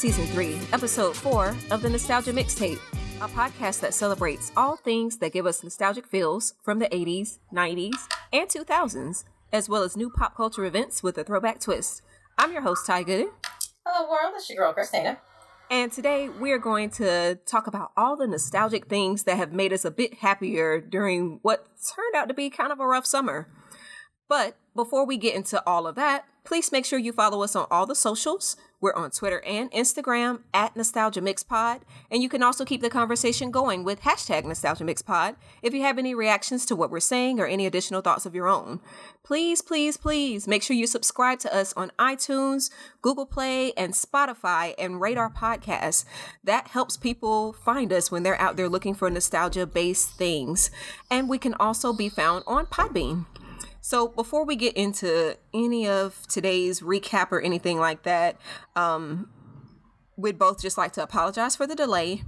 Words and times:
Season 0.00 0.24
three, 0.28 0.58
episode 0.72 1.14
four 1.14 1.54
of 1.70 1.82
the 1.82 1.90
Nostalgia 1.90 2.32
Mixtape, 2.32 2.80
a 3.20 3.28
podcast 3.28 3.80
that 3.80 3.92
celebrates 3.92 4.50
all 4.56 4.74
things 4.74 5.18
that 5.18 5.34
give 5.34 5.44
us 5.44 5.62
nostalgic 5.62 6.06
feels 6.06 6.54
from 6.62 6.78
the 6.78 6.86
80s, 6.86 7.36
90s, 7.52 8.08
and 8.32 8.48
2000s, 8.48 9.24
as 9.52 9.68
well 9.68 9.82
as 9.82 9.98
new 9.98 10.08
pop 10.08 10.34
culture 10.34 10.64
events 10.64 11.02
with 11.02 11.18
a 11.18 11.24
throwback 11.24 11.60
twist. 11.60 12.00
I'm 12.38 12.50
your 12.50 12.62
host, 12.62 12.86
Tai 12.86 13.02
Good. 13.02 13.26
Hello, 13.84 14.08
world. 14.08 14.32
It's 14.36 14.48
your 14.48 14.56
girl, 14.56 14.72
Christina. 14.72 15.18
And 15.70 15.92
today 15.92 16.30
we 16.30 16.50
are 16.52 16.58
going 16.58 16.88
to 16.92 17.38
talk 17.44 17.66
about 17.66 17.92
all 17.94 18.16
the 18.16 18.26
nostalgic 18.26 18.86
things 18.86 19.24
that 19.24 19.36
have 19.36 19.52
made 19.52 19.70
us 19.70 19.84
a 19.84 19.90
bit 19.90 20.14
happier 20.14 20.80
during 20.80 21.40
what 21.42 21.66
turned 21.94 22.14
out 22.14 22.28
to 22.28 22.34
be 22.34 22.48
kind 22.48 22.72
of 22.72 22.80
a 22.80 22.86
rough 22.86 23.04
summer. 23.04 23.48
But 24.30 24.56
before 24.74 25.04
we 25.04 25.18
get 25.18 25.34
into 25.34 25.62
all 25.66 25.86
of 25.86 25.94
that, 25.96 26.24
please 26.42 26.72
make 26.72 26.86
sure 26.86 26.98
you 26.98 27.12
follow 27.12 27.42
us 27.42 27.54
on 27.54 27.66
all 27.70 27.84
the 27.84 27.94
socials. 27.94 28.56
We're 28.80 28.94
on 28.94 29.10
Twitter 29.10 29.42
and 29.44 29.70
Instagram 29.72 30.40
at 30.54 30.74
Nostalgia 30.74 31.20
Mix 31.20 31.42
Pod, 31.42 31.82
and 32.10 32.22
you 32.22 32.30
can 32.30 32.42
also 32.42 32.64
keep 32.64 32.80
the 32.80 32.88
conversation 32.88 33.50
going 33.50 33.84
with 33.84 34.02
hashtag 34.02 34.44
Nostalgia 34.44 34.84
Mix 34.84 35.02
Pod 35.02 35.36
if 35.62 35.74
you 35.74 35.82
have 35.82 35.98
any 35.98 36.14
reactions 36.14 36.64
to 36.66 36.74
what 36.76 36.90
we're 36.90 37.00
saying 37.00 37.38
or 37.38 37.46
any 37.46 37.66
additional 37.66 38.00
thoughts 38.00 38.24
of 38.24 38.34
your 38.34 38.48
own. 38.48 38.80
Please, 39.22 39.60
please, 39.60 39.98
please 39.98 40.48
make 40.48 40.62
sure 40.62 40.74
you 40.74 40.86
subscribe 40.86 41.38
to 41.40 41.54
us 41.54 41.74
on 41.74 41.92
iTunes, 41.98 42.70
Google 43.02 43.26
Play, 43.26 43.72
and 43.74 43.92
Spotify 43.92 44.74
and 44.78 45.00
rate 45.00 45.18
our 45.18 45.30
podcast. 45.30 46.06
That 46.42 46.68
helps 46.68 46.96
people 46.96 47.52
find 47.52 47.92
us 47.92 48.10
when 48.10 48.22
they're 48.22 48.40
out 48.40 48.56
there 48.56 48.68
looking 48.68 48.94
for 48.94 49.10
nostalgia 49.10 49.66
based 49.66 50.16
things. 50.16 50.70
And 51.10 51.28
we 51.28 51.38
can 51.38 51.54
also 51.60 51.92
be 51.92 52.08
found 52.08 52.44
on 52.46 52.66
Podbean. 52.66 53.26
So 53.80 54.08
before 54.08 54.44
we 54.44 54.56
get 54.56 54.76
into 54.76 55.36
any 55.54 55.88
of 55.88 56.26
today's 56.28 56.80
recap 56.80 57.32
or 57.32 57.40
anything 57.40 57.78
like 57.78 58.02
that, 58.02 58.36
um, 58.76 59.30
we'd 60.16 60.38
both 60.38 60.60
just 60.60 60.76
like 60.76 60.92
to 60.92 61.02
apologize 61.02 61.56
for 61.56 61.66
the 61.66 61.74
delay. 61.74 62.22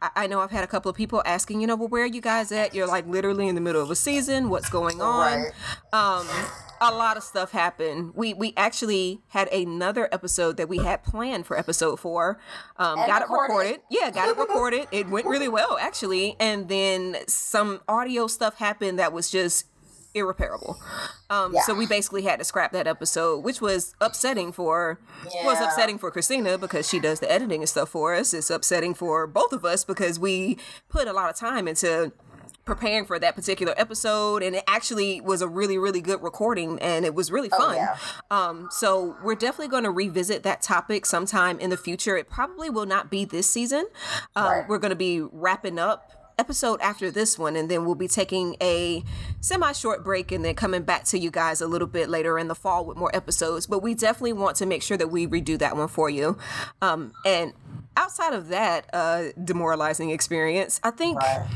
I, 0.00 0.10
I 0.16 0.26
know 0.26 0.40
I've 0.40 0.50
had 0.50 0.64
a 0.64 0.68
couple 0.68 0.90
of 0.90 0.96
people 0.96 1.22
asking, 1.24 1.60
you 1.60 1.66
know, 1.66 1.76
well, 1.76 1.88
where 1.88 2.04
are 2.04 2.06
you 2.06 2.20
guys 2.20 2.52
at? 2.52 2.74
You're 2.74 2.86
like 2.86 3.06
literally 3.06 3.48
in 3.48 3.54
the 3.54 3.60
middle 3.60 3.82
of 3.82 3.90
a 3.90 3.96
season. 3.96 4.48
What's 4.48 4.70
going 4.70 5.00
on? 5.00 5.42
Right. 5.42 5.52
Um, 5.92 6.28
a 6.80 6.90
lot 6.90 7.16
of 7.16 7.22
stuff 7.22 7.52
happened. 7.52 8.12
We 8.14 8.34
we 8.34 8.52
actually 8.56 9.20
had 9.28 9.52
another 9.52 10.08
episode 10.12 10.56
that 10.58 10.68
we 10.68 10.78
had 10.78 11.02
planned 11.02 11.46
for 11.46 11.58
episode 11.58 11.98
four. 11.98 12.38
Um, 12.76 12.96
got 12.96 13.22
it 13.22 13.30
recorded. 13.30 13.54
recorded. 13.54 13.80
Yeah, 13.90 14.10
got 14.10 14.28
it 14.28 14.36
recorded. 14.36 14.88
It 14.92 15.08
went 15.08 15.26
really 15.26 15.48
well 15.48 15.78
actually, 15.80 16.36
and 16.38 16.68
then 16.68 17.16
some 17.26 17.80
audio 17.88 18.26
stuff 18.26 18.58
happened 18.58 18.98
that 18.98 19.12
was 19.12 19.30
just 19.30 19.66
irreparable. 20.14 20.78
Um, 21.30 21.54
So 21.66 21.74
we 21.74 21.86
basically 21.86 22.22
had 22.22 22.38
to 22.38 22.44
scrap 22.44 22.72
that 22.72 22.86
episode, 22.86 23.38
which 23.44 23.60
was 23.60 23.94
upsetting 24.00 24.52
for 24.52 24.98
was 25.44 25.60
upsetting 25.60 25.98
for 25.98 26.10
Christina 26.10 26.56
because 26.58 26.88
she 26.88 27.00
does 27.00 27.20
the 27.20 27.30
editing 27.30 27.60
and 27.62 27.68
stuff 27.68 27.88
for 27.90 28.14
us. 28.14 28.32
It's 28.34 28.50
upsetting 28.50 28.94
for 28.94 29.26
both 29.26 29.52
of 29.52 29.64
us 29.64 29.84
because 29.84 30.18
we 30.18 30.58
put 30.88 31.08
a 31.08 31.12
lot 31.12 31.30
of 31.30 31.36
time 31.36 31.66
into 31.68 32.12
preparing 32.64 33.04
for 33.04 33.18
that 33.18 33.34
particular 33.34 33.74
episode 33.76 34.42
and 34.42 34.56
it 34.56 34.64
actually 34.66 35.20
was 35.20 35.42
a 35.42 35.48
really 35.48 35.76
really 35.76 36.00
good 36.00 36.22
recording 36.22 36.78
and 36.80 37.04
it 37.04 37.14
was 37.14 37.30
really 37.30 37.50
fun 37.50 37.74
yeah. 37.76 37.94
um 38.30 38.68
so 38.70 39.16
we're 39.22 39.34
definitely 39.34 39.68
going 39.68 39.84
to 39.84 39.90
revisit 39.90 40.42
that 40.44 40.62
topic 40.62 41.04
sometime 41.04 41.58
in 41.60 41.68
the 41.68 41.76
future 41.76 42.16
it 42.16 42.30
probably 42.30 42.70
will 42.70 42.86
not 42.86 43.10
be 43.10 43.26
this 43.26 43.48
season 43.48 43.84
um, 44.34 44.44
Right. 44.46 44.68
we're 44.68 44.78
going 44.78 44.90
to 44.90 44.96
be 44.96 45.20
wrapping 45.20 45.78
up 45.78 46.23
episode 46.38 46.80
after 46.80 47.10
this 47.10 47.38
one 47.38 47.54
and 47.56 47.70
then 47.70 47.84
we'll 47.84 47.94
be 47.94 48.08
taking 48.08 48.56
a 48.60 49.02
semi 49.40 49.72
short 49.72 50.02
break 50.04 50.32
and 50.32 50.44
then 50.44 50.54
coming 50.54 50.82
back 50.82 51.04
to 51.04 51.18
you 51.18 51.30
guys 51.30 51.60
a 51.60 51.66
little 51.66 51.86
bit 51.86 52.08
later 52.08 52.38
in 52.38 52.48
the 52.48 52.54
fall 52.54 52.84
with 52.84 52.96
more 52.96 53.14
episodes 53.14 53.66
but 53.66 53.80
we 53.82 53.94
definitely 53.94 54.32
want 54.32 54.56
to 54.56 54.66
make 54.66 54.82
sure 54.82 54.96
that 54.96 55.08
we 55.10 55.26
redo 55.26 55.58
that 55.58 55.76
one 55.76 55.88
for 55.88 56.10
you 56.10 56.36
um 56.82 57.12
and 57.24 57.52
outside 57.96 58.32
of 58.34 58.48
that 58.48 58.88
uh 58.92 59.24
demoralizing 59.44 60.10
experience 60.10 60.80
i 60.82 60.90
think 60.90 61.20
Right. 61.20 61.46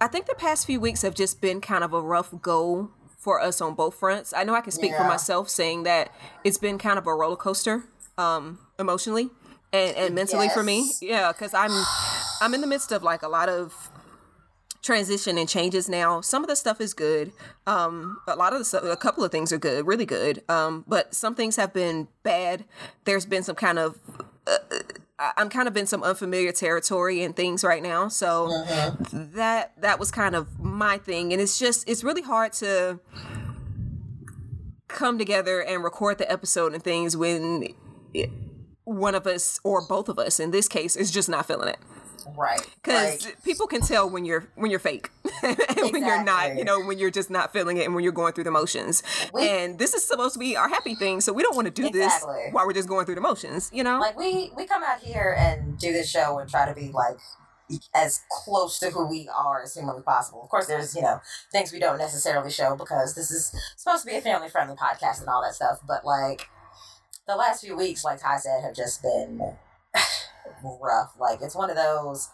I 0.00 0.06
think 0.06 0.26
the 0.26 0.34
past 0.36 0.64
few 0.64 0.78
weeks 0.78 1.02
have 1.02 1.14
just 1.14 1.40
been 1.40 1.60
kind 1.60 1.82
of 1.82 1.92
a 1.92 2.00
rough 2.00 2.32
go 2.40 2.92
for 3.16 3.40
us 3.40 3.60
on 3.60 3.74
both 3.74 3.96
fronts. 3.96 4.32
I 4.32 4.44
know 4.44 4.54
I 4.54 4.60
can 4.60 4.70
speak 4.70 4.94
for 4.94 5.02
myself 5.02 5.48
saying 5.48 5.82
that 5.82 6.14
it's 6.44 6.56
been 6.56 6.78
kind 6.78 7.00
of 7.00 7.06
a 7.08 7.12
roller 7.12 7.34
coaster 7.34 7.82
um 8.16 8.60
emotionally 8.78 9.30
and, 9.72 9.96
and 9.96 10.14
mentally 10.14 10.48
for 10.50 10.62
me. 10.62 10.92
Yeah, 11.02 11.32
cuz 11.32 11.52
I'm 11.52 11.72
I'm 12.40 12.54
in 12.54 12.60
the 12.60 12.68
midst 12.68 12.92
of 12.92 13.02
like 13.02 13.22
a 13.24 13.28
lot 13.28 13.48
of 13.48 13.90
transition 14.88 15.36
and 15.36 15.46
changes 15.48 15.86
now. 15.88 16.22
Some 16.22 16.42
of 16.42 16.48
the 16.48 16.56
stuff 16.56 16.80
is 16.80 16.94
good. 16.94 17.30
Um 17.66 18.18
a 18.26 18.34
lot 18.34 18.52
of 18.54 18.58
the 18.58 18.64
stuff, 18.64 18.84
a 18.84 18.96
couple 18.96 19.22
of 19.22 19.30
things 19.30 19.52
are 19.52 19.58
good, 19.58 19.86
really 19.86 20.06
good. 20.06 20.42
Um 20.48 20.84
but 20.88 21.14
some 21.14 21.34
things 21.34 21.56
have 21.56 21.72
been 21.74 22.08
bad. 22.22 22.64
There's 23.04 23.26
been 23.26 23.42
some 23.42 23.54
kind 23.56 23.78
of 23.78 23.98
I- 25.18 25.32
I'm 25.36 25.50
kind 25.50 25.68
of 25.68 25.76
in 25.76 25.86
some 25.86 26.02
unfamiliar 26.02 26.52
territory 26.52 27.22
and 27.22 27.36
things 27.36 27.62
right 27.64 27.82
now. 27.82 28.08
So 28.08 28.48
that 29.12 29.72
that 29.80 29.98
was 29.98 30.10
kind 30.10 30.34
of 30.34 30.58
my 30.58 30.96
thing 30.96 31.32
and 31.32 31.42
it's 31.42 31.58
just 31.58 31.86
it's 31.86 32.02
really 32.02 32.22
hard 32.22 32.54
to 32.64 32.98
come 34.88 35.18
together 35.18 35.60
and 35.60 35.84
record 35.84 36.16
the 36.16 36.32
episode 36.32 36.72
and 36.72 36.82
things 36.82 37.14
when 37.14 37.74
it, 38.14 38.30
one 38.84 39.14
of 39.14 39.26
us 39.26 39.60
or 39.64 39.86
both 39.86 40.08
of 40.08 40.18
us 40.18 40.40
in 40.40 40.50
this 40.50 40.66
case 40.66 40.96
is 40.96 41.10
just 41.10 41.28
not 41.28 41.44
feeling 41.46 41.68
it 41.68 41.76
Right. 42.36 42.60
because 42.82 43.24
Like, 43.24 43.42
people 43.42 43.66
can 43.66 43.80
tell 43.80 44.08
when 44.08 44.24
you're 44.24 44.48
when 44.54 44.70
you're 44.70 44.80
fake 44.80 45.10
and 45.42 45.92
when 45.92 46.04
you're 46.04 46.22
not 46.22 46.56
you 46.56 46.64
know 46.64 46.80
when 46.80 46.98
you're 46.98 47.10
just 47.10 47.30
not 47.30 47.52
feeling 47.52 47.76
it 47.76 47.84
and 47.86 47.94
when 47.94 48.04
you're 48.04 48.12
going 48.12 48.32
through 48.32 48.44
the 48.44 48.50
motions 48.50 49.02
We- 49.34 49.48
and 49.48 49.78
this 49.78 49.94
is 49.94 50.04
supposed 50.04 50.34
to 50.34 50.38
be 50.38 50.56
our 50.56 50.68
happy 50.68 50.94
thing 50.94 51.20
so 51.20 51.32
we 51.32 51.42
don't 51.42 51.56
want 51.56 51.66
to 51.66 51.72
do 51.72 51.86
Exactly. 51.86 52.34
this 52.44 52.52
while 52.54 52.66
we're 52.66 52.72
just 52.72 52.88
going 52.88 53.06
through 53.06 53.16
the 53.16 53.20
motions 53.20 53.70
you 53.72 53.82
know 53.84 53.98
like 54.00 54.16
we 54.18 54.50
we 54.56 54.66
come 54.66 54.82
out 54.82 55.00
here 55.00 55.34
and 55.38 55.78
do 55.78 55.92
this 55.92 56.08
show 56.10 56.38
and 56.38 56.48
try 56.48 56.66
to 56.68 56.74
be 56.74 56.90
like 56.92 57.16
as 57.94 58.22
close 58.30 58.78
to 58.78 58.88
who 58.90 59.06
we 59.06 59.28
are 59.28 59.62
as 59.62 59.74
humanly 59.74 60.00
possible. 60.00 60.42
Of 60.42 60.48
course, 60.48 60.68
there's 60.68 60.96
you 60.96 61.02
know 61.02 61.20
things 61.52 61.70
we 61.70 61.78
don't 61.78 61.98
necessarily 61.98 62.50
show 62.50 62.74
because 62.76 63.14
this 63.14 63.30
is 63.30 63.52
supposed 63.76 64.04
to 64.04 64.10
be 64.10 64.16
a 64.16 64.22
family 64.22 64.48
friendly 64.48 64.74
podcast 64.74 65.20
and 65.20 65.28
all 65.28 65.42
that 65.42 65.54
stuff. 65.54 65.80
But 65.86 66.02
like 66.02 66.48
the 67.26 67.36
last 67.36 67.60
few 67.62 67.76
weeks, 67.76 68.04
like 68.06 68.22
Tai 68.22 68.38
said, 68.38 68.62
have 68.62 68.74
just 68.74 69.02
been 69.02 69.54
rough. 70.62 71.12
Like 71.18 71.40
it's 71.42 71.56
one 71.56 71.70
of 71.70 71.76
those. 71.76 72.30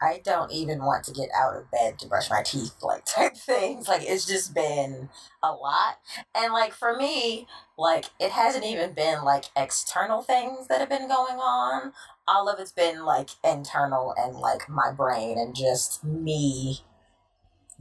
I 0.00 0.20
don't 0.24 0.50
even 0.50 0.80
want 0.84 1.04
to 1.04 1.12
get 1.12 1.28
out 1.32 1.56
of 1.56 1.70
bed 1.70 2.00
to 2.00 2.08
brush 2.08 2.28
my 2.28 2.42
teeth, 2.42 2.74
like 2.82 3.04
type 3.06 3.36
things. 3.36 3.88
Like 3.88 4.02
it's 4.04 4.26
just 4.26 4.54
been 4.54 5.08
a 5.42 5.52
lot. 5.52 5.98
And 6.34 6.52
like 6.52 6.72
for 6.72 6.96
me, 6.96 7.46
like 7.78 8.06
it 8.18 8.32
hasn't 8.32 8.64
even 8.64 8.94
been 8.94 9.22
like 9.22 9.44
external 9.56 10.22
things 10.22 10.68
that 10.68 10.80
have 10.80 10.88
been 10.88 11.08
going 11.08 11.38
on. 11.38 11.92
All 12.26 12.48
of 12.48 12.58
it's 12.58 12.72
been 12.72 13.04
like 13.04 13.30
internal 13.44 14.14
and 14.16 14.36
like 14.36 14.68
my 14.68 14.90
brain 14.92 15.38
and 15.38 15.54
just 15.54 16.04
me 16.04 16.80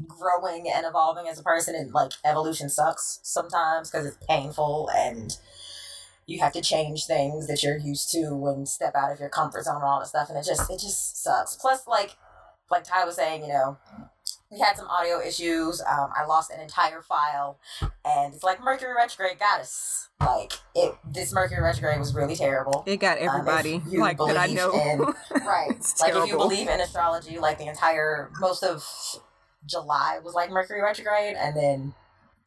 growing 0.07 0.67
and 0.73 0.85
evolving 0.85 1.27
as 1.27 1.39
a 1.39 1.43
person. 1.43 1.75
And 1.75 1.91
like 1.91 2.11
evolution 2.23 2.69
sucks 2.69 3.19
sometimes 3.23 3.89
because 3.89 4.05
it's 4.05 4.17
painful 4.27 4.89
and 4.95 5.35
you 6.27 6.39
have 6.39 6.53
to 6.53 6.61
change 6.61 7.05
things 7.05 7.47
that 7.47 7.61
you're 7.63 7.77
used 7.77 8.11
to 8.11 8.45
and 8.47 8.67
step 8.67 8.95
out 8.95 9.11
of 9.11 9.19
your 9.19 9.29
comfort 9.29 9.63
zone 9.63 9.75
and 9.75 9.83
all 9.83 9.99
that 9.99 10.07
stuff. 10.07 10.29
And 10.29 10.37
it 10.37 10.45
just 10.45 10.69
it 10.69 10.79
just 10.79 11.21
sucks. 11.21 11.55
Plus, 11.55 11.87
like 11.87 12.15
like 12.69 12.83
Tai 12.83 13.05
was 13.05 13.15
saying, 13.15 13.41
you 13.43 13.49
know, 13.49 13.77
we 14.49 14.59
had 14.59 14.77
some 14.77 14.87
audio 14.87 15.19
issues. 15.19 15.81
Um, 15.81 16.09
I 16.15 16.25
lost 16.25 16.51
an 16.51 16.59
entire 16.61 17.01
file, 17.01 17.59
and 18.05 18.33
it's 18.33 18.43
like 18.43 18.63
Mercury 18.63 18.93
retrograde 18.95 19.39
got 19.39 19.59
us. 19.61 20.09
Like 20.21 20.53
it, 20.75 20.93
this 21.09 21.33
Mercury 21.33 21.61
retrograde 21.61 21.97
was 21.99 22.13
really 22.13 22.35
terrible. 22.35 22.83
it 22.85 22.97
got 22.97 23.17
Um, 23.19 23.27
everybody 23.27 23.81
you 23.89 23.99
like 23.99 24.17
that 24.19 24.37
i 24.37 24.45
know 24.47 24.71
in- 24.71 24.99
right. 25.45 25.75
Like 25.99 26.13
if 26.13 26.27
you 26.27 26.37
believe 26.37 26.67
in 26.67 26.79
astrology, 26.79 27.39
like 27.39 27.57
the 27.57 27.65
entire 27.67 28.29
most 28.39 28.63
of 28.63 28.85
July 29.65 30.19
was 30.23 30.33
like 30.33 30.49
Mercury 30.51 30.81
retrograde, 30.81 31.35
and 31.35 31.55
then 31.57 31.93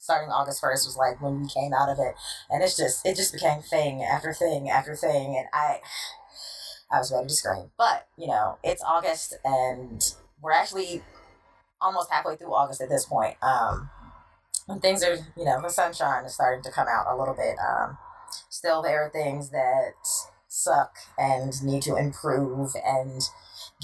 starting 0.04 0.30
August 0.30 0.60
first 0.60 0.86
was 0.86 0.98
like 0.98 1.20
when 1.22 1.40
we 1.40 1.48
came 1.48 1.72
out 1.72 1.88
of 1.88 1.98
it, 1.98 2.14
and 2.50 2.62
it's 2.62 2.76
just 2.76 3.06
it 3.06 3.16
just 3.16 3.32
became 3.32 3.62
thing 3.62 4.02
after 4.02 4.34
thing 4.34 4.68
after 4.68 4.94
thing, 4.94 5.36
and 5.36 5.46
I 5.52 5.80
I 6.92 6.98
was 6.98 7.10
ready 7.10 7.26
to 7.26 7.34
scream. 7.34 7.70
But 7.78 8.06
you 8.18 8.26
know, 8.26 8.58
it's 8.62 8.82
August, 8.82 9.34
and 9.44 10.04
we're 10.42 10.52
actually 10.52 11.02
almost 11.80 12.10
halfway 12.10 12.36
through 12.36 12.54
August 12.54 12.82
at 12.82 12.90
this 12.90 13.06
point. 13.06 13.36
Um, 13.42 13.88
and 14.68 14.82
things 14.82 15.02
are 15.02 15.16
you 15.36 15.44
know 15.46 15.60
the 15.62 15.70
sunshine 15.70 16.24
is 16.26 16.34
starting 16.34 16.62
to 16.64 16.70
come 16.70 16.86
out 16.86 17.06
a 17.08 17.16
little 17.16 17.34
bit. 17.34 17.56
Um, 17.58 17.96
still 18.50 18.82
there 18.82 19.02
are 19.04 19.10
things 19.10 19.50
that 19.50 19.94
suck 20.48 20.96
and 21.18 21.62
need 21.64 21.82
to 21.82 21.96
improve 21.96 22.72
and 22.84 23.22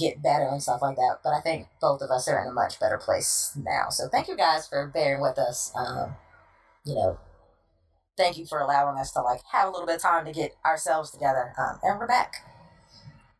get 0.01 0.23
better 0.23 0.49
and 0.51 0.63
stuff 0.63 0.83
like 0.83 0.97
that. 0.97 1.19
But 1.23 1.31
I 1.31 1.41
think 1.41 1.69
both 1.81 2.01
of 2.01 2.11
us 2.11 2.27
are 2.29 2.41
in 2.43 2.49
a 2.49 2.53
much 2.53 2.81
better 2.81 2.99
place 2.99 3.53
now. 3.57 3.91
So 3.91 4.09
thank 4.09 4.29
you 4.29 4.37
guys 4.37 4.67
for 4.67 4.87
bearing 4.87 5.21
with 5.21 5.39
us. 5.39 5.73
Um, 5.77 6.17
you 6.85 6.95
know, 6.95 7.19
thank 8.17 8.39
you 8.39 8.47
for 8.47 8.61
allowing 8.61 8.99
us 8.99 9.13
to 9.13 9.21
like 9.21 9.41
have 9.53 9.69
a 9.69 9.71
little 9.71 9.87
bit 9.87 9.97
of 9.97 10.03
time 10.03 10.25
to 10.25 10.33
get 10.33 10.57
ourselves 10.65 11.11
together. 11.11 11.53
Um, 11.59 11.79
and 11.83 11.99
we're 11.99 12.07
back. 12.07 12.47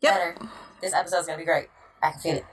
Yep. 0.03 0.13
Better. 0.13 0.51
This 0.81 0.95
episode's 0.95 1.27
gonna 1.27 1.39
be 1.39 1.45
great. 1.45 1.69
I 2.03 2.11
can 2.13 2.21
feel 2.21 2.37
it. 2.37 2.45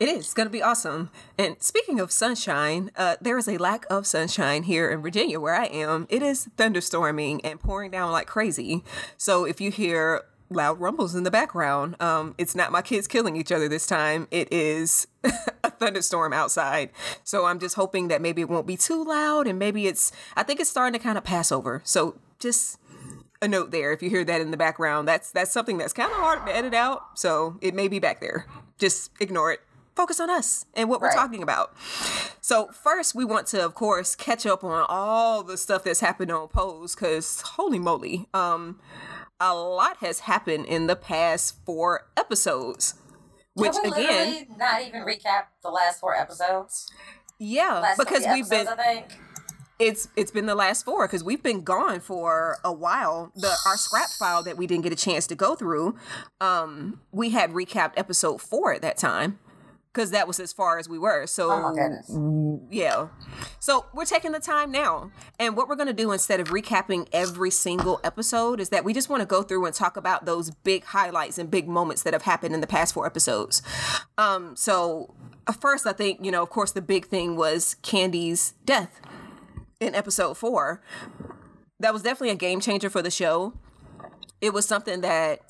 It 0.00 0.08
is. 0.08 0.32
Going 0.32 0.46
to 0.46 0.50
be 0.50 0.62
awesome. 0.62 1.10
And 1.36 1.56
speaking 1.60 1.98
of 1.98 2.12
sunshine, 2.12 2.92
uh, 2.96 3.16
there 3.20 3.36
is 3.36 3.48
a 3.48 3.58
lack 3.58 3.84
of 3.90 4.06
sunshine 4.06 4.62
here 4.62 4.88
in 4.88 5.02
Virginia 5.02 5.40
where 5.40 5.54
I 5.54 5.64
am. 5.64 6.06
It 6.08 6.22
is 6.22 6.48
thunderstorming 6.56 7.40
and 7.42 7.58
pouring 7.58 7.90
down 7.90 8.12
like 8.12 8.28
crazy. 8.28 8.84
So 9.16 9.44
if 9.44 9.60
you 9.60 9.72
hear 9.72 10.22
loud 10.50 10.80
rumbles 10.80 11.14
in 11.14 11.24
the 11.24 11.30
background. 11.30 12.00
Um, 12.00 12.34
it's 12.38 12.54
not 12.54 12.72
my 12.72 12.82
kids 12.82 13.06
killing 13.06 13.36
each 13.36 13.52
other 13.52 13.68
this 13.68 13.86
time. 13.86 14.28
It 14.30 14.52
is 14.52 15.06
a 15.24 15.70
thunderstorm 15.70 16.32
outside. 16.32 16.90
So 17.24 17.46
I'm 17.46 17.58
just 17.58 17.74
hoping 17.74 18.08
that 18.08 18.22
maybe 18.22 18.42
it 18.42 18.48
won't 18.48 18.66
be 18.66 18.76
too 18.76 19.04
loud 19.04 19.46
and 19.46 19.58
maybe 19.58 19.86
it's, 19.86 20.12
I 20.36 20.42
think 20.42 20.60
it's 20.60 20.70
starting 20.70 20.98
to 20.98 21.02
kind 21.02 21.18
of 21.18 21.24
pass 21.24 21.52
over. 21.52 21.82
So 21.84 22.16
just 22.38 22.78
a 23.40 23.48
note 23.48 23.70
there 23.70 23.92
if 23.92 24.02
you 24.02 24.10
hear 24.10 24.24
that 24.24 24.40
in 24.40 24.50
the 24.50 24.56
background. 24.56 25.06
That's 25.06 25.30
that's 25.30 25.52
something 25.52 25.78
that's 25.78 25.92
kind 25.92 26.10
of 26.10 26.18
hard 26.18 26.46
to 26.46 26.54
edit 26.54 26.74
out. 26.74 27.18
So 27.18 27.56
it 27.60 27.74
may 27.74 27.88
be 27.88 27.98
back 27.98 28.20
there. 28.20 28.46
Just 28.78 29.10
ignore 29.20 29.52
it. 29.52 29.60
Focus 29.94 30.20
on 30.20 30.30
us 30.30 30.64
and 30.74 30.88
what 30.88 31.00
we're 31.00 31.12
talking 31.12 31.42
about. 31.42 31.76
So 32.40 32.68
first, 32.68 33.16
we 33.16 33.24
want 33.24 33.48
to, 33.48 33.64
of 33.64 33.74
course, 33.74 34.14
catch 34.14 34.46
up 34.46 34.62
on 34.62 34.86
all 34.88 35.42
the 35.42 35.56
stuff 35.56 35.82
that's 35.82 35.98
happened 35.98 36.30
on 36.30 36.46
Pose, 36.46 36.94
because 36.94 37.40
holy 37.40 37.80
moly, 37.80 38.28
um, 38.32 38.78
a 39.40 39.54
lot 39.54 39.98
has 39.98 40.20
happened 40.20 40.66
in 40.66 40.86
the 40.86 40.96
past 40.96 41.56
four 41.64 42.08
episodes. 42.16 42.94
Which 43.54 43.72
Can 43.72 43.90
we 43.90 44.04
again, 44.04 44.26
literally 44.32 44.48
not 44.56 44.82
even 44.82 45.02
recap 45.02 45.44
the 45.62 45.70
last 45.70 46.00
four 46.00 46.14
episodes? 46.16 46.88
yeah, 47.40 47.80
Last 47.80 47.98
because 47.98 48.24
we've 48.32 48.48
been 48.48 48.66
episodes, 48.66 48.80
I 48.80 48.94
think. 48.94 49.18
it's 49.80 50.08
it's 50.16 50.30
been 50.30 50.46
the 50.46 50.54
last 50.54 50.84
four 50.84 51.06
because 51.06 51.24
we've 51.24 51.42
been 51.42 51.62
gone 51.62 51.98
for 52.00 52.58
a 52.64 52.72
while. 52.72 53.32
The 53.34 53.52
our 53.66 53.76
scrap 53.76 54.10
file 54.10 54.42
that 54.44 54.56
we 54.56 54.66
didn't 54.68 54.84
get 54.84 54.92
a 54.92 54.96
chance 54.96 55.26
to 55.28 55.34
go 55.34 55.54
through, 55.56 55.96
um, 56.40 57.00
we 57.10 57.30
had 57.30 57.50
recapped 57.52 57.94
episode 57.96 58.40
four 58.40 58.72
at 58.72 58.82
that 58.82 58.96
time 58.96 59.38
because 59.92 60.10
that 60.10 60.26
was 60.28 60.38
as 60.38 60.52
far 60.52 60.78
as 60.78 60.88
we 60.88 60.98
were. 60.98 61.26
So 61.26 61.50
Oh 61.50 61.62
my 61.62 61.74
goodness. 61.74 62.10
yeah. 62.70 63.08
So 63.58 63.86
we're 63.92 64.04
taking 64.04 64.32
the 64.32 64.40
time 64.40 64.70
now. 64.70 65.10
And 65.38 65.56
what 65.56 65.68
we're 65.68 65.76
going 65.76 65.88
to 65.88 65.92
do 65.92 66.12
instead 66.12 66.40
of 66.40 66.48
recapping 66.48 67.08
every 67.12 67.50
single 67.50 68.00
episode 68.04 68.60
is 68.60 68.68
that 68.68 68.84
we 68.84 68.92
just 68.92 69.08
want 69.08 69.20
to 69.20 69.26
go 69.26 69.42
through 69.42 69.64
and 69.66 69.74
talk 69.74 69.96
about 69.96 70.24
those 70.26 70.50
big 70.50 70.84
highlights 70.84 71.38
and 71.38 71.50
big 71.50 71.68
moments 71.68 72.02
that 72.02 72.12
have 72.12 72.22
happened 72.22 72.54
in 72.54 72.60
the 72.60 72.66
past 72.66 72.94
four 72.94 73.06
episodes. 73.06 73.62
Um, 74.16 74.54
so 74.56 75.14
uh, 75.46 75.52
first, 75.52 75.86
I 75.86 75.92
think, 75.92 76.24
you 76.24 76.30
know, 76.30 76.42
of 76.42 76.50
course, 76.50 76.72
the 76.72 76.82
big 76.82 77.06
thing 77.06 77.36
was 77.36 77.74
Candy's 77.82 78.54
death 78.64 79.00
in 79.80 79.94
episode 79.94 80.34
four. 80.36 80.82
That 81.80 81.92
was 81.92 82.02
definitely 82.02 82.30
a 82.30 82.36
game 82.36 82.60
changer 82.60 82.90
for 82.90 83.02
the 83.02 83.10
show. 83.10 83.54
It 84.40 84.52
was 84.52 84.66
something 84.66 85.00
that 85.00 85.40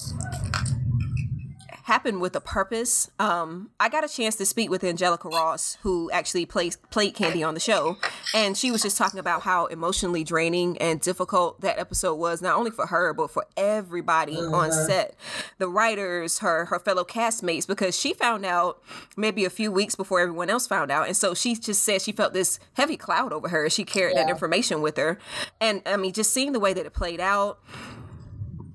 happened 1.88 2.20
with 2.20 2.36
a 2.36 2.40
purpose. 2.40 3.10
Um, 3.18 3.70
I 3.80 3.88
got 3.88 4.04
a 4.04 4.08
chance 4.08 4.36
to 4.36 4.44
speak 4.44 4.68
with 4.68 4.84
Angelica 4.84 5.26
Ross, 5.26 5.78
who 5.80 6.10
actually 6.10 6.44
plays 6.44 6.76
played 6.90 7.14
Candy 7.14 7.42
on 7.42 7.54
the 7.54 7.60
show, 7.60 7.96
and 8.34 8.58
she 8.58 8.70
was 8.70 8.82
just 8.82 8.98
talking 8.98 9.18
about 9.18 9.40
how 9.42 9.66
emotionally 9.66 10.22
draining 10.22 10.76
and 10.78 11.00
difficult 11.00 11.62
that 11.62 11.78
episode 11.78 12.16
was, 12.16 12.42
not 12.42 12.56
only 12.56 12.70
for 12.70 12.86
her 12.86 13.14
but 13.14 13.30
for 13.30 13.46
everybody 13.56 14.36
on 14.36 14.70
set, 14.70 15.16
the 15.56 15.66
writers, 15.66 16.40
her 16.40 16.66
her 16.66 16.78
fellow 16.78 17.04
castmates, 17.04 17.66
because 17.66 17.98
she 17.98 18.12
found 18.12 18.44
out 18.44 18.82
maybe 19.16 19.46
a 19.46 19.50
few 19.50 19.72
weeks 19.72 19.94
before 19.94 20.20
everyone 20.20 20.50
else 20.50 20.66
found 20.66 20.90
out, 20.90 21.06
and 21.06 21.16
so 21.16 21.32
she 21.32 21.54
just 21.54 21.82
said 21.82 22.02
she 22.02 22.12
felt 22.12 22.34
this 22.34 22.60
heavy 22.74 22.98
cloud 22.98 23.32
over 23.32 23.48
her. 23.48 23.64
as 23.64 23.72
She 23.72 23.84
carried 23.84 24.16
that 24.18 24.28
information 24.28 24.82
with 24.82 24.98
her, 24.98 25.18
and 25.58 25.80
I 25.86 25.96
mean, 25.96 26.12
just 26.12 26.34
seeing 26.34 26.52
the 26.52 26.60
way 26.60 26.74
that 26.74 26.84
it 26.84 26.92
played 26.92 27.18
out 27.18 27.60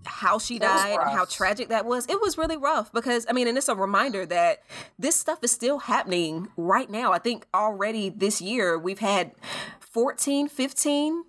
how 0.05 0.38
she 0.38 0.59
died 0.59 0.97
and 1.00 1.09
how 1.11 1.25
tragic 1.25 1.69
that 1.69 1.85
was 1.85 2.05
it 2.07 2.19
was 2.21 2.38
really 2.38 2.57
rough 2.57 2.91
because 2.91 3.25
i 3.29 3.31
mean 3.33 3.47
and 3.47 3.57
it's 3.57 3.69
a 3.69 3.75
reminder 3.75 4.25
that 4.25 4.61
this 5.00 5.15
stuff 5.15 5.39
is 5.44 5.51
still 5.51 5.79
happening 5.79 6.47
right 6.57 6.89
now. 6.89 7.11
I 7.13 7.19
think 7.19 7.45
already 7.53 8.09
this 8.09 8.41
year 8.41 8.77
we've 8.77 9.00
had 9.00 9.31
14 9.79 10.47
15 10.47 11.23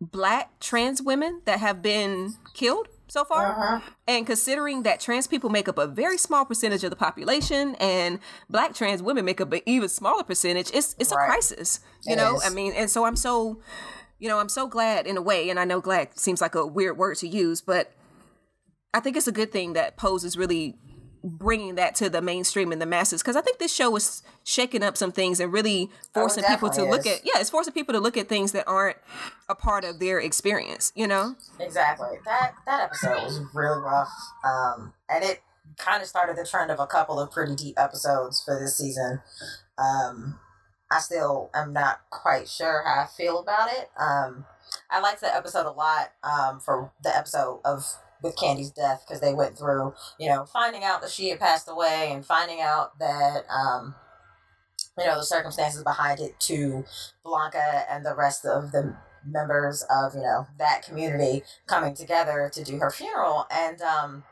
black 0.00 0.58
trans 0.60 1.02
women 1.02 1.42
that 1.44 1.58
have 1.60 1.82
been 1.82 2.34
killed 2.54 2.88
so 3.08 3.24
far. 3.24 3.46
Uh-huh. 3.46 3.80
And 4.06 4.26
considering 4.26 4.82
that 4.82 5.00
trans 5.00 5.26
people 5.26 5.48
make 5.50 5.68
up 5.68 5.78
a 5.78 5.86
very 5.86 6.18
small 6.18 6.44
percentage 6.44 6.84
of 6.84 6.90
the 6.90 6.96
population 6.96 7.74
and 7.80 8.18
black 8.50 8.74
trans 8.74 9.02
women 9.02 9.24
make 9.24 9.40
up 9.40 9.52
an 9.52 9.60
even 9.66 9.88
smaller 9.88 10.22
percentage 10.22 10.70
it's 10.74 10.94
it's 10.98 11.10
a 11.12 11.14
Right. 11.16 11.28
crisis 11.28 11.80
you 12.04 12.12
It 12.12 12.16
know? 12.16 12.36
is. 12.36 12.44
i 12.46 12.50
mean 12.50 12.72
and 12.74 12.90
so 12.90 13.04
i'm 13.04 13.16
so 13.16 13.58
you 14.18 14.28
know 14.28 14.38
i'm 14.38 14.48
so 14.48 14.66
glad 14.66 15.06
in 15.06 15.16
a 15.16 15.22
way 15.22 15.48
and 15.50 15.58
i 15.58 15.64
know 15.64 15.80
glad 15.80 16.18
seems 16.18 16.40
like 16.40 16.54
a 16.54 16.66
weird 16.66 16.98
word 16.98 17.16
to 17.18 17.28
use 17.28 17.60
but 17.62 17.92
I 18.94 19.00
think 19.00 19.16
it's 19.16 19.26
a 19.26 19.32
good 19.32 19.52
thing 19.52 19.74
that 19.74 19.96
Pose 19.96 20.24
is 20.24 20.36
really 20.36 20.76
bringing 21.24 21.74
that 21.74 21.94
to 21.96 22.08
the 22.08 22.22
mainstream 22.22 22.72
and 22.72 22.80
the 22.80 22.86
masses 22.86 23.22
because 23.22 23.36
I 23.36 23.40
think 23.40 23.58
this 23.58 23.74
show 23.74 23.94
is 23.96 24.22
shaking 24.44 24.82
up 24.82 24.96
some 24.96 25.12
things 25.12 25.40
and 25.40 25.52
really 25.52 25.90
forcing 26.14 26.44
people 26.44 26.70
to 26.70 26.76
definitely 26.76 26.96
look 26.96 27.06
is. 27.06 27.18
at 27.18 27.24
yeah, 27.24 27.40
it's 27.40 27.50
forcing 27.50 27.74
people 27.74 27.92
to 27.92 28.00
look 28.00 28.16
at 28.16 28.28
things 28.28 28.52
that 28.52 28.66
aren't 28.66 28.96
a 29.48 29.54
part 29.54 29.84
of 29.84 29.98
their 29.98 30.20
experience, 30.20 30.92
you 30.94 31.06
know? 31.06 31.34
Exactly. 31.58 32.18
That 32.24 32.54
that 32.66 32.82
episode 32.82 33.22
was 33.24 33.40
really 33.52 33.80
rough. 33.80 34.12
Um, 34.44 34.92
and 35.08 35.24
it 35.24 35.42
kind 35.76 36.02
of 36.02 36.08
started 36.08 36.36
the 36.36 36.46
trend 36.48 36.70
of 36.70 36.80
a 36.80 36.86
couple 36.86 37.18
of 37.20 37.30
pretty 37.30 37.54
deep 37.54 37.78
episodes 37.78 38.42
for 38.42 38.58
this 38.58 38.76
season. 38.76 39.20
Um, 39.76 40.38
I 40.90 41.00
still 41.00 41.50
am 41.52 41.72
not 41.72 42.00
quite 42.10 42.48
sure 42.48 42.82
how 42.86 43.02
I 43.02 43.06
feel 43.06 43.38
about 43.40 43.70
it. 43.72 43.90
Um, 43.98 44.46
I 44.90 45.00
liked 45.00 45.20
the 45.20 45.34
episode 45.34 45.66
a 45.66 45.72
lot. 45.72 46.12
Um, 46.22 46.60
for 46.60 46.92
the 47.02 47.14
episode 47.14 47.60
of 47.64 47.84
with 48.22 48.36
Candy's 48.36 48.70
death 48.70 49.04
because 49.06 49.20
they 49.20 49.34
went 49.34 49.56
through, 49.56 49.94
you 50.18 50.28
know, 50.28 50.44
finding 50.44 50.84
out 50.84 51.00
that 51.02 51.10
she 51.10 51.28
had 51.30 51.38
passed 51.38 51.68
away 51.68 52.10
and 52.12 52.24
finding 52.24 52.60
out 52.60 52.98
that, 52.98 53.44
um, 53.50 53.94
you 54.98 55.06
know, 55.06 55.16
the 55.16 55.24
circumstances 55.24 55.82
behind 55.82 56.20
it 56.20 56.38
to 56.40 56.84
Blanca 57.24 57.84
and 57.90 58.04
the 58.04 58.14
rest 58.14 58.44
of 58.44 58.72
the 58.72 58.96
members 59.30 59.84
of 59.90 60.14
you 60.14 60.22
know 60.22 60.46
that 60.58 60.82
community 60.82 61.42
coming 61.66 61.94
together 61.94 62.50
to 62.52 62.64
do 62.64 62.78
her 62.78 62.90
funeral. 62.90 63.46
And 63.50 63.80
um 63.82 64.24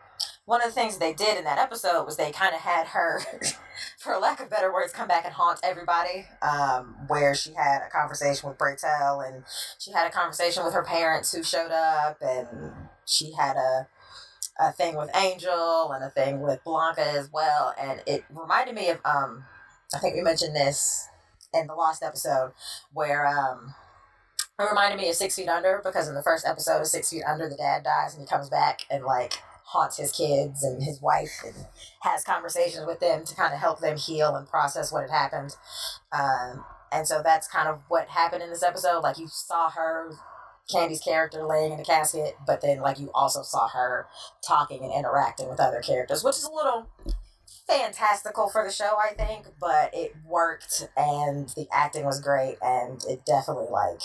one 0.44 0.62
of 0.62 0.69
the 0.69 0.75
things 0.75 0.99
they 0.99 1.12
did 1.12 1.37
in 1.37 1.44
that 1.44 1.59
episode 1.59 2.05
was 2.05 2.17
they 2.17 2.31
kind 2.31 2.55
of 2.55 2.61
had 2.61 2.88
her 2.88 3.21
for 3.99 4.17
lack 4.19 4.41
of 4.41 4.49
better 4.49 4.73
words 4.73 4.93
come 4.93 5.09
back 5.09 5.25
and 5.25 5.35
haunt 5.35 5.59
everybody 5.62 6.27
um 6.43 6.97
where 7.09 7.35
she 7.35 7.53
had 7.53 7.81
a 7.87 7.91
conversation 7.91 8.49
with 8.49 8.59
Pray 8.59 8.77
Tell 8.77 9.21
and 9.21 9.45
she 9.78 9.93
had 9.93 10.07
a 10.07 10.11
conversation 10.11 10.64
with 10.64 10.75
her 10.75 10.85
parents 10.85 11.33
who 11.33 11.43
showed 11.43 11.73
up 11.73 12.19
and 12.21 12.73
she 13.07 13.33
had 13.33 13.57
a 13.57 13.89
a 14.59 14.73
thing 14.73 14.97
with 14.97 15.11
Angel 15.17 15.93
and 15.93 16.05
a 16.05 16.11
thing 16.11 16.41
with 16.41 16.65
Blanca 16.65 17.07
as 17.07 17.31
well 17.33 17.75
and 17.81 18.03
it 18.07 18.25
reminded 18.31 18.75
me 18.75 18.91
of 18.91 18.99
um 19.05 19.45
I 19.95 19.99
think 19.99 20.17
we 20.17 20.23
mentioned 20.23 20.57
this 20.57 21.09
in 21.55 21.67
the 21.67 21.75
lost 21.75 22.03
episode 22.03 22.53
where 22.93 23.27
um 23.27 23.75
it 24.59 24.63
reminded 24.63 24.99
me 24.99 25.09
of 25.11 25.15
Six 25.17 25.37
Feet 25.37 25.49
Under 25.49 25.83
because 25.85 26.09
in 26.09 26.15
the 26.15 26.23
first 26.23 26.47
episode 26.47 26.81
of 26.81 26.87
Six 26.87 27.11
Feet 27.11 27.25
Under, 27.29 27.49
the 27.49 27.57
dad 27.57 27.85
dies 27.85 28.15
and 28.15 28.23
he 28.23 28.27
comes 28.27 28.49
back 28.49 28.81
and 28.91 29.05
like 29.05 29.35
haunts 29.65 29.99
his 29.99 30.13
kids 30.13 30.63
and 30.63 30.83
his 30.83 31.01
wife 31.03 31.43
and 31.45 31.67
has 32.01 32.25
conversations 32.25 32.87
with 32.87 33.01
them 33.01 33.25
to 33.25 33.35
kind 33.35 33.53
of 33.53 33.61
help 33.61 33.81
them 33.81 33.99
heal 33.99 34.35
and 34.35 34.49
process 34.49 34.91
what 34.93 35.03
had 35.03 35.11
happened. 35.11 35.57
Um, 36.13 36.65
and 36.91 37.07
so 37.07 37.21
that's 37.23 37.49
kind 37.49 37.69
of 37.69 37.81
what 37.89 38.09
happened 38.09 38.43
in 38.43 38.49
this 38.49 38.63
episode. 38.63 39.01
Like 39.01 39.19
you 39.19 39.29
saw 39.29 39.69
her, 39.71 40.13
Candy's 40.70 41.00
character, 41.00 41.44
laying 41.44 41.73
in 41.73 41.78
the 41.78 41.85
casket, 41.85 42.37
but 42.46 42.61
then 42.61 42.80
like 42.80 42.99
you 42.99 43.11
also 43.14 43.42
saw 43.42 43.68
her 43.68 44.06
talking 44.46 44.82
and 44.82 44.92
interacting 44.92 45.49
with 45.49 45.61
other 45.61 45.80
characters, 45.80 46.25
which 46.25 46.37
is 46.37 46.44
a 46.44 46.52
little 46.52 46.88
fantastical 47.66 48.49
for 48.49 48.64
the 48.64 48.73
show, 48.73 48.96
I 48.99 49.14
think, 49.14 49.46
but 49.61 49.90
it 49.94 50.14
worked 50.25 50.88
and 50.96 51.49
the 51.50 51.66
acting 51.73 52.04
was 52.04 52.20
great 52.20 52.56
and 52.62 53.02
it 53.08 53.25
definitely 53.26 53.68
like 53.70 54.00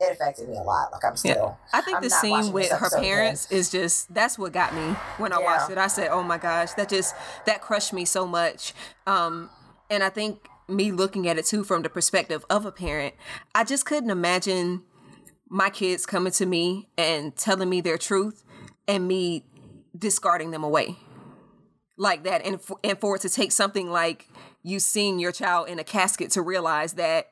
it 0.00 0.12
affected 0.12 0.48
me 0.48 0.56
a 0.56 0.62
lot. 0.62 0.92
Like 0.92 1.04
I'm 1.04 1.16
still 1.16 1.58
I 1.72 1.80
think 1.80 1.96
I'm 1.96 2.02
the 2.02 2.10
scene 2.10 2.52
with 2.52 2.70
her 2.70 2.76
episode 2.76 2.98
again. 2.98 3.10
parents 3.10 3.50
is 3.50 3.70
just 3.70 4.12
that's 4.14 4.38
what 4.38 4.52
got 4.52 4.74
me 4.74 4.94
when 5.18 5.32
I 5.32 5.40
Yeah. 5.40 5.44
watched 5.44 5.70
it. 5.70 5.78
I 5.78 5.88
said, 5.88 6.08
"Oh 6.10 6.22
my 6.22 6.38
gosh, 6.38 6.72
that 6.74 6.88
just 6.88 7.14
that 7.46 7.60
crushed 7.60 7.92
me 7.92 8.04
so 8.04 8.26
much." 8.26 8.74
Um 9.06 9.50
and 9.90 10.02
I 10.04 10.08
think 10.10 10.48
me 10.68 10.92
looking 10.92 11.26
at 11.28 11.38
it 11.38 11.46
too 11.46 11.64
from 11.64 11.82
the 11.82 11.88
perspective 11.88 12.44
of 12.50 12.64
a 12.66 12.70
parent, 12.72 13.14
I 13.54 13.64
just 13.64 13.86
couldn't 13.86 14.10
imagine 14.10 14.82
my 15.48 15.70
kids 15.70 16.06
coming 16.06 16.32
to 16.32 16.46
me 16.46 16.88
and 16.96 17.34
telling 17.36 17.68
me 17.68 17.80
their 17.80 17.98
truth 17.98 18.44
and 18.86 19.06
me 19.08 19.44
discarding 19.96 20.50
them 20.50 20.64
away. 20.64 20.96
Like 21.96 22.24
that 22.24 22.44
and 22.44 22.60
for, 22.60 22.78
and 22.84 22.98
for 22.98 23.16
it 23.16 23.22
to 23.22 23.28
take 23.28 23.50
something 23.50 23.90
like 23.90 24.28
you 24.62 24.78
seeing 24.78 25.18
your 25.18 25.32
child 25.32 25.68
in 25.68 25.78
a 25.78 25.84
casket 25.84 26.30
to 26.32 26.42
realize 26.42 26.94
that 26.94 27.30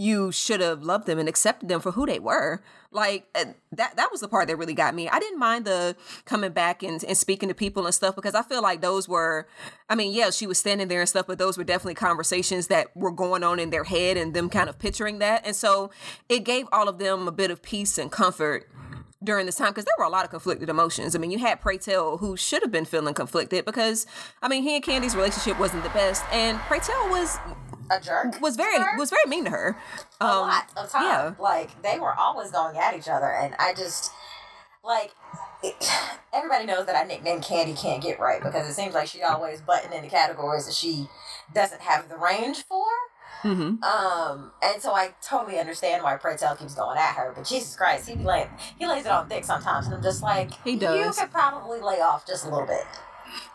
you 0.00 0.32
should 0.32 0.60
have 0.60 0.82
loved 0.82 1.06
them 1.06 1.18
and 1.18 1.28
accepted 1.28 1.68
them 1.68 1.78
for 1.78 1.92
who 1.92 2.06
they 2.06 2.18
were. 2.18 2.62
Like 2.90 3.26
uh, 3.34 3.44
that 3.72 3.96
that 3.96 4.10
was 4.10 4.22
the 4.22 4.28
part 4.28 4.48
that 4.48 4.56
really 4.56 4.72
got 4.72 4.94
me. 4.94 5.10
I 5.10 5.18
didn't 5.18 5.38
mind 5.38 5.66
the 5.66 5.94
coming 6.24 6.52
back 6.52 6.82
and, 6.82 7.04
and 7.04 7.18
speaking 7.18 7.50
to 7.50 7.54
people 7.54 7.84
and 7.84 7.94
stuff 7.94 8.16
because 8.16 8.34
i 8.34 8.42
feel 8.42 8.62
like 8.62 8.80
those 8.80 9.08
were 9.08 9.46
i 9.88 9.94
mean 9.94 10.12
yeah 10.12 10.30
she 10.30 10.46
was 10.46 10.58
standing 10.58 10.88
there 10.88 11.00
and 11.00 11.08
stuff 11.08 11.26
but 11.26 11.38
those 11.38 11.58
were 11.58 11.64
definitely 11.64 11.94
conversations 11.94 12.68
that 12.68 12.96
were 12.96 13.10
going 13.10 13.44
on 13.44 13.58
in 13.58 13.70
their 13.70 13.84
head 13.84 14.16
and 14.16 14.32
them 14.32 14.48
kind 14.48 14.70
of 14.70 14.78
picturing 14.78 15.18
that. 15.18 15.44
And 15.44 15.54
so 15.54 15.90
it 16.28 16.40
gave 16.40 16.66
all 16.72 16.88
of 16.88 16.98
them 16.98 17.28
a 17.28 17.32
bit 17.32 17.50
of 17.50 17.60
peace 17.62 17.98
and 17.98 18.10
comfort 18.10 18.70
during 19.22 19.44
this 19.44 19.56
time 19.56 19.68
because 19.68 19.84
there 19.84 19.94
were 19.98 20.04
a 20.04 20.10
lot 20.10 20.24
of 20.24 20.30
conflicted 20.30 20.70
emotions. 20.70 21.14
I 21.14 21.18
mean, 21.18 21.30
you 21.30 21.38
had 21.38 21.60
Pray 21.60 21.76
Tell 21.76 22.16
who 22.16 22.36
should 22.38 22.62
have 22.62 22.72
been 22.72 22.86
feeling 22.86 23.12
conflicted 23.12 23.66
because 23.66 24.06
I 24.40 24.48
mean 24.48 24.62
he 24.62 24.76
and 24.76 24.82
Candy's 24.82 25.14
relationship 25.14 25.60
wasn't 25.60 25.82
the 25.82 25.90
best, 25.90 26.24
and 26.32 26.58
Pray 26.60 26.78
Tell 26.78 27.08
was 27.10 27.38
a 27.90 28.00
jerk. 28.00 28.40
was 28.40 28.56
very 28.56 28.78
was 28.96 29.10
very 29.10 29.28
mean 29.28 29.44
to 29.44 29.50
her. 29.50 29.76
a 30.20 30.26
lot 30.26 30.66
of 30.76 30.90
time. 30.90 31.02
yeah. 31.02 31.34
Like 31.38 31.82
they 31.82 31.98
were 31.98 32.14
always 32.14 32.50
going 32.50 32.76
at 32.76 32.96
each 32.96 33.08
other, 33.08 33.30
and 33.30 33.54
I 33.58 33.74
just 33.74 34.12
like 34.84 35.12
it, 35.62 35.74
everybody 36.32 36.66
knows 36.66 36.86
that 36.86 36.96
I 36.96 37.06
nicknamed 37.06 37.42
Candy 37.42 37.74
Can't 37.74 38.02
Get 38.02 38.20
Right 38.20 38.42
because 38.42 38.68
it 38.68 38.74
seems 38.74 38.94
like 38.94 39.08
she 39.08 39.22
always 39.22 39.60
button 39.60 39.92
into 39.92 40.08
categories 40.08 40.66
that 40.66 40.74
she 40.74 41.06
doesn't 41.54 41.80
have 41.82 42.08
the 42.08 42.16
range 42.16 42.64
for. 42.64 42.86
Mm-hmm. 43.42 43.82
Um, 43.82 44.52
and 44.62 44.82
so 44.82 44.92
I 44.92 45.14
totally 45.22 45.58
understand 45.58 46.02
why 46.02 46.16
Pray 46.16 46.36
Tell 46.36 46.56
keeps 46.56 46.74
going 46.74 46.98
at 46.98 47.14
her, 47.14 47.32
but 47.34 47.46
Jesus 47.46 47.74
Christ, 47.74 48.08
he 48.08 48.14
like 48.16 48.50
he 48.78 48.86
lays 48.86 49.06
it 49.06 49.12
on 49.12 49.28
thick 49.28 49.44
sometimes, 49.44 49.86
and 49.86 49.94
I'm 49.94 50.02
just 50.02 50.22
like, 50.22 50.50
He 50.62 50.76
does. 50.76 51.16
You 51.16 51.22
could 51.22 51.32
probably 51.32 51.80
lay 51.80 52.00
off 52.00 52.26
just 52.26 52.44
a 52.44 52.50
little 52.50 52.66
bit. 52.66 52.84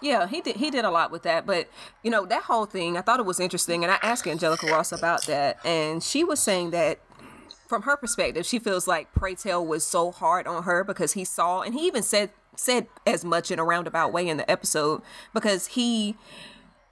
Yeah, 0.01 0.27
he 0.27 0.41
did. 0.41 0.57
He 0.57 0.69
did 0.69 0.85
a 0.85 0.91
lot 0.91 1.11
with 1.11 1.23
that, 1.23 1.45
but 1.45 1.69
you 2.03 2.11
know 2.11 2.25
that 2.25 2.43
whole 2.43 2.65
thing. 2.65 2.97
I 2.97 3.01
thought 3.01 3.19
it 3.19 3.25
was 3.25 3.39
interesting, 3.39 3.83
and 3.83 3.91
I 3.91 3.97
asked 4.01 4.27
Angelica 4.27 4.67
Ross 4.67 4.91
about 4.91 5.25
that, 5.25 5.57
and 5.65 6.01
she 6.03 6.23
was 6.23 6.39
saying 6.39 6.71
that 6.71 6.99
from 7.67 7.83
her 7.83 7.97
perspective, 7.97 8.45
she 8.45 8.59
feels 8.59 8.87
like 8.87 9.11
Pray 9.13 9.35
Tell 9.35 9.65
was 9.65 9.83
so 9.83 10.11
hard 10.11 10.47
on 10.47 10.63
her 10.63 10.83
because 10.83 11.13
he 11.13 11.25
saw, 11.25 11.61
and 11.61 11.73
he 11.73 11.87
even 11.87 12.03
said 12.03 12.31
said 12.57 12.87
as 13.05 13.25
much 13.25 13.51
in 13.51 13.59
a 13.59 13.63
roundabout 13.63 14.13
way 14.13 14.27
in 14.27 14.37
the 14.37 14.49
episode 14.49 15.01
because 15.33 15.67
he 15.67 16.15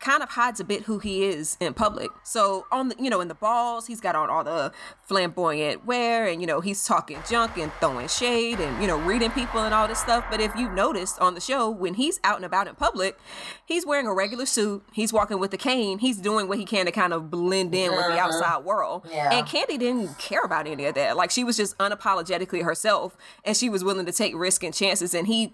kind 0.04 0.22
of 0.22 0.30
hides 0.30 0.60
a 0.60 0.66
bit 0.66 0.84
who 0.84 1.00
he 1.00 1.24
is 1.24 1.56
in 1.62 1.74
public. 1.74 2.10
So 2.24 2.66
on 2.72 2.90
the 2.90 2.96
you 3.00 3.10
know 3.10 3.22
in 3.22 3.30
the 3.30 3.36
balls, 3.36 3.88
he's 3.88 4.02
got 4.02 4.16
on 4.16 4.30
all 4.30 4.44
the 4.44 4.74
flamboyant 5.06 5.86
wear 5.86 6.28
and 6.28 6.42
you 6.42 6.48
know 6.48 6.60
he's 6.60 6.86
talking 6.86 7.20
junk 7.30 7.58
and 7.58 7.72
throwing 7.80 8.10
shade 8.10 8.60
and 8.60 8.82
you 8.82 8.88
know 8.88 9.00
reading 9.00 9.32
people 9.32 9.62
and 9.62 9.74
all 9.74 9.88
this 9.88 10.00
stuff. 10.00 10.26
But 10.30 10.42
if 10.42 10.54
you've 10.58 10.74
noticed 10.74 11.20
on 11.20 11.36
the 11.36 11.42
show 11.42 11.70
when 11.70 11.94
he's 11.94 12.20
out 12.24 12.36
and 12.36 12.44
about 12.44 12.68
in 12.68 12.76
public, 12.76 13.18
he's 13.66 13.86
wearing 13.86 14.06
a 14.06 14.14
regular 14.14 14.46
suit, 14.46 14.84
he's 14.92 15.14
walking 15.14 15.40
with 15.40 15.54
a 15.54 15.58
cane, 15.58 16.00
he's 16.00 16.18
doing 16.18 16.50
what 16.50 16.60
he 16.60 16.66
can 16.66 16.86
to 16.86 16.92
kind 16.92 17.14
of 17.14 17.32
blend 17.32 17.74
in 17.74 17.92
with 17.92 18.02
the 18.02 18.12
mm-hmm. 18.12 18.20
outside 18.20 18.66
world. 18.66 19.08
Yeah. 19.10 19.32
And 19.32 19.48
Candy 19.48 19.78
didn't 19.78 20.18
care 20.20 20.42
about 20.42 20.68
any 20.68 20.86
of 20.86 20.96
that. 20.96 21.16
Like 21.16 21.32
she 21.32 21.46
was 21.46 21.56
just 21.56 21.78
unapologetically 21.78 22.64
herself 22.64 23.16
and 23.46 23.56
she 23.56 23.70
was 23.70 23.86
willing 23.86 24.06
to 24.06 24.12
take 24.12 24.36
risks 24.36 24.66
and 24.66 24.74
chances 24.74 25.14
and 25.14 25.28
he 25.28 25.54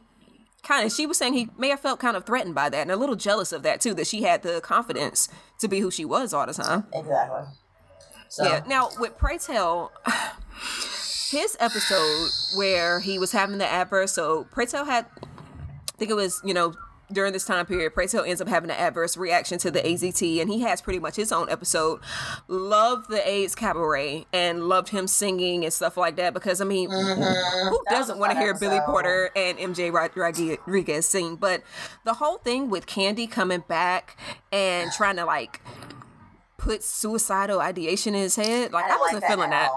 kind 0.64 0.86
of 0.86 0.92
she 0.92 1.06
was 1.06 1.18
saying 1.18 1.34
he 1.34 1.50
may 1.58 1.70
have 1.70 1.80
felt 1.80 2.00
kind 2.00 2.16
of 2.18 2.26
threatened 2.26 2.54
by 2.56 2.70
that 2.70 2.82
and 2.82 2.92
a 2.92 2.96
little 2.96 3.16
jealous 3.16 3.52
of 3.52 3.64
that 3.64 3.82
too 3.82 3.94
that 3.94 4.08
she 4.08 4.24
had 4.24 4.42
the 4.44 4.60
confidence 4.62 5.30
to 5.60 5.68
be 5.68 5.80
who 5.80 5.90
she 5.90 6.06
was 6.06 6.34
all 6.34 6.46
the 6.46 6.54
time 6.54 6.86
Exactly. 6.94 7.42
So 8.30 8.44
yeah 8.44 8.64
now 8.68 8.90
with 9.00 9.18
pray 9.18 9.38
tell 9.38 9.92
his 11.32 11.56
episode 11.60 12.30
where 12.56 13.00
he 13.00 13.18
was 13.20 13.32
having 13.32 13.58
the 13.58 13.68
adverse 13.68 14.12
so 14.12 14.48
pray 14.52 14.66
tell 14.66 14.86
had 14.86 15.06
i 15.18 15.98
think 15.98 16.12
it 16.12 16.16
was 16.16 16.42
you 16.44 16.54
know 16.54 16.74
during 17.12 17.34
this 17.34 17.46
time 17.46 17.66
period, 17.66 17.94
Pray 17.94 18.08
Tell 18.08 18.24
ends 18.24 18.42
up 18.42 18.48
having 18.48 18.70
an 18.70 18.78
adverse 18.78 19.18
reaction 19.18 19.58
to 19.60 19.72
the 19.72 19.82
AZT, 19.82 20.42
and 20.42 20.50
he 20.50 20.62
has 20.62 20.82
pretty 20.82 21.00
much 21.00 21.16
his 21.16 21.32
own 21.32 21.50
episode. 21.50 22.00
Loved 22.48 23.10
the 23.10 23.28
AIDS 23.28 23.56
cabaret 23.56 24.26
and 24.32 24.68
loved 24.70 24.90
him 24.90 25.08
singing 25.08 25.64
and 25.64 25.74
stuff 25.74 25.98
like 25.98 26.16
that 26.16 26.34
because 26.34 26.62
I 26.62 26.66
mean, 26.66 26.90
who 26.90 27.00
Mm-hmm. 27.00 27.74
That 27.90 27.90
doesn't 27.90 28.20
want 28.20 28.34
to 28.34 28.40
hear 28.40 28.54
Billy. 28.54 28.80
Porter 28.86 29.32
and 29.36 29.58
MJ 29.58 29.92
Rodriguez 29.92 31.06
sing? 31.06 31.36
But 31.36 31.64
the 32.06 32.16
whole 32.16 32.38
thing 32.38 32.70
with 32.70 32.86
Candy 32.86 33.28
coming 33.28 33.64
back 33.68 34.18
and 34.52 34.92
trying 34.92 35.18
to 35.18 35.26
like 35.26 35.62
put 36.58 36.84
suicidal 36.84 37.60
ideation 37.60 38.16
in 38.16 38.22
his 38.22 38.36
head, 38.36 38.72
like 38.72 38.86
I 38.86 38.90
I, 38.90 38.92
like 38.92 39.00
wasn't 39.02 39.22
that 39.22 39.30
feeling 39.32 39.50
that. 39.50 39.70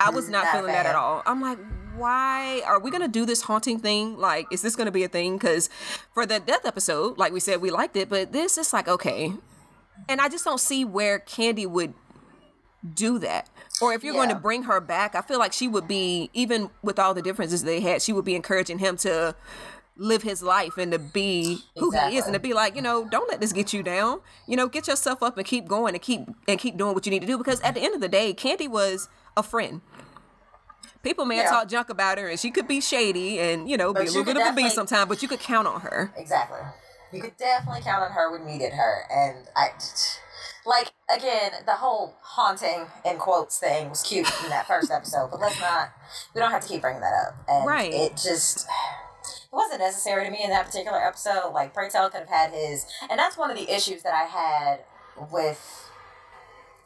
I 0.00 0.10
was 0.10 0.28
not, 0.28 0.46
a 0.46 0.52
feeling 0.52 0.72
that 0.72 0.86
at 0.86 0.94
all. 0.94 1.22
I'm 1.26 1.40
like, 1.40 1.58
why 1.98 2.62
are 2.66 2.80
we 2.80 2.90
gonna 2.90 3.08
do 3.08 3.26
this 3.26 3.42
haunting 3.42 3.78
thing? 3.78 4.16
Like, 4.18 4.46
is 4.52 4.62
this 4.62 4.76
gonna 4.76 4.90
be 4.90 5.04
a 5.04 5.08
thing? 5.08 5.36
Because 5.36 5.68
for 6.14 6.24
the 6.26 6.40
death 6.40 6.64
episode, 6.64 7.18
like 7.18 7.32
we 7.32 7.40
said, 7.40 7.60
we 7.60 7.70
liked 7.70 7.96
it, 7.96 8.08
but 8.08 8.32
this 8.32 8.56
is 8.58 8.72
like 8.72 8.88
okay, 8.88 9.32
and 10.08 10.20
I 10.20 10.28
just 10.28 10.44
don't 10.44 10.60
see 10.60 10.84
where 10.84 11.18
Candy 11.18 11.66
would 11.66 11.94
do 12.94 13.18
that. 13.18 13.48
Or 13.80 13.92
if 13.92 14.02
you're 14.02 14.14
going 14.14 14.28
to 14.28 14.34
bring 14.34 14.64
her 14.64 14.80
back, 14.80 15.14
I 15.14 15.22
feel 15.22 15.38
like 15.38 15.52
she 15.52 15.68
would 15.68 15.86
be 15.86 16.30
even 16.32 16.70
with 16.82 16.98
all 16.98 17.14
the 17.14 17.22
differences 17.22 17.64
they 17.64 17.80
had, 17.80 18.02
she 18.02 18.12
would 18.12 18.24
be 18.24 18.34
encouraging 18.34 18.78
him 18.78 18.96
to 18.98 19.34
live 19.96 20.22
his 20.22 20.42
life 20.42 20.78
and 20.78 20.92
to 20.92 20.98
be 20.98 21.60
who 21.76 21.90
he 21.90 22.16
is 22.16 22.24
and 22.24 22.34
to 22.34 22.40
be 22.40 22.54
like, 22.54 22.76
you 22.76 22.82
know, 22.82 23.04
don't 23.08 23.28
let 23.28 23.40
this 23.40 23.52
get 23.52 23.72
you 23.72 23.82
down. 23.82 24.20
You 24.46 24.56
know, 24.56 24.68
get 24.68 24.86
yourself 24.86 25.22
up 25.22 25.36
and 25.36 25.46
keep 25.46 25.66
going 25.66 25.94
and 25.94 26.02
keep 26.02 26.20
and 26.46 26.58
keep 26.58 26.76
doing 26.76 26.94
what 26.94 27.04
you 27.04 27.10
need 27.10 27.20
to 27.20 27.26
do 27.26 27.36
because 27.36 27.60
at 27.62 27.74
the 27.74 27.80
end 27.80 27.94
of 27.94 28.00
the 28.00 28.08
day, 28.08 28.32
Candy 28.32 28.68
was 28.68 29.08
a 29.36 29.42
friend. 29.42 29.80
People 31.02 31.24
may 31.24 31.36
have 31.36 31.44
Yeah. 31.46 31.50
talk 31.50 31.68
junk 31.68 31.88
about 31.90 32.18
her 32.18 32.28
and 32.28 32.38
she 32.38 32.50
could 32.50 32.66
be 32.68 32.80
shady 32.80 33.38
and, 33.38 33.68
you 33.70 33.76
know, 33.76 33.92
But 33.92 34.02
be 34.02 34.08
a 34.08 34.10
little 34.10 34.24
bit 34.24 34.36
of 34.36 34.46
a 34.46 34.52
beast 34.52 34.74
sometimes, 34.74 35.08
but 35.08 35.22
you 35.22 35.28
could 35.28 35.40
count 35.40 35.66
on 35.68 35.80
her. 35.82 36.12
Exactly. 36.16 36.58
You 37.12 37.22
could 37.22 37.36
definitely 37.36 37.80
count 37.82 38.02
on 38.02 38.12
her 38.12 38.30
when 38.32 38.44
we 38.44 38.52
needed 38.52 38.72
her. 38.74 39.04
And 39.10 39.48
I, 39.56 39.70
like, 40.66 40.92
again, 41.08 41.52
the 41.64 41.74
whole 41.76 42.16
haunting 42.20 42.86
in 43.04 43.16
quotes 43.16 43.58
thing 43.58 43.88
was 43.90 44.02
cute 44.02 44.30
in 44.42 44.50
that 44.50 44.66
first 44.66 44.90
episode, 44.90 45.30
but 45.30 45.40
let's 45.40 45.58
not, 45.60 45.90
we 46.34 46.40
don't 46.40 46.50
have 46.50 46.62
to 46.62 46.68
keep 46.68 46.82
bringing 46.82 47.00
that 47.00 47.14
up. 47.28 47.34
And 47.48 47.66
Right. 47.66 47.92
it 47.92 48.12
just, 48.16 48.66
it 48.66 49.52
wasn't 49.52 49.80
necessary 49.80 50.24
to 50.26 50.30
me 50.30 50.42
in 50.44 50.50
that 50.50 50.66
particular 50.66 51.02
episode. 51.02 51.52
Like, 51.52 51.72
Pray 51.72 51.88
Tell 51.88 52.10
could 52.10 52.20
have 52.20 52.28
had 52.28 52.50
his, 52.52 52.84
and 53.08 53.18
that's 53.18 53.38
one 53.38 53.50
of 53.50 53.56
the 53.56 53.72
issues 53.74 54.02
that 54.02 54.12
I 54.12 54.24
had 54.24 54.80
with 55.30 55.87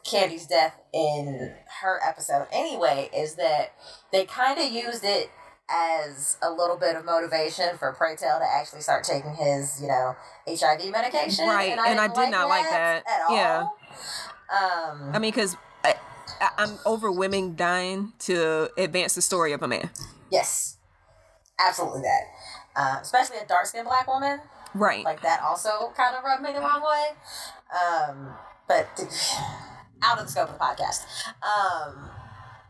Candy's 0.03 0.45
death 0.47 0.79
in 0.93 1.53
her 1.81 1.99
episode 2.05 2.47
anyway, 2.51 3.09
is 3.15 3.35
that 3.35 3.73
they 4.11 4.25
kind 4.25 4.59
of 4.59 4.71
used 4.71 5.03
it 5.03 5.29
as 5.69 6.37
a 6.41 6.51
little 6.51 6.75
bit 6.75 6.95
of 6.95 7.05
motivation 7.05 7.77
for 7.77 7.93
Pray 7.93 8.15
Tell 8.17 8.37
to 8.39 8.45
actually 8.45 8.81
start 8.81 9.03
taking 9.05 9.33
his, 9.33 9.81
you 9.81 9.87
know, 9.87 10.15
HIV 10.47 10.91
medication. 10.91 11.47
Right, 11.47 11.71
And 11.71 11.79
I, 11.79 11.87
and 11.89 11.99
I 11.99 12.07
did 12.07 12.29
not 12.29 12.49
like 12.49 12.69
that. 12.69 13.03
at 13.07 13.21
all. 13.29 13.35
Yeah. 13.35 13.67
Um, 14.51 15.11
I 15.13 15.19
mean, 15.19 15.31
because 15.31 15.55
I'm 16.57 16.77
over 16.85 17.11
women 17.11 17.55
dying 17.55 18.11
to 18.19 18.69
advance 18.77 19.15
the 19.15 19.21
story 19.21 19.53
of 19.53 19.63
a 19.63 19.67
man. 19.67 19.89
yes, 20.29 20.77
absolutely 21.59 22.01
that. 22.01 22.21
Uh, 22.75 22.97
especially 23.01 23.37
a 23.37 23.45
dark 23.45 23.65
skinned 23.67 23.87
black 23.87 24.07
woman. 24.07 24.41
Right. 24.73 25.05
Like 25.05 25.21
that 25.21 25.41
also 25.41 25.93
kind 25.95 26.15
of 26.15 26.23
rubbed 26.23 26.41
me 26.43 26.51
the 26.51 26.59
wrong 26.59 26.81
way. 26.83 27.05
Um, 27.71 28.33
but 28.67 28.87
out 30.03 30.19
of 30.19 30.25
the 30.25 30.31
scope 30.31 30.49
of 30.49 30.57
the 30.57 30.63
podcast. 30.63 31.03
Um, 31.41 32.09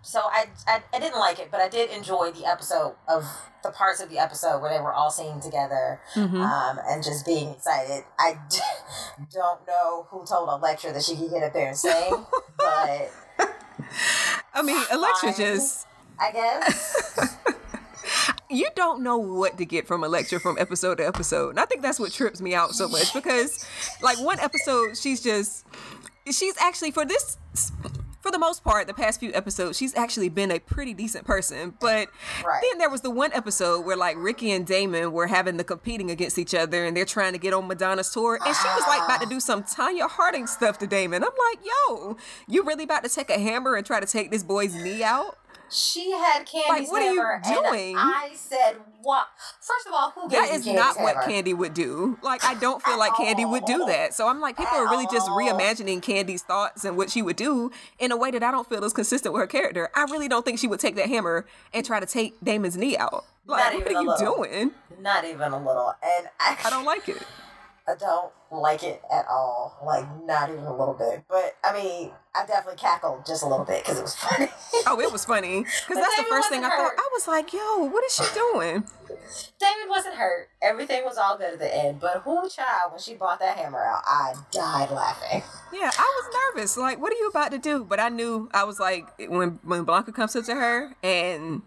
so 0.01 0.19
I, 0.25 0.47
I, 0.67 0.83
I 0.93 0.99
didn't 0.99 1.19
like 1.19 1.39
it, 1.39 1.49
but 1.49 1.61
I 1.61 1.69
did 1.69 1.89
enjoy 1.89 2.31
the 2.31 2.45
episode 2.45 2.95
of 3.07 3.23
the 3.63 3.69
parts 3.71 4.01
of 4.01 4.09
the 4.09 4.19
episode 4.19 4.61
where 4.61 4.69
they 4.77 4.81
were 4.83 4.93
all 4.93 5.09
singing 5.09 5.39
together 5.39 6.01
Mhm. 6.15 6.33
um, 6.43 6.79
and 6.85 7.01
just 7.01 7.25
being 7.25 7.49
excited. 7.51 8.03
I 8.19 8.37
d- 8.49 8.57
don't 9.33 9.65
know 9.65 10.07
who 10.09 10.25
told 10.25 10.49
Electra 10.49 10.91
that 10.93 11.03
she 11.03 11.15
could 11.15 11.29
get 11.29 11.43
up 11.43 11.53
there 11.53 11.67
and 11.69 11.77
sing, 11.77 12.25
but 12.57 13.11
I 14.53 14.61
mean, 14.61 14.81
Electra 14.91 15.31
fine. 15.31 15.37
just 15.37 15.87
I 16.19 16.31
guess. 16.31 17.37
you 18.49 18.67
don't 18.75 19.01
know 19.01 19.17
what 19.17 19.57
to 19.57 19.65
get 19.65 19.87
from 19.87 20.03
Electra 20.03 20.39
from 20.39 20.57
episode 20.59 20.95
to 20.95 21.07
episode. 21.07 21.51
And 21.51 21.59
I 21.59 21.65
think 21.65 21.81
that's 21.81 21.99
what 21.99 22.11
trips 22.11 22.41
me 22.41 22.53
out 22.53 22.71
so 22.73 22.87
much 22.87 23.13
because 23.13 23.65
like 24.01 24.19
one 24.19 24.39
episode 24.39 24.97
she's 24.97 25.21
just 25.21 25.65
she's 26.31 26.55
actually 26.59 26.91
for 26.91 27.05
this 27.05 27.37
for 28.21 28.31
the 28.31 28.39
most 28.39 28.63
part, 28.63 28.87
the 28.87 28.93
past 28.93 29.19
few 29.19 29.33
episodes, 29.33 29.77
she's 29.77 29.93
actually 29.97 30.29
been 30.29 30.49
a 30.49 30.57
pretty 30.57 30.93
decent 30.93 31.25
person. 31.25 31.73
But 31.81 32.07
Right. 32.45 32.61
then 32.61 32.77
there 32.77 32.89
was 32.89 33.01
the 33.01 33.09
one 33.09 33.33
episode 33.33 33.85
where 33.85 33.97
like 33.97 34.15
Ricky 34.17 34.49
and 34.51 34.65
Damon 34.65 35.11
were 35.11 35.27
having 35.27 35.57
the 35.57 35.63
competing 35.65 36.09
against 36.09 36.39
each 36.39 36.55
other 36.55 36.85
and 36.85 36.95
they're 36.95 37.03
trying 37.03 37.33
to 37.33 37.37
get 37.37 37.53
on 37.53 37.67
Madonna's 37.67 38.09
tour. 38.09 38.35
And 38.45 38.55
she 38.55 38.67
was 38.69 38.83
like 38.87 39.03
about 39.03 39.21
to 39.23 39.27
do 39.27 39.41
some 39.41 39.63
Tonya 39.63 40.09
Harding 40.09 40.47
stuff 40.47 40.77
to 40.79 40.87
Damon. 40.87 41.21
I'm 41.21 41.31
like, 41.51 41.59
yo, 41.65 42.15
you 42.47 42.63
really 42.63 42.85
about 42.85 43.03
to 43.03 43.09
take 43.09 43.29
a 43.29 43.37
hammer 43.37 43.75
and 43.75 43.85
try 43.85 43.99
to 43.99 44.07
take 44.07 44.31
this 44.31 44.41
boy's 44.41 44.73
knee 44.73 45.03
out? 45.03 45.37
She 45.73 46.11
had 46.11 46.45
Candy's 46.45 46.89
what 46.89 47.01
are 47.01 47.13
you 47.13 47.39
doing? 47.43 47.97
I 47.97 48.31
said, 48.35 48.77
"What? 49.01 49.27
First 49.59 49.87
of 49.87 49.93
all, 49.93 50.11
who 50.11 50.29
gave 50.29 50.41
That 50.41 50.53
is 50.53 50.67
not 50.67 50.99
what? 50.99 51.25
Candy 51.25 51.53
would 51.53 51.73
do. 51.73 52.17
Like, 52.21 52.43
I 52.43 52.53
don't 52.53 52.81
feel 52.83 52.97
like 52.97 53.15
Candy 53.15 53.43
would 53.45 53.65
do 53.65 53.85
that. 53.85 54.13
So 54.13 54.27
I'm 54.27 54.39
like, 54.39 54.57
people 54.57 54.77
are 54.77 54.89
really 54.89 55.07
just 55.11 55.27
reimagining 55.29 56.01
Candy's 56.01 56.43
thoughts 56.43 56.85
and 56.85 56.95
what 56.95 57.09
she 57.09 57.21
would 57.21 57.35
do 57.35 57.71
in 57.99 58.11
a 58.11 58.17
way 58.17 58.31
that 58.31 58.43
I 58.43 58.51
don't 58.51 58.67
feel 58.67 58.83
is 58.83 58.93
consistent 58.93 59.33
with 59.33 59.41
her 59.41 59.47
character. 59.47 59.89
I 59.95 60.03
really 60.03 60.27
don't 60.27 60.45
think 60.45 60.59
she 60.59 60.67
would 60.67 60.79
take 60.79 60.95
that 60.95 61.09
hammer 61.09 61.45
and 61.73 61.85
try 61.85 61.99
to 61.99 62.05
take 62.05 62.35
Damon's 62.43 62.77
knee 62.77 62.95
out. 62.95 63.25
Like, 63.45 63.73
what 63.73 63.87
are 63.87 64.01
you 64.01 64.07
little. 64.09 64.35
doing? 64.35 64.71
Not 65.01 65.25
even 65.25 65.51
a 65.51 65.57
little, 65.57 65.93
and 66.01 66.29
I, 66.39 66.57
I 66.63 66.69
don't 66.69 66.85
like 66.85 67.09
it. 67.09 67.17
I 67.87 67.95
don't 67.95 68.31
like 68.51 68.83
it 68.83 69.01
at 69.11 69.27
all. 69.27 69.77
Like 69.85 70.05
not 70.25 70.49
even 70.49 70.63
a 70.63 70.75
little 70.75 70.93
bit. 70.93 71.23
But 71.27 71.57
I 71.63 71.73
mean, 71.73 72.11
I 72.35 72.45
definitely 72.47 72.79
cackled 72.79 73.25
just 73.27 73.43
a 73.43 73.47
little 73.47 73.65
bit 73.65 73.83
because 73.83 73.99
it 73.99 74.01
was 74.01 74.15
funny. 74.15 74.49
Oh, 74.87 74.99
it 74.99 75.11
was 75.11 75.23
funny. 75.23 75.59
Because 75.59 76.03
that's 76.03 76.17
the 76.17 76.23
first 76.23 76.49
thing 76.49 76.63
I 76.63 76.69
wasn't 76.69 76.97
thought. 76.97 76.97
I 76.97 77.09
was 77.13 77.27
like, 77.27 77.53
yo, 77.53 77.85
what 77.85 78.03
is 78.03 78.15
she 78.15 78.23
doing? 78.33 78.83
David 79.59 79.89
wasn't 79.89 80.15
hurt. 80.15 80.49
Everything 80.61 81.03
was 81.05 81.17
all 81.17 81.37
good 81.37 81.53
at 81.53 81.59
the 81.59 81.75
end. 81.75 81.99
But 81.99 82.23
who 82.23 82.49
child 82.49 82.91
when 82.91 82.99
she 82.99 83.13
brought 83.13 83.39
that 83.39 83.57
hammer 83.57 83.83
out, 83.83 84.01
I 84.05 84.33
died 84.51 84.89
laughing. 84.91 85.43
Yeah, 85.71 85.91
I 85.97 86.21
was 86.21 86.53
nervous. 86.55 86.75
Like, 86.75 86.99
what 86.99 87.13
are 87.13 87.17
you 87.17 87.27
about 87.27 87.51
to 87.51 87.59
do? 87.59 87.83
But 87.83 87.99
I 87.99 88.09
knew 88.09 88.49
I 88.53 88.63
was 88.63 88.79
like, 88.79 89.05
when 89.19 89.59
when 89.63 89.83
Blanca 89.83 90.11
comes 90.11 90.35
up 90.35 90.45
to 90.45 90.55
her 90.55 90.95
and 91.03 91.61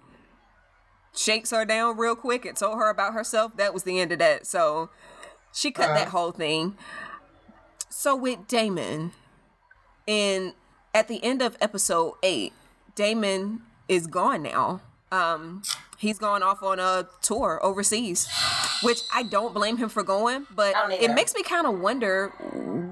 shakes 1.15 1.51
her 1.53 1.65
down 1.65 1.97
real 1.97 2.17
quick 2.17 2.45
and 2.45 2.57
told 2.57 2.79
her 2.79 2.91
about 2.91 3.15
herself, 3.15 3.57
that 3.57 3.73
was 3.73 3.85
the 3.85 4.01
end 4.01 4.13
of 4.13 4.19
that. 4.19 4.47
So 4.47 4.91
she 5.53 5.71
cut 5.71 5.89
that 5.89 6.09
uh-huh. 6.09 6.11
whole 6.11 6.33
thing. 6.33 6.77
So 7.89 8.15
with 8.15 8.47
Damon, 8.47 9.13
in 10.07 10.55
at 10.95 11.09
the 11.09 11.23
end 11.23 11.43
of 11.43 11.57
episode 11.61 12.15
eight, 12.23 12.53
Damon 12.95 13.63
is 13.89 14.07
gone 14.07 14.43
now. 14.43 14.81
um, 15.13 15.63
he's 15.99 16.19
gone 16.19 16.43
off 16.43 16.63
on 16.63 16.79
a 16.79 17.09
tour 17.23 17.61
overseas, 17.63 18.29
which 18.83 19.01
I 19.15 19.23
don't 19.23 19.55
blame 19.55 19.77
him 19.77 19.89
for 19.89 20.03
going, 20.03 20.47
but 20.55 20.75
it 20.91 21.15
makes 21.15 21.35
me 21.35 21.43
kind 21.43 21.67
of 21.67 21.79
wonder 21.81 22.29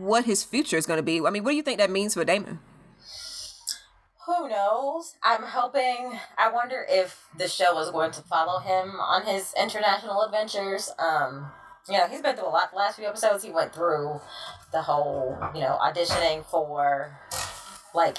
what 0.00 0.25
his 0.25 0.44
future 0.44 0.76
is 0.76 0.87
going 0.87 0.99
to 0.99 1.02
be. 1.02 1.21
I 1.21 1.30
mean, 1.30 1.44
what 1.44 1.50
do 1.50 1.56
you 1.56 1.62
think 1.62 1.78
that 1.78 1.90
means 1.90 2.14
for 2.14 2.25
Damon? 2.25 2.61
Who 4.26 4.49
knows? 4.49 5.16
I'm 5.23 5.42
hoping. 5.42 6.18
I 6.38 6.50
wonder 6.50 6.87
if 6.88 7.26
the 7.37 7.47
show 7.47 7.78
is 7.80 7.90
going 7.90 8.11
to 8.12 8.23
follow 8.23 8.59
him 8.61 8.99
on 8.99 9.26
his 9.26 9.52
international 9.61 10.23
adventures. 10.23 10.90
Um, 10.99 11.50
you 11.88 11.99
know, 11.99 12.07
he's 12.09 12.23
been 12.23 12.37
through 12.37 12.49
a 12.49 12.50
lot 12.50 12.71
the 12.71 12.79
last 12.79 12.97
few 12.97 13.07
episodes. 13.07 13.45
He 13.45 13.50
went 13.50 13.75
through 13.75 14.21
the 14.73 14.83
whole, 14.83 15.37
you 15.55 15.61
know, 15.61 15.79
auditioning 15.83 16.45
for 16.47 17.19
like 17.95 18.19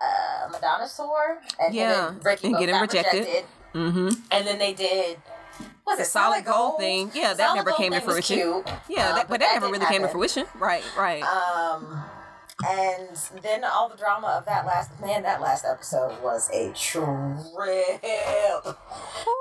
uh, 0.00 0.48
Madonna's 0.50 0.94
tour, 0.94 1.38
and, 1.60 1.74
Yeah, 1.74 2.08
and 2.08 2.16
then 2.16 2.24
Ricky 2.24 2.46
and 2.48 2.58
getting 2.58 2.74
rejected. 2.80 3.20
rejected. 3.20 3.44
Mm-hmm. 3.74 4.08
and 4.30 4.46
then 4.46 4.58
they 4.58 4.72
did. 4.72 5.18
Was 5.86 6.00
it 6.00 6.06
solid 6.06 6.44
gold 6.44 6.78
thing. 6.78 7.10
Yeah, 7.14 7.28
that 7.34 7.36
Solid 7.38 7.56
never 7.56 7.70
gold 7.70 7.78
came 7.78 7.92
to 7.92 8.00
fruition. 8.00 8.36
cute, 8.36 8.66
Yeah, 8.88 9.10
uh, 9.10 9.14
that, 9.16 9.28
but 9.28 9.40
that, 9.40 9.52
never 9.54 9.66
didn't 9.66 9.80
really 9.80 9.86
came 9.92 10.02
to 10.02 10.08
fruition. 10.08 10.46
Right, 10.58 10.82
right. 10.98 11.22
Um, 11.22 12.02
and 12.66 13.16
then 13.42 13.64
all 13.64 13.88
the 13.88 13.96
drama 13.96 14.28
of 14.28 14.46
that 14.46 14.64
last 14.66 14.90
man, 15.00 15.22
that 15.24 15.40
last 15.40 15.64
episode 15.64 16.22
was 16.22 16.48
a 16.50 16.72
trip. 16.72 18.04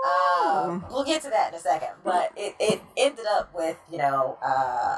Um, 0.05 0.85
we'll 0.89 1.05
get 1.05 1.21
to 1.23 1.29
that 1.29 1.49
in 1.53 1.55
a 1.55 1.61
second, 1.61 1.89
but 2.03 2.31
it, 2.35 2.55
it 2.59 2.81
ended 2.97 3.25
up 3.31 3.53
with 3.55 3.77
you 3.91 3.97
know 3.97 4.37
uh, 4.45 4.97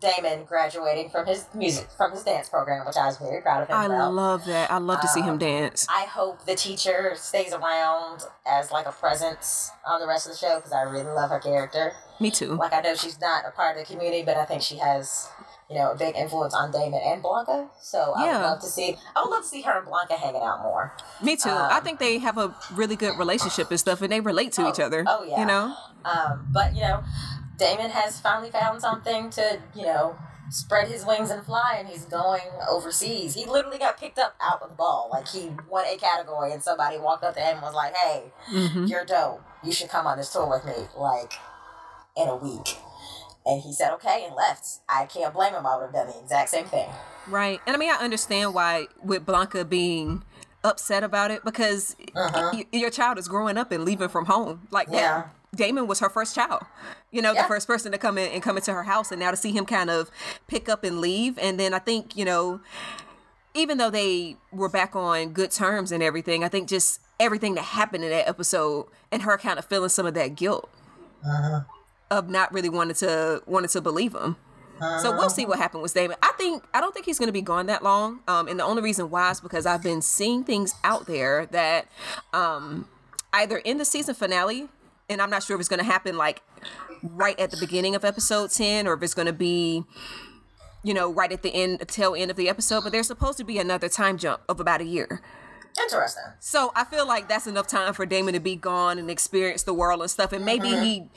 Damon 0.00 0.44
graduating 0.44 1.10
from 1.10 1.26
his 1.26 1.46
music 1.54 1.88
from 1.96 2.12
his 2.12 2.22
dance 2.22 2.48
program, 2.48 2.86
which 2.86 2.96
I 2.96 3.06
was 3.06 3.18
very 3.18 3.40
proud 3.42 3.62
of 3.62 3.68
him 3.68 3.76
I 3.76 3.86
about. 3.86 4.12
love 4.14 4.44
that. 4.46 4.70
I 4.70 4.78
love 4.78 5.00
to 5.00 5.08
see 5.08 5.20
him 5.20 5.34
Um, 5.34 5.38
dance. 5.38 5.86
I 5.90 6.02
hope 6.04 6.44
the 6.46 6.54
teacher 6.54 7.12
stays 7.16 7.52
around 7.52 8.22
as 8.46 8.70
like 8.70 8.86
a 8.86 8.92
presence 8.92 9.70
on 9.86 10.00
the 10.00 10.06
rest 10.06 10.26
of 10.26 10.32
the 10.32 10.38
show 10.38 10.56
because 10.56 10.72
I 10.72 10.82
really 10.82 11.04
love 11.12 11.30
her 11.30 11.38
character. 11.40 11.92
Me 12.20 12.30
too. 12.30 12.54
Like 12.54 12.72
I 12.72 12.80
know 12.80 12.94
she's 12.94 13.20
not 13.20 13.44
a 13.46 13.50
part 13.50 13.76
of 13.76 13.86
the 13.86 13.92
community, 13.92 14.22
but 14.24 14.36
I 14.36 14.44
think 14.46 14.62
she 14.62 14.76
has, 14.78 15.28
you 15.68 15.76
know, 15.76 15.90
a 15.92 15.96
big 15.96 16.14
influence 16.16 16.54
on 16.54 16.70
Damon 16.70 17.00
and 17.04 17.22
Blanca. 17.22 17.68
So 17.80 18.14
I 18.16 18.26
would 18.32 18.42
love 18.42 18.60
to 18.60 18.66
see. 18.66 18.96
I 19.16 19.22
would 19.22 19.30
love 19.30 19.42
to 19.42 19.48
see 19.48 19.62
her 19.62 19.78
and 19.78 19.86
Blanca 19.86 20.14
hanging 20.14 20.42
out 20.42 20.62
more. 20.62 20.92
Me 21.22 21.36
too. 21.36 21.50
I 21.50 21.78
um, 21.78 21.84
think 21.84 21.98
they 21.98 22.18
have 22.18 22.38
a 22.38 22.54
really 22.72 22.96
good 22.96 23.18
relationship 23.18 23.70
and 23.70 23.80
stuff, 23.80 24.00
and 24.02 24.12
they 24.12 24.20
relate 24.20 24.52
to 24.52 24.68
each 24.68 24.78
Oh, 24.80 24.84
other. 24.84 25.04
oh, 25.06 25.24
yeah. 25.24 25.40
You 25.40 25.46
know. 25.46 25.74
Um, 26.04 26.46
but 26.52 26.74
you 26.74 26.82
know, 26.82 27.02
Damon 27.56 27.90
has 27.90 28.20
finally 28.20 28.50
found 28.50 28.80
something 28.80 29.28
to, 29.30 29.60
you 29.74 29.82
know, 29.82 30.16
spread 30.50 30.86
his 30.86 31.04
wings 31.04 31.30
and 31.30 31.44
fly, 31.44 31.76
and 31.80 31.88
he's 31.88 32.04
going 32.04 32.42
overseas. 32.68 33.34
He 33.34 33.44
literally 33.44 33.78
got 33.78 33.98
picked 33.98 34.20
up 34.20 34.36
out 34.40 34.62
of 34.62 34.68
the 34.68 34.74
ball. 34.76 35.08
Like 35.10 35.26
he 35.26 35.50
won 35.68 35.84
a 35.86 35.96
category, 35.96 36.52
and 36.52 36.62
somebody 36.62 36.96
walked 36.98 37.24
up 37.24 37.34
to 37.34 37.40
him 37.40 37.54
and 37.54 37.62
was 37.62 37.74
like, 37.74 37.96
"Hey, 37.96 38.30
hmm 38.46 38.86
you're 38.86 39.04
dope. 39.04 39.42
You 39.64 39.72
should 39.72 39.88
come 39.88 40.06
on 40.06 40.16
this 40.18 40.32
tour 40.32 40.46
with 40.48 40.64
me." 40.64 40.86
Like 40.96 41.32
in 42.16 42.28
a 42.28 42.36
week. 42.36 42.76
And 43.46 43.62
he 43.62 43.72
said 43.72 43.92
okay 43.94 44.24
and 44.26 44.34
left. 44.34 44.80
I 44.88 45.06
can't 45.06 45.32
blame 45.32 45.54
him. 45.54 45.64
I 45.66 45.76
would 45.76 45.84
have 45.84 45.92
done 45.92 46.08
the 46.08 46.18
exact 46.20 46.48
same 46.50 46.64
thing. 46.66 46.88
Right. 47.28 47.60
And 47.66 47.76
I 47.76 47.78
mean, 47.78 47.90
I 47.90 47.94
understand 47.96 48.54
why 48.54 48.86
with 49.02 49.24
Blanca 49.24 49.64
being 49.64 50.24
upset 50.64 51.04
about 51.04 51.30
it 51.30 51.44
because 51.44 51.94
Uh-huh. 52.16 52.50
y- 52.52 52.66
your 52.72 52.90
child 52.90 53.18
is 53.18 53.28
growing 53.28 53.56
up 53.56 53.70
and 53.70 53.84
leaving 53.84 54.08
from 54.08 54.24
home 54.26 54.66
like 54.72 54.88
that. 54.88 54.94
Yeah. 54.96 55.22
Damon 55.54 55.86
was 55.86 56.00
her 56.00 56.10
first 56.10 56.34
child, 56.34 56.62
you 57.12 57.22
know, 57.22 57.32
Yeah. 57.32 57.42
the 57.42 57.48
first 57.48 57.66
person 57.68 57.92
to 57.92 57.98
come 57.98 58.18
in 58.18 58.30
and 58.32 58.42
come 58.42 58.56
into 58.56 58.74
her 58.74 58.82
house, 58.82 59.10
and 59.12 59.20
now 59.20 59.30
to 59.30 59.36
see 59.36 59.52
him 59.52 59.64
kind 59.64 59.88
of 59.90 60.10
pick 60.48 60.68
up 60.68 60.82
and 60.84 61.00
leave, 61.00 61.38
and 61.38 61.58
then 61.58 61.72
I 61.72 61.78
think 61.78 62.16
you 62.16 62.24
know, 62.24 62.60
even 63.54 63.78
though 63.78 63.88
they 63.88 64.36
were 64.52 64.68
back 64.68 64.94
on 64.96 65.28
good 65.32 65.50
terms 65.52 65.92
and 65.92 66.02
everything, 66.02 66.42
I 66.44 66.48
think 66.48 66.68
just 66.68 67.00
everything 67.20 67.54
that 67.54 67.62
happened 67.64 68.02
in 68.04 68.10
that 68.10 68.28
episode 68.28 68.86
and 69.12 69.22
her 69.22 69.38
kind 69.38 69.58
of 69.58 69.64
feeling 69.64 69.88
some 69.88 70.04
of 70.04 70.14
that 70.14 70.34
guilt 70.34 70.68
of 72.10 72.28
not 72.28 72.52
really 72.52 72.68
wanting 72.68 72.96
to 72.96 73.42
wanting 73.46 73.70
to 73.70 73.80
believe 73.80 74.14
him. 74.14 74.36
So 75.00 75.10
we'll 75.16 75.30
see 75.30 75.46
what 75.46 75.58
happened 75.58 75.82
with 75.82 75.94
Damon. 75.94 76.18
I 76.22 76.32
think 76.36 76.62
I 76.74 76.82
don't 76.82 76.92
think 76.92 77.06
he's 77.06 77.18
going 77.18 77.28
to 77.28 77.32
be 77.32 77.40
gone 77.40 77.64
that 77.66 77.82
long. 77.82 78.20
Um, 78.28 78.46
and 78.46 78.60
the 78.60 78.64
only 78.64 78.82
reason 78.82 79.08
why 79.08 79.30
is 79.30 79.40
because 79.40 79.64
I've 79.64 79.82
been 79.82 80.02
seeing 80.02 80.44
things 80.44 80.74
out 80.84 81.06
there 81.06 81.46
that 81.46 81.88
um, 82.34 82.86
either 83.32 83.56
in 83.56 83.78
the 83.78 83.86
season 83.86 84.14
finale, 84.14 84.68
and 85.08 85.22
I'm 85.22 85.30
not 85.30 85.42
sure 85.42 85.56
if 85.56 85.60
it's 85.60 85.68
going 85.68 85.78
to 85.78 85.84
happen 85.84 86.18
like 86.18 86.42
right 87.02 87.38
at 87.40 87.50
the 87.50 87.56
beginning 87.58 87.94
of 87.94 88.04
episode 88.04 88.50
ten, 88.50 88.86
or 88.86 88.92
if 88.92 89.02
it's 89.02 89.14
going 89.14 89.26
to 89.26 89.32
be, 89.32 89.84
you 90.82 90.92
know, 90.92 91.10
right 91.10 91.32
at 91.32 91.42
the 91.42 91.54
end, 91.54 91.78
the 91.78 91.86
tail 91.86 92.14
end 92.14 92.30
of 92.30 92.36
the 92.36 92.50
episode. 92.50 92.82
But 92.82 92.92
there's 92.92 93.06
supposed 93.06 93.38
to 93.38 93.44
be 93.44 93.58
another 93.58 93.88
time 93.88 94.18
jump 94.18 94.42
of 94.46 94.60
about 94.60 94.82
a 94.82 94.84
year. 94.84 95.22
Interesting. 95.80 96.24
So 96.40 96.72
I 96.74 96.84
feel 96.84 97.06
like 97.06 97.28
that's 97.28 97.46
enough 97.46 97.66
time 97.66 97.92
for 97.92 98.06
Damon 98.06 98.34
to 98.34 98.40
be 98.40 98.56
gone 98.56 98.98
and 98.98 99.10
experience 99.10 99.62
the 99.64 99.74
world 99.74 100.00
and 100.00 100.10
stuff, 100.10 100.32
and 100.32 100.44
maybe 100.44 100.68
mm-hmm. 100.68 100.82
he 100.82 101.08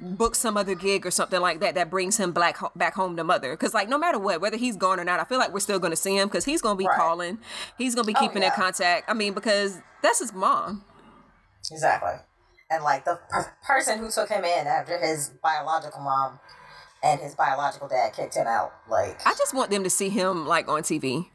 books 0.00 0.38
some 0.38 0.56
other 0.56 0.74
gig 0.74 1.06
or 1.06 1.10
something 1.10 1.40
like 1.40 1.60
that 1.60 1.74
that 1.76 1.88
brings 1.88 2.16
him 2.16 2.32
back 2.32 2.58
back 2.74 2.94
home 2.94 3.16
to 3.16 3.24
mother. 3.24 3.52
Because 3.52 3.74
like 3.74 3.88
no 3.88 3.98
matter 3.98 4.18
what, 4.18 4.40
whether 4.40 4.56
he's 4.56 4.76
gone 4.76 4.98
or 4.98 5.04
not, 5.04 5.20
I 5.20 5.24
feel 5.24 5.38
like 5.38 5.52
we're 5.52 5.60
still 5.60 5.78
going 5.78 5.92
to 5.92 5.96
see 5.96 6.16
him 6.16 6.28
because 6.28 6.44
he's 6.44 6.60
going 6.60 6.76
to 6.76 6.78
be 6.78 6.86
Right. 6.86 6.96
calling, 6.96 7.38
he's 7.76 7.94
going 7.94 8.06
to 8.06 8.12
be 8.12 8.16
Oh, 8.16 8.20
keeping 8.20 8.42
in 8.42 8.50
contact. 8.50 9.08
I 9.08 9.14
mean, 9.14 9.34
because 9.34 9.80
that's 10.02 10.18
his 10.18 10.32
mom. 10.32 10.84
Exactly. 11.70 12.14
And 12.70 12.82
like 12.82 13.04
the 13.04 13.20
per- 13.28 13.52
person 13.62 13.98
who 13.98 14.10
took 14.10 14.28
him 14.28 14.44
in 14.44 14.66
after 14.66 14.98
his 14.98 15.30
biological 15.42 16.00
mom 16.00 16.40
and 17.02 17.20
his 17.20 17.34
biological 17.34 17.88
dad 17.88 18.12
kicked 18.12 18.34
him 18.34 18.46
out. 18.46 18.72
Like, 18.88 19.24
I 19.26 19.34
just 19.34 19.54
want 19.54 19.70
them 19.70 19.84
to 19.84 19.90
see 19.90 20.08
him 20.08 20.46
like 20.46 20.68
on 20.68 20.82
TV. 20.82 21.28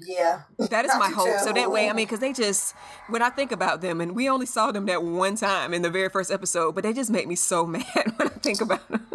Yeah. 0.00 0.42
That 0.58 0.84
is 0.84 0.92
my 0.98 1.08
hope. 1.08 1.38
So 1.40 1.52
that 1.52 1.70
way, 1.70 1.88
I 1.88 1.92
mean, 1.92 2.06
because 2.06 2.20
they 2.20 2.32
just, 2.32 2.74
when 3.08 3.22
I 3.22 3.30
think 3.30 3.52
about 3.52 3.80
them, 3.80 4.00
and 4.00 4.14
we 4.14 4.28
only 4.28 4.46
saw 4.46 4.72
them 4.72 4.86
that 4.86 5.02
one 5.02 5.36
time 5.36 5.72
in 5.74 5.82
the 5.82 5.90
very 5.90 6.08
first 6.08 6.30
episode, 6.30 6.74
but 6.74 6.82
they 6.84 6.92
just 6.92 7.10
make 7.10 7.26
me 7.26 7.34
so 7.36 7.66
mad 7.76 7.84
when 8.16 8.28
I 8.28 8.32
think 8.42 8.60
about 8.60 8.86
them. 8.88 9.06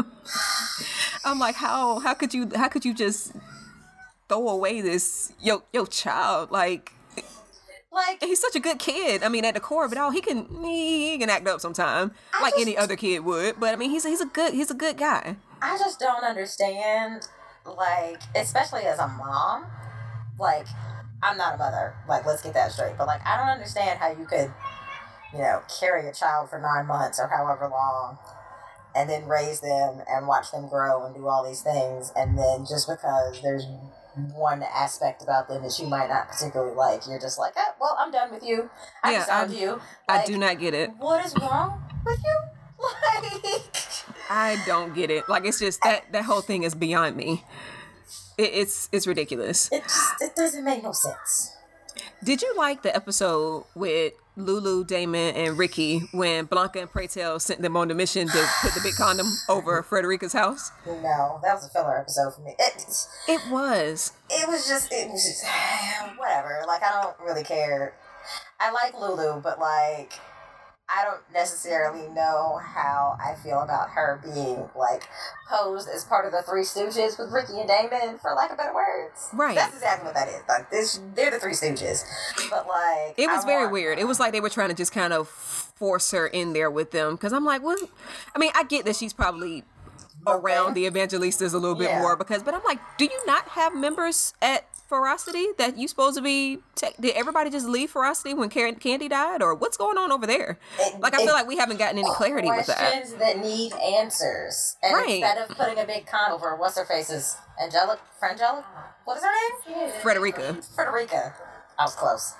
I'm 1.25 1.39
like, 1.39 1.55
how 1.55 1.99
how 1.99 2.13
could 2.13 2.33
you 2.33 2.49
how 2.55 2.67
could 2.69 2.85
you 2.85 2.93
just 2.93 3.33
throw 4.27 4.47
away 4.47 4.79
this 4.81 5.33
yo 5.41 5.63
yo 5.73 5.85
child 5.85 6.51
like 6.51 6.93
Like, 7.91 8.23
he's 8.23 8.39
such 8.39 8.55
a 8.55 8.59
good 8.59 8.77
kid. 8.79 9.23
I 9.23 9.29
mean, 9.29 9.43
at 9.43 9.55
the 9.55 9.59
core 9.59 9.83
of 9.83 9.91
it 9.91 9.97
all, 9.97 10.11
he 10.11 10.21
can 10.21 10.47
he 10.63 11.17
can 11.17 11.29
act 11.29 11.47
up 11.47 11.59
sometime 11.59 12.11
I 12.33 12.41
like 12.43 12.53
just- 12.53 12.61
any 12.61 12.77
other 12.77 12.95
kid 12.95 13.19
would. 13.25 13.59
But 13.59 13.73
I 13.73 13.75
mean, 13.75 13.89
he's 13.89 14.05
he's 14.05 14.21
a 14.21 14.25
good 14.27 14.53
he's 14.53 14.71
a 14.71 14.75
good 14.75 14.97
guy. 14.97 15.35
I 15.61 15.77
just 15.77 15.99
don't 15.99 16.23
understand, 16.23 17.27
like, 17.65 18.21
especially 18.33 18.83
as 18.83 18.97
a 18.99 19.07
mom, 19.09 19.65
like, 20.39 20.67
I'm 21.21 21.37
not 21.37 21.55
a 21.55 21.57
mother. 21.57 21.95
Like, 22.07 22.25
let's 22.25 22.41
get 22.41 22.53
that 22.53 22.71
straight. 22.71 22.97
But, 22.97 23.07
like, 23.07 23.25
I 23.25 23.37
don't 23.37 23.49
understand 23.49 23.99
how 23.99 24.09
you 24.11 24.25
could, 24.25 24.51
you 25.33 25.39
know, 25.39 25.61
carry 25.79 26.07
a 26.07 26.13
child 26.13 26.49
for 26.49 26.59
nine 26.59 26.87
months 26.87 27.19
or 27.19 27.27
however 27.27 27.67
long 27.69 28.17
and 28.95 29.09
then 29.09 29.27
raise 29.27 29.61
them 29.61 30.01
and 30.09 30.27
watch 30.27 30.51
them 30.51 30.67
grow 30.67 31.05
and 31.05 31.15
do 31.15 31.27
all 31.27 31.47
these 31.47 31.61
things. 31.61 32.11
And 32.15 32.37
then 32.37 32.65
just 32.65 32.87
because 32.87 33.41
there's 33.41 33.65
one 34.33 34.63
aspect 34.63 35.21
about 35.21 35.47
them 35.47 35.63
that 35.63 35.77
you 35.79 35.87
might 35.87 36.09
not 36.09 36.27
particularly 36.29 36.75
like, 36.75 37.01
you're 37.07 37.19
just 37.19 37.37
like, 37.37 37.53
eh, 37.55 37.71
well, 37.79 37.95
I'm 37.99 38.11
done 38.11 38.31
with 38.31 38.43
you. 38.43 38.69
I 39.03 39.11
Yeah, 39.11 39.19
disowned 39.19 39.53
you. 39.53 39.81
I 40.07 40.25
do 40.25 40.37
not 40.37 40.59
get 40.59 40.73
it. 40.73 40.89
What 40.97 41.25
is 41.25 41.35
wrong 41.35 41.81
with 42.05 42.19
you? 42.23 42.39
Like, 43.13 43.61
I 44.29 44.57
don't 44.65 44.95
get 44.95 45.11
it. 45.11 45.27
Like 45.27 45.43
it's 45.43 45.59
just 45.59 45.81
that 45.83 46.09
that 46.13 46.23
whole 46.23 46.39
thing 46.39 46.63
is 46.63 46.73
beyond 46.73 47.17
me. 47.17 47.43
It, 48.39 48.51
it's 48.53 48.87
it's 48.93 49.05
ridiculous. 49.05 49.69
it 49.71 49.83
just 49.83 50.21
it 50.21 50.35
doesn't 50.35 50.63
make 50.63 50.81
no 50.81 50.93
sense. 50.93 51.55
Did 52.23 52.41
you 52.41 52.55
like 52.55 52.81
the 52.83 52.95
episode 52.95 53.65
with 53.75 54.13
Lulu, 54.37 54.85
Damon, 54.85 55.35
and 55.35 55.57
Ricky 55.57 55.99
when 56.13 56.45
Blanca 56.45 56.79
and 56.79 56.89
Pray 56.89 57.07
Tell 57.07 57.39
sent 57.39 57.61
them 57.61 57.75
on 57.75 57.89
the 57.89 57.93
mission 57.93 58.27
to 58.27 58.49
put 58.61 58.73
the 58.73 58.79
big 58.81 58.93
condom 58.95 59.27
over 59.49 59.83
Frederica's 59.83 60.31
house? 60.31 60.71
No, 60.85 61.39
that 61.43 61.53
was 61.53 61.65
a 61.65 61.69
filler 61.69 61.97
episode 61.97 62.33
for 62.35 62.41
me. 62.41 62.55
It, 62.57 63.07
It 63.27 63.41
was. 63.51 64.13
it 64.29 64.47
was 64.47 64.67
just, 64.67 64.91
it 64.93 65.09
was 65.11 65.23
just, 65.23 65.43
whatever. 66.17 66.61
Like, 66.65 66.81
I 66.83 67.01
don't 67.01 67.15
really 67.19 67.43
care. 67.43 67.93
I 68.59 68.71
like 68.71 68.93
Lulu, 68.99 69.41
but, 69.41 69.59
like, 69.59 70.13
I 70.91 71.03
don't 71.05 71.21
necessarily 71.31 72.07
know 72.09 72.59
how 72.63 73.15
I 73.23 73.35
feel 73.35 73.59
about 73.61 73.89
her 73.91 74.19
being, 74.23 74.69
like, 74.75 75.03
posed 75.47 75.87
as 75.87 76.03
part 76.03 76.25
of 76.25 76.31
the 76.31 76.41
Three 76.41 76.63
Stooges 76.63 77.19
with 77.19 77.31
Ricky 77.31 77.59
and 77.59 77.67
Damon, 77.69 78.17
for 78.17 78.33
lack 78.33 78.49
of 78.51 78.57
better 78.57 78.73
words. 78.73 79.29
Right. 79.33 79.55
That's 79.55 79.75
exactly 79.75 80.05
what 80.07 80.15
that 80.15 80.27
is. 80.29 80.41
Like, 80.49 80.71
this, 80.71 80.99
they're 81.13 81.29
the 81.31 81.39
Three 81.39 81.53
Stooges. 81.53 82.03
But, 82.49 82.67
like, 82.67 83.13
It 83.17 83.27
was 83.27 83.43
I 83.43 83.47
very 83.47 83.61
want- 83.65 83.73
weird. 83.73 83.99
It 83.99 84.07
was 84.07 84.19
like 84.19 84.31
they 84.31 84.41
were 84.41 84.49
trying 84.49 84.69
to 84.69 84.75
just 84.75 84.91
kind 84.91 85.13
of 85.13 85.27
force 85.27 86.09
her 86.11 86.25
in 86.25 86.53
there 86.53 86.71
with 86.71 86.89
them. 86.91 87.13
Because 87.15 87.33
I'm 87.33 87.45
like, 87.45 87.61
well, 87.63 87.77
I 88.35 88.39
mean, 88.39 88.51
I 88.55 88.63
get 88.63 88.85
that 88.85 88.95
she's 88.95 89.13
probably 89.13 89.63
around 90.27 90.73
the 90.73 90.85
evangelistas 90.89 91.53
a 91.53 91.57
little 91.57 91.75
bit 91.75 91.89
Yeah. 91.89 91.99
more 92.01 92.15
because, 92.15 92.43
but 92.43 92.53
I'm 92.53 92.63
like, 92.65 92.79
do 92.97 93.05
you 93.05 93.25
not 93.25 93.47
have 93.49 93.73
members 93.75 94.33
at 94.41 94.65
Ferocity 94.89 95.45
that 95.59 95.77
you 95.77 95.87
supposed 95.87 96.17
to 96.17 96.21
be? 96.23 96.57
Te- 96.73 96.87
did 96.99 97.15
everybody 97.15 97.51
just 97.51 97.67
leave 97.67 97.91
Ferocity 97.91 98.33
when 98.33 98.49
Karen- 98.49 98.73
Candy 98.75 99.07
died, 99.07 99.43
or 99.43 99.53
what's 99.53 99.77
going 99.77 99.99
on 99.99 100.11
over 100.11 100.25
there? 100.25 100.57
It- 100.79 100.99
Like, 100.99 101.13
I 101.13 101.17
feel 101.17 101.33
like 101.33 101.45
we 101.45 101.57
haven't 101.57 101.77
gotten 101.77 101.99
any 101.99 102.09
clarity 102.15 102.49
with 102.49 102.65
that. 102.65 102.77
questions 102.77 103.13
that 103.19 103.37
need 103.37 103.71
answers. 103.73 104.77
And 104.81 104.95
Right. 104.95 105.09
instead 105.21 105.37
of 105.37 105.55
putting 105.55 105.77
a 105.77 105.85
big 105.85 106.07
con 106.07 106.31
over 106.31 106.55
what's 106.55 106.75
her 106.75 106.85
face's 106.85 107.37
Angelic 107.61 107.99
Frangelic? 108.19 108.63
What 109.05 109.17
is 109.17 109.23
her 109.23 109.75
name? 109.75 109.91
Frederica. 110.01 110.57
Frederica. 110.73 111.35
I 111.77 111.83
was 111.83 111.93
close. 111.95 112.33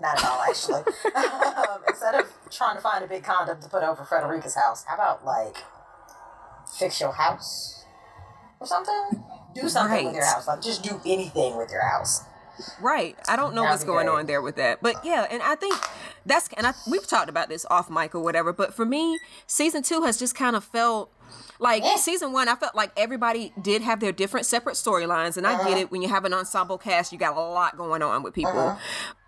Not 0.00 0.18
at 0.18 0.24
all, 0.24 0.40
actually. 0.42 0.82
um, 1.16 1.82
instead 1.88 2.14
of 2.14 2.32
trying 2.48 2.76
to 2.76 2.80
find 2.80 3.04
a 3.04 3.08
big 3.08 3.24
condom 3.24 3.60
to 3.60 3.68
put 3.68 3.82
over 3.82 4.04
Frederica's 4.04 4.54
house, 4.54 4.84
how 4.86 4.94
about 4.94 5.24
like 5.24 5.56
fix 6.78 7.00
your 7.00 7.12
house 7.12 7.84
or 8.60 8.66
something? 8.68 9.24
Do 9.62 9.68
something 9.68 10.06
with 10.06 10.14
your 10.14 10.24
house. 10.24 10.46
Like 10.46 10.62
just 10.62 10.82
do 10.82 11.00
anything 11.06 11.56
with 11.56 11.70
your 11.70 11.82
house. 11.86 12.22
Right. 12.80 13.16
I 13.28 13.36
don't 13.36 13.54
know 13.54 13.62
That'd 13.62 13.74
what's 13.74 13.84
going 13.84 14.08
on 14.08 14.26
there 14.26 14.42
with 14.42 14.56
that. 14.56 14.82
But 14.82 15.04
yeah, 15.04 15.26
and 15.30 15.40
I 15.42 15.54
think 15.54 15.74
that's 16.26 16.48
and 16.56 16.66
I, 16.66 16.74
we've 16.90 17.06
talked 17.06 17.28
about 17.28 17.48
this 17.48 17.64
off 17.70 17.88
mic 17.88 18.14
or 18.14 18.20
whatever, 18.20 18.52
but 18.52 18.74
for 18.74 18.84
me, 18.84 19.18
season 19.46 19.82
2 19.82 20.02
has 20.02 20.18
just 20.18 20.34
kind 20.34 20.56
of 20.56 20.64
felt 20.64 21.12
like 21.60 21.84
Yeah. 21.84 21.96
season 21.96 22.32
1 22.32 22.48
I 22.48 22.56
felt 22.56 22.74
like 22.74 22.90
everybody 22.96 23.52
did 23.60 23.82
have 23.82 24.00
their 24.00 24.12
different 24.12 24.44
separate 24.46 24.74
storylines 24.74 25.36
and 25.36 25.46
I 25.46 25.54
Uh-huh. 25.54 25.68
get 25.68 25.78
it 25.78 25.90
when 25.92 26.02
you 26.02 26.08
have 26.08 26.24
an 26.24 26.32
ensemble 26.34 26.78
cast, 26.78 27.12
you 27.12 27.18
got 27.18 27.36
a 27.36 27.40
lot 27.40 27.76
going 27.76 28.02
on 28.02 28.22
with 28.24 28.34
people. 28.34 28.76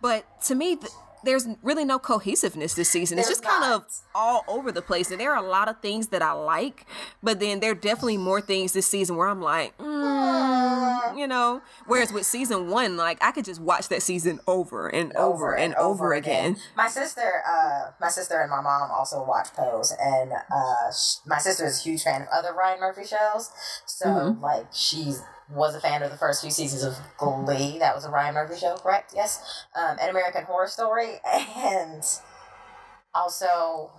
But 0.00 0.24
to 0.46 0.54
me 0.56 0.76
th- 0.76 0.90
there's 1.24 1.46
really 1.62 1.84
no 1.84 1.98
cohesiveness 1.98 2.74
this 2.74 2.88
season. 2.88 3.18
it's 3.18 3.28
There's 3.28 3.38
just 3.40 3.48
kind 3.48 3.72
of 3.72 3.84
all 4.14 4.44
over 4.48 4.72
the 4.72 4.82
place. 4.82 5.10
And 5.10 5.20
there 5.20 5.32
are 5.34 5.42
a 5.44 5.48
lot 5.48 5.68
of 5.68 5.80
things 5.80 6.08
that 6.08 6.22
I 6.22 6.32
like, 6.32 6.86
but 7.22 7.40
then 7.40 7.60
there 7.60 7.72
are 7.72 7.74
definitely 7.74 8.16
more 8.18 8.40
things 8.40 8.72
this 8.72 8.86
season 8.86 9.16
where 9.16 9.28
I'm 9.28 9.40
like, 9.42 9.76
mm, 9.78 11.16
you 11.18 11.26
know. 11.26 11.62
Whereas 11.86 12.12
with 12.12 12.26
season 12.26 12.70
one, 12.70 12.96
like 12.96 13.22
I 13.22 13.32
could 13.32 13.44
just 13.44 13.60
watch 13.60 13.88
that 13.88 14.02
season 14.02 14.40
over 14.46 14.88
and 14.88 15.12
over, 15.16 15.54
and 15.56 15.74
over, 15.74 16.12
again. 16.12 16.56
My 16.76 16.88
sister, 16.88 17.42
uh, 17.48 17.90
my 18.00 18.08
sister 18.08 18.40
and 18.40 18.50
my 18.50 18.60
mom 18.60 18.90
also 18.90 19.24
watch 19.24 19.48
Pose, 19.54 19.92
and 20.00 20.32
uh, 20.32 20.92
sh- 20.92 21.16
my 21.26 21.38
sister 21.38 21.64
is 21.66 21.80
a 21.80 21.82
huge 21.82 22.02
fan 22.02 22.22
of 22.22 22.28
other 22.32 22.52
Ryan 22.54 22.80
Murphy 22.80 23.04
shows. 23.06 23.50
So 23.86 24.06
Mm-hmm. 24.10 24.42
like 24.42 24.66
she 24.72 25.14
was 25.52 25.74
a 25.74 25.80
fan 25.80 26.02
of 26.02 26.10
the 26.10 26.16
first 26.16 26.42
few 26.42 26.50
seasons 26.50 26.82
of 26.84 26.96
Glee. 27.18 27.78
That 27.78 27.94
was 27.94 28.04
a 28.04 28.10
Ryan 28.10 28.34
Murphy 28.34 28.58
show, 28.58 28.76
correct? 28.76 29.12
Yes. 29.14 29.64
Um, 29.74 29.96
an 30.00 30.08
American 30.10 30.44
Horror 30.44 30.68
Story, 30.68 31.20
and 31.56 32.02
also. 33.14 33.90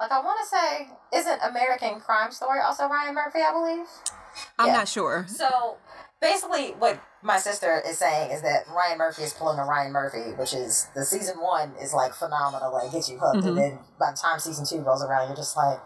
Like 0.00 0.12
I 0.12 0.20
want 0.20 0.38
to 0.40 0.46
say, 0.46 0.88
isn't 1.18 1.40
American 1.42 1.98
Crime 1.98 2.30
Story 2.30 2.60
also 2.64 2.86
Ryan 2.86 3.16
Murphy? 3.16 3.40
I 3.40 3.50
believe. 3.52 3.86
I'm 4.56 4.68
Yeah. 4.68 4.76
not 4.76 4.86
sure. 4.88 5.26
So 5.28 5.76
basically, 6.20 6.70
what 6.78 7.00
my 7.20 7.36
sister 7.38 7.82
is 7.84 7.98
saying 7.98 8.30
is 8.30 8.42
that 8.42 8.68
Ryan 8.68 8.98
Murphy 8.98 9.24
is 9.24 9.32
pulling 9.32 9.58
a 9.58 9.64
Ryan 9.64 9.90
Murphy, 9.90 10.34
which 10.38 10.54
is 10.54 10.86
the 10.94 11.04
season 11.04 11.40
one 11.40 11.72
is 11.82 11.92
like 11.92 12.14
phenomenal 12.14 12.76
and 12.76 12.92
gets 12.92 13.08
you 13.08 13.18
hooked, 13.18 13.42
Mhm. 13.44 13.48
and 13.48 13.58
then 13.58 13.78
by 13.98 14.12
the 14.12 14.16
time 14.16 14.38
season 14.38 14.64
two 14.64 14.82
rolls 14.82 15.02
around, 15.02 15.26
you're 15.26 15.36
just 15.36 15.56
like, 15.56 15.78
"Eh, 15.78 15.80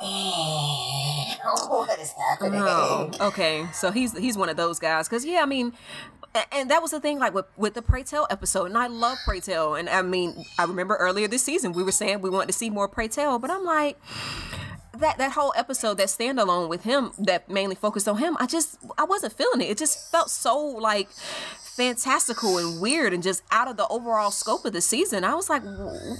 Oh, 0.00 1.36
what 1.86 1.98
is 1.98 2.12
happening? 2.30 2.60
Oh, 2.62 3.10
okay. 3.20 3.66
So 3.72 3.90
he's 3.90 4.16
he's 4.16 4.36
one 4.36 4.48
of 4.48 4.56
those 4.56 4.78
guys. 4.78 5.08
Cause 5.08 5.24
yeah, 5.24 5.40
I 5.42 5.46
mean, 5.46 5.72
and 6.50 6.70
that 6.70 6.82
was 6.82 6.90
the 6.92 7.00
thing, 7.00 7.18
like 7.18 7.34
with 7.34 7.46
with 7.56 7.74
the 7.74 7.82
Pray 7.82 8.02
Tell 8.02 8.26
episode, 8.30 8.66
and 8.66 8.78
I 8.78 8.86
love 8.86 9.18
Pray 9.24 9.40
Tell, 9.40 9.74
and 9.74 9.88
I 9.88 10.02
mean, 10.02 10.44
I 10.58 10.64
remember 10.64 10.96
earlier 10.96 11.28
this 11.28 11.42
season 11.42 11.72
we 11.72 11.82
were 11.82 11.92
saying 11.92 12.20
we 12.20 12.30
wanted 12.30 12.46
to 12.48 12.52
see 12.54 12.70
more 12.70 12.88
Pray 12.88 13.08
Tell, 13.08 13.38
but 13.38 13.50
I'm 13.50 13.64
like. 13.64 13.98
That, 14.98 15.16
that 15.18 15.32
whole 15.32 15.54
episode, 15.56 15.94
that 15.96 16.08
standalone 16.08 16.68
with 16.68 16.84
him, 16.84 17.12
that 17.18 17.48
mainly 17.48 17.74
focused 17.74 18.06
on 18.06 18.18
him, 18.18 18.36
I 18.38 18.46
just 18.46 18.76
I 18.98 19.04
wasn't 19.04 19.32
feeling 19.32 19.62
it. 19.62 19.70
It 19.70 19.78
just 19.78 20.12
felt 20.12 20.30
so 20.30 20.56
like 20.56 21.08
fantastical 21.58 22.58
and 22.58 22.80
weird 22.80 23.12
and 23.12 23.22
just 23.22 23.42
out 23.50 23.68
of 23.68 23.76
the 23.78 23.88
overall 23.88 24.30
scope 24.30 24.64
of 24.64 24.74
the 24.74 24.82
season. 24.82 25.24
I 25.24 25.34
was 25.34 25.48
like, 25.48 25.62
"Wh- 25.64 26.18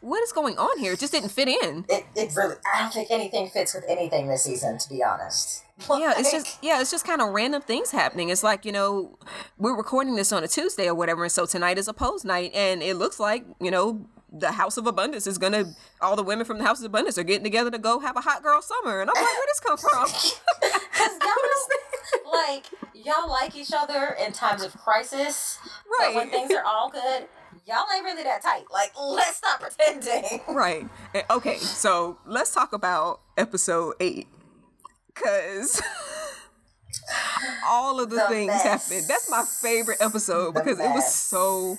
what 0.00 0.22
is 0.22 0.32
going 0.32 0.58
on 0.58 0.78
here? 0.78 0.92
It 0.92 1.00
just 1.00 1.12
didn't 1.12 1.30
fit 1.30 1.48
in. 1.48 1.84
It, 1.88 2.04
it 2.14 2.32
really, 2.36 2.56
I 2.72 2.80
don't 2.80 2.92
think 2.92 3.10
anything 3.10 3.48
fits 3.48 3.74
with 3.74 3.84
anything 3.88 4.28
this 4.28 4.44
season, 4.44 4.78
to 4.78 4.88
be 4.88 5.02
honest. 5.02 5.64
yeah 5.96 6.14
it's 6.16 6.32
just 6.32 6.58
yeah 6.60 6.80
it's 6.80 6.90
just 6.90 7.06
kind 7.06 7.22
of 7.22 7.28
random 7.28 7.62
things 7.62 7.92
happening 7.92 8.30
it's 8.30 8.42
like 8.42 8.64
you 8.64 8.72
know 8.72 9.16
we're 9.58 9.76
recording 9.76 10.16
this 10.16 10.32
on 10.32 10.42
a 10.42 10.48
tuesday 10.48 10.88
or 10.88 10.94
whatever 10.96 11.22
and 11.22 11.30
so 11.30 11.46
tonight 11.46 11.78
is 11.78 11.86
a 11.86 11.92
pose 11.92 12.24
night 12.24 12.50
and 12.52 12.82
it 12.82 12.96
looks 12.96 13.20
like 13.20 13.44
you 13.60 13.70
know 13.70 14.04
the 14.32 14.50
house 14.50 14.76
of 14.76 14.88
abundance 14.88 15.24
is 15.24 15.38
gonna 15.38 15.72
all 16.00 16.16
the 16.16 16.22
women 16.24 16.44
from 16.44 16.58
the 16.58 16.64
house 16.64 16.80
of 16.80 16.84
abundance 16.86 17.16
are 17.16 17.22
getting 17.22 17.44
together 17.44 17.70
to 17.70 17.78
go 17.78 18.00
have 18.00 18.16
a 18.16 18.20
hot 18.22 18.42
girl 18.42 18.60
summer 18.60 19.00
and 19.00 19.08
i'm 19.08 19.14
like 19.14 19.24
where 19.24 19.46
does 19.46 19.60
this 19.60 19.60
come 19.60 19.78
from 19.78 20.40
Cause 20.98 21.16
y'all 21.22 22.32
like 22.32 22.66
y'all 22.92 23.28
like 23.28 23.56
each 23.56 23.72
other 23.72 24.16
in 24.24 24.32
times 24.32 24.62
of 24.64 24.76
crisis, 24.76 25.58
but 25.98 26.14
when 26.14 26.28
things 26.28 26.50
are 26.50 26.64
all 26.64 26.90
good, 26.90 27.26
y'all 27.68 27.84
ain't 27.94 28.04
really 28.04 28.22
that 28.24 28.42
tight. 28.42 28.64
Like, 28.72 28.92
let's 28.98 29.36
stop 29.36 29.60
pretending. 29.76 30.40
right 30.48 30.86
Eh, 31.14 31.22
okay 31.30 31.58
so 31.58 32.18
let's 32.26 32.52
talk 32.54 32.72
about 32.72 33.20
episode 33.36 33.94
eight 34.00 34.26
because 35.14 35.80
all 37.66 38.00
of 38.00 38.10
the, 38.10 38.16
The 38.16 38.22
things 38.28 38.46
mess. 38.48 38.62
happened 38.62 39.06
that's 39.08 39.30
my 39.30 39.44
favorite 39.62 39.98
episode 40.00 40.54
The 40.54 40.60
because 40.60 40.78
it 40.80 40.88
was 40.90 41.12
so 41.14 41.76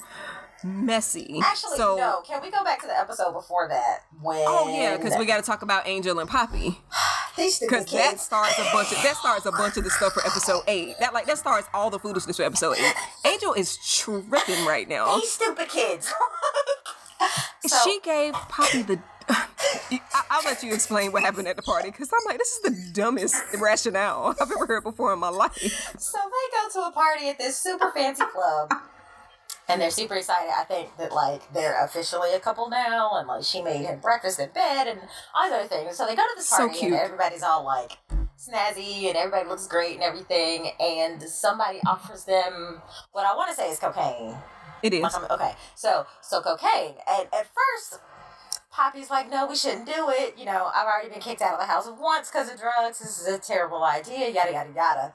messy 0.64 1.40
Actually, 1.44 1.78
so 1.78 1.96
no. 1.98 2.22
Can 2.28 2.42
we 2.42 2.52
go 2.52 2.64
back 2.64 2.82
to 2.82 2.88
the 2.88 2.98
episode 2.98 3.34
before 3.34 3.68
that 3.68 4.04
when? 4.22 4.44
Oh 4.48 4.74
yeah, 4.76 4.98
because 4.98 5.18
we 5.18 5.26
got 5.26 5.38
to 5.38 5.44
talk 5.44 5.62
about 5.62 5.88
Angel 5.88 6.20
and 6.20 6.30
Poppy 6.30 6.78
because 7.36 7.86
that 7.92 8.20
starts 8.20 8.58
a 8.60 8.64
bunch 8.74 8.92
of 8.92 9.02
that 9.04 9.16
starts 9.16 9.46
a 9.46 9.52
bunch 9.52 9.78
of 9.78 9.84
the 9.84 9.90
stuff 9.90 10.14
for 10.14 10.26
episode 10.26 10.62
eight. 10.68 10.96
That 11.00 11.14
like 11.14 11.26
that 11.28 11.38
starts 11.38 11.68
all 11.74 11.90
the 11.90 12.00
foolishness 12.00 12.38
for 12.38 12.44
episode 12.44 12.78
eight. 12.78 12.94
Angel 13.26 13.54
is 13.54 13.78
tripping 13.78 14.66
right 14.66 14.88
now. 14.90 15.16
These 15.16 15.32
stupid 15.32 15.70
kids. 15.70 16.12
so, 17.66 17.78
she 17.84 18.00
gave 18.02 18.34
Poppy 18.34 18.82
the. 18.84 19.00
I- 19.30 20.00
I'll 20.32 20.44
let 20.46 20.64
you 20.64 20.74
explain 20.74 21.12
what 21.12 21.24
happened 21.24 21.48
at 21.48 21.56
the 21.56 21.62
party 21.62 21.90
because 21.92 22.10
I'm 22.14 22.26
like, 22.28 22.38
this 22.38 22.52
is 22.54 22.62
the 22.62 22.92
dumbest 22.94 23.36
rationale 23.60 24.36
I've 24.40 24.52
ever 24.52 24.66
heard 24.66 24.84
before 24.84 25.12
in 25.14 25.20
my 25.20 25.30
life. 25.30 25.54
so 26.00 26.18
they 26.18 26.80
go 26.80 26.82
to 26.82 26.88
a 26.88 26.92
party 26.92 27.30
at 27.30 27.38
this 27.38 27.58
super 27.58 27.92
fancy 27.92 28.24
club. 28.32 28.72
And 29.70 29.80
they're 29.80 29.92
super 29.92 30.16
excited. 30.16 30.52
I 30.58 30.64
think 30.64 30.98
that 30.98 31.14
like 31.14 31.54
they're 31.54 31.84
officially 31.86 32.34
a 32.34 32.40
couple 32.40 32.70
now, 32.70 33.12
and 33.18 33.28
like 33.28 33.44
she 33.44 33.62
made 33.62 33.86
him 33.86 34.00
breakfast 34.00 34.40
in 34.40 34.50
bed 34.50 34.88
and 34.88 35.00
all 35.36 35.52
other 35.54 35.68
things. 35.68 35.96
So 35.96 36.06
they 36.08 36.16
go 36.16 36.24
to 36.24 36.34
this 36.36 36.50
So 36.50 36.58
party, 36.68 36.80
cute. 36.80 36.94
and 36.94 37.02
everybody's 37.02 37.44
all 37.44 37.64
like 37.64 37.92
snazzy, 38.38 39.08
and 39.08 39.16
everybody 39.16 39.48
looks 39.48 39.68
great 39.68 39.94
and 39.94 40.04
everything. 40.04 40.72
And 40.80 41.22
somebody 41.22 41.80
offers 41.86 42.24
them 42.24 42.82
what 43.12 43.26
I 43.26 43.36
want 43.36 43.50
to 43.52 43.56
say 43.56 43.70
is 43.70 43.80
cocaine. 43.80 44.36
It 44.82 44.94
is. 44.94 45.04
Okay, 45.30 45.54
so 45.76 46.06
so 46.22 46.42
cocaine, 46.42 46.96
and 47.08 47.28
at 47.34 47.48
first, 47.54 48.00
Poppy's 48.72 49.10
like, 49.10 49.30
"No, 49.30 49.46
we 49.46 49.56
shouldn't 49.56 49.86
do 49.86 50.10
it. 50.10 50.36
You 50.38 50.46
know, 50.46 50.72
I've 50.74 50.88
already 50.88 51.10
been 51.10 51.20
kicked 51.20 51.42
out 51.42 51.54
of 51.54 51.60
the 51.60 51.66
house 51.66 51.88
once 52.00 52.32
because 52.32 52.50
of 52.52 52.60
drugs. 52.60 53.00
This 53.00 53.20
is 53.20 53.28
a 53.28 53.38
terrible 53.38 53.84
idea. 53.84 54.30
Yada 54.30 54.52
yada 54.52 54.70
yada." 54.76 55.14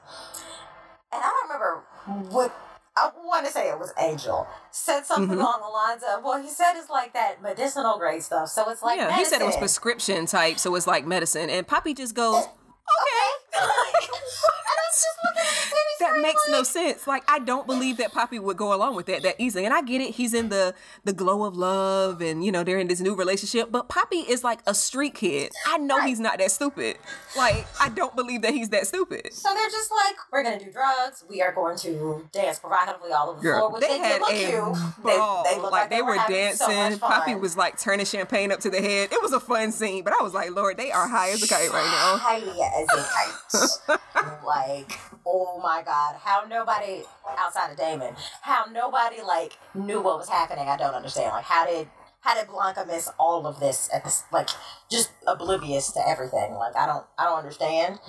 And 1.11 1.21
I 1.21 1.29
don't 1.29 1.49
remember 1.49 1.83
what. 2.29 2.55
I 2.97 3.11
want 3.25 3.45
to 3.45 3.51
say 3.51 3.69
it 3.69 3.77
was 3.77 3.91
Angel 3.99 4.47
said 4.71 5.05
something 5.05 5.35
Mhm. 5.37 5.41
along 5.41 5.61
the 5.61 5.67
lines 5.67 6.01
of, 6.03 6.23
"Well, 6.23 6.41
he 6.41 6.49
said 6.49 6.75
it's 6.77 6.89
like 6.89 7.11
that 7.13 7.41
medicinal 7.41 7.97
grade 7.97 8.23
stuff, 8.23 8.49
so 8.49 8.69
it's 8.69 8.81
like 8.81 8.97
yeah, 8.99 9.11
he 9.11 9.25
said 9.25 9.41
it 9.41 9.45
was 9.45 9.57
prescription 9.57 10.25
type, 10.25 10.59
so 10.59 10.73
it's 10.75 10.87
like 10.87 11.05
medicine. 11.05 11.49
And 11.49 11.67
Poppy 11.67 11.93
just 11.93 12.15
goes, 12.15 12.35
okay. 12.45 12.47
and 12.47 13.44
I 13.55 14.75
was 14.77 15.03
just 15.03 15.17
looking 15.23 15.41
at 15.41 15.69
the 15.69 15.75
that 16.05 16.21
makes 16.21 16.41
no 16.49 16.63
sense. 16.63 17.07
Like 17.07 17.23
I 17.27 17.39
don't 17.39 17.65
believe 17.65 17.97
that 17.97 18.11
Poppy 18.11 18.37
would 18.37 18.57
go 18.57 18.73
along 18.73 18.95
with 18.95 19.05
that 19.07 19.23
that 19.23 19.35
easily. 19.39 19.65
And 19.65 19.73
I 19.73 19.81
get 19.81 20.01
it, 20.01 20.11
he's 20.15 20.33
in 20.33 20.49
the 20.49 20.73
the 21.03 21.13
glow 21.13 21.43
of 21.45 21.55
love, 21.55 22.21
and 22.21 22.43
you 22.43 22.51
know 22.51 22.63
they're 22.63 22.77
in 22.79 22.87
this 22.87 22.99
new 22.99 23.15
relationship. 23.15 23.71
But 23.71 23.87
Poppy 23.89 24.17
is 24.19 24.43
like 24.43 24.59
a 24.67 24.73
street 24.75 25.15
kid. 25.15 25.51
I 25.67 25.77
know 25.77 25.97
Right. 25.97 26.09
he's 26.09 26.19
not 26.19 26.37
that 26.39 26.51
stupid. 26.51 26.97
Like 27.37 27.65
I 27.79 27.89
don't 27.89 28.15
believe 28.15 28.41
that 28.43 28.53
he's 28.53 28.69
that 28.69 28.87
stupid. 28.87 29.33
So 29.33 29.49
they're 29.53 29.69
just 29.69 29.89
like, 29.91 30.15
we're 30.31 30.43
gonna 30.43 30.59
do 30.59 30.71
drugs. 30.71 31.23
We 31.29 31.41
are 31.41 31.53
going 31.53 31.77
to 31.79 32.27
dance 32.31 32.59
provocatively 32.59 33.11
all 33.11 33.29
over 33.29 33.39
the 33.39 33.43
Girl, 33.43 33.69
floor, 33.69 33.79
they 33.79 33.87
they, 33.87 33.97
had 33.99 34.21
look 34.21 34.31
a 34.31 34.45
cute. 34.45 35.03
ball. 35.03 35.43
They, 35.43 35.55
they 35.55 35.61
looked 35.61 35.71
like, 35.71 35.89
they, 35.89 36.01
were 36.01 36.15
having 36.15 36.53
so 36.53 36.67
dancing. 36.67 36.99
fun. 36.99 37.11
Poppy 37.11 37.35
was 37.35 37.55
like 37.57 37.79
turning 37.79 38.05
champagne 38.05 38.51
up 38.51 38.59
to 38.61 38.69
the 38.69 38.81
head. 38.81 39.09
It 39.11 39.21
was 39.21 39.31
a 39.33 39.39
fun 39.39 39.71
scene, 39.71 40.03
but 40.03 40.13
I 40.13 40.21
was 40.21 40.33
like, 40.33 40.51
Lord, 40.51 40.77
they 40.77 40.91
are 40.91 41.07
high 41.07 41.29
as 41.29 41.41
a 41.43 41.47
kite 41.47 41.69
right 41.71 41.85
now. 41.85 42.17
high 42.17 42.37
as 42.37 42.87
a 42.89 42.95
kite. 42.95 43.33
like, 44.45 44.99
oh 45.25 45.59
my 45.61 45.81
god, 45.83 46.15
how 46.23 46.45
nobody 46.47 47.03
outside 47.37 47.71
of 47.71 47.77
Damon, 47.77 48.15
how 48.41 48.65
nobody 48.71 49.21
like 49.21 49.53
knew 49.73 50.01
what 50.01 50.17
was 50.17 50.29
happening. 50.29 50.67
I 50.67 50.77
don't 50.77 50.93
understand. 50.93 51.29
Like, 51.31 51.45
how 51.45 51.65
did 51.65 51.87
how 52.21 52.33
did 52.33 52.47
Blanca 52.47 52.83
miss 52.87 53.07
all 53.19 53.45
of 53.45 53.59
this 53.59 53.87
at 53.93 54.03
this 54.03 54.23
like 54.31 54.49
just 54.89 55.11
oblivious 55.27 55.91
to 55.91 56.07
everything? 56.07 56.55
Like, 56.55 56.75
I 56.75 56.87
don't 56.87 57.05
I 57.19 57.25
don't 57.25 57.37
understand. 57.37 57.99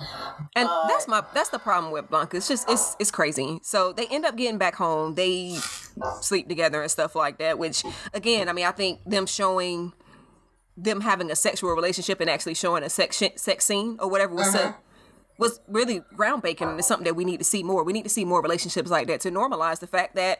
And 0.55 0.67
Uh, 0.67 0.87
that's 0.87 1.07
my 1.07 1.23
that's 1.33 1.49
the 1.49 1.59
problem 1.59 1.91
with 1.91 2.09
Blanca. 2.09 2.37
It's 2.37 2.47
just 2.47 2.69
it's 2.69 2.95
it's 2.99 3.11
crazy. 3.11 3.59
So 3.61 3.93
they 3.93 4.07
end 4.07 4.25
up 4.25 4.35
getting 4.35 4.57
back 4.57 4.75
home. 4.75 5.13
They 5.15 5.57
sleep 6.21 6.47
together 6.49 6.81
and 6.81 6.89
stuff 6.89 7.15
like 7.15 7.37
that. 7.37 7.59
Which 7.59 7.83
again, 8.13 8.49
I 8.49 8.53
mean, 8.53 8.65
I 8.65 8.71
think 8.71 9.01
them 9.05 9.27
showing 9.27 9.93
them 10.75 11.01
having 11.01 11.31
a 11.31 11.35
sexual 11.35 11.71
relationship 11.73 12.19
and 12.21 12.29
actually 12.29 12.53
showing 12.53 12.83
a 12.83 12.89
sex 12.89 13.21
sex 13.35 13.65
scene 13.65 13.97
or 13.99 14.07
whatever 14.09 14.33
was 14.35 14.53
Uh-huh. 14.53 14.73
Was 15.37 15.59
really 15.67 16.01
groundbreaking 16.15 16.69
and 16.69 16.79
it's 16.79 16.87
something 16.87 17.05
that 17.05 17.15
we 17.15 17.25
need 17.25 17.37
to 17.39 17.45
see 17.45 17.63
more. 17.63 17.83
We 17.83 17.93
need 17.93 18.03
to 18.03 18.09
see 18.09 18.25
more 18.25 18.41
relationships 18.41 18.89
like 18.89 19.07
that 19.07 19.21
to 19.21 19.31
normalize 19.31 19.79
the 19.79 19.87
fact 19.87 20.15
that 20.15 20.39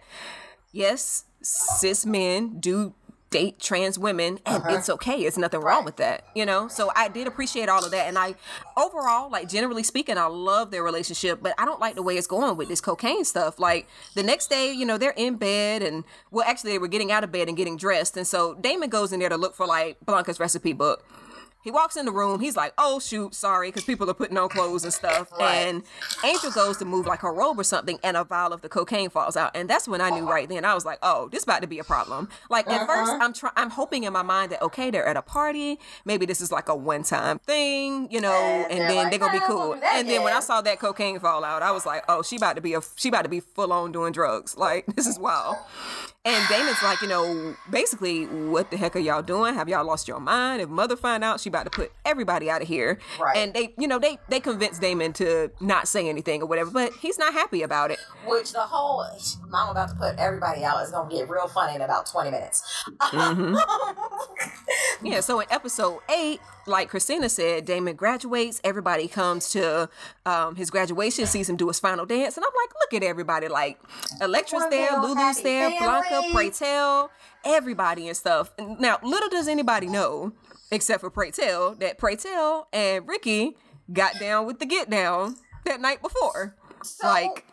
yes, 0.72 1.26
cis 1.42 2.06
men 2.06 2.60
do 2.60 2.94
date 3.30 3.60
trans 3.60 4.00
women 4.00 4.40
and 4.46 4.64
Uh-huh. 4.64 4.76
it's 4.78 4.90
okay 4.90 5.18
it's 5.26 5.38
nothing 5.38 5.60
wrong 5.60 5.84
with 5.84 5.98
that 5.98 6.24
you 6.34 6.46
know 6.46 6.70
so 6.70 6.90
i 6.96 7.10
did 7.10 7.28
appreciate 7.28 7.68
all 7.68 7.84
of 7.84 7.92
that 7.92 8.08
and 8.08 8.18
i 8.18 8.34
overall 8.78 9.30
like 9.30 9.50
generally 9.50 9.84
speaking 9.84 10.18
i 10.18 10.26
love 10.28 10.72
their 10.72 10.82
relationship 10.82 11.40
but 11.44 11.54
i 11.58 11.66
don't 11.66 11.82
like 11.82 11.96
the 11.96 12.02
way 12.02 12.16
it's 12.16 12.26
going 12.26 12.56
with 12.56 12.70
this 12.70 12.80
cocaine 12.80 13.26
stuff 13.26 13.60
like 13.60 13.86
the 14.16 14.24
next 14.24 14.48
day 14.50 14.72
you 14.72 14.86
know 14.86 14.98
they're 14.98 15.14
in 15.18 15.36
bed 15.36 15.84
and 15.84 16.06
well 16.32 16.48
actually 16.48 16.72
they 16.72 16.78
were 16.80 16.88
getting 16.88 17.12
out 17.12 17.22
of 17.22 17.30
bed 17.30 17.50
and 17.50 17.58
getting 17.58 17.76
dressed 17.76 18.16
and 18.16 18.26
so 18.26 18.54
damon 18.56 18.90
goes 18.90 19.12
in 19.12 19.20
there 19.20 19.28
to 19.28 19.36
look 19.38 19.54
for 19.56 19.68
like 19.68 19.98
blanca's 20.06 20.40
recipe 20.40 20.72
book 20.72 21.06
he 21.64 21.72
walks 21.72 21.96
in 21.96 22.06
the 22.06 22.12
room. 22.12 22.40
He's 22.40 22.56
like, 22.56 22.74
"Oh 22.78 23.00
shoot, 23.00 23.34
sorry," 23.36 23.70
because 23.70 23.84
people 23.84 24.10
are 24.10 24.14
putting 24.14 24.38
on 24.38 24.50
clothes 24.50 24.84
and 24.84 24.94
stuff. 24.94 25.32
Right. 25.38 25.68
And 25.68 25.84
Angel 26.26 26.50
goes 26.50 26.78
to 26.78 26.86
move 26.86 27.06
like 27.06 27.20
her 27.20 27.32
robe 27.32 27.60
or 27.60 27.64
something, 27.64 28.00
and 28.04 28.18
a 28.18 28.24
vial 28.24 28.54
of 28.54 28.62
the 28.62 28.70
cocaine 28.70 29.10
falls 29.10 29.38
out. 29.38 29.52
And 29.56 29.70
that's 29.70 29.88
when 29.88 30.02
I 30.02 30.10
knew 30.10 30.28
right 30.28 30.50
then. 30.50 30.66
I 30.66 30.74
was 30.74 30.84
like, 30.86 30.98
"Oh, 31.04 31.30
this 31.30 31.44
about 31.44 31.62
to 31.62 31.68
be 31.68 31.80
a 31.80 31.84
problem." 31.84 32.30
Like 32.50 32.68
at 32.68 32.88
first, 32.88 33.12
uh-huh. 33.12 33.20
I'm 33.22 33.34
trying. 33.34 33.54
I'm 33.56 33.70
hoping 33.70 34.04
in 34.04 34.14
my 34.14 34.24
mind 34.24 34.52
that 34.52 34.62
okay, 34.64 34.90
they're 34.90 35.06
at 35.06 35.16
a 35.16 35.22
party. 35.22 35.80
Maybe 36.06 36.26
this 36.26 36.42
is 36.42 36.52
like 36.52 36.70
a 36.70 36.76
one-time 36.76 37.40
thing, 37.40 38.08
you 38.12 38.20
know, 38.22 38.32
And 38.34 38.72
and, 38.72 38.82
they're 38.82 38.88
then 38.88 38.96
like, 38.96 39.10
they're 39.12 39.20
gonna 39.20 39.40
be 39.40 39.44
"Oh, 39.44 39.48
cool. 39.48 39.74
And 39.84 40.10
then 40.10 40.24
when 40.24 40.34
I 40.34 40.40
saw 40.40 40.62
that 40.62 40.80
cocaine 40.80 41.20
fall 41.20 41.44
out, 41.44 41.62
I 41.62 41.72
was 41.72 41.86
like, 41.86 42.04
"Oh, 42.10 42.24
she 42.24 42.38
about 42.38 42.56
to 42.56 42.62
be 42.62 42.74
a 42.74 42.82
she 42.96 43.10
about 43.10 43.24
to 43.24 43.30
be 43.30 43.42
full 43.42 43.72
on 43.72 43.92
doing 43.92 44.12
drugs. 44.12 44.58
Like 44.58 44.86
this 44.96 45.06
is 45.06 45.20
wild." 45.20 45.58
And 46.28 46.50
Damon's 46.50 46.84
like, 46.84 47.02
you 47.02 47.08
know, 47.08 47.56
basically, 47.70 48.26
what 48.26 48.70
the 48.70 48.76
heck 48.76 48.98
are 48.98 49.00
y'all 49.00 49.22
doing? 49.22 49.54
Have 49.54 49.70
y'all 49.70 49.86
lost 49.86 50.10
your 50.10 50.20
mind? 50.20 50.62
If 50.62 50.68
mother 50.68 50.98
find 50.98 51.24
out, 51.24 51.40
she 51.40 51.48
about 51.48 51.64
to 51.64 51.70
put 51.70 51.94
everybody 52.04 52.50
out 52.50 52.62
of 52.62 52.68
here. 52.68 53.00
Right. 53.18 53.38
And 53.38 53.54
they, 53.54 53.74
you 53.78 53.88
know, 53.88 53.98
they 53.98 54.20
they 54.28 54.42
convinced 54.42 54.82
Damon 54.82 55.14
to 55.14 55.50
not 55.62 55.88
say 55.88 56.10
anything 56.10 56.42
or 56.42 56.46
whatever, 56.46 56.70
but 56.70 56.92
he's 57.00 57.18
not 57.18 57.32
happy 57.32 57.62
about 57.62 57.92
it. 57.92 58.00
Which 58.26 58.52
the 58.52 58.60
whole 58.60 59.06
mom 59.48 59.70
about 59.70 59.88
to 59.88 59.96
put 59.96 60.18
everybody 60.18 60.66
out 60.66 60.84
is 60.84 60.92
gonna 60.92 61.10
get 61.10 61.30
real 61.30 61.48
funny 61.48 61.76
in 61.76 61.82
about 61.82 62.08
twenty 62.08 62.32
minutes. 62.32 62.84
Mm-hmm. 63.00 63.56
Yeah. 65.02 65.22
So 65.22 65.40
in 65.40 65.48
episode 65.52 66.00
eight, 66.10 66.42
like 66.68 66.90
Christina 66.90 67.30
said, 67.30 67.66
Damon 67.66 67.96
graduates. 67.96 68.62
Everybody 68.64 69.08
comes 69.08 69.50
to 69.52 69.90
um, 70.26 70.56
his 70.56 70.70
graduation, 70.70 71.26
sees 71.26 71.50
him 71.50 71.56
do 71.56 71.68
his 71.68 71.80
final 71.80 72.06
dance, 72.06 72.38
and 72.38 72.46
I'm 72.46 72.54
like, 72.56 72.74
look 72.76 73.02
at 73.02 73.08
everybody. 73.08 73.48
Like 73.48 73.80
Electra's 74.22 74.70
there, 74.70 75.00
Lulu's 75.00 75.42
there, 75.42 75.70
Blanca, 75.70 76.10
family. 76.10 76.34
Pray 76.34 76.50
Tell, 76.50 77.12
everybody 77.46 78.08
and 78.08 78.18
stuff. 78.18 78.52
Now, 78.58 79.00
little 79.04 79.30
does 79.30 79.48
anybody 79.48 79.88
know, 79.88 80.34
except 80.72 81.02
for 81.02 81.10
Pray 81.10 81.32
Tell, 81.32 81.76
that 81.76 81.98
Pray 81.98 82.16
Tell 82.16 82.68
and 82.74 83.08
Ricky 83.08 83.58
got 83.92 84.20
down 84.20 84.46
with 84.46 84.60
the 84.60 84.66
get 84.66 84.90
down 84.90 85.38
that 85.66 85.80
night 85.82 86.02
before. 86.02 86.56
So, 86.84 87.08
like, 87.08 87.46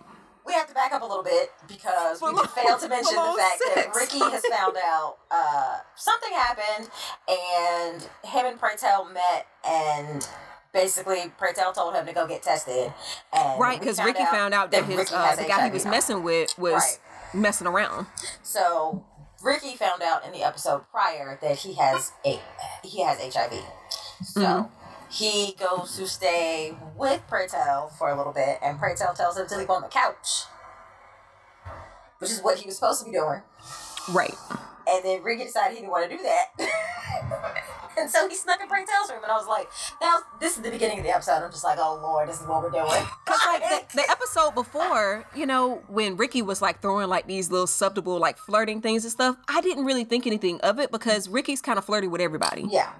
we 0.47 0.53
have 0.53 0.67
to 0.69 0.75
back 0.75 0.93
up 0.93 1.03
a 1.03 1.07
little 1.07 1.23
bit 1.25 1.51
because 1.67 2.21
we 2.21 2.29
failed 2.29 2.81
to 2.81 2.89
mention 2.97 3.15
the 3.17 3.37
fact 3.39 3.63
that. 3.75 3.93
Ricky 3.95 4.19
has 4.19 4.43
found 4.47 4.77
out 4.85 5.17
uh, 5.31 5.79
something 5.97 6.33
happened, 6.33 6.89
and 7.29 8.03
him 8.25 8.47
and 8.47 8.59
Pray 8.59 8.77
Tell 8.77 9.05
met, 9.07 9.47
and 9.67 10.27
basically 10.73 11.33
Pray 11.39 11.53
Tell 11.55 11.73
told 11.73 11.95
him 11.95 12.07
to 12.07 12.13
go 12.13 12.27
get 12.27 12.43
tested. 12.43 12.93
And 13.33 13.61
right, 13.61 13.79
because 13.81 14.03
Ricky 14.03 14.25
found 14.27 14.53
out 14.55 14.71
that, 14.73 14.85
his 14.85 15.13
uh, 15.13 15.35
the 15.37 15.45
guy 15.45 15.67
he 15.67 15.71
was 15.73 15.85
now. 15.85 15.91
messing 15.93 16.23
with 16.23 16.57
was 16.59 16.75
Right. 16.75 16.99
messing 17.41 17.67
around. 17.67 18.07
So 18.43 19.05
Ricky 19.43 19.77
found 19.77 20.03
out 20.03 20.25
in 20.27 20.33
the 20.33 20.43
episode 20.43 20.83
prior 20.91 21.39
that 21.43 21.57
he 21.59 21.75
has 21.75 22.13
a 22.27 22.41
he 22.83 23.03
has 23.03 23.19
HIV. 23.19 23.53
So 24.23 24.41
Mm-hmm. 24.41 24.84
He 25.15 25.55
goes 25.61 25.97
to 25.97 26.09
stay 26.09 26.75
with 26.97 27.23
Pray 27.29 27.47
Tell 27.47 27.89
for 27.89 28.09
a 28.09 28.17
little 28.17 28.33
bit, 28.33 28.59
and 28.61 28.81
Pray 28.81 28.97
Tell 28.97 29.15
tells 29.15 29.37
him 29.37 29.47
to 29.47 29.55
sleep 29.55 29.71
on 29.71 29.83
the 29.83 29.89
couch, 29.89 30.43
which 32.19 32.31
is 32.31 32.41
what 32.41 32.59
he 32.59 32.67
was 32.67 32.75
supposed 32.75 32.99
to 33.01 33.05
be 33.05 33.13
doing. 33.17 33.43
Right. 34.13 34.35
And 34.89 35.05
then 35.05 35.23
Ricky 35.23 35.45
decided 35.45 35.75
he 35.77 35.81
didn't 35.83 35.93
want 35.93 36.11
to 36.11 36.17
do 36.17 36.23
that. 36.25 36.47
and 37.99 38.11
so 38.11 38.29
he 38.29 38.35
snuck 38.35 38.61
in 38.61 38.67
Pray 38.67 38.85
Tell's 38.85 39.09
room, 39.09 39.23
and 39.23 39.31
I 39.31 39.37
was 39.37 39.47
like, 39.47 39.69
now 40.01 40.19
this 40.41 40.57
is 40.57 40.63
the 40.65 40.71
beginning 40.73 40.99
of 40.99 41.05
the 41.05 41.15
episode. 41.15 41.45
I'm 41.45 41.51
just 41.53 41.63
like, 41.63 41.79
oh 41.81 41.99
Lord, 42.03 42.29
this 42.29 42.41
is 42.41 42.47
what 42.49 42.63
we're 42.65 42.71
doing. 42.71 42.85
Cause 43.25 43.41
like 43.47 43.63
the, 43.63 43.97
the 43.97 44.11
episode 44.11 44.57
before, 44.57 45.25
you 45.37 45.47
know, 45.47 45.81
when 45.87 46.17
Ricky 46.17 46.43
was 46.43 46.61
like 46.61 46.83
throwing 46.83 47.09
like 47.09 47.29
these 47.29 47.53
little 47.53 47.69
subtle 47.69 48.19
like 48.19 48.37
flirting 48.37 48.81
things 48.81 49.05
and 49.05 49.13
stuff, 49.13 49.37
I 49.49 49.61
didn't 49.61 49.85
really 49.85 50.05
think 50.05 50.27
anything 50.27 50.61
of 50.63 50.81
it 50.81 50.91
because 50.91 51.29
Ricky's 51.29 51.61
kind 51.61 51.79
of 51.79 51.85
flirty 51.85 52.09
with 52.09 52.21
everybody. 52.21 52.67
yeah. 52.69 52.93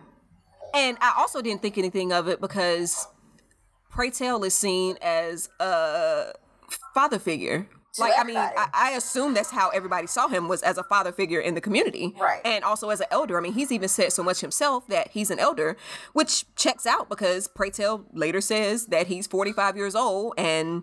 And 0.75 0.99
I 1.01 1.15
also 1.17 1.41
didn't 1.41 1.63
think 1.63 1.79
anything 1.79 2.13
of 2.13 2.29
it 2.29 2.41
because 2.41 3.07
Pray 3.91 4.11
Tell 4.11 4.43
is 4.45 4.55
seen 4.55 4.97
as 5.01 5.49
a 5.61 6.33
father 6.93 7.19
figure. 7.19 7.69
To 7.95 8.01
Like 8.01 8.15
I 8.19 8.25
mean. 8.25 8.37
I, 8.37 8.67
I 8.75 8.91
assume 8.93 9.35
that's 9.35 9.53
how 9.53 9.69
everybody 9.69 10.09
saw 10.09 10.27
him 10.27 10.49
was 10.49 10.63
as 10.63 10.79
a 10.79 10.83
father 10.83 11.13
figure 11.13 11.39
in 11.39 11.55
the 11.55 11.61
community, 11.61 12.13
Right. 12.21 12.41
And 12.45 12.65
also 12.65 12.91
as 12.91 13.01
an 13.01 13.07
elder. 13.13 13.39
I 13.39 13.41
mean, 13.41 13.53
he's 13.53 13.71
even 13.71 13.89
said 13.89 14.13
so 14.13 14.25
much 14.25 14.41
himself 14.41 14.89
that 14.89 15.13
he's 15.13 15.31
an 15.31 15.39
elder, 15.39 15.77
which 16.13 16.45
checks 16.57 16.87
out 16.87 17.09
because 17.09 17.47
Pray 17.47 17.71
Tell 17.71 18.05
later 18.13 18.41
says 18.41 18.87
that 18.87 19.07
he's 19.07 19.29
forty 19.29 19.53
five 19.53 19.77
years 19.77 19.95
old 19.95 20.35
and 20.37 20.83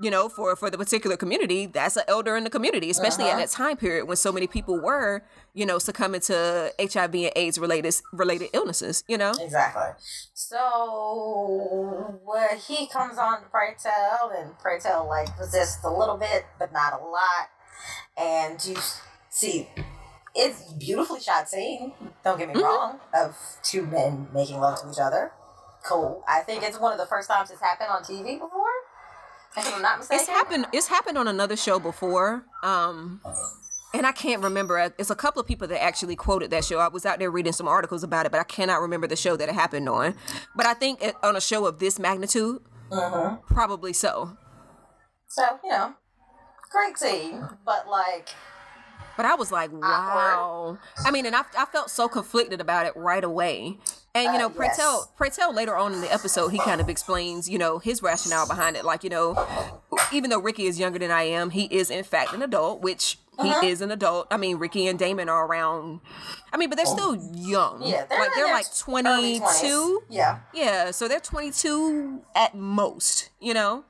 you 0.00 0.10
know, 0.10 0.28
for 0.28 0.56
for 0.56 0.70
the 0.70 0.78
particular 0.78 1.16
community, 1.16 1.66
that's 1.66 1.96
an 1.96 2.02
elder 2.08 2.36
in 2.36 2.44
the 2.44 2.50
community, 2.50 2.90
especially 2.90 3.24
Uh-huh. 3.24 3.38
at 3.40 3.48
that 3.48 3.50
time 3.50 3.76
period 3.76 4.06
when 4.06 4.16
so 4.16 4.32
many 4.32 4.46
people 4.46 4.80
were, 4.80 5.22
you 5.52 5.64
know, 5.64 5.78
succumbing 5.78 6.20
to 6.22 6.72
HIV 6.80 7.14
and 7.14 7.32
AIDS 7.36 7.58
related 7.58 7.94
related 8.12 8.48
illnesses. 8.52 9.04
You 9.06 9.18
know, 9.18 9.32
Exactly. 9.40 9.92
So 10.34 12.18
when 12.24 12.58
he 12.58 12.86
comes 12.86 13.18
on 13.18 13.42
to 13.42 13.48
Pray 13.48 13.74
Tell, 13.80 14.30
and 14.36 14.58
Pray 14.58 14.78
Tell 14.78 15.06
like 15.06 15.28
resists 15.38 15.84
a 15.84 15.90
little 15.90 16.16
bit, 16.16 16.44
but 16.58 16.72
not 16.72 16.92
a 17.00 17.04
lot, 17.04 17.48
and 18.16 18.64
you 18.64 18.76
see, 19.30 19.68
it's 20.34 20.72
beautifully 20.72 21.20
shot 21.20 21.48
scene. 21.48 21.92
Don't 22.24 22.38
get 22.38 22.52
me 22.54 22.60
wrong, 22.60 23.00
of 23.14 23.36
two 23.62 23.86
men 23.86 24.28
making 24.34 24.58
love 24.58 24.80
to 24.82 24.90
each 24.90 24.98
other. 24.98 25.32
Cool. 25.84 26.24
I 26.26 26.40
think 26.40 26.62
it's 26.62 26.80
one 26.80 26.92
of 26.92 26.98
the 26.98 27.06
first 27.06 27.28
times 27.28 27.50
it's 27.50 27.60
happened 27.60 27.90
on 27.90 28.02
TV 28.02 28.38
before. 28.38 28.63
If 29.56 29.74
I'm 29.74 29.82
not 29.82 29.98
mistaken. 29.98 30.20
it's 30.20 30.28
happened. 30.28 30.66
It's 30.72 30.88
happened 30.88 31.18
on 31.18 31.28
another 31.28 31.56
show 31.56 31.78
before. 31.78 32.44
Um, 32.62 33.20
and 33.92 34.06
I 34.06 34.12
can't 34.12 34.42
remember. 34.42 34.92
It's 34.98 35.10
a 35.10 35.14
couple 35.14 35.40
of 35.40 35.46
people 35.46 35.68
that 35.68 35.82
actually 35.82 36.16
quoted 36.16 36.50
that 36.50 36.64
show. 36.64 36.78
I 36.80 36.88
was 36.88 37.06
out 37.06 37.18
there 37.20 37.30
reading 37.30 37.52
some 37.52 37.68
articles 37.68 38.02
about 38.02 38.26
it, 38.26 38.32
but 38.32 38.40
I 38.40 38.44
cannot 38.44 38.80
remember 38.80 39.06
the 39.06 39.14
show 39.16 39.36
that 39.36 39.48
it 39.48 39.54
happened 39.54 39.88
on. 39.88 40.14
But 40.56 40.66
I 40.66 40.74
think 40.74 41.02
it, 41.02 41.14
on 41.22 41.36
a 41.36 41.40
show 41.40 41.66
of 41.66 41.78
this 41.78 41.98
magnitude, 41.98 42.60
Mm-hmm. 42.90 43.36
probably 43.52 43.92
so. 43.92 44.36
So 45.28 45.42
you 45.64 45.70
know, 45.70 45.94
great 46.70 46.98
scene, 46.98 47.42
but 47.64 47.88
like 47.88 48.28
But 49.16 49.26
I 49.26 49.34
was 49.36 49.50
like, 49.50 49.72
wow. 49.72 50.78
I 51.04 51.10
mean, 51.10 51.24
and 51.26 51.34
I, 51.34 51.42
I 51.58 51.64
felt 51.64 51.90
so 51.90 52.08
conflicted 52.08 52.60
about 52.60 52.86
it 52.86 52.92
right 52.94 53.24
away. 53.24 53.78
And, 54.16 54.24
you 54.26 54.30
Uh, 54.30 54.38
know, 54.38 54.48
yes. 54.48 54.56
Pray 54.56 54.68
Tell, 54.76 55.10
Pretel 55.18 55.54
later 55.54 55.76
on 55.76 55.92
in 55.92 56.00
the 56.00 56.12
episode, 56.12 56.48
he 56.48 56.58
kind 56.58 56.80
of 56.80 56.88
explains, 56.88 57.48
you 57.48 57.58
know, 57.58 57.78
his 57.80 58.00
rationale 58.02 58.46
behind 58.46 58.76
it. 58.76 58.84
Like, 58.84 59.02
you 59.02 59.10
know, 59.10 59.34
even 60.12 60.30
though 60.30 60.38
Ricky 60.38 60.66
is 60.66 60.78
younger 60.78 61.00
than 61.00 61.10
I 61.10 61.22
am, 61.24 61.50
he 61.50 61.64
is 61.64 61.90
in 61.90 62.04
fact 62.04 62.32
an 62.32 62.40
adult, 62.42 62.80
which 62.80 63.18
Uh-huh. 63.36 63.60
he 63.62 63.68
is 63.70 63.80
an 63.80 63.90
adult. 63.90 64.28
I 64.30 64.36
mean, 64.36 64.58
Ricky 64.58 64.86
and 64.86 64.96
Damon 64.96 65.28
are 65.28 65.44
around, 65.44 66.00
I 66.52 66.56
mean, 66.56 66.68
but 66.68 66.76
they're 66.76 66.86
still 66.86 67.16
young. 67.34 67.80
Oh. 67.82 67.86
yeah, 67.88 68.04
they're 68.06 68.20
like, 68.20 68.30
they're 68.36 68.52
like 68.52 68.72
22. 68.76 70.02
Yeah. 70.08 70.38
Yeah, 70.52 70.92
so 70.92 71.08
they're 71.08 71.18
22 71.18 72.20
at 72.36 72.54
most, 72.54 73.30
you 73.40 73.52
know? 73.52 73.84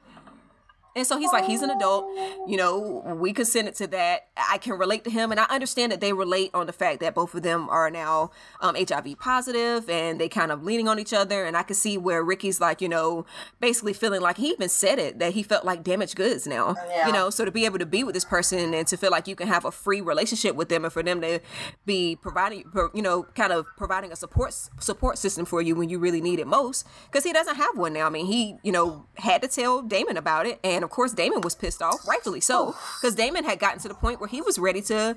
And 0.97 1.07
so 1.07 1.19
he's 1.19 1.33
like, 1.33 1.45
he's 1.45 1.61
an 1.63 1.71
adult, 1.71 2.07
you 2.47 2.57
know, 2.57 3.03
we 3.21 3.33
consented 3.33 3.75
to 3.77 3.87
that. 3.89 4.29
I 4.37 4.59
can 4.59 4.75
relate 4.79 5.03
to 5.05 5.11
him. 5.11 5.33
And 5.33 5.41
I 5.41 5.45
understand 5.45 5.91
that 5.91 6.01
they 6.01 6.13
relate 6.13 6.51
on 6.55 6.67
the 6.67 6.73
fact 6.73 7.01
that 7.01 7.15
both 7.15 7.35
of 7.35 7.43
them 7.43 7.69
are 7.69 7.91
now 7.91 8.31
um, 8.61 8.77
HIV 8.77 9.19
positive 9.19 9.91
and 9.91 10.21
they 10.21 10.29
kind 10.29 10.53
of 10.53 10.63
leaning 10.63 10.87
on 10.87 11.01
each 11.01 11.13
other. 11.13 11.45
And 11.45 11.57
I 11.57 11.65
can 11.65 11.75
see 11.75 11.99
where 11.99 12.23
Ricky's 12.23 12.61
like, 12.61 12.81
you 12.81 12.89
know, 12.89 13.27
basically 13.61 13.93
feeling 13.93 14.21
like 14.21 14.37
he 14.37 14.51
even 14.51 14.69
said 14.69 14.99
it 15.01 15.19
that 15.19 15.33
he 15.33 15.43
felt 15.43 15.65
like 15.65 15.83
damaged 15.83 16.15
goods 16.15 16.47
now, 16.47 16.77
Yeah. 16.89 17.09
you 17.09 17.13
know? 17.13 17.29
So 17.29 17.45
to 17.45 17.51
be 17.51 17.65
able 17.65 17.81
to 17.81 17.87
be 17.87 18.05
with 18.05 18.15
this 18.15 18.25
person 18.25 18.73
and 18.73 18.87
to 18.87 18.97
feel 18.97 19.11
like 19.11 19.27
you 19.27 19.35
can 19.35 19.49
have 19.49 19.65
a 19.65 19.73
free 19.73 20.01
relationship 20.01 20.55
with 20.55 20.69
them 20.69 20.85
and 20.85 20.93
for 20.93 21.03
them 21.03 21.21
to 21.23 21.41
be 21.85 22.15
providing, 22.17 22.65
you 22.95 23.03
know, 23.03 23.25
kind 23.35 23.53
of 23.53 23.67
providing 23.77 24.13
a 24.13 24.17
support 24.17 24.55
support 24.79 25.19
system 25.19 25.45
for 25.45 25.61
you 25.61 25.75
when 25.75 25.89
you 25.89 25.99
really 25.99 26.21
need 26.21 26.39
it 26.39 26.47
most, 26.47 26.87
because 27.07 27.25
he 27.25 27.33
doesn't 27.33 27.57
have 27.57 27.77
one 27.77 27.93
now. 27.93 28.07
I 28.07 28.11
mean, 28.11 28.27
he, 28.27 28.57
you 28.63 28.71
know, 28.71 29.07
had 29.17 29.43
to 29.43 29.49
tell 29.49 29.83
Damon 29.83 30.17
about 30.17 30.47
it, 30.47 30.61
and 30.63 30.84
of 30.85 30.91
course, 30.91 31.13
Damon 31.13 31.41
was 31.41 31.55
pissed 31.55 31.83
off, 31.83 32.07
rightfully 32.07 32.41
so, 32.41 32.75
because 33.01 33.15
Damon 33.15 33.45
had 33.45 33.59
gotten 33.59 33.81
to 33.81 33.89
the 33.89 33.95
point 33.95 34.21
where 34.21 34.29
he 34.29 34.41
was 34.41 34.59
ready 34.59 34.83
to 34.83 35.17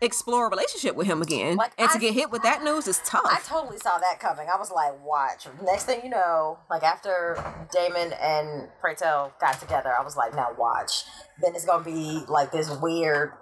explore 0.00 0.46
a 0.46 0.50
relationship 0.50 0.94
with 0.94 1.06
him 1.06 1.20
again, 1.20 1.56
Like, 1.56 1.72
and 1.76 1.90
to 1.90 1.98
get 1.98 2.14
hit 2.14 2.30
with 2.30 2.42
that 2.42 2.62
news 2.62 2.86
is 2.86 3.00
tough. 3.04 3.22
I 3.24 3.40
totally 3.44 3.78
saw 3.78 3.98
that 3.98 4.20
coming. 4.20 4.46
I 4.52 4.56
was 4.56 4.70
like, 4.70 5.04
watch. 5.04 5.46
Next 5.62 5.84
thing 5.84 6.00
you 6.04 6.10
know, 6.10 6.58
like 6.70 6.82
after 6.82 7.36
Damon 7.72 8.12
and 8.14 8.68
Pray 8.80 8.94
Tell 8.94 9.32
got 9.40 9.60
together, 9.60 9.92
I 9.98 10.02
was 10.02 10.16
like, 10.16 10.34
now 10.34 10.48
watch. 10.56 11.02
Then 11.42 11.54
it's 11.54 11.64
gonna 11.64 11.84
be 11.84 12.22
like 12.28 12.52
this 12.52 12.70
weird 12.80 13.32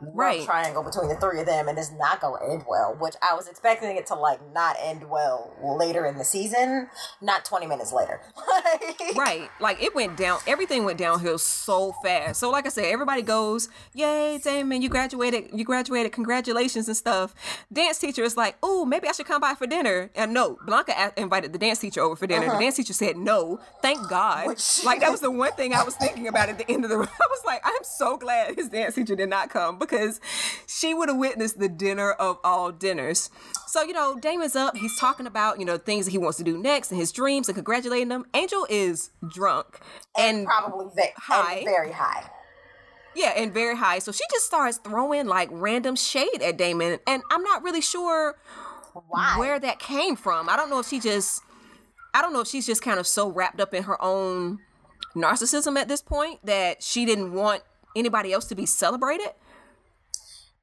Right. 0.00 0.44
triangle 0.44 0.82
between 0.82 1.08
the 1.08 1.16
three 1.16 1.40
of 1.40 1.46
them, 1.46 1.68
and 1.68 1.78
it's 1.78 1.92
not 1.92 2.20
going 2.20 2.40
to 2.40 2.52
end 2.52 2.64
well. 2.68 2.96
Which 2.98 3.14
I 3.28 3.34
was 3.34 3.48
expecting 3.48 3.96
it 3.96 4.06
to 4.08 4.14
like 4.14 4.40
not 4.52 4.76
end 4.80 5.08
well 5.08 5.54
later 5.62 6.06
in 6.06 6.18
the 6.18 6.24
season, 6.24 6.88
not 7.20 7.44
twenty 7.44 7.66
minutes 7.66 7.92
later. 7.92 8.20
Right. 9.14 9.48
Like 9.60 9.82
it 9.82 9.94
went 9.94 10.16
down 10.16 10.38
everything 10.46 10.84
went 10.84 10.98
downhill 10.98 11.38
so 11.38 11.92
fast. 12.02 12.40
So 12.40 12.50
like 12.50 12.66
I 12.66 12.68
said, 12.68 12.84
everybody 12.86 13.22
goes, 13.22 13.68
Yay, 13.94 14.38
Damon, 14.38 14.82
you 14.82 14.88
graduated, 14.88 15.50
you 15.52 15.64
graduated, 15.64 16.12
congratulations 16.12 16.88
and 16.88 16.96
stuff. 16.96 17.34
Dance 17.72 17.98
teacher 17.98 18.22
is 18.22 18.36
like, 18.36 18.56
Oh, 18.62 18.84
maybe 18.84 19.08
I 19.08 19.12
should 19.12 19.26
come 19.26 19.40
by 19.40 19.54
for 19.54 19.66
dinner. 19.66 20.10
And 20.14 20.32
no, 20.32 20.58
Blanca 20.66 21.12
invited 21.16 21.52
the 21.52 21.58
dance 21.58 21.78
teacher 21.78 22.00
over 22.00 22.16
for 22.16 22.26
dinner. 22.26 22.46
The 22.46 22.52
uh-huh. 22.52 22.60
dance 22.60 22.76
teacher 22.76 22.92
said 22.92 23.16
no. 23.16 23.60
Thank 23.82 24.08
God. 24.08 24.46
Which- 24.46 24.84
like 24.84 25.00
that 25.00 25.10
was 25.10 25.20
the 25.28 25.30
one 25.30 25.52
thing 25.52 25.74
I 25.74 25.82
was 25.82 25.94
thinking 25.96 26.28
about 26.28 26.48
at 26.48 26.58
the 26.58 26.70
end 26.70 26.84
of 26.84 26.90
the 26.90 26.96
I 26.98 27.26
was 27.30 27.42
like, 27.44 27.60
I'm 27.64 27.84
so 27.84 28.16
glad 28.16 28.56
his 28.56 28.68
dance 28.68 28.94
teacher 28.94 29.16
did 29.16 29.28
not 29.28 29.50
come 29.50 29.78
because 29.88 30.20
she 30.66 30.92
would 30.94 31.08
have 31.08 31.18
witnessed 31.18 31.58
the 31.58 31.68
dinner 31.68 32.12
of 32.12 32.38
all 32.44 32.70
dinners. 32.72 33.30
So, 33.66 33.82
you 33.82 33.92
know, 33.92 34.18
Damon's 34.18 34.56
up. 34.56 34.76
He's 34.76 34.98
talking 34.98 35.26
about, 35.26 35.58
you 35.58 35.64
know, 35.64 35.78
things 35.78 36.04
that 36.06 36.10
he 36.10 36.18
wants 36.18 36.38
to 36.38 36.44
do 36.44 36.58
next 36.58 36.90
and 36.90 37.00
his 37.00 37.12
dreams 37.12 37.48
and 37.48 37.54
congratulating 37.54 38.08
them. 38.08 38.24
Angel 38.34 38.66
is 38.70 39.10
drunk 39.28 39.80
and 40.16 40.38
and, 40.38 40.46
probably 40.46 40.86
ve- 40.96 41.12
high. 41.16 41.54
and 41.56 41.64
very 41.64 41.92
high. 41.92 42.30
yeah, 43.14 43.32
and 43.36 43.52
very 43.52 43.76
high. 43.76 43.98
So 43.98 44.12
she 44.12 44.24
just 44.30 44.46
starts 44.46 44.78
throwing 44.78 45.26
like 45.26 45.48
random 45.50 45.96
shade 45.96 46.42
at 46.42 46.56
Damon. 46.56 46.98
And 47.06 47.22
I'm 47.30 47.42
not 47.42 47.62
really 47.62 47.80
sure 47.80 48.36
Why? 49.08 49.34
where 49.38 49.58
that 49.58 49.78
came 49.78 50.16
from. 50.16 50.48
I 50.48 50.56
don't 50.56 50.70
know 50.70 50.78
if 50.78 50.88
she 50.88 51.00
just, 51.00 51.42
I 52.14 52.22
don't 52.22 52.32
know 52.32 52.40
if 52.40 52.48
she's 52.48 52.66
just 52.66 52.82
kind 52.82 52.98
of 53.00 53.06
so 53.06 53.28
wrapped 53.30 53.60
up 53.60 53.74
in 53.74 53.84
her 53.84 54.00
own 54.02 54.58
narcissism 55.16 55.76
at 55.78 55.88
this 55.88 56.02
point 56.02 56.44
that 56.44 56.82
she 56.82 57.04
didn't 57.04 57.32
want 57.32 57.62
anybody 57.96 58.32
else 58.32 58.44
to 58.46 58.54
be 58.54 58.66
celebrated. 58.66 59.30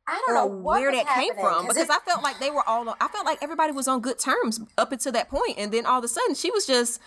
I 0.07 0.21
don't 0.25 0.35
know 0.35 0.45
where 0.45 0.91
that 0.91 1.07
came 1.07 1.33
from 1.33 1.65
'cause 1.65 1.75
because 1.75 1.89
I 1.89 1.99
felt 1.99 2.21
like 2.21 2.39
they 2.39 2.51
were 2.51 2.67
all 2.67 2.95
I 3.01 3.07
felt 3.07 3.25
like 3.25 3.41
everybody 3.41 3.71
was 3.71 3.87
on 3.87 4.01
good 4.01 4.19
terms 4.19 4.59
up 4.77 4.91
until 4.91 5.11
that 5.13 5.29
point 5.29 5.57
and 5.57 5.71
then 5.71 5.85
all 5.85 5.97
of 5.97 6.03
a 6.03 6.07
sudden 6.07 6.35
she 6.35 6.51
was 6.51 6.65
just 6.65 6.99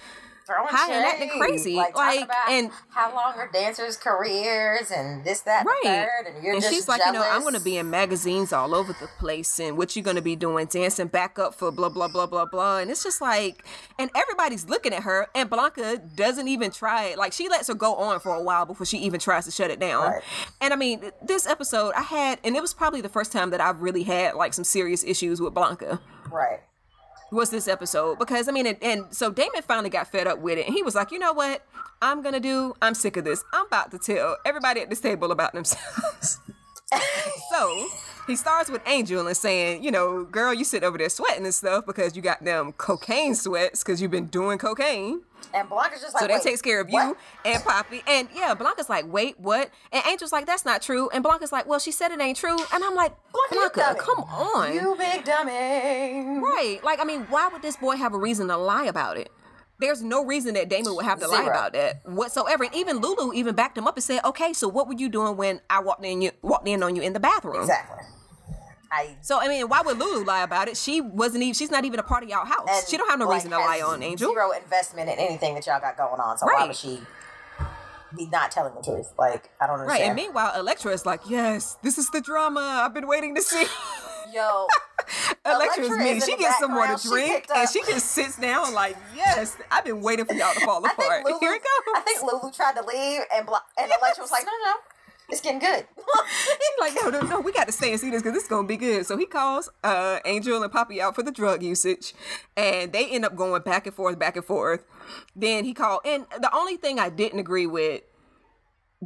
throwing 0.48 0.68
high 0.70 0.92
and 0.92 1.04
acting 1.04 1.28
crazy, 1.38 1.74
like, 1.76 1.94
like, 1.96 2.24
about 2.24 2.48
and- 2.48 2.70
how 2.90 3.14
long 3.14 3.34
are 3.36 3.48
dancers' 3.52 3.96
careers 3.96 4.90
and 4.90 5.24
this, 5.24 5.42
that, 5.42 5.64
right 5.66 5.80
the 5.84 5.88
third, 5.90 6.34
and 6.34 6.42
you're 6.42 6.54
and 6.54 6.62
just 6.62 6.74
she's 6.74 6.88
like 6.88 7.00
you 7.04 7.12
know 7.12 7.22
I'm 7.22 7.42
going 7.42 7.54
to 7.54 7.60
be 7.60 7.76
in 7.76 7.90
magazines 7.90 8.52
all 8.52 8.74
over 8.74 8.92
the 8.94 9.08
place 9.18 9.60
and 9.60 9.76
what 9.76 9.94
you 9.94 10.02
going 10.02 10.16
to 10.16 10.22
be 10.22 10.34
doing 10.34 10.66
dancing 10.66 11.06
back 11.08 11.38
up 11.38 11.54
for 11.54 11.70
blah 11.70 11.88
blah 11.90 12.08
blah 12.08 12.26
blah 12.26 12.46
blah 12.46 12.78
and 12.78 12.90
it's 12.90 13.04
just 13.04 13.20
like 13.20 13.64
and 13.98 14.10
everybody's 14.16 14.68
looking 14.68 14.92
at 14.92 15.02
her 15.04 15.28
and 15.34 15.50
Blanca 15.50 15.98
doesn't 16.16 16.48
even 16.48 16.70
try 16.70 17.04
it 17.04 17.18
like 17.18 17.32
she 17.32 17.48
lets 17.48 17.68
her 17.68 17.74
go 17.74 17.94
on 17.94 18.18
for 18.20 18.34
a 18.34 18.42
while 18.42 18.64
before 18.64 18.86
she 18.86 18.98
even 18.98 19.20
tries 19.20 19.44
to 19.44 19.50
shut 19.50 19.70
it 19.70 19.78
down 19.78 20.10
Right. 20.10 20.22
and 20.60 20.72
I 20.72 20.76
mean 20.76 21.10
this 21.22 21.46
episode 21.46 21.92
I 21.94 22.02
had 22.02 22.38
and 22.42 22.56
it 22.56 22.62
was 22.62 22.72
probably 22.74 23.00
the 23.00 23.08
first 23.08 23.30
time 23.32 23.50
that 23.50 23.60
I've 23.60 23.80
really 23.82 24.02
had 24.04 24.34
like 24.34 24.54
some 24.54 24.64
serious 24.64 25.04
issues 25.04 25.40
with 25.40 25.54
Blanca 25.54 26.00
right. 26.30 26.60
Was 27.30 27.50
this 27.50 27.68
episode 27.68 28.18
because 28.18 28.48
I 28.48 28.52
mean, 28.52 28.66
and, 28.66 28.78
and 28.82 29.04
so 29.14 29.30
Damon 29.30 29.62
finally 29.62 29.90
got 29.90 30.10
fed 30.10 30.26
up 30.26 30.38
with 30.38 30.58
it, 30.58 30.66
and 30.66 30.74
he 30.74 30.82
was 30.82 30.94
like, 30.94 31.10
you 31.10 31.18
know 31.18 31.32
what, 31.32 31.62
I'm 32.00 32.22
gonna 32.22 32.40
do. 32.40 32.74
I'm 32.80 32.94
sick 32.94 33.16
of 33.16 33.24
this. 33.24 33.44
I'm 33.52 33.66
about 33.66 33.90
to 33.90 33.98
tell 33.98 34.36
everybody 34.44 34.80
at 34.80 34.90
this 34.90 35.00
table 35.00 35.32
about 35.32 35.52
themselves. 35.52 36.40
so 37.50 37.88
he 38.28 38.36
starts 38.36 38.70
with 38.70 38.82
Angel 38.86 39.26
and 39.26 39.36
saying, 39.36 39.82
you 39.82 39.90
know, 39.90 40.24
girl, 40.24 40.54
you 40.54 40.64
sit 40.64 40.84
over 40.84 40.96
there 40.98 41.08
sweating 41.08 41.44
and 41.44 41.54
stuff 41.54 41.86
because 41.86 42.14
you 42.14 42.22
got 42.22 42.44
them 42.44 42.72
cocaine 42.72 43.34
sweats 43.34 43.82
because 43.82 44.00
you've 44.00 44.10
been 44.12 44.26
doing 44.26 44.58
cocaine. 44.58 45.22
And 45.54 45.68
Blanca's 45.68 46.02
just 46.02 46.14
like, 46.14 46.22
So 46.22 46.28
that 46.28 46.42
takes 46.42 46.60
care 46.60 46.80
of 46.80 46.88
what? 46.90 47.08
you 47.08 47.16
and 47.44 47.64
Poppy. 47.64 48.02
And 48.06 48.28
yeah, 48.34 48.54
Blanca's 48.54 48.88
like, 48.88 49.10
wait, 49.10 49.40
what? 49.40 49.70
And 49.92 50.04
Angel's 50.06 50.32
like, 50.32 50.46
that's 50.46 50.64
not 50.64 50.82
true. 50.82 51.08
And 51.10 51.24
Blanca's 51.24 51.52
like, 51.52 51.66
well, 51.66 51.78
she 51.78 51.90
said 51.90 52.12
it 52.12 52.20
ain't 52.20 52.36
true. 52.36 52.56
And 52.72 52.84
I'm 52.84 52.94
like, 52.94 53.14
Blanca, 53.32 53.70
Blanca, 53.74 54.00
come 54.00 54.20
on. 54.24 54.74
You 54.74 54.94
big 54.98 55.24
dummy. 55.24 55.52
Right. 56.40 56.80
Like, 56.84 57.00
I 57.00 57.04
mean, 57.04 57.22
why 57.30 57.48
would 57.48 57.62
this 57.62 57.76
boy 57.76 57.96
have 57.96 58.14
a 58.14 58.18
reason 58.18 58.48
to 58.48 58.56
lie 58.56 58.84
about 58.84 59.16
it? 59.16 59.30
There's 59.80 60.02
no 60.02 60.24
reason 60.24 60.54
that 60.54 60.68
Damon 60.68 60.96
would 60.96 61.04
have 61.04 61.20
to 61.20 61.28
lie 61.28 61.44
about 61.44 61.72
that 61.74 62.00
whatsoever. 62.04 62.64
And 62.64 62.74
even 62.74 62.98
Lulu 62.98 63.32
even 63.32 63.54
backed 63.54 63.78
him 63.78 63.86
up 63.86 63.96
and 63.96 64.02
said, 64.02 64.24
"Okay, 64.24 64.52
so 64.52 64.66
what 64.66 64.88
were 64.88 64.94
you 64.94 65.08
doing 65.08 65.36
when 65.36 65.60
I 65.70 65.78
walked 65.78 66.04
in 66.04 66.20
you 66.20 66.32
walked 66.42 66.66
in 66.66 66.82
on 66.82 66.96
you 66.96 67.02
in 67.02 67.12
the 67.12 67.20
bathroom?" 67.20 67.60
Exactly. 67.60 68.04
I 68.90 69.16
So 69.20 69.40
I 69.40 69.48
mean, 69.48 69.68
why 69.68 69.82
would 69.82 69.98
Lulu 69.98 70.24
lie 70.24 70.42
about 70.42 70.68
it? 70.68 70.76
She 70.76 71.00
wasn't 71.00 71.42
even. 71.42 71.54
She's 71.54 71.70
not 71.70 71.84
even 71.84 72.00
a 72.00 72.02
part 72.02 72.22
of 72.22 72.28
y'all 72.28 72.44
house. 72.46 72.88
she 72.88 72.96
don't 72.96 73.08
have 73.08 73.18
no 73.18 73.30
reason 73.30 73.50
to 73.50 73.58
lie 73.58 73.80
on 73.80 74.02
Angel. 74.02 74.30
Zero 74.30 74.52
investment 74.52 75.08
in 75.10 75.18
anything 75.18 75.54
that 75.54 75.66
y'all 75.66 75.80
got 75.80 75.96
going 75.96 76.20
on. 76.20 76.38
So 76.38 76.46
why 76.46 76.66
would 76.66 76.76
she 76.76 77.00
be 78.16 78.26
not 78.26 78.50
telling 78.50 78.74
the 78.74 78.82
truth? 78.82 79.12
Like 79.18 79.50
I 79.60 79.66
don't 79.66 79.80
understand. 79.80 80.00
Right. 80.00 80.06
And 80.08 80.16
meanwhile, 80.16 80.58
Electra 80.58 80.92
is 80.92 81.04
like, 81.04 81.20
"Yes, 81.28 81.76
this 81.82 81.98
is 81.98 82.08
the 82.10 82.20
drama 82.20 82.60
I've 82.60 82.94
been 82.94 83.06
waiting 83.06 83.34
to 83.34 83.42
see." 83.42 83.64
Yo, 84.32 84.66
Electra 85.46 85.84
is 85.84 85.88
Electra 85.88 85.96
mean. 85.98 86.20
She 86.20 86.36
gets 86.36 86.58
some 86.58 86.72
more 86.72 86.86
to 86.86 86.92
background. 86.92 87.00
She 87.00 87.08
drink, 87.08 87.46
and 87.54 87.68
she 87.70 87.80
just 87.90 88.10
sits 88.10 88.36
down 88.38 88.74
like, 88.74 88.96
"Yes, 89.16 89.56
I've 89.70 89.84
been 89.84 90.02
waiting 90.02 90.26
for 90.26 90.34
y'all 90.34 90.52
to 90.52 90.60
fall 90.66 90.84
I 90.86 90.90
apart. 90.92 91.24
Lulu. 91.24 91.38
Here 91.40 91.54
it 91.54 91.62
goes." 91.62 91.94
I 91.96 92.00
think 92.00 92.22
Lulu 92.22 92.52
tried 92.52 92.76
to 92.76 92.84
leave, 92.84 93.22
and 93.34 93.46
Bla- 93.46 93.64
and 93.78 93.90
Electra 93.90 94.22
was 94.22 94.30
like, 94.30 94.44
"No, 94.44 94.52
no, 94.52 94.70
no, 94.72 94.76
it's 95.28 95.40
getting 95.40 95.60
good." 95.60 95.86
She's 96.26 96.80
like, 96.80 96.94
no, 97.02 97.10
no, 97.10 97.20
no, 97.20 97.40
we 97.40 97.52
got 97.52 97.66
to 97.66 97.72
stay 97.72 97.90
and 97.90 98.00
see 98.00 98.10
this 98.10 98.22
because 98.22 98.40
is 98.40 98.48
gonna 98.48 98.66
be 98.66 98.76
good. 98.76 99.06
So 99.06 99.16
he 99.16 99.26
calls 99.26 99.68
uh, 99.84 100.20
Angel 100.24 100.62
and 100.62 100.72
Poppy 100.72 101.00
out 101.00 101.14
for 101.14 101.22
the 101.22 101.32
drug 101.32 101.62
usage, 101.62 102.14
and 102.56 102.92
they 102.92 103.06
end 103.06 103.24
up 103.24 103.36
going 103.36 103.62
back 103.62 103.86
and 103.86 103.94
forth, 103.94 104.18
back 104.18 104.36
and 104.36 104.44
forth. 104.44 104.84
Then 105.34 105.64
he 105.64 105.74
called, 105.74 106.00
and 106.04 106.26
the 106.38 106.54
only 106.54 106.76
thing 106.76 106.98
I 106.98 107.08
didn't 107.08 107.38
agree 107.38 107.66
with 107.66 108.02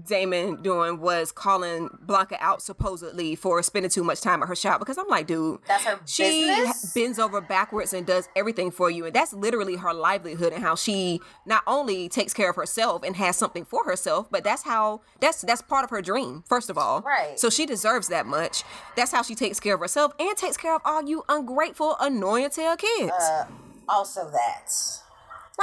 Damon 0.06 0.62
doing 0.62 1.00
was 1.00 1.32
calling 1.32 1.90
Blanca 2.00 2.36
out 2.40 2.62
supposedly 2.62 3.34
for 3.34 3.62
spending 3.62 3.90
too 3.90 4.02
much 4.02 4.22
time 4.22 4.42
at 4.42 4.48
her 4.48 4.54
shop 4.56 4.78
because 4.78 4.96
I'm 4.96 5.06
like, 5.08 5.26
dude, 5.26 5.60
That's 5.68 5.84
her 5.84 6.00
she 6.06 6.46
business? 6.46 6.92
bends 6.94 7.18
over 7.18 7.42
backwards 7.42 7.92
and 7.92 8.06
does 8.06 8.28
everything 8.34 8.70
for 8.70 8.90
you, 8.90 9.04
and 9.04 9.14
that's 9.14 9.34
literally 9.34 9.76
her 9.76 9.92
livelihood 9.92 10.52
and 10.54 10.62
how 10.62 10.74
she 10.76 11.20
not 11.44 11.62
only 11.66 12.08
takes 12.08 12.32
care 12.32 12.48
of 12.48 12.56
herself 12.56 13.02
and 13.02 13.16
has 13.16 13.36
something 13.36 13.66
for 13.66 13.84
herself, 13.84 14.28
but 14.30 14.44
that's 14.44 14.62
how 14.62 15.02
that's 15.20 15.42
that's 15.42 15.60
part 15.60 15.84
of 15.84 15.90
her 15.90 16.00
dream. 16.00 16.42
First 16.46 16.70
of 16.70 16.78
all, 16.78 17.02
Right. 17.02 17.38
So 17.38 17.50
she 17.50 17.66
deserves 17.66 18.08
that 18.08 18.24
much. 18.26 18.62
That's 18.96 19.12
how 19.12 19.22
she 19.22 19.34
takes 19.34 19.60
care 19.60 19.74
of 19.74 19.80
herself 19.80 20.12
and 20.18 20.34
takes 20.38 20.56
care 20.56 20.74
of 20.74 20.80
all 20.86 21.06
you 21.06 21.22
ungrateful, 21.28 21.96
annoying 22.00 22.48
tail 22.50 22.76
kids. 22.76 23.12
Uh, 23.12 23.44
also, 23.88 24.30
that 24.30 24.70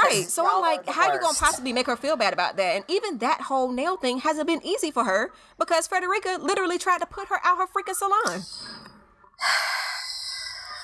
right. 0.02 0.26
So 0.28 0.44
I'm 0.44 0.56
are 0.56 0.60
like, 0.60 0.88
how 0.88 1.12
you 1.12 1.20
gonna 1.20 1.36
possibly 1.38 1.72
make 1.72 1.86
her 1.86 1.96
feel 1.96 2.16
bad 2.16 2.32
about 2.32 2.56
that? 2.56 2.76
And 2.76 2.84
even 2.88 3.18
that 3.18 3.42
whole 3.42 3.72
nail 3.72 3.96
thing 3.96 4.18
hasn't 4.18 4.46
been 4.46 4.64
easy 4.64 4.90
for 4.90 5.04
her 5.04 5.32
because 5.58 5.86
Frederica 5.86 6.38
literally 6.40 6.78
tried 6.78 6.98
to 6.98 7.06
put 7.06 7.28
her 7.28 7.40
out 7.44 7.58
her 7.58 7.66
freaking 7.66 7.94
salon. 7.94 8.42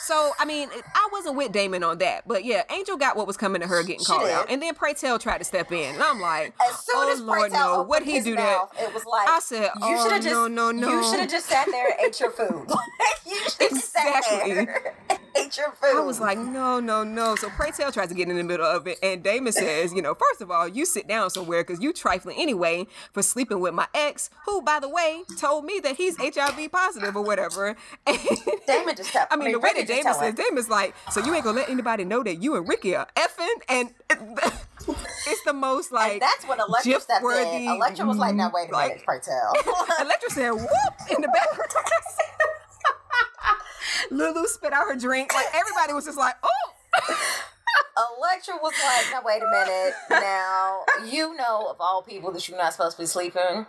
So 0.06 0.32
I 0.38 0.44
mean, 0.44 0.68
I 0.94 1.08
wasn't 1.12 1.36
with 1.36 1.52
Damon 1.52 1.82
on 1.82 1.98
that, 1.98 2.26
but 2.26 2.44
yeah, 2.44 2.62
Angel 2.70 2.96
got 2.96 3.16
what 3.16 3.26
was 3.26 3.36
coming 3.36 3.60
to 3.60 3.66
her 3.66 3.82
getting 3.82 4.00
She 4.00 4.06
called 4.06 4.22
did. 4.22 4.30
out, 4.32 4.50
and 4.50 4.62
then 4.62 4.74
Pray 4.74 4.94
Tell 4.94 5.18
tried 5.18 5.38
to 5.38 5.44
step 5.44 5.72
in, 5.72 5.94
and 5.94 6.02
I'm 6.02 6.20
like, 6.20 6.54
As 6.62 6.78
soon 6.84 6.96
oh 6.96 7.12
as 7.12 7.20
Lord, 7.20 7.50
Tell 7.50 7.78
no, 7.78 7.82
what 7.82 8.02
he 8.04 8.20
do 8.20 8.34
mouth, 8.36 8.72
that? 8.74 8.88
It 8.88 8.94
was 8.94 9.04
like 9.04 9.28
I 9.28 9.40
said, 9.40 9.62
you 9.62 9.70
oh, 9.82 10.02
should 10.04 10.12
have 10.12 10.22
just 10.22 10.32
no, 10.34 10.46
no, 10.48 10.70
no. 10.70 10.88
You 10.90 11.04
should 11.10 11.20
have 11.20 11.30
just 11.30 11.46
sat 11.46 11.66
there 11.70 11.86
and 11.88 11.94
ate 12.06 12.20
your 12.20 12.30
food. 12.30 12.66
you 13.26 13.36
should 13.50 13.72
sat 13.80 14.18
Exactly. 14.18 14.54
there 14.54 14.94
and 15.10 15.18
ate 15.36 15.56
your 15.56 15.72
food. 15.72 15.96
I 15.96 16.00
was 16.00 16.20
like, 16.20 16.38
no, 16.38 16.78
no, 16.80 17.02
no. 17.02 17.34
So 17.36 17.48
Pray 17.50 17.70
Tell 17.72 17.90
tries 17.90 18.08
to 18.08 18.14
get 18.14 18.28
in 18.28 18.36
the 18.36 18.44
middle 18.44 18.66
of 18.66 18.86
it, 18.86 18.98
and 19.02 19.22
Damon 19.22 19.52
says, 19.52 19.92
you 19.92 20.02
know, 20.02 20.14
first 20.14 20.40
of 20.40 20.50
all, 20.50 20.68
you 20.68 20.86
sit 20.86 21.08
down 21.08 21.30
somewhere 21.30 21.64
because 21.64 21.82
you 21.82 21.92
trifling 21.92 22.36
anyway 22.38 22.86
for 23.12 23.22
sleeping 23.22 23.58
with 23.60 23.74
my 23.74 23.88
ex, 23.94 24.30
who, 24.44 24.62
by 24.62 24.78
the 24.78 24.88
way, 24.88 25.22
told 25.38 25.64
me 25.64 25.80
that 25.82 25.96
he's 25.96 26.16
HIV 26.18 26.70
positive 26.70 27.16
or 27.16 27.22
whatever. 27.22 27.76
And 28.06 28.18
Damon 28.66 28.96
just 28.96 29.10
kept. 29.12 29.32
I 29.32 29.36
mean, 29.36 29.52
the 29.52 29.58
way 29.58 29.70
that 29.74 29.86
telling. 30.04 30.36
says, 30.36 30.46
Damon's 30.46 30.68
like, 30.68 30.94
so 31.10 31.24
you 31.24 31.34
ain't 31.34 31.44
gonna 31.44 31.58
let 31.58 31.68
anybody 31.68 32.04
know 32.04 32.22
that 32.22 32.42
you 32.42 32.56
and 32.56 32.68
Ricky 32.68 32.94
are 32.96 33.06
effing, 33.16 33.54
and 33.68 33.90
it's 35.26 35.42
the 35.44 35.52
most 35.52 35.92
like 35.92 36.12
And 36.14 36.22
that's 36.22 36.46
when 36.46 36.60
Electra 36.60 37.00
stepped 37.00 37.24
in. 37.24 37.68
Electra 37.68 38.06
was 38.06 38.18
like, 38.18 38.34
"Now 38.34 38.50
wait 38.54 38.70
a 38.70 38.72
like- 38.72 38.88
minute, 38.90 39.04
pray 39.04 39.18
tell." 39.20 39.52
Electra 40.00 40.30
said, 40.30 40.50
whoop, 40.50 40.68
in 41.10 41.20
the 41.22 41.28
background. 41.28 41.70
Lulu 44.10 44.46
spit 44.46 44.72
out 44.72 44.86
her 44.86 44.96
drink. 44.96 45.34
Like, 45.34 45.46
everybody 45.54 45.92
was 45.92 46.04
just 46.04 46.18
like, 46.18 46.34
oh. 46.42 46.48
Electra 48.18 48.54
was 48.62 48.72
like, 48.84 49.06
"Now 49.12 49.22
wait 49.24 49.42
a 49.42 49.50
minute. 49.50 49.94
Now 50.10 50.82
you 51.06 51.34
know 51.36 51.68
of 51.70 51.76
all 51.80 52.02
people 52.02 52.30
that 52.32 52.48
you're 52.48 52.58
not 52.58 52.72
supposed 52.72 52.96
to 52.96 53.02
be 53.02 53.06
sleeping." 53.06 53.66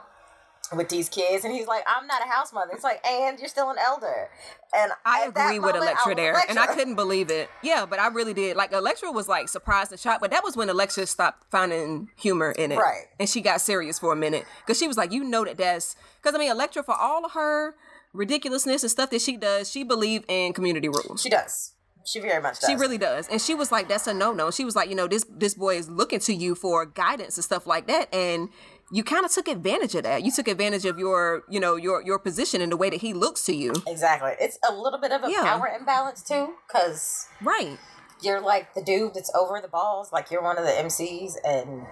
With 0.75 0.89
these 0.89 1.07
kids, 1.07 1.45
and 1.45 1.53
he's 1.53 1.67
like, 1.67 1.83
"I'm 1.87 2.07
not 2.07 2.21
a 2.21 2.29
house 2.29 2.51
mother." 2.51 2.71
It's 2.73 2.83
like, 2.83 3.05
and 3.05 3.39
you're 3.39 3.47
still 3.47 3.69
an 3.69 3.77
elder. 3.77 4.29
And 4.75 4.91
I 5.05 5.25
agree 5.25 5.59
with 5.59 5.75
Electra 5.75 6.15
there, 6.15 6.35
and 6.49 6.59
I 6.59 6.67
couldn't 6.67 6.95
believe 6.95 7.29
it. 7.31 7.49
Yeah, 7.63 7.85
but 7.85 7.99
I 7.99 8.07
really 8.07 8.33
did. 8.33 8.57
Like 8.57 8.73
Electra 8.73 9.11
was 9.11 9.27
like 9.27 9.47
surprised 9.47 9.91
and 9.91 9.99
shocked, 9.99 10.21
but 10.21 10.31
that 10.31 10.43
was 10.43 10.57
when 10.57 10.69
Electra 10.69 11.05
stopped 11.05 11.45
finding 11.51 12.09
humor 12.17 12.51
in 12.51 12.71
it, 12.71 12.77
Right. 12.77 13.05
And 13.19 13.29
she 13.29 13.41
got 13.41 13.61
serious 13.61 13.99
for 13.99 14.11
a 14.11 14.15
minute 14.15 14.45
because 14.61 14.77
she 14.77 14.87
was 14.87 14.97
like, 14.97 15.11
"You 15.11 15.23
know 15.23 15.45
that 15.45 15.57
that's 15.57 15.95
because 16.21 16.35
I 16.35 16.37
mean, 16.37 16.51
Electra 16.51 16.83
for 16.83 16.95
all 16.95 17.25
of 17.25 17.31
her 17.31 17.75
ridiculousness 18.13 18.83
and 18.83 18.91
stuff 18.91 19.09
that 19.11 19.21
she 19.21 19.37
does, 19.37 19.69
she 19.69 19.83
believed 19.83 20.25
in 20.27 20.53
community 20.53 20.89
rules. 20.89 21.21
She 21.21 21.29
does. 21.29 21.73
She 22.05 22.19
very 22.19 22.41
much 22.41 22.59
does. 22.61 22.69
She 22.69 22.75
really 22.75 22.97
does. 22.97 23.27
And 23.27 23.41
she 23.41 23.53
was 23.53 23.71
like, 23.71 23.89
that's 23.89 24.07
a 24.07 24.13
no 24.13 24.31
no. 24.31 24.49
She 24.49 24.63
was 24.63 24.75
like, 24.75 24.89
you 24.89 24.95
know, 24.95 25.07
this 25.07 25.25
this 25.29 25.53
boy 25.53 25.75
is 25.75 25.89
looking 25.89 26.19
to 26.21 26.33
you 26.33 26.55
for 26.55 26.85
guidance 26.85 27.37
and 27.37 27.43
stuff 27.43 27.67
like 27.67 27.87
that. 27.87 28.13
And 28.13 28.49
you 28.91 29.03
kind 29.03 29.25
of 29.25 29.31
took 29.31 29.47
advantage 29.47 29.95
of 29.95 30.03
that. 30.03 30.23
You 30.23 30.31
took 30.31 30.47
advantage 30.47 30.85
of 30.85 30.97
your, 30.97 31.43
you 31.49 31.59
know, 31.59 31.75
your 31.75 32.01
your 32.01 32.19
position 32.19 32.61
and 32.61 32.71
the 32.71 32.77
way 32.77 32.89
that 32.89 33.01
he 33.01 33.13
looks 33.13 33.43
to 33.45 33.53
you. 33.55 33.73
Exactly. 33.85 34.33
It's 34.39 34.57
a 34.67 34.73
little 34.73 34.99
bit 34.99 35.11
of 35.11 35.23
a 35.23 35.29
Yeah. 35.31 35.43
power 35.43 35.67
imbalance 35.67 36.21
too, 36.23 36.55
because 36.67 37.27
Right. 37.41 37.77
you're 38.21 38.39
like 38.39 38.73
the 38.75 38.81
dude 38.81 39.13
that's 39.13 39.31
over 39.35 39.59
the 39.61 39.67
balls, 39.67 40.11
like 40.13 40.31
you're 40.31 40.41
one 40.41 40.57
of 40.57 40.63
the 40.65 40.71
MCs, 40.71 41.33
and 41.43 41.85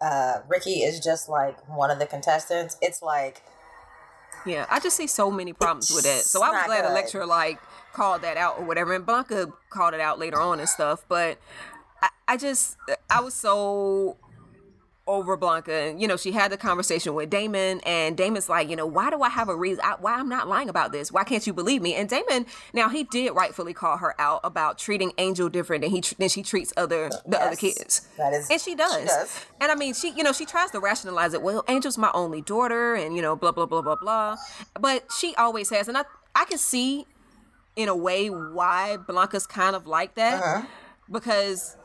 uh, 0.00 0.38
Ricky 0.48 0.82
is 0.82 0.98
just 1.00 1.28
like 1.28 1.58
one 1.68 1.90
of 1.90 1.98
the 1.98 2.06
contestants. 2.06 2.76
It's 2.80 3.02
like 3.02 3.42
Yeah, 4.46 4.64
I 4.70 4.80
just 4.80 4.96
see 4.96 5.06
so 5.06 5.30
many 5.30 5.52
problems 5.52 5.90
with 5.90 6.04
that. 6.04 6.24
So 6.24 6.42
I 6.42 6.50
was 6.50 6.62
glad 6.64 6.82
good. 6.84 6.90
Electra 6.90 7.26
like 7.26 7.58
called 7.92 8.22
that 8.22 8.38
out 8.38 8.58
or 8.58 8.64
whatever, 8.64 8.94
and 8.94 9.04
Blanca 9.04 9.52
called 9.68 9.92
it 9.92 10.00
out 10.00 10.18
later 10.18 10.40
on 10.40 10.58
and 10.58 10.68
stuff. 10.68 11.04
But 11.08 11.36
I, 12.00 12.08
I 12.28 12.36
just 12.38 12.78
I 13.10 13.20
was 13.20 13.34
so 13.34 14.16
over 15.10 15.36
Blanca, 15.36 15.72
and 15.72 16.00
you 16.00 16.06
know 16.08 16.16
she 16.16 16.32
had 16.32 16.50
the 16.52 16.56
conversation 16.56 17.14
with 17.14 17.28
Damon, 17.30 17.80
and 17.84 18.16
Damon's 18.16 18.48
like, 18.48 18.68
you 18.70 18.76
know, 18.76 18.86
why 18.86 19.10
do 19.10 19.22
I 19.22 19.28
have 19.28 19.48
a 19.48 19.56
reason? 19.56 19.82
I, 19.84 19.96
why 20.00 20.14
I'm 20.14 20.28
not 20.28 20.48
lying 20.48 20.68
about 20.68 20.92
this? 20.92 21.10
Why 21.10 21.24
can't 21.24 21.46
you 21.46 21.52
believe 21.52 21.82
me? 21.82 21.94
And 21.94 22.08
Damon, 22.08 22.46
now 22.72 22.88
he 22.88 23.04
did 23.04 23.30
rightfully 23.34 23.74
call 23.74 23.96
her 23.98 24.14
out 24.20 24.40
about 24.44 24.78
treating 24.78 25.12
Angel 25.18 25.48
different 25.48 25.82
than 25.82 25.90
he 25.90 26.00
than 26.18 26.28
she 26.28 26.42
treats 26.42 26.72
other 26.76 27.10
the 27.26 27.40
other 27.40 27.56
kids. 27.56 28.08
that 28.16 28.32
is- 28.32 28.48
and 28.50 28.60
she 28.60 28.74
does. 28.74 28.94
she 29.00 29.04
does. 29.06 29.44
And 29.60 29.70
I 29.72 29.74
mean, 29.74 29.94
she, 29.94 30.10
you 30.10 30.22
know, 30.22 30.32
she 30.32 30.46
tries 30.46 30.70
to 30.70 30.80
rationalize 30.80 31.34
it. 31.34 31.42
Well, 31.42 31.64
Angel's 31.68 31.98
my 31.98 32.10
only 32.14 32.40
daughter, 32.42 32.94
and 32.94 33.16
you 33.16 33.22
know, 33.22 33.34
blah 33.36 33.52
blah 33.52 33.66
blah 33.66 33.82
blah 33.82 33.96
blah. 33.96 34.36
But 34.80 35.04
she 35.18 35.34
always 35.36 35.70
has, 35.70 35.88
and 35.88 35.98
I, 35.98 36.04
I 36.34 36.44
can 36.44 36.58
see, 36.58 37.06
in 37.76 37.88
a 37.88 37.96
way, 37.96 38.28
why 38.30 38.96
Blanca's 38.96 39.46
kind 39.46 39.74
of 39.74 39.86
like 39.86 40.14
that, 40.14 40.42
Uh-huh. 40.42 40.66
because 41.10 41.76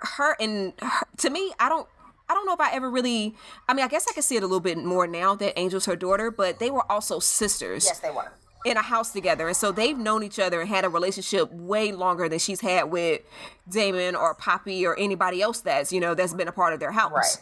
her 0.00 0.36
and 0.40 0.72
her, 0.80 1.06
to 1.18 1.30
me, 1.30 1.52
I 1.58 1.68
don't. 1.68 1.88
I 2.28 2.34
don't 2.34 2.44
know 2.44 2.54
if 2.54 2.60
I 2.60 2.72
ever 2.72 2.90
really. 2.90 3.36
I 3.68 3.74
mean, 3.74 3.84
I 3.84 3.88
guess 3.88 4.04
I 4.10 4.12
can 4.12 4.22
see 4.22 4.34
it 4.34 4.42
a 4.42 4.46
little 4.46 4.58
bit 4.58 4.76
more 4.78 5.06
now 5.06 5.36
that 5.36 5.56
Angel's 5.56 5.84
her 5.86 5.94
daughter, 5.94 6.32
but 6.32 6.58
they 6.58 6.72
were 6.72 6.90
also 6.90 7.20
sisters 7.20 7.84
yes, 7.86 8.00
they 8.00 8.10
were. 8.10 8.32
in 8.64 8.76
a 8.76 8.82
house 8.82 9.12
together. 9.12 9.46
And 9.46 9.56
so 9.56 9.70
they've 9.70 9.96
known 9.96 10.24
each 10.24 10.40
other 10.40 10.60
and 10.60 10.68
had 10.68 10.84
a 10.84 10.88
relationship 10.88 11.52
way 11.52 11.92
longer 11.92 12.28
than 12.28 12.40
she's 12.40 12.62
had 12.62 12.90
with 12.90 13.20
Damon 13.68 14.16
or 14.16 14.34
Poppy 14.34 14.84
or 14.84 14.98
anybody 14.98 15.40
else 15.40 15.60
that's, 15.60 15.92
you 15.92 16.00
know, 16.00 16.14
that's 16.14 16.34
been 16.34 16.48
a 16.48 16.52
part 16.52 16.72
of 16.74 16.80
their 16.80 16.90
house. 16.90 17.12
Right. 17.12 17.38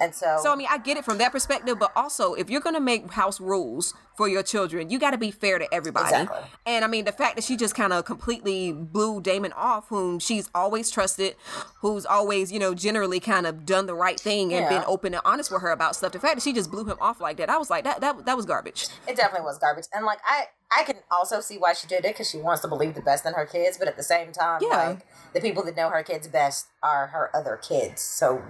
And 0.00 0.12
so, 0.12 0.40
So 0.42 0.52
I 0.52 0.56
mean, 0.56 0.66
I 0.68 0.78
get 0.78 0.96
it 0.96 1.04
from 1.04 1.18
that 1.18 1.30
perspective, 1.30 1.78
but 1.78 1.92
also 1.94 2.34
if 2.34 2.50
you're 2.50 2.62
gonna 2.62 2.80
make 2.80 3.12
house 3.12 3.38
rules 3.40 3.94
for 4.20 4.28
your 4.28 4.42
children, 4.42 4.90
you 4.90 4.98
got 4.98 5.12
to 5.12 5.18
be 5.18 5.30
fair 5.30 5.58
to 5.58 5.72
everybody. 5.72 6.04
Exactly. 6.04 6.40
And 6.66 6.84
I 6.84 6.88
mean, 6.88 7.06
the 7.06 7.12
fact 7.12 7.36
that 7.36 7.42
she 7.42 7.56
just 7.56 7.74
kind 7.74 7.90
of 7.90 8.04
completely 8.04 8.70
blew 8.70 9.22
Damon 9.22 9.50
off, 9.54 9.88
whom 9.88 10.18
she's 10.18 10.50
always 10.54 10.90
trusted, 10.90 11.36
who's 11.78 12.04
always 12.04 12.52
you 12.52 12.58
know 12.58 12.74
generally 12.74 13.18
kind 13.18 13.46
of 13.46 13.64
done 13.64 13.86
the 13.86 13.94
right 13.94 14.20
thing 14.20 14.52
and 14.52 14.68
been 14.68 14.84
open 14.86 15.14
and 15.14 15.22
honest 15.24 15.50
with 15.50 15.62
her 15.62 15.70
about 15.70 15.96
stuff. 15.96 16.12
The 16.12 16.20
fact 16.20 16.34
that 16.34 16.42
she 16.42 16.52
just 16.52 16.70
blew 16.70 16.84
him 16.84 16.98
off 17.00 17.18
like 17.18 17.38
that, 17.38 17.48
I 17.48 17.56
was 17.56 17.70
like, 17.70 17.84
that 17.84 18.02
that 18.02 18.26
that 18.26 18.36
was 18.36 18.44
garbage. 18.44 18.88
it 19.08 19.16
definitely 19.16 19.46
was 19.46 19.56
garbage. 19.56 19.86
And 19.94 20.04
like 20.04 20.18
I, 20.22 20.44
I 20.70 20.84
can 20.84 20.96
also 21.10 21.40
see 21.40 21.56
why 21.56 21.72
she 21.72 21.86
did 21.86 22.04
it 22.04 22.12
because 22.12 22.28
she 22.28 22.36
wants 22.36 22.60
to 22.60 22.68
believe 22.68 22.94
the 22.94 23.00
best 23.00 23.24
in 23.24 23.32
her 23.32 23.46
kids, 23.46 23.78
but 23.78 23.88
at 23.88 23.96
the 23.96 24.02
same 24.02 24.32
time, 24.32 24.60
Yeah. 24.62 24.88
like 24.90 25.06
the 25.32 25.40
people 25.40 25.64
that 25.64 25.76
know 25.76 25.88
her 25.88 26.02
kids 26.02 26.28
best 26.28 26.66
are 26.82 27.06
her 27.08 27.34
other 27.34 27.56
kids, 27.56 28.02
so 28.02 28.42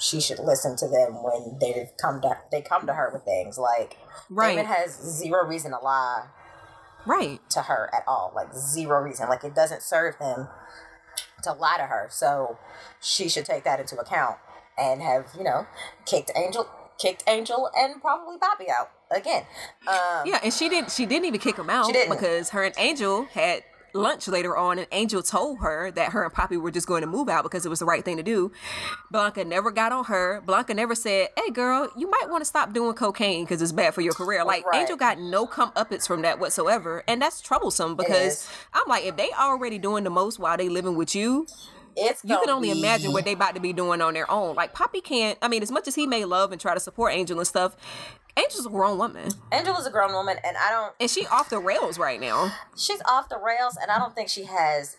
she 0.00 0.20
should 0.20 0.40
listen 0.40 0.74
to 0.78 0.88
them 0.88 1.22
when 1.22 1.58
they 1.60 1.90
come 2.00 2.20
to 2.22 2.38
they 2.50 2.60
come 2.60 2.88
to 2.88 2.94
her 2.94 3.08
with 3.12 3.22
things. 3.22 3.56
Like 3.56 3.98
Right. 4.30 4.56
Damon 4.56 4.66
has 4.66 4.98
zero 5.00 5.46
reason 5.46 5.70
to 5.72 5.78
lie 5.78 6.26
Right. 7.06 7.40
to 7.50 7.62
her 7.62 7.90
at 7.94 8.04
all. 8.06 8.32
Like 8.34 8.54
zero 8.54 9.00
reason. 9.00 9.28
Like 9.28 9.44
it 9.44 9.54
doesn't 9.54 9.82
serve 9.82 10.16
him 10.16 10.48
to 11.42 11.52
lie 11.52 11.76
to 11.78 11.84
her. 11.84 12.08
So 12.10 12.58
she 13.00 13.28
should 13.28 13.44
take 13.44 13.64
that 13.64 13.80
into 13.80 13.96
account 13.98 14.36
and 14.78 15.02
have, 15.02 15.26
you 15.36 15.44
know, 15.44 15.66
kicked 16.06 16.30
Angel 16.36 16.68
kicked 16.98 17.24
Angel 17.26 17.68
and 17.76 18.00
probably 18.00 18.38
Poppy 18.38 18.66
out 18.70 18.90
again. 19.10 19.44
Um 19.88 20.22
Yeah, 20.24 20.38
and 20.44 20.52
she 20.52 20.68
didn't. 20.68 20.92
She 20.92 21.04
didn't 21.06 21.24
even 21.26 21.40
kick 21.40 21.56
him 21.58 21.68
out 21.68 21.92
because 22.08 22.50
her 22.50 22.62
and 22.62 22.74
Angel 22.78 23.24
had 23.32 23.64
lunch 23.94 24.28
later 24.28 24.56
on, 24.56 24.78
and 24.78 24.86
Angel 24.92 25.22
told 25.22 25.58
her 25.60 25.90
that 25.92 26.12
her 26.12 26.24
and 26.24 26.32
Poppy 26.32 26.56
were 26.56 26.70
just 26.70 26.86
going 26.86 27.02
to 27.02 27.06
move 27.06 27.28
out 27.28 27.42
because 27.42 27.66
it 27.66 27.68
was 27.68 27.78
the 27.78 27.84
right 27.84 28.04
thing 28.04 28.16
to 28.16 28.22
do. 28.22 28.52
Blanca 29.10 29.44
never 29.44 29.70
got 29.70 29.92
on 29.92 30.04
her. 30.04 30.40
Blanca 30.44 30.74
never 30.74 30.94
said, 30.94 31.28
"Hey, 31.36 31.50
girl, 31.50 31.90
you 31.96 32.10
might 32.10 32.28
want 32.28 32.42
to 32.42 32.46
stop 32.46 32.72
doing 32.72 32.94
cocaine 32.94 33.44
because 33.44 33.60
it's 33.62 33.72
bad 33.72 33.94
for 33.94 34.00
your 34.00 34.14
career." 34.14 34.44
Like 34.44 34.66
Right. 34.66 34.80
Angel 34.82 34.96
got 34.96 35.18
no 35.18 35.46
comeuppance 35.46 36.06
from 36.06 36.22
that 36.22 36.38
whatsoever, 36.38 37.04
and 37.06 37.20
that's 37.20 37.40
troublesome 37.40 37.96
because. 37.96 38.48
I'm 38.74 38.82
like, 38.88 39.04
if 39.04 39.16
they 39.16 39.30
already 39.32 39.78
doing 39.78 40.04
the 40.04 40.10
most 40.10 40.38
while 40.38 40.56
they 40.56 40.68
living 40.68 40.96
with 40.96 41.14
you, 41.14 41.46
it's 41.96 42.24
you 42.24 42.38
can 42.38 42.50
only 42.50 42.72
be- 42.72 42.78
imagine 42.78 43.12
what 43.12 43.24
they 43.24 43.32
about 43.32 43.54
to 43.54 43.60
be 43.60 43.72
doing 43.72 44.00
on 44.00 44.14
their 44.14 44.30
own. 44.30 44.54
Like 44.54 44.72
Poppy 44.72 45.00
can't. 45.00 45.38
I 45.42 45.48
mean, 45.48 45.62
as 45.62 45.70
much 45.70 45.86
as 45.88 45.94
he 45.94 46.06
may 46.06 46.24
love 46.24 46.52
and 46.52 46.60
try 46.60 46.74
to 46.74 46.80
support 46.80 47.12
Angel 47.12 47.38
and 47.38 47.46
stuff, 47.46 47.76
Angel's 48.36 48.66
a 48.66 48.70
grown 48.70 48.98
woman, 48.98 49.30
Angel 49.52 49.76
is 49.76 49.86
a 49.86 49.90
grown 49.90 50.12
woman 50.12 50.36
and 50.44 50.56
I 50.56 50.70
don't 50.70 50.94
and 51.00 51.10
she 51.10 51.26
off 51.26 51.50
the 51.50 51.58
rails 51.58 51.98
right 51.98 52.20
now. 52.20 52.52
she's 52.76 53.02
off 53.06 53.28
the 53.28 53.38
rails 53.38 53.76
and 53.80 53.90
I 53.90 53.98
don't 53.98 54.14
think 54.14 54.28
she 54.28 54.44
has 54.44 54.96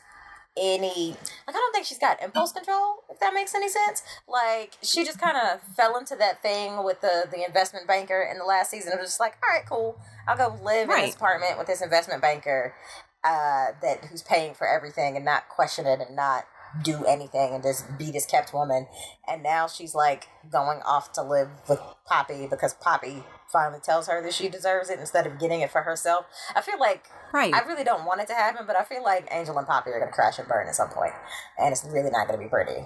any 0.56 1.16
like 1.48 1.56
I 1.56 1.60
don't 1.60 1.74
think 1.74 1.86
she's 1.88 1.98
got 1.98 2.22
impulse 2.22 2.52
control 2.52 3.04
if 3.10 3.20
that 3.20 3.34
makes 3.34 3.56
any 3.56 3.70
sense. 3.70 4.04
Like 4.28 4.78
she 4.84 5.04
just 5.04 5.20
kind 5.20 5.36
of 5.36 5.62
fell 5.76 5.98
into 5.98 6.16
that 6.18 6.42
thing 6.44 6.84
with 6.84 7.02
the 7.02 7.26
the 7.32 7.44
investment 7.44 7.88
banker 7.88 8.22
in 8.22 8.38
the 8.38 8.46
last 8.46 8.70
season. 8.70 8.94
It 8.94 9.00
was 9.00 9.10
just 9.10 9.20
like 9.20 9.36
all 9.44 9.50
right 9.58 9.66
cool. 9.68 10.00
I'll 10.28 10.38
go 10.38 10.56
live 10.64 10.90
in 10.90 10.96
this 11.02 11.16
apartment 11.16 11.58
with 11.58 11.66
this 11.68 11.82
investment 11.82 12.22
banker 12.22 12.76
uh 13.24 13.72
that 13.82 14.06
who's 14.12 14.22
paying 14.22 14.54
for 14.54 14.68
everything 14.68 15.16
and 15.16 15.26
not 15.26 15.50
question 15.50 15.88
it 15.88 16.00
and 16.00 16.16
not 16.16 16.46
do 16.82 17.06
anything 17.06 17.54
and 17.54 17.62
just 17.62 17.98
be 17.98 18.12
this 18.12 18.26
kept 18.26 18.54
woman 18.54 18.88
and 19.28 19.44
now 19.44 19.68
she's 19.68 19.94
like 19.94 20.28
going 20.52 20.80
off 20.82 21.12
to 21.14 21.22
live 21.22 21.50
with 21.70 21.80
Poppy 22.06 22.48
because 22.48 22.74
Poppy 22.74 23.24
finally 23.52 23.80
tells 23.80 24.08
her 24.08 24.24
that 24.24 24.34
she 24.34 24.50
deserves 24.50 24.90
it 24.90 25.00
instead 25.00 25.28
of 25.28 25.40
getting 25.40 25.62
it 25.62 25.72
for 25.72 25.84
herself 25.84 26.26
I 26.56 26.62
feel 26.62 26.80
like 26.80 27.06
Right. 27.34 27.54
I 27.54 27.62
really 27.62 27.84
don't 27.84 28.06
want 28.06 28.22
it 28.22 28.28
to 28.28 28.36
happen, 28.36 28.66
but 28.68 28.76
I 28.76 28.84
feel 28.84 29.02
like 29.02 29.28
Angel 29.32 29.58
and 29.58 29.66
Poppy 29.66 29.90
are 29.90 29.98
going 29.98 30.08
to 30.08 30.14
crash 30.14 30.38
and 30.38 30.48
burn 30.48 30.68
at 30.68 30.76
some 30.76 30.90
point, 30.90 31.14
and 31.58 31.72
it's 31.72 31.84
really 31.84 32.12
not 32.12 32.28
going 32.28 32.40
to 32.40 32.46
be 32.46 32.48
pretty. 32.48 32.78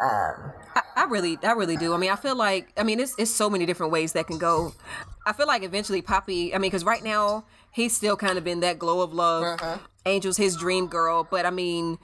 Um, 0.00 0.52
I, 0.76 0.82
I 0.96 1.04
really, 1.08 1.36
I 1.42 1.52
really 1.52 1.76
do. 1.76 1.92
I 1.92 1.96
mean, 1.96 2.10
I 2.10 2.14
feel 2.14 2.36
like, 2.36 2.72
I 2.76 2.84
mean, 2.84 3.00
it's 3.00 3.16
it's 3.18 3.32
so 3.32 3.50
many 3.50 3.66
different 3.66 3.90
ways 3.90 4.12
that 4.12 4.28
can 4.28 4.38
go. 4.38 4.72
I 5.26 5.32
feel 5.32 5.48
like 5.48 5.64
eventually 5.64 6.02
Poppy. 6.02 6.54
I 6.54 6.58
mean, 6.58 6.70
because 6.70 6.84
right 6.84 7.02
now 7.02 7.44
he's 7.72 7.96
still 7.96 8.16
kind 8.16 8.38
of 8.38 8.46
in 8.46 8.60
that 8.60 8.78
glow 8.78 9.00
of 9.00 9.12
love. 9.12 9.60
Angel's 10.06 10.36
his 10.36 10.56
dream 10.56 10.86
girl, 10.86 11.26
but 11.28 11.44
I 11.44 11.50
mean, 11.50 11.98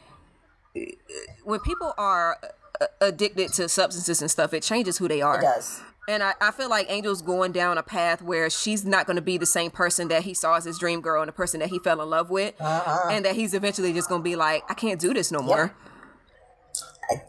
when 1.44 1.60
people 1.60 1.92
are 1.98 2.38
uh, 2.80 2.86
addicted 3.00 3.52
to 3.54 3.68
substances 3.68 4.20
and 4.20 4.30
stuff, 4.30 4.52
it 4.54 4.62
changes 4.62 4.98
who 4.98 5.08
they 5.08 5.22
are. 5.22 5.38
it 5.38 5.42
does. 5.42 5.80
And 6.08 6.22
I, 6.22 6.34
I 6.40 6.52
feel 6.52 6.70
like 6.70 6.88
Angel's 6.88 7.20
going 7.20 7.50
down 7.50 7.78
a 7.78 7.82
path 7.82 8.22
where 8.22 8.48
she's 8.48 8.84
not 8.84 9.06
going 9.06 9.16
to 9.16 9.22
be 9.22 9.38
the 9.38 9.46
same 9.46 9.72
person 9.72 10.06
that 10.08 10.22
he 10.22 10.34
saw 10.34 10.54
as 10.54 10.64
his 10.64 10.78
dream 10.78 11.00
girl 11.00 11.20
and 11.20 11.28
the 11.28 11.32
person 11.32 11.58
that 11.60 11.70
he 11.70 11.80
fell 11.80 12.00
in 12.00 12.08
love 12.08 12.30
with. 12.30 12.54
Uh-uh. 12.60 13.08
And 13.10 13.24
that 13.24 13.34
he's 13.34 13.54
eventually 13.54 13.92
just 13.92 14.08
going 14.08 14.20
to 14.20 14.24
be 14.24 14.36
like, 14.36 14.62
I 14.68 14.74
can't 14.74 15.00
do 15.00 15.12
this 15.12 15.32
no 15.32 15.40
more. 15.40 15.74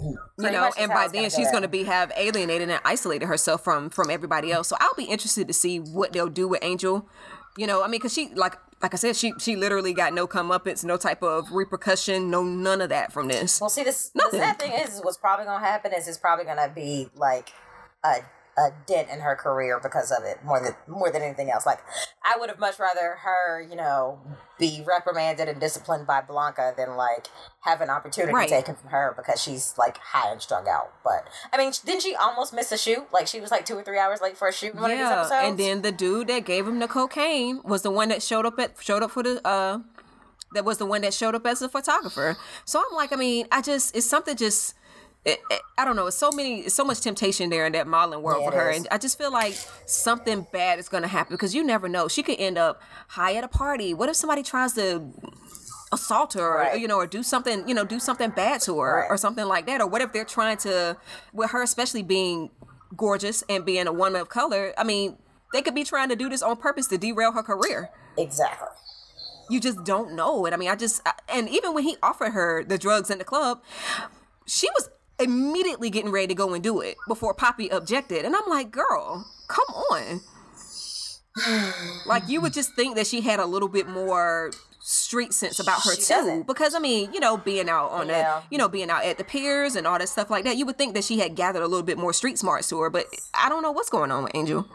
you 0.02 0.52
know, 0.52 0.72
and 0.78 0.90
by 0.92 1.08
then 1.08 1.24
gonna 1.24 1.30
she's 1.30 1.50
going 1.52 1.62
to 1.64 1.68
be 1.68 1.84
have 1.84 2.12
alienated 2.18 2.70
and 2.70 2.82
isolated 2.84 3.26
herself 3.28 3.64
from 3.64 3.90
from 3.90 4.10
everybody 4.10 4.52
else. 4.52 4.68
So 4.68 4.76
I'll 4.80 4.96
be 4.96 5.04
interested 5.06 5.48
to 5.48 5.54
see 5.54 5.80
what 5.80 6.14
they'll 6.14 6.30
do 6.30 6.48
with 6.48 6.64
Angel. 6.64 7.08
You 7.58 7.68
know, 7.68 7.84
I 7.84 7.88
mean, 7.88 8.00
because 8.00 8.14
she 8.14 8.30
like 8.36 8.58
like 8.82 8.94
I 8.94 8.98
said, 8.98 9.16
she 9.16 9.34
she 9.40 9.56
literally 9.56 9.94
got 9.94 10.14
no 10.14 10.28
comeuppance, 10.28 10.84
no 10.84 10.98
type 10.98 11.24
of 11.24 11.52
repercussion, 11.52 12.30
no 12.30 12.44
none 12.44 12.82
of 12.82 12.90
that 12.90 13.12
from 13.12 13.28
this. 13.28 13.60
Well, 13.60 13.70
see, 13.70 13.84
this 13.84 14.10
the 14.14 14.30
sad 14.32 14.60
thing 14.60 14.72
is, 14.74 14.96
is 14.96 15.02
what's 15.02 15.18
probably 15.18 15.46
going 15.46 15.62
to 15.62 15.66
happen 15.66 15.94
is 15.94 16.08
it's 16.08 16.18
probably 16.18 16.46
going 16.46 16.58
to 16.58 16.72
be 16.74 17.10
like 17.16 17.50
a 18.04 18.18
a 18.58 18.70
dent 18.88 19.08
in 19.10 19.20
her 19.20 19.36
career 19.36 19.80
because 19.82 20.12
of 20.12 20.24
it 20.24 20.44
more 20.44 20.60
than 20.60 20.74
more 20.88 21.12
than 21.12 21.22
anything 21.22 21.52
else. 21.52 21.66
Like, 21.66 21.80
I 22.24 22.38
would 22.40 22.50
have 22.50 22.58
much 22.60 22.80
rather 22.80 23.18
her, 23.24 23.62
you 23.62 23.76
know, 23.76 24.20
be 24.58 24.84
reprimanded 24.86 25.48
and 25.48 25.60
disciplined 25.62 26.08
by 26.08 26.22
Blanca 26.22 26.74
than 26.76 26.96
like 26.98 27.28
have 27.62 27.82
an 27.82 27.90
opportunity 27.92 28.34
Right. 28.34 28.50
taken 28.50 28.76
from 28.76 28.90
her 28.90 29.14
because 29.16 29.40
she's 29.42 29.76
like 29.78 29.98
high 30.00 30.32
and 30.32 30.42
strung 30.42 30.68
out. 30.68 30.92
But 31.04 31.28
I 31.54 31.58
mean, 31.58 31.72
didn't 31.86 32.02
she 32.02 32.16
almost 32.16 32.52
miss 32.54 32.72
a 32.72 32.78
shoot? 32.78 33.06
Like 33.14 33.28
she 33.28 33.40
was 33.40 33.52
like 33.52 33.66
two 33.66 33.76
or 33.78 33.84
three 33.84 34.00
hours 34.00 34.22
late 34.22 34.38
for 34.38 34.48
a 34.48 34.54
shoot 34.54 34.74
in 34.74 34.82
one 34.82 34.90
of 34.92 34.98
these 34.98 35.04
Yeah, 35.06 35.20
episodes. 35.22 35.44
and 35.50 35.58
then 35.60 35.82
the 35.84 35.92
dude 35.92 36.28
that 36.28 36.44
gave 36.46 36.68
him 36.68 36.80
the 36.80 36.88
cocaine 36.88 37.62
was 37.64 37.84
the 37.84 37.92
one 37.92 38.10
that 38.10 38.24
showed 38.24 38.46
up 38.48 38.58
at 38.58 38.82
showed 38.82 39.04
up 39.04 39.12
for 39.12 39.22
the 39.22 39.46
uh 39.48 39.80
that 40.54 40.66
was 40.66 40.78
the 40.80 40.86
one 40.86 41.02
that 41.02 41.14
showed 41.14 41.36
up 41.36 41.46
as 41.46 41.62
a 41.62 41.70
photographer. 41.70 42.38
So 42.66 42.80
I'm 42.80 42.96
like, 42.96 43.14
I 43.14 43.18
mean, 43.18 43.46
I 43.52 43.62
just 43.62 43.96
it's 43.96 44.06
something 44.08 44.36
just. 44.36 44.74
It, 45.28 45.40
it- 45.52 45.62
I 45.80 45.86
don't 45.86 45.96
know. 45.96 46.08
It's 46.08 46.18
so 46.18 46.32
many, 46.32 46.70
so 46.70 46.84
much 46.84 47.02
temptation 47.02 47.52
there 47.52 47.68
in 47.68 47.74
that 47.74 47.86
modeling 47.86 48.24
world 48.24 48.42
Yeah, 48.44 48.50
for 48.50 48.56
her, 48.58 48.70
and 48.72 48.88
I 48.90 48.98
just 48.98 49.16
feel 49.18 49.32
like 49.32 49.54
something 49.86 50.48
bad 50.52 50.80
is 50.80 50.90
going 50.90 51.04
to 51.04 51.08
happen 51.10 51.36
because 51.36 51.54
you 51.54 51.64
never 51.64 51.88
know. 51.88 52.08
She 52.08 52.24
could 52.24 52.40
end 52.40 52.58
up 52.58 52.82
high 53.10 53.36
at 53.36 53.44
a 53.44 53.48
party. 53.48 53.94
What 53.94 54.10
if 54.10 54.16
somebody 54.16 54.42
tries 54.42 54.74
to 54.74 55.04
assault 55.94 56.34
her, 56.34 56.64
or, 56.72 56.76
you 56.76 56.88
know, 56.88 56.96
or 56.98 57.06
do 57.06 57.22
something, 57.22 57.68
you 57.68 57.76
know, 57.76 57.84
do 57.86 58.00
something 58.00 58.32
bad 58.32 58.60
to 58.62 58.80
her, 58.80 59.02
Right. 59.02 59.08
or 59.10 59.18
something 59.18 59.46
like 59.46 59.68
that, 59.68 59.80
or 59.82 59.86
what 59.88 60.02
if 60.02 60.12
they're 60.14 60.26
trying 60.26 60.58
to, 60.58 60.98
with 61.32 61.52
her 61.52 61.62
especially 61.62 62.02
being 62.04 62.50
gorgeous 62.96 63.44
and 63.48 63.64
being 63.64 63.86
a 63.88 63.94
woman 63.94 64.20
of 64.20 64.30
color? 64.30 64.74
I 64.78 64.84
mean, 64.84 65.18
they 65.54 65.62
could 65.62 65.76
be 65.76 65.84
trying 65.84 66.10
to 66.10 66.16
do 66.16 66.28
this 66.28 66.42
on 66.42 66.58
purpose 66.58 66.88
to 66.88 66.98
derail 66.98 67.32
her 67.34 67.44
career 67.44 67.90
exactly. 68.18 68.68
you 69.50 69.60
just 69.62 69.84
don't 69.86 70.14
know. 70.14 70.46
it 70.48 70.54
I 70.54 70.58
mean, 70.58 70.70
I 70.70 70.76
just, 70.76 71.02
I- 71.06 71.14
and 71.30 71.48
even 71.50 71.74
when 71.76 71.84
he 71.84 71.98
offered 72.02 72.32
her 72.32 72.64
the 72.66 72.78
drugs 72.80 73.10
in 73.12 73.18
the 73.20 73.24
club, 73.24 73.62
she 74.46 74.68
was 74.72 74.90
immediately 75.20 75.90
getting 75.90 76.12
ready 76.12 76.28
to 76.28 76.36
go 76.36 76.54
and 76.54 76.64
do 76.64 76.82
it 76.82 76.96
before 77.08 77.34
Poppy 77.34 77.70
objected. 77.70 78.26
And 78.26 78.36
I'm 78.36 78.48
like, 78.50 78.72
girl, 78.72 79.26
come 79.48 79.66
on. 79.92 80.22
like 82.08 82.24
you 82.28 82.42
would 82.42 82.54
just 82.54 82.74
think 82.74 82.96
that 82.96 83.06
she 83.08 83.22
had 83.22 83.40
a 83.40 83.46
little 83.46 83.68
bit 83.68 83.88
more 83.88 84.52
street 84.80 85.34
sense 85.34 85.60
about 85.60 85.84
her 85.84 85.92
She 85.94 86.02
too 86.02 86.08
doesn't. 86.14 86.48
because 86.48 86.74
i 86.74 86.80
mean 86.80 87.14
you 87.14 87.20
know 87.20 87.38
being 87.38 87.70
out 87.70 87.90
on 87.92 88.08
Yeah. 88.08 88.40
the 88.40 88.46
you 88.50 88.58
know 88.58 88.68
being 88.68 88.90
out 88.90 89.04
at 89.04 89.18
the 89.20 89.24
piers 89.24 89.76
and 89.76 89.86
all 89.86 90.00
that 90.00 90.08
stuff 90.10 90.30
like 90.32 90.46
that 90.46 90.56
you 90.58 90.66
would 90.66 90.78
think 90.80 90.94
that 90.96 91.04
she 91.04 91.20
had 91.20 91.36
gathered 91.36 91.62
a 91.62 91.68
little 91.68 91.84
bit 91.86 91.98
more 91.98 92.12
street 92.14 92.40
smarts 92.40 92.70
to 92.70 92.80
her 92.80 92.90
but 92.90 93.06
i 93.34 93.50
don't 93.50 93.62
know 93.62 93.72
what's 93.72 93.90
going 93.90 94.12
on 94.12 94.24
with 94.24 94.32
angel 94.36 94.66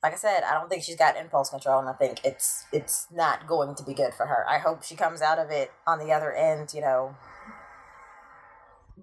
like 0.00 0.12
I 0.12 0.16
said, 0.16 0.44
I 0.44 0.54
don't 0.54 0.68
think 0.70 0.84
she's 0.84 0.94
got 0.94 1.16
impulse 1.16 1.50
control, 1.50 1.80
and 1.80 1.88
I 1.88 1.92
think 1.92 2.20
it's 2.22 2.66
it's 2.72 3.08
not 3.12 3.48
going 3.48 3.74
to 3.74 3.82
be 3.82 3.94
good 3.94 4.14
for 4.14 4.26
her. 4.26 4.48
I 4.48 4.58
hope 4.58 4.84
she 4.84 4.94
comes 4.94 5.20
out 5.20 5.40
of 5.40 5.50
it 5.50 5.72
on 5.88 5.98
the 5.98 6.12
other 6.12 6.30
end, 6.32 6.72
you 6.72 6.80
know, 6.80 7.16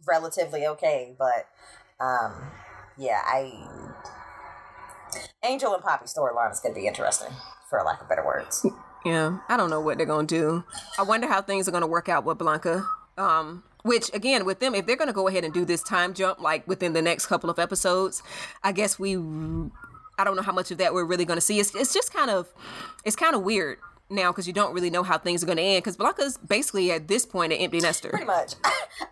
relatively 0.08 0.66
okay. 0.68 1.16
But 1.18 1.48
um, 2.00 2.34
yeah, 2.98 3.22
I 3.26 3.52
Angel 5.44 5.74
and 5.74 5.84
Poppy 5.84 6.06
storyline 6.06 6.52
is 6.52 6.60
going 6.60 6.74
to 6.74 6.80
be 6.80 6.88
interesting, 6.88 7.30
for 7.70 7.82
lack 7.84 8.02
of 8.02 8.10
better 8.10 8.26
words. 8.26 8.66
Yeah, 9.06 9.38
I 9.48 9.56
don't 9.56 9.70
know 9.70 9.80
what 9.80 9.98
they're 9.98 10.08
gonna 10.08 10.26
do. 10.26 10.64
I 10.98 11.04
wonder 11.04 11.28
how 11.28 11.40
things 11.40 11.68
are 11.68 11.72
gonna 11.72 11.86
work 11.86 12.10
out 12.10 12.26
with 12.26 12.40
Blanca. 12.40 12.84
Um, 13.20 13.64
which 13.84 14.10
again, 14.16 14.46
with 14.46 14.60
them, 14.60 14.74
if 14.74 14.88
they're 14.88 14.96
gonna 14.96 15.14
go 15.14 15.28
ahead 15.28 15.44
and 15.44 15.54
do 15.54 15.64
this 15.64 15.84
time 15.84 16.16
jump 16.16 16.42
like 16.42 16.68
within 16.68 16.94
the 16.94 17.04
next 17.04 17.28
couple 17.28 17.52
of 17.52 17.60
episodes, 17.60 18.24
I 18.64 18.72
guess 18.72 18.98
we, 18.98 19.16
I 19.16 20.24
don't 20.24 20.36
know 20.36 20.42
how 20.42 20.52
much 20.52 20.72
of 20.72 20.80
that 20.80 20.96
we're 20.96 21.06
really 21.06 21.24
gonna 21.24 21.40
see. 21.40 21.60
It's 21.60 21.76
it's 21.76 21.94
just 21.94 22.12
kind 22.12 22.32
of, 22.32 22.52
it's 23.04 23.16
kind 23.16 23.36
of 23.36 23.44
weird 23.44 23.78
now 24.10 24.32
because 24.32 24.48
you 24.48 24.54
don't 24.54 24.74
really 24.74 24.90
know 24.90 25.04
how 25.04 25.18
things 25.18 25.44
are 25.44 25.48
gonna 25.48 25.62
end. 25.62 25.84
Because 25.84 25.98
Blanca's 25.98 26.38
basically 26.38 26.92
at 26.92 27.08
this 27.08 27.26
point 27.26 27.54
an 27.54 27.60
empty 27.60 27.80
nester. 27.80 28.10
Pretty 28.10 28.26
much. 28.26 28.54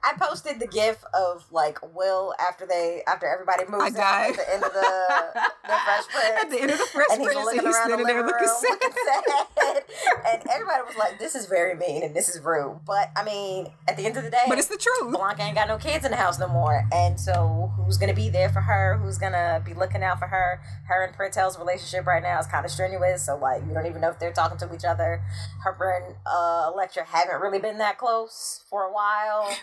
I 0.03 0.13
posted 0.17 0.59
the 0.59 0.67
gif 0.67 1.03
of 1.13 1.45
like 1.51 1.79
Will 1.95 2.33
after 2.39 2.65
they 2.65 3.01
after 3.07 3.27
everybody 3.27 3.63
moves 3.69 3.95
out 3.97 4.29
at 4.29 4.35
the 4.35 4.53
end 4.53 4.63
of 4.63 4.73
the, 4.73 5.41
the 5.63 5.77
Fresh 5.85 6.07
Prince. 6.07 6.33
At 6.43 6.49
the 6.49 6.61
end 6.61 6.71
of 6.71 6.77
the 6.77 6.85
Fresh 6.85 7.07
and 7.11 7.21
he's 7.21 7.31
Prince, 7.33 7.45
looking 7.45 7.59
and 7.59 7.67
he's 7.67 7.75
around 7.75 7.99
the 7.99 8.05
there 8.05 8.23
looking 8.23 8.39
room 8.39 8.55
sad. 8.61 8.69
looking 8.71 8.91
sad. 9.05 9.83
and 10.33 10.43
everybody 10.51 10.81
was 10.85 10.95
like, 10.97 11.19
"This 11.19 11.35
is 11.35 11.45
very 11.47 11.75
mean 11.75 12.03
and 12.03 12.15
this 12.15 12.29
is 12.29 12.41
rude." 12.41 12.79
But 12.85 13.11
I 13.15 13.23
mean, 13.23 13.67
at 13.87 13.97
the 13.97 14.05
end 14.05 14.17
of 14.17 14.23
the 14.23 14.29
day, 14.29 14.43
But 14.47 14.57
it's 14.57 14.67
the 14.67 14.77
truth. 14.77 15.13
Blanca 15.13 15.41
ain't 15.43 15.55
got 15.55 15.67
no 15.67 15.77
kids 15.77 16.05
in 16.05 16.11
the 16.11 16.17
house 16.17 16.39
no 16.39 16.47
more, 16.47 16.85
and 16.93 17.19
so 17.19 17.71
who's 17.77 17.97
gonna 17.97 18.13
be 18.13 18.29
there 18.29 18.49
for 18.49 18.61
her? 18.61 18.99
Who's 19.03 19.17
gonna 19.17 19.61
be 19.65 19.73
looking 19.73 20.03
out 20.03 20.19
for 20.19 20.27
her? 20.27 20.61
Her 20.85 21.03
and 21.05 21.13
Pray 21.13 21.29
Tell's 21.29 21.57
relationship 21.57 22.05
right 22.05 22.23
now 22.23 22.39
is 22.39 22.47
kind 22.47 22.65
of 22.65 22.71
strenuous, 22.71 23.25
so 23.25 23.37
like 23.37 23.63
you 23.67 23.73
don't 23.73 23.85
even 23.87 24.01
know 24.01 24.09
if 24.09 24.19
they're 24.19 24.31
talking 24.33 24.57
to 24.59 24.73
each 24.73 24.82
other. 24.85 25.21
Her 25.63 26.03
and 26.03 26.15
uh, 26.25 26.71
Electra 26.73 27.05
haven't 27.05 27.41
really 27.41 27.59
been 27.59 27.77
that 27.77 27.97
close 27.97 28.61
for 28.69 28.83
a 28.83 28.91
while. 28.91 29.55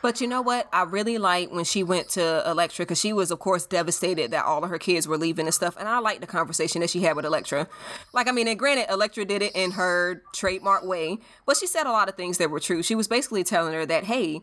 But 0.00 0.20
you 0.20 0.28
know 0.28 0.42
what? 0.42 0.68
I 0.72 0.82
really 0.84 1.18
like 1.18 1.50
when 1.50 1.64
she 1.64 1.82
went 1.82 2.08
to 2.10 2.48
Electra 2.48 2.84
because 2.84 3.00
she 3.00 3.12
was, 3.12 3.32
of 3.32 3.40
course, 3.40 3.66
devastated 3.66 4.30
that 4.30 4.44
all 4.44 4.62
of 4.62 4.70
her 4.70 4.78
kids 4.78 5.08
were 5.08 5.18
leaving 5.18 5.46
and 5.46 5.54
stuff. 5.54 5.76
And 5.76 5.88
I 5.88 5.98
liked 5.98 6.20
the 6.20 6.26
conversation 6.26 6.82
that 6.82 6.90
she 6.90 7.00
had 7.00 7.16
with 7.16 7.24
Electra. 7.24 7.68
Like, 8.12 8.28
I 8.28 8.32
mean, 8.32 8.46
and 8.46 8.58
granted, 8.58 8.86
Electra 8.92 9.24
did 9.24 9.42
it 9.42 9.56
in 9.56 9.72
her 9.72 10.22
trademark 10.32 10.84
way, 10.84 11.18
but 11.46 11.56
she 11.56 11.66
said 11.66 11.86
a 11.86 11.90
lot 11.90 12.08
of 12.08 12.14
things 12.14 12.38
that 12.38 12.50
were 12.50 12.60
true. 12.60 12.82
She 12.82 12.94
was 12.94 13.08
basically 13.08 13.42
telling 13.42 13.72
her 13.72 13.84
that, 13.86 14.04
hey, 14.04 14.40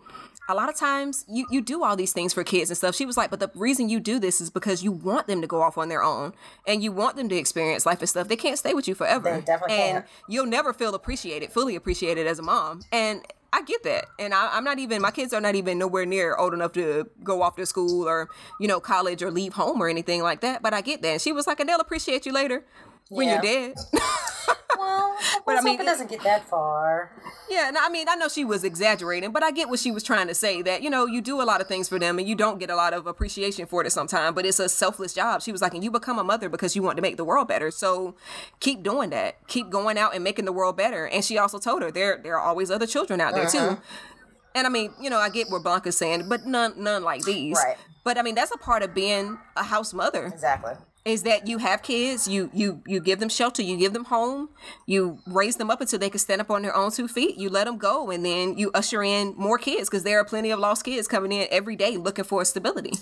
a 0.47 0.55
lot 0.55 0.69
of 0.69 0.75
times 0.75 1.25
you, 1.27 1.47
you 1.49 1.61
do 1.61 1.83
all 1.83 1.95
these 1.95 2.13
things 2.13 2.33
for 2.33 2.43
kids 2.43 2.69
and 2.69 2.77
stuff. 2.77 2.95
She 2.95 3.05
was 3.05 3.17
like, 3.17 3.29
but 3.29 3.39
the 3.39 3.49
reason 3.55 3.89
you 3.89 3.99
do 3.99 4.19
this 4.19 4.39
is 4.41 4.49
because 4.49 4.83
you 4.83 4.91
want 4.91 5.27
them 5.27 5.41
to 5.41 5.47
go 5.47 5.61
off 5.61 5.77
on 5.77 5.89
their 5.89 6.03
own 6.03 6.33
and 6.67 6.83
you 6.83 6.91
want 6.91 7.15
them 7.15 7.29
to 7.29 7.35
experience 7.35 7.85
life 7.85 7.99
and 7.99 8.09
stuff. 8.09 8.27
They 8.27 8.35
can't 8.35 8.57
stay 8.57 8.73
with 8.73 8.87
you 8.87 8.95
forever. 8.95 9.29
And 9.29 9.45
can't. 9.67 10.05
you'll 10.29 10.45
never 10.45 10.73
feel 10.73 10.93
appreciated, 10.93 11.51
fully 11.51 11.75
appreciated 11.75 12.27
as 12.27 12.39
a 12.39 12.43
mom. 12.43 12.81
And 12.91 13.21
I 13.55 13.61
get 13.61 13.83
that. 13.83 14.07
And 14.19 14.33
I, 14.33 14.49
I'm 14.51 14.65
not 14.65 14.79
even, 14.79 15.01
my 15.01 15.11
kids 15.11 15.33
are 15.33 15.39
not 15.39 15.55
even 15.55 15.79
nowhere 15.79 16.05
near 16.05 16.35
old 16.35 16.53
enough 16.53 16.73
to 16.73 17.09
go 17.23 17.41
off 17.41 17.55
to 17.55 17.65
school 17.65 18.05
or, 18.05 18.29
you 18.59 18.67
know, 18.67 18.81
college 18.81 19.23
or 19.23 19.31
leave 19.31 19.53
home 19.53 19.81
or 19.81 19.87
anything 19.87 20.21
like 20.21 20.41
that. 20.41 20.61
But 20.61 20.73
I 20.73 20.81
get 20.81 21.01
that. 21.03 21.07
And 21.07 21.21
she 21.21 21.31
was 21.31 21.47
like, 21.47 21.61
and 21.61 21.69
they'll 21.69 21.79
appreciate 21.79 22.25
you 22.25 22.33
later 22.33 22.65
when 23.09 23.27
Yeah. 23.27 23.33
you're 23.41 23.41
dead. 23.41 23.75
Well, 24.77 25.15
But 25.45 25.57
I 25.57 25.61
mean, 25.61 25.79
it 25.79 25.85
doesn't 25.85 26.09
get 26.09 26.21
that 26.23 26.49
far. 26.49 27.09
yeah. 27.49 27.69
And 27.69 27.77
I 27.77 27.87
mean, 27.89 28.07
I 28.09 28.15
know 28.15 28.27
she 28.27 28.43
was 28.43 28.63
exaggerating, 28.65 29.31
but 29.31 29.41
I 29.41 29.51
get 29.51 29.69
what 29.69 29.79
she 29.79 29.89
was 29.89 30.03
trying 30.03 30.27
to 30.27 30.35
say 30.35 30.61
that, 30.63 30.83
you 30.83 30.89
know, 30.89 31.05
you 31.05 31.21
do 31.21 31.41
a 31.41 31.43
lot 31.45 31.61
of 31.61 31.67
things 31.67 31.87
for 31.87 31.97
them 31.97 32.19
and 32.19 32.27
you 32.27 32.35
don't 32.35 32.59
get 32.59 32.69
a 32.69 32.75
lot 32.75 32.93
of 32.93 33.07
appreciation 33.07 33.67
for 33.67 33.83
it 33.85 33.91
sometimes, 33.91 34.35
but 34.35 34.45
it's 34.45 34.59
a 34.59 34.67
selfless 34.67 35.13
job. 35.13 35.41
She 35.41 35.51
was 35.53 35.61
like, 35.61 35.73
and 35.73 35.83
you 35.83 35.89
become 35.91 36.19
a 36.19 36.23
mother 36.25 36.49
because 36.49 36.75
you 36.75 36.83
want 36.83 36.97
to 36.97 37.01
make 37.01 37.15
the 37.15 37.23
world 37.23 37.47
better. 37.47 37.71
So 37.71 38.15
keep 38.59 38.83
doing 38.83 39.11
that. 39.11 39.47
Keep 39.47 39.69
going 39.69 39.97
out 39.97 40.13
and 40.13 40.23
making 40.23 40.43
the 40.45 40.51
world 40.53 40.75
better. 40.75 41.07
And 41.07 41.23
she 41.23 41.37
also 41.37 41.57
told 41.57 41.81
her 41.81 41.89
there, 41.91 42.19
there 42.21 42.37
are 42.37 42.45
always 42.45 42.69
other 42.69 42.85
children 42.87 43.21
out 43.21 43.33
there 43.33 43.47
too. 43.47 43.57
Uh-huh. 43.59 43.75
And 44.55 44.67
I 44.67 44.69
mean, 44.69 44.93
you 45.01 45.09
know, 45.09 45.19
I 45.19 45.29
get 45.29 45.49
what 45.49 45.63
Blanca's 45.63 45.97
saying, 45.97 46.27
but 46.27 46.45
none 46.45 46.73
none 46.83 47.03
like 47.03 47.23
these. 47.23 47.55
Right. 47.55 47.77
But 48.03 48.17
I 48.17 48.23
mean, 48.23 48.35
that's 48.35 48.51
a 48.51 48.57
part 48.57 48.83
of 48.83 48.93
being 48.93 49.37
a 49.55 49.63
house 49.63 49.93
mother 49.93 50.25
Exactly. 50.25 50.73
Is 51.05 51.21
that 51.21 51.47
you 51.47 51.59
have 51.59 51.83
kids, 51.83 52.27
you 52.27 52.49
you 52.51 52.81
you 52.87 52.99
give 52.99 53.19
them 53.19 53.29
shelter, 53.29 53.61
you 53.61 53.77
give 53.77 53.93
them 53.93 54.05
home, 54.05 54.49
you 54.87 55.19
raise 55.27 55.55
them 55.57 55.69
up 55.69 55.79
until 55.79 55.99
they 55.99 56.09
can 56.09 56.19
stand 56.19 56.41
up 56.41 56.49
on 56.49 56.63
their 56.63 56.75
own 56.75 56.91
two 56.91 57.07
feet. 57.07 57.37
You 57.37 57.49
let 57.49 57.65
them 57.65 57.77
go, 57.77 58.09
and 58.09 58.25
then 58.25 58.57
you 58.57 58.71
usher 58.73 59.03
in 59.03 59.35
more 59.37 59.59
kids 59.59 59.87
because 59.87 60.03
there 60.03 60.19
are 60.19 60.25
plenty 60.25 60.49
of 60.49 60.59
lost 60.59 60.83
kids 60.83 61.07
coming 61.07 61.31
in 61.31 61.47
every 61.51 61.75
day 61.75 61.95
looking 61.95 62.25
for 62.25 62.43
stability. 62.43 62.93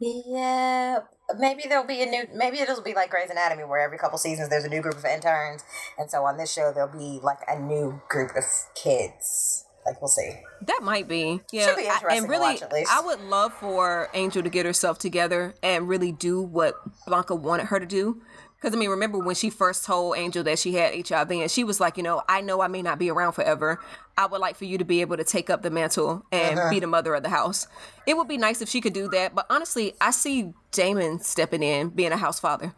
Yeah, 0.00 1.00
maybe 1.38 1.64
there'll 1.68 1.86
be 1.86 2.02
a 2.02 2.06
new. 2.06 2.24
Maybe 2.34 2.58
it'll 2.58 2.82
be 2.82 2.94
like 2.94 3.10
Grey's 3.10 3.30
Anatomy, 3.30 3.64
where 3.64 3.80
every 3.80 3.98
couple 3.98 4.18
seasons 4.18 4.48
there's 4.48 4.64
a 4.64 4.70
new 4.70 4.80
group 4.80 4.96
of 4.96 5.04
interns, 5.04 5.62
and 5.98 6.10
so 6.10 6.24
on 6.24 6.38
this 6.38 6.52
show 6.52 6.72
there'll 6.74 6.90
be 6.90 7.20
like 7.22 7.38
a 7.46 7.58
new 7.58 8.00
group 8.08 8.30
of 8.34 8.44
kids. 8.74 9.66
Like 9.84 10.00
we'll 10.00 10.08
see. 10.08 10.30
That 10.66 10.80
might 10.82 11.08
be. 11.08 11.40
Yeah. 11.50 11.66
Should 11.66 11.76
be 11.76 11.88
I- 11.88 11.94
interesting 11.94 12.18
and 12.18 12.26
to 12.26 12.30
really, 12.30 12.52
watch, 12.54 12.62
at 12.62 12.72
least. 12.72 12.90
I 12.92 13.00
would 13.00 13.20
love 13.22 13.52
for 13.54 14.08
Angel 14.14 14.42
to 14.42 14.48
get 14.50 14.64
herself 14.64 14.98
together 14.98 15.54
and 15.62 15.88
really 15.88 16.12
do 16.12 16.40
what 16.40 16.74
Blanca 17.06 17.34
wanted 17.34 17.66
her 17.66 17.80
to 17.80 17.86
do. 17.86 18.22
Because, 18.60 18.76
I 18.76 18.78
mean, 18.78 18.90
remember 18.90 19.18
when 19.18 19.34
she 19.34 19.50
first 19.50 19.84
told 19.84 20.16
Angel 20.16 20.44
that 20.44 20.56
she 20.56 20.74
had 20.74 20.94
HIV 21.08 21.32
and 21.32 21.50
she 21.50 21.64
was 21.64 21.80
like, 21.80 21.96
you 21.96 22.04
know, 22.04 22.22
I 22.28 22.42
know 22.42 22.60
I 22.60 22.68
may 22.68 22.80
not 22.80 22.96
be 22.96 23.10
around 23.10 23.32
forever. 23.32 23.80
I 24.16 24.26
would 24.26 24.40
like 24.40 24.54
for 24.54 24.66
you 24.66 24.78
to 24.78 24.84
be 24.84 25.00
able 25.00 25.16
to 25.16 25.24
take 25.24 25.50
up 25.50 25.62
the 25.62 25.70
mantle 25.70 26.24
and 26.30 26.56
Uh-huh. 26.60 26.70
be 26.70 26.78
the 26.78 26.86
mother 26.86 27.12
of 27.16 27.24
the 27.24 27.28
house. 27.28 27.66
It 28.06 28.16
would 28.16 28.28
be 28.28 28.38
nice 28.38 28.62
if 28.62 28.68
she 28.68 28.80
could 28.80 28.92
do 28.92 29.08
that. 29.08 29.34
But 29.34 29.46
honestly, 29.50 29.94
I 30.00 30.12
see 30.12 30.52
Damon 30.70 31.18
stepping 31.18 31.64
in, 31.64 31.88
being 31.88 32.12
a 32.12 32.16
house 32.16 32.38
father. 32.38 32.72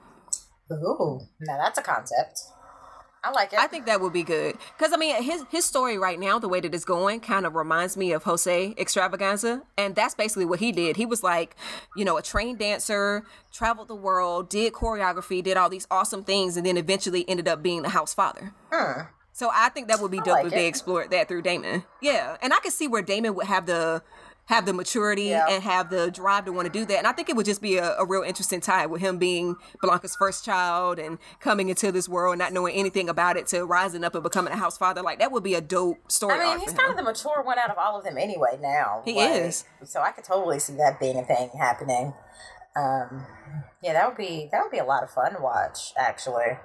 Ooh, 0.73 1.21
now 1.41 1.59
that's 1.59 1.77
a 1.77 1.83
concept. 1.83 2.41
I 3.25 3.31
like 3.31 3.53
it. 3.55 3.59
I 3.59 3.67
think 3.67 3.87
that 3.87 4.01
would 4.01 4.13
be 4.13 4.23
good 4.23 4.59
because 4.77 4.93
I 4.93 4.97
mean 4.97 5.23
his 5.23 5.45
his 5.51 5.65
story 5.65 5.97
right 5.97 6.21
now, 6.21 6.39
the 6.39 6.49
way 6.49 6.61
that 6.61 6.75
it's 6.75 6.85
going, 6.85 7.21
kind 7.21 7.47
of 7.47 7.55
reminds 7.55 7.97
me 7.97 8.13
of 8.13 8.25
Jose 8.25 8.75
Extravaganza, 8.77 9.63
and 9.79 9.95
that's 9.95 10.15
basically 10.15 10.45
what 10.45 10.61
he 10.61 10.73
did. 10.73 10.97
He 10.97 11.07
was 11.07 11.23
like, 11.23 11.57
you 11.97 12.05
know, 12.05 12.19
a 12.19 12.23
trained 12.23 12.59
dancer, 12.59 13.25
traveled 13.51 13.89
the 13.89 13.95
world, 13.95 14.51
did 14.51 14.75
choreography, 14.75 15.43
did 15.43 15.57
all 15.57 15.71
these 15.71 15.87
awesome 15.91 16.23
things, 16.23 16.57
and 16.57 16.67
then 16.67 16.77
eventually 16.77 17.27
ended 17.29 17.49
up 17.49 17.63
being 17.63 17.83
the 17.83 17.89
house 17.89 18.13
father. 18.13 18.53
Hmm. 18.71 19.03
So 19.33 19.51
I 19.53 19.69
think 19.71 19.89
that 19.89 20.01
would 20.01 20.13
be 20.13 20.19
dope 20.19 20.29
like 20.29 20.47
if 20.47 20.53
they 20.53 20.69
explored 20.69 21.11
that 21.11 21.27
through 21.27 21.43
Damon. 21.43 21.83
Yeah, 22.01 22.37
and 22.41 22.53
I 22.53 22.59
could 22.59 22.73
see 22.73 22.87
where 22.87 23.03
Damon 23.03 23.35
would 23.35 23.47
have 23.47 23.67
the 23.67 24.03
have 24.47 24.67
the 24.67 24.73
maturity 24.73 25.25
Yeah. 25.25 25.47
and 25.49 25.63
have 25.63 25.91
the 25.91 26.11
drive 26.11 26.45
to 26.45 26.53
want 26.53 26.67
to 26.67 26.73
do 26.73 26.85
that. 26.87 26.99
And 26.99 27.07
I 27.07 27.13
think 27.13 27.29
it 27.29 27.37
would 27.37 27.47
just 27.47 27.63
be 27.63 27.79
a, 27.79 27.97
a 27.97 28.05
real 28.05 28.23
interesting 28.23 28.61
tie 28.61 28.87
with 28.87 29.01
him 29.01 29.17
being 29.19 29.57
Blanca's 29.83 30.15
first 30.17 30.45
child 30.45 30.99
and 30.99 31.19
coming 31.41 31.69
into 31.71 31.91
this 31.91 32.09
world, 32.09 32.37
not 32.39 32.53
knowing 32.53 32.75
anything 32.75 33.09
about 33.09 33.37
it, 33.37 33.47
to 33.49 33.65
rising 33.65 34.05
up 34.05 34.15
and 34.15 34.23
becoming 34.23 34.53
a 34.53 34.57
house 34.57 34.77
father. 34.77 35.03
Like 35.03 35.19
that 35.19 35.33
would 35.33 35.43
be 35.43 35.55
a 35.55 35.61
dope 35.61 36.11
story. 36.13 36.39
I 36.41 36.51
mean, 36.57 36.61
he's 36.61 36.73
kind 36.73 36.85
him. 36.87 36.91
of 36.91 36.97
the 36.99 37.03
mature 37.05 37.43
one 37.43 37.59
out 37.59 37.71
of 37.71 37.79
all 37.79 37.97
of 37.99 38.05
them 38.05 38.19
anyway. 38.19 38.59
Now 38.61 39.03
He 39.05 39.15
like, 39.15 39.31
is. 39.31 39.65
So 39.85 40.01
I 40.03 40.11
could 40.11 40.25
totally 40.25 40.59
see 40.59 40.75
that 40.77 41.01
being 41.01 41.17
a 41.19 41.25
thing 41.25 41.51
happening. 41.59 42.13
Um, 42.77 43.25
yeah, 43.83 43.93
that 43.93 44.09
would 44.09 44.17
be 44.17 44.49
that 44.51 44.61
would 44.63 44.73
be 44.73 44.79
a 44.79 44.85
lot 44.85 45.03
of 45.03 45.11
fun 45.11 45.35
to 45.35 45.41
watch. 45.41 45.93
Actually. 45.97 46.59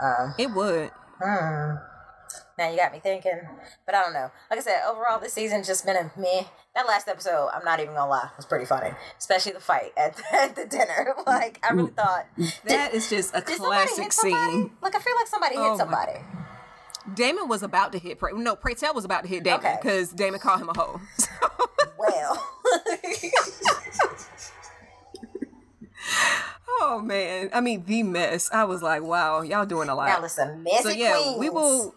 Um, 0.00 0.34
It 0.38 0.52
would. 0.52 0.90
Hmm. 1.20 1.74
Now 2.58 2.68
you 2.70 2.76
got 2.76 2.92
me 2.92 2.98
thinking, 3.00 3.40
but 3.86 3.94
I 3.94 4.02
don't 4.02 4.12
know. 4.12 4.30
Like 4.50 4.58
I 4.58 4.62
said, 4.62 4.82
overall 4.88 5.20
this 5.20 5.32
season's 5.32 5.66
just 5.66 5.86
been 5.86 5.96
a 5.96 6.10
meh. 6.16 6.42
That 6.78 6.86
last 6.86 7.08
episode, 7.08 7.50
I'm 7.52 7.64
not 7.64 7.80
even 7.80 7.94
gonna 7.94 8.08
lie, 8.08 8.28
was 8.36 8.46
pretty 8.46 8.64
funny, 8.64 8.90
especially 9.18 9.50
the 9.50 9.58
fight 9.58 9.90
at 9.96 10.14
the, 10.16 10.22
at 10.32 10.54
the 10.54 10.64
dinner. 10.64 11.12
Like 11.26 11.58
I 11.68 11.72
really 11.72 11.90
thought 11.90 12.26
That 12.66 12.94
is 12.94 13.10
just 13.10 13.34
a 13.34 13.42
classic 13.42 14.12
scene. 14.12 14.70
Like 14.80 14.94
I 14.94 15.00
feel 15.00 15.16
like 15.16 15.26
somebody 15.26 15.56
Oh 15.58 15.70
hit 15.70 15.78
somebody. 15.78 16.12
Damon 17.14 17.48
was 17.48 17.64
about 17.64 17.90
to 17.92 17.98
hit. 17.98 18.20
Pre- 18.20 18.32
no, 18.34 18.54
Pray 18.54 18.74
Tell 18.74 18.94
was 18.94 19.04
about 19.04 19.22
to 19.24 19.28
hit 19.28 19.42
Damon 19.42 19.58
Okay. 19.58 19.76
because 19.82 20.10
Damon 20.12 20.38
called 20.38 20.60
him 20.60 20.68
a 20.68 20.78
hoe. 20.78 21.00
Well, 21.98 22.46
oh 26.80 27.00
man, 27.04 27.50
I 27.52 27.60
mean 27.60 27.84
the 27.86 28.04
mess. 28.04 28.48
I 28.52 28.62
was 28.64 28.82
like, 28.82 29.02
wow, 29.02 29.42
y'all 29.42 29.66
doing 29.66 29.88
a 29.88 29.96
lot. 29.96 30.06
now 30.06 30.20
listen, 30.20 30.62
messy 30.62 30.82
so 30.84 30.88
yeah, 30.90 31.16
queens. 31.20 31.38
we 31.40 31.50
will 31.50 31.92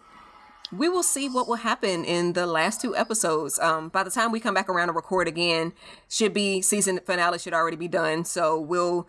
we 0.72 0.88
will 0.88 1.02
see 1.02 1.28
what 1.28 1.46
will 1.46 1.56
happen 1.56 2.04
in 2.04 2.32
the 2.32 2.46
last 2.46 2.80
two 2.80 2.96
episodes. 2.96 3.58
Um, 3.58 3.88
by 3.90 4.02
the 4.02 4.10
time 4.10 4.32
we 4.32 4.40
come 4.40 4.54
back 4.54 4.68
around 4.68 4.88
to 4.88 4.92
record 4.94 5.28
again, 5.28 5.72
should 6.08 6.32
be 6.32 6.62
season 6.62 6.98
finale 7.04 7.38
should 7.38 7.52
already 7.52 7.76
be 7.76 7.88
done. 7.88 8.24
So 8.24 8.58
we'll 8.58 9.06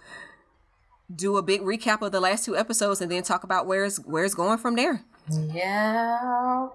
do 1.14 1.38
a 1.38 1.42
big 1.42 1.62
recap 1.62 2.02
of 2.02 2.12
the 2.12 2.20
last 2.20 2.46
two 2.46 2.58
episodes 2.58 3.02
and 3.02 3.10
then 3.12 3.24
talk 3.24 3.44
about 3.44 3.66
where 3.66 3.86
it's 3.86 3.98
where 3.98 4.26
it's 4.26 4.36
going 4.36 4.58
from 4.58 4.76
there. 4.76 5.04
Yeah. 5.32 6.68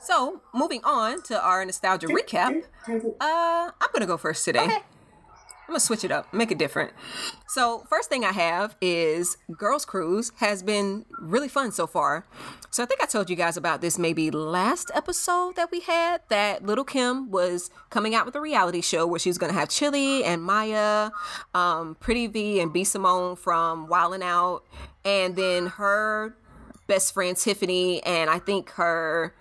So, 0.00 0.42
moving 0.52 0.80
on 0.84 1.22
to 1.22 1.40
our 1.40 1.64
nostalgia 1.64 2.08
recap. 2.08 2.64
Uh, 2.88 3.70
I'm 3.80 3.88
gonna 3.92 4.06
go 4.06 4.16
first 4.16 4.44
today. 4.44 4.64
Okay. 4.64 4.78
I'm 5.72 5.76
gonna 5.76 5.80
switch 5.80 6.04
it 6.04 6.12
up, 6.12 6.34
make 6.34 6.50
it 6.50 6.58
different. 6.58 6.92
So, 7.48 7.86
first 7.88 8.10
thing 8.10 8.26
I 8.26 8.32
have 8.32 8.76
is 8.82 9.38
Girls 9.56 9.86
Cruise 9.86 10.30
has 10.36 10.62
been 10.62 11.06
really 11.18 11.48
fun 11.48 11.72
so 11.72 11.86
far. 11.86 12.26
So, 12.70 12.82
I 12.82 12.86
think 12.86 13.02
I 13.02 13.06
told 13.06 13.30
you 13.30 13.36
guys 13.36 13.56
about 13.56 13.80
this 13.80 13.98
maybe 13.98 14.30
last 14.30 14.90
episode 14.92 15.56
that 15.56 15.70
we 15.70 15.80
had 15.80 16.20
that 16.28 16.62
Little 16.62 16.84
Kim 16.84 17.30
was 17.30 17.70
coming 17.88 18.14
out 18.14 18.26
with 18.26 18.36
a 18.36 18.40
reality 18.42 18.82
show 18.82 19.06
where 19.06 19.18
she 19.18 19.30
was 19.30 19.38
gonna 19.38 19.54
have 19.54 19.70
Chilli 19.70 20.22
and 20.22 20.44
Mya, 20.44 21.10
um, 21.54 21.94
Pretty 21.94 22.26
Vee 22.26 22.60
and 22.60 22.70
B 22.70 22.84
Simone 22.84 23.34
from 23.34 23.88
Wildin' 23.88 24.22
Out, 24.22 24.66
and 25.06 25.36
then 25.36 25.68
her 25.68 26.36
best 26.86 27.14
friend 27.14 27.34
Tiffany, 27.34 28.02
and 28.02 28.28
I 28.28 28.40
think 28.40 28.68
her 28.72 29.34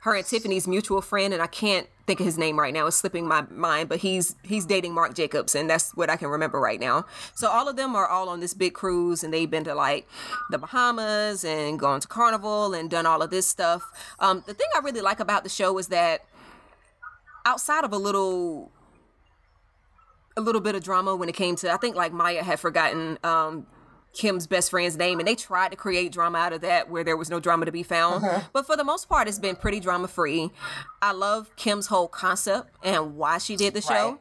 her 0.00 0.14
and 0.14 0.26
Tiffany's 0.26 0.68
mutual 0.68 1.00
friend, 1.00 1.32
and 1.32 1.42
I 1.42 1.46
can't 1.46 1.86
think 2.10 2.18
of 2.18 2.26
his 2.26 2.38
name 2.38 2.58
right 2.58 2.74
now. 2.74 2.88
is 2.88 2.96
slipping 2.96 3.24
my 3.24 3.42
mind, 3.52 3.88
but 3.88 4.00
he's 4.00 4.34
he's 4.42 4.66
dating 4.66 4.92
Marc 4.92 5.14
Jacobs, 5.14 5.54
and 5.54 5.70
that's 5.70 5.94
what 5.94 6.10
I 6.10 6.16
can 6.16 6.26
remember 6.26 6.58
right 6.58 6.80
now. 6.80 7.06
So 7.34 7.48
all 7.48 7.68
of 7.68 7.76
them 7.76 7.94
are 7.94 8.08
all 8.08 8.28
on 8.28 8.40
this 8.40 8.52
big 8.52 8.74
cruise, 8.74 9.22
and 9.22 9.32
they've 9.32 9.48
been 9.48 9.62
to 9.62 9.76
like 9.76 10.08
the 10.50 10.58
Bahamas 10.58 11.44
and 11.44 11.78
gone 11.78 12.00
to 12.00 12.08
Carnival 12.08 12.74
and 12.74 12.90
done 12.90 13.06
all 13.06 13.22
of 13.22 13.30
this 13.30 13.46
stuff. 13.46 13.84
Um, 14.18 14.42
the 14.44 14.54
thing 14.54 14.66
I 14.74 14.80
really 14.80 15.00
like 15.00 15.20
about 15.20 15.44
the 15.44 15.48
show 15.48 15.78
is 15.78 15.86
that 15.88 16.24
outside 17.46 17.84
of 17.84 17.92
a 17.92 17.98
little 17.98 18.72
a 20.36 20.40
little 20.40 20.60
bit 20.60 20.74
of 20.74 20.82
drama 20.82 21.14
when 21.14 21.28
it 21.28 21.36
came 21.36 21.54
to 21.56 21.70
I 21.70 21.76
think 21.76 21.94
like 21.94 22.12
Mya 22.12 22.42
had 22.42 22.58
forgotten 22.58 23.18
um 23.22 23.66
Kim's 24.12 24.46
best 24.46 24.70
friend's 24.70 24.96
name, 24.96 25.18
and 25.18 25.28
they 25.28 25.34
tried 25.34 25.70
to 25.70 25.76
create 25.76 26.12
drama 26.12 26.38
out 26.38 26.52
of 26.52 26.60
that 26.62 26.90
where 26.90 27.04
there 27.04 27.16
was 27.16 27.30
no 27.30 27.40
drama 27.40 27.64
to 27.64 27.72
be 27.72 27.82
found. 27.82 28.24
Uh-huh. 28.24 28.40
But 28.52 28.66
for 28.66 28.76
the 28.76 28.84
most 28.84 29.08
part, 29.08 29.28
it's 29.28 29.38
been 29.38 29.56
pretty 29.56 29.80
drama 29.80 30.08
free. 30.08 30.50
I 31.00 31.12
love 31.12 31.54
Kim's 31.56 31.86
whole 31.86 32.08
concept 32.08 32.74
and 32.82 33.16
why 33.16 33.38
she 33.38 33.56
did 33.56 33.74
the 33.74 33.80
show. 33.80 34.10
Right. 34.10 34.18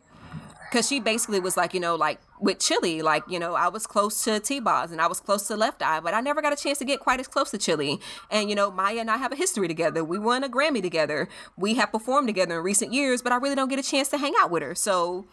Because 0.69 0.87
she 0.87 0.99
basically 0.99 1.39
was 1.39 1.57
like, 1.57 1.73
you 1.73 1.79
know, 1.79 1.95
like 1.95 2.19
with 2.39 2.59
Chilli, 2.59 3.01
like, 3.01 3.23
you 3.27 3.39
know, 3.39 3.55
I 3.55 3.69
was 3.69 3.87
close 3.87 4.23
to 4.25 4.39
T 4.39 4.59
Boz 4.59 4.91
and 4.91 5.01
I 5.01 5.07
was 5.07 5.19
close 5.19 5.47
to 5.47 5.57
Left 5.57 5.81
Eye, 5.81 5.99
but 5.99 6.13
I 6.13 6.21
never 6.21 6.43
got 6.43 6.53
a 6.53 6.55
chance 6.55 6.77
to 6.77 6.85
get 6.85 6.99
quite 6.99 7.19
as 7.19 7.27
close 7.27 7.49
to 7.49 7.57
Chilli. 7.57 7.99
And, 8.29 8.51
you 8.51 8.55
know, 8.55 8.69
Mya 8.69 8.99
and 8.99 9.09
I 9.09 9.17
have 9.17 9.31
a 9.31 9.35
history 9.35 9.67
together. 9.67 10.03
We 10.03 10.19
won 10.19 10.43
a 10.43 10.49
Grammy 10.49 10.83
together. 10.83 11.27
We 11.57 11.73
have 11.73 11.91
performed 11.91 12.27
together 12.27 12.59
in 12.59 12.63
recent 12.63 12.93
years, 12.93 13.23
but 13.23 13.31
I 13.31 13.37
really 13.37 13.55
don't 13.55 13.67
get 13.67 13.79
a 13.79 13.83
chance 13.83 14.09
to 14.09 14.19
hang 14.19 14.35
out 14.39 14.51
with 14.51 14.61
her. 14.61 14.75
So 14.75 15.25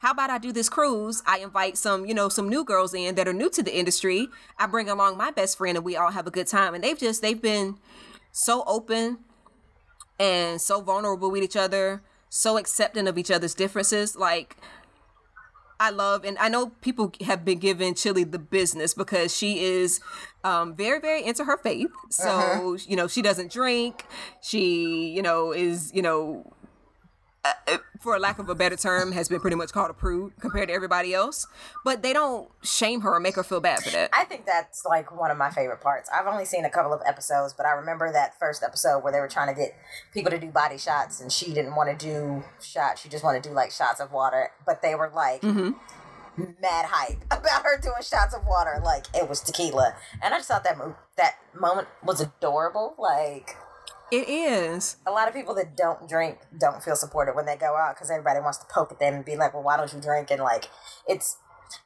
how 0.00 0.12
about 0.12 0.30
I 0.30 0.38
do 0.38 0.50
this 0.50 0.68
cruise? 0.68 1.22
I 1.26 1.38
invite 1.38 1.76
some, 1.76 2.06
you 2.06 2.14
know, 2.14 2.28
some 2.28 2.48
new 2.48 2.64
girls 2.64 2.94
in 2.94 3.14
that 3.16 3.28
are 3.28 3.34
new 3.34 3.50
to 3.50 3.62
the 3.62 3.76
industry. 3.76 4.28
I 4.58 4.66
bring 4.66 4.88
along 4.88 5.18
my 5.18 5.30
best 5.30 5.58
friend 5.58 5.76
and 5.76 5.84
we 5.84 5.94
all 5.94 6.10
have 6.10 6.26
a 6.26 6.30
good 6.30 6.46
time. 6.46 6.74
And 6.74 6.82
they've 6.82 6.98
just, 6.98 7.20
they've 7.20 7.40
been 7.40 7.76
so 8.32 8.64
open 8.66 9.18
and 10.18 10.60
so 10.60 10.80
vulnerable 10.80 11.30
with 11.30 11.42
each 11.42 11.56
other, 11.56 12.02
so 12.30 12.56
accepting 12.56 13.08
of 13.08 13.18
each 13.18 13.30
other's 13.30 13.54
differences. 13.54 14.16
Like, 14.16 14.56
I 15.78 15.90
love, 15.90 16.24
and 16.24 16.36
I 16.38 16.48
know 16.48 16.68
people 16.82 17.12
have 17.22 17.44
been 17.44 17.58
giving 17.58 17.94
Chilli 17.94 18.30
the 18.30 18.38
business 18.38 18.92
because 18.94 19.34
she 19.36 19.64
is 19.64 20.00
um, 20.44 20.74
very, 20.76 21.00
very 21.00 21.24
into 21.24 21.44
her 21.44 21.56
faith. 21.56 21.90
So, 22.10 22.76
you 22.86 22.96
know, 22.96 23.08
she 23.08 23.22
doesn't 23.22 23.50
drink. 23.50 24.04
She, 24.42 25.08
you 25.08 25.22
know, 25.22 25.52
is, 25.52 25.90
you 25.94 26.02
know, 26.02 26.52
uh, 27.44 27.78
for 28.00 28.18
lack 28.18 28.38
of 28.38 28.48
a 28.48 28.54
better 28.54 28.76
term, 28.76 29.12
has 29.12 29.28
been 29.28 29.40
pretty 29.40 29.56
much 29.56 29.72
called 29.72 29.90
a 29.90 29.94
prude 29.94 30.32
compared 30.40 30.68
to 30.68 30.74
everybody 30.74 31.14
else. 31.14 31.46
But 31.84 32.02
they 32.02 32.12
don't 32.12 32.50
shame 32.62 33.00
her 33.02 33.14
or 33.14 33.20
make 33.20 33.36
her 33.36 33.42
feel 33.42 33.60
bad 33.60 33.80
for 33.82 33.90
that. 33.90 34.10
I 34.12 34.24
think 34.24 34.46
that's 34.46 34.84
like 34.84 35.16
one 35.16 35.30
of 35.30 35.38
my 35.38 35.50
favorite 35.50 35.80
parts. 35.80 36.10
I've 36.12 36.26
only 36.26 36.44
seen 36.44 36.64
a 36.64 36.70
couple 36.70 36.92
of 36.92 37.00
episodes, 37.06 37.52
but 37.54 37.66
I 37.66 37.72
remember 37.72 38.12
that 38.12 38.38
first 38.38 38.62
episode 38.62 39.02
where 39.02 39.12
they 39.12 39.20
were 39.20 39.28
trying 39.28 39.54
to 39.54 39.58
get 39.58 39.74
people 40.12 40.30
to 40.30 40.38
do 40.38 40.50
body 40.50 40.78
shots, 40.78 41.20
and 41.20 41.30
she 41.32 41.52
didn't 41.54 41.74
want 41.74 41.98
to 41.98 42.06
do 42.06 42.44
shots. 42.62 43.02
She 43.02 43.08
just 43.08 43.24
wanted 43.24 43.42
to 43.44 43.50
do 43.50 43.54
like 43.54 43.70
shots 43.70 44.00
of 44.00 44.12
water, 44.12 44.50
but 44.66 44.82
they 44.82 44.94
were 44.94 45.10
like. 45.14 45.42
Mad 46.62 46.86
hype 46.88 47.22
about 47.30 47.64
her 47.64 47.78
doing 47.82 47.96
shots 48.02 48.34
of 48.34 48.46
water 48.46 48.80
like 48.82 49.04
it 49.14 49.28
was 49.28 49.40
tequila, 49.40 49.94
and 50.22 50.32
I 50.32 50.38
just 50.38 50.48
thought 50.48 50.64
that 50.64 50.78
mo- 50.78 50.96
that 51.18 51.34
moment 51.58 51.88
was 52.02 52.20
adorable. 52.20 52.94
Like 52.96 53.56
It 54.10 54.28
is. 54.28 54.96
a 55.06 55.10
lot 55.10 55.28
of 55.28 55.34
people 55.34 55.54
that 55.54 55.76
don't 55.76 56.08
drink 56.08 56.38
don't 56.58 56.82
feel 56.82 56.96
supported 56.96 57.34
when 57.36 57.46
they 57.46 57.56
go 57.56 57.76
out 57.76 57.94
because 57.94 58.10
everybody 58.10 58.40
wants 58.40 58.58
to 58.58 58.66
poke 58.66 58.90
at 58.92 58.98
them 58.98 59.14
and 59.14 59.24
be 59.24 59.36
like, 59.36 59.54
"Well, 59.54 59.62
why 59.62 59.76
don't 59.76 59.92
you 59.92 60.00
drink?" 60.00 60.30
And 60.30 60.42
like, 60.42 60.68
it's 61.06 61.36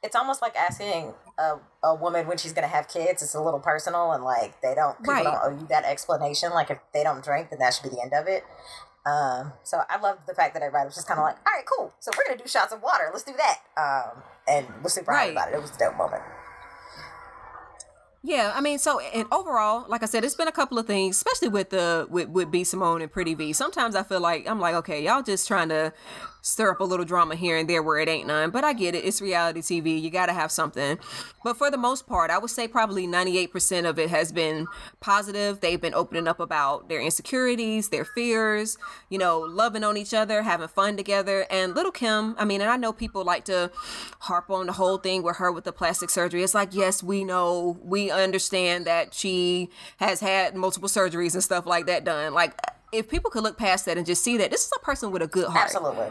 it's 0.01 0.15
almost 0.15 0.41
like 0.41 0.55
asking 0.55 1.13
a, 1.37 1.57
a 1.83 1.93
woman 1.93 2.27
when 2.27 2.37
she's 2.37 2.53
gonna 2.53 2.67
have 2.67 2.87
kids. 2.87 3.21
It's 3.21 3.35
a 3.35 3.41
little 3.41 3.59
personal, 3.59 4.11
and 4.13 4.23
like 4.23 4.61
they 4.61 4.73
don't 4.73 4.97
people 4.99 5.13
Right. 5.13 5.23
don't 5.23 5.39
owe 5.43 5.59
you 5.59 5.67
that 5.67 5.85
explanation. 5.85 6.51
Like 6.51 6.71
if 6.71 6.79
they 6.93 7.03
don't 7.03 7.23
drink, 7.23 7.49
then 7.51 7.59
that 7.59 7.73
should 7.75 7.83
be 7.83 7.89
the 7.95 8.01
end 8.01 8.13
of 8.13 8.27
it. 8.27 8.43
Um, 9.05 9.53
so 9.61 9.81
I 9.87 9.99
love 9.99 10.17
the 10.25 10.33
fact 10.33 10.55
that 10.55 10.63
everybody 10.63 10.85
was 10.85 10.95
just 10.95 11.07
kind 11.07 11.19
of 11.19 11.25
like, 11.25 11.35
"All 11.45 11.53
right, 11.53 11.65
cool. 11.77 11.93
So 11.99 12.09
we're 12.17 12.25
gonna 12.25 12.41
do 12.43 12.49
shots 12.49 12.73
of 12.73 12.81
water. 12.81 13.11
Let's 13.13 13.23
do 13.23 13.33
that." 13.37 13.59
Um, 13.77 14.23
and 14.47 14.83
was 14.83 14.93
super 14.93 15.11
Right. 15.11 15.31
about 15.31 15.49
it. 15.49 15.53
It 15.55 15.61
was 15.61 15.69
a 15.75 15.77
dope 15.77 15.95
moment. 15.95 16.23
Yeah, 18.27 18.53
I 18.55 18.61
mean, 18.61 18.79
so 18.79 18.99
and 18.99 19.27
overall, 19.31 19.85
like 19.87 20.01
I 20.01 20.07
said, 20.07 20.25
it's 20.25 20.33
been 20.33 20.47
a 20.47 20.51
couple 20.51 20.79
of 20.79 20.87
things, 20.87 21.15
especially 21.15 21.49
with 21.49 21.69
the 21.69 22.07
with 22.09 22.27
with 22.29 22.49
B 22.49 22.63
Simone 22.63 23.03
and 23.03 23.11
Pretty 23.11 23.35
Vee. 23.35 23.53
Sometimes 23.53 23.93
I 23.95 24.01
feel 24.01 24.19
like 24.19 24.49
I'm 24.49 24.59
like, 24.59 24.73
okay, 24.73 25.03
y'all 25.03 25.21
just 25.21 25.47
trying 25.47 25.69
to 25.69 25.93
stir 26.45 26.71
up 26.71 26.79
a 26.79 26.83
little 26.83 27.05
drama 27.05 27.35
here 27.35 27.57
and 27.57 27.67
there 27.67 27.81
where 27.81 27.97
it 27.97 28.07
ain't 28.07 28.27
none. 28.27 28.51
But 28.51 28.63
I 28.63 28.73
get 28.73 28.93
it; 28.93 29.03
it's 29.03 29.21
reality 29.21 29.61
TV. 29.61 29.99
You 29.99 30.09
got 30.11 30.27
to 30.27 30.33
have 30.33 30.51
something. 30.51 30.99
But 31.43 31.57
for 31.57 31.71
the 31.71 31.77
most 31.77 32.07
part, 32.07 32.29
I 32.29 32.37
would 32.37 32.51
say 32.51 32.67
probably 32.67 33.07
98% 33.07 33.89
of 33.89 33.97
it 33.99 34.09
has 34.09 34.31
been 34.31 34.67
positive. 34.99 35.59
They've 35.59 35.81
been 35.81 35.93
opening 35.93 36.27
up 36.27 36.39
about 36.39 36.87
their 36.87 37.01
insecurities, 37.01 37.89
their 37.89 38.05
fears, 38.05 38.77
you 39.09 39.17
know, 39.17 39.39
loving 39.39 39.83
on 39.83 39.97
each 39.97 40.13
other, 40.13 40.43
having 40.43 40.67
fun 40.67 40.97
together. 40.97 41.45
And 41.49 41.75
Little 41.75 41.91
Kim, 41.91 42.35
I 42.37 42.45
mean, 42.45 42.61
and 42.61 42.69
I 42.69 42.77
know 42.77 42.93
people 42.93 43.23
like 43.23 43.45
to 43.45 43.71
harp 44.19 44.49
on 44.49 44.67
the 44.67 44.73
whole 44.73 44.97
thing 44.97 45.23
with 45.23 45.37
her 45.37 45.51
with 45.51 45.63
the 45.63 45.73
plastic 45.73 46.09
surgery. 46.09 46.43
It's 46.43 46.53
like, 46.53 46.73
yes, 46.73 47.01
we 47.01 47.23
know, 47.23 47.79
we 47.83 48.11
understand 48.11 48.85
that 48.85 49.13
she 49.13 49.69
has 49.97 50.19
had 50.19 50.55
multiple 50.55 50.89
surgeries 50.89 51.33
and 51.33 51.43
stuff 51.43 51.65
like 51.65 51.87
that 51.87 52.03
done. 52.03 52.33
Like, 52.33 52.59
if 52.91 53.09
people 53.09 53.29
could 53.31 53.43
look 53.43 53.57
past 53.57 53.85
that 53.85 53.97
and 53.97 54.05
just 54.05 54.23
see 54.23 54.37
that 54.37 54.51
this 54.51 54.65
is 54.65 54.71
a 54.75 54.79
person 54.79 55.11
with 55.11 55.21
a 55.21 55.27
good 55.27 55.47
heart 55.47 55.65
Absolutely. 55.65 56.07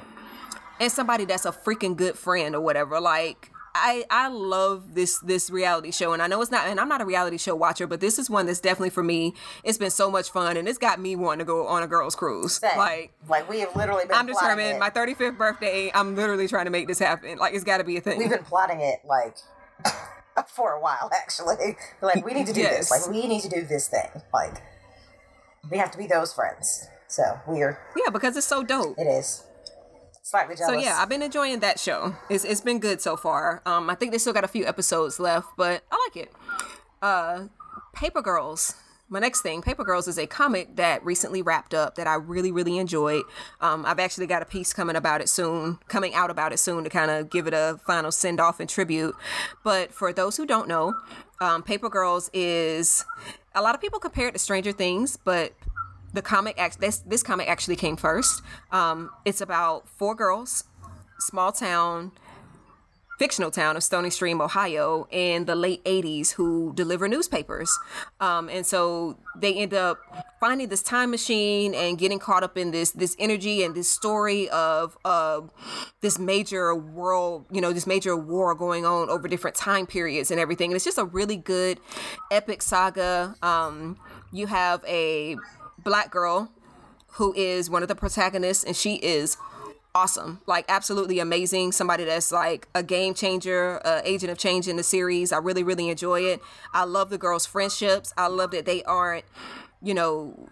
And 0.81 0.91
somebody 0.93 1.25
that's 1.25 1.45
a 1.45 1.53
freaking 1.53 1.97
good 1.97 2.17
friend 2.19 2.55
or 2.55 2.61
whatever. 2.61 3.01
Like 3.01 3.51
I 3.77 4.05
I 4.11 4.29
love 4.29 4.95
this 4.95 5.19
this 5.19 5.51
reality 5.51 5.91
show 5.91 6.13
and 6.13 6.23
I 6.23 6.27
know 6.29 6.41
it's 6.41 6.51
not 6.51 6.67
and 6.69 6.79
I'm 6.79 6.89
not 6.89 7.01
a 7.01 7.05
reality 7.05 7.39
show 7.39 7.55
watcher, 7.57 7.87
but 7.87 8.01
this 8.01 8.19
is 8.19 8.31
one 8.31 8.47
that's 8.47 8.61
definitely 8.61 8.91
for 8.91 9.03
me. 9.03 9.35
It's 9.65 9.79
been 9.79 9.91
so 9.91 10.11
much 10.11 10.31
fun 10.31 10.57
and 10.57 10.69
it's 10.69 10.79
got 10.79 11.01
me 11.01 11.17
wanting 11.17 11.41
to 11.41 11.45
go 11.45 11.67
on 11.67 11.83
a 11.83 11.87
girls 11.87 12.15
cruise. 12.15 12.55
Same. 12.57 12.77
Like 12.77 13.13
like 13.29 13.49
we 13.49 13.61
have 13.61 13.75
literally 13.75 14.05
been. 14.05 14.17
I'm 14.17 14.27
determined. 14.27 14.77
it. 14.77 14.79
My 14.79 14.91
35th 14.91 15.37
birthday, 15.37 15.91
I'm 15.95 16.15
literally 16.15 16.47
trying 16.49 16.67
to 16.67 16.71
make 16.71 16.87
this 16.87 16.99
happen. 17.01 17.39
Like 17.39 17.55
it's 17.55 17.65
got 17.65 17.79
to 17.79 17.85
be 17.85 17.97
a 17.97 18.01
thing. 18.01 18.19
We've 18.19 18.31
been 18.31 18.45
plotting 18.45 18.81
it 18.81 19.01
like 19.05 19.37
for 20.49 20.73
a 20.73 20.81
while, 20.81 21.11
actually. 21.15 21.77
Like, 22.01 22.25
we 22.25 22.33
need 22.35 22.47
to 22.47 22.53
do 22.53 22.61
Yes. 22.61 22.91
this. 22.91 22.91
Like, 22.91 23.11
we 23.15 23.27
need 23.29 23.41
to 23.43 23.49
do 23.49 23.63
this 23.65 23.87
thing. 23.89 24.09
Like, 24.33 24.63
we 25.71 25.79
have 25.79 25.91
to 25.93 25.99
be 25.99 26.07
those 26.07 26.33
friends. 26.33 26.89
So 27.09 27.23
we 27.47 27.63
are. 27.63 27.79
yeah, 27.97 28.11
because 28.11 28.37
it's 28.37 28.47
so 28.47 28.63
dope. 28.65 28.99
It 28.99 29.07
is 29.07 29.45
slightly 30.25 30.57
So 30.57 30.73
yeah, 30.73 30.97
I've 30.99 31.09
been 31.09 31.23
enjoying 31.23 31.61
that 31.61 31.79
show. 31.79 32.17
It's 32.29 32.45
it's 32.45 32.61
been 32.61 32.81
good 32.81 33.01
so 33.01 33.17
far. 33.17 33.63
Um, 33.65 33.89
I 33.89 33.95
think 33.95 34.11
they 34.11 34.19
still 34.19 34.33
got 34.33 34.43
a 34.45 34.49
few 34.49 34.67
episodes 34.67 35.21
left, 35.21 35.49
but 35.57 35.85
I 35.93 36.09
like 36.09 36.17
it. 36.25 36.33
Uh, 37.01 37.47
Paper 37.95 38.23
Girls. 38.23 38.75
My 39.11 39.21
next 39.21 39.43
thing, 39.43 39.61
Paper 39.61 39.85
Girls 39.85 40.09
is 40.09 40.19
a 40.19 40.27
comic 40.27 40.77
that 40.77 41.05
recently 41.05 41.43
wrapped 41.43 41.75
up 41.75 41.95
that 41.97 42.07
I 42.07 42.15
really 42.15 42.51
really 42.51 42.79
enjoyed. 42.79 43.23
Um, 43.61 43.85
I've 43.85 44.01
actually 44.01 44.27
got 44.27 44.41
a 44.41 44.47
piece 44.47 44.73
coming 44.73 44.97
about 44.97 45.21
it 45.21 45.29
soon, 45.29 45.79
coming 45.89 46.15
out 46.15 46.31
about 46.31 46.53
it 46.53 46.59
soon 46.59 46.85
to 46.85 46.91
kind 46.91 47.11
of 47.11 47.31
give 47.31 47.47
it 47.47 47.53
a 47.53 47.79
final 47.87 48.11
send 48.11 48.41
off 48.41 48.61
and 48.61 48.69
tribute. 48.69 49.15
But 49.63 49.93
for 49.93 50.13
those 50.13 50.39
who 50.39 50.47
don't 50.47 50.67
know, 50.67 50.95
um, 51.41 51.63
Paper 51.63 51.91
Girls 51.91 52.31
is 52.33 53.05
a 53.55 53.61
lot 53.61 53.75
of 53.75 53.81
people 53.81 54.01
compare 54.01 54.29
it 54.29 54.33
to 54.33 54.39
Stranger 54.39 54.73
Things, 54.73 55.19
but 55.23 55.53
the 56.15 56.23
comic 56.23 56.59
act 56.59 56.81
this 56.81 56.99
this 57.01 57.23
comic 57.23 57.49
actually 57.49 57.77
came 57.77 57.97
first. 57.97 58.41
Um, 58.73 59.11
it's 59.25 59.41
about 59.41 59.89
four 59.89 60.15
girls, 60.15 60.65
small 61.19 61.53
town, 61.53 62.13
fictional 63.19 63.51
town 63.51 63.77
of 63.77 63.83
Stony 63.83 64.11
Stream, 64.11 64.41
Ohio, 64.41 65.09
in 65.11 65.45
the 65.45 65.57
late 65.57 65.85
'80s, 65.85 66.33
who 66.33 66.73
deliver 66.75 67.09
newspapers. 67.09 67.77
Um, 68.21 68.49
and 68.49 68.65
so 68.65 69.19
they 69.37 69.55
end 69.55 69.75
up 69.75 69.99
finding 70.39 70.69
this 70.69 70.83
time 70.83 71.11
machine 71.11 71.75
and 71.75 71.99
getting 71.99 72.21
caught 72.21 72.45
up 72.45 72.57
in 72.57 72.71
this 72.71 72.93
this 72.93 73.17
energy 73.19 73.65
and 73.65 73.75
this 73.75 73.91
story 73.91 74.49
of 74.51 74.97
uh, 75.05 75.41
this 76.01 76.21
major 76.21 76.77
world, 76.77 77.45
you 77.51 77.61
know, 77.61 77.73
this 77.73 77.89
major 77.89 78.17
war 78.17 78.55
going 78.55 78.87
on 78.87 79.11
over 79.11 79.27
different 79.27 79.57
time 79.57 79.87
periods 79.87 80.31
and 80.31 80.39
everything. 80.39 80.71
And 80.71 80.77
it's 80.77 80.85
just 80.85 80.99
a 80.99 81.05
really 81.05 81.37
good, 81.37 81.81
epic 82.31 82.63
saga. 82.63 83.35
Um, 83.43 83.99
you 84.33 84.47
have 84.47 84.85
a 84.87 85.37
black 85.85 86.11
girl 86.11 86.51
who 87.13 87.33
is 87.35 87.71
one 87.71 87.83
of 87.83 87.89
the 87.89 87.95
protagonists, 87.95 88.65
and 88.65 88.75
she 88.75 88.97
is 88.97 89.37
awesome, 89.95 90.41
like 90.47 90.65
absolutely 90.69 91.21
amazing. 91.21 91.71
Somebody 91.71 92.05
that's 92.05 92.33
like 92.33 92.67
a 92.75 92.83
game 92.83 93.15
changer, 93.15 93.81
uh, 93.85 94.01
agent 94.05 94.33
of 94.33 94.39
change 94.39 94.67
in 94.67 94.77
the 94.77 94.83
series. 94.83 95.33
I 95.33 95.39
really, 95.39 95.63
really 95.63 95.89
enjoy 95.89 96.23
it. 96.23 96.43
I 96.73 96.85
love 96.85 97.11
the 97.11 97.19
girls' 97.19 97.47
friendships. 97.47 98.13
I 98.17 98.27
love 98.27 98.51
that 98.51 98.67
they 98.67 98.83
aren't, 98.83 99.25
you 99.81 99.95
know, 99.95 100.49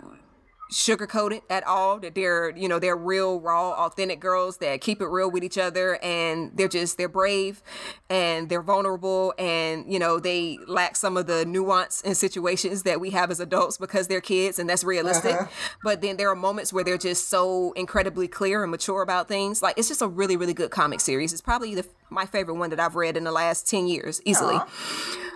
sugarcoated 0.73 1.43
at 1.51 1.65
all 1.67 2.01
that 2.01 2.15
they're 2.15 2.57
you 2.57 2.67
know 2.67 2.79
they're 2.79 2.97
real 2.97 3.39
raw 3.41 3.73
authentic 3.73 4.19
girls 4.19 4.57
that 4.57 4.81
keep 4.81 5.03
it 5.03 5.07
real 5.07 5.31
with 5.31 5.45
each 5.45 5.59
other 5.59 6.03
and 6.03 6.51
they're 6.55 6.67
just 6.67 6.97
they're 6.97 7.11
brave 7.11 7.63
and 8.09 8.49
they're 8.49 8.63
vulnerable 8.63 9.35
and 9.39 9.93
you 9.93 9.99
know 9.99 10.19
they 10.19 10.59
lack 10.67 10.97
some 10.97 11.17
of 11.17 11.27
the 11.27 11.45
nuance 11.45 12.01
in 12.01 12.15
situations 12.15 12.85
that 12.85 13.01
we 13.01 13.11
have 13.11 13.31
as 13.31 13.39
adults 13.39 13.77
because 13.77 14.09
they're 14.09 14.21
kids 14.21 14.59
and 14.59 14.69
that's 14.69 14.83
realistic 14.83 15.35
uh-huh. 15.35 15.47
but 15.85 16.01
then 16.01 16.17
there 16.17 16.31
are 16.31 16.37
moments 16.37 16.73
where 16.73 16.83
they're 16.83 16.97
just 16.97 17.29
so 17.29 17.73
incredibly 17.73 18.27
clear 18.27 18.63
and 18.63 18.71
mature 18.71 19.03
about 19.03 19.29
things 19.29 19.61
like 19.61 19.77
it's 19.77 19.89
just 19.89 20.01
a 20.01 20.09
really 20.09 20.39
really 20.39 20.55
good 20.55 20.71
comic 20.71 21.01
series 21.01 21.33
it's 21.33 21.43
probably 21.43 21.75
the 21.75 21.87
my 22.09 22.25
favorite 22.25 22.55
one 22.55 22.71
that 22.71 22.81
I've 22.81 22.97
read 22.97 23.17
in 23.17 23.25
the 23.25 23.33
last 23.33 23.69
10 23.69 23.87
years 23.87 24.23
easily 24.25 24.55
uh-huh. 24.55 25.32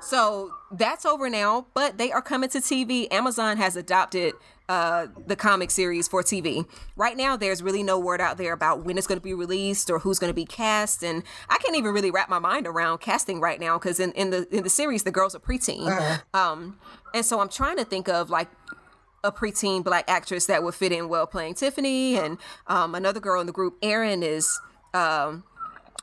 So 0.00 0.54
that's 0.70 1.04
over 1.04 1.28
now, 1.28 1.66
but 1.74 1.98
they 1.98 2.10
are 2.10 2.22
coming 2.22 2.48
to 2.50 2.58
TV. 2.58 3.06
Amazon 3.12 3.56
has 3.58 3.76
adopted 3.76 4.34
uh, 4.70 5.08
the 5.26 5.34
comic 5.34 5.68
series 5.70 6.06
for 6.06 6.22
TV. 6.22 6.64
Right 6.94 7.16
now, 7.16 7.36
there's 7.36 7.60
really 7.60 7.82
no 7.82 7.98
word 7.98 8.20
out 8.20 8.38
there 8.38 8.52
about 8.52 8.84
when 8.84 8.96
it's 8.96 9.06
going 9.06 9.18
to 9.18 9.22
be 9.22 9.34
released 9.34 9.90
or 9.90 9.98
who's 9.98 10.20
going 10.20 10.30
to 10.30 10.34
be 10.34 10.44
cast, 10.44 11.02
and 11.02 11.24
I 11.48 11.58
can't 11.58 11.76
even 11.76 11.92
really 11.92 12.12
wrap 12.12 12.28
my 12.28 12.38
mind 12.38 12.68
around 12.68 12.98
casting 12.98 13.40
right 13.40 13.58
now 13.58 13.78
because 13.78 13.98
in, 13.98 14.12
in 14.12 14.30
the 14.30 14.46
in 14.54 14.62
the 14.62 14.70
series, 14.70 15.02
the 15.02 15.10
girls 15.10 15.34
are 15.34 15.40
preteen, 15.40 15.88
uh-huh. 15.88 16.38
um, 16.38 16.78
and 17.12 17.26
so 17.26 17.40
I'm 17.40 17.48
trying 17.48 17.78
to 17.78 17.84
think 17.84 18.08
of 18.08 18.30
like 18.30 18.48
a 19.24 19.32
preteen 19.32 19.82
black 19.82 20.04
actress 20.08 20.46
that 20.46 20.62
would 20.62 20.74
fit 20.74 20.92
in 20.92 21.08
well 21.08 21.26
playing 21.26 21.54
Tiffany, 21.54 22.16
and 22.16 22.38
um, 22.68 22.94
another 22.94 23.18
girl 23.18 23.40
in 23.40 23.48
the 23.48 23.52
group, 23.52 23.76
Erin, 23.82 24.22
is. 24.22 24.60
Um, 24.94 25.44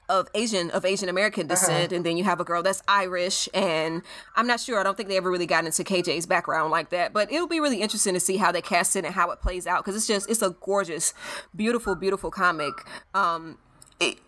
of 0.09 0.27
Asian 0.33 0.71
of 0.71 0.85
Asian 0.85 1.09
American 1.09 1.43
uh-huh. 1.43 1.55
descent, 1.55 1.85
uh-huh. 1.87 1.95
and 1.95 2.05
then 2.05 2.17
you 2.17 2.23
have 2.23 2.39
a 2.39 2.43
girl 2.43 2.63
that's 2.63 2.81
Irish, 2.87 3.49
and 3.53 4.01
I'm 4.35 4.47
not 4.47 4.59
sure. 4.59 4.79
I 4.79 4.83
don't 4.83 4.95
think 4.95 5.09
they 5.09 5.17
ever 5.17 5.31
really 5.31 5.45
got 5.45 5.65
into 5.65 5.83
KJ's 5.83 6.25
background 6.25 6.71
like 6.71 6.89
that, 6.89 7.13
but 7.13 7.31
it'll 7.31 7.47
be 7.47 7.59
really 7.59 7.81
interesting 7.81 8.13
to 8.13 8.19
see 8.19 8.37
how 8.37 8.51
they 8.51 8.61
cast 8.61 8.95
it 8.95 9.05
and 9.05 9.13
how 9.13 9.31
it 9.31 9.41
plays 9.41 9.67
out 9.67 9.83
because 9.83 9.95
it's 9.95 10.07
just 10.07 10.29
it's 10.29 10.41
a 10.41 10.51
gorgeous, 10.61 11.13
beautiful, 11.55 11.95
beautiful 11.95 12.31
comic. 12.31 12.73
Um, 13.13 13.57
it, 13.99 14.19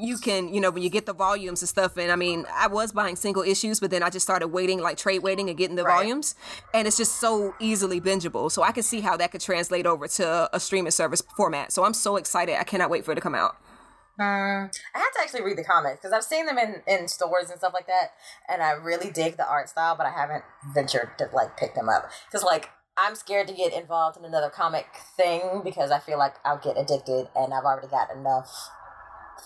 you 0.00 0.16
can, 0.16 0.54
you 0.54 0.60
know, 0.60 0.70
when 0.70 0.82
you 0.82 0.90
get 0.90 1.06
the 1.06 1.12
volumes 1.12 1.60
and 1.60 1.68
stuff, 1.68 1.96
and 1.96 2.12
I 2.12 2.16
mean, 2.16 2.46
I 2.54 2.68
was 2.68 2.92
buying 2.92 3.16
single 3.16 3.42
issues, 3.42 3.80
but 3.80 3.90
then 3.90 4.02
I 4.02 4.10
just 4.10 4.24
started 4.24 4.48
waiting, 4.48 4.78
like 4.78 4.96
trade 4.96 5.24
waiting 5.24 5.48
and 5.48 5.58
getting 5.58 5.74
the 5.74 5.82
right. 5.82 5.96
volumes, 5.96 6.36
and 6.72 6.86
it's 6.86 6.96
just 6.96 7.16
so 7.20 7.54
easily 7.58 8.00
bingeable. 8.00 8.50
So 8.52 8.62
I 8.62 8.70
can 8.70 8.84
see 8.84 9.00
how 9.00 9.16
that 9.16 9.32
could 9.32 9.40
translate 9.40 9.86
over 9.86 10.06
to 10.06 10.48
a 10.54 10.60
streaming 10.60 10.92
service 10.92 11.22
format. 11.36 11.72
So 11.72 11.84
I'm 11.84 11.94
so 11.94 12.16
excited! 12.16 12.56
I 12.58 12.64
cannot 12.64 12.90
wait 12.90 13.04
for 13.04 13.12
it 13.12 13.16
to 13.16 13.20
come 13.20 13.34
out. 13.34 13.56
Mm, 14.18 14.76
I 14.94 14.98
have 14.98 15.12
to 15.12 15.20
actually 15.20 15.42
read 15.42 15.58
the 15.58 15.64
comics 15.64 15.98
because 15.98 16.12
I've 16.12 16.24
seen 16.24 16.46
them 16.46 16.58
in, 16.58 16.82
in 16.88 17.06
stores 17.06 17.50
and 17.50 17.58
stuff 17.58 17.72
like 17.72 17.86
that, 17.86 18.12
and 18.48 18.62
I 18.62 18.72
really 18.72 19.10
dig 19.10 19.36
the 19.36 19.48
art 19.48 19.68
style, 19.68 19.94
but 19.96 20.06
I 20.06 20.10
haven't 20.10 20.44
ventured 20.74 21.10
to 21.18 21.28
like 21.32 21.56
pick 21.56 21.74
them 21.74 21.88
up 21.88 22.10
because 22.26 22.42
like 22.42 22.70
I'm 22.96 23.14
scared 23.14 23.46
to 23.46 23.54
get 23.54 23.72
involved 23.72 24.16
in 24.16 24.24
another 24.24 24.50
comic 24.50 24.86
thing 25.16 25.62
because 25.62 25.92
I 25.92 26.00
feel 26.00 26.18
like 26.18 26.34
I'll 26.44 26.58
get 26.58 26.76
addicted, 26.76 27.28
and 27.36 27.54
I've 27.54 27.64
already 27.64 27.86
got 27.86 28.10
enough 28.10 28.50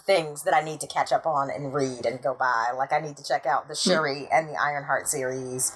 things 0.07 0.45
that 0.45 0.55
I 0.55 0.63
need 0.63 0.81
to 0.81 0.87
catch 0.87 1.13
up 1.13 1.27
on 1.27 1.51
and 1.51 1.75
read 1.75 2.07
and 2.07 2.23
go 2.23 2.35
by. 2.35 2.73
Like 2.77 2.93
I 2.93 3.01
need 3.01 3.17
to 3.19 3.25
check 3.25 3.45
out 3.45 3.69
the 3.69 3.75
hmm. 3.75 3.91
Shuri 3.91 4.29
and 4.33 4.49
the 4.49 4.55
Ironheart 4.55 5.09
series. 5.09 5.73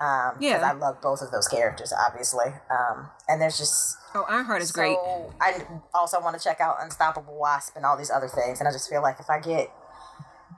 Um, 0.00 0.36
yeah, 0.40 0.60
I 0.64 0.72
love 0.72 1.00
both 1.00 1.22
of 1.22 1.30
those 1.30 1.48
characters, 1.48 1.92
obviously. 1.92 2.46
Um, 2.70 3.10
and 3.28 3.40
there's 3.40 3.58
just 3.58 3.96
Oh, 4.14 4.24
Ironheart 4.28 4.62
is 4.62 4.70
so 4.70 4.74
great. 4.74 4.96
I 5.40 5.66
also 5.92 6.20
want 6.20 6.38
to 6.38 6.42
check 6.42 6.60
out 6.60 6.76
Unstoppable 6.80 7.36
Wasp 7.38 7.76
and 7.76 7.84
all 7.84 7.96
these 7.96 8.10
other 8.10 8.28
things. 8.28 8.60
And 8.60 8.68
I 8.68 8.72
just 8.72 8.88
feel 8.88 9.02
like 9.02 9.16
if 9.18 9.28
I 9.28 9.40
get. 9.40 9.70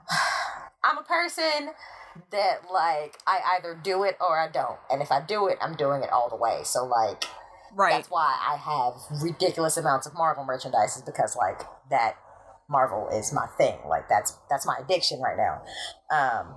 I'm 0.83 0.97
a 0.97 1.03
person 1.03 1.71
that, 2.31 2.61
like, 2.71 3.17
I 3.25 3.39
either 3.57 3.75
do 3.75 4.03
it 4.03 4.15
or 4.21 4.39
I 4.39 4.47
don't. 4.49 4.77
And 4.89 5.01
if 5.01 5.11
I 5.11 5.21
do 5.25 5.47
it, 5.47 5.57
I'm 5.61 5.75
doing 5.75 6.03
it 6.03 6.09
all 6.11 6.29
the 6.29 6.35
way. 6.35 6.61
So, 6.63 6.85
like. 6.85 7.25
Right. 7.75 7.91
That's 7.91 8.09
why 8.09 8.37
I 8.39 8.55
have 8.55 9.21
ridiculous 9.21 9.75
amounts 9.75 10.07
of 10.07 10.13
Marvel 10.13 10.45
merchandise, 10.45 10.95
is 10.95 11.01
because, 11.01 11.35
like, 11.35 11.61
that 11.89 12.15
Marvel 12.69 13.09
is 13.09 13.33
my 13.33 13.47
thing. 13.57 13.77
Like, 13.87 14.07
that's 14.07 14.37
that's 14.49 14.65
my 14.65 14.77
addiction 14.81 15.19
right 15.19 15.35
now. 15.35 15.61
Um, 16.15 16.55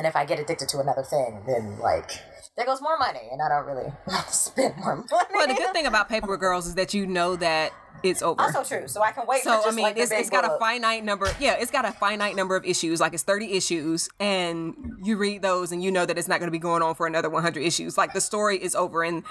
and 0.00 0.06
if 0.06 0.16
I 0.16 0.24
get 0.24 0.38
addicted 0.38 0.66
to 0.70 0.80
another 0.80 1.02
thing, 1.02 1.42
then, 1.46 1.78
like 1.78 2.10
there 2.56 2.64
goes 2.64 2.80
more 2.80 2.96
money, 2.96 3.20
and 3.30 3.42
I 3.42 3.50
don't 3.50 3.66
really 3.66 3.92
spend 4.28 4.74
more 4.78 4.96
money. 4.96 5.08
Well, 5.34 5.46
the 5.46 5.52
good 5.52 5.74
thing 5.74 5.84
about 5.84 6.08
Paper 6.08 6.38
Girls 6.38 6.66
is 6.66 6.74
that 6.76 6.94
you 6.94 7.06
know 7.06 7.36
that 7.36 7.74
it's 8.02 8.22
over. 8.22 8.40
Also 8.40 8.64
true. 8.64 8.88
So 8.88 9.02
I 9.02 9.12
can 9.12 9.26
wait. 9.26 9.42
So 9.42 9.62
I 9.62 9.72
mean, 9.72 9.82
like 9.82 9.98
it's, 9.98 10.10
it's 10.10 10.30
got 10.30 10.46
a 10.46 10.56
finite 10.58 11.04
number. 11.04 11.30
Yeah, 11.38 11.56
it's 11.60 11.70
got 11.70 11.84
a 11.84 11.92
finite 11.92 12.34
number 12.34 12.56
of 12.56 12.64
issues. 12.64 12.98
Like 12.98 13.12
it's 13.12 13.24
thirty 13.24 13.52
issues, 13.52 14.08
and 14.18 14.74
you 15.02 15.18
read 15.18 15.42
those, 15.42 15.70
and 15.70 15.82
you 15.84 15.90
know 15.90 16.06
that 16.06 16.16
it's 16.16 16.28
not 16.28 16.38
going 16.38 16.48
to 16.48 16.50
be 16.50 16.58
going 16.58 16.80
on 16.80 16.94
for 16.94 17.06
another 17.06 17.28
one 17.28 17.42
hundred 17.42 17.64
issues. 17.64 17.98
Like 17.98 18.14
the 18.14 18.22
story 18.22 18.56
is 18.56 18.74
over, 18.74 19.04
and 19.04 19.22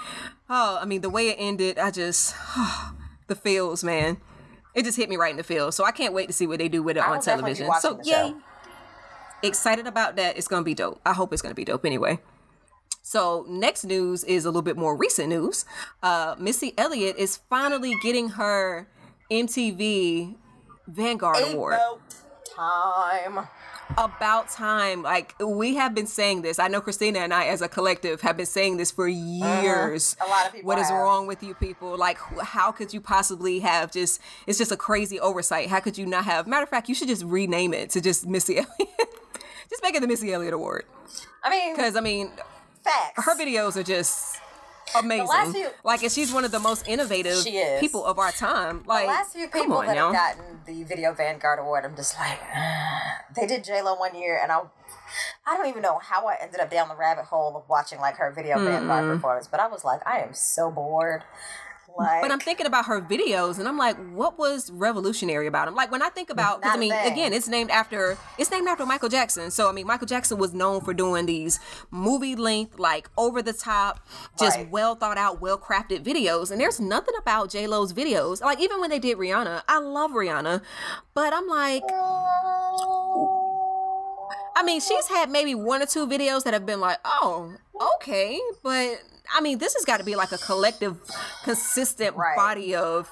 oh, 0.48 0.78
I 0.80 0.84
mean, 0.84 1.00
the 1.00 1.10
way 1.10 1.30
it 1.30 1.36
ended, 1.36 1.80
I 1.80 1.90
just 1.90 2.32
oh, 2.56 2.94
the 3.26 3.34
feels, 3.34 3.82
man. 3.82 4.18
It 4.72 4.84
just 4.84 4.96
hit 4.96 5.08
me 5.08 5.16
right 5.16 5.32
in 5.32 5.36
the 5.36 5.42
feels. 5.42 5.74
So 5.74 5.84
I 5.84 5.90
can't 5.90 6.14
wait 6.14 6.28
to 6.28 6.32
see 6.32 6.46
what 6.46 6.60
they 6.60 6.68
do 6.68 6.80
with 6.80 6.96
it 6.96 7.02
I 7.02 7.10
on 7.10 7.20
television. 7.20 7.68
So 7.80 7.98
yay! 8.04 8.34
Excited 9.42 9.86
about 9.86 10.16
that. 10.16 10.36
It's 10.36 10.48
gonna 10.48 10.64
be 10.64 10.74
dope. 10.74 11.00
I 11.04 11.12
hope 11.12 11.32
it's 11.32 11.42
gonna 11.42 11.54
be 11.54 11.64
dope 11.64 11.84
anyway. 11.84 12.20
So, 13.02 13.46
next 13.48 13.84
news 13.84 14.22
is 14.24 14.44
a 14.44 14.48
little 14.48 14.62
bit 14.62 14.76
more 14.76 14.96
recent 14.96 15.30
news. 15.30 15.64
Uh, 16.02 16.36
Missy 16.38 16.74
Elliott 16.76 17.16
is 17.16 17.38
finally 17.48 17.96
getting 18.02 18.30
her 18.30 18.88
MTV 19.30 20.36
Vanguard 20.86 21.42
Award. 21.52 21.74
About 21.74 21.86
Award. 21.88 22.00
Time. 22.54 23.48
About 23.96 24.48
time. 24.50 25.02
Like, 25.02 25.34
we 25.40 25.76
have 25.76 25.94
been 25.94 26.06
saying 26.06 26.42
this. 26.42 26.58
I 26.58 26.68
know 26.68 26.80
Christina 26.80 27.20
and 27.20 27.32
I, 27.32 27.46
as 27.46 27.62
a 27.62 27.68
collective, 27.68 28.20
have 28.20 28.36
been 28.36 28.46
saying 28.46 28.76
this 28.76 28.90
for 28.90 29.08
years. 29.08 30.16
Uh-huh. 30.20 30.28
A 30.28 30.30
lot 30.30 30.46
of 30.46 30.52
people. 30.52 30.68
What 30.68 30.78
have. 30.78 30.90
wrong 30.90 31.26
with 31.26 31.42
you 31.42 31.54
people? 31.54 31.96
Like, 31.96 32.18
how 32.42 32.70
could 32.70 32.92
you 32.92 33.00
possibly 33.00 33.60
have 33.60 33.90
just, 33.90 34.20
it's 34.46 34.58
just 34.58 34.70
a 34.70 34.76
crazy 34.76 35.18
oversight. 35.18 35.68
How 35.68 35.80
could 35.80 35.96
you 35.96 36.06
not 36.06 36.24
have, 36.26 36.46
matter 36.46 36.64
of 36.64 36.68
fact, 36.68 36.88
you 36.88 36.94
should 36.94 37.08
just 37.08 37.24
rename 37.24 37.72
it 37.72 37.90
to 37.90 38.00
just 38.00 38.26
Missy 38.26 38.58
Elliott. 38.78 39.10
Just 39.70 39.82
make 39.82 39.94
it 39.94 40.00
the 40.00 40.08
Missy 40.08 40.32
Elliott 40.32 40.52
Award. 40.52 40.84
I 41.42 41.50
mean, 41.50 41.74
because, 41.74 41.96
I 41.96 42.00
mean, 42.00 42.30
Facts. 42.82 43.24
Her 43.24 43.36
videos 43.36 43.76
are 43.76 43.82
just 43.82 44.40
amazing. 44.98 45.52
Few, 45.52 45.68
like, 45.84 46.02
and 46.02 46.10
she's 46.10 46.32
one 46.32 46.44
of 46.44 46.50
the 46.50 46.58
most 46.58 46.88
innovative 46.88 47.44
people 47.78 48.04
of 48.04 48.18
our 48.18 48.32
time. 48.32 48.84
Like, 48.86 49.04
the 49.06 49.12
last 49.12 49.32
few 49.34 49.48
people 49.48 49.82
that 49.82 49.94
now. 49.94 50.12
have 50.12 50.36
gotten 50.36 50.60
the 50.66 50.82
Video 50.84 51.12
Vanguard 51.12 51.58
Award, 51.58 51.84
I'm 51.84 51.96
just 51.96 52.18
like, 52.18 52.38
they 53.36 53.46
did 53.46 53.64
J 53.64 53.82
Lo 53.82 53.94
one 53.94 54.14
year, 54.14 54.40
and 54.42 54.50
I, 54.50 54.60
I 55.46 55.56
don't 55.56 55.66
even 55.66 55.82
know 55.82 55.98
how 55.98 56.26
I 56.26 56.36
ended 56.40 56.60
up 56.60 56.70
down 56.70 56.88
the 56.88 56.96
rabbit 56.96 57.26
hole 57.26 57.56
of 57.56 57.68
watching 57.68 58.00
like 58.00 58.16
her 58.16 58.32
Video 58.32 58.56
mm. 58.56 58.64
Vanguard 58.64 59.04
performance, 59.04 59.46
but 59.46 59.60
I 59.60 59.68
was 59.68 59.84
like, 59.84 60.00
I 60.06 60.20
am 60.20 60.32
so 60.32 60.70
bored. 60.70 61.22
Like, 62.00 62.22
but 62.22 62.30
I'm 62.30 62.40
thinking 62.40 62.66
about 62.66 62.86
her 62.86 63.00
videos, 63.00 63.58
and 63.58 63.68
I'm 63.68 63.76
like, 63.76 63.96
what 64.12 64.38
was 64.38 64.70
revolutionary 64.70 65.46
about 65.46 65.66
them? 65.66 65.74
Like 65.74 65.90
when 65.90 66.02
I 66.02 66.08
think 66.08 66.30
about, 66.30 66.62
because 66.62 66.74
I 66.74 66.78
mean, 66.78 66.92
again, 66.92 67.32
it's 67.32 67.46
named 67.46 67.70
after 67.70 68.16
it's 68.38 68.50
named 68.50 68.68
after 68.68 68.86
Michael 68.86 69.10
Jackson. 69.10 69.50
So 69.50 69.68
I 69.68 69.72
mean, 69.72 69.86
Michael 69.86 70.06
Jackson 70.06 70.38
was 70.38 70.54
known 70.54 70.80
for 70.80 70.94
doing 70.94 71.26
these 71.26 71.60
movie 71.90 72.36
length, 72.36 72.78
like 72.78 73.10
over 73.18 73.42
the 73.42 73.52
top, 73.52 74.06
just 74.38 74.56
right. 74.56 74.70
well 74.70 74.94
thought 74.94 75.18
out, 75.18 75.40
well 75.40 75.58
crafted 75.58 76.02
videos. 76.02 76.50
And 76.50 76.60
there's 76.60 76.80
nothing 76.80 77.14
about 77.18 77.50
J 77.50 77.66
Lo's 77.66 77.92
videos. 77.92 78.40
Like 78.40 78.60
even 78.60 78.80
when 78.80 78.88
they 78.90 78.98
did 78.98 79.18
Rihanna, 79.18 79.62
I 79.68 79.78
love 79.78 80.12
Rihanna, 80.12 80.62
but 81.14 81.32
I'm 81.34 81.46
like. 81.46 81.82
I 84.56 84.62
mean, 84.62 84.80
she's 84.80 85.06
had 85.06 85.30
maybe 85.30 85.54
one 85.54 85.80
or 85.80 85.86
two 85.86 86.06
videos 86.06 86.42
that 86.44 86.52
have 86.52 86.66
been 86.66 86.80
like, 86.80 86.98
oh, 87.04 87.54
okay, 87.96 88.38
but 88.62 89.00
I 89.34 89.40
mean, 89.40 89.58
this 89.58 89.74
has 89.74 89.84
got 89.84 89.98
to 89.98 90.04
be 90.04 90.16
like 90.16 90.32
a 90.32 90.38
collective, 90.38 90.98
consistent 91.44 92.16
right. 92.16 92.36
body 92.36 92.74
of 92.74 93.10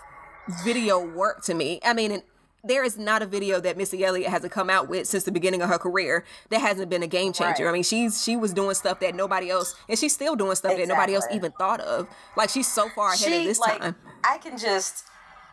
video 0.65 0.99
work 0.99 1.45
to 1.45 1.55
me. 1.55 1.81
I 1.85 1.93
mean, 1.93 2.23
there 2.65 2.83
is 2.83 2.99
not 2.99 3.23
a 3.23 3.27
video 3.27 3.61
that 3.61 3.77
Missy 3.77 4.05
Elliott 4.05 4.31
hasn't 4.31 4.53
come 4.53 4.69
out 4.69 4.89
with 4.89 5.07
since 5.07 5.25
the 5.25 5.33
beginning 5.33 5.63
of 5.63 5.69
her 5.69 5.79
career 5.79 6.25
that 6.51 6.61
hasn't 6.61 6.91
been 6.91 7.03
a 7.03 7.07
game 7.07 7.33
changer. 7.33 7.65
Right. 7.65 7.71
I 7.71 7.73
mean, 7.73 7.83
she's 7.83 8.23
she 8.23 8.37
was 8.37 8.53
doing 8.53 8.75
stuff 8.75 9.01
that 9.01 9.15
nobody 9.15 9.51
else, 9.51 9.75
and 9.89 9.99
she's 9.99 10.13
still 10.13 10.37
doing 10.37 10.57
stuff 10.57 10.73
exactly. 10.73 10.87
that 10.87 10.95
nobody 10.95 11.15
else 11.15 11.27
even 11.33 11.53
thought 11.53 11.81
of. 11.81 12.09
Like 12.37 12.51
she's 12.51 12.71
so 12.71 12.89
far 12.89 13.13
ahead 13.13 13.29
she, 13.29 13.39
of 13.39 13.45
this 13.45 13.59
like, 13.59 13.81
time. 13.81 13.97
I 14.25 14.39
can 14.39 14.59
just 14.59 15.05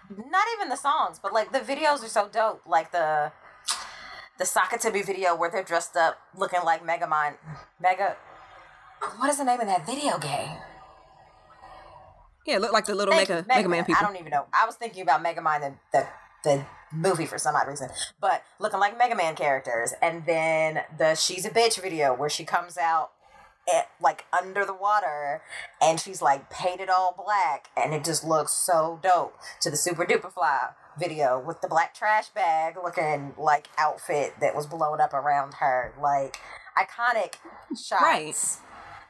not 0.09 0.45
even 0.57 0.69
the 0.69 0.75
songs, 0.75 1.19
but 1.21 1.33
like 1.33 1.51
the 1.51 1.59
videos 1.59 2.03
are 2.03 2.09
so 2.09 2.27
dope. 2.27 2.61
Like 2.65 2.91
the 2.91 3.31
the 4.37 4.45
Sock 4.45 4.73
It 4.73 4.81
2 4.81 4.91
Me 4.91 5.01
video 5.01 5.35
where 5.35 5.49
they're 5.49 5.63
dressed 5.63 5.95
up 5.95 6.19
looking 6.35 6.61
like 6.63 6.85
Megamind, 6.85 7.35
Mega 7.79 8.17
what 9.17 9.29
is 9.29 9.37
the 9.37 9.43
name 9.43 9.59
of 9.59 9.67
that 9.67 9.85
video 9.85 10.17
game? 10.17 10.57
Yeah, 12.45 12.57
it 12.57 12.61
looked 12.61 12.73
like 12.73 12.85
the 12.85 12.95
little 12.95 13.13
Mega 13.13 13.35
Mega, 13.35 13.47
Mega 13.47 13.69
Man 13.69 13.85
people. 13.85 14.03
I 14.03 14.05
don't 14.05 14.19
even 14.19 14.29
know. 14.29 14.45
I 14.53 14.65
was 14.65 14.75
thinking 14.75 15.01
about 15.01 15.21
Mega 15.21 15.41
Man 15.41 15.61
the, 15.61 15.73
the 15.91 16.07
the 16.43 16.65
movie 16.93 17.25
for 17.25 17.39
some 17.39 17.55
odd 17.55 17.67
reason, 17.67 17.89
but 18.21 18.43
looking 18.59 18.79
like 18.79 18.97
Mega 18.97 19.15
Man 19.15 19.35
characters, 19.35 19.93
and 20.01 20.25
then 20.25 20.81
the 20.97 21.15
"She's 21.15 21.45
a 21.45 21.49
Bitch" 21.49 21.81
video 21.81 22.13
where 22.13 22.29
she 22.29 22.45
comes 22.45 22.77
out 22.77 23.11
at, 23.73 23.89
like 23.99 24.25
under 24.31 24.63
the 24.63 24.75
water 24.75 25.41
and 25.81 25.99
she's 25.99 26.21
like 26.21 26.51
painted 26.51 26.89
all 26.89 27.15
black, 27.17 27.69
and 27.75 27.93
it 27.95 28.03
just 28.03 28.23
looks 28.23 28.51
so 28.51 28.99
dope. 29.01 29.35
To 29.61 29.71
the 29.71 29.77
Super 29.77 30.05
Duper 30.05 30.31
Fly 30.31 30.69
video 30.99 31.39
with 31.39 31.61
the 31.61 31.67
black 31.67 31.95
trash 31.95 32.29
bag 32.29 32.75
looking 32.81 33.33
like 33.37 33.69
outfit 33.77 34.35
that 34.39 34.55
was 34.55 34.67
blown 34.67 35.01
up 35.01 35.13
around 35.13 35.55
her, 35.55 35.93
like 35.99 36.37
iconic 36.77 37.35
shots. 37.75 38.01
Right 38.03 38.35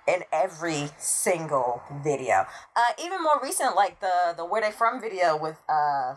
in 0.08 0.24
every 0.32 0.89
single 0.97 1.82
video. 2.03 2.45
Uh, 2.76 2.82
even 3.03 3.22
more 3.24 3.39
recent, 3.41 3.76
like 3.76 3.99
the 3.99 4.34
the 4.38 4.45
Where 4.45 4.62
They 4.62 4.72
From 4.72 5.01
video 5.01 5.38
with 5.38 5.58
uh, 5.70 6.16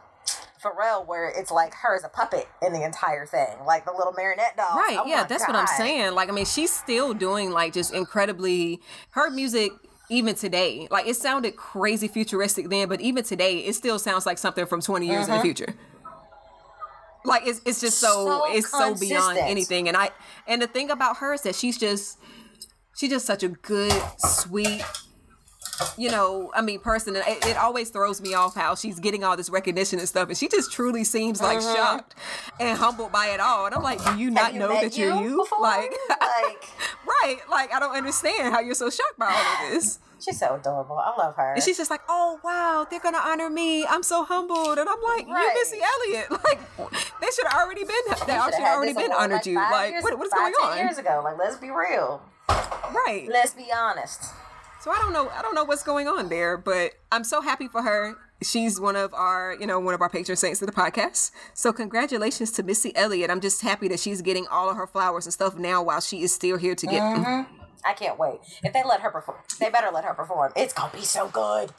Pharrell, 0.63 1.07
where 1.07 1.29
it's 1.29 1.51
like 1.51 1.75
her 1.75 1.97
as 1.97 2.05
a 2.05 2.09
puppet 2.09 2.49
in 2.65 2.73
the 2.73 2.85
entire 2.85 3.27
thing, 3.27 3.57
like 3.67 3.85
the 3.85 3.93
little 3.93 4.13
marionette 4.13 4.57
doll. 4.57 4.77
Right, 4.77 4.99
Oh 5.01 5.07
yeah, 5.07 5.25
that's 5.25 5.47
what 5.47 5.57
I'm 5.57 5.67
saying. 5.67 6.15
Like, 6.15 6.29
I 6.29 6.33
mean, 6.33 6.45
she's 6.45 6.73
still 6.73 7.15
doing 7.15 7.51
like 7.51 7.73
just 7.73 7.95
incredibly 7.95 8.81
her 9.11 9.31
music 9.31 9.73
even 10.11 10.35
today. 10.35 10.89
Like, 10.91 11.07
it 11.07 11.17
sounded 11.17 11.57
crazy 11.57 12.09
futuristic 12.09 12.69
then, 12.71 12.89
but 12.89 13.01
even 13.01 13.25
today, 13.25 13.59
it 13.59 13.75
still 13.75 13.99
sounds 13.99 14.27
like 14.27 14.39
something 14.39 14.67
from 14.67 14.81
20 14.81 15.07
years 15.07 15.29
in 15.29 15.35
the 15.35 15.41
future. 15.41 15.75
Like, 17.25 17.47
it's 17.47 17.61
it's 17.65 17.81
just 17.81 17.99
so, 17.99 18.09
So 18.09 18.45
it's 18.49 18.71
so 18.71 18.95
beyond 18.95 19.39
anything. 19.39 19.89
And 19.89 19.97
I 19.97 20.11
and 20.47 20.63
the 20.63 20.67
thing 20.67 20.91
about 20.91 21.19
her 21.19 21.35
is 21.35 21.43
that 21.43 21.55
she's 21.55 21.77
just 21.79 22.19
she's 22.99 23.11
just 23.11 23.27
such 23.27 23.45
a 23.45 23.49
good, 23.49 24.03
sweet. 24.19 24.83
You 25.97 26.11
know, 26.11 26.51
I 26.55 26.63
mean, 26.63 26.81
person. 26.81 27.17
and 27.17 27.25
It, 27.27 27.47
it 27.47 27.57
always 27.57 27.91
throws 27.91 28.21
me 28.21 28.35
off 28.35 28.55
how 28.55 28.75
she's 28.75 28.99
getting 29.01 29.25
all 29.25 29.37
this 29.37 29.51
recognition 29.51 29.99
and 29.99 30.09
stuff, 30.09 30.29
and 30.29 30.37
she 30.37 30.49
just 30.49 30.73
truly 30.73 31.05
seems 31.05 31.41
like 31.41 31.59
mm-hmm. 31.59 31.75
shocked 31.75 32.15
and 32.61 32.79
humbled 32.79 33.13
by 33.13 33.29
it 33.29 33.41
all. 33.41 33.67
And 33.67 33.75
I'm 33.75 33.83
like, 33.83 34.05
do 34.05 34.19
you 34.19 34.31
not 34.31 34.53
you 34.55 34.61
know 34.61 34.69
that 34.69 34.97
you're 34.97 35.15
you 35.17 35.31
you? 35.31 35.37
before? 35.39 35.61
Like, 35.61 35.93
like 36.11 36.69
right? 37.07 37.39
Like, 37.51 37.73
I 37.75 37.81
don't 37.81 37.95
understand 37.97 38.53
how 38.55 38.61
you're 38.61 38.75
so 38.75 38.91
shocked 38.91 39.19
by 39.19 39.27
all 39.27 39.67
of 39.67 39.73
this. 39.73 39.99
she's 40.21 40.39
so 40.39 40.55
adorable. 40.57 40.99
I 40.99 41.15
love 41.17 41.37
her. 41.37 41.55
And 41.55 41.63
she's 41.63 41.77
just 41.77 41.91
like, 41.91 42.01
oh 42.09 42.41
wow, 42.43 42.87
they're 42.91 43.01
gonna 43.01 43.21
honor 43.23 43.51
me. 43.51 43.87
I'm 43.87 44.03
so 44.03 44.25
humbled, 44.25 44.79
and 44.79 44.89
I'm 44.89 45.03
like, 45.03 45.27
Right. 45.29 45.53
you 45.55 45.61
Missy 45.61 45.81
Elliott. 45.83 46.31
Like, 46.49 46.61
they 47.21 47.27
should 47.35 47.47
have 47.49 47.61
already 47.61 47.85
been. 47.85 47.97
They 48.09 48.15
should 48.15 48.55
have 48.55 48.77
already 48.77 48.95
been 48.95 49.13
honored 49.13 49.45
you. 49.45 49.57
Like, 49.57 49.91
years- 49.91 50.03
what, 50.05 50.17
what 50.19 50.27
is 50.27 50.33
five, 50.33 50.53
going 50.55 50.73
10 50.75 50.79
on? 50.79 50.79
Years 50.79 50.99
ago, 50.99 51.21
like 51.25 51.37
let's 51.37 51.57
be 51.57 51.71
real. 51.71 52.23
Right. 52.49 53.29
Let's 53.31 53.53
be 53.53 53.67
honest. 53.75 54.33
So 54.81 54.93
I 54.93 54.99
don't 54.99 55.13
know. 55.13 55.29
I 55.31 55.43
don't 55.43 55.55
know 55.55 55.65
what's 55.65 55.83
going 55.83 56.07
on 56.07 56.29
there, 56.29 56.57
but 56.57 56.93
I'm 57.11 57.25
so 57.25 57.41
happy 57.41 57.69
for 57.69 57.83
her. 57.83 58.15
She's 58.43 58.81
one 58.81 58.95
of 58.95 59.13
our, 59.13 59.57
you 59.59 59.67
know, 59.67 59.81
one 59.81 59.95
of 59.95 60.01
our 60.01 60.09
patron 60.09 60.37
saints 60.37 60.63
of 60.63 60.67
the 60.67 60.73
podcast. 60.73 61.33
So 61.53 61.73
congratulations 61.73 62.53
to 62.53 62.63
Missy 62.63 62.95
Elliott. 62.95 63.31
I'm 63.31 63.41
just 63.41 63.63
happy 63.63 63.89
that 63.89 63.99
she's 63.99 64.23
getting 64.23 64.47
all 64.47 64.71
of 64.71 64.77
her 64.77 64.87
flowers 64.87 65.27
and 65.27 65.33
stuff 65.33 65.57
now 65.57 65.83
while 65.83 66.01
she 66.01 66.23
is 66.23 66.33
still 66.33 66.57
here 66.57 66.77
to 66.77 66.87
get 66.87 67.01
them. 67.01 67.47
I 67.85 67.93
can't 67.95 68.19
wait. 68.19 68.39
If 68.63 68.73
they 68.73 68.85
let 68.85 69.01
her 69.01 69.11
perform, 69.11 69.39
they 69.59 69.71
better 69.71 69.91
let 69.93 70.05
her 70.05 70.15
perform. 70.15 70.53
It's 70.55 70.73
gonna 70.73 70.93
be 70.93 71.03
so 71.03 71.29
good. 71.29 71.73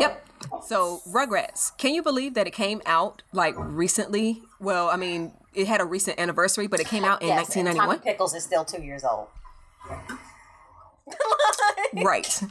Yep. 0.00 0.26
So 0.66 1.00
Rugrats, 1.08 1.76
can 1.78 1.94
you 1.94 2.02
believe 2.02 2.34
that 2.34 2.46
it 2.46 2.52
came 2.52 2.82
out 2.86 3.22
like 3.32 3.54
recently? 3.56 4.42
Well, 4.60 4.88
I 4.88 4.96
mean, 4.96 5.32
it 5.52 5.66
had 5.68 5.80
a 5.80 5.84
recent 5.84 6.18
anniversary, 6.18 6.66
but 6.66 6.80
it 6.80 6.86
came 6.86 7.04
out 7.04 7.22
in 7.22 7.28
Yes, 7.28 7.54
and 7.56 7.66
Tommy 7.66 7.78
1991. 7.78 8.00
Pickles 8.00 8.34
is 8.34 8.44
still 8.44 8.64
two 8.64 8.82
years 8.82 9.04
old. 9.04 9.28
Right. 12.02 12.42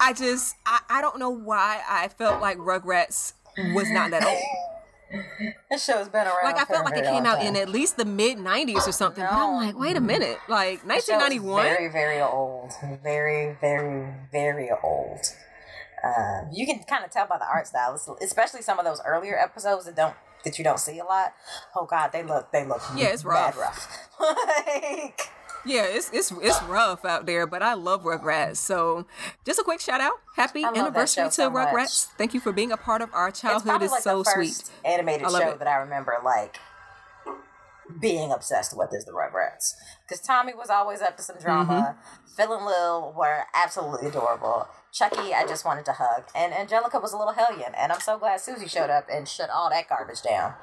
I 0.00 0.12
just, 0.12 0.56
I, 0.66 0.80
I 0.90 1.00
don't 1.00 1.18
know 1.18 1.30
why 1.30 1.82
I 1.88 2.08
felt 2.08 2.40
like 2.40 2.58
Rugrats 2.58 3.34
was 3.74 3.88
not 3.90 4.10
that 4.10 4.24
old. 4.24 5.22
This 5.70 5.84
show's 5.84 6.08
been 6.08 6.26
around. 6.26 6.42
Like 6.42 6.58
I 6.58 6.64
felt 6.64 6.84
like 6.84 6.96
it 6.96 7.04
came 7.04 7.24
out 7.24 7.44
in 7.44 7.54
at 7.56 7.68
least 7.68 7.96
the 7.96 8.04
mid 8.04 8.38
'90s 8.38 8.88
or 8.88 8.92
something. 8.92 9.22
But 9.22 9.32
I'm 9.32 9.54
like, 9.54 9.78
wait 9.78 9.96
a 9.96 10.00
minute, 10.00 10.38
like 10.48 10.82
The 10.82 10.94
show 10.94 10.98
is 10.98 11.08
1991. 11.44 11.62
Very, 11.62 11.88
very 11.92 12.20
old. 12.20 12.72
Very, 13.02 13.56
very, 13.60 14.12
very 14.32 14.70
old. 14.82 15.20
Um, 16.04 16.50
you 16.52 16.66
can 16.66 16.80
kind 16.82 17.04
of 17.04 17.10
tell 17.10 17.26
by 17.26 17.38
the 17.38 17.46
art 17.46 17.66
style, 17.68 17.98
especially 18.20 18.62
some 18.62 18.78
of 18.78 18.84
those 18.84 19.00
earlier 19.06 19.38
episodes 19.38 19.86
that 19.86 19.94
don't 19.94 20.14
that 20.44 20.58
you 20.58 20.64
don't 20.64 20.80
see 20.80 20.98
a 20.98 21.04
lot. 21.04 21.32
Oh 21.76 21.86
God, 21.86 22.10
they 22.12 22.22
look 22.24 22.50
they 22.50 22.66
look 22.66 22.82
Yeah, 22.96 23.08
it's 23.08 23.22
bad 23.22 23.54
rough. 23.56 24.08
rough. 24.20 24.36
like 24.56 25.30
Yeah, 25.66 25.84
it's 25.86 26.10
it's 26.12 26.30
it's 26.42 26.62
rough 26.64 27.04
out 27.04 27.26
there, 27.26 27.46
but 27.46 27.62
I 27.62 27.74
love 27.74 28.02
Rugrats. 28.04 28.56
So, 28.56 29.06
just 29.46 29.58
a 29.58 29.62
quick 29.62 29.80
shout 29.80 30.00
out, 30.00 30.14
happy 30.36 30.62
I 30.62 30.66
love 30.66 30.74
that 30.74 30.80
anniversary 30.82 31.24
to 31.24 31.30
so 31.30 31.50
much. 31.50 31.68
Rugrats. 31.68 32.06
Thank 32.18 32.34
you 32.34 32.40
for 32.40 32.52
being 32.52 32.70
a 32.70 32.76
part 32.76 33.00
of 33.02 33.08
our 33.14 33.28
it's 33.28 33.40
childhood. 33.40 33.64
probably 33.64 33.86
It's 33.86 33.92
like 33.92 34.02
so 34.02 34.22
the 34.22 34.30
sweet. 34.30 34.48
first 34.48 34.72
animated 34.84 35.30
show 35.30 35.36
it. 35.50 35.58
that 35.58 35.68
I 35.68 35.76
remember 35.76 36.16
like 36.24 36.58
being 38.00 38.32
obsessed 38.32 38.76
with 38.76 38.92
is 38.94 39.04
the 39.04 39.12
Rugrats. 39.12 39.74
Because 40.06 40.20
Tommy 40.24 40.54
was 40.54 40.70
always 40.70 41.00
up 41.00 41.16
to 41.16 41.22
some 41.22 41.36
drama. 41.38 41.96
Mm-hmm. 41.98 42.34
Phil 42.34 42.52
and 42.54 42.66
Lil 42.66 43.14
were 43.16 43.44
absolutely 43.54 44.08
adorable. 44.08 44.68
Chucky, 44.92 45.34
I 45.34 45.46
just 45.46 45.64
wanted 45.64 45.84
to 45.86 45.92
hug. 45.92 46.24
And 46.34 46.52
Angelica 46.52 46.98
was 46.98 47.12
a 47.12 47.16
little 47.16 47.34
hellion. 47.34 47.72
And 47.76 47.92
I'm 47.92 48.00
so 48.00 48.18
glad 48.18 48.40
Susie 48.40 48.68
showed 48.68 48.90
up 48.90 49.06
and 49.12 49.28
shut 49.28 49.50
all 49.50 49.70
that 49.70 49.88
garbage 49.88 50.22
down. 50.22 50.54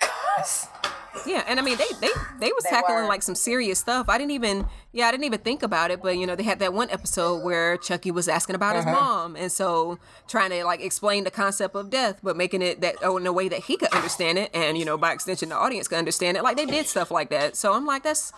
Yeah, 1.26 1.44
and 1.46 1.60
I 1.60 1.62
mean 1.62 1.78
they 1.78 1.86
they 2.00 2.10
they 2.40 2.50
was 2.52 2.64
They 2.64 2.70
tackling 2.70 2.96
were. 3.02 3.06
like 3.08 3.22
some 3.22 3.34
serious 3.36 3.78
stuff. 3.78 4.08
I 4.08 4.18
didn't 4.18 4.32
even 4.32 4.66
yeah 4.92 5.06
I 5.06 5.10
didn't 5.12 5.24
even 5.24 5.40
think 5.40 5.62
about 5.62 5.90
it, 5.90 6.02
but 6.02 6.16
you 6.16 6.26
know 6.26 6.34
they 6.34 6.42
had 6.42 6.58
that 6.58 6.72
one 6.74 6.90
episode 6.90 7.44
where 7.44 7.76
Chucky 7.76 8.10
was 8.10 8.28
asking 8.28 8.56
about 8.56 8.76
Uh-huh. 8.76 8.88
his 8.88 8.94
mom, 9.00 9.36
and 9.36 9.50
so 9.52 9.98
trying 10.28 10.50
to 10.50 10.64
like 10.64 10.80
explain 10.80 11.24
the 11.24 11.30
concept 11.30 11.76
of 11.76 11.88
death, 11.90 12.18
but 12.22 12.36
making 12.36 12.62
it 12.62 12.80
that 12.80 12.96
oh 13.02 13.16
in 13.16 13.26
a 13.26 13.32
way 13.32 13.48
that 13.48 13.60
he 13.60 13.76
could 13.76 13.92
understand 13.92 14.38
it, 14.38 14.50
and 14.52 14.76
you 14.76 14.84
know 14.84 14.98
by 14.98 15.12
extension 15.12 15.48
the 15.50 15.54
audience 15.56 15.86
could 15.88 15.98
understand 15.98 16.36
it. 16.36 16.42
Like 16.42 16.56
they 16.56 16.66
did 16.66 16.86
stuff 16.86 17.10
like 17.10 17.30
that. 17.30 17.56
So 17.56 17.72
I'm 17.74 17.86
like 17.86 18.02
that's 18.02 18.32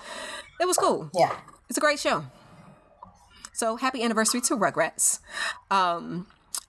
it 0.60 0.66
was 0.66 0.76
cool. 0.76 1.10
yeah. 1.14 1.34
It's 1.68 1.78
a 1.78 1.80
great 1.80 1.98
show. 1.98 2.24
So 3.52 3.76
happy 3.76 4.02
anniversary 4.02 4.40
to 4.42 4.56
Rugrats. 4.56 5.20
Um, 5.70 6.26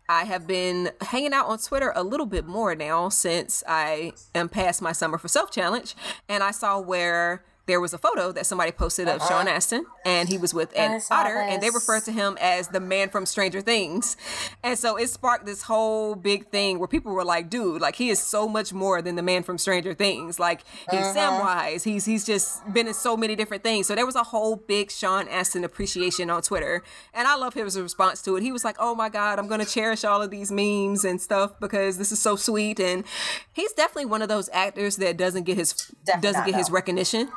I 0.10 0.24
have 0.24 0.48
been 0.48 0.92
hanging 1.02 1.34
out 1.34 1.48
on 1.48 1.58
Twitter 1.58 1.92
a 1.96 2.04
little 2.04 2.26
bit 2.26 2.46
more 2.46 2.76
now 2.76 3.10
since 3.10 3.64
I 3.68 4.14
am 4.34 4.48
past 4.48 4.82
my 4.82 4.94
summer 4.94 5.18
for 5.18 5.28
self 5.28 5.52
challenge, 5.52 5.96
and 6.30 6.44
I 6.44 6.52
saw 6.52 6.80
where 6.80 7.44
there 7.68 7.80
was 7.82 7.94
a 7.94 7.98
photo 7.98 8.32
that 8.32 8.46
somebody 8.46 8.72
posted 8.72 9.08
of 9.08 9.22
Sean 9.22 9.48
uh-huh. 9.48 9.58
Astin, 9.58 9.86
and 10.06 10.28
he 10.30 10.38
was 10.38 10.54
with 10.54 10.74
saw 10.74 11.00
otter, 11.12 11.38
and 11.38 11.62
they 11.62 11.70
referred 11.70 12.04
to 12.06 12.12
him 12.12 12.38
as 12.42 12.70
the 12.70 12.80
man 12.80 13.10
from 13.10 13.26
Stranger 13.26 13.62
Things, 13.62 14.18
and 14.64 14.80
so 14.80 14.96
it 14.96 15.10
sparked 15.10 15.46
this 15.46 15.64
whole 15.64 16.16
big 16.16 16.50
thing 16.50 16.80
where 16.80 16.88
people 16.88 17.12
were 17.12 17.26
like, 17.26 17.50
"Dude, 17.50 17.82
like 17.82 17.96
he 17.98 18.10
is 18.10 18.20
so 18.20 18.48
much 18.48 18.74
more 18.74 19.02
than 19.02 19.16
the 19.16 19.22
man 19.22 19.44
from 19.44 19.58
Stranger 19.58 19.94
Things. 19.94 20.40
Like 20.40 20.64
he's 20.90 21.02
uh-huh. 21.02 21.14
Samwise, 21.14 21.84
he's 21.84 22.06
he's 22.06 22.26
just 22.26 22.72
been 22.74 22.88
in 22.88 22.94
so 22.94 23.18
many 23.18 23.36
different 23.36 23.64
things." 23.64 23.86
So 23.88 23.96
there 23.96 24.06
was 24.06 24.16
a 24.16 24.24
whole 24.24 24.56
big 24.56 24.90
Sean 24.90 25.28
Astin 25.28 25.64
appreciation 25.64 26.30
on 26.30 26.42
Twitter, 26.42 26.84
and 27.14 27.28
I 27.28 27.36
love 27.36 27.54
his 27.54 27.80
response 27.80 28.22
to 28.24 28.38
it. 28.38 28.44
He 28.44 28.52
was 28.52 28.64
like, 28.64 28.78
"Oh 28.80 28.96
my 28.96 29.10
God, 29.10 29.40
I'm 29.40 29.48
gonna 29.48 29.66
cherish 29.66 30.06
all 30.06 30.22
of 30.22 30.32
these 30.32 30.52
memes 30.52 31.04
and 31.04 31.22
stuff 31.22 31.60
because 31.60 31.98
this 31.98 32.12
is 32.12 32.20
so 32.20 32.38
sweet." 32.38 32.80
And 32.80 33.04
he's 33.52 33.74
definitely 33.74 34.06
one 34.06 34.22
of 34.22 34.30
those 34.30 34.50
actors 34.54 34.96
that 34.98 35.18
doesn't 35.18 35.44
get 35.44 35.58
his 35.58 35.74
Definitely 36.06 36.22
doesn't 36.22 36.46
get 36.46 36.56
his 36.56 36.70
recognition 36.70 37.30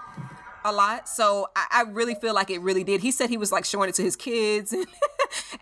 a 0.65 0.73
lot. 0.73 1.09
So 1.09 1.49
I, 1.57 1.67
I 1.71 1.83
really 1.83 2.15
feel 2.15 2.35
like 2.35 2.51
it 2.51 2.61
really 2.61 2.85
did. 2.85 3.01
He 3.01 3.11
said 3.11 3.31
he 3.31 3.37
was 3.37 3.53
like 3.53 3.65
showing 3.65 3.89
it 3.89 3.95
to 3.97 4.03
his 4.03 4.17
kids 4.17 4.73
and, 4.73 4.87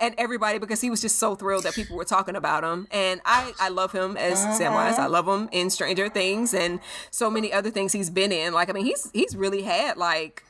and 0.00 0.14
everybody 0.18 0.58
because 0.58 0.80
he 0.80 0.90
was 0.90 1.00
just 1.00 1.18
so 1.18 1.34
thrilled 1.34 1.64
that 1.64 1.74
people 1.74 1.96
were 1.96 2.04
talking 2.04 2.36
about 2.36 2.64
him. 2.64 2.88
And 2.90 3.20
I, 3.24 3.52
I 3.60 3.68
love 3.68 3.92
him 3.92 4.16
as 4.16 4.38
Samwise. 4.38 4.92
Uh-huh. 4.92 5.02
I 5.02 5.06
love 5.06 5.26
him 5.28 5.48
in 5.52 5.70
Stranger 5.70 6.08
Things 6.08 6.54
and 6.54 6.80
so 7.10 7.30
many 7.30 7.52
other 7.52 7.70
things 7.70 7.92
he's 7.92 8.10
been 8.10 8.32
in. 8.32 8.52
Like 8.52 8.68
I 8.70 8.72
mean, 8.72 8.84
he's 8.84 9.10
he's 9.12 9.36
really 9.36 9.62
had 9.62 9.96
like 9.96 10.44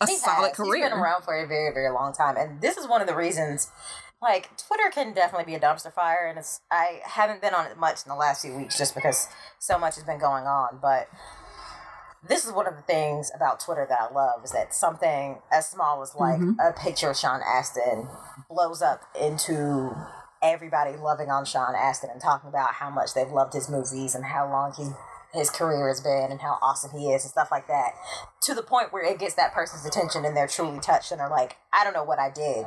a 0.00 0.06
solid 0.06 0.48
has. 0.48 0.56
career. 0.56 0.84
He's 0.84 0.90
been 0.90 0.98
around 0.98 1.22
for 1.22 1.34
a 1.34 1.46
very, 1.46 1.72
very 1.72 1.90
long 1.90 2.12
time, 2.12 2.36
and 2.36 2.60
this 2.60 2.76
is 2.76 2.86
one 2.86 3.00
of 3.00 3.06
the 3.06 3.16
reasons. 3.16 3.70
Like 4.20 4.50
Twitter 4.56 4.90
can 4.92 5.14
definitely 5.14 5.44
be 5.44 5.54
a 5.54 5.60
dumpster 5.60 5.92
fire, 5.92 6.26
and 6.28 6.38
it's 6.38 6.60
I 6.70 7.00
haven't 7.04 7.40
been 7.40 7.54
on 7.54 7.66
it 7.66 7.78
much 7.78 8.04
in 8.04 8.10
the 8.10 8.16
last 8.16 8.42
few 8.42 8.56
weeks 8.56 8.76
just 8.76 8.94
because 8.94 9.28
so 9.58 9.78
much 9.78 9.94
has 9.94 10.04
been 10.04 10.18
going 10.18 10.44
on. 10.44 10.78
But 10.82 11.08
this 12.28 12.44
is 12.44 12.52
one 12.52 12.66
of 12.66 12.76
the 12.76 12.82
things 12.82 13.30
about 13.34 13.60
Twitter 13.60 13.86
that 13.88 13.98
I 14.00 14.12
love 14.12 14.44
is 14.44 14.52
that 14.52 14.74
something 14.74 15.38
as 15.50 15.66
small 15.68 16.02
as 16.02 16.14
like 16.14 16.38
mm-hmm. 16.38 16.60
a 16.60 16.72
picture 16.72 17.10
of 17.10 17.16
Sean 17.16 17.40
Astin 17.46 18.06
blows 18.48 18.82
up 18.82 19.02
into 19.18 19.96
everybody 20.42 20.96
loving 20.96 21.30
on 21.30 21.44
Sean 21.44 21.74
Astin 21.74 22.10
and 22.10 22.20
talking 22.20 22.48
about 22.48 22.74
how 22.74 22.90
much 22.90 23.14
they've 23.14 23.30
loved 23.30 23.54
his 23.54 23.68
movies 23.68 24.14
and 24.14 24.26
how 24.26 24.48
long 24.48 24.72
he 24.76 24.90
his 25.32 25.50
career 25.50 25.88
has 25.88 26.00
been 26.00 26.30
and 26.30 26.40
how 26.40 26.58
awesome 26.62 26.98
he 26.98 27.10
is 27.10 27.22
and 27.22 27.30
stuff 27.30 27.50
like 27.50 27.66
that 27.68 27.92
to 28.40 28.54
the 28.54 28.62
point 28.62 28.92
where 28.92 29.04
it 29.04 29.18
gets 29.18 29.34
that 29.34 29.52
person's 29.52 29.84
attention 29.84 30.24
and 30.24 30.34
they're 30.34 30.46
truly 30.48 30.80
touched 30.80 31.12
and 31.12 31.20
are 31.20 31.30
like 31.30 31.56
I 31.72 31.84
don't 31.84 31.92
know 31.92 32.04
what 32.04 32.18
I 32.18 32.30
did 32.30 32.66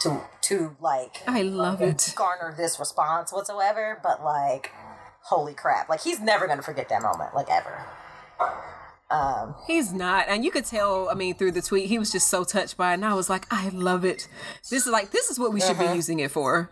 to 0.00 0.22
to 0.42 0.76
like 0.80 1.22
I 1.26 1.42
love 1.42 1.80
it. 1.80 2.12
garner 2.14 2.54
this 2.56 2.78
response 2.78 3.32
whatsoever 3.32 3.98
but 4.02 4.22
like 4.22 4.72
holy 5.22 5.54
crap 5.54 5.88
like 5.88 6.02
he's 6.02 6.20
never 6.20 6.46
gonna 6.46 6.62
forget 6.62 6.88
that 6.90 7.02
moment 7.02 7.34
like 7.34 7.48
ever 7.50 7.86
um 9.10 9.54
He's 9.66 9.92
not, 9.92 10.26
and 10.28 10.44
you 10.44 10.50
could 10.50 10.64
tell. 10.64 11.08
I 11.08 11.14
mean, 11.14 11.34
through 11.34 11.52
the 11.52 11.62
tweet, 11.62 11.86
he 11.88 11.98
was 11.98 12.10
just 12.10 12.28
so 12.28 12.42
touched 12.44 12.76
by 12.76 12.90
it, 12.90 12.94
and 12.94 13.04
I 13.04 13.14
was 13.14 13.30
like, 13.30 13.46
I 13.50 13.68
love 13.68 14.04
it. 14.04 14.28
This 14.70 14.86
is 14.86 14.92
like 14.92 15.10
this 15.12 15.30
is 15.30 15.38
what 15.38 15.52
we 15.52 15.60
should 15.60 15.76
Uh-huh. 15.76 15.90
be 15.92 15.96
using 15.96 16.18
it 16.20 16.30
for. 16.30 16.70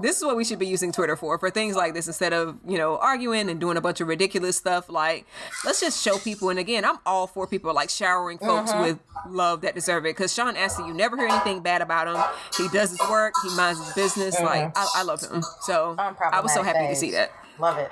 This 0.00 0.16
is 0.16 0.24
what 0.24 0.34
we 0.36 0.44
should 0.46 0.58
be 0.58 0.66
using 0.66 0.92
Twitter 0.92 1.14
for, 1.14 1.36
for 1.38 1.50
things 1.50 1.76
like 1.76 1.92
this 1.92 2.06
instead 2.06 2.32
of 2.32 2.56
you 2.66 2.78
know 2.78 2.96
arguing 2.98 3.50
and 3.50 3.60
doing 3.60 3.76
a 3.76 3.80
bunch 3.82 4.00
of 4.00 4.08
ridiculous 4.08 4.56
stuff. 4.56 4.88
Like, 4.88 5.26
let's 5.64 5.80
just 5.80 6.02
show 6.02 6.16
people. 6.18 6.48
And 6.50 6.58
again, 6.58 6.84
I'm 6.86 6.98
all 7.04 7.26
for 7.26 7.46
people 7.46 7.74
like 7.74 7.90
showering 7.90 8.38
folks 8.38 8.70
Uh-huh. 8.70 8.82
with 8.82 8.98
love 9.28 9.60
that 9.62 9.74
deserve 9.74 10.04
it. 10.06 10.16
Because 10.16 10.32
Sean 10.34 10.56
Astin, 10.56 10.86
you 10.86 10.94
never 10.94 11.16
hear 11.18 11.28
anything 11.28 11.60
bad 11.60 11.82
about 11.82 12.08
him. 12.08 12.22
He 12.56 12.68
does 12.76 12.90
his 12.90 13.00
work. 13.10 13.34
He 13.42 13.54
minds 13.56 13.82
his 13.84 13.92
business. 13.94 14.40
Like, 14.40 14.72
I, 14.76 14.86
I 14.96 15.02
love 15.02 15.20
him. 15.22 15.42
So 15.62 15.96
I 15.98 16.40
was 16.40 16.52
so 16.54 16.62
happy 16.62 16.86
to 16.88 16.96
see 16.96 17.10
that. 17.12 17.32
love 17.58 17.76
it 17.78 17.90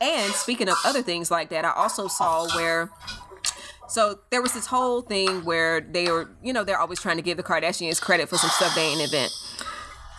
And 0.00 0.32
speaking 0.34 0.68
of 0.68 0.76
other 0.84 1.02
things 1.02 1.30
like 1.30 1.48
that, 1.50 1.64
I 1.64 1.72
also 1.72 2.08
saw 2.08 2.46
where 2.56 2.90
So 3.88 4.18
there 4.30 4.42
was 4.42 4.52
this 4.54 4.66
whole 4.66 5.02
thing 5.02 5.44
where 5.44 5.80
they 5.80 6.10
were, 6.10 6.30
you 6.42 6.52
know, 6.52 6.64
they're 6.64 6.78
always 6.78 7.00
trying 7.00 7.16
to 7.16 7.22
give 7.22 7.36
the 7.36 7.42
Kardashians 7.42 8.00
credit 8.00 8.28
for 8.28 8.36
some 8.36 8.50
stuff 8.50 8.74
they 8.74 8.82
ain't 8.86 9.00
invent. 9.00 9.30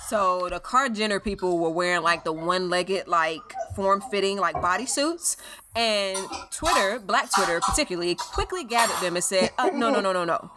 So 0.07 0.49
the 0.49 0.59
Card 0.59 0.93
Jenner 0.95 1.19
people 1.19 1.57
were 1.57 1.71
wearing 1.71 2.03
like 2.03 2.23
the 2.23 2.31
one-legged, 2.31 3.07
like 3.07 3.41
form-fitting, 3.75 4.37
like 4.37 4.55
bodysuits, 4.55 5.35
and 5.75 6.17
Twitter, 6.51 6.99
Black 6.99 7.31
Twitter 7.33 7.59
particularly, 7.59 8.15
quickly 8.15 8.63
gathered 8.63 9.01
them 9.01 9.15
and 9.15 9.23
said, 9.23 9.49
uh, 9.57 9.71
"No, 9.73 9.89
no, 9.89 9.99
no, 9.99 10.13
no, 10.13 10.23
no, 10.23 10.51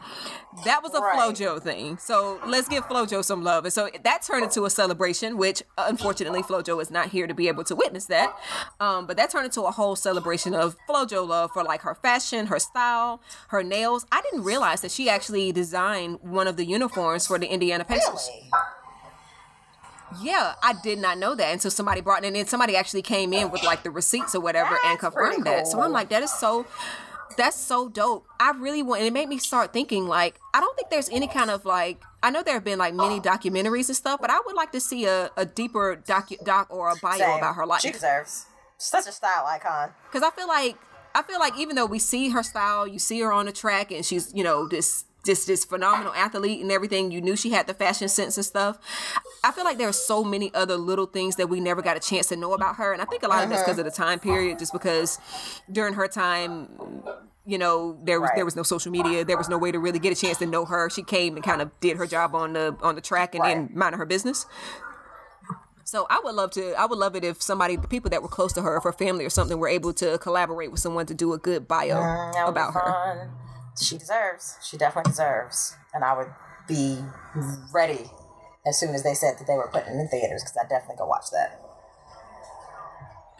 that 0.64 0.82
was 0.82 0.94
a 0.94 1.00
Right. 1.00 1.16
FloJo 1.18 1.62
thing. 1.62 1.98
So 1.98 2.40
let's 2.46 2.68
give 2.68 2.84
FloJo 2.86 3.24
some 3.24 3.42
love." 3.42 3.64
And 3.64 3.72
so 3.72 3.88
that 4.04 4.22
turned 4.22 4.44
into 4.44 4.64
a 4.64 4.70
celebration, 4.70 5.36
which 5.36 5.62
uh, 5.76 5.84
unfortunately 5.86 6.42
FloJo 6.42 6.80
is 6.80 6.90
not 6.90 7.08
here 7.08 7.26
to 7.26 7.34
be 7.34 7.48
able 7.48 7.64
to 7.64 7.74
witness 7.76 8.06
that. 8.06 8.36
Um, 8.80 9.06
but 9.06 9.16
that 9.16 9.30
turned 9.30 9.46
into 9.46 9.62
a 9.62 9.70
whole 9.70 9.96
celebration 9.96 10.54
of 10.54 10.76
FloJo 10.88 11.26
love 11.26 11.50
for 11.52 11.62
like 11.64 11.82
her 11.82 11.94
fashion, 11.94 12.46
her 12.46 12.58
style, 12.58 13.20
her 13.48 13.62
nails. 13.62 14.06
I 14.10 14.20
didn't 14.22 14.44
realize 14.44 14.80
that 14.82 14.90
she 14.90 15.08
actually 15.08 15.52
designed 15.52 16.18
one 16.22 16.46
of 16.46 16.56
the 16.56 16.64
uniforms 16.64 17.26
for 17.26 17.38
the 17.38 17.46
Indiana 17.46 17.84
Pacers. 17.84 18.28
Really? 18.32 18.50
Yeah, 20.22 20.54
I 20.62 20.72
did 20.82 20.98
not 20.98 21.18
know 21.18 21.34
that 21.34 21.52
until 21.52 21.70
somebody 21.70 22.00
brought 22.00 22.24
it 22.24 22.34
in. 22.34 22.46
Somebody 22.46 22.76
actually 22.76 23.02
came 23.02 23.32
in 23.34 23.50
with 23.50 23.62
like 23.62 23.82
the 23.82 23.90
receipts 23.90 24.34
or 24.34 24.40
whatever 24.40 24.78
and 24.84 24.98
That's 24.98 25.14
pretty 25.14 25.36
confirmed 25.36 25.44
that. 25.46 25.66
So 25.66 25.80
I'm 25.82 25.92
like, 25.92 26.08
that 26.08 26.22
is 26.22 26.32
so, 26.32 26.64
that's 27.38 27.56
so 27.56 27.88
dope. 27.88 28.26
I 28.38 28.50
really 28.50 28.82
want, 28.82 29.00
and 29.00 29.08
it 29.08 29.12
made 29.12 29.28
me 29.28 29.38
start 29.38 29.72
thinking 29.72 30.06
like, 30.06 30.38
I 30.52 30.60
don't 30.60 30.76
think 30.76 30.90
there's 30.90 31.08
any 31.08 31.28
kind 31.28 31.50
of 31.50 31.64
like, 31.64 32.02
I 32.22 32.30
know 32.30 32.42
there 32.42 32.54
have 32.54 32.64
been 32.64 32.78
like 32.78 32.92
many 32.92 33.20
documentaries 33.20 33.88
and 33.88 33.96
stuff, 33.96 34.20
but 34.20 34.28
I 34.28 34.38
would 34.44 34.56
like 34.56 34.72
to 34.72 34.80
see 34.80 35.06
a, 35.06 35.30
a 35.36 35.46
deeper 35.46 35.96
doc, 35.96 36.28
doc 36.44 36.66
or 36.70 36.90
a 36.90 36.96
bio 37.00 37.16
Same. 37.16 37.38
about 37.38 37.54
her 37.54 37.64
life. 37.64 37.80
She 37.80 37.92
deserves 37.92 38.46
such 38.76 39.06
a 39.06 39.12
style 39.12 39.46
icon. 39.46 39.90
Because 40.10 40.22
I 40.22 40.30
feel 40.30 40.48
like 40.48 40.76
I 41.14 41.22
feel 41.22 41.38
like 41.38 41.58
even 41.58 41.76
though 41.76 41.86
we 41.86 41.98
see 41.98 42.30
her 42.30 42.42
style, 42.42 42.86
you 42.86 42.98
see 42.98 43.20
her 43.20 43.32
on 43.32 43.46
the 43.46 43.52
track, 43.52 43.90
and 43.90 44.04
she's 44.04 44.32
you 44.34 44.44
know 44.44 44.68
this 44.68 45.04
this 45.24 45.44
this 45.44 45.64
phenomenal 45.64 46.12
athlete 46.14 46.60
and 46.60 46.70
everything. 46.70 47.10
You 47.10 47.20
knew 47.20 47.36
she 47.36 47.50
had 47.50 47.66
the 47.66 47.74
fashion 47.74 48.08
sense 48.08 48.36
and 48.36 48.46
stuff. 48.46 48.78
I 49.42 49.52
feel 49.52 49.64
like 49.64 49.78
there 49.78 49.88
are 49.88 49.92
so 49.92 50.22
many 50.22 50.52
other 50.54 50.76
little 50.76 51.06
things 51.06 51.36
that 51.36 51.48
we 51.48 51.60
never 51.60 51.82
got 51.82 51.96
a 51.96 52.00
chance 52.00 52.28
to 52.28 52.36
know 52.36 52.52
about 52.52 52.76
her, 52.76 52.92
and 52.92 53.02
I 53.02 53.04
think 53.04 53.22
a 53.22 53.28
lot 53.28 53.42
of 53.42 53.50
that's 53.50 53.62
mm-hmm. 53.62 53.70
because 53.70 53.78
of 53.78 53.84
the 53.84 53.90
time 53.90 54.18
period, 54.18 54.58
just 54.58 54.72
because 54.72 55.18
during 55.70 55.94
her 55.94 56.08
time. 56.08 56.68
You 57.48 57.56
know, 57.56 57.98
there 58.04 58.20
was 58.20 58.28
Right. 58.28 58.36
there 58.36 58.44
was 58.44 58.56
no 58.56 58.62
social 58.62 58.92
media. 58.92 59.24
There 59.24 59.38
was 59.38 59.48
no 59.48 59.56
way 59.56 59.72
to 59.72 59.78
really 59.78 59.98
get 59.98 60.12
a 60.12 60.20
chance 60.20 60.36
to 60.38 60.46
know 60.46 60.66
her. 60.66 60.90
She 60.90 61.02
came 61.02 61.34
and 61.34 61.42
kind 61.42 61.62
of 61.62 61.70
did 61.80 61.96
her 61.96 62.06
job 62.06 62.34
on 62.34 62.52
the 62.52 62.76
on 62.82 62.94
the 62.94 63.00
track 63.00 63.34
and 63.34 63.42
then 63.42 63.58
Right. 63.62 63.74
minded 63.74 63.96
her 63.96 64.04
business. 64.04 64.44
So 65.84 66.06
I 66.10 66.20
would 66.22 66.34
love 66.34 66.50
to. 66.52 66.74
I 66.74 66.84
would 66.84 66.98
love 66.98 67.16
it 67.16 67.24
if 67.24 67.40
somebody, 67.40 67.76
the 67.76 67.88
people 67.88 68.10
that 68.10 68.20
were 68.22 68.28
close 68.28 68.52
to 68.52 68.60
her, 68.62 68.76
if 68.76 68.82
her 68.84 68.92
family 68.92 69.24
or 69.24 69.30
something, 69.30 69.58
were 69.58 69.68
able 69.68 69.94
to 69.94 70.18
collaborate 70.18 70.70
with 70.70 70.80
someone 70.80 71.06
to 71.06 71.14
do 71.14 71.32
a 71.32 71.38
good 71.38 71.66
bio 71.66 71.96
Mm, 72.02 72.32
That 72.34 72.44
would 72.46 72.54
be 72.54 72.60
about 72.60 72.74
her. 72.74 73.30
She 73.80 73.96
deserves. 73.96 74.56
She 74.62 74.76
definitely 74.76 75.10
deserves. 75.12 75.74
And 75.94 76.04
I 76.04 76.12
would 76.18 76.28
be 76.68 77.02
ready 77.72 78.10
as 78.66 78.78
soon 78.78 78.94
as 78.94 79.02
they 79.02 79.14
said 79.14 79.38
that 79.38 79.46
they 79.46 79.56
were 79.56 79.68
putting 79.72 79.94
it 79.94 80.00
in 80.00 80.08
theaters 80.08 80.42
because 80.42 80.58
I'd 80.62 80.68
definitely 80.68 80.96
go 80.98 81.06
watch 81.06 81.30
that. 81.32 81.58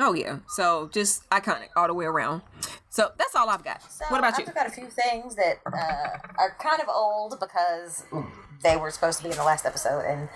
Oh 0.01 0.15
yeah. 0.15 0.39
So 0.49 0.89
just 0.93 1.29
iconic 1.29 1.69
all 1.77 1.89
the 1.89 1.93
way 1.95 2.07
around. 2.07 2.43
So 2.99 3.13
that's 3.17 3.37
all 3.37 3.49
I've 3.49 3.63
got. 3.63 3.81
So 3.93 4.07
what 4.09 4.19
about 4.19 4.37
you? 4.39 4.45
I've 4.49 4.55
got 4.57 4.67
a 4.67 4.71
few 4.71 4.89
things 4.89 5.37
that 5.37 5.61
uh, 5.65 6.19
are 6.37 6.57
kind 6.61 6.83
of 6.83 6.89
old 6.89 7.39
because 7.39 8.03
they 8.65 8.77
were 8.77 8.91
supposed 8.91 9.19
to 9.19 9.25
be 9.25 9.31
in 9.31 9.37
the 9.37 9.45
last 9.45 9.65
episode 9.65 10.01
and 10.01 10.29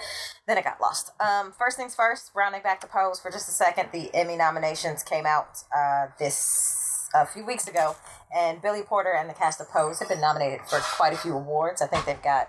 then 0.47 0.59
it 0.59 0.63
got 0.63 0.81
lost. 0.81 1.11
Um, 1.19 1.53
first 1.59 1.77
things 1.77 1.97
first, 1.97 2.31
rounding 2.37 2.63
back 2.63 2.81
the 2.81 2.87
pose 2.87 3.19
for 3.19 3.33
just 3.33 3.49
a 3.49 3.51
second, 3.51 3.89
the 3.93 4.15
Emmy 4.15 4.37
nominations 4.37 5.03
came 5.03 5.27
out 5.27 5.65
uh, 5.77 6.07
this 6.21 7.09
a 7.13 7.27
few 7.27 7.45
weeks 7.45 7.67
ago, 7.67 7.97
and 8.33 8.63
Billy 8.63 8.83
Porter 8.83 9.13
and 9.13 9.29
the 9.29 9.35
cast 9.35 9.61
of 9.61 9.69
Pose 9.69 9.99
have 9.99 10.09
been 10.09 10.21
nominated 10.21 10.61
for 10.61 10.79
quite 10.79 11.13
a 11.13 11.17
few 11.17 11.35
awards. 11.35 11.83
I 11.83 11.89
think 11.89 12.07
they've 12.07 12.23
got 12.23 12.49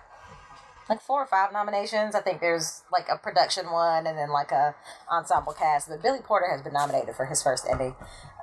like 0.89 1.01
four 1.01 1.21
or 1.21 1.25
five 1.25 1.51
nominations. 1.51 2.15
I 2.15 2.21
think 2.21 2.39
there's 2.39 2.83
like 2.91 3.07
a 3.11 3.17
production 3.17 3.71
one 3.71 4.05
and 4.05 4.17
then 4.17 4.29
like 4.29 4.51
a 4.51 4.75
ensemble 5.11 5.53
cast. 5.53 5.89
But 5.89 6.03
Billy 6.03 6.19
Porter 6.19 6.47
has 6.51 6.61
been 6.61 6.73
nominated 6.73 7.15
for 7.15 7.25
his 7.25 7.41
first 7.41 7.65
Emmy, 7.69 7.93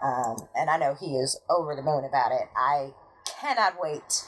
um, 0.03 0.49
and 0.55 0.71
I 0.71 0.79
know 0.79 0.97
he 0.99 1.17
is 1.17 1.41
over 1.49 1.75
the 1.75 1.83
moon 1.83 2.05
about 2.05 2.33
it. 2.33 2.49
I 2.57 2.93
cannot 3.41 3.75
wait 3.81 4.25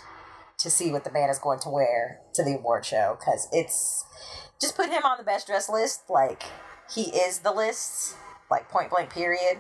to 0.59 0.71
see 0.71 0.93
what 0.93 1.05
the 1.05 1.13
man 1.13 1.31
is 1.31 1.39
going 1.39 1.59
to 1.61 1.69
wear 1.69 2.21
to 2.35 2.43
the 2.43 2.57
award 2.57 2.85
show 2.85 3.17
because 3.19 3.49
it's 3.53 4.05
just 4.61 4.77
put 4.77 4.89
him 4.89 5.03
on 5.05 5.19
the 5.19 5.25
best 5.25 5.47
dress 5.47 5.69
list. 5.69 6.03
Like 6.09 6.45
he 6.95 7.03
is 7.11 7.41
the 7.41 7.53
list, 7.53 8.17
like 8.51 8.69
point 8.69 8.91
blank 8.91 9.11
period. 9.11 9.59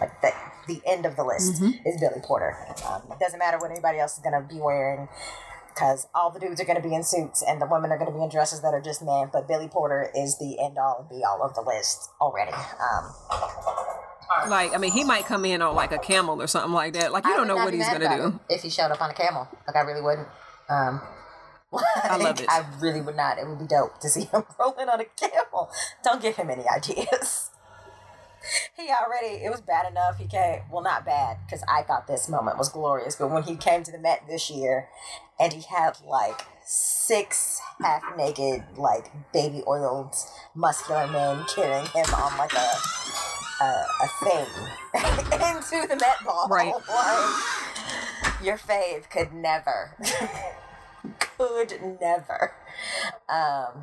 Like 0.00 0.20
the, 0.20 0.30
the 0.68 0.82
end 0.86 1.06
of 1.06 1.16
the 1.16 1.24
list 1.24 1.62
is 1.86 1.98
Billy 1.98 2.20
Porter. 2.22 2.54
Um, 2.86 3.02
it 3.10 3.18
doesn't 3.18 3.38
matter 3.38 3.56
what 3.58 3.70
anybody 3.70 3.98
else 3.98 4.18
is 4.18 4.22
going 4.22 4.40
to 4.40 4.46
be 4.46 4.60
wearing 4.60 5.08
because 5.76 6.06
all 6.14 6.30
the 6.30 6.38
dudes 6.38 6.60
are 6.60 6.66
going 6.66 6.80
to 6.80 6.86
be 6.86 6.94
in 6.94 7.02
suits 7.02 7.42
and 7.46 7.62
the 7.62 7.66
women 7.66 7.90
are 7.90 7.98
going 7.98 8.10
to 8.10 8.16
be 8.16 8.22
in 8.22 8.28
dresses 8.28 8.60
that 8.60 8.74
are 8.74 8.80
just 8.80 9.02
men. 9.02 9.30
But 9.32 9.48
Billy 9.48 9.68
Porter 9.68 10.10
is 10.14 10.38
the 10.38 10.58
end 10.62 10.76
all 10.76 10.98
and 11.00 11.08
be 11.08 11.24
all 11.24 11.42
of 11.42 11.54
the 11.54 11.62
list 11.62 12.10
already. 12.20 12.52
Um, 12.52 13.14
Like, 14.48 14.74
I 14.74 14.78
mean, 14.78 14.92
he 14.92 15.04
might 15.04 15.24
come 15.24 15.44
in 15.44 15.62
on 15.62 15.74
like 15.74 15.92
a 15.92 15.98
camel 15.98 16.40
or 16.40 16.46
something 16.46 16.72
like 16.72 16.94
that. 16.94 17.12
Like, 17.12 17.24
you 17.24 17.32
I 17.32 17.36
don't 17.36 17.48
know 17.48 17.56
what 17.56 17.72
he's 17.72 17.88
gonna 17.88 18.16
do. 18.16 18.40
if 18.48 18.62
he 18.62 18.70
showed 18.70 18.90
up 18.90 19.00
on 19.00 19.10
a 19.10 19.14
camel. 19.14 19.48
Like 19.66 19.76
I 19.76 19.80
really 19.80 20.02
wouldn't. 20.02 20.28
Um, 20.68 21.00
I 22.04 22.16
love 22.16 22.40
it. 22.40 22.46
I 22.48 22.64
really 22.80 23.00
would 23.00 23.16
not. 23.16 23.38
It 23.38 23.46
would 23.46 23.58
be 23.58 23.66
dope 23.66 24.00
to 24.00 24.08
see 24.08 24.24
him 24.24 24.44
rolling 24.58 24.88
on 24.88 25.00
a 25.00 25.04
camel. 25.04 25.70
Don't 26.04 26.22
give 26.22 26.36
him 26.36 26.50
any 26.50 26.64
ideas. 26.68 27.50
He 28.76 28.88
already, 28.90 29.42
it 29.44 29.50
was 29.50 29.60
bad 29.60 29.90
enough. 29.90 30.18
He 30.18 30.26
came, 30.26 30.60
well, 30.70 30.82
not 30.82 31.04
bad, 31.04 31.38
because 31.44 31.64
I 31.68 31.82
thought 31.82 32.06
this 32.06 32.28
moment 32.28 32.58
was 32.58 32.68
glorious. 32.68 33.16
But 33.16 33.32
when 33.32 33.42
he 33.42 33.56
came 33.56 33.82
to 33.82 33.90
the 33.90 33.98
Met 33.98 34.22
this 34.28 34.48
year 34.50 34.88
and 35.40 35.52
he 35.52 35.62
had 35.62 35.98
like 36.06 36.42
six 36.64 37.60
half 37.80 38.04
naked, 38.16 38.62
like 38.76 39.10
baby 39.32 39.64
oiled, 39.66 40.14
muscular 40.54 41.08
men 41.08 41.44
carrying 41.52 41.86
him 41.86 42.06
on 42.14 42.38
like 42.38 42.52
a 42.52 42.70
a, 43.60 43.64
a 43.64 44.08
thing 44.24 44.46
into 45.56 45.88
the 45.88 45.96
Met 45.96 46.24
Ball. 46.24 46.48
Right. 46.48 46.74
Like, 46.88 48.42
your 48.42 48.58
fave 48.58 49.08
could 49.10 49.32
never, 49.32 49.96
could 51.18 51.98
never. 52.00 52.52
Um, 53.28 53.82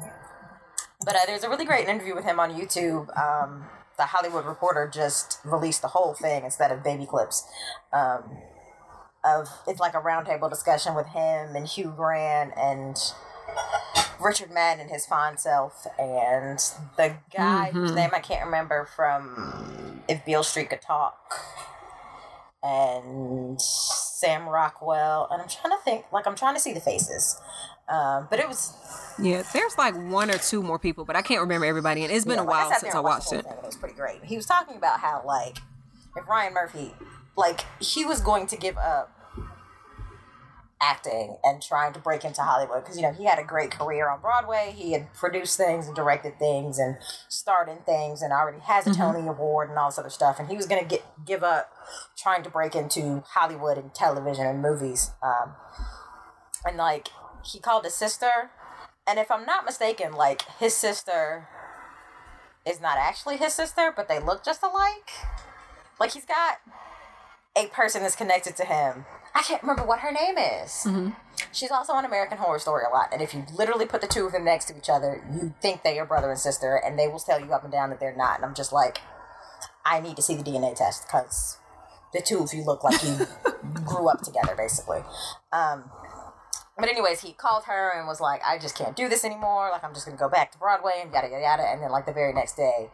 but 1.05 1.15
uh, 1.15 1.19
there's 1.27 1.43
a 1.43 1.49
really 1.49 1.65
great 1.65 1.87
interview 1.87 2.15
with 2.15 2.25
him 2.25 2.39
on 2.39 2.53
YouTube. 2.53 3.15
Um, 3.17 3.65
the 3.97 4.03
Hollywood 4.03 4.45
Reporter 4.45 4.89
just 4.91 5.39
released 5.43 5.81
the 5.81 5.89
whole 5.89 6.13
thing 6.13 6.43
instead 6.45 6.71
of 6.71 6.83
baby 6.83 7.05
clips. 7.05 7.47
Um, 7.91 8.37
of 9.23 9.47
it's 9.67 9.79
like 9.79 9.93
a 9.93 10.01
roundtable 10.01 10.49
discussion 10.49 10.95
with 10.95 11.07
him 11.07 11.55
and 11.55 11.67
Hugh 11.67 11.93
Grant 11.95 12.53
and 12.57 12.97
Richard 14.19 14.51
Madden, 14.51 14.81
and 14.81 14.89
his 14.91 15.05
fond 15.05 15.39
self, 15.39 15.85
and 15.99 16.59
the 16.97 17.15
guy 17.35 17.71
whose 17.71 17.91
name 17.91 18.09
I 18.13 18.19
can't 18.19 18.45
remember 18.45 18.87
from 18.95 20.01
If 20.07 20.25
Beale 20.25 20.43
Street 20.43 20.69
Could 20.69 20.81
Talk, 20.81 21.17
and 22.61 23.61
Sam 23.61 24.47
Rockwell, 24.47 25.27
and 25.31 25.41
I'm 25.41 25.47
trying 25.49 25.77
to 25.77 25.83
think, 25.83 26.05
like 26.11 26.25
I'm 26.27 26.35
trying 26.35 26.53
to 26.55 26.59
see 26.59 26.73
the 26.73 26.79
faces, 26.79 27.39
um, 27.89 28.27
but 28.29 28.39
it 28.39 28.47
was 28.47 28.73
Yeah, 29.19 29.43
there's 29.53 29.77
like 29.77 29.95
one 29.95 30.31
or 30.31 30.37
two 30.37 30.63
more 30.63 30.79
people, 30.79 31.03
but 31.05 31.15
I 31.15 31.21
can't 31.21 31.41
remember 31.41 31.65
everybody. 31.65 32.03
And 32.03 32.11
it's 32.11 32.25
been 32.25 32.35
Yeah, 32.35 32.43
a 32.43 32.45
while 32.45 32.69
sat 32.69 32.79
since 32.81 32.93
I 32.95 32.99
and 32.99 33.03
watched 33.05 33.33
it. 33.33 33.43
thing, 33.43 33.53
it 33.53 33.65
was 33.65 33.75
pretty 33.75 33.95
great. 33.95 34.23
He 34.23 34.37
was 34.37 34.45
talking 34.45 34.77
about 34.77 34.99
how 35.01 35.23
like 35.25 35.57
if 36.15 36.27
Ryan 36.27 36.53
Murphy, 36.53 36.93
like 37.35 37.65
he 37.81 38.05
was 38.05 38.21
going 38.21 38.47
to 38.47 38.55
give 38.55 38.77
up 38.77 39.11
acting 40.83 41.37
and 41.43 41.61
trying 41.61 41.93
to 41.93 41.99
break 41.99 42.25
into 42.25 42.41
Hollywood 42.41 42.83
because 42.83 42.97
you 42.97 43.03
know 43.03 43.13
he 43.13 43.25
had 43.25 43.39
a 43.39 43.43
great 43.43 43.71
career 43.71 44.09
on 44.09 44.19
Broadway. 44.21 44.73
He 44.75 44.91
had 44.91 45.13
produced 45.13 45.57
things 45.57 45.87
and 45.87 45.95
directed 45.95 46.37
things 46.39 46.77
and 46.79 46.97
starred 47.29 47.69
in 47.69 47.77
things 47.79 48.21
and 48.21 48.33
already 48.33 48.59
has 48.59 48.87
a 48.87 48.93
Mm-hmm. 48.93 49.01
Tony 49.01 49.27
Award 49.27 49.69
and 49.69 49.79
all 49.79 49.89
this 49.89 49.97
other 49.97 50.09
stuff. 50.09 50.39
And 50.39 50.49
he 50.49 50.55
was 50.55 50.65
gonna 50.67 50.83
get 50.83 51.03
give 51.25 51.43
up 51.43 51.71
trying 52.17 52.43
to 52.43 52.49
break 52.49 52.75
into 52.75 53.23
Hollywood 53.27 53.77
and 53.77 53.93
television 53.93 54.45
and 54.45 54.61
movies. 54.61 55.11
Um, 55.23 55.53
and 56.65 56.77
like 56.77 57.09
he 57.43 57.59
called 57.59 57.83
his 57.85 57.95
sister, 57.95 58.51
and 59.07 59.19
if 59.19 59.31
I'm 59.31 59.45
not 59.45 59.65
mistaken, 59.65 60.13
like 60.13 60.43
his 60.59 60.75
sister 60.75 61.47
is 62.65 62.79
not 62.79 62.97
actually 62.97 63.37
his 63.37 63.53
sister, 63.53 63.91
but 63.95 64.07
they 64.07 64.19
look 64.19 64.43
just 64.43 64.63
alike. 64.63 65.09
Like 65.99 66.11
he's 66.13 66.25
got 66.25 66.57
a 67.55 67.67
person 67.67 68.01
that's 68.01 68.15
connected 68.15 68.55
to 68.57 68.65
him. 68.65 69.05
I 69.35 69.41
can't 69.41 69.61
remember 69.61 69.85
what 69.85 69.99
her 69.99 70.11
name 70.11 70.37
is. 70.37 70.85
She's 71.51 71.71
also 71.71 71.93
on 71.93 72.05
American 72.05 72.37
Horror 72.37 72.59
Story 72.59 72.83
a 72.89 72.93
lot, 72.93 73.09
and 73.11 73.21
if 73.21 73.33
you 73.33 73.45
literally 73.57 73.85
put 73.85 74.01
the 74.01 74.07
two 74.07 74.25
of 74.25 74.31
them 74.31 74.45
next 74.45 74.65
to 74.65 74.77
each 74.77 74.89
other, 74.89 75.23
you 75.33 75.53
think 75.61 75.83
they 75.83 75.97
are 75.99 76.05
brother 76.05 76.29
and 76.29 76.39
sister, 76.39 76.75
and 76.75 76.97
they 76.97 77.07
will 77.07 77.19
tell 77.19 77.39
you 77.39 77.51
up 77.51 77.63
and 77.63 77.71
down 77.71 77.89
that 77.89 77.99
they're 77.99 78.15
not. 78.15 78.37
And 78.37 78.45
I'm 78.45 78.53
just 78.53 78.71
like, 78.71 78.99
I 79.85 79.99
need 79.99 80.15
to 80.15 80.21
see 80.21 80.35
the 80.35 80.43
DNA 80.43 80.75
test 80.75 81.05
because 81.07 81.57
the 82.13 82.21
two 82.21 82.39
of 82.39 82.53
you 82.53 82.63
look 82.63 82.83
like 82.83 83.03
you 83.03 83.27
grew 83.83 84.07
up 84.07 84.21
together, 84.21 84.55
basically. 84.55 84.99
Um, 85.51 85.89
but 86.77 86.89
anyways, 86.89 87.21
he 87.21 87.33
called 87.33 87.65
her 87.65 87.91
and 87.97 88.07
was 88.07 88.21
like, 88.21 88.41
I 88.45 88.57
just 88.57 88.77
can't 88.77 88.95
do 88.95 89.09
this 89.09 89.23
anymore. 89.23 89.69
Like, 89.71 89.83
I'm 89.83 89.93
just 89.93 90.05
going 90.05 90.17
to 90.17 90.21
go 90.21 90.29
back 90.29 90.51
to 90.53 90.57
Broadway 90.57 91.01
and 91.01 91.11
yada, 91.11 91.27
yada, 91.27 91.41
yada. 91.41 91.63
And 91.63 91.81
then, 91.81 91.91
like, 91.91 92.05
the 92.05 92.13
very 92.13 92.33
next 92.33 92.55
day, 92.55 92.89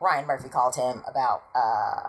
Ryan 0.00 0.26
Murphy 0.26 0.48
called 0.48 0.76
him 0.76 1.02
about 1.08 1.44
uh, 1.54 2.08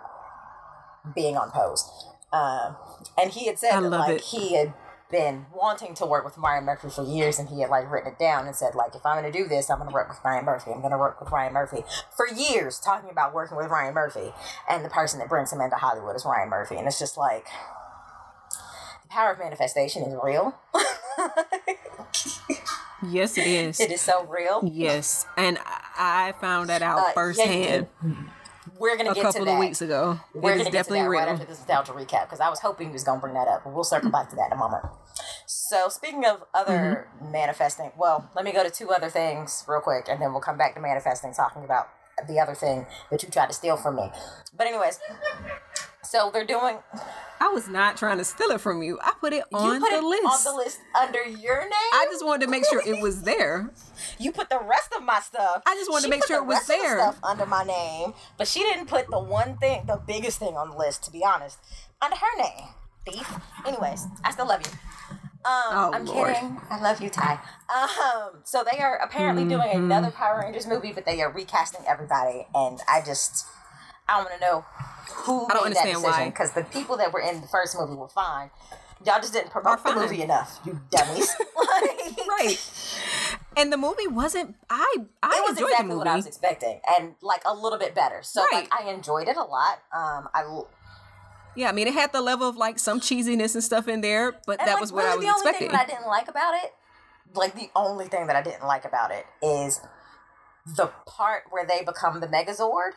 being 1.16 1.38
on 1.38 1.52
Pose. 1.52 1.90
Um, 2.32 2.76
and 3.18 3.32
he 3.32 3.48
had 3.48 3.58
said 3.58 3.80
that 3.80 3.90
like 3.90 4.16
it. 4.18 4.22
he 4.22 4.56
had 4.56 4.74
been 5.10 5.46
wanting 5.56 5.94
to 5.96 6.06
work 6.06 6.26
with 6.26 6.38
Ryan 6.38 6.66
Murphy 6.66 6.90
for 6.90 7.04
years, 7.06 7.40
and 7.40 7.48
he 7.50 7.62
had 7.62 7.70
like 7.70 7.90
written 7.90 8.12
it 8.12 8.20
down 8.20 8.46
and 8.46 8.56
said 8.56 8.76
like, 8.76 8.94
if 8.96 9.06
I'm 9.06 9.22
going 9.22 9.32
to 9.32 9.38
do 9.38 9.48
this, 9.48 9.70
I'm 9.70 9.78
going 9.78 9.90
to 9.90 9.94
work 9.94 10.10
with 10.10 10.20
Ryan 10.24 10.46
Murphy. 10.46 10.72
I'm 10.72 10.82
going 10.82 10.92
to 10.92 10.98
work 10.98 11.22
with 11.22 11.32
Ryan 11.32 11.54
Murphy 11.54 11.84
for 12.16 12.28
years, 12.28 12.80
talking 12.80 13.10
about 13.10 13.34
working 13.34 13.58
with 13.58 13.68
Ryan 13.68 13.94
Murphy, 13.94 14.34
and 14.70 14.84
the 14.84 14.90
person 14.90 15.20
that 15.20 15.30
brings 15.30 15.52
him 15.54 15.62
into 15.62 15.78
Hollywood 15.78 16.16
is 16.16 16.26
Ryan 16.26 16.50
Murphy, 16.50 16.76
and 16.76 16.88
it's 16.88 17.00
just 17.00 17.18
like 17.18 17.46
the 19.04 19.10
power 19.10 19.32
of 19.32 19.40
manifestation 19.40 20.04
is 20.04 20.16
real. 20.22 20.56
Yes, 23.08 23.38
it 23.38 23.46
is. 23.46 23.80
it 23.80 23.92
is 23.92 24.02
so 24.02 24.26
real. 24.26 24.62
Yes, 24.66 25.28
and 25.38 25.60
I 25.98 26.34
found 26.42 26.70
that 26.70 26.82
out 26.82 26.98
Uh, 27.00 27.04
yeah, 27.06 27.14
firsthand 27.14 27.88
We're 28.80 28.98
gonna 28.98 29.12
a 29.12 29.14
get 29.16 29.22
to 29.22 29.28
couple 29.32 29.46
that. 29.46 29.54
of 29.54 29.60
weeks 29.60 29.82
ago. 29.82 30.20
We're 30.34 30.54
it 30.54 30.58
gonna 30.60 30.72
get 30.72 30.86
to 30.86 30.94
that 30.94 31.02
real. 31.02 31.10
right 31.22 31.28
after 31.28 31.46
this 31.46 31.58
nostalgia 31.60 31.92
recap 31.94 32.26
because 32.26 32.40
I 32.40 32.50
was 32.50 32.60
hoping 32.60 32.88
he 32.88 32.94
was 32.94 33.04
gonna 33.04 33.20
bring 33.20 33.34
that 33.34 33.48
up, 33.48 33.64
but 33.64 33.74
we'll 33.74 33.84
circle 33.84 34.12
back 34.12 34.30
to 34.30 34.36
that 34.36 34.48
in 34.48 34.54
a 34.54 34.56
moment. 34.58 34.84
So 35.46 35.90
speaking 35.90 36.26
of 36.26 36.44
other 36.54 37.08
Mm-hmm. 37.22 37.32
manifesting, 37.32 37.92
well, 37.98 38.30
let 38.36 38.46
me 38.46 38.52
go 38.52 38.64
to 38.64 38.70
two 38.70 38.90
other 38.92 39.10
things 39.10 39.64
real 39.68 39.82
quick, 39.82 40.08
and 40.10 40.22
then 40.22 40.32
we'll 40.32 40.42
come 40.42 40.58
back 40.58 40.76
to 40.76 40.82
manifesting, 40.82 41.34
talking 41.34 41.64
about 41.64 41.88
the 42.28 42.40
other 42.40 42.54
thing 42.56 42.86
that 43.12 43.22
you 43.24 43.30
tried 43.30 43.48
to 43.48 43.54
steal 43.54 43.78
from 43.78 43.96
me. 43.96 44.10
But 44.56 44.68
anyways, 44.68 45.00
so 46.10 46.30
they're 46.32 46.46
doing. 46.46 46.78
I 47.40 47.50
was 47.50 47.68
not 47.68 47.98
trying 47.98 48.18
to 48.18 48.24
steal 48.26 48.50
it 48.50 48.60
from 48.62 48.82
you. 48.82 48.98
I 49.02 49.14
put 49.20 49.32
it 49.32 49.44
on 49.54 49.76
you 49.76 49.80
put 49.80 49.92
the 49.92 49.98
it 49.98 50.04
list. 50.04 50.48
on 50.48 50.54
the 50.54 50.58
list 50.58 50.80
under 51.00 51.24
your 51.24 51.62
name. 51.62 51.72
I 51.94 52.08
just 52.12 52.26
wanted 52.26 52.46
to 52.46 52.52
make 52.52 52.66
sure 52.66 52.82
it 52.86 53.02
was 53.02 53.24
there. 53.24 53.70
You 54.20 54.32
put 54.32 54.50
the 54.50 54.60
rest 54.60 54.94
of 54.96 55.04
my 55.04 55.20
stuff. 55.20 55.64
I 55.66 55.74
just 55.74 55.90
wanted 55.90 56.04
to 56.06 56.10
make 56.12 56.24
sure 56.28 56.38
it 56.38 56.46
was 56.46 56.58
rest 56.58 56.70
of 56.70 56.76
there. 56.78 57.00
Stuff 57.00 57.20
under 57.24 57.48
my 57.48 57.64
name, 57.64 58.14
but 58.38 58.48
she 58.48 58.60
didn't 58.60 58.86
put 58.88 59.08
the 59.10 59.20
one 59.20 59.58
thing, 59.58 59.86
the 59.88 60.00
biggest 60.06 60.38
thing 60.38 60.56
on 60.56 60.70
the 60.70 60.78
list. 60.78 61.04
To 61.06 61.12
be 61.12 61.24
honest, 61.26 61.58
under 62.02 62.16
her 62.16 62.38
name. 62.38 62.68
Thief. 63.08 63.28
Anyways, 63.66 64.06
I 64.24 64.30
still 64.32 64.48
love 64.48 64.62
you. 64.66 64.72
Um, 65.12 65.18
Oh, 65.46 65.92
I'm 65.96 66.06
Lord. 66.06 66.34
kidding. 66.36 66.62
I 66.70 66.80
love 66.80 67.02
you, 67.02 67.10
Tai. 67.10 67.40
Um, 67.76 68.42
so 68.44 68.64
they 68.72 68.80
are 68.80 68.98
apparently 68.98 69.46
doing 69.46 69.62
Mm-hmm. 69.70 69.86
another 69.86 70.12
Power 70.12 70.42
Rangers 70.42 70.68
movie, 70.68 70.92
but 70.94 71.06
they 71.06 71.22
are 71.22 71.32
recasting 71.32 71.82
everybody, 71.88 72.46
and 72.54 72.80
I 72.88 73.02
just, 73.02 73.46
I 74.10 74.18
want 74.20 74.32
to 74.34 74.40
know 74.40 74.62
who 75.26 75.46
I 75.50 75.54
don't 75.54 75.64
made 75.70 75.76
that 75.76 75.86
understand 75.86 76.04
why. 76.04 76.26
because 76.30 76.52
the 76.54 76.64
people 76.64 76.98
that 76.98 77.12
were 77.14 77.20
in 77.22 77.42
the 77.42 77.48
first 77.48 77.78
movie 77.78 77.96
were 77.96 78.08
fine. 78.10 78.50
Y'all 79.06 79.20
just 79.20 79.34
didn't 79.34 79.52
promote 79.52 79.84
the 79.84 79.94
movie 79.94 80.22
enough, 80.24 80.60
you 80.66 80.80
dummies. 80.90 81.30
Like- 81.58 82.18
Right. 82.28 82.58
And 83.56 83.72
the 83.74 83.78
movie 83.78 84.08
wasn't. 84.08 84.56
I 84.70 84.96
I 85.24 85.38
it 85.38 85.42
was 85.42 85.50
enjoyed 85.52 85.70
exactly 85.70 85.78
the 85.78 85.84
movie. 85.84 85.98
what 85.98 86.08
I 86.08 86.16
was 86.16 86.26
expecting, 86.28 86.80
and 86.98 87.16
like 87.22 87.42
a 87.46 87.54
little 87.54 87.78
bit 87.80 87.94
better. 87.96 88.20
So 88.24 88.42
Right. 88.44 88.68
like 88.72 88.74
I 88.74 88.90
enjoyed 88.92 89.28
it 89.28 89.36
a 89.38 89.44
lot. 89.44 89.80
Um, 89.94 90.30
I 90.34 90.62
Yeah, 91.56 91.70
I 91.70 91.72
mean, 91.72 91.88
it 91.88 91.94
had 91.94 92.12
the 92.14 92.22
level 92.22 92.48
of 92.48 92.56
like 92.58 92.80
some 92.80 93.00
cheesiness 93.00 93.54
and 93.56 93.64
stuff 93.64 93.88
in 93.88 94.02
there, 94.02 94.34
but 94.46 94.60
and 94.60 94.68
that 94.68 94.74
like, 94.74 94.82
was 94.82 94.92
what 94.92 95.04
really 95.06 95.12
I 95.14 95.16
was 95.16 95.24
the 95.26 95.30
only 95.32 95.50
expecting. 95.50 95.68
thing 95.70 95.78
that 95.78 95.88
I 95.88 95.90
didn't 95.92 96.08
like 96.08 96.28
about 96.28 96.54
it, 96.64 96.74
like 97.36 97.56
the 97.56 97.70
only 97.76 98.06
thing 98.08 98.28
that 98.28 98.36
I 98.36 98.42
didn't 98.42 98.66
like 98.66 98.86
about 98.86 99.12
it 99.12 99.26
is 99.42 99.82
the 100.66 100.88
part 101.06 101.44
where 101.50 101.66
they 101.66 101.84
become 101.84 102.20
the 102.20 102.28
Megazord. 102.28 102.92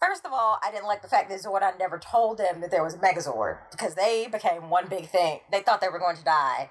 First 0.00 0.24
of 0.24 0.32
all, 0.32 0.58
I 0.62 0.70
didn't 0.70 0.86
like 0.86 1.02
the 1.02 1.08
fact 1.08 1.28
that 1.28 1.40
Zordon 1.40 1.78
never 1.78 1.98
told 1.98 2.38
them 2.38 2.60
that 2.60 2.70
there 2.70 2.84
was 2.84 2.94
a 2.94 2.98
Megazord 2.98 3.58
because 3.72 3.94
they 3.94 4.28
became 4.30 4.70
one 4.70 4.86
big 4.88 5.08
thing. 5.08 5.40
They 5.50 5.60
thought 5.60 5.80
they 5.80 5.88
were 5.88 5.98
going 5.98 6.16
to 6.16 6.24
die 6.24 6.70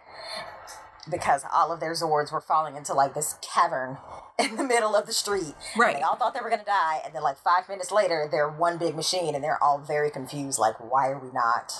because 1.11 1.43
all 1.53 1.71
of 1.71 1.79
their 1.79 1.91
Zords 1.93 2.31
were 2.31 2.41
falling 2.41 2.75
into 2.77 2.93
like 2.93 3.13
this 3.13 3.37
cavern 3.41 3.97
in 4.39 4.55
the 4.55 4.63
middle 4.63 4.95
of 4.95 5.05
the 5.07 5.13
street. 5.13 5.55
And 5.73 5.79
Right. 5.79 5.95
they 5.97 6.01
all 6.01 6.15
thought 6.15 6.33
they 6.33 6.41
were 6.41 6.49
going 6.49 6.59
to 6.61 6.65
die, 6.65 7.01
and 7.03 7.13
then 7.13 7.21
like 7.23 7.37
five 7.37 7.67
minutes 7.67 7.91
later, 7.91 8.27
they're 8.31 8.49
one 8.49 8.77
big 8.77 8.95
machine, 8.95 9.35
and 9.35 9.43
they're 9.43 9.61
all 9.61 9.77
very 9.79 10.09
confused. 10.09 10.57
Like, 10.59 10.75
why 10.79 11.09
are 11.09 11.19
we 11.19 11.31
not? 11.31 11.73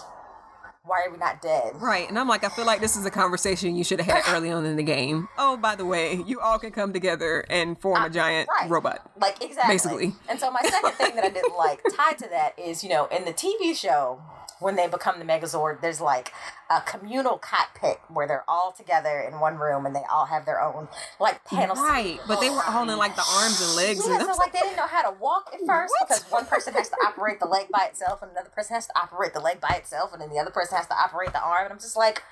Why 0.88 1.04
are 1.06 1.12
we 1.12 1.18
not 1.18 1.42
dead? 1.42 1.74
Right, 1.76 2.08
and 2.08 2.18
I'm 2.18 2.28
like, 2.30 2.44
I 2.46 2.50
feel 2.50 2.66
like 2.66 2.80
this 2.80 2.96
is 2.96 3.06
a 3.06 3.12
conversation 3.12 3.76
you 3.76 3.84
should 3.84 4.00
have 4.00 4.24
had 4.26 4.34
early 4.36 4.50
on 4.52 4.66
in 4.66 4.78
the 4.78 4.84
game. 4.84 5.28
Oh, 5.38 5.58
by 5.58 5.76
the 5.76 5.86
way, 5.86 6.22
you 6.26 6.40
all 6.40 6.58
can 6.58 6.72
come 6.72 6.94
together 6.94 7.46
and 7.50 7.78
form 7.80 8.02
a 8.02 8.06
uh, 8.06 8.10
giant 8.10 8.48
Right. 8.50 8.70
robot. 8.70 9.12
Like 9.20 9.44
exactly. 9.44 9.74
Basically. 9.74 10.14
And 10.30 10.40
so 10.40 10.50
my 10.50 10.62
second 10.62 10.94
thing 10.94 11.16
that 11.16 11.26
I 11.26 11.30
didn't 11.30 11.58
like 11.58 11.82
tied 11.96 12.18
to 12.20 12.30
that 12.30 12.58
is, 12.58 12.84
you 12.84 12.90
know, 12.90 13.06
in 13.08 13.26
the 13.26 13.34
TV 13.34 13.76
show 13.76 14.22
when 14.60 14.76
they 14.76 14.88
become 14.88 15.20
the 15.20 15.26
Megazord, 15.26 15.82
there's 15.82 16.01
like 16.01 16.34
a 16.70 16.82
communal 16.82 17.38
cockpit 17.38 17.99
where 18.10 18.28
they're 18.28 18.43
all 18.47 18.72
together 18.72 19.20
in 19.20 19.39
one 19.39 19.58
room 19.58 19.86
and 19.86 19.95
they 19.95 20.03
all 20.12 20.26
have 20.26 20.45
their 20.45 20.62
own 20.62 20.88
like 21.20 21.43
panels. 21.45 21.80
Right, 21.80 22.20
but 22.28 22.39
they 22.41 22.49
were 22.49 22.62
holding 22.62 22.97
like 22.97 23.16
the 23.16 23.26
arms 23.36 23.62
and 23.62 23.76
legs, 23.76 24.01
Yeah, 24.08 24.16
and 24.16 24.26
so 24.26 24.36
like 24.38 24.53
they 24.53 24.60
didn't 24.60 24.78
know 24.78 24.88
how 24.88 25.10
to 25.10 25.18
walk 25.20 25.51
at 25.53 25.60
first 25.66 25.93
What? 25.99 26.08
because 26.10 26.24
one 26.32 26.45
person 26.45 26.74
has 26.74 26.89
to 26.89 26.95
operate 27.05 27.39
the 27.39 27.45
leg 27.47 27.68
by 27.72 27.86
itself 27.86 28.22
and 28.22 28.32
another 28.32 28.49
person 28.49 28.76
has 28.76 28.88
to 28.88 28.97
operate 28.99 29.34
the 29.34 29.39
leg 29.39 29.62
by 29.62 29.76
itself 29.76 30.12
and 30.14 30.22
then 30.22 30.30
the 30.30 30.39
other 30.39 30.51
person 30.51 30.78
has 30.78 30.88
to 30.88 30.95
operate 30.95 31.34
the 31.34 31.41
arm 31.41 31.66
and 31.66 31.74
I'm 31.74 31.80
just 31.80 31.95
like 31.97 32.24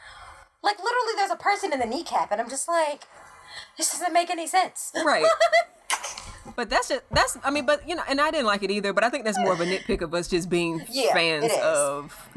like 0.64 0.78
literally 0.80 1.14
there's 1.16 1.32
a 1.32 1.36
person 1.36 1.72
in 1.74 1.80
the 1.80 1.86
kneecap 1.86 2.32
and 2.32 2.42
I'm 2.42 2.50
just 2.50 2.68
like 2.68 3.04
this 3.78 3.92
doesn't 3.92 4.14
make 4.14 4.30
any 4.30 4.48
sense. 4.48 4.92
right. 5.06 5.26
But 6.56 6.70
that's 6.70 6.90
just 6.90 7.02
that's 7.12 7.38
I 7.44 7.52
mean, 7.52 7.66
but 7.66 7.88
you 7.88 7.96
know, 7.96 8.04
and 8.08 8.22
I 8.22 8.32
didn't 8.32 8.46
like 8.48 8.64
it 8.64 8.72
either. 8.72 8.94
But 8.94 9.04
I 9.04 9.10
think 9.10 9.26
that's 9.26 9.40
more 9.40 9.54
of 9.54 9.60
a 9.62 9.66
nitpick 9.66 10.02
of 10.02 10.14
us 10.14 10.28
just 10.28 10.50
being 10.50 10.86
Yeah, 10.90 11.14
fans 11.14 11.52
of 11.62 12.30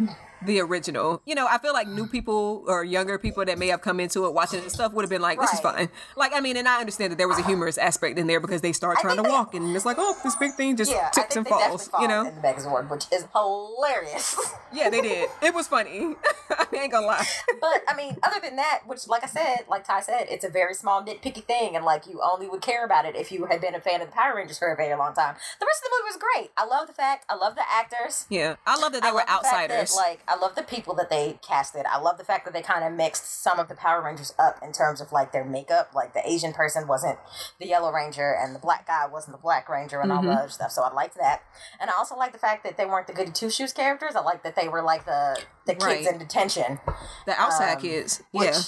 the 0.43 0.61
original. 0.61 1.21
You 1.25 1.35
know, 1.35 1.47
I 1.49 1.59
feel 1.59 1.73
like 1.73 1.89
new 1.89 2.07
people 2.07 2.65
or 2.67 2.85
younger 2.85 3.19
people 3.19 3.45
that 3.45 3.59
may 3.59 3.69
have 3.69 3.81
come 3.81 4.01
into 4.01 4.25
it 4.27 4.35
watching 4.35 4.63
this 4.63 4.73
stuff 4.75 4.93
would 4.93 5.03
have 5.03 5.11
been 5.11 5.23
like, 5.23 5.41
"This 5.41 5.53
is 5.53 5.65
Right. 5.65 5.75
fine." 5.77 5.89
Like, 6.17 6.33
I 6.35 6.41
mean, 6.41 6.57
and 6.57 6.69
I 6.69 6.81
understand 6.81 7.13
that 7.13 7.17
there 7.17 7.29
was 7.29 7.39
a 7.39 7.43
humorous 7.43 7.79
aspect 7.79 8.19
in 8.19 8.27
there 8.27 8.41
because 8.41 8.61
they 8.61 8.73
start 8.73 8.99
trying 8.99 9.17
to 9.17 9.23
they- 9.23 9.29
walk 9.31 9.55
and 9.55 9.75
it's 9.75 9.85
like, 9.85 9.97
"Oh, 9.99 10.17
this 10.23 10.37
big 10.37 10.55
thing 10.55 10.77
just 10.77 10.93
Yeah, 10.93 11.09
tips 11.11 11.37
and 11.37 11.47
falls." 11.47 11.89
fall 11.89 12.01
You 12.03 12.09
know? 12.09 12.25
in 12.25 12.35
the 12.35 12.41
Megazord, 12.41 12.89
which 12.91 13.07
is 13.13 13.27
hilarious. 13.35 14.37
Yeah, 14.71 14.91
they 14.91 15.01
did. 15.01 15.31
It 15.41 15.55
was 15.55 15.67
funny. 15.67 16.15
I 16.51 16.67
ain't 16.77 16.93
gonna 16.93 17.07
lie. 17.07 17.27
but 17.59 17.83
I 17.89 17.97
mean, 17.97 18.19
other 18.23 18.39
than 18.39 18.57
that, 18.57 18.81
which, 18.87 19.09
like 19.09 19.25
I 19.25 19.27
said, 19.27 19.61
like 19.67 19.87
Tai 19.87 20.01
said, 20.03 20.27
it's 20.29 20.45
a 20.45 20.51
very 20.51 20.75
small 20.75 21.03
nitpicky 21.03 21.43
thing, 21.43 21.75
and 21.75 21.87
like 21.87 22.07
you 22.07 22.21
only 22.23 22.49
would 22.49 22.61
care 22.61 22.85
about 22.85 23.07
it 23.07 23.17
if 23.17 23.33
you 23.33 23.47
had 23.47 23.63
been 23.63 23.75
a 23.75 23.81
fan 23.81 24.03
of 24.03 24.09
the 24.09 24.13
Power 24.15 24.37
Rangers 24.37 24.59
for 24.59 24.71
a 24.71 24.77
very 24.77 24.95
long 24.95 25.15
time. 25.15 25.37
The 25.59 25.65
rest 25.67 25.81
of 25.83 25.85
the 25.85 25.91
movie 25.99 26.09
was 26.13 26.17
great. 26.35 26.51
I 26.59 26.67
love 26.67 26.87
the 26.87 26.93
fact. 26.93 27.25
I 27.31 27.35
love 27.37 27.55
the 27.55 27.63
actors. 27.67 28.27
Yeah, 28.29 28.57
I 28.67 28.77
love 28.79 28.93
that 28.93 29.01
they 29.03 29.09
I 29.09 29.13
were 29.13 29.19
love 29.21 29.27
the 29.27 29.33
fact 29.33 29.71
outsiders. 29.71 29.95
That, 29.95 29.97
like, 30.03 30.21
I 30.29 30.37
love 30.37 30.55
the 30.55 30.63
people 30.63 30.95
that 30.97 31.09
they 31.11 31.39
casted. 31.47 31.87
I 31.87 31.99
love 31.99 32.19
the 32.19 32.25
fact 32.25 32.45
that 32.45 32.53
they 32.55 32.63
kind 32.63 32.85
of 32.85 32.93
mixed 32.93 33.43
some 33.43 33.59
of 33.59 33.69
the 33.69 33.75
Power 33.75 34.03
Rangers 34.03 34.35
up 34.39 34.59
in 34.63 34.73
terms 34.73 35.01
of 35.01 35.11
like 35.13 35.33
their 35.33 35.45
makeup. 35.45 35.91
Like 35.95 36.13
the 36.15 36.29
Asian 36.29 36.53
person 36.53 36.87
wasn't 36.87 37.19
the 37.59 37.67
Yellow 37.67 37.91
Ranger, 37.93 38.33
and 38.39 38.55
the 38.55 38.59
black 38.59 38.87
guy 38.87 39.07
wasn't 39.07 39.37
the 39.37 39.43
Black 39.43 39.69
Ranger, 39.69 40.01
and 40.01 40.13
all 40.13 40.19
Mm-hmm. 40.19 40.29
the 40.29 40.35
other 40.35 40.49
stuff. 40.51 40.71
So 40.73 40.83
I 40.83 40.93
liked 40.93 41.17
that, 41.17 41.43
and 41.81 41.89
I 41.91 41.95
also 41.97 42.17
like 42.17 42.33
the 42.33 42.39
fact 42.39 42.63
that 42.65 42.77
they 42.77 42.85
weren't 42.87 43.07
the 43.07 43.13
Goody 43.15 43.33
Two 43.33 43.51
Shoes 43.51 43.73
characters. 43.73 44.15
I 44.17 44.21
like 44.21 44.43
that 44.43 44.55
they 44.57 44.69
were 44.69 44.83
like 44.83 45.05
the 45.07 45.41
the 45.67 45.75
kids 45.75 45.85
Right. 45.85 46.07
in 46.07 46.19
detention, 46.19 46.81
the 47.27 47.33
outside 47.41 47.75
um, 47.77 47.81
kids. 47.83 48.23
which 48.33 48.47
Yeah. 48.51 48.61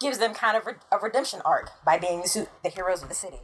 gives 0.00 0.18
them 0.18 0.34
kind 0.34 0.56
of 0.56 0.66
re- 0.66 0.74
a 0.92 0.98
redemption 0.98 1.40
arc 1.44 1.70
by 1.84 1.98
being 1.98 2.20
the, 2.22 2.48
the 2.62 2.68
heroes 2.68 3.02
of 3.02 3.08
the 3.08 3.14
city. 3.14 3.40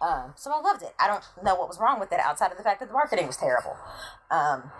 Um, 0.00 0.32
so 0.36 0.52
I 0.52 0.60
loved 0.60 0.82
it. 0.82 0.94
I 0.98 1.08
don't 1.08 1.24
know 1.42 1.56
what 1.56 1.66
was 1.68 1.78
wrong 1.80 1.98
with 1.98 2.12
it 2.12 2.20
outside 2.20 2.52
of 2.52 2.56
the 2.56 2.62
fact 2.62 2.78
that 2.80 2.86
the 2.86 2.92
marketing 2.94 3.26
was 3.26 3.36
terrible. 3.36 3.76
Um, 4.30 4.70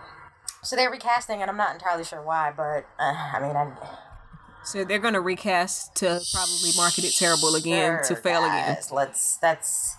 so 0.62 0.76
they're 0.76 0.90
recasting, 0.90 1.40
and 1.42 1.50
I'm 1.50 1.56
not 1.56 1.72
entirely 1.72 2.04
sure 2.04 2.22
why, 2.22 2.52
but 2.56 2.86
uh, 2.98 3.30
I 3.34 3.38
mean, 3.40 3.56
I 3.56 3.72
So 4.64 4.84
they're 4.84 4.98
gonna 4.98 5.20
recast 5.20 5.94
to 5.96 6.20
probably 6.34 6.70
market 6.76 7.04
it 7.04 7.14
terrible 7.16 7.54
again 7.54 7.98
to 8.02 8.06
Sure, 8.08 8.16
fail 8.16 8.44
again. 8.44 8.76
Let's. 8.92 9.36
That's 9.38 9.96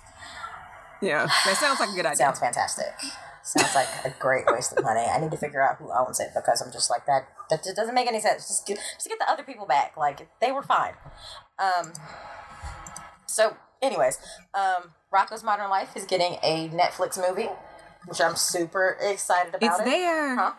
Yeah, 1.01 1.25
that 1.45 1.57
sounds 1.57 1.79
like 1.79 1.89
a 1.89 1.93
good 1.93 2.05
idea. 2.05 2.17
sounds 2.17 2.39
fantastic. 2.39 2.93
Sounds 3.41 3.73
like 3.73 3.87
a 4.05 4.11
great 4.19 4.45
waste 4.47 4.73
of 4.73 4.83
money. 4.83 4.99
I 5.01 5.19
need 5.19 5.31
to 5.31 5.37
figure 5.37 5.61
out 5.61 5.77
who 5.77 5.89
owns 5.91 6.19
it 6.19 6.29
because 6.35 6.61
I'm 6.61 6.71
just 6.71 6.89
like 6.89 7.05
that. 7.07 7.27
That 7.49 7.63
just 7.63 7.75
doesn't 7.75 7.95
make 7.95 8.07
any 8.07 8.19
sense. 8.19 8.47
Just 8.47 8.67
get, 8.67 8.77
just 8.95 9.07
get 9.07 9.17
the 9.17 9.27
other 9.27 9.41
people 9.43 9.65
back. 9.65 9.97
Like 9.97 10.27
they 10.39 10.51
were 10.51 10.61
fine. 10.61 10.93
Um. 11.57 11.93
So, 13.25 13.55
anyways, 13.81 14.17
um, 14.53 14.91
Rocko's 15.13 15.43
Modern 15.43 15.69
Life 15.69 15.95
is 15.95 16.05
getting 16.05 16.33
a 16.43 16.69
Netflix 16.69 17.17
movie, 17.17 17.49
which 18.05 18.21
I'm 18.21 18.35
super 18.35 18.97
excited 19.01 19.55
about. 19.55 19.63
It's 19.71 19.79
it. 19.79 19.85
there. 19.85 20.35
Huh? 20.35 20.53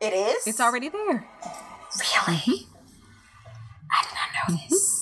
It 0.00 0.12
is. 0.12 0.46
It's 0.46 0.60
already 0.60 0.88
there. 0.88 1.26
really. 2.28 2.66
I 3.90 4.04
did 4.04 4.14
not 4.14 4.48
know 4.48 4.56
this. 4.68 4.98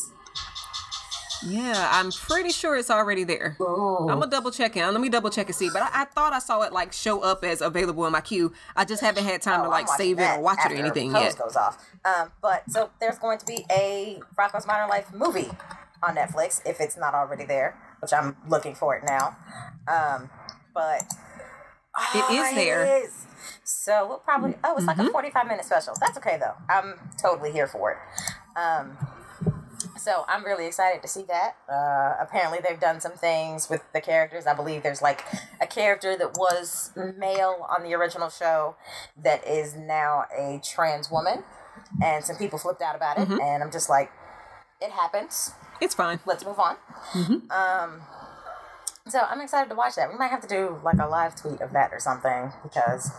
Yeah, 1.47 1.89
I'm 1.93 2.11
pretty 2.13 2.51
sure 2.51 2.77
it's 2.77 2.91
already 2.91 3.25
there. 3.25 3.57
I'm 3.59 4.07
gonna 4.19 4.27
double 4.27 4.51
check 4.51 4.77
it. 4.77 4.85
Let 4.85 5.01
me 5.01 5.09
double 5.09 5.31
check 5.31 5.47
and 5.47 5.55
see. 5.55 5.71
But 5.73 5.83
I, 5.83 6.03
I 6.03 6.05
thought 6.05 6.35
I 6.35 6.39
saw 6.39 6.61
it 6.63 6.73
like 6.73 6.93
show 6.93 7.23
up 7.23 7.43
as 7.45 7.63
available 7.63 8.05
in 8.05 8.13
my 8.13 8.21
queue. 8.21 8.53
I 8.77 8.85
just 8.85 9.01
haven't 9.01 9.25
had 9.25 9.41
time 9.41 9.61
Oh, 9.63 9.65
to 9.65 9.71
like 9.71 9.89
save 9.89 10.19
it 10.19 10.23
or 10.37 10.41
watch 10.41 10.59
it 10.67 10.73
or 10.73 10.75
anything 10.75 11.13
yet. 11.15 11.39
goes 11.39 11.57
off. 11.57 11.83
Um, 12.05 12.31
but 12.43 12.65
so 12.71 12.91
there's 13.01 13.19
going 13.19 13.39
to 13.39 13.47
be 13.47 13.65
a 13.71 14.21
Rocko's 14.39 14.67
Modern 14.67 14.89
Life 14.91 15.15
movie 15.15 15.49
on 16.03 16.17
Netflix 16.17 16.61
if 16.67 16.79
it's 16.79 16.99
not 16.99 17.15
already 17.15 17.47
there, 17.47 17.79
which 18.01 18.13
I'm 18.13 18.37
looking 18.47 18.75
for 18.75 18.95
it 18.97 19.05
now. 19.07 19.37
Um, 19.89 20.29
but 20.75 21.03
It 21.03 22.25
Oh, 22.29 22.43
is 22.49 22.55
there. 22.55 22.85
Mm-hmm. 22.87 23.27
So 23.65 24.07
we'll 24.09 24.19
probably. 24.19 24.55
Oh, 24.65 24.77
it's 24.77 24.87
like 24.87 24.99
a 24.99 25.11
45 25.11 25.47
minute 25.47 25.65
special. 25.65 25.95
That's 26.01 26.17
okay 26.19 26.39
though. 26.39 26.55
I'm 26.69 26.95
totally 27.21 27.53
here 27.53 27.67
for 27.67 27.93
it. 27.93 27.99
Um, 28.59 28.97
So 29.97 30.25
I'm 30.29 30.45
really 30.45 30.67
excited 30.67 31.03
to 31.03 31.09
see 31.09 31.25
that. 31.29 31.57
Uh, 31.69 32.17
apparently, 32.23 32.59
they've 32.67 32.81
done 32.81 33.01
some 33.01 33.13
things 33.13 33.69
with 33.69 33.83
the 33.93 34.01
characters. 34.01 34.47
I 34.47 34.55
believe 34.55 34.83
there's 34.83 35.03
like 35.03 35.25
a 35.61 35.67
character 35.67 36.17
that 36.17 36.35
was 36.39 36.93
male 37.19 37.67
on 37.69 37.83
the 37.83 37.95
original 37.95 38.31
show 38.31 38.77
that 39.23 39.47
is 39.47 39.75
now 39.75 40.25
a 40.37 40.61
trans 40.65 41.11
woman, 41.11 41.45
and 42.03 42.25
some 42.25 42.37
people 42.37 42.59
flipped 42.59 42.83
out 42.83 42.95
about 42.97 43.19
it. 43.19 43.29
Mm-hmm. 43.29 43.41
And 43.43 43.63
I'm 43.63 43.71
just 43.71 43.89
like, 43.91 44.11
it 44.81 44.91
happens. 44.91 45.53
It's 45.81 45.95
fine. 45.95 46.21
Let's 46.27 46.45
move 46.45 46.59
on. 46.59 46.77
Mm-hmm. 47.13 47.51
Um, 47.51 48.01
so 49.11 49.21
I'm 49.21 49.41
excited 49.41 49.69
to 49.71 49.75
watch 49.75 49.97
that. 49.97 50.11
We 50.11 50.19
might 50.19 50.31
have 50.31 50.41
to 50.43 50.49
do 50.49 50.79
like 50.85 50.99
a 50.99 51.07
live 51.07 51.35
tweet 51.35 51.61
of 51.61 51.73
that 51.73 51.93
or 51.93 52.01
something 52.01 52.53
because 52.63 53.11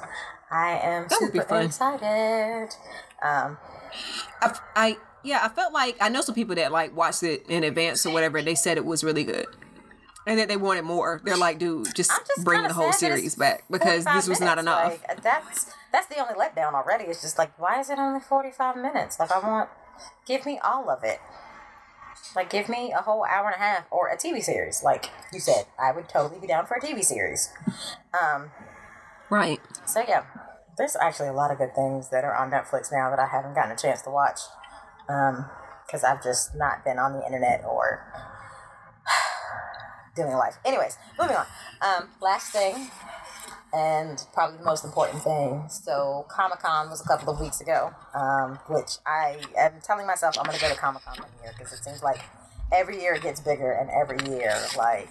I 0.49 0.79
am 0.81 1.07
That 1.09 1.19
would 1.21 1.33
be 1.33 1.39
super 1.39 1.61
excited. 1.61 2.69
Um, 3.21 3.57
I, 4.41 4.59
I 4.75 4.97
yeah, 5.23 5.39
I 5.43 5.49
felt 5.49 5.73
like 5.73 5.97
I 6.01 6.09
know 6.09 6.21
some 6.21 6.35
people 6.35 6.55
that 6.55 6.71
like 6.71 6.95
watched 6.95 7.23
it 7.23 7.45
in 7.47 7.63
advance 7.63 8.05
or 8.05 8.13
whatever. 8.13 8.41
They 8.41 8.55
said 8.55 8.77
it 8.77 8.85
was 8.85 9.03
really 9.03 9.23
good, 9.23 9.47
and 10.25 10.39
that 10.39 10.47
they 10.47 10.57
wanted 10.57 10.83
more. 10.83 11.21
They're 11.23 11.37
like, 11.37 11.59
dude, 11.59 11.93
just, 11.95 12.11
just 12.11 12.43
bring 12.43 12.63
the 12.63 12.73
whole 12.73 12.93
series 12.93 13.35
back 13.35 13.63
because 13.69 14.05
this 14.05 14.27
was 14.27 14.39
not 14.39 14.57
enough. 14.57 14.99
Like, 15.07 15.21
that's 15.21 15.71
that's 15.91 16.07
the 16.07 16.19
only 16.19 16.33
letdown 16.33 16.73
already. 16.73 17.05
It's 17.05 17.21
just 17.21 17.37
like, 17.37 17.57
why 17.59 17.79
is 17.79 17.89
it 17.89 17.99
only 17.99 18.19
45 18.19 18.77
minutes? 18.77 19.19
Like, 19.19 19.31
I 19.31 19.39
want, 19.39 19.69
give 20.25 20.45
me 20.45 20.59
all 20.63 20.89
of 20.89 21.03
it. 21.03 21.19
Like, 22.35 22.49
give 22.49 22.69
me 22.69 22.91
a 22.91 23.01
whole 23.01 23.25
hour 23.25 23.47
and 23.47 23.55
a 23.55 23.59
half 23.59 23.85
or 23.91 24.09
a 24.09 24.17
TV 24.17 24.41
series. 24.41 24.83
Like 24.83 25.09
you 25.33 25.39
said, 25.39 25.65
I 25.79 25.91
would 25.91 26.07
totally 26.07 26.39
be 26.39 26.47
down 26.47 26.65
for 26.65 26.75
a 26.75 26.81
TV 26.81 27.03
series. 27.03 27.51
Um, 28.21 28.51
right. 29.29 29.59
so 29.85 30.03
yeah, 30.07 30.23
there's 30.77 30.95
actually 30.95 31.29
a 31.29 31.33
lot 31.33 31.51
of 31.51 31.57
good 31.57 31.75
things 31.75 32.09
that 32.09 32.23
are 32.23 32.35
on 32.35 32.51
Netflix 32.51 32.91
now 32.91 33.09
that 33.09 33.19
I 33.19 33.27
haven't 33.27 33.55
gotten 33.55 33.71
a 33.71 33.77
chance 33.77 34.01
to 34.03 34.09
watch. 34.09 34.39
Um, 35.09 35.45
because 35.91 36.03
I've 36.05 36.23
just 36.23 36.55
not 36.55 36.85
been 36.85 36.97
on 36.97 37.13
the 37.13 37.25
internet 37.25 37.63
or 37.65 38.05
doing 40.15 40.33
life. 40.33 40.55
Anyways, 40.63 40.97
moving 41.19 41.35
on. 41.35 41.45
Um, 41.81 42.09
last 42.21 42.53
thing, 42.53 42.89
and 43.73 44.25
probably 44.33 44.57
the 44.57 44.65
most 44.65 44.83
important 44.85 45.23
thing. 45.23 45.63
So 45.69 46.25
Comic 46.29 46.59
Con 46.59 46.89
was 46.89 47.01
a 47.01 47.07
couple 47.07 47.33
of 47.33 47.39
weeks 47.39 47.61
ago, 47.61 47.91
um, 48.13 48.59
which 48.67 48.97
I 49.05 49.37
am 49.57 49.73
telling 49.83 50.05
myself 50.07 50.37
I'm 50.37 50.45
going 50.45 50.57
to 50.57 50.61
go 50.61 50.69
to 50.69 50.75
Comic 50.79 51.03
Con 51.05 51.17
one 51.19 51.29
year 51.43 51.53
because 51.57 51.73
it 51.73 51.83
seems 51.83 52.03
like 52.03 52.19
every 52.73 53.01
year 53.01 53.13
it 53.15 53.21
gets 53.23 53.39
bigger, 53.39 53.71
and 53.71 53.89
every 53.89 54.19
year 54.29 54.55
like 54.77 55.09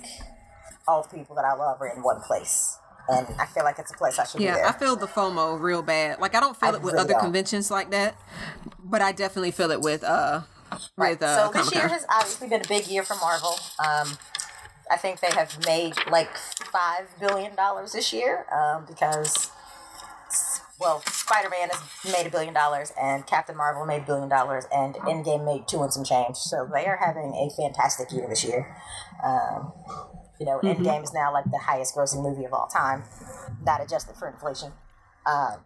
all 0.88 1.02
the 1.02 1.16
people 1.16 1.36
that 1.36 1.44
I 1.44 1.54
love 1.54 1.80
are 1.80 1.88
in 1.88 2.02
one 2.02 2.20
place. 2.20 2.76
And 3.08 3.26
I 3.40 3.46
feel 3.46 3.64
like 3.64 3.78
it's 3.78 3.92
a 3.92 3.96
place 3.96 4.18
I 4.18 4.24
should 4.24 4.38
be 4.38 4.44
Yeah. 4.44 4.68
I 4.68 4.78
feel 4.78 4.94
the 4.94 5.06
FOMO 5.08 5.60
real 5.60 5.82
bad. 5.82 6.20
Like 6.20 6.34
I 6.34 6.40
don't 6.40 6.58
feel 6.58 6.68
I 6.70 6.74
it 6.74 6.82
with 6.82 6.92
really 6.92 6.98
other 7.04 7.12
don't. 7.14 7.22
conventions 7.22 7.70
like 7.70 7.90
that, 7.90 8.14
but 8.84 9.00
I 9.02 9.12
definitely 9.12 9.50
feel 9.50 9.70
it 9.70 9.80
with 9.80 10.04
uh 10.04 10.42
Right. 10.96 11.10
with 11.18 11.22
uh 11.22 11.52
so 11.52 11.52
this 11.52 11.74
year 11.74 11.88
has 11.88 12.06
obviously 12.08 12.48
been 12.48 12.60
a 12.60 12.68
big 12.68 12.86
year 12.86 13.02
for 13.02 13.16
Marvel. 13.16 13.54
Um, 13.84 14.16
I 14.90 14.96
think 14.96 15.20
they 15.20 15.30
have 15.30 15.64
made 15.66 15.94
like 16.10 16.36
five 16.36 17.08
billion 17.20 17.54
dollars 17.54 17.92
this 17.92 18.12
year 18.12 18.44
um, 18.52 18.84
because, 18.86 19.50
well, 20.80 21.00
Spider 21.06 21.48
Man 21.48 21.68
has 21.70 22.12
made 22.12 22.26
a 22.26 22.30
billion 22.30 22.52
dollars, 22.52 22.92
and 23.00 23.24
Captain 23.26 23.56
Marvel 23.56 23.86
made 23.86 24.02
a 24.02 24.06
billion 24.06 24.28
dollars, 24.28 24.64
and 24.74 24.94
Endgame 24.96 25.44
made 25.44 25.68
two 25.68 25.82
and 25.82 25.92
some 25.92 26.04
change. 26.04 26.36
So 26.36 26.68
they 26.72 26.86
are 26.86 26.96
having 26.96 27.32
a 27.34 27.48
fantastic 27.54 28.10
year 28.12 28.26
this 28.28 28.44
year. 28.44 28.76
Um, 29.24 29.72
you 30.40 30.46
know, 30.46 30.58
Endgame 30.64 31.04
is 31.04 31.12
now 31.12 31.32
like 31.32 31.44
the 31.50 31.58
highest 31.58 31.94
grossing 31.94 32.22
movie 32.22 32.44
of 32.44 32.52
all 32.52 32.66
time, 32.66 33.04
not 33.64 33.80
adjusted 33.82 34.16
for 34.16 34.28
inflation. 34.28 34.72
Um, 35.26 35.58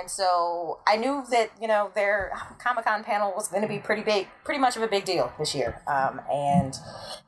and 0.00 0.10
so 0.10 0.80
I 0.86 0.96
knew 0.96 1.24
that, 1.30 1.50
you 1.60 1.68
know, 1.68 1.90
their 1.94 2.32
Comic 2.58 2.84
Con 2.84 3.04
panel 3.04 3.32
was 3.34 3.48
going 3.48 3.62
to 3.62 3.68
be 3.68 3.78
pretty 3.78 4.02
big, 4.02 4.28
pretty 4.44 4.60
much 4.60 4.76
of 4.76 4.82
a 4.82 4.88
big 4.88 5.04
deal 5.04 5.32
this 5.38 5.54
year. 5.54 5.80
Um, 5.86 6.20
and 6.32 6.74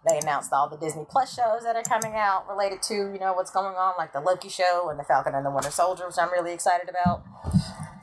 they 0.08 0.18
announced 0.18 0.52
all 0.52 0.68
the 0.68 0.76
Disney 0.76 1.04
Plus 1.08 1.34
shows 1.34 1.62
that 1.62 1.76
are 1.76 1.82
coming 1.82 2.16
out 2.16 2.48
related 2.48 2.82
to, 2.82 2.94
you 2.94 3.18
know, 3.18 3.32
what's 3.32 3.50
going 3.50 3.76
on, 3.76 3.94
like 3.98 4.12
the 4.12 4.20
Loki 4.20 4.48
show 4.48 4.88
and 4.90 4.98
the 4.98 5.04
Falcon 5.04 5.34
and 5.34 5.44
the 5.46 5.50
Winter 5.50 5.70
Soldier, 5.70 6.06
which 6.06 6.16
I'm 6.18 6.32
really 6.32 6.52
excited 6.52 6.88
about. 6.88 7.22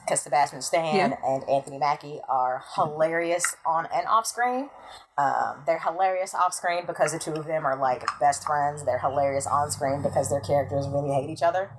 Because 0.06 0.22
Sebastian 0.22 0.62
Stan 0.62 1.12
Yeah. 1.12 1.18
and 1.26 1.50
Anthony 1.50 1.78
Mackie 1.78 2.20
are 2.28 2.62
hilarious 2.76 3.56
on 3.66 3.88
and 3.94 4.06
off 4.06 4.26
screen. 4.28 4.70
Um, 5.18 5.64
they're 5.66 5.80
hilarious 5.80 6.36
off 6.36 6.54
screen 6.54 6.86
because 6.86 7.14
the 7.14 7.20
two 7.20 7.32
of 7.32 7.46
them 7.46 7.66
are 7.66 7.78
like 7.78 8.04
best 8.20 8.44
friends. 8.46 8.84
They're 8.84 9.00
hilarious 9.00 9.48
on 9.48 9.72
screen 9.72 10.02
because 10.02 10.30
their 10.30 10.42
characters 10.42 10.90
really 10.90 11.14
hate 11.14 11.30
each 11.30 11.42
other. 11.42 11.70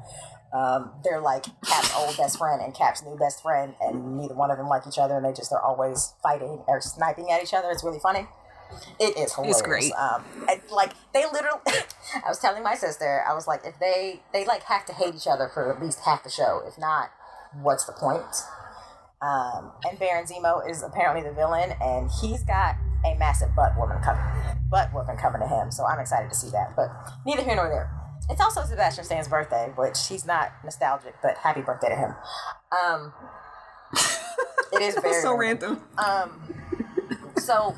Um, 0.54 0.92
they're 1.02 1.20
like 1.20 1.44
Cap's 1.66 1.92
old 1.96 2.16
best 2.16 2.38
friend 2.38 2.62
and 2.62 2.72
Cap's 2.72 3.02
new 3.02 3.16
best 3.18 3.42
friend, 3.42 3.74
and 3.80 4.16
neither 4.16 4.34
one 4.34 4.52
of 4.52 4.56
them 4.56 4.68
like 4.68 4.86
each 4.86 4.98
other, 4.98 5.16
and 5.16 5.24
they 5.24 5.32
just 5.32 5.52
are 5.52 5.60
always 5.60 6.14
fighting 6.22 6.62
or 6.68 6.80
sniping 6.80 7.30
at 7.30 7.42
each 7.42 7.52
other. 7.52 7.70
It's 7.70 7.82
really 7.82 7.98
funny. 7.98 8.28
It 9.00 9.16
is 9.18 9.34
hilarious. 9.34 9.58
It's 9.58 9.66
great. 9.66 9.92
Um, 9.92 10.24
and, 10.48 10.60
like 10.70 10.92
they 11.12 11.24
literally, 11.32 11.60
I 11.66 12.28
was 12.28 12.38
telling 12.38 12.62
my 12.62 12.74
sister, 12.74 13.24
I 13.28 13.34
was 13.34 13.48
like, 13.48 13.62
if 13.64 13.78
they 13.80 14.22
they 14.32 14.44
like 14.44 14.62
have 14.64 14.84
to 14.86 14.92
hate 14.92 15.14
each 15.14 15.26
other 15.26 15.50
for 15.52 15.74
at 15.74 15.82
least 15.82 16.00
half 16.04 16.22
the 16.22 16.30
show, 16.30 16.62
if 16.66 16.78
not, 16.78 17.10
what's 17.60 17.84
the 17.84 17.92
point? 17.92 18.22
Um, 19.20 19.72
and 19.88 19.98
Baron 19.98 20.26
Zemo 20.26 20.68
is 20.68 20.82
apparently 20.82 21.28
the 21.28 21.34
villain, 21.34 21.74
and 21.80 22.10
he's 22.20 22.44
got 22.44 22.76
a 23.04 23.16
massive 23.16 23.54
butt 23.56 23.76
woman 23.76 23.98
coming, 24.02 24.22
butt 24.70 24.92
woman 24.92 25.16
coming 25.16 25.40
to 25.40 25.48
him. 25.48 25.70
So 25.72 25.84
I'm 25.84 25.98
excited 25.98 26.30
to 26.30 26.36
see 26.36 26.50
that. 26.50 26.76
But 26.76 26.90
neither 27.26 27.42
here 27.42 27.56
nor 27.56 27.68
there. 27.68 27.90
It's 28.30 28.40
also 28.40 28.64
Sebastian 28.64 29.04
Stan's 29.04 29.28
birthday, 29.28 29.70
which 29.76 30.08
he's 30.08 30.24
not 30.24 30.52
nostalgic, 30.64 31.14
but 31.22 31.36
happy 31.36 31.60
birthday 31.60 31.90
to 31.90 31.96
him. 31.96 32.14
Um, 32.84 33.12
it 34.72 34.82
is 34.82 34.94
very 35.00 35.20
so 35.20 35.36
random. 35.36 35.82
random. 35.96 36.32
Um, 36.32 37.34
so 37.36 37.74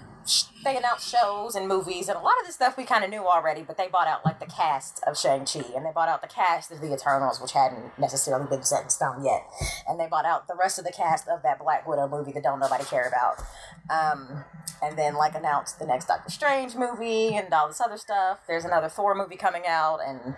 they 0.65 0.77
announced 0.77 1.09
shows 1.09 1.55
and 1.55 1.69
movies, 1.69 2.09
and 2.09 2.19
a 2.19 2.21
lot 2.21 2.35
of 2.41 2.47
this 2.47 2.57
stuff 2.57 2.77
we 2.77 2.85
kind 2.85 3.05
of 3.05 3.11
knew 3.11 3.25
already. 3.27 3.63
But 3.63 3.77
they 3.77 3.87
bought 3.87 4.09
out 4.09 4.25
like 4.25 4.41
the 4.41 4.47
cast 4.47 5.03
of 5.07 5.19
Shang 5.19 5.47
Chi, 5.47 5.65
and 5.75 5.85
they 5.85 5.93
bought 5.93 6.09
out 6.09 6.23
the 6.23 6.29
cast 6.29 6.73
of 6.73 6.81
the 6.81 6.93
Eternals, 6.93 7.41
which 7.41 7.53
hadn't 7.53 7.99
necessarily 7.99 8.47
been 8.49 8.63
set 8.63 8.85
in 8.85 8.91
stone 8.91 9.25
yet, 9.25 9.43
and 9.89 9.99
they 9.99 10.07
bought 10.07 10.25
out 10.25 10.49
the 10.49 10.57
rest 10.57 10.79
of 10.79 10.85
the 10.85 10.93
cast 10.93 11.29
of 11.29 11.43
that 11.43 11.59
Black 11.59 11.87
Widow 11.87 12.09
movie 12.09 12.33
that 12.33 12.43
don't 12.43 12.61
nobody 12.61 12.85
care 12.85 13.07
about. 13.07 13.43
Um, 13.89 14.45
and 14.83 14.99
then 14.99 15.15
like 15.15 15.35
announced 15.35 15.79
the 15.79 15.87
next 15.87 16.07
Doctor 16.07 16.31
Strange 16.31 16.75
movie 16.75 17.35
and 17.37 17.53
all 17.53 17.69
this 17.69 17.81
other 17.81 17.97
stuff. 17.97 18.41
There's 18.47 18.65
another 18.65 18.89
Thor 18.89 19.15
movie 19.15 19.37
coming 19.37 19.63
out, 19.67 20.01
and 20.07 20.35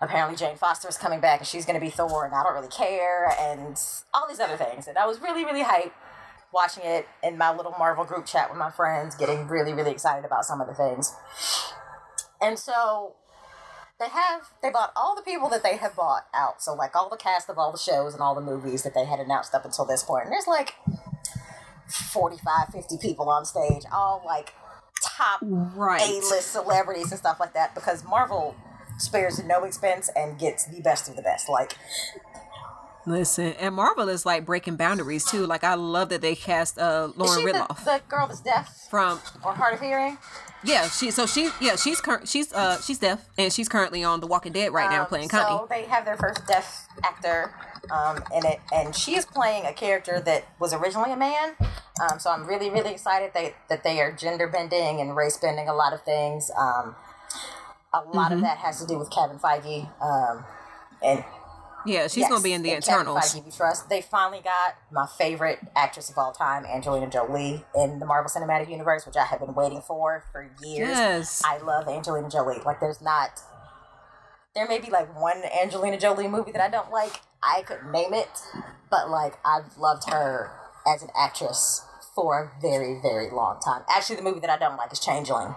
apparently 0.00 0.36
Jane 0.36 0.56
Foster 0.56 0.88
is 0.88 0.96
coming 0.96 1.20
back, 1.20 1.40
and 1.40 1.46
she's 1.46 1.66
going 1.66 1.78
to 1.78 1.84
be 1.84 1.90
Thor, 1.90 2.24
and 2.24 2.34
I 2.34 2.42
don't 2.42 2.54
really 2.54 2.68
care, 2.68 3.32
and 3.38 3.78
all 4.14 4.26
these 4.28 4.40
other 4.40 4.56
things. 4.56 4.86
And 4.88 4.96
I 4.96 5.06
was 5.06 5.20
really, 5.20 5.44
really 5.44 5.64
hyped 5.64 5.92
watching 6.52 6.84
it 6.84 7.06
in 7.22 7.36
my 7.36 7.54
little 7.54 7.74
Marvel 7.78 8.04
group 8.04 8.26
chat 8.26 8.50
with 8.50 8.58
my 8.58 8.70
friends, 8.70 9.14
getting 9.14 9.46
really, 9.48 9.72
really 9.72 9.90
excited 9.90 10.24
about 10.24 10.44
some 10.44 10.60
of 10.60 10.66
the 10.66 10.74
things. 10.74 11.14
And 12.40 12.58
so 12.58 13.14
they 13.98 14.08
have 14.08 14.50
they 14.62 14.70
bought 14.70 14.92
all 14.94 15.16
the 15.16 15.22
people 15.22 15.48
that 15.48 15.62
they 15.62 15.76
have 15.76 15.96
bought 15.96 16.26
out. 16.32 16.62
So 16.62 16.74
like 16.74 16.94
all 16.94 17.08
the 17.08 17.16
cast 17.16 17.50
of 17.50 17.58
all 17.58 17.72
the 17.72 17.78
shows 17.78 18.14
and 18.14 18.22
all 18.22 18.34
the 18.34 18.40
movies 18.40 18.82
that 18.84 18.94
they 18.94 19.04
had 19.04 19.18
announced 19.18 19.54
up 19.54 19.64
until 19.64 19.84
this 19.84 20.04
point. 20.04 20.24
And 20.24 20.32
there's 20.32 20.46
like 20.46 20.74
45, 21.88 22.68
50 22.72 22.98
people 22.98 23.28
on 23.28 23.44
stage, 23.44 23.82
all 23.92 24.22
like 24.24 24.54
top 25.02 25.40
Right. 25.42 26.00
A-list 26.00 26.52
celebrities 26.52 27.10
and 27.10 27.18
stuff 27.18 27.40
like 27.40 27.54
that 27.54 27.74
because 27.74 28.04
Marvel 28.04 28.54
spares 28.98 29.42
no 29.44 29.64
expense 29.64 30.10
and 30.16 30.38
gets 30.38 30.66
the 30.66 30.80
best 30.80 31.08
of 31.08 31.16
the 31.16 31.22
best. 31.22 31.48
Like 31.48 31.76
Listen, 33.08 33.54
and 33.58 33.74
Marvel 33.74 34.08
is 34.08 34.26
like 34.26 34.44
breaking 34.46 34.76
boundaries 34.76 35.24
too. 35.24 35.46
Like 35.46 35.64
I 35.64 35.74
love 35.74 36.08
that 36.10 36.20
they 36.20 36.34
cast 36.34 36.78
uh 36.78 37.10
Lauren 37.16 37.40
she 37.40 37.46
the, 37.46 37.52
Ridloff 37.52 37.84
the 37.84 38.00
girl 38.08 38.26
that's 38.26 38.40
deaf 38.40 38.86
from 38.90 39.20
or 39.44 39.54
hard 39.54 39.74
of 39.74 39.80
hearing? 39.80 40.18
yeah 40.64 40.88
she 40.88 41.10
so 41.12 41.24
she 41.24 41.50
yeah 41.60 41.76
she's 41.76 42.00
cur- 42.00 42.26
she's 42.26 42.52
uh 42.52 42.80
she's 42.80 42.98
deaf 42.98 43.24
and 43.38 43.52
she's 43.52 43.68
currently 43.68 44.02
on 44.02 44.18
The 44.20 44.26
Walking 44.26 44.52
Dead 44.52 44.72
right 44.72 44.90
now 44.90 45.02
Um, 45.02 45.06
playing 45.06 45.28
so 45.28 45.66
they 45.70 45.84
have 45.84 46.04
their 46.04 46.16
first 46.16 46.46
deaf 46.48 46.88
actor 47.04 47.54
um, 47.92 48.16
in 48.34 48.44
it, 48.44 48.58
and 48.72 48.94
she 48.94 49.14
is 49.14 49.24
playing 49.24 49.64
a 49.66 49.72
character 49.72 50.20
that 50.20 50.44
was 50.58 50.74
originally 50.74 51.12
a 51.12 51.16
man. 51.16 51.54
Um, 52.02 52.18
so 52.18 52.30
I'm 52.30 52.44
really, 52.46 52.68
really 52.70 52.90
excited 52.90 53.30
they, 53.34 53.54
that 53.70 53.82
they 53.84 54.00
are 54.00 54.12
gender 54.12 54.46
bending 54.48 55.00
and 55.00 55.16
race 55.16 55.36
bending 55.38 55.68
a 55.68 55.74
lot 55.74 55.92
of 55.94 56.02
things. 56.02 56.50
Um, 56.58 56.96
a 57.94 58.00
lot 58.00 58.26
Mm-hmm. 58.30 58.32
of 58.34 58.40
that 58.42 58.58
has 58.58 58.80
to 58.80 58.86
do 58.86 58.98
with 58.98 59.10
Kevin 59.10 59.38
Feige. 59.38 59.88
Um, 60.02 60.44
and 61.02 61.24
Yeah, 61.88 62.02
she's 62.02 62.18
yes, 62.18 62.28
gonna 62.28 62.42
be 62.42 62.52
in 62.52 62.62
the 62.62 62.72
and 62.72 62.84
Eternals. 62.84 63.34
We 63.34 63.50
trust. 63.50 63.88
They 63.88 64.02
finally 64.02 64.40
got 64.42 64.76
my 64.92 65.06
favorite 65.06 65.58
actress 65.74 66.10
of 66.10 66.18
all 66.18 66.32
time, 66.32 66.66
Angelina 66.66 67.08
Jolie, 67.08 67.64
in 67.74 67.98
the 67.98 68.04
Marvel 68.04 68.30
Cinematic 68.30 68.70
Universe, 68.70 69.06
which 69.06 69.16
I 69.16 69.24
have 69.24 69.40
been 69.40 69.54
waiting 69.54 69.80
for 69.80 70.24
for 70.30 70.50
years. 70.62 70.88
Yes. 70.88 71.42
I 71.46 71.58
love 71.58 71.88
Angelina 71.88 72.28
Jolie. 72.28 72.58
Like, 72.64 72.80
there's 72.80 73.00
not. 73.00 73.40
There 74.54 74.68
may 74.68 74.78
be 74.78 74.90
like 74.90 75.18
one 75.18 75.42
Angelina 75.60 75.98
Jolie 75.98 76.28
movie 76.28 76.52
that 76.52 76.60
I 76.60 76.68
don't 76.68 76.90
like. 76.90 77.20
I 77.42 77.62
could 77.62 77.84
name 77.90 78.12
it, 78.12 78.28
but 78.90 79.08
like 79.08 79.38
I've 79.44 79.78
loved 79.78 80.10
her 80.10 80.50
as 80.86 81.02
an 81.02 81.08
actress 81.18 81.84
for 82.14 82.52
a 82.58 82.60
very, 82.60 82.98
very 83.00 83.30
long 83.30 83.60
time. 83.60 83.82
Actually, 83.88 84.16
the 84.16 84.22
movie 84.22 84.40
that 84.40 84.50
I 84.50 84.58
don't 84.58 84.76
like 84.76 84.92
is 84.92 85.00
Changeling. 85.00 85.54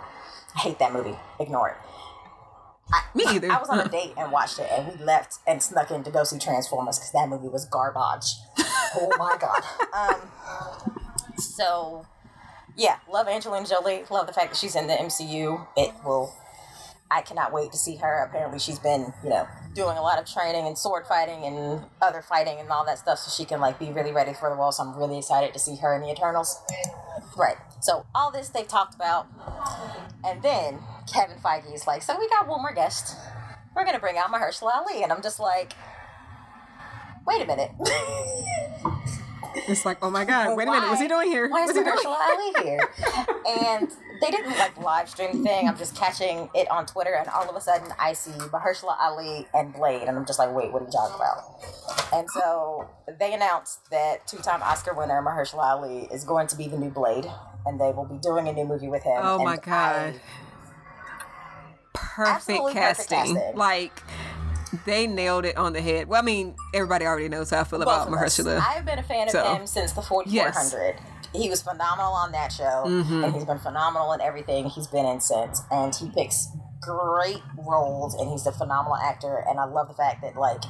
I 0.56 0.60
hate 0.60 0.80
that 0.80 0.94
movie. 0.94 1.18
Ignore 1.40 1.70
it. 1.70 1.76
I, 2.94 3.04
Me 3.16 3.24
either. 3.28 3.52
I 3.52 3.60
was 3.60 3.70
on 3.70 3.80
a 3.80 3.88
date 3.90 4.14
and 4.18 4.32
watched 4.32 4.60
it, 4.60 4.68
and 4.72 4.88
we 5.00 5.04
left 5.04 5.40
and 5.48 5.62
snuck 5.62 5.92
in 5.92 6.04
to 6.04 6.12
go 6.12 6.24
see 6.24 6.38
Transformers 6.40 6.98
because 6.98 7.12
that 7.12 7.30
movie 7.30 7.48
was 7.48 7.66
garbage. 7.66 8.34
oh 8.96 9.10
my 9.18 9.38
god. 9.40 9.64
Um, 9.94 10.96
so 11.38 12.06
yeah, 12.78 12.98
love 13.12 13.28
Angelina 13.28 13.68
Jolie. 13.68 14.04
Love 14.10 14.28
the 14.28 14.34
fact 14.34 14.52
that 14.52 14.58
she's 14.58 14.76
in 14.76 14.88
the 14.88 14.94
MCU. 14.94 15.68
It 15.76 15.94
will. 16.06 16.34
I 17.12 17.22
cannot 17.22 17.52
wait 17.52 17.72
to 17.74 17.78
see 17.78 17.98
her. 17.98 18.24
Apparently, 18.24 18.58
she's 18.58 18.80
been, 18.80 19.14
you 19.24 19.30
know, 19.30 19.48
doing 19.74 19.98
a 19.98 20.02
lot 20.02 20.18
of 20.18 20.26
training 20.26 20.66
and 20.66 20.78
sword 20.78 21.06
fighting 21.06 21.44
and 21.44 21.84
other 22.02 22.22
fighting 22.22 22.60
and 22.60 22.70
all 22.70 22.86
that 22.86 23.00
stuff, 23.00 23.20
so 23.20 23.30
she 23.30 23.46
can 23.46 23.60
like 23.60 23.78
be 23.78 23.92
really 23.92 24.14
ready 24.14 24.34
for 24.34 24.50
the 24.50 24.56
role. 24.56 24.72
So 24.72 24.84
I'm 24.84 24.98
really 24.98 25.18
excited 25.18 25.54
to 25.54 25.60
see 25.60 25.76
her 25.78 25.94
in 25.94 26.02
the 26.02 26.10
Eternals. 26.10 26.62
Right. 27.38 27.58
So 27.82 28.06
all 28.16 28.32
this 28.32 28.50
they've 28.50 28.68
talked 28.68 28.96
about, 28.96 29.28
and 30.24 30.42
then 30.42 30.80
Kevin 31.12 31.38
Feige 31.38 31.74
is 31.74 31.86
like, 31.86 32.02
"So 32.02 32.18
we 32.18 32.30
got 32.30 32.48
one 32.48 32.62
more 32.62 32.74
guest. 32.74 33.16
We're 33.76 33.86
gonna 33.86 34.00
bring 34.00 34.18
out 34.18 34.32
Mahershala 34.32 34.74
Ali," 34.76 35.04
and 35.04 35.12
I'm 35.12 35.22
just 35.22 35.40
like, 35.40 35.74
"Wait 37.26 37.42
a 37.42 37.46
minute." 37.46 37.72
It's 39.56 39.86
like, 39.86 39.98
oh 40.02 40.10
my 40.10 40.26
god, 40.26 40.56
wait 40.57 40.68
a 40.68 40.72
minute, 40.72 40.88
what's 40.90 41.02
he 41.02 41.07
doing 41.07 41.30
here? 41.30 41.49
Why 41.49 41.64
is 41.64 41.72
he? 41.72 41.80
Mahershala 41.80 42.18
Ali 42.18 42.64
here? 42.64 42.80
and 43.72 43.91
they 44.22 44.30
didn't 44.32 44.57
like 44.57 44.78
live 44.78 45.10
stream 45.10 45.44
thing. 45.44 45.68
I'm 45.68 45.78
just 45.78 45.95
catching 45.95 46.49
it 46.53 46.69
on 46.69 46.86
Twitter, 46.86 47.14
and 47.14 47.28
all 47.30 47.49
of 47.49 47.56
a 47.56 47.61
sudden 47.61 47.91
I 47.99 48.14
see 48.14 48.32
Mahershala 48.32 48.95
Ali 48.99 49.48
and 49.53 49.73
Blade, 49.73 50.03
and 50.07 50.18
I'm 50.18 50.26
just 50.26 50.40
like, 50.40 50.53
wait, 50.53 50.72
what 50.72 50.82
are 50.82 50.86
you 50.86 50.91
talking 50.91 51.15
about? 51.15 52.14
And 52.14 52.30
so 52.30 52.90
they 53.19 53.34
announced 53.34 53.90
that 53.91 54.28
two-time 54.28 54.61
Oscar 54.64 54.94
winner 54.94 55.22
Mahershala 55.22 55.64
Ali 55.64 56.07
is 56.11 56.23
going 56.23 56.48
to 56.48 56.56
be 56.56 56.68
the 56.68 56.78
new 56.78 56.90
Blade, 56.90 57.26
and 57.65 57.80
they 57.80 57.91
will 57.91 58.06
be 58.06 58.18
doing 58.18 58.48
a 58.48 58.53
new 58.53 58.65
movie 58.65 58.88
with 58.90 59.03
him. 59.03 59.19
Oh 59.22 59.44
my 59.44 59.57
god. 59.57 60.15
I- 60.15 60.22
Perfect 61.94 62.30
Absolutely 62.36 62.73
perfect 62.73 63.10
casting. 63.10 63.36
casting. 63.36 63.56
Like 63.57 64.03
they 64.85 65.07
nailed 65.07 65.45
it 65.45 65.57
on 65.57 65.73
the 65.73 65.81
head. 65.81 66.07
Well, 66.07 66.22
I 66.22 66.26
mean, 66.26 66.56
everybody 66.73 67.06
already 67.06 67.30
knows 67.30 67.49
how 67.49 67.61
I 67.61 67.64
feel 67.64 67.80
both 67.80 67.88
about 68.07 68.07
us. 68.26 68.39
Mahershala. 68.39 68.60
I've 68.60 68.85
been 68.85 68.99
a 68.99 69.03
fan 69.03 69.27
of 69.27 69.31
So, 69.31 69.56
him 69.56 69.68
since 69.68 69.91
the 69.93 70.02
4400. 70.02 70.95
He 71.34 71.49
was 71.49 71.61
phenomenal 71.61 72.11
on 72.14 72.31
that 72.34 72.52
show, 72.52 72.84
Mm-hmm. 72.85 73.23
and 73.23 73.34
he's 73.34 73.45
been 73.45 73.60
phenomenal 73.60 74.11
in 74.14 74.22
everything 74.22 74.65
he's 74.69 74.88
been 74.88 75.06
in 75.06 75.22
since. 75.22 75.61
And 75.72 75.95
he 75.95 76.10
picks 76.10 76.48
great 76.81 77.41
roles, 77.57 78.15
and 78.15 78.30
he's 78.30 78.45
a 78.45 78.52
phenomenal 78.52 78.98
actor. 78.98 79.43
And 79.48 79.60
I 79.60 79.65
love 79.65 79.88
the 79.88 79.93
fact 79.93 80.22
that, 80.23 80.35
like, 80.35 80.61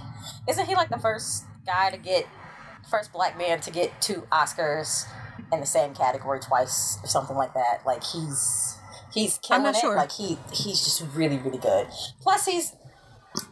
isn't 0.47 0.67
he 0.67 0.75
like 0.75 0.89
the 0.89 0.99
first 0.99 1.45
guy 1.65 1.89
to 1.89 1.97
get, 1.97 2.27
first 2.89 3.11
black 3.11 3.37
man 3.37 3.59
to 3.61 3.71
get 3.71 3.91
two 4.01 4.27
Oscars 4.31 5.05
in 5.51 5.59
the 5.61 5.65
same 5.65 5.95
category 5.95 6.39
twice, 6.39 6.99
or 7.03 7.07
something 7.07 7.35
like 7.35 7.53
that? 7.55 7.81
Like, 7.85 8.03
he's 8.03 8.77
he's 9.13 9.39
killing 9.39 9.63
not 9.63 9.75
it. 9.75 9.79
sure. 9.81 9.95
Like, 9.95 10.11
he 10.11 10.37
he's 10.53 10.83
just 10.83 11.01
really 11.15 11.37
really 11.39 11.57
good. 11.57 11.87
Plus, 12.21 12.45
he's 12.45 12.75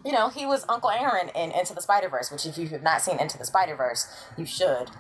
you 0.06 0.12
know, 0.12 0.30
he 0.30 0.46
was 0.46 0.66
Uncle 0.70 0.90
Aaron 0.90 1.30
in 1.30 1.52
Into 1.52 1.74
the 1.74 1.82
Spider 1.82 2.10
Verse, 2.10 2.32
which 2.32 2.46
if 2.46 2.58
you 2.58 2.68
have 2.70 2.84
not 2.84 3.02
seen 3.02 3.20
Into 3.20 3.38
the 3.38 3.46
Spider 3.46 3.76
Verse, 3.76 4.08
you 4.38 4.46
should. 4.46 4.92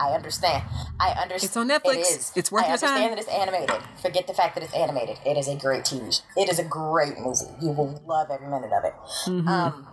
I 0.00 0.12
understand. 0.14 0.64
I 0.98 1.10
understand. 1.10 1.44
It's 1.44 1.56
on 1.56 1.68
Netflix. 1.68 1.94
It 1.94 1.98
is. 2.00 2.32
It's 2.34 2.50
worth 2.50 2.64
I 2.64 2.68
your 2.68 2.72
understand 2.74 3.12
that 3.12 3.18
it's 3.18 3.28
animated. 3.28 3.76
Forget 4.00 4.26
the 4.26 4.34
fact 4.34 4.54
that 4.56 4.64
it's 4.64 4.74
animated. 4.74 5.18
It 5.24 5.36
is 5.36 5.48
a 5.48 5.54
great 5.54 5.84
TV. 5.84 6.12
sh- 6.12 6.20
It 6.36 6.48
is 6.48 6.58
a 6.58 6.64
great 6.64 7.18
movie. 7.18 7.44
You 7.60 7.70
will 7.70 8.02
love 8.06 8.28
every 8.30 8.48
minute 8.48 8.72
of 8.72 8.84
it. 8.84 8.94
Mm-hmm. 9.26 9.46
Um, 9.48 9.86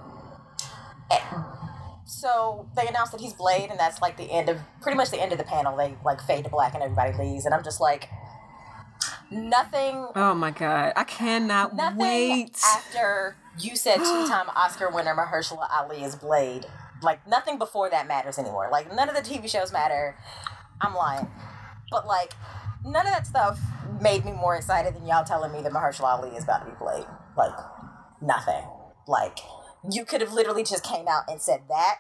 eh, 1.12 1.20
so 2.06 2.70
they 2.76 2.88
announced 2.88 3.12
that 3.12 3.22
he's 3.22 3.34
Blade, 3.34 3.70
and 3.70 3.80
that's 3.80 4.02
like 4.02 4.18
the 4.18 4.32
end 4.32 4.50
of 4.50 4.58
pretty 4.82 4.98
much 4.98 5.12
the 5.12 5.22
end 5.22 5.32
of 5.32 5.38
the 5.38 5.44
panel. 5.44 5.76
They 5.78 5.96
like 6.04 6.22
fade 6.22 6.46
to 6.46 6.50
black, 6.50 6.74
and 6.74 6.82
everybody 6.82 7.14
leaves, 7.18 7.46
and 7.46 7.54
I'm 7.54 7.64
just 7.64 7.80
like, 7.80 8.10
nothing 9.32 10.08
oh 10.16 10.34
my 10.34 10.52
god. 10.52 10.94
I 10.96 11.04
cannot 11.04 11.76
Nothing 11.76 11.98
wait. 12.00 12.60
after 12.66 13.36
you 13.60 13.76
said 13.76 13.98
two-time 13.98 14.48
Oscar 14.56 14.90
winner 14.90 15.16
Mahershala 15.16 15.68
Ali 15.72 16.04
is 16.04 16.16
Blade. 16.16 16.66
Like 17.02 17.26
nothing 17.28 17.58
before 17.58 17.90
that 17.90 18.08
matters 18.08 18.38
anymore. 18.38 18.70
Like 18.72 18.94
none 18.94 19.10
of 19.10 19.16
the 19.16 19.22
TV 19.22 19.50
shows 19.50 19.72
matter. 19.72 20.18
I'm 20.82 20.94
lying, 20.96 21.28
but 21.92 22.08
like 22.08 22.34
none 22.86 23.06
of 23.06 23.12
that 23.14 23.28
stuff 23.28 23.60
made 24.02 24.26
me 24.26 24.32
more 24.32 24.56
excited 24.56 24.96
than 24.96 25.06
y'all 25.06 25.24
telling 25.26 25.52
me 25.52 25.62
that 25.62 25.72
Mahershala 25.72 26.20
Ali 26.20 26.30
is 26.36 26.44
about 26.44 26.66
to 26.66 26.72
be 26.72 26.78
Blade. 26.80 27.06
Like 27.38 27.58
nothing. 28.22 28.64
Like 29.08 29.40
you 29.90 30.06
could 30.06 30.22
have 30.22 30.34
literally 30.34 30.64
just 30.64 30.84
came 30.84 31.08
out 31.08 31.24
and 31.28 31.42
said 31.42 31.62
that. 31.70 32.00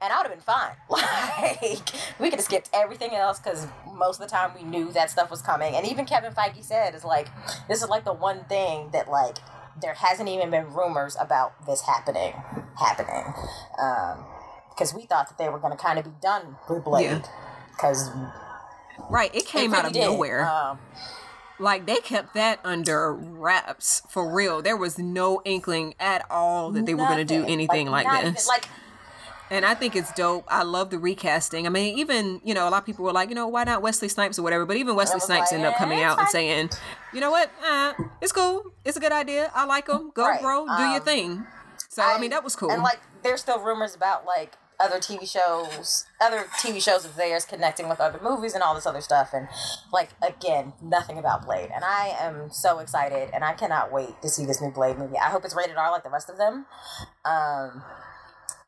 And 0.00 0.12
I 0.12 0.18
would 0.18 0.26
have 0.26 0.32
been 0.32 0.40
fine. 0.40 0.72
Like, 1.38 1.90
we 2.18 2.30
could 2.30 2.38
have 2.38 2.44
skipped 2.44 2.70
everything 2.72 3.12
else 3.14 3.38
because 3.38 3.66
most 3.94 4.20
of 4.20 4.26
the 4.26 4.30
time 4.30 4.52
we 4.54 4.62
knew 4.62 4.90
that 4.92 5.10
stuff 5.10 5.30
was 5.30 5.42
coming. 5.42 5.74
And 5.74 5.86
even 5.86 6.04
Kevin 6.04 6.32
Feige 6.32 6.62
said, 6.62 6.94
is 6.94 7.04
like, 7.04 7.28
this 7.68 7.82
is 7.82 7.88
like 7.88 8.04
the 8.04 8.12
one 8.12 8.44
thing 8.44 8.90
that, 8.92 9.08
like, 9.08 9.36
there 9.80 9.94
hasn't 9.94 10.28
even 10.28 10.50
been 10.50 10.72
rumors 10.72 11.16
about 11.20 11.66
this 11.66 11.82
happening. 11.82 12.32
Happening. 12.78 13.34
Because 14.70 14.94
we 14.94 15.06
thought 15.06 15.28
that 15.28 15.38
they 15.38 15.48
were 15.48 15.58
going 15.58 15.76
to 15.76 15.82
kind 15.82 15.98
of 15.98 16.04
be 16.04 16.12
done 16.22 16.56
with 16.68 16.84
Blade. 16.84 17.04
Yeah. 17.04 17.22
Because 17.70 18.10
right. 19.10 19.34
It 19.34 19.46
came 19.46 19.74
out 19.74 19.86
of 19.86 19.94
nowhere. 19.94 20.46
Um, 20.48 20.78
like 21.58 21.86
they 21.86 21.96
kept 21.96 22.34
that 22.34 22.60
under 22.64 23.12
wraps 23.14 24.02
for 24.08 24.30
real. 24.32 24.62
There 24.62 24.76
was 24.76 24.98
no 24.98 25.40
inkling 25.44 25.94
at 25.98 26.24
all 26.30 26.70
that 26.72 26.86
they 26.86 26.94
were 26.94 27.06
going 27.06 27.18
to 27.18 27.24
do 27.24 27.44
anything 27.46 27.86
like, 27.88 28.06
even- 28.20 28.34
this. 28.34 28.46
like, 28.46 28.68
And 29.50 29.64
I 29.64 29.74
think 29.74 29.94
it's 29.96 30.12
dope. 30.12 30.44
I 30.48 30.64
love 30.64 30.90
the 30.90 30.98
recasting. 30.98 31.66
I 31.66 31.70
mean, 31.70 31.96
even, 31.98 32.40
you 32.44 32.52
know, 32.52 32.68
a 32.68 32.70
lot 32.70 32.78
of 32.78 32.84
people 32.86 33.04
were 33.04 33.12
like, 33.12 33.28
you 33.28 33.34
know, 33.36 33.46
why 33.48 33.62
not 33.64 33.80
Wesley 33.80 34.08
Snipes 34.08 34.38
or 34.38 34.42
whatever? 34.42 34.66
But 34.66 34.76
even 34.76 34.96
Wesley 34.96 35.20
Snipes 35.20 35.50
like, 35.50 35.52
ended 35.52 35.68
up 35.68 35.74
eh, 35.74 35.78
coming 35.78 36.02
out 36.02 36.18
and 36.18 36.28
saying, 36.28 36.70
you 37.14 37.20
know 37.20 37.30
what? 37.30 37.50
Uh, 37.64 37.92
it's 38.20 38.32
cool. 38.32 38.72
It's 38.84 38.96
a 38.96 39.00
good 39.00 39.12
idea. 39.12 39.50
I 39.54 39.64
like 39.64 39.88
him. 39.88 40.10
Go, 40.14 40.24
Right. 40.26 40.40
bro. 40.42 40.66
Do 40.66 40.82
your 40.82 40.96
Um, 40.96 41.00
thing. 41.02 41.46
So, 41.88 42.02
I, 42.02 42.18
mean, 42.18 42.30
that 42.30 42.42
was 42.44 42.56
cool. 42.56 42.70
And 42.70 42.82
like, 42.82 42.98
there's 43.22 43.40
still 43.40 43.60
rumors 43.60 43.94
about 43.94 44.26
like 44.26 44.56
other 44.78 44.98
TV 44.98 45.30
shows, 45.30 46.04
other 46.20 46.44
TV 46.60 46.82
shows 46.82 47.04
of 47.04 47.16
theirs 47.16 47.44
connecting 47.44 47.88
with 47.88 48.00
other 48.00 48.20
movies 48.22 48.54
and 48.54 48.62
all 48.62 48.74
this 48.74 48.86
other 48.86 49.00
stuff. 49.00 49.30
And 49.32 49.48
like, 49.92 50.10
again, 50.22 50.72
nothing 50.82 51.18
about 51.18 51.44
Blade. 51.44 51.70
And 51.74 51.84
I 51.84 52.16
am 52.18 52.50
so 52.50 52.78
excited, 52.78 53.30
and 53.32 53.44
I 53.44 53.54
cannot 53.54 53.92
wait 53.92 54.20
to 54.22 54.28
see 54.28 54.44
this 54.44 54.60
new 54.60 54.70
Blade 54.70 54.98
movie. 54.98 55.16
I 55.18 55.30
hope 55.30 55.44
it's 55.44 55.56
rated 55.56 55.76
R 55.76 55.90
like 55.90 56.04
the 56.04 56.10
rest 56.10 56.30
of 56.30 56.38
them. 56.38 56.66
Um, 57.24 57.82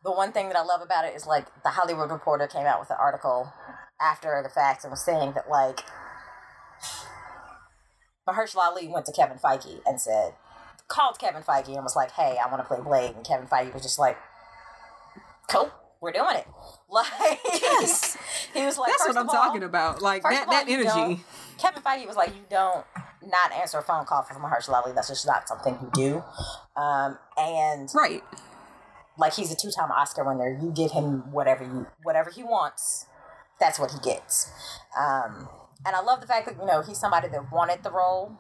the 0.05 0.13
one 0.13 0.33
thing 0.33 0.49
that 0.49 0.57
I 0.57 0.63
love 0.63 0.81
about 0.81 1.05
it 1.05 1.15
is 1.15 1.27
like 1.27 1.47
the 1.63 1.71
Hollywood 1.71 2.11
Reporter 2.11 2.47
came 2.47 2.67
out 2.67 2.81
with 2.81 2.91
an 2.91 2.97
article 2.99 3.53
after 4.01 4.41
the 4.43 4.49
fact 4.49 4.85
and 4.85 4.91
was 4.91 5.05
saying 5.05 5.33
that 5.35 5.51
like 5.51 5.81
Mahershala 8.29 8.71
Ali 8.71 8.89
went 8.89 9.07
to 9.07 9.13
Kevin 9.13 9.39
Feige 9.39 9.81
and 9.85 10.01
said, 10.01 10.35
called 10.89 11.19
Kevin 11.19 11.43
Feige 11.43 11.75
and 11.75 11.83
was 11.83 11.95
like, 11.95 12.13
"Hey, 12.13 12.39
I 12.43 12.51
want 12.51 12.63
to 12.63 12.67
play 12.67 12.81
Blade," 12.83 13.15
and 13.15 13.25
Kevin 13.25 13.47
Feige 13.47 13.73
was 13.73 13.83
just 13.83 13.99
like, 13.99 14.17
"Cool, 15.49 15.71
we're 16.01 16.13
doing 16.13 16.37
it." 16.37 16.47
Like, 16.91 17.07
Yes. 17.45 18.17
he 18.55 18.65
was 18.65 18.79
like, 18.79 18.89
That's 18.91 19.07
what 19.09 19.17
I'm 19.19 19.29
all- 19.29 19.35
talking 19.35 19.63
about. 19.63 20.01
Like 20.01 20.23
that, 20.23 20.47
all, 20.47 20.53
that 20.53 20.69
energy. 20.71 21.23
Kevin 21.59 21.83
Feige 21.83 22.07
was 22.07 22.17
like, 22.17 22.31
"You 22.35 22.45
don't 22.49 22.83
not 23.23 23.53
answer 23.53 23.77
a 23.79 23.83
phone 23.83 24.07
call 24.07 24.23
from 24.23 24.41
Mahershala 24.43 24.83
Ali. 24.85 24.93
That's 24.93 25.09
just 25.09 25.27
not 25.27 25.47
something 25.47 25.77
you 25.83 25.91
do." 25.93 26.25
Um, 26.81 27.19
and 27.37 27.91
Right. 27.95 28.23
like 29.19 29.35
he's 29.35 29.53
a 29.53 29.57
two-time 29.57 29.91
Oscar 29.93 30.25
winner. 30.25 30.49
You 30.63 30.71
give 30.71 30.93
him 30.93 31.31
whatever 31.31 31.63
you 31.63 31.87
whatever 32.05 32.31
he 32.31 32.43
wants. 32.43 33.05
That's 33.61 33.79
what 33.79 33.91
he 33.91 33.99
gets. 33.99 34.51
Um, 34.99 35.49
and 35.85 35.95
I 35.95 36.01
love 36.01 36.23
the 36.23 36.27
fact 36.27 36.47
that 36.47 36.57
you 36.59 36.65
know 36.65 36.81
he's 36.81 36.99
somebody 36.99 37.29
that 37.29 37.53
wanted 37.53 37.83
the 37.83 37.91
role. 37.91 38.33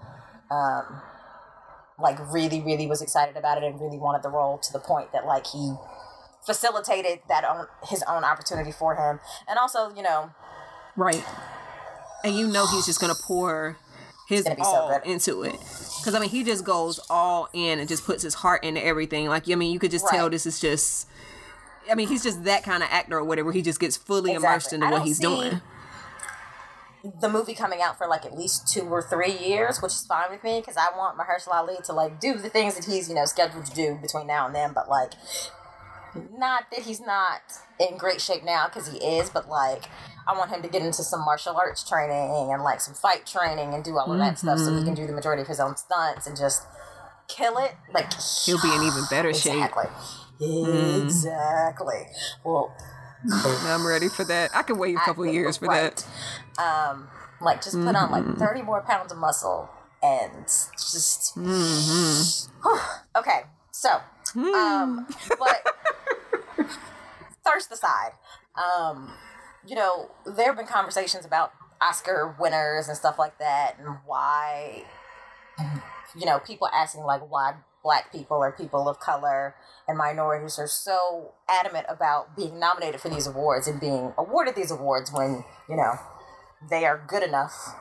Um, 0.50 1.02
like 1.98 2.16
really, 2.32 2.62
really 2.62 2.86
was 2.86 3.02
excited 3.02 3.36
about 3.36 3.58
it 3.58 3.64
and 3.64 3.78
really 3.78 3.98
wanted 3.98 4.22
the 4.22 4.30
role 4.30 4.56
to 4.58 4.72
the 4.72 4.78
point 4.78 5.12
that 5.12 5.26
like 5.26 5.46
he 5.48 5.74
facilitated 6.44 7.20
that 7.28 7.44
own 7.44 7.66
his 7.88 8.02
own 8.08 8.24
opportunity 8.24 8.72
for 8.72 8.94
him. 8.96 9.20
And 9.48 9.58
also, 9.58 9.94
you 9.94 10.02
know, 10.02 10.30
Right. 10.96 11.24
And 12.24 12.34
you 12.34 12.48
know 12.48 12.66
he's 12.66 12.86
just 12.86 13.00
gonna 13.00 13.14
pour 13.26 13.78
his 14.28 14.44
be 14.44 14.56
so 14.56 14.62
all 14.64 15.00
into 15.04 15.42
it. 15.42 15.52
Because 15.52 16.14
I 16.14 16.18
mean, 16.18 16.28
he 16.28 16.42
just 16.44 16.64
goes 16.64 16.98
all 17.08 17.48
in 17.52 17.78
and 17.78 17.88
just 17.88 18.04
puts 18.04 18.22
his 18.22 18.34
heart 18.34 18.64
into 18.64 18.84
everything. 18.84 19.28
Like 19.28 19.48
I 19.50 19.54
mean, 19.54 19.72
you 19.72 19.78
could 19.78 19.90
just 19.92 20.08
tell 20.08 20.28
this 20.28 20.44
is 20.46 20.60
just. 20.60 21.08
I 21.90 21.94
mean, 21.94 22.08
he's 22.08 22.22
just 22.22 22.44
that 22.44 22.64
kind 22.64 22.82
of 22.82 22.88
actor 22.92 23.16
or 23.16 23.24
whatever. 23.24 23.50
He 23.52 23.62
just 23.62 23.80
gets 23.80 23.96
fully 23.96 24.32
immersed 24.34 24.72
into 24.74 24.88
what 24.88 25.02
he's 25.02 25.18
doing. 25.18 25.62
the 27.20 27.28
movie 27.28 27.54
coming 27.54 27.80
out 27.80 27.96
for 27.96 28.06
like 28.06 28.26
at 28.26 28.36
least 28.36 28.68
two 28.68 28.82
or 28.82 29.00
three 29.00 29.32
years, 29.32 29.80
which 29.80 29.92
is 29.92 30.04
fine 30.04 30.30
with 30.30 30.42
me 30.44 30.60
because 30.60 30.76
I 30.76 30.88
want 30.96 31.16
Mahershala 31.16 31.54
Ali 31.54 31.76
to 31.84 31.92
like 31.92 32.20
do 32.20 32.34
the 32.34 32.50
things 32.50 32.74
that 32.74 32.84
he's 32.84 33.08
you 33.08 33.14
know 33.14 33.24
scheduled 33.24 33.64
to 33.66 33.74
do 33.74 33.98
between 34.02 34.26
now 34.26 34.46
and 34.46 34.54
then. 34.54 34.72
But 34.74 34.88
like, 34.90 35.12
not 36.36 36.64
that 36.70 36.80
he's 36.80 37.00
not 37.00 37.40
in 37.78 37.96
great 37.98 38.20
shape 38.20 38.44
now 38.44 38.66
because 38.66 38.88
he 38.92 38.98
is, 38.98 39.30
but 39.30 39.48
like, 39.48 39.84
I 40.26 40.36
want 40.36 40.50
him 40.50 40.62
to 40.62 40.68
get 40.68 40.82
into 40.82 41.02
some 41.02 41.20
martial 41.24 41.56
arts 41.56 41.88
training 41.88 42.50
and 42.52 42.62
like 42.62 42.80
some 42.80 42.94
fight 42.94 43.26
training 43.26 43.74
and 43.74 43.82
do 43.84 43.96
all 43.98 44.12
of 44.12 44.18
that 44.18 44.38
stuff 44.38 44.58
so 44.58 44.76
he 44.76 44.84
can 44.84 44.94
do 44.94 45.06
the 45.06 45.12
majority 45.12 45.42
of 45.42 45.48
his 45.48 45.60
own 45.60 45.76
stunts 45.76 46.26
and 46.26 46.36
just 46.36 46.66
kill 47.28 47.58
it. 47.58 47.74
Like 47.92 48.12
He'll 48.44 48.60
be 48.60 48.74
in 48.74 48.82
even 48.82 49.04
better 49.10 49.32
shape. 49.32 49.54
exactly, 49.54 49.86
exactly. 50.40 52.06
Well. 52.44 52.74
I'm 53.30 53.84
ready 53.86 54.08
for 54.08 54.24
that. 54.24 54.50
I 54.54 54.62
can 54.62 54.78
wait 54.78 54.94
a 54.94 55.00
couple 55.00 55.24
I- 55.24 55.30
years 55.32 55.56
for 55.56 55.66
right. 55.66 56.04
that. 56.56 56.62
Um, 56.62 57.08
like 57.40 57.62
just 57.62 57.76
put 57.76 57.94
on 57.96 58.10
Mm-hmm. 58.10 58.12
like 58.30 58.38
thirty 58.38 58.62
more 58.62 58.80
pounds 58.82 59.10
of 59.12 59.18
muscle 59.18 59.68
and 60.02 60.44
just. 60.46 61.36
Mm-hmm. 61.36 62.68
okay, 63.18 63.40
so 63.78 64.00
um, 64.36 65.06
but 65.38 65.66
thirst 67.44 67.70
aside, 67.72 68.10
um, 68.56 69.12
you 69.66 69.76
know 69.76 70.10
there 70.26 70.46
have 70.46 70.56
been 70.56 70.66
conversations 70.66 71.24
about 71.24 71.52
Oscar 71.80 72.34
winners 72.40 72.88
and 72.88 72.96
stuff 72.96 73.18
like 73.18 73.38
that, 73.38 73.76
and 73.78 73.98
why, 74.04 74.82
you 76.18 76.26
know, 76.26 76.40
people 76.40 76.68
asking 76.72 77.04
like 77.04 77.22
why 77.30 77.54
black 77.84 78.10
people 78.10 78.38
or 78.38 78.50
people 78.50 78.88
of 78.88 78.98
color 78.98 79.54
and 79.86 79.96
minorities 79.96 80.58
are 80.58 80.66
so 80.66 81.32
adamant 81.48 81.86
about 81.88 82.36
being 82.36 82.58
nominated 82.58 83.00
for 83.00 83.08
these 83.08 83.28
awards 83.28 83.68
and 83.68 83.80
being 83.80 84.12
awarded 84.18 84.56
these 84.56 84.72
awards 84.72 85.12
when, 85.12 85.44
you 85.68 85.76
know, 85.76 85.94
they 86.68 86.84
are 86.84 87.00
good 87.06 87.22
enough 87.22 87.76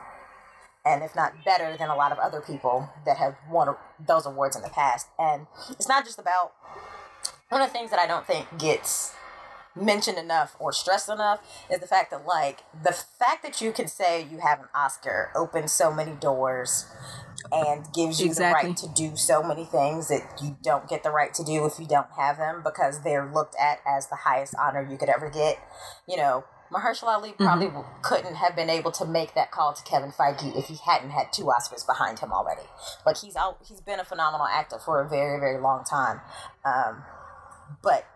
and 0.84 1.02
if 1.02 1.14
not 1.14 1.32
better 1.44 1.76
than 1.76 1.88
a 1.88 1.96
lot 1.96 2.12
of 2.12 2.18
other 2.18 2.40
people 2.40 2.88
that 3.04 3.18
have 3.18 3.36
won 3.50 3.74
those 4.06 4.26
awards 4.26 4.56
in 4.56 4.62
the 4.62 4.70
past. 4.70 5.08
And 5.18 5.46
it's 5.70 5.88
not 5.88 6.04
just 6.04 6.18
about 6.18 6.52
one 7.48 7.60
of 7.60 7.68
the 7.68 7.72
things 7.72 7.90
that 7.90 7.98
I 7.98 8.06
don't 8.06 8.26
think 8.26 8.46
gets 8.58 9.14
mentioned 9.76 10.18
enough 10.18 10.56
or 10.58 10.72
stressed 10.72 11.08
enough 11.08 11.40
is 11.70 11.80
the 11.80 11.86
fact 11.86 12.10
that 12.10 12.26
like 12.26 12.60
the 12.82 12.92
fact 12.92 13.42
that 13.42 13.60
you 13.60 13.72
can 13.72 13.86
say 13.86 14.26
you 14.30 14.38
have 14.38 14.60
an 14.60 14.66
Oscar 14.74 15.30
opens 15.34 15.72
so 15.72 15.92
many 15.92 16.12
doors 16.12 16.86
and 17.52 17.84
gives 17.94 18.20
you 18.20 18.26
exactly. 18.26 18.62
the 18.62 18.68
right 18.68 18.76
to 18.76 18.88
do 18.94 19.16
so 19.16 19.42
many 19.42 19.64
things 19.64 20.08
that 20.08 20.40
you 20.42 20.56
don't 20.62 20.88
get 20.88 21.02
the 21.02 21.10
right 21.10 21.32
to 21.34 21.44
do 21.44 21.64
if 21.64 21.78
you 21.78 21.86
don't 21.86 22.10
have 22.16 22.38
them 22.38 22.62
because 22.64 23.02
they're 23.02 23.30
looked 23.32 23.54
at 23.60 23.78
as 23.86 24.08
the 24.08 24.16
highest 24.16 24.54
honor 24.58 24.86
you 24.88 24.96
could 24.96 25.08
ever 25.08 25.30
get. 25.30 25.58
You 26.08 26.16
know, 26.16 26.44
Mahershala 26.72 27.14
Ali 27.14 27.32
probably 27.32 27.66
mm-hmm. 27.66 28.02
couldn't 28.02 28.34
have 28.34 28.54
been 28.54 28.70
able 28.70 28.92
to 28.92 29.04
make 29.04 29.34
that 29.34 29.50
call 29.50 29.72
to 29.72 29.82
Kevin 29.84 30.10
Feige 30.10 30.56
if 30.56 30.66
he 30.66 30.76
hadn't 30.84 31.10
had 31.10 31.32
two 31.32 31.44
Oscars 31.44 31.86
behind 31.86 32.18
him 32.18 32.32
already. 32.32 32.66
Like 33.06 33.18
he's 33.18 33.36
out, 33.36 33.58
he's 33.66 33.80
been 33.80 34.00
a 34.00 34.04
phenomenal 34.04 34.46
actor 34.46 34.78
for 34.78 35.00
a 35.00 35.08
very, 35.08 35.40
very 35.40 35.60
long 35.60 35.84
time. 35.84 36.20
Um, 36.64 37.02
but 37.82 38.06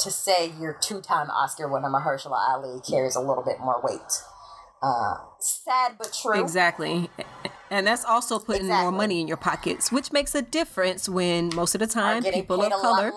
to 0.00 0.10
say 0.10 0.52
you're 0.58 0.76
two-time 0.80 1.30
Oscar 1.30 1.68
winner 1.68 1.88
Mahershala 1.88 2.48
Ali 2.48 2.80
carries 2.80 3.14
a 3.14 3.20
little 3.20 3.44
bit 3.44 3.60
more 3.60 3.80
weight. 3.82 4.22
Uh, 4.82 5.14
sad 5.38 5.92
but 5.96 6.12
true. 6.12 6.40
Exactly. 6.40 7.08
And 7.72 7.86
that's 7.86 8.04
also 8.04 8.38
putting 8.38 8.66
exactly. 8.66 8.82
more 8.82 8.92
money 8.92 9.22
in 9.22 9.26
your 9.26 9.38
pockets, 9.38 9.90
which 9.90 10.12
makes 10.12 10.34
a 10.34 10.42
difference 10.42 11.08
when 11.08 11.50
most 11.54 11.74
of 11.74 11.78
the 11.78 11.86
time 11.86 12.22
people 12.22 12.62
of 12.62 12.70
color 12.70 13.10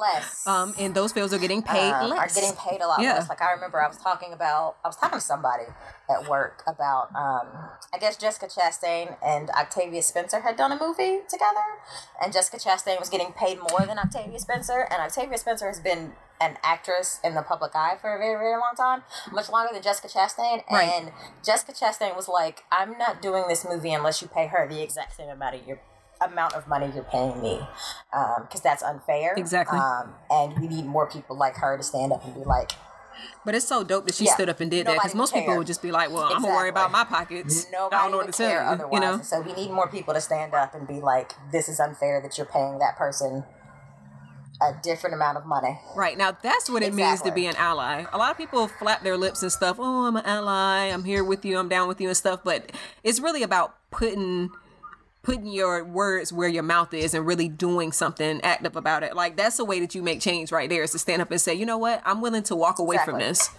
um, 0.45 0.73
in 0.79 0.93
those 0.93 1.11
fields 1.11 1.33
are 1.33 1.39
getting 1.39 1.61
paid 1.61 1.91
uh, 1.91 2.07
less. 2.07 2.37
Are 2.37 2.41
getting 2.41 2.55
paid 2.57 2.79
a 2.79 2.87
lot 2.87 3.01
yeah. 3.01 3.15
less. 3.15 3.27
Like 3.27 3.41
I 3.41 3.51
remember 3.51 3.83
I 3.83 3.89
was 3.89 3.97
talking 3.97 4.31
about, 4.31 4.77
I 4.85 4.87
was 4.87 4.95
talking 4.95 5.19
to 5.19 5.25
somebody 5.25 5.65
at 6.09 6.29
work 6.29 6.63
about, 6.67 7.13
um, 7.13 7.47
I 7.93 7.97
guess 7.99 8.15
Jessica 8.15 8.47
Chastain 8.47 9.17
and 9.21 9.49
Octavia 9.49 10.01
Spencer 10.01 10.39
had 10.39 10.55
done 10.55 10.71
a 10.71 10.79
movie 10.79 11.19
together, 11.27 11.65
and 12.23 12.31
Jessica 12.31 12.57
Chastain 12.57 12.97
was 12.97 13.09
getting 13.09 13.33
paid 13.33 13.57
more 13.57 13.85
than 13.85 13.99
Octavia 13.99 14.39
Spencer, 14.39 14.87
and 14.89 15.01
Octavia 15.01 15.37
Spencer 15.37 15.67
has 15.67 15.81
been 15.81 16.13
an 16.41 16.57
actress 16.63 17.19
in 17.23 17.33
the 17.33 17.41
public 17.41 17.71
eye 17.75 17.97
for 17.99 18.15
a 18.15 18.19
very, 18.19 18.35
very 18.35 18.53
long 18.53 18.73
time, 18.75 19.03
much 19.31 19.49
longer 19.49 19.73
than 19.73 19.81
Jessica 19.81 20.07
Chastain. 20.07 20.63
Right. 20.69 20.89
And 20.89 21.11
Jessica 21.43 21.71
Chastain 21.71 22.15
was 22.15 22.27
like, 22.27 22.63
I'm 22.71 22.97
not 22.97 23.21
doing 23.21 23.45
this 23.47 23.65
movie 23.67 23.93
unless 23.93 24.21
you 24.21 24.27
pay 24.27 24.47
her 24.47 24.67
the 24.67 24.81
exact 24.81 25.15
same 25.15 25.29
amount 25.29 25.55
of 25.55 25.67
your 25.67 25.79
amount 26.21 26.53
of 26.53 26.65
money 26.65 26.89
you're 26.95 27.03
paying 27.03 27.41
me 27.41 27.59
because 28.09 28.39
um, 28.55 28.61
that's 28.63 28.81
unfair 28.81 29.33
exactly 29.35 29.77
um, 29.77 30.13
and 30.29 30.57
we 30.61 30.65
need 30.65 30.85
more 30.85 31.05
people 31.09 31.37
like 31.37 31.55
her 31.55 31.75
to 31.75 31.83
stand 31.83 32.13
up 32.13 32.23
and 32.23 32.33
be 32.33 32.39
like 32.45 32.71
but 33.43 33.55
it's 33.55 33.67
so 33.67 33.83
dope 33.83 34.05
that 34.05 34.15
she 34.15 34.25
yeah, 34.25 34.33
stood 34.33 34.49
up 34.49 34.59
and 34.59 34.71
did 34.71 34.87
that 34.87 34.95
because 34.95 35.15
most 35.15 35.33
care. 35.33 35.41
people 35.41 35.57
would 35.57 35.67
just 35.67 35.81
be 35.81 35.91
like, 35.91 36.09
"Well, 36.09 36.23
exactly. 36.23 36.35
I'm 36.35 36.41
gonna 36.43 36.55
worry 36.55 36.69
about 36.69 36.91
my 36.91 37.03
pockets. 37.03 37.67
Nobody 37.71 37.95
I 37.95 38.01
don't 38.03 38.11
know 38.11 38.17
what 38.17 38.27
to 38.27 38.33
tell 38.33 38.49
you." 38.49 38.57
Otherwise. 38.57 38.93
You 38.93 38.99
know, 38.99 39.21
so 39.21 39.41
we 39.41 39.53
need 39.53 39.71
more 39.71 39.87
people 39.87 40.13
to 40.13 40.21
stand 40.21 40.53
up 40.53 40.75
and 40.75 40.87
be 40.87 40.99
like, 40.99 41.33
"This 41.51 41.69
is 41.69 41.79
unfair 41.79 42.21
that 42.21 42.37
you're 42.37 42.47
paying 42.47 42.79
that 42.79 42.97
person 42.97 43.45
a 44.61 44.73
different 44.81 45.15
amount 45.15 45.37
of 45.37 45.45
money. 45.45 45.79
Right. 45.95 46.17
Now 46.17 46.31
that's 46.31 46.69
what 46.69 46.83
it 46.83 46.87
exactly. 46.87 47.03
means 47.03 47.21
to 47.23 47.31
be 47.31 47.45
an 47.45 47.55
ally. 47.57 48.05
A 48.11 48.17
lot 48.17 48.31
of 48.31 48.37
people 48.37 48.67
flap 48.67 49.03
their 49.03 49.17
lips 49.17 49.43
and 49.43 49.51
stuff, 49.51 49.77
oh, 49.79 50.05
I'm 50.05 50.15
an 50.15 50.25
ally, 50.25 50.85
I'm 50.87 51.03
here 51.03 51.23
with 51.23 51.45
you, 51.45 51.57
I'm 51.57 51.69
down 51.69 51.87
with 51.87 51.99
you 51.99 52.07
and 52.07 52.17
stuff, 52.17 52.41
but 52.43 52.71
it's 53.03 53.19
really 53.19 53.43
about 53.43 53.75
putting 53.91 54.49
putting 55.23 55.47
your 55.47 55.83
words 55.83 56.31
where 56.31 56.47
your 56.47 56.61
mouth 56.61 56.93
is 56.93 57.15
and 57.15 57.25
really 57.25 57.49
doing 57.49 57.91
something 57.91 58.39
active 58.43 58.75
about 58.75 59.01
it. 59.01 59.15
Like 59.15 59.35
that's 59.35 59.57
the 59.57 59.65
way 59.65 59.79
that 59.79 59.95
you 59.95 60.03
make 60.03 60.21
change 60.21 60.51
right 60.51 60.69
there 60.69 60.83
is 60.83 60.91
to 60.91 60.99
stand 60.99 61.21
up 61.21 61.31
and 61.31 61.41
say, 61.41 61.53
you 61.55 61.65
know 61.65 61.79
what, 61.79 62.01
I'm 62.05 62.21
willing 62.21 62.43
to 62.43 62.55
walk 62.55 62.77
away 62.77 62.95
exactly. 62.95 63.13
from 63.13 63.19
this 63.19 63.49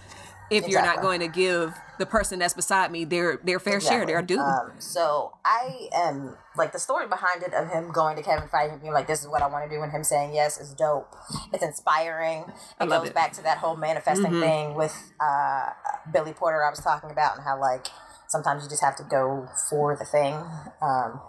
if 0.49 0.65
exactly. 0.65 0.71
you're 0.71 0.81
not 0.81 1.01
going 1.01 1.19
to 1.19 1.27
give 1.27 1.73
the 1.99 2.05
person 2.05 2.39
that's 2.39 2.53
beside 2.53 2.91
me 2.91 3.05
their 3.05 3.39
their 3.43 3.59
fair 3.59 3.77
exactly. 3.77 3.97
share, 3.97 4.05
their 4.05 4.21
due. 4.21 4.39
Um, 4.39 4.71
so 4.79 5.33
I 5.43 5.89
am 5.93 6.37
like 6.55 6.71
the 6.71 6.79
story 6.79 7.07
behind 7.07 7.43
it 7.43 7.53
of 7.53 7.69
him 7.69 7.91
going 7.91 8.15
to 8.17 8.23
Kevin 8.23 8.47
Feige 8.47 8.73
and 8.73 8.81
being 8.81 8.93
like, 8.93 9.07
"This 9.07 9.21
is 9.21 9.27
what 9.27 9.41
I 9.41 9.47
want 9.47 9.69
to 9.69 9.75
do," 9.75 9.81
and 9.81 9.91
him 9.91 10.03
saying 10.03 10.33
yes 10.33 10.59
is 10.59 10.73
dope. 10.73 11.13
It's 11.53 11.63
inspiring. 11.63 12.45
It 12.79 12.89
goes 12.89 13.09
it. 13.09 13.13
back 13.13 13.33
to 13.33 13.43
that 13.43 13.57
whole 13.57 13.75
manifesting 13.75 14.31
mm-hmm. 14.31 14.41
thing 14.41 14.75
with 14.75 15.13
uh, 15.19 15.71
Billy 16.11 16.33
Porter 16.33 16.63
I 16.63 16.69
was 16.69 16.79
talking 16.79 17.11
about, 17.11 17.37
and 17.37 17.43
how 17.43 17.59
like 17.59 17.87
sometimes 18.27 18.63
you 18.63 18.69
just 18.69 18.83
have 18.83 18.95
to 18.97 19.03
go 19.03 19.47
for 19.69 19.95
the 19.95 20.05
thing. 20.05 20.35
Um, 20.81 21.21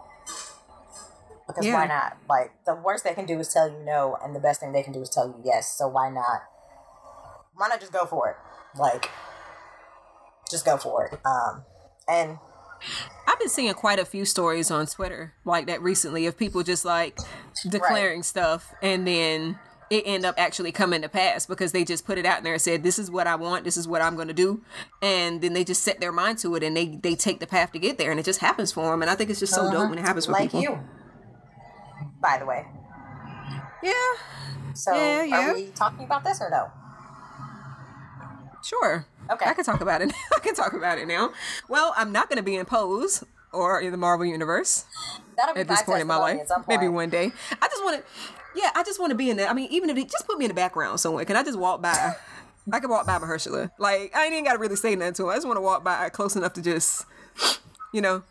because 1.46 1.64
yeah. 1.64 1.74
why 1.74 1.86
not? 1.86 2.18
Like 2.28 2.52
the 2.66 2.74
worst 2.74 3.04
they 3.04 3.14
can 3.14 3.24
do 3.24 3.38
is 3.40 3.48
tell 3.48 3.68
you 3.68 3.78
no, 3.84 4.16
and 4.22 4.36
the 4.36 4.40
best 4.40 4.60
thing 4.60 4.72
they 4.72 4.82
can 4.82 4.92
do 4.92 5.00
is 5.00 5.08
tell 5.08 5.26
you 5.26 5.40
yes. 5.44 5.76
So 5.76 5.88
why 5.88 6.10
not? 6.10 6.42
Why 7.56 7.68
not 7.68 7.80
just 7.80 7.92
go 7.92 8.04
for 8.04 8.30
it? 8.30 8.36
Like, 8.76 9.10
just 10.50 10.64
go 10.64 10.76
for 10.76 11.06
it. 11.06 11.20
Um, 11.24 11.64
and 12.08 12.38
I've 13.26 13.38
been 13.38 13.48
seeing 13.48 13.72
quite 13.74 13.98
a 13.98 14.04
few 14.04 14.24
stories 14.24 14.70
on 14.70 14.86
Twitter 14.86 15.34
like 15.44 15.66
that 15.66 15.82
recently 15.82 16.26
of 16.26 16.36
people 16.36 16.62
just 16.62 16.84
like 16.84 17.18
declaring 17.68 18.18
right. 18.18 18.24
stuff 18.24 18.72
and 18.82 19.06
then 19.06 19.58
it 19.90 20.04
end 20.06 20.24
up 20.26 20.34
actually 20.38 20.70
coming 20.70 21.02
to 21.02 21.08
pass 21.08 21.46
because 21.46 21.72
they 21.72 21.84
just 21.84 22.04
put 22.04 22.18
it 22.18 22.26
out 22.26 22.42
there 22.42 22.52
and 22.52 22.62
said 22.62 22.82
this 22.82 22.98
is 22.98 23.10
what 23.10 23.26
I 23.26 23.36
want, 23.36 23.64
this 23.64 23.76
is 23.76 23.88
what 23.88 24.02
I'm 24.02 24.16
going 24.16 24.28
to 24.28 24.34
do, 24.34 24.62
and 25.00 25.40
then 25.40 25.54
they 25.54 25.64
just 25.64 25.82
set 25.82 26.00
their 26.00 26.12
mind 26.12 26.38
to 26.38 26.54
it 26.56 26.62
and 26.62 26.76
they 26.76 26.98
they 27.02 27.14
take 27.14 27.40
the 27.40 27.46
path 27.46 27.72
to 27.72 27.78
get 27.78 27.98
there 27.98 28.10
and 28.10 28.20
it 28.20 28.24
just 28.24 28.40
happens 28.40 28.70
for 28.70 28.90
them 28.90 29.02
and 29.02 29.10
I 29.10 29.14
think 29.14 29.30
it's 29.30 29.40
just 29.40 29.54
so 29.54 29.62
uh-huh. 29.62 29.72
dope 29.72 29.90
when 29.90 29.98
it 29.98 30.02
happens 30.02 30.26
for 30.26 30.32
like 30.32 30.52
people. 30.52 30.62
you, 30.62 30.78
by 32.20 32.38
the 32.38 32.46
way. 32.46 32.66
Yeah. 33.82 33.92
So 34.74 34.94
yeah, 34.94 35.24
yeah. 35.24 35.50
are 35.50 35.54
we 35.54 35.66
talking 35.68 36.04
about 36.04 36.24
this 36.24 36.40
or 36.40 36.50
no? 36.50 36.70
Sure. 38.68 39.06
Okay. 39.30 39.46
I 39.46 39.54
can 39.54 39.64
talk 39.64 39.80
about 39.80 40.02
it. 40.02 40.12
I 40.36 40.40
can 40.40 40.54
talk 40.54 40.74
about 40.74 40.98
it 40.98 41.08
now. 41.08 41.32
Well, 41.70 41.94
I'm 41.96 42.12
not 42.12 42.28
going 42.28 42.36
to 42.36 42.42
be 42.42 42.54
in 42.56 42.66
Pose 42.66 43.24
or 43.50 43.80
in 43.80 43.92
the 43.92 43.96
Marvel 43.96 44.26
universe 44.26 44.84
at 45.56 45.66
this 45.66 45.82
point 45.82 46.02
in 46.02 46.06
my 46.06 46.16
life. 46.16 46.40
Maybe 46.68 46.86
one 46.86 47.08
day. 47.08 47.32
I 47.62 47.68
just 47.68 47.82
want 47.82 48.04
to. 48.04 48.04
Yeah, 48.54 48.70
I 48.74 48.82
just 48.82 49.00
want 49.00 49.10
to 49.10 49.16
be 49.16 49.30
in 49.30 49.38
there. 49.38 49.48
I 49.48 49.54
mean, 49.54 49.68
even 49.70 49.88
if 49.88 49.96
it 49.96 50.10
just 50.10 50.26
put 50.26 50.38
me 50.38 50.44
in 50.44 50.50
the 50.50 50.54
background 50.54 51.00
somewhere. 51.00 51.24
Can 51.24 51.36
I 51.36 51.42
just 51.42 51.58
walk 51.58 51.80
by? 51.80 52.14
I 52.72 52.80
can 52.80 52.90
walk 52.90 53.06
by 53.06 53.18
Mahershala. 53.18 53.70
Like 53.78 54.14
I 54.14 54.24
ain't 54.24 54.34
even 54.34 54.44
got 54.44 54.52
to 54.52 54.58
really 54.58 54.76
say 54.76 54.94
nothing 54.94 55.14
to 55.14 55.22
him. 55.24 55.30
I 55.30 55.34
just 55.36 55.46
want 55.46 55.56
to 55.56 55.62
walk 55.62 55.82
by 55.82 56.10
close 56.10 56.36
enough 56.36 56.52
to 56.54 56.62
just, 56.62 57.06
you 57.94 58.02
know, 58.02 58.22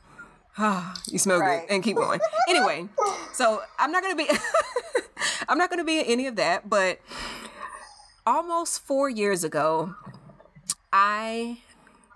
ah, 0.60 1.02
you 1.08 1.18
smell 1.18 1.40
right. 1.40 1.68
good 1.68 1.74
and 1.74 1.84
keep 1.84 1.96
going. 1.96 2.20
anyway, 2.48 2.88
so 3.34 3.62
I'm 3.80 3.92
not 3.92 4.04
gonna 4.04 4.16
be. 4.16 4.30
I'm 5.50 5.58
not 5.58 5.72
gonna 5.72 5.84
be 5.84 6.00
in 6.00 6.06
any 6.06 6.28
of 6.28 6.36
that, 6.36 6.70
but 6.70 7.00
almost 8.28 8.86
four 8.86 9.10
years 9.10 9.44
ago, 9.44 9.96
I 11.00 11.60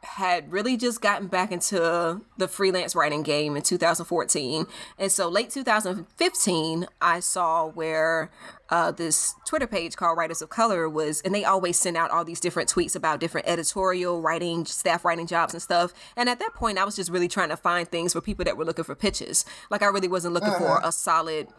had 0.01 0.51
really 0.51 0.75
just 0.75 1.01
gotten 1.01 1.27
back 1.27 1.51
into 1.51 2.21
the 2.37 2.47
freelance 2.47 2.95
writing 2.95 3.21
game 3.21 3.55
in 3.55 3.61
2014. 3.61 4.65
And 4.97 5.11
so 5.11 5.29
late 5.29 5.51
2015, 5.51 6.87
I 6.99 7.19
saw 7.19 7.67
where 7.67 8.31
uh, 8.71 8.91
this 8.91 9.35
Twitter 9.45 9.67
page 9.67 9.95
called 9.95 10.17
Writers 10.17 10.41
of 10.41 10.49
Color 10.49 10.89
was, 10.89 11.21
and 11.21 11.35
they 11.35 11.45
always 11.45 11.77
send 11.77 11.95
out 11.95 12.09
all 12.09 12.25
these 12.25 12.39
different 12.39 12.73
tweets 12.73 12.95
about 12.95 13.19
different 13.19 13.47
editorial 13.47 14.19
writing, 14.19 14.65
staff 14.65 15.05
writing 15.05 15.27
jobs 15.27 15.53
and 15.53 15.61
stuff. 15.61 15.93
And 16.15 16.27
at 16.27 16.39
that 16.39 16.55
point, 16.55 16.79
I 16.79 16.83
was 16.83 16.95
just 16.95 17.11
really 17.11 17.27
trying 17.27 17.49
to 17.49 17.57
find 17.57 17.87
things 17.87 18.13
for 18.13 18.21
people 18.21 18.45
that 18.45 18.57
were 18.57 18.65
looking 18.65 18.85
for 18.85 18.95
pitches. 18.95 19.45
Like 19.69 19.83
I 19.83 19.87
really 19.87 20.07
wasn't 20.07 20.33
looking 20.33 20.49
uh-huh. 20.49 20.79
for 20.79 20.81
a 20.83 20.91
solid 20.91 21.49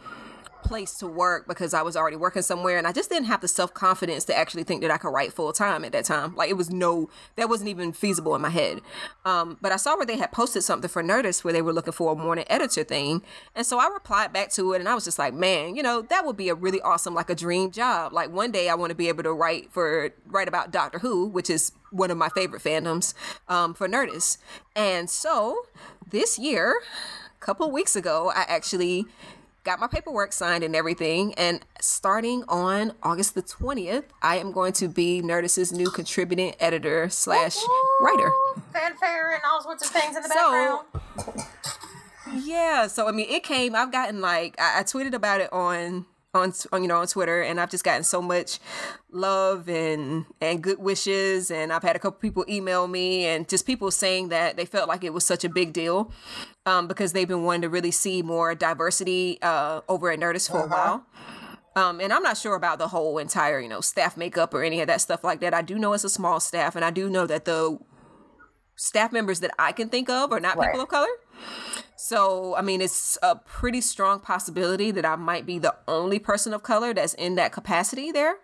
place 0.62 0.94
to 0.98 1.06
work 1.06 1.46
because 1.46 1.74
I 1.74 1.82
was 1.82 1.96
already 1.96 2.16
working 2.16 2.42
somewhere 2.42 2.78
and 2.78 2.86
I 2.86 2.92
just 2.92 3.10
didn't 3.10 3.26
have 3.26 3.40
the 3.40 3.48
self 3.48 3.74
confidence 3.74 4.24
to 4.26 4.36
actually 4.36 4.64
think 4.64 4.82
that 4.82 4.90
I 4.90 4.96
could 4.98 5.10
write 5.10 5.32
full 5.32 5.52
time 5.52 5.84
at 5.84 5.92
that 5.92 6.04
time. 6.04 6.34
Like 6.34 6.50
it 6.50 6.56
was 6.56 6.70
no, 6.70 7.08
that 7.36 7.48
wasn't 7.48 7.70
even 7.70 7.92
feasible 7.92 8.34
in 8.34 8.42
my 8.42 8.50
head. 8.50 8.80
Um, 9.24 9.58
but 9.60 9.72
I 9.72 9.76
saw 9.76 9.96
where 9.96 10.06
they 10.06 10.16
had 10.16 10.32
posted 10.32 10.62
something 10.62 10.88
for 10.88 11.02
Nerdist 11.02 11.44
where 11.44 11.52
they 11.52 11.62
were 11.62 11.72
looking 11.72 11.92
for 11.92 12.12
a 12.12 12.16
morning 12.16 12.44
editor 12.48 12.84
thing. 12.84 13.22
And 13.54 13.66
so 13.66 13.78
I 13.78 13.86
replied 13.88 14.32
back 14.32 14.50
to 14.52 14.72
it 14.72 14.80
and 14.80 14.88
I 14.88 14.94
was 14.94 15.04
just 15.04 15.18
like, 15.18 15.34
man, 15.34 15.76
you 15.76 15.82
know, 15.82 16.02
that 16.02 16.24
would 16.24 16.36
be 16.36 16.48
a 16.48 16.54
really 16.54 16.80
awesome, 16.80 17.14
like 17.14 17.30
a 17.30 17.34
dream 17.34 17.70
job. 17.70 18.12
Like 18.12 18.30
one 18.32 18.52
day 18.52 18.68
I 18.68 18.74
want 18.74 18.90
to 18.90 18.96
be 18.96 19.08
able 19.08 19.22
to 19.24 19.32
write 19.32 19.72
for, 19.72 20.10
write 20.26 20.48
about 20.48 20.70
Doctor 20.70 20.98
Who, 21.00 21.26
which 21.26 21.50
is 21.50 21.72
one 21.90 22.10
of 22.10 22.16
my 22.16 22.28
favorite 22.30 22.62
fandoms 22.62 23.14
um, 23.48 23.74
for 23.74 23.88
Nerdist. 23.88 24.38
And 24.74 25.08
so 25.10 25.66
this 26.10 26.38
year, 26.38 26.80
a 27.36 27.44
couple 27.44 27.70
weeks 27.70 27.96
ago, 27.96 28.32
I 28.34 28.44
actually 28.48 29.06
got 29.64 29.78
my 29.78 29.86
paperwork 29.86 30.32
signed 30.32 30.64
and 30.64 30.74
everything. 30.74 31.34
And 31.34 31.60
starting 31.80 32.44
on 32.48 32.92
August 33.02 33.34
the 33.34 33.42
20th, 33.42 34.04
I 34.20 34.38
am 34.38 34.52
going 34.52 34.72
to 34.74 34.88
be 34.88 35.22
Nerdist's 35.22 35.72
new 35.72 35.90
contributing 35.90 36.54
editor 36.60 37.08
slash 37.08 37.56
writer. 38.00 38.30
Fanfare 38.72 39.34
and 39.34 39.42
all 39.50 39.62
sorts 39.62 39.84
of 39.84 39.90
things 39.90 40.16
in 40.16 40.22
the 40.22 40.28
so, 40.28 40.84
background. 41.16 41.48
yeah. 42.44 42.86
So, 42.86 43.08
I 43.08 43.12
mean, 43.12 43.28
it 43.30 43.44
came, 43.44 43.74
I've 43.74 43.92
gotten 43.92 44.20
like, 44.20 44.60
I, 44.60 44.80
I 44.80 44.82
tweeted 44.82 45.14
about 45.14 45.40
it 45.40 45.52
on 45.52 46.06
on, 46.34 46.52
on 46.72 46.82
you 46.82 46.88
know 46.88 46.98
on 46.98 47.06
Twitter, 47.06 47.42
and 47.42 47.60
I've 47.60 47.70
just 47.70 47.84
gotten 47.84 48.04
so 48.04 48.22
much 48.22 48.58
love 49.10 49.68
and 49.68 50.24
and 50.40 50.62
good 50.62 50.78
wishes, 50.78 51.50
and 51.50 51.72
I've 51.72 51.82
had 51.82 51.96
a 51.96 51.98
couple 51.98 52.18
people 52.18 52.44
email 52.48 52.88
me, 52.88 53.26
and 53.26 53.48
just 53.48 53.66
people 53.66 53.90
saying 53.90 54.28
that 54.30 54.56
they 54.56 54.64
felt 54.64 54.88
like 54.88 55.04
it 55.04 55.12
was 55.12 55.24
such 55.24 55.44
a 55.44 55.48
big 55.48 55.72
deal 55.72 56.10
um, 56.66 56.88
because 56.88 57.12
they've 57.12 57.28
been 57.28 57.44
wanting 57.44 57.62
to 57.62 57.68
really 57.68 57.90
see 57.90 58.22
more 58.22 58.54
diversity 58.54 59.38
uh, 59.42 59.82
over 59.88 60.10
at 60.10 60.18
Nerdist 60.18 60.50
for 60.50 60.64
uh-huh. 60.64 60.66
a 60.66 60.68
while. 60.68 61.06
Um, 61.74 62.00
and 62.00 62.12
I'm 62.12 62.22
not 62.22 62.36
sure 62.36 62.54
about 62.54 62.78
the 62.78 62.88
whole 62.88 63.16
entire, 63.16 63.58
you 63.58 63.68
know, 63.68 63.80
staff 63.80 64.16
makeup 64.16 64.52
or 64.52 64.62
any 64.62 64.80
of 64.82 64.88
that 64.88 65.00
stuff 65.00 65.24
like 65.24 65.40
that. 65.40 65.54
I 65.54 65.62
do 65.62 65.78
know 65.78 65.94
it's 65.94 66.04
a 66.04 66.10
small 66.10 66.38
staff, 66.38 66.76
and 66.76 66.84
I 66.84 66.90
do 66.90 67.08
know 67.08 67.26
that 67.26 67.46
the 67.46 67.78
staff 68.76 69.12
members 69.12 69.40
that 69.40 69.52
I 69.58 69.72
can 69.72 69.88
think 69.88 70.10
of 70.10 70.32
are 70.32 70.40
not 70.40 70.56
right. 70.56 70.66
people 70.66 70.82
of 70.82 70.88
color. 70.88 71.08
So, 72.04 72.56
I 72.56 72.62
mean, 72.62 72.80
it's 72.80 73.16
a 73.22 73.36
pretty 73.36 73.80
strong 73.80 74.18
possibility 74.18 74.90
that 74.90 75.06
I 75.06 75.14
might 75.14 75.46
be 75.46 75.60
the 75.60 75.76
only 75.86 76.18
person 76.18 76.52
of 76.52 76.64
color 76.64 76.92
that's 76.92 77.14
in 77.14 77.36
that 77.36 77.52
capacity 77.52 78.10
there. 78.10 78.38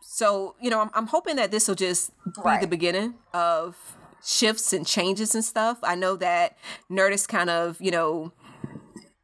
So, 0.00 0.54
you 0.58 0.70
know, 0.70 0.80
I'm, 0.80 0.88
I'm 0.94 1.08
hoping 1.08 1.36
that 1.36 1.50
this 1.50 1.68
will 1.68 1.74
just 1.74 2.10
be 2.24 2.40
right. 2.42 2.58
the 2.58 2.66
beginning 2.66 3.16
of 3.34 3.76
shifts 4.24 4.72
and 4.72 4.86
changes 4.86 5.34
and 5.34 5.44
stuff. 5.44 5.76
I 5.82 5.94
know 5.94 6.16
that 6.16 6.56
Nerdist 6.90 7.28
kind 7.28 7.50
of, 7.50 7.78
you 7.82 7.90
know, 7.90 8.32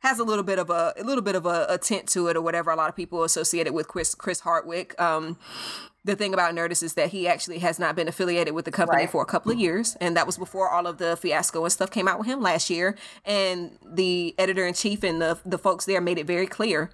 has 0.01 0.19
a 0.19 0.25
little 0.25 0.45
bit 0.45 0.59
of 0.59 0.69
a, 0.69 0.93
a 0.99 1.03
little 1.03 1.25
bit 1.25 1.35
of 1.35 1.47
a, 1.47 1.65
a, 1.71 1.79
tint 1.79 2.07
to 2.09 2.29
it 2.29 2.37
or 2.37 2.43
whatever. 2.43 2.73
A 2.73 2.77
lot 2.77 2.91
of 2.91 2.95
people 2.95 3.25
associate 3.25 3.67
it 3.67 3.73
with 3.73 3.89
Chris 3.89 4.15
Chris 4.15 4.41
Hardwick. 4.41 5.01
Um, 5.01 5.39
the 6.05 6.15
thing 6.15 6.35
about 6.35 6.55
Nerdist 6.55 6.83
is 6.83 6.95
that 6.95 7.11
he 7.11 7.27
actually 7.27 7.59
has 7.61 7.79
not 7.79 7.97
been 7.97 8.09
affiliated 8.09 8.55
with 8.55 8.67
the 8.67 8.71
company 8.71 9.03
right. 9.03 9.11
for 9.11 9.23
a 9.23 9.27
couple 9.27 9.51
of 9.51 9.57
mm-hmm. 9.57 9.65
years, 9.65 9.97
and 10.01 10.17
that 10.17 10.27
was 10.27 10.37
before 10.37 10.69
all 10.69 10.87
of 10.87 10.99
the 10.99 11.17
fiasco 11.17 11.65
and 11.65 11.73
stuff 11.73 11.91
came 11.91 12.07
out 12.07 12.19
with 12.19 12.29
him 12.29 12.41
last 12.41 12.69
year. 12.69 12.97
And 13.25 13.79
the 13.83 14.35
editor 14.39 14.67
in 14.67 14.75
chief 14.75 15.03
and 15.03 15.21
the 15.21 15.39
the 15.45 15.59
folks 15.59 15.87
there 15.87 16.01
made 16.01 16.19
it 16.19 16.27
very 16.27 16.47
clear 16.47 16.91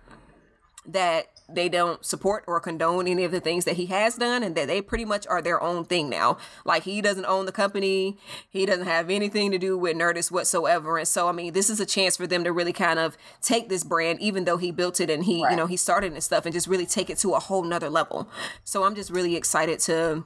that 0.87 1.27
they 1.55 1.69
don't 1.69 2.05
support 2.05 2.45
or 2.47 2.61
condone 2.61 3.07
any 3.07 3.25
of 3.25 3.33
the 3.33 3.41
things 3.41 3.65
that 3.65 3.77
he 3.77 3.87
has 3.87 4.17
done 4.17 4.43
and 4.43 4.55
that 4.55 4.69
they 4.69 4.81
pretty 4.81 5.05
much 5.05 5.27
are 5.27 5.43
their 5.43 5.63
own 5.63 5.85
thing 5.85 6.09
now. 6.09 6.39
Like 6.65 6.85
he 6.85 7.01
doesn't 7.01 7.25
own 7.27 7.47
the 7.47 7.53
company, 7.53 8.19
he 8.49 8.67
doesn't 8.67 8.87
have 8.87 9.11
anything 9.11 9.51
to 9.51 9.59
do 9.59 9.77
with 9.77 9.97
Nerdist 9.97 10.31
whatsoever. 10.31 10.99
And 10.99 11.09
so 11.09 11.29
I 11.29 11.33
mean, 11.33 11.53
this 11.53 11.71
is 11.71 11.81
a 11.81 11.87
chance 11.87 12.17
for 12.17 12.27
them 12.27 12.45
to 12.45 12.53
really 12.53 12.73
kind 12.73 12.99
of 12.99 13.17
take 13.41 13.69
this 13.69 13.85
brand, 13.85 14.21
even 14.21 14.45
though 14.45 14.57
he 14.57 14.71
built 14.71 15.01
it 15.01 15.11
and 15.11 15.25
he, 15.25 15.43
right. 15.43 15.51
you 15.51 15.57
know, 15.57 15.67
he 15.67 15.77
started 15.77 16.13
and 16.13 16.23
stuff 16.23 16.47
and 16.47 16.53
just 16.53 16.67
really 16.67 16.87
take 16.87 17.11
it 17.11 17.19
to 17.19 17.35
a 17.35 17.41
whole 17.41 17.63
nother 17.63 17.91
level. 17.91 18.29
So 18.65 18.85
I'm 18.85 18.95
just 18.95 19.11
really 19.11 19.37
excited 19.37 19.79
to 19.81 20.25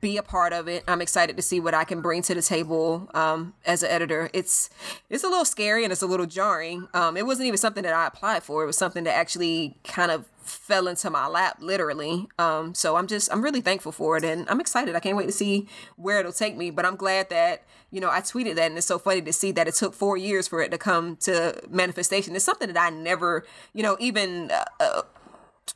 be 0.00 0.16
a 0.16 0.22
part 0.22 0.52
of 0.52 0.68
it. 0.68 0.84
I'm 0.86 1.00
excited 1.02 1.36
to 1.36 1.42
see 1.42 1.60
what 1.60 1.74
I 1.74 1.84
can 1.84 2.00
bring 2.00 2.22
to 2.22 2.34
the 2.34 2.42
table 2.42 3.10
um, 3.14 3.54
as 3.66 3.82
an 3.82 3.90
editor. 3.90 4.30
It's 4.32 4.70
it's 5.10 5.24
a 5.24 5.28
little 5.28 5.44
scary 5.44 5.84
and 5.84 5.92
it's 5.92 6.02
a 6.02 6.06
little 6.06 6.26
jarring. 6.26 6.88
Um, 6.94 7.16
it 7.16 7.26
wasn't 7.26 7.48
even 7.48 7.58
something 7.58 7.82
that 7.82 7.94
I 7.94 8.06
applied 8.06 8.42
for. 8.42 8.62
It 8.62 8.66
was 8.66 8.78
something 8.78 9.04
that 9.04 9.14
actually 9.14 9.76
kind 9.84 10.10
of 10.10 10.28
fell 10.42 10.88
into 10.88 11.10
my 11.10 11.26
lap, 11.26 11.58
literally. 11.60 12.28
Um, 12.38 12.74
so 12.74 12.96
I'm 12.96 13.06
just 13.06 13.32
I'm 13.32 13.42
really 13.42 13.60
thankful 13.60 13.92
for 13.92 14.16
it, 14.16 14.24
and 14.24 14.48
I'm 14.48 14.60
excited. 14.60 14.94
I 14.94 15.00
can't 15.00 15.16
wait 15.16 15.26
to 15.26 15.32
see 15.32 15.68
where 15.96 16.20
it'll 16.20 16.32
take 16.32 16.56
me. 16.56 16.70
But 16.70 16.84
I'm 16.84 16.96
glad 16.96 17.30
that 17.30 17.64
you 17.90 18.00
know 18.00 18.10
I 18.10 18.20
tweeted 18.20 18.56
that, 18.56 18.66
and 18.66 18.78
it's 18.78 18.86
so 18.86 18.98
funny 18.98 19.22
to 19.22 19.32
see 19.32 19.52
that 19.52 19.68
it 19.68 19.74
took 19.74 19.94
four 19.94 20.16
years 20.16 20.48
for 20.48 20.60
it 20.60 20.70
to 20.70 20.78
come 20.78 21.16
to 21.16 21.60
manifestation. 21.68 22.36
It's 22.36 22.44
something 22.44 22.72
that 22.72 22.80
I 22.80 22.90
never, 22.90 23.44
you 23.72 23.82
know, 23.82 23.96
even. 24.00 24.50
Uh, 24.50 24.64
uh, 24.80 25.02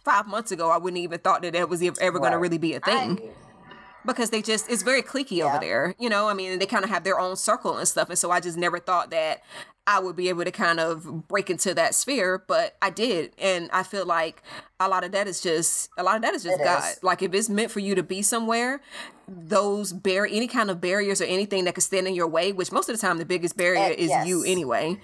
five 0.04 0.26
months 0.26 0.50
ago, 0.50 0.70
I 0.70 0.78
wouldn't 0.78 1.00
even 1.00 1.20
thought 1.20 1.42
that 1.42 1.52
that 1.52 1.68
was 1.68 1.80
ever, 1.80 1.96
ever 2.00 2.18
going 2.18 2.32
to 2.32 2.38
really 2.38 2.58
be 2.58 2.74
a 2.74 2.80
thing. 2.80 3.20
I, 3.22 3.28
because 4.06 4.30
they 4.30 4.40
just 4.40 4.70
it's 4.70 4.82
very 4.82 5.02
cliquey 5.02 5.38
yeah. 5.38 5.46
over 5.46 5.58
there. 5.58 5.94
You 5.98 6.08
know, 6.08 6.28
I 6.28 6.34
mean, 6.34 6.58
they 6.58 6.66
kind 6.66 6.84
of 6.84 6.90
have 6.90 7.04
their 7.04 7.18
own 7.18 7.36
circle 7.36 7.76
and 7.76 7.86
stuff, 7.86 8.08
and 8.08 8.18
so 8.18 8.30
I 8.30 8.40
just 8.40 8.56
never 8.56 8.78
thought 8.78 9.10
that 9.10 9.42
I 9.86 10.00
would 10.00 10.16
be 10.16 10.28
able 10.28 10.44
to 10.44 10.50
kind 10.50 10.80
of 10.80 11.28
break 11.28 11.48
into 11.48 11.72
that 11.74 11.94
sphere, 11.94 12.42
but 12.46 12.76
I 12.82 12.90
did, 12.90 13.32
and 13.38 13.70
I 13.72 13.82
feel 13.82 14.04
like 14.04 14.42
a 14.80 14.88
lot 14.88 15.04
of 15.04 15.12
that 15.12 15.28
is 15.28 15.40
just 15.40 15.90
a 15.96 16.02
lot 16.02 16.16
of 16.16 16.22
that 16.22 16.34
is 16.34 16.42
just 16.42 16.60
it 16.60 16.64
God. 16.64 16.92
Is. 16.92 17.02
Like 17.02 17.22
if 17.22 17.32
it's 17.34 17.48
meant 17.48 17.70
for 17.70 17.80
you 17.80 17.94
to 17.94 18.02
be 18.02 18.22
somewhere, 18.22 18.80
those 19.28 19.92
bar 19.92 20.26
any 20.26 20.48
kind 20.48 20.70
of 20.70 20.80
barriers 20.80 21.20
or 21.20 21.24
anything 21.24 21.64
that 21.64 21.74
could 21.74 21.84
stand 21.84 22.08
in 22.08 22.14
your 22.14 22.26
way, 22.26 22.52
which 22.52 22.72
most 22.72 22.88
of 22.88 22.96
the 22.96 23.00
time 23.00 23.18
the 23.18 23.24
biggest 23.24 23.56
barrier 23.56 23.80
and, 23.80 23.94
is 23.94 24.08
yes. 24.08 24.26
you 24.26 24.44
anyway 24.44 24.98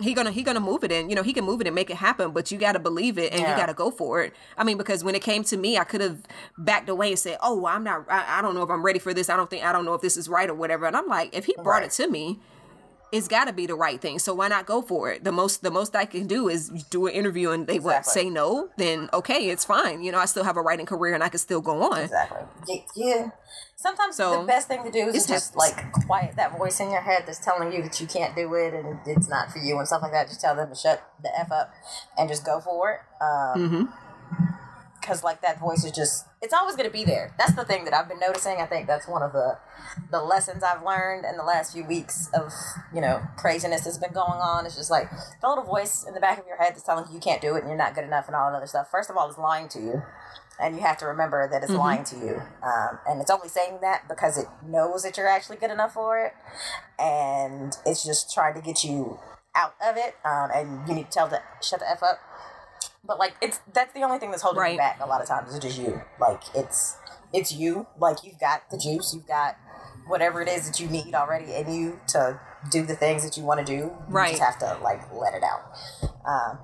he 0.00 0.14
gonna 0.14 0.30
he 0.30 0.42
gonna 0.42 0.60
move 0.60 0.82
it 0.82 0.90
in 0.90 1.08
you 1.08 1.16
know 1.16 1.22
he 1.22 1.32
can 1.32 1.44
move 1.44 1.60
it 1.60 1.66
and 1.66 1.74
make 1.74 1.90
it 1.90 1.96
happen 1.96 2.30
but 2.32 2.50
you 2.50 2.58
gotta 2.58 2.78
believe 2.78 3.18
it 3.18 3.32
and 3.32 3.42
yeah. 3.42 3.50
you 3.50 3.56
gotta 3.56 3.74
go 3.74 3.90
for 3.90 4.22
it 4.22 4.34
i 4.56 4.64
mean 4.64 4.76
because 4.76 5.04
when 5.04 5.14
it 5.14 5.22
came 5.22 5.44
to 5.44 5.56
me 5.56 5.76
i 5.76 5.84
could 5.84 6.00
have 6.00 6.22
backed 6.58 6.88
away 6.88 7.10
and 7.10 7.18
said 7.18 7.36
oh 7.42 7.66
i'm 7.66 7.84
not 7.84 8.04
I, 8.08 8.38
I, 8.38 8.42
don't 8.42 8.54
know 8.54 8.62
if 8.62 8.70
i'm 8.70 8.82
ready 8.82 8.98
for 8.98 9.12
this 9.12 9.28
i 9.28 9.36
don't 9.36 9.50
think 9.50 9.64
i 9.64 9.72
don't 9.72 9.84
know 9.84 9.94
if 9.94 10.00
this 10.00 10.16
is 10.16 10.28
right 10.28 10.48
or 10.48 10.54
whatever 10.54 10.86
and 10.86 10.96
i'm 10.96 11.06
like 11.06 11.34
if 11.34 11.44
he 11.44 11.54
brought 11.56 11.80
right. 11.80 11.84
it 11.84 11.90
to 11.92 12.08
me 12.08 12.40
it's 13.12 13.28
got 13.28 13.46
to 13.46 13.52
be 13.52 13.66
the 13.66 13.74
right 13.74 14.00
thing. 14.00 14.18
So 14.18 14.34
why 14.34 14.48
not 14.48 14.66
go 14.66 14.82
for 14.82 15.10
it? 15.10 15.24
The 15.24 15.32
most 15.32 15.62
the 15.62 15.70
most 15.70 15.94
I 15.96 16.04
can 16.04 16.26
do 16.26 16.48
is 16.48 16.68
do 16.90 17.06
an 17.06 17.14
interview 17.14 17.50
and 17.50 17.66
they 17.66 17.76
exactly. 17.76 17.94
what 17.94 18.06
say 18.06 18.30
no, 18.30 18.70
then 18.76 19.08
okay, 19.12 19.50
it's 19.50 19.64
fine. 19.64 20.02
You 20.02 20.12
know, 20.12 20.18
I 20.18 20.26
still 20.26 20.44
have 20.44 20.56
a 20.56 20.62
writing 20.62 20.86
career 20.86 21.14
and 21.14 21.22
I 21.22 21.28
can 21.28 21.38
still 21.38 21.60
go 21.60 21.82
on. 21.82 22.02
Exactly. 22.02 22.84
Yeah. 22.96 23.30
Sometimes 23.76 24.16
so, 24.16 24.42
the 24.42 24.46
best 24.46 24.68
thing 24.68 24.84
to 24.84 24.90
do 24.90 25.08
is 25.08 25.26
just 25.26 25.56
like 25.56 25.92
quiet 26.06 26.36
that 26.36 26.56
voice 26.56 26.80
in 26.80 26.90
your 26.90 27.00
head 27.00 27.24
that's 27.26 27.42
telling 27.42 27.72
you 27.72 27.82
that 27.82 28.00
you 28.00 28.06
can't 28.06 28.36
do 28.36 28.52
it 28.54 28.74
and 28.74 28.98
it's 29.06 29.28
not 29.28 29.50
for 29.50 29.58
you 29.58 29.78
and 29.78 29.86
stuff 29.86 30.02
like 30.02 30.12
that. 30.12 30.28
Just 30.28 30.40
tell 30.40 30.54
them 30.54 30.68
to 30.68 30.74
shut 30.74 31.02
the 31.22 31.30
f 31.38 31.50
up 31.50 31.72
and 32.18 32.28
just 32.28 32.44
go 32.44 32.60
for 32.60 32.92
it. 32.92 33.24
Um, 33.24 33.70
mm-hmm 33.70 34.06
because 35.00 35.24
like 35.24 35.42
that 35.42 35.58
voice 35.58 35.84
is 35.84 35.92
just 35.92 36.26
it's 36.42 36.54
always 36.54 36.74
going 36.74 36.88
to 36.88 36.92
be 36.92 37.04
there. 37.04 37.34
That's 37.38 37.54
the 37.54 37.64
thing 37.64 37.84
that 37.84 37.94
i've 37.94 38.08
been 38.08 38.18
noticing. 38.18 38.56
I 38.58 38.66
think 38.66 38.86
that's 38.86 39.06
one 39.06 39.22
of 39.22 39.32
the 39.32 39.58
the 40.10 40.22
lessons 40.22 40.62
i've 40.62 40.82
learned 40.84 41.24
in 41.24 41.36
the 41.36 41.42
last 41.42 41.72
few 41.72 41.84
weeks 41.84 42.30
of 42.32 42.52
you 42.94 43.00
know 43.00 43.20
craziness 43.36 43.84
that's 43.84 43.98
been 43.98 44.12
going 44.12 44.40
on. 44.40 44.66
It's 44.66 44.76
just 44.76 44.90
like 44.90 45.10
the 45.40 45.48
little 45.48 45.64
voice 45.64 46.04
in 46.06 46.14
the 46.14 46.20
back 46.20 46.38
of 46.38 46.46
your 46.46 46.56
head 46.56 46.72
that's 46.72 46.82
telling 46.82 47.06
you 47.08 47.14
you 47.14 47.20
can't 47.20 47.42
do 47.42 47.54
it 47.56 47.60
and 47.60 47.68
you're 47.68 47.78
not 47.78 47.94
good 47.94 48.04
enough 48.04 48.26
and 48.26 48.34
all 48.34 48.50
that 48.50 48.56
other 48.56 48.66
stuff 48.66 48.90
first 48.90 49.10
of 49.10 49.16
all 49.16 49.28
it's 49.28 49.38
lying 49.38 49.68
to 49.68 49.80
you. 49.80 50.02
And 50.62 50.76
you 50.76 50.82
have 50.82 50.98
to 50.98 51.06
remember 51.06 51.48
that 51.50 51.62
it's 51.62 51.72
mm-hmm. 51.72 51.80
lying 51.80 52.04
to 52.04 52.16
you. 52.16 52.42
Um, 52.62 52.98
and 53.08 53.22
it's 53.22 53.30
only 53.30 53.48
saying 53.48 53.78
that 53.80 54.06
because 54.06 54.36
it 54.36 54.44
knows 54.62 55.04
that 55.04 55.16
you're 55.16 55.26
actually 55.26 55.56
good 55.56 55.70
enough 55.70 55.94
for 55.94 56.22
it. 56.22 56.34
And 56.98 57.74
it's 57.86 58.04
just 58.04 58.34
trying 58.34 58.52
to 58.52 58.60
get 58.60 58.84
you 58.84 59.18
out 59.54 59.72
of 59.82 59.96
it. 59.96 60.16
Um, 60.22 60.50
and 60.54 60.86
you 60.86 60.94
need 60.94 61.06
to 61.06 61.10
tell 61.10 61.28
the 61.28 61.40
shut 61.62 61.80
the 61.80 61.90
f 61.90 62.02
up 62.02 62.20
but 63.04 63.18
like 63.18 63.34
it's 63.40 63.60
that's 63.72 63.92
the 63.94 64.02
only 64.02 64.18
thing 64.18 64.30
that's 64.30 64.42
holding 64.42 64.60
right. 64.60 64.72
you 64.72 64.78
back 64.78 65.00
a 65.02 65.06
lot 65.06 65.20
of 65.20 65.28
times. 65.28 65.54
It's 65.54 65.64
just 65.64 65.78
you. 65.78 66.02
Like 66.20 66.42
it's 66.54 66.96
it's 67.32 67.52
you. 67.52 67.86
Like 67.98 68.18
you've 68.24 68.38
got 68.38 68.70
the 68.70 68.78
juice. 68.78 69.14
You've 69.14 69.26
got 69.26 69.56
whatever 70.06 70.42
it 70.42 70.48
is 70.48 70.66
that 70.66 70.80
you 70.80 70.88
need 70.88 71.14
already 71.14 71.54
in 71.54 71.72
you 71.72 72.00
to 72.08 72.40
do 72.70 72.84
the 72.84 72.96
things 72.96 73.24
that 73.24 73.36
you 73.36 73.44
want 73.44 73.64
to 73.64 73.66
do. 73.66 73.72
You 73.72 73.96
right. 74.08 74.30
just 74.30 74.42
have 74.42 74.58
to 74.58 74.82
like 74.82 75.00
let 75.12 75.34
it 75.34 75.42
out. 75.42 75.62
Um, 76.26 76.58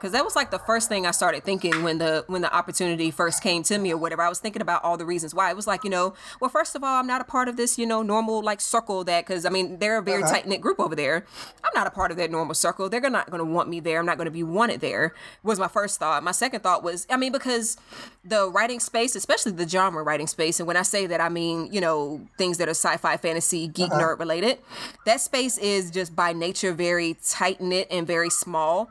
because 0.00 0.12
that 0.12 0.24
was 0.24 0.34
like 0.34 0.50
the 0.50 0.58
first 0.58 0.88
thing 0.88 1.06
I 1.06 1.10
started 1.10 1.44
thinking 1.44 1.82
when 1.82 1.98
the 1.98 2.24
when 2.26 2.40
the 2.40 2.54
opportunity 2.54 3.10
first 3.10 3.42
came 3.42 3.62
to 3.64 3.76
me 3.76 3.92
or 3.92 3.98
whatever. 3.98 4.22
I 4.22 4.30
was 4.30 4.38
thinking 4.38 4.62
about 4.62 4.82
all 4.82 4.96
the 4.96 5.04
reasons 5.04 5.34
why. 5.34 5.50
It 5.50 5.56
was 5.56 5.66
like 5.66 5.84
you 5.84 5.90
know, 5.90 6.14
well, 6.40 6.48
first 6.48 6.74
of 6.74 6.82
all, 6.82 6.98
I'm 6.98 7.06
not 7.06 7.20
a 7.20 7.24
part 7.24 7.48
of 7.48 7.56
this 7.56 7.78
you 7.78 7.84
know 7.84 8.02
normal 8.02 8.42
like 8.42 8.62
circle 8.62 9.04
that 9.04 9.26
because 9.26 9.44
I 9.44 9.50
mean 9.50 9.78
they're 9.78 9.98
a 9.98 10.02
very 10.02 10.22
uh-huh. 10.22 10.32
tight 10.32 10.48
knit 10.48 10.62
group 10.62 10.80
over 10.80 10.96
there. 10.96 11.26
I'm 11.62 11.72
not 11.74 11.86
a 11.86 11.90
part 11.90 12.10
of 12.10 12.16
that 12.16 12.30
normal 12.30 12.54
circle. 12.54 12.88
They're 12.88 13.08
not 13.10 13.30
going 13.30 13.40
to 13.40 13.44
want 13.44 13.68
me 13.68 13.80
there. 13.80 14.00
I'm 14.00 14.06
not 14.06 14.16
going 14.16 14.26
to 14.26 14.32
be 14.32 14.42
wanted 14.42 14.80
there. 14.80 15.14
Was 15.42 15.58
my 15.58 15.68
first 15.68 15.98
thought. 15.98 16.22
My 16.22 16.32
second 16.32 16.60
thought 16.62 16.82
was 16.82 17.06
I 17.10 17.18
mean 17.18 17.32
because 17.32 17.76
the 18.24 18.50
writing 18.50 18.80
space, 18.80 19.14
especially 19.14 19.52
the 19.52 19.68
genre 19.68 20.02
writing 20.02 20.26
space, 20.26 20.60
and 20.60 20.66
when 20.66 20.78
I 20.78 20.82
say 20.82 21.06
that 21.08 21.20
I 21.20 21.28
mean 21.28 21.70
you 21.72 21.80
know 21.80 22.26
things 22.38 22.56
that 22.56 22.68
are 22.68 22.70
sci-fi, 22.70 23.18
fantasy, 23.18 23.68
geek 23.68 23.90
uh-huh. 23.90 24.00
nerd 24.00 24.18
related. 24.18 24.58
That 25.04 25.20
space 25.20 25.58
is 25.58 25.90
just 25.90 26.16
by 26.16 26.32
nature 26.32 26.72
very 26.72 27.16
tight 27.22 27.60
knit 27.60 27.86
and 27.90 28.06
very 28.06 28.30
small. 28.30 28.90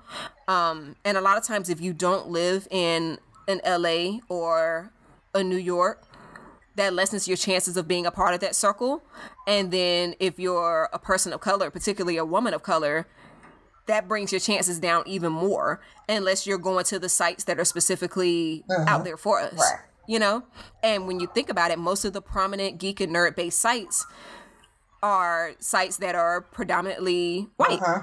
Um, 0.50 0.96
and 1.06 1.16
a 1.16 1.22
lot 1.22 1.38
of 1.38 1.44
times, 1.44 1.70
if 1.70 1.80
you 1.80 1.94
don't 1.94 2.30
live 2.30 2.68
in 2.72 3.20
an 3.48 3.62
LA 3.64 4.18
or 4.30 4.92
a 5.36 5.44
New 5.44 5.58
York, 5.58 6.04
that 6.76 6.94
lessens 6.94 7.28
your 7.28 7.38
chances 7.38 7.78
of 7.78 7.88
being 7.88 8.08
a 8.08 8.12
part 8.12 8.34
of 8.34 8.40
that 8.40 8.56
circle. 8.56 9.04
And 9.46 9.70
then 9.70 10.16
if 10.20 10.40
you're 10.40 10.90
a 10.92 10.98
person 10.98 11.34
of 11.34 11.40
color, 11.40 11.70
particularly 11.70 12.18
a 12.18 12.26
woman 12.26 12.56
of 12.56 12.64
color, 12.64 13.06
that 13.86 14.08
brings 14.08 14.32
your 14.32 14.40
chances 14.40 14.80
down 14.80 15.04
even 15.06 15.32
more 15.32 15.82
unless 16.08 16.48
you're 16.48 16.58
going 16.58 16.86
to 16.86 16.98
the 16.98 17.10
sites 17.10 17.44
that 17.44 17.60
are 17.60 17.66
specifically 17.66 18.64
uh-huh. 18.72 18.86
out 18.88 19.04
there 19.04 19.18
for 19.18 19.40
us. 19.40 19.54
Right. 19.54 19.82
You 20.08 20.18
know? 20.18 20.44
And 20.82 21.06
when 21.06 21.20
you 21.20 21.28
think 21.28 21.50
about 21.50 21.70
it, 21.70 21.78
most 21.78 22.06
of 22.06 22.14
the 22.14 22.22
prominent 22.22 22.80
geek 22.80 23.02
and 23.02 23.14
nerd 23.14 23.36
based 23.36 23.60
sites 23.60 24.08
are 25.04 25.54
sites 25.60 25.98
that 25.98 26.16
are 26.16 26.42
predominantly 26.42 27.50
white. 27.58 27.82
Uh-huh. 27.82 28.02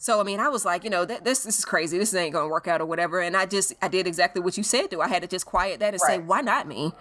So 0.00 0.18
I 0.18 0.22
mean, 0.22 0.40
I 0.40 0.48
was 0.48 0.64
like, 0.64 0.82
you 0.82 0.88
know, 0.88 1.04
this 1.04 1.42
this 1.42 1.58
is 1.58 1.64
crazy. 1.66 1.98
This 1.98 2.14
ain't 2.14 2.32
gonna 2.32 2.48
work 2.48 2.66
out 2.66 2.80
or 2.80 2.86
whatever. 2.86 3.20
And 3.20 3.36
I 3.36 3.44
just 3.44 3.74
I 3.82 3.88
did 3.88 4.06
exactly 4.06 4.40
what 4.40 4.56
you 4.56 4.62
said. 4.62 4.90
to. 4.92 5.02
I 5.02 5.08
had 5.08 5.20
to 5.20 5.28
just 5.28 5.44
quiet 5.44 5.78
that 5.80 5.92
and 5.92 6.00
right. 6.02 6.16
say, 6.16 6.18
why 6.18 6.40
not 6.40 6.66
me? 6.66 6.92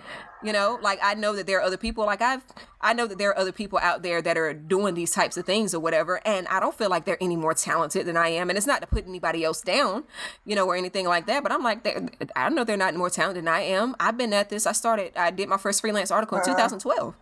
You 0.44 0.52
know, 0.52 0.78
like 0.82 1.00
I 1.02 1.14
know 1.14 1.34
that 1.38 1.48
there 1.48 1.60
are 1.60 1.62
other 1.62 1.78
people. 1.78 2.06
Like 2.06 2.22
I've 2.22 2.42
I 2.82 2.92
know 2.92 3.08
that 3.08 3.18
there 3.18 3.30
are 3.30 3.38
other 3.38 3.54
people 3.54 3.80
out 3.80 4.04
there 4.04 4.22
that 4.22 4.38
are 4.38 4.54
doing 4.54 4.96
these 4.96 5.14
types 5.14 5.38
of 5.38 5.46
things 5.46 5.74
or 5.74 5.80
whatever. 5.80 6.20
And 6.28 6.46
I 6.50 6.60
don't 6.60 6.78
feel 6.78 6.90
like 6.90 7.06
they're 7.06 7.24
any 7.24 7.38
more 7.38 7.54
talented 7.54 8.06
than 8.06 8.18
I 8.18 8.30
am. 8.30 8.50
And 8.50 8.58
it's 8.58 8.68
not 8.68 8.82
to 8.82 8.88
put 8.88 9.08
anybody 9.08 9.46
else 9.46 9.62
down, 9.62 10.04
you 10.44 10.54
know, 10.54 10.68
or 10.68 10.76
anything 10.76 11.08
like 11.08 11.26
that. 11.28 11.42
But 11.42 11.54
I'm 11.54 11.64
like, 11.64 11.88
I 12.36 12.50
know 12.50 12.66
they're 12.66 12.76
not 12.76 12.96
more 12.96 13.10
talented 13.10 13.46
than 13.46 13.54
I 13.54 13.62
am. 13.62 13.96
I've 14.02 14.18
been 14.18 14.34
at 14.34 14.50
this. 14.50 14.68
I 14.68 14.74
started. 14.74 15.14
I 15.16 15.32
did 15.32 15.48
my 15.48 15.58
first 15.58 15.80
freelance 15.80 16.12
article 16.12 16.38
uh-huh. 16.38 16.52
in 16.52 16.58
2012. 16.58 17.16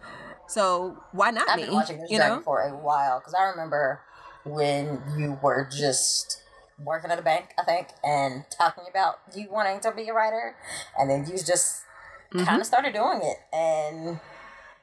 So 0.47 1.03
why 1.11 1.29
not 1.29 1.47
I've 1.47 1.57
me? 1.57 1.65
been 1.65 1.73
watching 1.75 1.99
this 1.99 2.09
you 2.09 2.17
know? 2.17 2.41
for 2.43 2.61
a 2.61 2.75
while 2.75 3.19
because 3.19 3.35
I 3.35 3.43
remember 3.43 4.01
when 4.49 5.01
you 5.17 5.37
were 5.41 5.67
just 5.71 6.41
working 6.83 7.11
at 7.11 7.19
a 7.19 7.23
bank, 7.23 7.49
I 7.59 7.63
think, 7.63 7.87
and 8.03 8.45
talking 8.55 8.85
about 8.89 9.19
you 9.35 9.47
wanting 9.51 9.79
to 9.81 9.91
be 9.91 10.07
a 10.09 10.13
writer, 10.13 10.55
and 10.97 11.09
then 11.09 11.25
you 11.25 11.37
just 11.37 11.83
Mm-hmm. 12.33 12.43
kind 12.45 12.59
of 12.59 12.67
started 12.67 12.93
doing 12.93 13.21
it, 13.23 13.37
and 13.55 14.19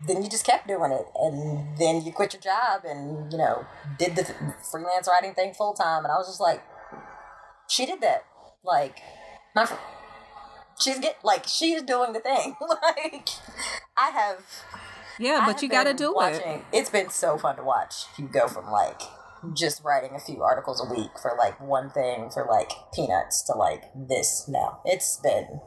then 0.07 0.23
you 0.23 0.31
just 0.31 0.47
kept 0.47 0.67
doing 0.67 0.93
it, 0.93 1.07
and 1.15 1.77
then 1.79 2.01
you 2.01 2.11
quit 2.11 2.33
your 2.33 2.41
job 2.41 2.85
and 2.89 3.31
you 3.31 3.37
know 3.37 3.67
did 3.99 4.17
the 4.17 4.25
freelance 4.71 5.07
writing 5.09 5.35
thing 5.35 5.53
full 5.53 5.75
time, 5.75 6.05
and 6.05 6.11
I 6.13 6.17
was 6.17 6.27
just 6.27 6.41
like, 6.41 6.63
she 7.69 7.85
did 7.87 8.01
that, 8.01 8.25
like 8.65 8.99
my. 9.55 9.67
Fr- 9.67 9.75
She's 10.81 10.99
get 10.99 11.19
like 11.23 11.47
she's 11.47 11.83
doing 11.83 12.13
the 12.15 12.21
thing. 12.21 12.57
like 12.61 13.29
I 13.97 14.11
have 14.11 14.45
Yeah, 15.21 15.39
I 15.43 15.47
but 15.47 15.53
have 15.53 15.63
you 15.63 15.69
got 15.69 15.85
to 15.85 15.95
do 15.95 16.13
it. 16.21 16.63
It's 16.73 16.91
been 16.91 17.11
so 17.11 17.39
fun 17.39 17.57
to 17.57 17.63
watch 17.63 18.07
you 18.19 18.27
go 18.27 18.49
from 18.49 18.71
like 18.71 19.01
just 19.53 19.83
writing 19.85 20.15
a 20.17 20.21
few 20.21 20.43
articles 20.43 20.81
a 20.81 20.91
week 20.93 21.11
for 21.21 21.35
like 21.39 21.61
one 21.61 21.91
thing 21.91 22.31
for 22.31 22.47
like 22.49 22.71
peanuts 22.95 23.43
to 23.43 23.53
like 23.53 23.85
this 23.95 24.47
now. 24.49 24.81
It's 24.85 25.19
been. 25.19 25.61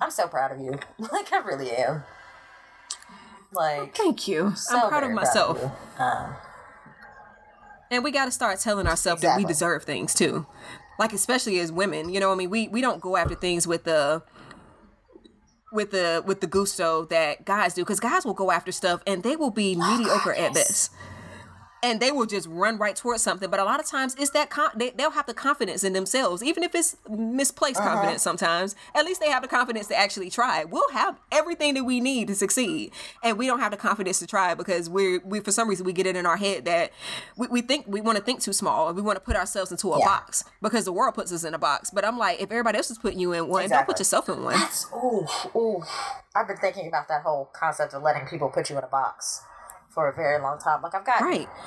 I'm 0.00 0.10
so 0.10 0.26
proud 0.26 0.52
of 0.52 0.60
you. 0.60 0.78
Like 1.12 1.32
I 1.32 1.38
really 1.38 1.70
am. 1.70 2.04
Like 3.52 3.94
Thank 3.96 4.26
you. 4.26 4.52
so 4.56 4.78
I'm 4.78 4.88
proud 4.88 5.04
of 5.04 5.12
myself. 5.12 5.58
you. 5.60 6.02
Um, 6.04 6.34
And 7.90 8.02
we 8.02 8.10
got 8.10 8.24
to 8.24 8.30
start 8.30 8.58
telling 8.58 8.86
ourselves 8.86 9.22
that 9.22 9.36
we 9.36 9.44
deserve 9.44 9.84
things 9.84 10.12
too. 10.14 10.46
Like 10.98 11.12
especially 11.12 11.58
as 11.60 11.70
women, 11.70 12.08
you 12.08 12.18
know, 12.20 12.32
I 12.32 12.34
mean, 12.34 12.50
we 12.50 12.68
we 12.68 12.80
don't 12.80 13.00
go 13.00 13.16
after 13.16 13.34
things 13.34 13.66
with 13.66 13.84
the 13.84 14.22
with 15.72 15.90
the 15.90 16.22
with 16.24 16.40
the 16.40 16.46
gusto 16.46 17.04
that 17.06 17.44
guys 17.44 17.74
do 17.74 17.82
because 17.82 18.00
guys 18.00 18.24
will 18.24 18.34
go 18.34 18.50
after 18.50 18.70
stuff 18.72 19.02
and 19.06 19.22
they 19.22 19.36
will 19.36 19.50
be 19.50 19.74
mediocre 19.74 20.32
at 20.32 20.54
best. 20.54 20.92
And 21.84 22.00
they 22.00 22.10
will 22.10 22.24
just 22.26 22.48
run 22.48 22.78
right 22.78 22.96
towards 22.96 23.22
something, 23.22 23.50
but 23.50 23.60
a 23.60 23.64
lot 23.64 23.78
of 23.78 23.84
times 23.86 24.16
it's 24.18 24.30
that 24.30 24.48
con- 24.48 24.70
they, 24.74 24.90
they'll 24.90 25.10
have 25.10 25.26
the 25.26 25.34
confidence 25.34 25.84
in 25.84 25.92
themselves, 25.92 26.42
even 26.42 26.62
if 26.62 26.74
it's 26.74 26.96
misplaced 27.08 27.78
Uh-huh. 27.78 27.90
confidence. 27.90 28.22
Sometimes, 28.22 28.74
at 28.94 29.04
least 29.04 29.20
they 29.20 29.28
have 29.28 29.42
the 29.42 29.48
confidence 29.48 29.86
to 29.88 29.96
actually 29.96 30.30
try. 30.30 30.64
We'll 30.64 30.90
have 30.92 31.20
everything 31.30 31.74
that 31.74 31.84
we 31.84 32.00
need 32.00 32.28
to 32.28 32.34
succeed, 32.34 32.90
and 33.22 33.36
we 33.36 33.46
don't 33.46 33.60
have 33.60 33.70
the 33.70 33.76
confidence 33.76 34.18
to 34.20 34.26
try 34.26 34.54
because 34.54 34.88
we're 34.88 35.20
we 35.24 35.40
for 35.40 35.52
some 35.52 35.68
reason 35.68 35.84
we 35.84 35.92
get 35.92 36.06
it 36.06 36.16
in 36.16 36.24
our 36.26 36.38
head 36.38 36.64
that 36.64 36.90
we, 37.36 37.46
we 37.48 37.60
think 37.60 37.84
we 37.86 38.00
want 38.00 38.16
to 38.16 38.24
think 38.24 38.40
too 38.40 38.54
small 38.54 38.88
and 38.88 38.96
we 38.96 39.02
want 39.02 39.16
to 39.16 39.24
put 39.24 39.36
ourselves 39.36 39.70
into 39.70 39.92
a 39.92 39.98
Yeah. 39.98 40.06
box 40.06 40.42
because 40.62 40.86
the 40.86 40.92
world 40.92 41.14
puts 41.14 41.32
us 41.32 41.44
in 41.44 41.52
a 41.52 41.58
box. 41.58 41.90
But 41.90 42.04
I'm 42.06 42.16
like, 42.18 42.40
if 42.40 42.50
everybody 42.50 42.78
else 42.78 42.90
is 42.90 42.96
putting 42.98 43.18
you 43.20 43.32
in 43.34 43.46
one, 43.48 43.68
don't 43.68 43.86
put 43.86 43.98
yourself 43.98 44.28
in 44.30 44.42
one. 44.42 44.54
That's 44.58 44.86
ooh 44.94 45.26
ooh. 45.54 45.82
I've 46.34 46.48
been 46.48 46.56
thinking 46.56 46.88
about 46.88 47.08
that 47.08 47.22
whole 47.22 47.50
concept 47.52 47.92
of 47.92 48.02
letting 48.02 48.26
people 48.26 48.48
put 48.48 48.70
you 48.70 48.78
in 48.78 48.84
a 48.84 48.88
box 48.88 49.42
for 49.94 50.08
a 50.08 50.12
very 50.14 50.40
long 50.40 50.58
time. 50.58 50.82
Like 50.82 50.94
I've 50.94 51.04
got 51.06 51.20
Right. 51.22 51.48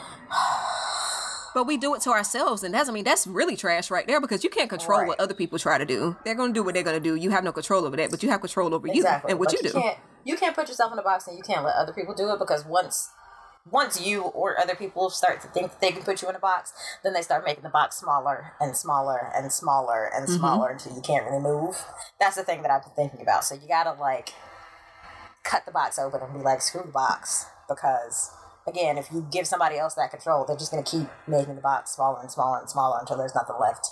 But 1.53 1.65
we 1.65 1.77
do 1.77 1.95
it 1.95 2.01
to 2.01 2.11
ourselves, 2.11 2.61
and 2.61 2.71
that's 2.71 2.87
I 2.87 2.91
mean 2.91 3.03
that's 3.03 3.25
really 3.25 3.55
trash 3.55 3.89
right 3.89 4.05
there 4.05 4.21
because 4.21 4.43
you 4.43 4.49
can't 4.49 4.69
control 4.69 4.99
Right. 4.99 5.07
what 5.07 5.19
other 5.19 5.33
people 5.33 5.57
try 5.57 5.79
to 5.79 5.85
do. 5.85 6.15
They're 6.23 6.35
gonna 6.35 6.53
do 6.53 6.61
what 6.61 6.75
they're 6.75 6.83
gonna 6.83 6.99
do. 6.99 7.15
You 7.15 7.31
have 7.31 7.43
no 7.43 7.51
control 7.51 7.83
over 7.85 7.97
that, 7.97 8.11
but 8.11 8.21
you 8.21 8.29
have 8.29 8.41
control 8.41 8.75
over 8.75 8.87
you 8.87 9.03
and 9.27 9.39
what 9.39 9.47
Like, 9.51 9.63
you 9.63 9.69
do. 9.69 9.81
Can't, 9.81 9.97
you 10.23 10.35
can't 10.37 10.55
put 10.55 10.67
yourself 10.67 10.93
in 10.93 10.99
a 10.99 11.01
box 11.01 11.27
and 11.27 11.35
you 11.35 11.41
can't 11.41 11.63
let 11.63 11.75
other 11.75 11.93
people 11.93 12.13
do 12.13 12.29
it 12.31 12.37
because 12.37 12.63
once 12.65 13.09
once 13.69 13.99
you 13.99 14.21
or 14.21 14.59
other 14.59 14.75
people 14.75 15.09
start 15.09 15.41
to 15.41 15.47
think 15.47 15.71
that 15.71 15.81
they 15.81 15.91
can 15.91 16.03
put 16.03 16.21
you 16.21 16.29
in 16.29 16.35
a 16.35 16.39
box, 16.39 16.73
then 17.03 17.13
they 17.13 17.21
start 17.23 17.43
making 17.43 17.63
the 17.63 17.69
box 17.69 17.97
smaller 17.97 18.53
and 18.61 18.77
smaller 18.77 19.31
and 19.35 19.51
smaller 19.51 20.09
and 20.13 20.25
Mm-hmm. 20.27 20.37
smaller 20.37 20.69
until 20.69 20.93
you 20.95 21.01
can't 21.01 21.25
really 21.25 21.41
move. 21.41 21.83
That's 22.19 22.35
the 22.35 22.43
thing 22.43 22.61
that 22.61 22.69
I've 22.69 22.83
been 22.83 22.93
thinking 22.93 23.21
about. 23.21 23.43
So 23.45 23.55
you 23.55 23.67
gotta 23.67 23.93
like 23.99 24.33
cut 25.43 25.65
the 25.65 25.71
box 25.71 25.97
open 25.97 26.21
and 26.21 26.33
be 26.33 26.39
like, 26.39 26.61
screw 26.61 26.83
the 26.85 26.91
box. 26.91 27.47
Because 27.67 28.31
again, 28.67 28.97
if 28.97 29.11
you 29.11 29.27
give 29.31 29.47
somebody 29.47 29.77
else 29.77 29.95
that 29.95 30.11
control, 30.11 30.45
they're 30.45 30.57
just 30.57 30.71
gonna 30.71 30.83
keep 30.83 31.07
making 31.27 31.55
the 31.55 31.61
box 31.61 31.91
smaller 31.91 32.19
and 32.21 32.31
smaller 32.31 32.59
and 32.59 32.69
smaller 32.69 32.97
until 32.99 33.17
there's 33.17 33.35
nothing 33.35 33.55
left. 33.59 33.87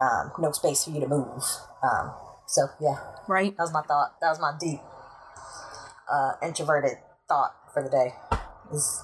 Um, 0.00 0.32
no 0.38 0.50
space 0.52 0.84
for 0.84 0.90
you 0.90 1.00
to 1.00 1.06
move. 1.08 1.42
Um, 1.82 2.12
so 2.46 2.68
yeah, 2.80 2.96
Right? 3.28 3.54
that 3.56 3.62
was 3.62 3.72
my 3.72 3.82
thought. 3.82 4.14
That 4.20 4.30
was 4.30 4.40
my 4.40 4.52
deep, 4.58 4.80
uh, 6.10 6.32
introverted 6.42 6.98
thought 7.28 7.54
for 7.72 7.82
the 7.82 7.90
day. 7.90 8.14
Is 8.72 9.02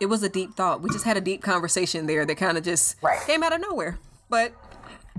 It 0.00 0.06
was 0.06 0.22
a 0.22 0.28
deep 0.28 0.56
thought. 0.56 0.80
We 0.80 0.90
just 0.90 1.04
had 1.04 1.16
a 1.16 1.20
deep 1.20 1.42
conversation 1.42 2.06
there 2.06 2.24
that 2.24 2.36
kind 2.36 2.56
of 2.56 2.64
just 2.64 2.96
Right. 3.02 3.20
came 3.26 3.42
out 3.42 3.52
of 3.52 3.60
nowhere. 3.60 3.98
But 4.30 4.52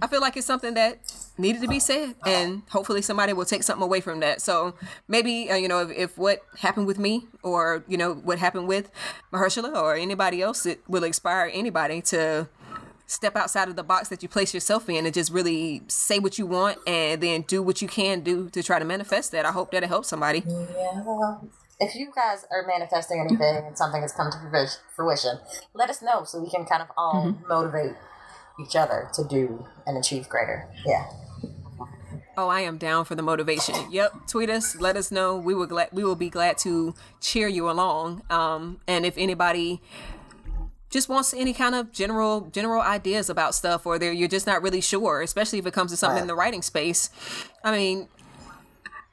I 0.02 0.08
feel 0.08 0.22
like 0.22 0.38
it's 0.38 0.48
something 0.48 0.74
that 0.76 1.00
needed 1.40 1.62
to 1.62 1.68
be 1.68 1.80
said, 1.80 2.16
and 2.26 2.62
hopefully 2.70 3.02
somebody 3.02 3.34
will 3.34 3.46
take 3.46 3.64
something 3.64 3.84
away 3.84 4.02
from 4.02 4.20
that. 4.20 4.42
So 4.42 4.76
maybe 5.08 5.50
uh, 5.50 5.56
you 5.56 5.68
know 5.68 5.80
if, 5.80 5.98
if 5.98 6.18
what 6.18 6.42
happened 6.60 6.86
with 6.86 7.00
me, 7.00 7.28
or 7.42 7.84
you 7.88 7.98
know 7.98 8.14
what 8.14 8.38
happened 8.40 8.68
with 8.68 8.92
Mahershala, 9.34 9.76
or 9.76 9.96
anybody 9.96 10.42
else, 10.42 10.66
it 10.66 10.82
will 10.88 11.04
inspire 11.04 11.50
anybody 11.54 12.02
to 12.04 12.48
step 13.08 13.36
outside 13.36 13.68
of 13.68 13.76
the 13.76 13.84
box 13.84 14.10
that 14.10 14.22
you 14.22 14.30
place 14.30 14.54
yourself 14.54 14.88
in 14.88 15.04
and 15.06 15.14
just 15.16 15.32
really 15.32 15.82
say 15.88 16.20
what 16.20 16.38
you 16.38 16.46
want 16.46 16.78
and 16.86 17.24
then 17.24 17.42
do 17.42 17.64
what 17.64 17.82
you 17.82 17.88
can 17.88 18.20
do 18.22 18.50
to 18.52 18.62
try 18.62 18.78
to 18.78 18.86
manifest 18.86 19.32
that. 19.32 19.48
I 19.48 19.52
hope 19.52 19.72
that 19.72 19.82
it 19.82 19.88
helps 19.90 20.10
somebody. 20.10 20.44
yeah. 20.46 21.02
Well, 21.04 21.50
if 21.80 21.96
you 21.96 22.12
guys 22.14 22.46
are 22.52 22.68
manifesting 22.68 23.20
anything 23.20 23.66
and 23.66 23.76
something 23.76 24.02
has 24.04 24.12
come 24.12 24.30
to 24.32 24.38
fruition- 24.38 24.80
fruition, 24.96 25.40
let 25.74 25.90
us 25.90 26.04
know 26.04 26.24
so 26.24 26.40
we 26.40 26.52
can 26.52 26.66
kind 26.66 26.84
of 26.84 26.90
all 26.98 27.36
motivate 27.48 27.96
each 28.60 28.76
other 28.76 29.10
to 29.14 29.24
do 29.24 29.66
and 29.88 29.98
achieve 29.98 30.30
greater. 30.30 30.68
Yeah. 30.86 31.10
Oh, 32.42 32.48
I 32.48 32.62
am 32.62 32.78
down 32.78 33.04
for 33.04 33.16
the 33.16 33.22
motivation. 33.22 33.76
Yep, 33.92 34.28
tweet 34.28 34.50
us, 34.50 34.80
let 34.80 34.96
us 34.96 35.12
know. 35.12 35.36
We 35.36 35.54
will 35.54 35.66
glad 35.66 35.90
we 35.92 36.06
will 36.06 36.16
be 36.16 36.30
glad 36.30 36.58
to 36.60 36.96
cheer 37.20 37.50
you 37.50 37.70
along. 37.70 38.22
Um, 38.30 38.80
and 38.88 39.06
if 39.06 39.18
anybody 39.18 39.82
just 40.90 41.10
wants 41.10 41.34
any 41.34 41.54
kind 41.54 41.76
of 41.76 41.92
general 41.92 42.50
general 42.54 42.82
ideas 42.82 43.30
about 43.30 43.56
stuff, 43.56 43.86
or 43.86 44.00
they're, 44.00 44.14
you're 44.14 44.30
just 44.30 44.48
not 44.48 44.62
really 44.62 44.80
sure, 44.80 45.22
especially 45.22 45.60
if 45.60 45.66
it 45.66 45.74
comes 45.74 45.92
to 45.92 45.98
something 45.98 46.22
in 46.22 46.28
the 46.28 46.34
writing 46.34 46.62
space. 46.62 47.10
I 47.62 47.76
mean, 47.76 48.08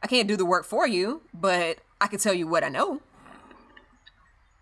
I 0.05 0.07
can't 0.07 0.28
do 0.28 0.36
the 0.36 0.47
work 0.47 0.65
for 0.65 0.86
you, 0.86 1.23
but 1.35 1.78
I 2.01 2.07
can 2.07 2.20
tell 2.20 2.32
you 2.32 2.47
what 2.47 2.62
I 2.62 2.69
know, 2.69 3.01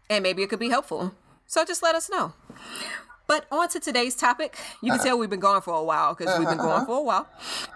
and 0.09 0.23
maybe 0.23 0.43
it 0.43 0.49
could 0.49 0.59
be 0.59 0.70
helpful. 0.70 1.12
So 1.47 1.66
just 1.66 1.82
let 1.82 1.95
us 1.95 2.09
know. 2.09 2.32
But 3.27 3.47
on 3.51 3.69
to 3.71 3.81
today's 3.81 4.15
topic. 4.15 4.59
You 4.83 4.93
can 4.93 5.01
tell 5.01 5.19
we've 5.19 5.31
been 5.31 5.41
going 5.41 5.63
for 5.63 5.75
a 5.75 5.83
while 5.83 6.15
because 6.15 6.39
we've 6.39 6.49
been 6.49 6.59
going 6.59 6.85
for 6.85 6.99
a 6.99 7.03
while. 7.03 7.27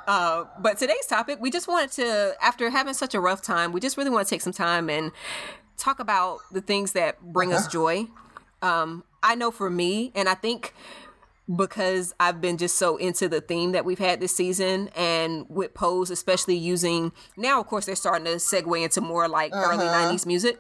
Uh, 0.07 0.45
but 0.61 0.77
today's 0.77 1.07
topic, 1.07 1.39
we 1.41 1.51
just 1.51 1.66
wanted 1.69 1.91
to, 1.93 2.35
after 2.43 2.69
having 2.69 2.93
such 2.95 3.15
a 3.15 3.20
rough 3.20 3.41
time, 3.41 3.73
we 3.73 3.81
just 3.81 3.97
really 3.97 4.11
want 4.11 4.27
to 4.27 4.31
take 4.35 4.43
some 4.43 4.53
time 4.53 4.91
and 4.91 5.11
talk 5.79 6.01
about 6.01 6.41
the 6.53 6.61
things 6.61 6.93
that 6.93 7.20
bring 7.23 7.53
us 7.53 7.66
joy. 7.66 8.07
Um, 8.61 9.05
I 9.23 9.35
know 9.35 9.51
for 9.51 9.70
me, 9.70 10.12
and 10.15 10.29
I 10.29 10.35
think 10.35 10.75
because 11.55 12.15
I've 12.20 12.41
been 12.43 12.59
just 12.59 12.77
so 12.77 12.97
into 12.99 13.29
the 13.29 13.41
theme 13.41 13.73
that 13.73 13.85
we've 13.85 13.99
had 13.99 14.20
this 14.20 14.35
season, 14.37 14.91
and 14.95 15.47
with 15.49 15.73
Pose, 15.75 16.11
especially 16.11 16.57
using 16.57 17.12
now, 17.37 17.61
of 17.61 17.66
course, 17.66 17.87
they're 17.87 17.97
starting 17.97 18.27
to 18.27 18.33
segue 18.33 18.83
into 18.83 19.01
more 19.01 19.29
like 19.29 19.53
early 19.55 19.87
'90s 19.87 20.27
music. 20.27 20.59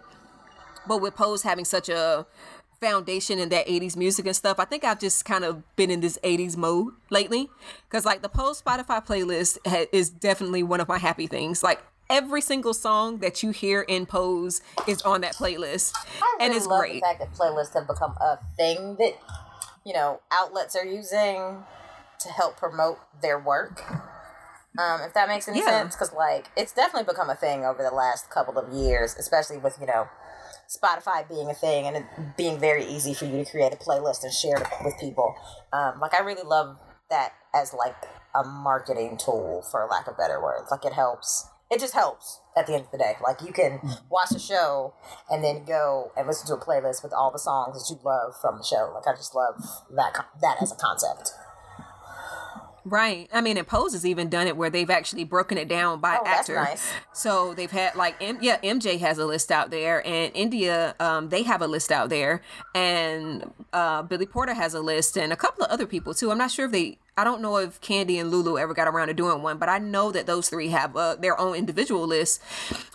But 0.86 1.02
with 1.02 1.14
Pose 1.14 1.42
having 1.42 1.66
such 1.66 1.90
a 1.90 2.26
foundation 2.80 3.38
in 3.38 3.48
that 3.50 3.66
80s 3.66 3.96
music 3.96 4.26
and 4.26 4.36
stuff, 4.36 4.58
I 4.58 4.64
think 4.64 4.84
I've 4.84 4.98
just 5.00 5.24
kind 5.24 5.44
of 5.44 5.62
been 5.76 5.90
in 5.90 6.00
this 6.00 6.18
80s 6.22 6.56
mode 6.56 6.94
lately. 7.10 7.48
Because, 7.88 8.04
like, 8.04 8.22
the 8.22 8.28
Pose 8.28 8.60
Spotify 8.62 9.04
playlist 9.04 9.58
ha- 9.66 9.86
is 9.92 10.10
definitely 10.10 10.62
one 10.62 10.80
of 10.80 10.88
my 10.88 10.98
happy 10.98 11.26
things. 11.26 11.62
Like, 11.62 11.82
every 12.10 12.40
single 12.40 12.74
song 12.74 13.18
that 13.18 13.42
you 13.42 13.50
hear 13.50 13.82
in 13.82 14.06
Pose 14.06 14.60
is 14.86 15.02
on 15.02 15.20
that 15.22 15.34
playlist. 15.34 15.92
I 16.22 16.38
and 16.40 16.54
it's 16.54 16.66
great. 16.66 16.94
the 16.94 17.00
fact 17.00 17.20
that 17.20 17.32
playlists 17.34 17.74
have 17.74 17.86
become 17.86 18.14
a 18.20 18.38
thing 18.56 18.96
that 18.98 19.12
you 19.84 19.92
know 19.92 20.20
outlets 20.30 20.74
are 20.76 20.84
using 20.84 21.64
to 22.20 22.28
help 22.30 22.56
promote 22.56 22.98
their 23.22 23.38
work. 23.38 23.82
Um, 24.78 25.00
if 25.02 25.12
that 25.14 25.28
makes 25.28 25.48
any 25.48 25.58
Yeah. 25.58 25.66
sense, 25.66 25.94
because 25.96 26.12
like 26.12 26.46
it's 26.56 26.72
definitely 26.72 27.04
become 27.12 27.28
a 27.30 27.34
thing 27.36 27.64
over 27.64 27.82
the 27.82 27.94
last 27.94 28.30
couple 28.30 28.56
of 28.58 28.72
years, 28.72 29.14
especially 29.18 29.58
with 29.58 29.76
you 29.80 29.86
know 29.86 30.08
Spotify 30.68 31.26
being 31.28 31.48
a 31.48 31.54
thing 31.54 31.86
and 31.86 31.96
it 31.96 32.04
being 32.36 32.58
very 32.58 32.84
easy 32.84 33.14
for 33.14 33.24
you 33.24 33.42
to 33.42 33.50
create 33.50 33.72
a 33.72 33.76
playlist 33.76 34.22
and 34.22 34.32
share 34.32 34.56
it 34.56 34.68
with 34.84 34.94
people. 35.00 35.34
Um, 35.72 35.98
like 36.00 36.14
I 36.14 36.20
really 36.20 36.46
love 36.46 36.78
that 37.10 37.32
as 37.54 37.72
like 37.72 37.96
a 38.34 38.44
marketing 38.44 39.16
tool, 39.16 39.64
for 39.70 39.86
lack 39.90 40.06
of 40.06 40.16
better 40.18 40.42
words. 40.42 40.70
Like 40.70 40.84
it 40.84 40.92
helps. 40.92 41.48
It 41.70 41.80
just 41.80 41.94
helps 41.94 42.40
at 42.56 42.66
the 42.66 42.74
end 42.74 42.84
of 42.84 42.90
the 42.90 42.98
day. 42.98 43.14
Like 43.22 43.42
you 43.42 43.52
can 43.52 43.80
watch 44.10 44.32
a 44.34 44.38
show 44.38 44.94
and 45.30 45.42
then 45.42 45.64
go 45.64 46.12
and 46.16 46.26
listen 46.26 46.46
to 46.48 46.54
a 46.54 46.64
playlist 46.64 47.02
with 47.02 47.12
all 47.12 47.30
the 47.30 47.38
songs 47.38 47.76
that 47.76 47.94
you 47.94 48.00
love 48.04 48.34
from 48.40 48.58
the 48.58 48.64
show. 48.64 48.92
Like 48.94 49.06
I 49.06 49.16
just 49.16 49.34
love 49.34 49.54
that 49.94 50.26
that 50.42 50.62
as 50.62 50.72
a 50.72 50.76
concept. 50.76 51.32
Right. 52.84 53.28
I 53.32 53.40
mean, 53.40 53.56
and 53.58 53.66
Pose 53.66 53.92
has 53.92 54.06
even 54.06 54.28
done 54.28 54.46
it 54.46 54.56
where 54.56 54.70
they've 54.70 54.88
actually 54.88 55.24
broken 55.24 55.58
it 55.58 55.68
down 55.68 56.00
by 56.00 56.16
Oh, 56.16 56.24
that's 56.24 56.48
actor. 56.48 56.54
nice. 56.54 56.90
So 57.12 57.52
they've 57.54 57.70
had 57.70 57.94
like, 57.96 58.16
M- 58.22 58.38
yeah, 58.40 58.58
MJ 58.62 58.98
has 59.00 59.18
a 59.18 59.26
list 59.26 59.50
out 59.52 59.70
there, 59.70 60.06
and 60.06 60.32
India, 60.34 60.94
um, 61.00 61.28
they 61.28 61.42
have 61.42 61.60
a 61.60 61.66
list 61.66 61.92
out 61.92 62.08
there, 62.08 62.40
and 62.74 63.52
uh, 63.72 64.02
Billy 64.02 64.26
Porter 64.26 64.54
has 64.54 64.72
a 64.74 64.80
list, 64.80 65.16
and 65.18 65.32
a 65.32 65.36
couple 65.36 65.64
of 65.64 65.70
other 65.70 65.86
people 65.86 66.14
too. 66.14 66.30
I'm 66.30 66.38
not 66.38 66.50
sure 66.50 66.66
if 66.66 66.72
they. 66.72 66.98
I 67.16 67.24
don't 67.24 67.42
know 67.42 67.56
if 67.56 67.80
Candy 67.80 68.16
and 68.20 68.30
Lulu 68.30 68.56
ever 68.58 68.72
got 68.74 68.86
around 68.86 69.08
to 69.08 69.14
doing 69.14 69.42
one, 69.42 69.58
but 69.58 69.68
I 69.68 69.78
know 69.78 70.12
that 70.12 70.26
those 70.26 70.48
three 70.48 70.68
have 70.68 70.96
uh, 70.96 71.16
their 71.16 71.38
own 71.38 71.56
individual 71.56 72.06
lists 72.06 72.38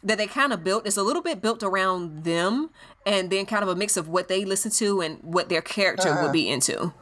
that 0.01 0.17
they 0.17 0.27
kind 0.27 0.53
of 0.53 0.63
built. 0.63 0.87
It's 0.87 0.95
a 0.95 1.03
little 1.03 1.21
bit 1.21 1.41
built 1.41 1.61
around 1.61 2.23
them, 2.23 2.69
and 3.05 3.29
then 3.29 3.45
kind 3.45 3.63
of 3.63 3.69
a 3.69 3.75
mix 3.75 3.97
of 3.97 4.07
what 4.07 4.29
they 4.29 4.45
listen 4.45 4.71
to 4.71 5.01
and 5.01 5.19
what 5.21 5.49
their 5.49 5.61
character 5.61 6.21
would 6.23 6.31
be 6.31 6.49
into. 6.49 6.93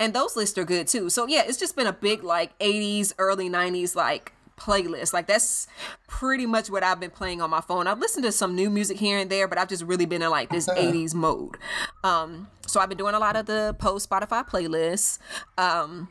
And 0.00 0.14
those 0.14 0.36
lists 0.36 0.58
are 0.58 0.64
good 0.64 0.86
too. 0.86 1.10
So 1.10 1.26
yeah, 1.26 1.42
it's 1.46 1.58
just 1.58 1.76
been 1.76 1.86
a 1.86 1.92
big 1.92 2.24
like 2.24 2.58
80s, 2.58 3.12
early 3.18 3.48
90s 3.48 3.94
like 3.94 4.32
playlist. 4.58 5.12
Like 5.12 5.26
that's 5.26 5.66
pretty 6.06 6.46
much 6.46 6.70
what 6.70 6.82
I've 6.82 7.00
been 7.00 7.10
playing 7.10 7.40
on 7.40 7.50
my 7.50 7.60
phone. 7.60 7.86
I've 7.86 7.98
listened 7.98 8.24
to 8.24 8.32
some 8.32 8.54
new 8.54 8.70
music 8.70 8.98
here 8.98 9.18
and 9.18 9.30
there, 9.30 9.48
but 9.48 9.58
I've 9.58 9.68
just 9.68 9.84
really 9.84 10.06
been 10.06 10.22
in 10.22 10.30
like 10.30 10.50
this 10.50 10.68
80s 10.68 11.14
mode. 11.14 11.56
Um 12.02 12.48
so 12.66 12.80
I've 12.80 12.88
been 12.88 12.98
doing 12.98 13.14
a 13.14 13.18
lot 13.18 13.36
of 13.36 13.46
the 13.46 13.76
Pose 13.78 14.06
Spotify 14.06 14.46
playlists. 14.48 15.18
Um 15.58 16.08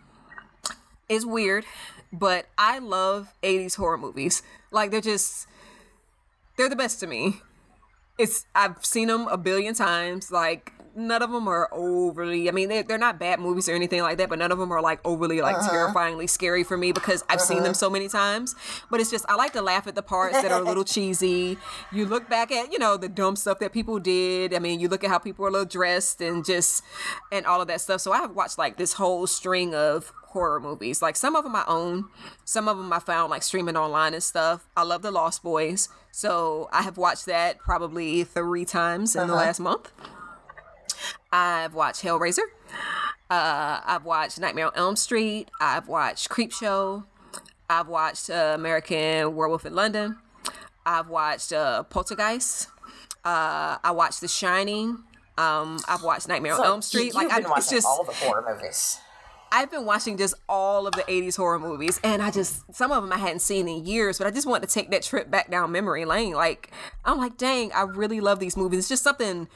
it's 1.10 1.26
weird, 1.26 1.66
but 2.12 2.48
I 2.58 2.80
love 2.80 3.34
80s 3.44 3.76
horror 3.76 3.98
movies. 3.98 4.42
Like 4.72 4.92
they're 4.92 5.02
just 5.02 5.48
they're 6.58 6.70
the 6.70 6.76
best 6.76 7.00
to 7.02 7.08
me. 7.08 7.42
It's 8.18 8.46
I've 8.56 8.84
seen 8.86 9.08
them 9.08 9.28
a 9.28 9.38
billion 9.38 9.74
times. 9.74 10.32
Like 10.32 10.74
none 10.96 11.22
of 11.22 11.32
them 11.32 11.48
are 11.48 11.70
overly. 11.72 12.48
I 12.48 12.52
mean, 12.52 12.70
they're, 12.70 12.84
they're 12.84 12.98
not 12.98 13.20
bad 13.20 13.40
movies 13.40 13.68
or 13.68 13.74
anything 13.74 14.02
like 14.02 14.18
that, 14.18 14.30
but 14.30 14.40
none 14.40 14.52
of 14.52 14.58
them 14.60 14.72
are 14.72 14.82
like 14.82 15.00
overly 15.06 15.42
like 15.42 15.56
Uh-huh. 15.58 15.72
terrifyingly 15.72 16.28
scary 16.28 16.64
for 16.64 16.78
me 16.78 16.92
because 16.92 17.24
I've 17.30 17.42
seen 17.42 17.64
them 17.64 17.74
so 17.74 17.90
many 17.90 18.08
times. 18.08 18.56
But 18.92 19.00
it's 19.00 19.10
just 19.12 19.26
I 19.28 19.36
like 19.36 19.54
to 19.54 19.62
laugh 19.62 19.88
at 19.88 19.96
the 19.96 20.04
parts 20.04 20.42
that 20.42 20.52
are 20.52 20.60
a 20.62 20.64
little 20.64 20.84
cheesy. 20.96 21.58
You 21.92 22.06
look 22.06 22.30
back 22.30 22.52
at 22.52 22.72
you 22.72 22.80
know 22.80 22.98
the 22.98 23.10
dumb 23.10 23.36
stuff 23.36 23.60
that 23.60 23.74
people 23.74 24.00
did. 24.00 24.54
I 24.54 24.60
mean, 24.60 24.80
you 24.80 24.88
look 24.88 25.04
at 25.04 25.10
how 25.10 25.18
people 25.18 25.46
are 25.46 25.50
a 25.50 25.52
little 25.52 25.66
dressed 25.66 26.22
and 26.22 26.46
just 26.46 26.84
and 27.32 27.46
all 27.46 27.62
of 27.62 27.68
that 27.68 27.82
stuff. 27.82 28.02
So 28.02 28.12
I 28.12 28.18
have 28.18 28.32
watched 28.36 28.58
like 28.58 28.78
this 28.78 28.94
whole 28.94 29.26
string 29.28 29.74
of 29.76 30.12
horror 30.28 30.60
movies. 30.60 31.02
Like 31.02 31.16
some 31.16 31.36
of 31.36 31.44
them 31.44 31.56
I 31.56 31.64
own, 31.68 32.06
some 32.44 32.68
of 32.68 32.78
them 32.78 32.92
I 32.92 33.00
found 33.00 33.30
like 33.30 33.44
streaming 33.44 33.78
online 33.78 34.14
and 34.14 34.24
stuff. 34.24 34.68
I 34.76 34.82
love 34.84 35.02
The 35.04 35.12
Lost 35.12 35.44
Boys, 35.44 35.90
so 36.12 36.70
I 36.72 36.82
have 36.82 36.98
watched 36.98 37.26
that 37.28 37.60
probably 37.60 38.24
three 38.24 38.66
times 38.66 39.16
in 39.16 39.28
the 39.28 39.36
last 39.36 39.60
month. 39.60 39.92
I've 41.34 41.74
watched 41.74 42.04
Hellraiser. 42.04 42.44
Uh, 43.28 43.82
I've 43.84 44.06
watched 44.06 44.40
Nightmare 44.40 44.68
on 44.68 44.74
Elm 44.76 44.96
Street. 44.96 45.50
I've 45.60 45.88
watched 45.88 46.30
Creepshow. 46.30 47.06
I've 47.68 47.88
watched 47.88 48.30
uh, 48.30 48.54
American 48.54 49.36
Werewolf 49.36 49.66
in 49.66 49.74
London. 49.74 50.18
I've 50.86 51.10
watched 51.10 51.52
uh, 51.52 51.84
Poltergeist. 51.84 52.68
Uh, 53.26 53.78
I 53.84 53.92
watched 53.92 54.22
The 54.22 54.28
Shining. 54.28 55.00
Um, 55.40 55.80
I've 55.88 56.04
watched 56.04 56.28
Nightmare 56.28 56.54
on 56.54 56.64
Elm 56.64 56.82
Street. 56.84 57.16
Like 57.16 57.24
you've 57.24 57.32
I, 57.32 57.36
been 57.38 57.46
it's 57.46 57.50
watching 57.50 57.78
just 57.78 57.88
all 57.88 58.04
the 58.04 58.14
horror 58.14 58.46
movies. 58.48 59.00
I've 59.52 59.72
been 59.72 59.86
watching 59.86 60.18
just 60.18 60.36
all 60.48 60.86
of 60.86 60.94
the 60.94 61.04
80s 61.04 61.38
horror 61.38 61.60
movies 61.60 62.00
and 62.04 62.24
I 62.24 62.32
just 62.32 62.64
some 62.74 62.92
of 62.92 63.04
them 63.04 63.12
I 63.14 63.18
hadn't 63.18 63.40
seen 63.40 63.68
in 63.68 63.86
years, 63.86 64.18
but 64.18 64.26
I 64.26 64.32
just 64.32 64.48
wanted 64.48 64.68
to 64.68 64.74
take 64.74 64.90
that 64.92 65.04
trip 65.04 65.30
back 65.30 65.50
down 65.50 65.72
memory 65.72 66.06
lane. 66.06 66.34
Like 66.34 66.72
I'm 67.06 67.18
like, 67.18 67.38
dang, 67.38 67.72
I 67.72 67.84
really 67.84 68.20
love 68.20 68.40
these 68.40 68.58
movies. 68.58 68.80
It's 68.80 68.90
just 68.90 69.04
something 69.04 69.48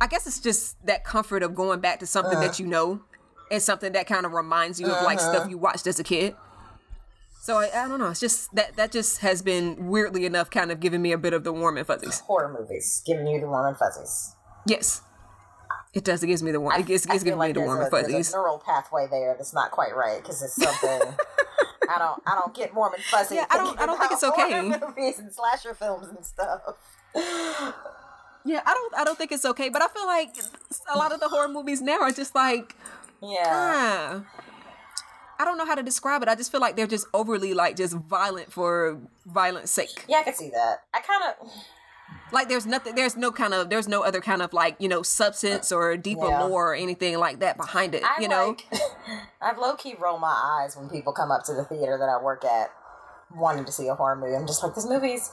I 0.00 0.06
guess 0.06 0.26
it's 0.26 0.40
just 0.40 0.84
that 0.86 1.04
comfort 1.04 1.42
of 1.42 1.54
going 1.54 1.80
back 1.80 2.00
to 2.00 2.06
something 2.06 2.38
that 2.40 2.50
uh-huh. 2.50 2.62
you 2.62 2.66
know 2.66 3.02
and 3.50 3.62
something 3.62 3.92
that 3.92 4.06
kind 4.06 4.26
of 4.26 4.32
reminds 4.32 4.80
you 4.80 4.86
of 4.86 5.04
like 5.04 5.20
stuff 5.20 5.36
uh-huh. 5.36 5.48
you 5.48 5.58
watched 5.58 5.86
as 5.86 5.98
a 5.98 6.04
kid. 6.04 6.34
So 7.40 7.58
I, 7.58 7.84
I 7.84 7.88
don't 7.88 8.00
know. 8.00 8.08
It's 8.08 8.20
just 8.20 8.52
that 8.56 8.76
that 8.76 8.90
just 8.90 9.20
has 9.20 9.40
been 9.40 9.88
weirdly 9.88 10.26
enough 10.26 10.50
kind 10.50 10.72
of 10.72 10.80
giving 10.80 11.00
me 11.00 11.12
a 11.12 11.18
bit 11.18 11.32
of 11.32 11.44
the 11.44 11.52
warm 11.52 11.78
and 11.78 11.86
fuzzies. 11.86 12.20
Horror 12.20 12.52
movies, 12.58 13.02
giving 13.06 13.26
you 13.26 13.40
the 13.40 13.46
warm 13.46 13.66
and 13.66 13.76
fuzzies. 13.76 14.34
Yes, 14.66 15.02
it 15.94 16.04
does. 16.04 16.22
It 16.22 16.26
gives 16.26 16.42
me 16.42 16.50
the 16.50 16.60
warm. 16.60 16.78
It 16.78 16.86
gives, 16.86 17.06
I 17.06 17.12
gives 17.12 17.22
feel 17.22 17.34
me 17.34 17.38
like 17.38 17.54
the 17.54 17.60
warm 17.60 17.78
a, 17.80 17.84
and 17.84 17.92
there's 17.92 18.04
fuzzies. 18.04 18.34
a 18.34 18.36
neural 18.36 18.58
pathway 18.58 19.06
there 19.08 19.34
that's 19.38 19.54
not 19.54 19.70
quite 19.70 19.94
right 19.94 20.20
because 20.20 20.42
it's 20.42 20.56
something 20.56 21.14
I 21.88 21.98
don't 21.98 22.22
I 22.26 22.34
don't 22.34 22.54
get 22.54 22.74
warm 22.74 22.94
and 22.94 23.02
fuzzy. 23.04 23.36
Yeah, 23.36 23.46
I 23.48 23.58
don't- 23.58 23.78
I 23.78 23.86
don't 23.86 23.98
think 23.98 24.12
it's 24.12 24.24
okay. 24.24 24.50
horror 24.50 24.80
Movies 24.88 25.18
and 25.18 25.32
slasher 25.32 25.74
films 25.74 26.08
and 26.08 26.26
stuff. 26.26 26.74
Yeah, 28.46 28.62
I 28.64 28.72
don't. 28.74 28.94
I 28.94 29.04
don't 29.04 29.18
think 29.18 29.32
it's 29.32 29.44
okay. 29.44 29.68
But 29.68 29.82
I 29.82 29.88
feel 29.88 30.06
like 30.06 30.30
a 30.94 30.96
lot 30.96 31.12
of 31.12 31.20
the 31.20 31.28
horror 31.28 31.48
movies 31.48 31.80
now 31.82 32.00
are 32.00 32.12
just 32.12 32.34
like 32.34 32.74
Yeah, 33.20 33.42
Ah. 33.46 34.22
I 35.38 35.44
don't 35.44 35.58
know 35.58 35.66
how 35.66 35.74
to 35.74 35.82
describe 35.82 36.22
it. 36.22 36.28
I 36.28 36.34
just 36.34 36.50
feel 36.50 36.60
like 36.60 36.76
they're 36.76 36.86
just 36.86 37.06
overly 37.12 37.52
like 37.54 37.76
just 37.76 37.94
violent 37.94 38.52
for 38.52 38.98
violence 39.26 39.70
sake. 39.70 40.04
yeah, 40.08 40.18
I 40.18 40.22
can 40.22 40.34
see 40.34 40.50
that. 40.50 40.84
I 40.94 41.00
kind 41.00 41.22
of 41.28 41.50
Like 42.32 42.48
there's 42.48 42.66
nothing 42.66 42.94
there's 42.94 43.16
no 43.16 43.30
kind 43.32 43.52
of 43.52 43.68
there's 43.68 43.88
no 43.88 44.02
other 44.02 44.20
kind 44.20 44.40
of 44.42 44.52
like, 44.52 44.76
you 44.78 44.88
know, 44.88 45.02
substance 45.02 45.70
or 45.72 45.96
deeper 45.96 46.28
Yeah. 46.28 46.44
lore 46.44 46.72
or 46.72 46.74
anything 46.74 47.18
like 47.18 47.40
that 47.40 47.56
behind 47.56 47.94
it, 47.94 48.02
I 48.04 48.20
you 48.22 48.28
know? 48.28 48.56
like, 48.72 48.80
I've 49.42 49.58
low 49.58 49.74
key 49.74 49.94
roll 50.00 50.18
my 50.18 50.34
eyes 50.62 50.76
when 50.76 50.88
people 50.88 51.12
come 51.12 51.30
up 51.30 51.42
to 51.44 51.52
the 51.54 51.64
theater 51.64 51.96
that 51.98 52.08
I 52.08 52.22
work 52.22 52.44
at 52.44 52.70
wanting 53.34 53.64
to 53.64 53.72
see 53.72 53.88
a 53.88 53.94
horror 53.94 54.16
movie. 54.16 54.34
I'm 54.34 54.46
just 54.46 54.62
like, 54.62 54.74
this 54.74 54.86
movie's 54.86 55.30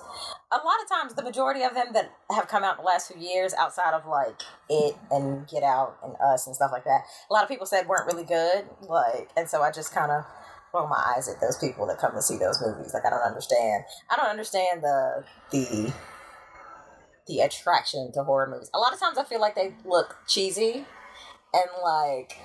a 0.51 0.57
lot 0.57 0.81
of 0.81 0.89
times 0.89 1.13
the 1.13 1.23
majority 1.23 1.63
of 1.63 1.73
them 1.73 1.87
that 1.93 2.11
have 2.31 2.47
come 2.47 2.63
out 2.63 2.77
in 2.77 2.83
the 2.83 2.87
last 2.87 3.11
few 3.11 3.21
years 3.21 3.53
outside 3.53 3.93
of 3.93 4.05
like 4.07 4.41
it 4.69 4.95
and 5.11 5.47
Get 5.47 5.63
Out 5.63 5.97
and 6.03 6.15
Us 6.21 6.47
and 6.47 6.55
stuff 6.55 6.71
like 6.71 6.83
that. 6.85 7.01
A 7.29 7.33
lot 7.33 7.43
of 7.43 7.49
people 7.49 7.65
said 7.65 7.87
weren't 7.87 8.11
really 8.11 8.25
good. 8.25 8.65
Like, 8.81 9.29
and 9.37 9.47
so 9.47 9.61
I 9.61 9.71
just 9.71 9.93
kind 9.93 10.11
of 10.11 10.25
roll 10.73 10.87
my 10.87 11.13
eyes 11.15 11.29
at 11.29 11.39
those 11.39 11.57
people 11.57 11.85
that 11.87 11.99
come 11.99 12.13
to 12.13 12.21
see 12.21 12.37
those 12.37 12.61
movies. 12.61 12.93
Like, 12.93 13.05
I 13.05 13.09
don't 13.09 13.21
understand. 13.21 13.83
I 14.09 14.15
don't 14.15 14.29
understand 14.29 14.83
the 14.83 15.23
the 15.51 15.93
the 17.27 17.39
attraction 17.39 18.11
to 18.13 18.23
horror 18.23 18.49
movies. 18.49 18.69
A 18.73 18.79
lot 18.79 18.93
of 18.93 18.99
times 18.99 19.17
I 19.17 19.23
feel 19.23 19.39
like 19.39 19.55
they 19.55 19.75
look 19.85 20.17
cheesy 20.27 20.85
and 21.53 21.69
like 21.83 22.37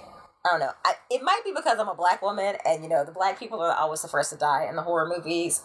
I 0.49 0.51
don't 0.53 0.61
know. 0.61 0.73
I, 0.85 0.95
it 1.11 1.23
might 1.23 1.41
be 1.45 1.53
because 1.55 1.79
I'm 1.79 1.89
a 1.89 1.95
black 1.95 2.23
woman, 2.23 2.57
and 2.65 2.83
you 2.83 2.89
know 2.89 3.05
the 3.05 3.13
black 3.13 3.39
people 3.39 3.61
are 3.61 3.73
always 3.73 4.03
the 4.03 4.09
first 4.09 4.31
to 4.31 4.37
die 4.37 4.67
in 4.69 4.77
the 4.77 4.83
horror 4.83 5.07
movies. 5.07 5.63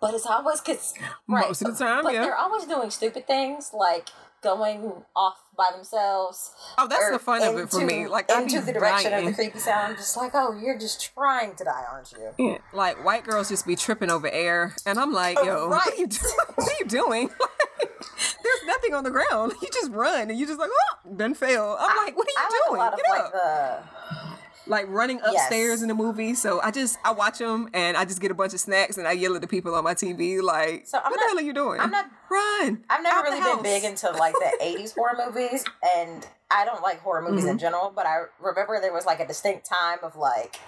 But 0.00 0.14
it's 0.14 0.26
always 0.26 0.60
because 0.60 0.94
right, 1.28 1.46
Most 1.46 1.62
of 1.62 1.76
the 1.76 1.84
time, 1.84 2.02
but 2.02 2.14
yeah. 2.14 2.22
they're 2.22 2.36
always 2.36 2.64
doing 2.64 2.90
stupid 2.90 3.26
things 3.26 3.72
like 3.74 4.08
going 4.42 4.92
off 5.14 5.36
by 5.56 5.68
themselves. 5.74 6.52
Oh, 6.78 6.88
that's 6.88 7.10
the 7.10 7.18
fun 7.18 7.42
of 7.42 7.56
it 7.58 7.70
for 7.70 7.84
me. 7.84 8.06
Like 8.06 8.30
I 8.30 8.42
into 8.42 8.60
the 8.60 8.72
direction 8.72 9.12
of 9.12 9.24
the 9.24 9.32
creepy 9.32 9.58
sound. 9.58 9.92
I'm 9.92 9.96
just 9.96 10.16
like, 10.16 10.32
oh, 10.34 10.52
you're 10.58 10.78
just 10.78 11.12
trying 11.14 11.54
to 11.56 11.64
die, 11.64 11.84
aren't 11.90 12.12
you? 12.12 12.30
Yeah, 12.38 12.58
like 12.72 13.04
white 13.04 13.24
girls 13.24 13.48
just 13.48 13.66
be 13.66 13.76
tripping 13.76 14.10
over 14.10 14.28
air, 14.28 14.74
and 14.86 14.98
I'm 14.98 15.12
like, 15.12 15.36
oh, 15.40 15.44
yo, 15.44 15.68
what 15.68 15.86
are 15.86 15.94
you 15.98 16.06
doing? 16.06 16.34
What 16.54 16.68
are 16.68 16.74
you 16.80 16.86
doing? 16.86 17.28
Like, 17.28 18.00
there's 18.42 18.66
nothing 18.66 18.94
on 18.94 19.04
the 19.04 19.10
ground. 19.10 19.52
You 19.62 19.68
just 19.72 19.90
run, 19.92 20.30
and 20.30 20.38
you 20.38 20.46
just 20.46 20.58
like, 20.58 20.70
oh, 20.72 20.98
then 21.16 21.34
fail. 21.34 21.76
I'm 21.78 21.96
like, 22.06 22.16
what 22.16 22.26
are 22.26 22.30
you 22.30 22.36
I 22.38 22.42
like 22.44 22.52
doing? 22.68 22.80
a 22.80 22.84
lot 22.84 22.92
of 22.94 22.98
Get 22.98 23.10
like 23.10 23.20
up. 23.20 23.32
the 23.32 24.39
like 24.66 24.86
running 24.88 25.18
Yes. 25.24 25.42
upstairs 25.44 25.82
in 25.82 25.88
the 25.88 25.94
movie. 25.94 26.34
So 26.34 26.60
I 26.60 26.70
just 26.70 26.98
I 27.04 27.12
watch 27.12 27.38
them 27.38 27.68
and 27.72 27.96
I 27.96 28.04
just 28.04 28.20
get 28.20 28.30
a 28.30 28.34
bunch 28.34 28.52
of 28.54 28.60
snacks 28.60 28.98
and 28.98 29.06
I 29.08 29.12
yell 29.12 29.34
at 29.34 29.40
the 29.40 29.48
people 29.48 29.74
on 29.74 29.84
my 29.84 29.94
TV 29.94 30.40
like, 30.42 30.86
So 30.86 30.98
I'm 30.98 31.04
"What 31.04 31.16
not- 31.16 31.20
the 31.22 31.28
hell 31.28 31.38
are 31.38 31.42
you 31.42 31.52
doing? 31.52 31.80
I'm 31.80 31.90
not- 31.90 32.06
run." 32.30 32.84
I've 32.90 33.02
never 33.02 33.22
really 33.22 33.40
been 33.40 33.62
big 33.62 33.84
into 33.84 34.10
like 34.10 34.34
the 34.34 34.58
'80s 34.62 34.94
horror 34.94 35.16
movies, 35.26 35.64
and 35.96 36.26
I 36.50 36.64
don't 36.64 36.82
like 36.82 37.00
horror 37.00 37.22
movies 37.22 37.42
Mm-hmm. 37.44 37.50
in 37.52 37.58
general. 37.58 37.92
But 37.94 38.06
I 38.06 38.24
remember 38.40 38.80
there 38.80 38.92
was 38.92 39.06
like 39.06 39.20
a 39.20 39.26
distinct 39.26 39.66
time 39.68 39.98
of 40.02 40.16
like 40.16 40.60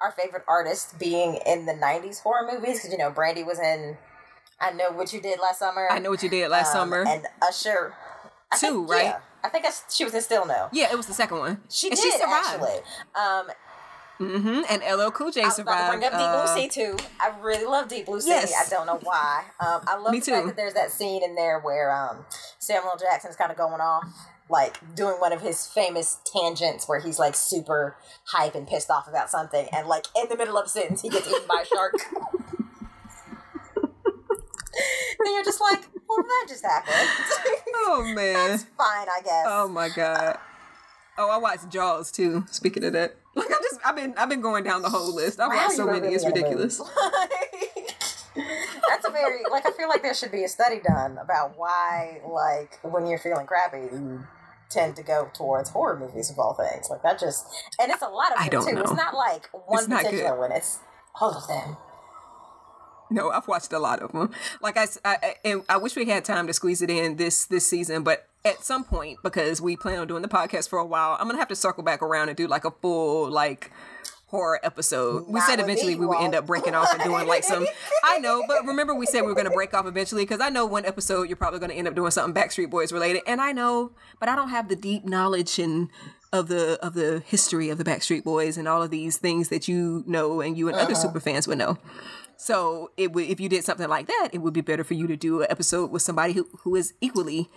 our 0.00 0.12
favorite 0.12 0.44
artists 0.48 0.92
being 0.94 1.38
in 1.46 1.66
the 1.66 1.74
'90s 1.74 2.20
horror 2.20 2.48
movies 2.50 2.78
because 2.78 2.90
you 2.92 2.98
know 2.98 3.10
Brandy 3.10 3.42
was 3.42 3.58
in 3.58 3.98
I 4.60 4.70
Know 4.72 4.90
What 4.92 5.12
You 5.12 5.20
Did 5.20 5.40
Last 5.40 5.58
Summer. 5.58 5.88
I 5.90 5.98
know 5.98 6.10
what 6.10 6.22
you 6.22 6.28
did 6.28 6.48
last 6.50 6.68
um, 6.74 6.90
summer. 6.90 7.04
and 7.06 7.26
Usher. 7.42 7.94
I 8.52 8.56
Two, 8.58 8.86
think, 8.86 8.90
right? 8.90 9.04
Yeah, 9.06 9.18
I 9.44 9.48
think 9.48 9.64
I, 9.66 9.70
she 9.90 10.04
was 10.04 10.14
in 10.14 10.20
Still 10.22 10.46
No. 10.46 10.68
yeah, 10.72 10.88
it 10.92 10.96
was 10.96 11.06
the 11.06 11.14
second 11.14 11.38
one. 11.38 11.60
She 11.68 11.88
and 11.88 11.96
did 11.96 12.02
she 12.02 12.10
survived. 12.12 12.46
actually. 12.46 12.80
Um, 13.14 13.46
hmm 14.18 14.62
And 14.70 14.82
LL 14.88 15.10
Cool 15.10 15.30
J 15.32 15.42
I 15.42 15.46
was 15.46 15.58
about 15.58 15.72
to 15.72 15.78
survived. 15.78 15.90
bring 16.00 16.04
up 16.04 16.12
Deep 16.12 16.20
uh, 16.20 16.44
Blue 16.44 16.54
Sea 16.62 16.68
too. 16.68 16.96
I 17.20 17.32
really 17.40 17.64
love 17.66 17.88
Deep 17.88 18.06
Blue 18.06 18.20
Sea. 18.20 18.28
Yes. 18.30 18.66
I 18.66 18.70
don't 18.70 18.86
know 18.86 19.00
why. 19.02 19.44
Um, 19.58 19.80
I 19.86 19.96
love 19.98 20.12
Me 20.12 20.20
the 20.20 20.26
fact 20.30 20.46
that 20.46 20.56
there's 20.56 20.74
that 20.74 20.90
scene 20.92 21.22
in 21.24 21.34
there 21.34 21.58
where 21.60 21.90
um, 21.90 22.24
Samuel 22.58 22.92
Jackson's 23.00 23.34
kind 23.36 23.50
of 23.50 23.56
going 23.56 23.80
off, 23.80 24.04
like 24.48 24.78
doing 24.94 25.14
one 25.14 25.32
of 25.32 25.40
his 25.40 25.66
famous 25.66 26.18
tangents 26.32 26.88
where 26.88 27.00
he's 27.00 27.18
like 27.18 27.34
super 27.34 27.96
hype 28.26 28.54
and 28.54 28.68
pissed 28.68 28.90
off 28.90 29.08
about 29.08 29.28
something, 29.30 29.66
and 29.72 29.88
like 29.88 30.06
in 30.16 30.28
the 30.28 30.36
middle 30.36 30.56
of 30.56 30.66
a 30.66 30.68
sentence 30.68 31.02
he 31.02 31.08
gets 31.08 31.26
eaten 31.28 31.42
by 31.48 31.62
a 31.62 31.66
shark. 31.66 31.94
then 34.72 35.34
you're 35.34 35.44
just 35.44 35.60
like, 35.60 35.80
well, 36.08 36.18
that 36.22 36.46
just 36.48 36.64
happened. 36.64 36.94
Oh 37.84 38.04
man. 38.14 38.50
That's 38.50 38.62
fine, 38.64 39.06
I 39.08 39.20
guess. 39.24 39.44
Oh 39.46 39.68
my 39.68 39.88
god. 39.88 40.38
Oh, 41.18 41.28
I 41.30 41.36
watched 41.36 41.68
Jaws 41.68 42.10
too. 42.10 42.44
Speaking 42.50 42.84
of 42.84 42.92
that, 42.94 43.16
like 43.34 43.50
I 43.50 43.54
just 43.62 43.80
I've 43.84 43.96
been 43.96 44.14
I've 44.16 44.28
been 44.28 44.40
going 44.40 44.64
down 44.64 44.82
the 44.82 44.88
whole 44.88 45.14
list. 45.14 45.40
I've 45.40 45.48
watched 45.48 45.72
so 45.72 45.86
many. 45.86 46.00
really 46.00 46.14
It's 46.14 46.24
ridiculous. 46.24 46.78
That's 48.34 49.06
a 49.06 49.10
very 49.10 49.40
like 49.50 49.66
I 49.66 49.72
feel 49.72 49.88
like 49.88 50.02
there 50.02 50.14
should 50.14 50.32
be 50.32 50.44
a 50.44 50.48
study 50.48 50.80
done 50.86 51.18
about 51.18 51.58
why 51.58 52.20
like 52.26 52.78
when 52.82 53.06
you're 53.06 53.18
feeling 53.18 53.46
crappy 53.46 53.78
you 53.92 54.24
tend 54.70 54.96
to 54.96 55.02
go 55.02 55.28
towards 55.34 55.68
horror 55.70 55.98
movies 55.98 56.30
of 56.30 56.38
all 56.38 56.54
things. 56.54 56.88
Like 56.88 57.02
that 57.02 57.18
just 57.18 57.46
and 57.78 57.90
it's 57.92 58.02
a 58.02 58.08
lot 58.08 58.32
of 58.32 58.38
I 58.38 58.48
them 58.48 58.60
don't 58.62 58.74
too. 58.76 58.80
It's 58.80 58.92
not 58.94 59.14
like 59.14 59.48
one 59.52 59.80
It's 59.80 59.86
particular 59.88 60.38
one. 60.38 60.52
It's 60.52 60.78
all 61.20 61.34
of 61.36 61.46
them. 61.46 61.76
No, 63.12 63.30
I've 63.30 63.46
watched 63.48 63.72
a 63.72 63.78
lot 63.78 64.00
of 64.00 64.12
them. 64.12 64.30
Like 64.60 64.76
I, 64.76 64.86
I- 65.04 65.16
I- 65.22 65.34
and 65.44 65.62
I 65.68 65.76
wish 65.76 65.94
we 65.96 66.04
had 66.06 66.24
time 66.24 66.46
to 66.46 66.52
squeeze 66.52 66.82
it 66.82 66.90
in 66.90 67.16
this 67.16 67.46
this 67.46 67.66
season, 67.66 68.02
but 68.02 68.26
at 68.44 68.64
some 68.64 68.82
point, 68.84 69.18
because 69.22 69.60
we 69.60 69.76
plan 69.76 69.98
on 69.98 70.06
doing 70.08 70.22
the 70.22 70.28
podcast 70.28 70.68
for 70.68 70.78
a 70.78 70.86
while, 70.86 71.16
I'm 71.20 71.26
gonna 71.28 71.38
have 71.38 71.48
to 71.48 71.56
circle 71.56 71.82
back 71.82 72.02
around 72.02 72.28
and 72.28 72.36
do 72.36 72.46
like 72.48 72.64
a 72.64 72.70
full 72.70 73.30
like 73.30 73.70
horror 74.26 74.58
episode. 74.62 75.26
we 75.28 75.38
said 75.42 75.60
eventually 75.60 75.94
we 75.94 76.06
would 76.06 76.16
end 76.22 76.34
up 76.34 76.46
breaking 76.46 76.74
off 76.74 76.90
and 76.94 77.02
doing 77.02 77.26
like 77.28 77.44
some. 77.44 77.66
I 78.04 78.18
know, 78.18 78.42
but 78.48 78.64
remember 78.64 78.94
we 78.94 79.04
said 79.04 79.20
we 79.20 79.26
were 79.28 79.34
gonna 79.34 79.50
break 79.50 79.74
off 79.74 79.84
eventually 79.86 80.22
because 80.24 80.40
I 80.40 80.48
know 80.48 80.64
one 80.64 80.86
episode 80.86 81.28
you're 81.28 81.36
probably 81.36 81.60
gonna 81.60 81.74
end 81.74 81.86
up 81.86 81.94
doing 81.94 82.10
something 82.10 82.34
Backstreet 82.42 82.70
Boys 82.70 82.92
related, 82.92 83.22
and 83.26 83.40
I 83.42 83.52
know, 83.52 83.92
but 84.18 84.28
I 84.30 84.34
don't 84.34 84.48
have 84.48 84.68
the 84.68 84.76
deep 84.76 85.04
knowledge 85.04 85.58
and 85.58 85.90
of 86.32 86.48
the 86.48 86.78
of 86.82 86.94
the 86.94 87.22
history 87.26 87.68
of 87.68 87.76
the 87.76 87.84
Backstreet 87.84 88.24
Boys 88.24 88.56
and 88.56 88.66
all 88.66 88.82
of 88.82 88.90
these 88.90 89.18
things 89.18 89.50
that 89.50 89.68
you 89.68 90.02
know 90.06 90.40
and 90.40 90.56
you 90.56 90.66
and 90.68 90.78
other 90.78 90.94
super 90.94 91.20
fans 91.20 91.46
would 91.46 91.58
know. 91.58 91.76
So 92.36 92.90
it 92.96 93.12
would 93.12 93.24
if 93.24 93.40
you 93.40 93.48
did 93.48 93.64
something 93.64 93.88
like 93.88 94.06
that, 94.06 94.30
it 94.32 94.38
would 94.38 94.52
be 94.54 94.60
better 94.60 94.84
for 94.84 94.94
you 94.94 95.06
to 95.06 95.16
do 95.16 95.42
an 95.42 95.46
episode 95.50 95.90
with 95.90 96.02
somebody 96.02 96.32
who, 96.32 96.48
who 96.62 96.74
is 96.76 96.94
equally 97.00 97.48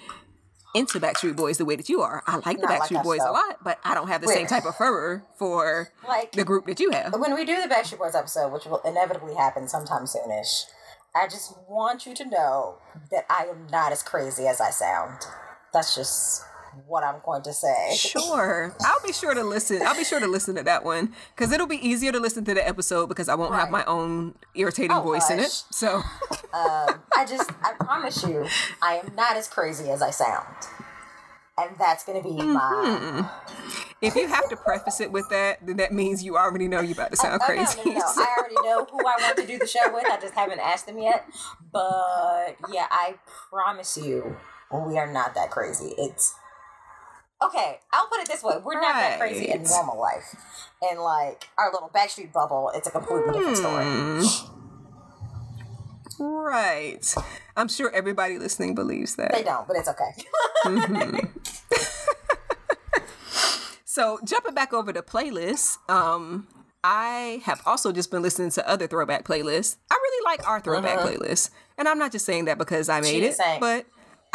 into 0.73 0.99
Backstreet 0.99 1.35
Boys 1.37 1.57
the 1.57 1.63
way 1.65 1.75
that 1.77 1.87
you 1.89 2.01
are. 2.01 2.21
I 2.27 2.35
like 2.45 2.59
the 2.59 2.67
Not 2.67 2.81
Backstreet 2.81 2.97
us, 2.99 3.03
Boys 3.03 3.21
a 3.25 3.31
lot, 3.31 3.63
but 3.63 3.79
I 3.85 3.93
don't 3.93 4.09
have 4.09 4.21
the 4.21 4.27
same 4.27 4.45
type 4.45 4.65
of 4.65 4.75
fervor 4.75 5.23
for 5.37 5.89
Like- 6.07 6.33
the 6.33 6.43
group 6.43 6.65
that 6.65 6.79
you 6.81 6.91
have. 6.91 7.13
when 7.17 7.33
we 7.33 7.45
do 7.45 7.61
the 7.61 7.67
Backstreet 7.73 7.97
Boys 7.99 8.13
episode, 8.13 8.51
which 8.51 8.65
will 8.65 8.81
inevitably 8.81 9.35
happen 9.35 9.67
sometime 9.69 10.03
soonish, 10.03 10.65
I 11.15 11.27
just 11.29 11.53
want 11.69 12.05
you 12.05 12.13
to 12.15 12.25
know 12.25 12.75
that 13.09 13.25
I 13.29 13.45
am 13.45 13.67
not 13.71 13.93
as 13.93 14.03
crazy 14.03 14.47
as 14.47 14.59
I 14.59 14.69
sound. 14.69 15.19
That's 15.71 15.95
just 15.95 16.43
what 16.87 17.03
I'm 17.03 17.21
going 17.23 17.41
to 17.43 17.53
say. 17.53 17.95
Sure, 17.95 18.75
I'll 18.81 19.01
be 19.05 19.13
sure 19.13 19.33
to 19.33 19.43
listen. 19.43 19.81
I'll 19.85 19.95
be 19.95 20.03
sure 20.03 20.19
to 20.19 20.27
listen 20.27 20.55
to 20.55 20.63
that 20.63 20.83
one 20.83 21.13
because 21.35 21.51
it'll 21.51 21.67
be 21.67 21.85
easier 21.85 22.11
to 22.11 22.19
listen 22.19 22.45
to 22.45 22.53
the 22.53 22.67
episode 22.67 23.07
because 23.07 23.29
I 23.29 23.35
won't 23.35 23.55
have 23.55 23.69
my 23.69 23.83
own 23.85 24.35
irritating 24.53 24.91
Oh, 24.91 25.01
voice 25.01 25.29
in 25.29 25.39
it. 25.39 25.51
So 25.71 25.97
Um, 26.53 27.01
I 27.15 27.25
just, 27.27 27.49
I 27.63 27.73
promise 27.79 28.23
you, 28.23 28.45
I 28.81 28.95
am 29.05 29.13
not 29.15 29.35
as 29.35 29.47
crazy 29.47 29.89
as 29.89 30.01
I 30.01 30.11
sound. 30.11 30.47
And 31.57 31.69
that's 31.79 32.03
going 32.03 32.21
to 32.21 32.27
be 32.27 32.35
my. 32.35 33.29
if 34.01 34.13
you 34.15 34.27
have 34.27 34.49
to 34.49 34.57
preface 34.57 34.99
it 34.99 35.09
with 35.11 35.29
that, 35.29 35.65
then 35.65 35.77
that 35.77 35.93
means 35.93 36.21
you 36.21 36.35
already 36.35 36.67
know 36.67 36.81
you're 36.81 36.91
about 36.93 37.11
to 37.11 37.17
sound 37.17 37.41
Oh, 37.41 37.45
crazy. 37.45 37.77
No, 37.85 37.91
no, 37.93 37.99
no. 37.99 38.05
So- 38.13 38.21
I 38.21 38.35
already 38.37 38.55
know 38.55 38.85
who 38.91 38.99
I 38.99 39.15
want 39.21 39.37
to 39.37 39.47
do 39.47 39.57
the 39.57 39.65
show 39.67 39.93
with. 39.93 40.05
I 40.05 40.19
just 40.19 40.33
haven't 40.33 40.59
asked 40.59 40.85
them 40.85 40.97
yet. 40.99 41.25
But 41.71 42.57
yeah, 42.69 42.87
I 42.91 43.15
promise 43.49 43.95
you, 43.97 44.35
we 44.69 44.97
are 44.97 45.09
not 45.11 45.33
that 45.35 45.49
crazy. 45.49 45.93
It's 45.97 46.35
okay. 47.47 47.79
I'll 47.91 48.07
put 48.07 48.19
it 48.19 48.27
this 48.27 48.43
way: 48.43 48.55
we're 48.63 48.79
not 48.79 48.93
that 48.93 49.19
crazy 49.19 49.49
in 49.51 49.63
normal 49.63 49.99
life. 49.99 50.35
In 50.91 50.99
like 50.99 51.47
our 51.57 51.71
little 51.71 51.89
backstreet 51.93 52.33
bubble, 52.33 52.71
it's 52.75 52.87
a 52.87 52.91
completely 52.91 53.33
different 53.33 53.57
story. 53.57 53.85
Hmm. 53.85 54.23
Right. 56.17 57.13
I'm 57.57 57.67
sure 57.67 57.91
everybody 57.91 58.37
listening 58.37 58.73
believes 58.75 59.15
that. 59.15 59.33
They 59.33 59.43
don't, 59.43 59.67
but 59.67 59.75
it's 59.75 59.89
okay. 59.89 60.13
So 63.95 64.19
jumping 64.25 64.53
back 64.53 64.73
over 64.73 64.91
to 64.91 65.01
playlists, 65.01 65.77
um, 65.89 66.49
I 66.83 67.41
have 67.45 67.61
also 67.65 67.93
just 67.93 68.11
been 68.11 68.21
listening 68.21 68.49
to 68.51 68.69
other 68.69 68.87
throwback 68.87 69.25
playlists. 69.25 69.77
I 69.89 69.95
really 69.95 70.25
like 70.25 70.45
our 70.45 70.59
throwback 70.59 70.99
playlist. 70.99 71.51
And 71.77 71.87
I'm 71.87 71.97
not 71.97 72.11
just 72.11 72.25
saying 72.25 72.43
that 72.43 72.57
because 72.57 72.89
I 72.89 72.99
made 72.99 73.23
it, 73.23 73.37
but 73.61 73.85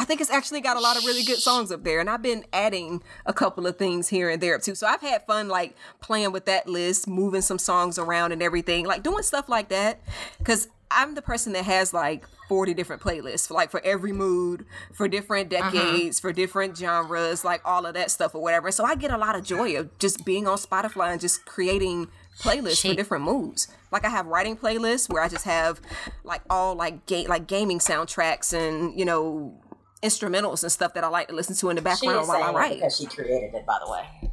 I 0.00 0.04
think 0.04 0.22
it's 0.22 0.30
actually 0.30 0.62
got 0.62 0.78
a 0.78 0.80
lot 0.80 0.96
of 0.96 1.04
really 1.04 1.22
good 1.24 1.40
songs 1.40 1.70
up 1.70 1.84
there. 1.84 2.00
And 2.00 2.08
I've 2.08 2.22
been 2.22 2.44
adding 2.54 3.02
a 3.26 3.34
couple 3.34 3.66
of 3.66 3.76
things 3.76 4.08
here 4.08 4.30
and 4.30 4.40
there 4.40 4.58
too. 4.58 4.74
So 4.74 4.86
I've 4.86 5.02
had 5.02 5.26
fun 5.26 5.48
like 5.48 5.76
playing 6.00 6.32
with 6.32 6.46
that 6.46 6.66
list, 6.66 7.06
moving 7.06 7.42
some 7.42 7.58
songs 7.58 7.98
around 7.98 8.32
and 8.32 8.42
everything, 8.42 8.86
like 8.86 9.02
doing 9.02 9.22
stuff 9.22 9.46
like 9.50 9.68
that. 9.68 10.00
Cause 10.42 10.68
I'm 10.90 11.14
the 11.14 11.20
person 11.22 11.52
that 11.52 11.66
has 11.66 11.92
like 11.92 12.24
40 12.48 12.72
different 12.72 13.02
playlists, 13.02 13.50
like 13.50 13.70
for 13.70 13.80
every 13.84 14.12
mood, 14.12 14.64
for 14.94 15.06
different 15.06 15.52
Uh-huh. 15.52 15.70
decades, 15.70 16.18
for 16.18 16.32
different 16.32 16.78
genres, 16.78 17.44
like 17.44 17.60
all 17.66 17.84
of 17.84 17.92
that 17.92 18.10
stuff 18.10 18.34
or 18.34 18.40
whatever. 18.42 18.72
So 18.72 18.84
I 18.84 18.94
get 18.94 19.10
a 19.10 19.18
lot 19.18 19.36
of 19.36 19.44
joy 19.44 19.76
of 19.76 19.96
just 19.98 20.24
being 20.24 20.48
on 20.48 20.56
Spotify 20.56 21.12
and 21.12 21.20
just 21.20 21.44
creating 21.44 22.08
playlists 22.40 22.88
for 22.88 22.94
different 22.94 23.24
moods. 23.24 23.68
Like 23.92 24.06
I 24.06 24.08
have 24.08 24.26
writing 24.26 24.56
playlists 24.56 25.12
where 25.12 25.22
I 25.22 25.28
just 25.28 25.44
have 25.44 25.78
like 26.24 26.40
all 26.48 26.74
like 26.74 27.04
ga- 27.04 27.26
like 27.28 27.46
gaming 27.46 27.80
soundtracks 27.80 28.54
and 28.54 28.98
you 28.98 29.04
know 29.04 29.60
instrumentals 30.02 30.62
and 30.62 30.72
stuff 30.72 30.94
that 30.94 31.04
I 31.04 31.08
like 31.08 31.28
to 31.28 31.34
listen 31.34 31.54
to 31.56 31.70
in 31.70 31.76
the 31.76 31.82
background 31.82 32.26
while 32.28 32.42
I 32.42 32.52
write. 32.52 32.74
because 32.76 32.96
she 32.96 33.06
created 33.06 33.54
it, 33.54 33.66
by 33.66 33.78
the 33.84 33.90
way. 33.90 34.30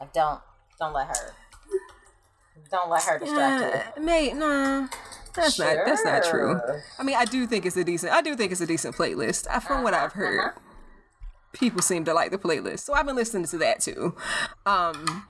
Like, 0.00 0.12
don't, 0.12 0.40
don't 0.78 0.92
let 0.92 1.08
her, 1.08 1.34
don't 2.70 2.90
let 2.90 3.02
her 3.04 3.18
distract 3.18 3.96
you. 3.96 4.02
Uh, 4.02 4.04
mate, 4.06 4.34
nah. 4.36 4.88
That's 5.34 5.58
not 5.58 5.76
that's 5.86 6.04
not 6.04 6.24
true. 6.24 6.60
I 6.98 7.04
mean, 7.04 7.14
I 7.16 7.24
do 7.24 7.46
think 7.46 7.64
it's 7.64 7.76
a 7.76 7.84
decent. 7.84 8.12
I 8.12 8.22
do 8.22 8.34
think 8.34 8.50
it's 8.50 8.60
a 8.60 8.66
decent 8.66 8.96
playlist. 8.96 9.46
Uh, 9.48 9.60
From 9.60 9.84
what 9.84 9.94
I've 9.94 10.12
heard, 10.12 10.52
people 11.52 11.80
seem 11.80 12.04
to 12.06 12.14
like 12.14 12.32
the 12.32 12.38
playlist, 12.38 12.80
so 12.80 12.92
I've 12.92 13.06
been 13.06 13.14
listening 13.14 13.44
to 13.46 13.58
that 13.58 13.78
too. 13.80 14.16
Um, 14.66 15.26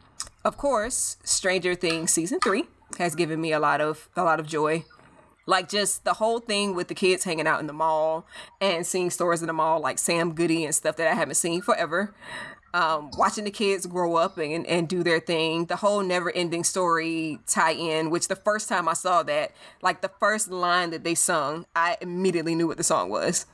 of 0.47 0.57
course, 0.57 1.19
Stranger 1.25 1.75
Things 1.75 2.11
season 2.11 2.41
three 2.41 2.65
has 2.99 3.15
given 3.15 3.39
me 3.39 3.53
a 3.53 3.59
lot 3.61 3.83
of 3.83 4.09
a 4.17 4.25
lot 4.25 4.41
of 4.41 4.47
joy. 4.47 4.85
Like 5.49 5.71
just 5.71 6.05
the 6.05 6.13
whole 6.13 6.41
thing 6.41 6.75
with 6.75 6.89
the 6.89 6.95
kids 6.95 7.25
hanging 7.25 7.47
out 7.47 7.59
in 7.59 7.67
the 7.67 7.73
mall 7.73 8.27
and 8.61 8.87
seeing 8.87 9.09
stores 9.09 9.41
in 9.41 9.47
the 9.47 9.55
mall 9.55 9.81
like 9.81 9.99
Sam 9.99 10.35
Goody 10.35 10.63
and 10.67 10.75
stuff 10.75 10.97
that 10.97 11.11
I 11.11 11.15
haven't 11.15 11.37
seen 11.37 11.63
forever. 11.63 12.15
Um, 12.75 13.11
watching 13.17 13.45
the 13.45 13.51
kids 13.51 13.87
grow 13.87 14.17
up 14.17 14.37
and, 14.37 14.67
and 14.67 14.87
do 14.87 15.03
their 15.03 15.21
thing. 15.21 15.65
The 15.65 15.77
whole 15.77 16.03
never 16.03 16.31
ending 16.31 16.65
story 16.65 17.39
tie 17.47 17.73
in, 17.73 18.11
which 18.11 18.29
the 18.29 18.37
first 18.37 18.69
time 18.69 18.91
I 18.91 18.93
saw 18.93 19.23
that, 19.23 19.53
like 19.81 20.03
the 20.03 20.11
first 20.21 20.51
line 20.51 20.91
that 20.91 21.03
they 21.03 21.15
sung, 21.15 21.65
I 21.75 21.97
immediately 22.03 22.55
knew 22.55 22.67
what 22.67 22.77
the 22.77 22.85
song 22.85 23.09
was 23.09 23.47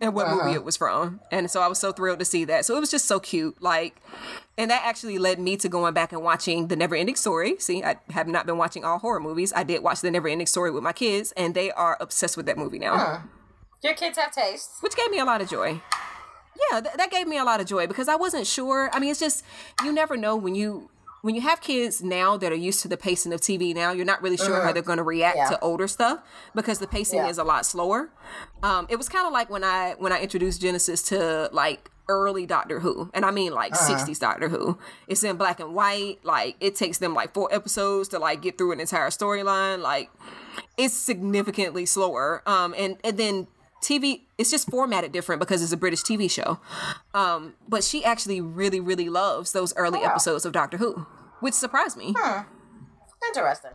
and 0.00 0.14
what 0.14 0.28
movie 0.28 0.40
uh-huh. 0.42 0.54
it 0.54 0.64
was 0.64 0.76
from. 0.76 1.20
And 1.30 1.50
so 1.50 1.60
I 1.60 1.68
was 1.68 1.78
so 1.78 1.92
thrilled 1.92 2.18
to 2.20 2.24
see 2.24 2.44
that. 2.46 2.64
So 2.64 2.76
it 2.76 2.80
was 2.80 2.90
just 2.90 3.06
so 3.06 3.20
cute. 3.20 3.60
Like, 3.62 4.00
and 4.56 4.70
that 4.70 4.82
actually 4.84 5.18
led 5.18 5.38
me 5.38 5.56
to 5.58 5.68
going 5.68 5.94
back 5.94 6.12
and 6.12 6.22
watching 6.22 6.68
The 6.68 6.76
Never 6.76 6.94
Ending 6.94 7.16
Story. 7.16 7.56
See, 7.58 7.84
I 7.84 7.96
have 8.10 8.26
not 8.26 8.46
been 8.46 8.58
watching 8.58 8.84
all 8.84 8.98
horror 8.98 9.20
movies. 9.20 9.52
I 9.54 9.62
did 9.62 9.82
watch 9.82 10.00
The 10.00 10.10
Never 10.10 10.28
Ending 10.28 10.46
Story 10.46 10.70
with 10.70 10.82
my 10.82 10.92
kids, 10.92 11.32
and 11.36 11.54
they 11.54 11.70
are 11.72 11.96
obsessed 12.00 12.36
with 12.36 12.46
that 12.46 12.56
movie 12.56 12.78
now, 12.78 13.24
Your 13.82 13.94
kids 13.94 14.18
have 14.18 14.32
taste. 14.32 14.70
which 14.80 14.96
gave 14.96 15.10
me 15.10 15.18
a 15.18 15.24
lot 15.24 15.40
of 15.40 15.48
joy. 15.48 15.80
Yeah, 16.70 16.80
th- 16.80 16.94
that 16.96 17.10
gave 17.10 17.26
me 17.26 17.38
a 17.38 17.44
lot 17.44 17.60
of 17.60 17.66
joy 17.66 17.86
because 17.86 18.08
I 18.08 18.16
wasn't 18.16 18.46
sure. 18.46 18.90
I 18.92 19.00
mean, 19.00 19.10
it's 19.10 19.20
just, 19.20 19.44
you 19.84 19.92
never 19.92 20.16
know 20.16 20.36
when 20.36 20.54
you. 20.54 20.90
When 21.22 21.34
you 21.34 21.42
have 21.42 21.60
kids 21.60 22.02
now 22.02 22.36
that 22.38 22.50
are 22.50 22.56
used 22.56 22.80
to 22.82 22.88
the 22.88 22.96
pacing 22.96 23.32
of 23.32 23.40
TV 23.40 23.74
now, 23.74 23.92
you're 23.92 24.06
not 24.06 24.22
really 24.22 24.38
sure 24.38 24.62
how 24.62 24.72
they're 24.72 24.82
going 24.82 24.96
to 24.98 25.02
react 25.04 25.36
Yeah. 25.36 25.50
to 25.50 25.60
older 25.60 25.86
stuff 25.86 26.20
because 26.54 26.78
the 26.78 26.86
pacing 26.86 27.18
Yeah. 27.18 27.28
is 27.28 27.36
a 27.38 27.44
lot 27.44 27.66
slower. 27.66 28.10
Um, 28.62 28.86
it 28.88 28.96
was 28.96 29.08
kind 29.08 29.26
of 29.26 29.32
like 29.32 29.50
when 29.50 29.62
I 29.62 29.94
when 29.98 30.12
I 30.12 30.20
introduced 30.20 30.60
Genesis 30.62 31.02
to 31.04 31.50
like 31.52 31.90
early 32.08 32.46
Doctor 32.46 32.80
Who, 32.80 33.10
and 33.14 33.24
I 33.24 33.30
mean 33.30 33.52
like 33.52 33.72
Uh-huh. 33.74 33.96
60s 33.98 34.18
Doctor 34.18 34.48
Who. 34.48 34.78
It's 35.06 35.22
in 35.22 35.36
black 35.36 35.60
and 35.60 35.74
white. 35.74 36.20
Like 36.24 36.56
it 36.58 36.74
takes 36.74 36.98
them 36.98 37.14
like 37.14 37.34
four 37.34 37.52
episodes 37.54 38.08
to 38.08 38.18
like 38.18 38.40
get 38.40 38.56
through 38.56 38.72
an 38.72 38.80
entire 38.80 39.10
storyline. 39.10 39.80
Like 39.80 40.10
it's 40.78 40.94
significantly 40.94 41.84
slower. 41.86 42.42
Um, 42.46 42.74
and 42.78 42.96
and 43.04 43.18
then 43.18 43.46
TV, 43.82 44.22
it's 44.38 44.50
just 44.50 44.68
formatted 44.70 45.12
different 45.12 45.40
because 45.40 45.62
it's 45.62 45.72
a 45.72 45.76
British 45.76 46.02
TV 46.02 46.30
show. 46.30 46.60
Um, 47.14 47.54
but 47.68 47.82
she 47.82 48.04
actually 48.04 48.40
really, 48.40 48.80
really 48.80 49.08
loves 49.08 49.52
those 49.52 49.74
early 49.76 50.00
Wow. 50.00 50.06
episodes 50.10 50.44
of 50.44 50.52
Doctor 50.52 50.76
Who, 50.76 51.06
which 51.40 51.54
surprised 51.54 51.96
me. 51.96 52.14
Hmm. 52.16 52.42
Interesting. 53.28 53.72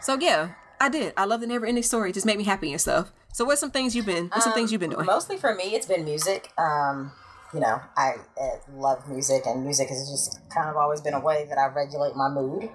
So 0.00 0.16
yeah, 0.18 0.52
I 0.80 0.88
did. 0.88 1.12
I 1.16 1.24
love 1.24 1.40
the 1.40 1.46
never 1.46 1.66
ending 1.66 1.82
story. 1.84 2.10
It 2.10 2.14
just 2.14 2.26
made 2.26 2.38
me 2.38 2.44
happy 2.44 2.72
and 2.72 2.80
stuff. 2.80 3.12
So 3.32 3.44
what's 3.44 3.60
some 3.60 3.70
things 3.70 3.94
you've 3.94 4.06
been? 4.06 4.28
What's 4.28 4.44
some 4.44 4.54
things 4.54 4.72
you've 4.72 4.80
been 4.80 4.90
doing? 4.90 5.06
Mostly 5.06 5.36
for 5.36 5.54
me, 5.54 5.74
it's 5.74 5.86
been 5.86 6.04
music. 6.04 6.50
Um, 6.58 7.12
you 7.54 7.60
know, 7.60 7.80
I 7.96 8.14
uh, 8.40 8.56
love 8.74 9.08
music, 9.08 9.42
and 9.46 9.64
music 9.64 9.88
has 9.88 10.08
just 10.10 10.40
kind 10.50 10.68
of 10.68 10.76
always 10.76 11.00
been 11.00 11.14
a 11.14 11.20
way 11.20 11.46
that 11.48 11.58
I 11.58 11.66
regulate 11.66 12.16
my 12.16 12.28
mood. 12.28 12.70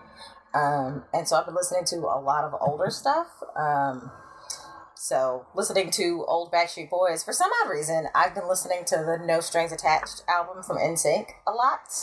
Um, 0.53 1.03
and 1.13 1.27
so 1.27 1.35
I've 1.35 1.45
been 1.45 1.55
listening 1.55 1.83
to 1.85 1.97
a 1.97 2.19
lot 2.19 2.45
of 2.45 2.55
older 2.61 2.89
stuff. 2.89 3.27
Um, 3.57 4.11
so 5.05 5.45
listening 5.53 5.91
to 5.91 6.25
old 6.27 6.51
Backstreet 6.51 6.89
Boys 6.89 7.23
for 7.23 7.31
some 7.31 7.51
odd 7.63 7.69
reason, 7.69 8.07
I've 8.15 8.33
been 8.33 8.47
listening 8.47 8.85
to 8.87 8.95
the 8.97 9.23
No 9.23 9.39
Strings 9.39 9.71
Attached 9.71 10.23
album 10.27 10.63
from 10.63 10.77
NSYNC 10.77 11.27
a 11.45 11.51
lot. 11.51 11.93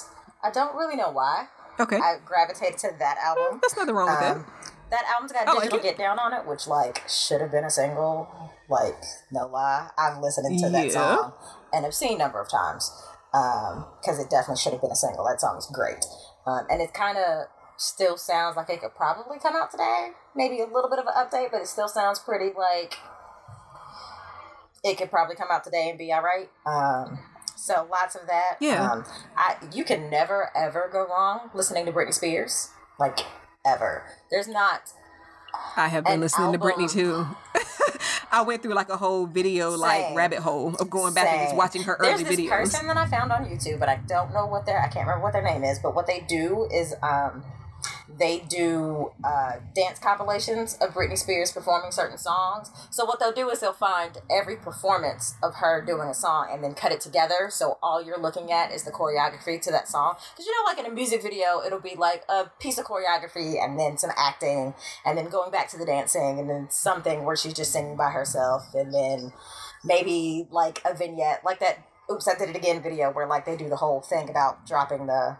I 0.41 0.53
don't 0.53 0.77
really 0.77 0.95
know 0.95 1.11
why. 1.11 1.47
Okay, 1.81 1.97
I 1.97 2.19
gravitated 2.25 2.79
to 2.79 2.91
that 3.01 3.19
album. 3.19 3.59
That's 3.61 3.77
nothing 3.77 3.97
wrong 3.97 4.07
with 4.07 4.21
that. 4.21 4.37
Um, 4.37 4.47
that 4.93 5.05
album's 5.13 5.33
got 5.33 5.49
I 5.49 5.55
digital 5.55 5.81
it. 5.81 5.83
get 5.83 5.99
down 5.99 6.21
on 6.21 6.33
it, 6.33 6.47
which 6.47 6.69
like 6.69 7.03
should 7.09 7.41
have 7.41 7.51
been 7.51 7.65
a 7.65 7.71
single. 7.71 8.29
Like 8.69 8.95
no 9.33 9.49
lie, 9.49 9.89
I've 9.99 10.19
listened 10.23 10.57
to 10.61 10.71
that 10.71 10.87
Yeah. 10.87 10.93
song 10.93 11.33
an 11.73 11.85
obscene 11.85 12.19
number 12.19 12.41
of 12.41 12.49
times 12.49 12.93
because 13.33 14.21
it 14.21 14.31
definitely 14.31 14.61
should 14.63 14.75
have 14.75 14.81
been 14.83 14.93
a 14.93 14.97
single. 14.97 15.25
That 15.25 15.41
song 15.41 15.57
is 15.59 15.67
great, 15.67 16.05
um, 16.47 16.67
and 16.71 16.81
it 16.81 16.95
kind 16.95 17.19
of 17.19 17.47
still 17.77 18.17
sounds 18.17 18.57
like 18.57 18.71
it 18.71 18.81
could 18.81 18.95
probably 18.95 19.39
come 19.39 19.55
out 19.57 19.71
today. 19.71 20.11
Maybe 20.35 20.61
a 20.61 20.67
little 20.67 20.91
bit 20.91 20.99
of 20.99 21.07
an 21.07 21.15
update, 21.15 21.51
but 21.51 21.61
it 21.61 21.67
still 21.69 21.89
sounds 21.89 22.19
pretty 22.19 22.53
like 22.57 22.95
it 24.85 24.99
could 24.99 25.11
probably 25.11 25.37
come 25.37 25.49
out 25.51 25.65
today 25.65 25.89
and 25.89 25.99
be 25.99 26.13
all 26.13 26.23
right. 26.23 26.51
Um, 26.67 27.19
so 27.57 27.87
lots 27.91 28.15
of 28.15 28.27
that. 28.27 28.57
Yeah. 28.61 28.91
Um, 28.91 29.05
I 29.37 29.57
you 29.73 29.85
can 29.85 30.11
never 30.11 30.51
ever 30.57 30.89
go 30.93 31.07
wrong 31.07 31.51
listening 31.55 31.87
to 31.87 31.93
Britney 31.93 32.15
Spears. 32.15 32.71
Like 32.99 33.21
ever. 33.65 34.05
There's 34.31 34.49
not 34.49 34.93
I 35.77 35.89
have 35.89 36.05
been 36.05 36.21
listening 36.21 36.53
to 36.53 36.59
Britney 36.59 36.91
too. 36.91 37.27
I 38.33 38.43
went 38.43 38.63
through 38.63 38.75
like 38.75 38.89
a 38.89 38.97
whole 38.97 39.27
video 39.27 39.71
like 39.77 40.15
rabbit 40.15 40.39
hole 40.39 40.75
of 40.77 40.89
going 40.89 41.15
back 41.15 41.29
and 41.29 41.43
just 41.43 41.57
watching 41.57 41.83
her 41.83 41.99
There's 42.01 42.15
early 42.21 42.25
this 42.25 42.41
videos. 42.41 42.49
person 42.49 42.87
that 42.87 42.97
I 42.97 43.07
found 43.07 43.31
on 43.31 43.45
YouTube, 43.45 43.79
but 43.79 43.89
I 43.89 43.97
don't 44.07 44.33
know 44.33 44.47
what 44.47 44.65
their 44.65 44.81
I 44.81 44.89
can't 44.89 45.07
remember 45.07 45.23
what 45.23 45.33
their 45.33 45.43
name 45.43 45.65
is. 45.65 45.79
But 45.79 45.95
what 45.95 46.07
they 46.07 46.21
do 46.21 46.67
is 46.73 46.95
um, 47.03 47.45
they 48.19 48.41
do 48.49 49.13
uh, 49.25 49.53
dance 49.75 49.99
compilations 49.99 50.77
of 50.81 50.95
Britney 50.95 51.19
Spears 51.19 51.53
performing 51.53 51.93
certain 51.93 52.19
songs. 52.19 52.71
So 52.91 53.05
what 53.05 53.21
they'll 53.21 53.33
do 53.33 53.49
is 53.51 53.61
they'll 53.61 53.73
find 53.73 54.19
every 54.31 54.57
performance 54.57 55.35
of 55.43 55.57
her 55.57 55.83
doing 55.85 56.09
a 56.09 56.15
song 56.15 56.49
and 56.53 56.63
then 56.63 56.75
cut 56.75 56.93
it 56.93 57.01
together. 57.01 57.49
So 57.51 57.79
all 57.83 58.05
you're 58.05 58.21
looking 58.21 58.53
at 58.53 58.73
is 58.73 58.85
the 58.85 58.91
choreography 58.91 59.61
to 59.63 59.71
that 59.71 59.89
song. 59.89 60.17
Because 60.33 60.47
you 60.47 60.53
know, 60.53 60.71
like 60.71 60.79
in 60.79 60.87
a 60.87 60.95
music 60.95 61.23
video, 61.23 61.63
it'll 61.65 61.81
be 61.81 61.95
like 61.97 62.25
a 62.29 62.51
piece 62.61 62.79
of 62.79 62.85
choreography 62.85 63.63
and 63.63 63.79
then 63.79 63.99
some 63.99 64.11
acting 64.17 64.75
and 65.05 65.17
then 65.17 65.29
going 65.29 65.51
back 65.51 65.69
to 65.71 65.79
the 65.79 65.87
dancing 65.87 66.39
and 66.39 66.49
then 66.49 66.69
something 66.71 67.25
where 67.25 67.37
she's 67.37 67.55
just 67.55 67.73
singing 67.73 67.97
by 67.97 68.11
herself 68.11 68.75
and 68.75 68.93
then 68.93 69.33
maybe 69.85 70.47
like 70.51 70.81
a 70.85 70.95
vignette 70.95 71.43
like 71.45 71.61
that 71.61 71.79
oops 72.11 72.29
i 72.29 72.35
did 72.35 72.51
it 72.51 72.57
again 72.57 72.83
video 72.83 73.11
where 73.11 73.27
like 73.27 73.45
they 73.45 73.57
do 73.57 73.69
the 73.69 73.77
whole 73.77 74.01
thing 74.01 74.29
about 74.29 74.67
dropping 74.67 75.07
the 75.07 75.37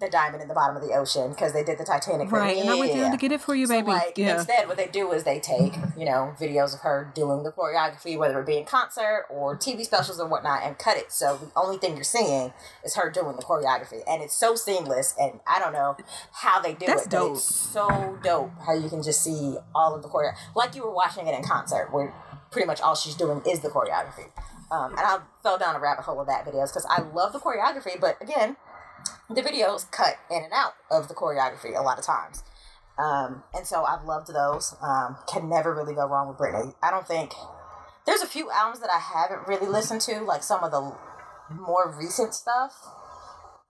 the 0.00 0.08
diamond 0.10 0.42
in 0.42 0.48
the 0.48 0.54
bottom 0.54 0.76
of 0.76 0.82
the 0.82 0.92
ocean 0.94 1.30
because 1.30 1.52
they 1.52 1.64
did 1.64 1.78
the 1.78 1.84
Titanic. 1.84 2.30
Right, 2.30 2.54
thing. 2.54 2.60
and 2.62 2.70
I 2.70 2.74
went 2.78 2.94
Yeah. 2.94 3.02
down 3.02 3.10
to 3.12 3.16
get 3.16 3.32
it 3.32 3.40
for 3.40 3.54
you, 3.54 3.66
So, 3.66 3.72
baby. 3.74 3.88
like, 3.92 4.18
yeah. 4.18 4.36
Instead, 4.38 4.68
what 4.68 4.76
they 4.76 4.86
do 4.88 5.10
is 5.12 5.24
they 5.24 5.40
take, 5.40 5.74
you 5.96 6.04
know, 6.04 6.34
videos 6.38 6.74
of 6.74 6.80
her 6.80 7.10
doing 7.14 7.42
the 7.44 7.52
choreography, 7.52 8.18
whether 8.18 8.38
it 8.40 8.46
be 8.46 8.58
in 8.58 8.64
concert 8.66 9.26
or 9.30 9.56
TV 9.56 9.84
specials 9.84 10.20
or 10.20 10.26
whatnot, 10.28 10.62
and 10.62 10.78
cut 10.78 10.96
it. 10.96 11.12
So 11.12 11.36
the 11.38 11.50
only 11.60 11.78
thing 11.78 11.94
you're 11.94 12.04
seeing 12.04 12.52
is 12.84 12.94
her 12.96 13.10
doing 13.10 13.36
the 13.36 13.42
choreography. 13.42 14.02
And 14.06 14.22
it's 14.22 14.34
so 14.36 14.54
seamless. 14.54 15.14
And 15.18 15.40
I 15.46 15.58
don't 15.58 15.72
know 15.72 15.96
how 16.32 16.60
they 16.60 16.74
do 16.74 16.86
That's 16.86 17.02
it. 17.02 17.10
but 17.10 17.16
dope. 17.18 17.32
It's 17.36 17.44
so 17.44 18.18
dope 18.22 18.50
how 18.66 18.74
you 18.74 18.88
can 18.88 19.02
just 19.02 19.22
see 19.22 19.56
all 19.74 19.94
of 19.94 20.02
the 20.02 20.08
choreo. 20.08 20.32
Like 20.54 20.74
you 20.74 20.82
were 20.82 20.92
watching 20.94 21.26
it 21.26 21.34
in 21.34 21.42
concert, 21.42 21.88
where 21.92 22.12
pretty 22.50 22.66
much 22.66 22.80
all 22.80 22.94
she's 22.94 23.14
doing 23.14 23.42
is 23.46 23.60
the 23.60 23.68
choreography. 23.68 24.30
Um, 24.70 24.90
and 24.92 25.00
I 25.00 25.18
fell 25.44 25.58
down 25.58 25.76
a 25.76 25.78
rabbit 25.78 26.02
hole 26.04 26.20
of 26.20 26.26
that 26.26 26.44
videos 26.44 26.68
because 26.70 26.86
I 26.90 27.00
love 27.00 27.32
the 27.32 27.38
choreography, 27.38 28.00
but 28.00 28.20
again, 28.20 28.56
the 29.28 29.42
videos 29.42 29.90
cut 29.90 30.16
in 30.30 30.44
and 30.44 30.52
out 30.52 30.74
of 30.90 31.08
the 31.08 31.14
choreography 31.14 31.78
a 31.78 31.82
lot 31.82 31.98
of 31.98 32.04
times. 32.04 32.42
Um, 32.98 33.42
and 33.54 33.66
so 33.66 33.84
I've 33.84 34.04
loved 34.04 34.32
those. 34.32 34.74
Um, 34.80 35.16
can 35.30 35.48
never 35.48 35.74
really 35.74 35.94
go 35.94 36.06
wrong 36.06 36.28
with 36.28 36.38
Britney. 36.38 36.74
I 36.82 36.90
don't 36.90 37.06
think 37.06 37.32
there's 38.06 38.22
a 38.22 38.26
few 38.26 38.50
albums 38.50 38.80
that 38.80 38.90
I 38.90 38.98
haven't 38.98 39.46
really 39.46 39.66
listened 39.66 40.00
to, 40.02 40.20
like 40.20 40.42
some 40.42 40.64
of 40.64 40.70
the 40.70 40.96
more 41.50 41.94
recent 41.98 42.34
stuff. 42.34 42.72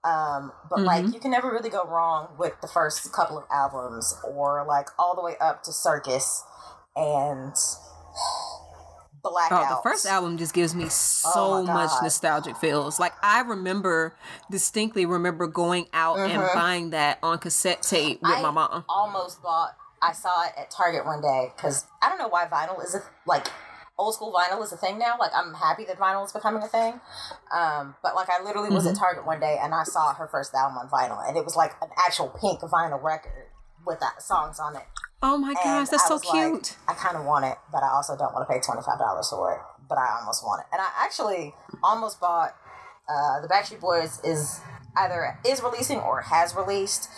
Um, 0.03 0.53
but 0.69 0.81
like 0.81 1.13
you 1.13 1.19
can 1.19 1.31
never 1.31 1.51
really 1.51 1.69
go 1.69 1.83
wrong 1.83 2.29
with 2.39 2.53
the 2.61 2.67
first 2.67 3.11
couple 3.11 3.37
of 3.37 3.43
albums 3.51 4.15
or 4.23 4.63
like 4.65 4.87
all 4.97 5.15
the 5.15 5.23
way 5.23 5.33
up 5.41 5.63
to 5.63 5.73
Circus 5.73 6.43
and 6.95 7.53
Oh, 9.25 9.65
the 9.83 9.89
first 9.89 10.05
album 10.05 10.37
just 10.37 10.53
gives 10.53 10.73
me 10.75 10.87
so 10.89 11.29
Oh 11.33 11.63
much 11.63 11.91
nostalgic 12.01 12.57
feels. 12.57 12.99
Like 12.99 13.13
I 13.21 13.41
remember 13.41 14.15
distinctly 14.51 15.05
remember 15.05 15.47
going 15.47 15.87
out 15.93 16.17
and 16.19 16.41
buying 16.53 16.91
that 16.91 17.19
on 17.23 17.37
cassette 17.39 17.81
tape 17.81 18.21
with 18.21 18.31
Mm-hmm. 18.31 18.45
I 18.45 18.49
my 18.49 18.51
mom. 18.51 18.85
almost 18.89 19.41
bought. 19.41 19.75
I 20.01 20.11
saw 20.13 20.45
it 20.45 20.53
at 20.57 20.69
Target 20.69 21.05
one 21.05 21.21
day 21.21 21.51
because 21.55 21.85
I 22.01 22.09
don't 22.09 22.19
know 22.19 22.27
why 22.27 22.45
vinyl 22.45 22.83
is 22.83 22.93
a 22.95 23.01
like 23.25 23.47
old 23.97 24.13
school 24.13 24.31
vinyl 24.31 24.63
is 24.63 24.71
a 24.71 24.77
thing 24.77 24.99
now. 24.99 25.15
Like 25.19 25.31
I'm 25.35 25.53
happy 25.55 25.85
that 25.85 25.97
vinyl 25.97 26.23
is 26.25 26.31
becoming 26.31 26.61
a 26.61 26.67
thing. 26.67 26.99
Um, 27.51 27.95
but 28.03 28.13
like 28.15 28.29
I 28.29 28.43
literally 28.43 28.69
was 28.69 28.85
at 28.85 28.93
Mm-hmm. 28.93 28.99
Target 29.03 29.25
one 29.25 29.39
day 29.39 29.57
and 29.61 29.73
I 29.73 29.83
saw 29.83 30.13
her 30.13 30.27
first 30.27 30.53
album 30.53 30.77
on 30.77 30.87
vinyl, 30.89 31.27
and 31.27 31.35
it 31.35 31.43
was 31.43 31.55
like 31.55 31.71
an 31.81 31.89
actual 31.97 32.29
pink 32.39 32.59
vinyl 32.61 33.01
record 33.01 33.47
with 33.85 33.99
that 34.01 34.21
songs 34.21 34.59
on 34.59 34.75
it. 34.75 34.83
Oh 35.21 35.37
my 35.37 35.49
And 35.49 35.57
gosh, 35.63 35.89
that's 35.89 36.07
so 36.07 36.15
was 36.15 36.25
like, 36.25 36.33
cute. 36.51 36.77
I 36.87 36.93
kind 36.93 37.17
of 37.17 37.25
want 37.25 37.45
it, 37.45 37.57
but 37.71 37.81
I 37.83 37.89
also 37.89 38.15
don't 38.15 38.33
want 38.33 38.47
to 38.47 38.53
pay 38.53 38.59
twenty 38.61 38.81
five 38.81 38.99
dollars 38.99 39.29
for 39.29 39.53
it. 39.53 39.59
But 39.89 39.97
I 39.97 40.17
almost 40.19 40.43
want 40.43 40.61
it, 40.61 40.67
and 40.71 40.81
I 40.81 40.87
actually 41.03 41.53
almost 41.83 42.19
bought. 42.19 42.55
Uh, 43.09 43.39
the 43.41 43.47
Backstreet 43.47 43.79
Boys 43.79 44.19
is 44.23 44.59
either 44.97 45.39
is 45.45 45.63
releasing 45.63 45.99
or 45.99 46.21
has 46.21 46.53
released 46.53 47.09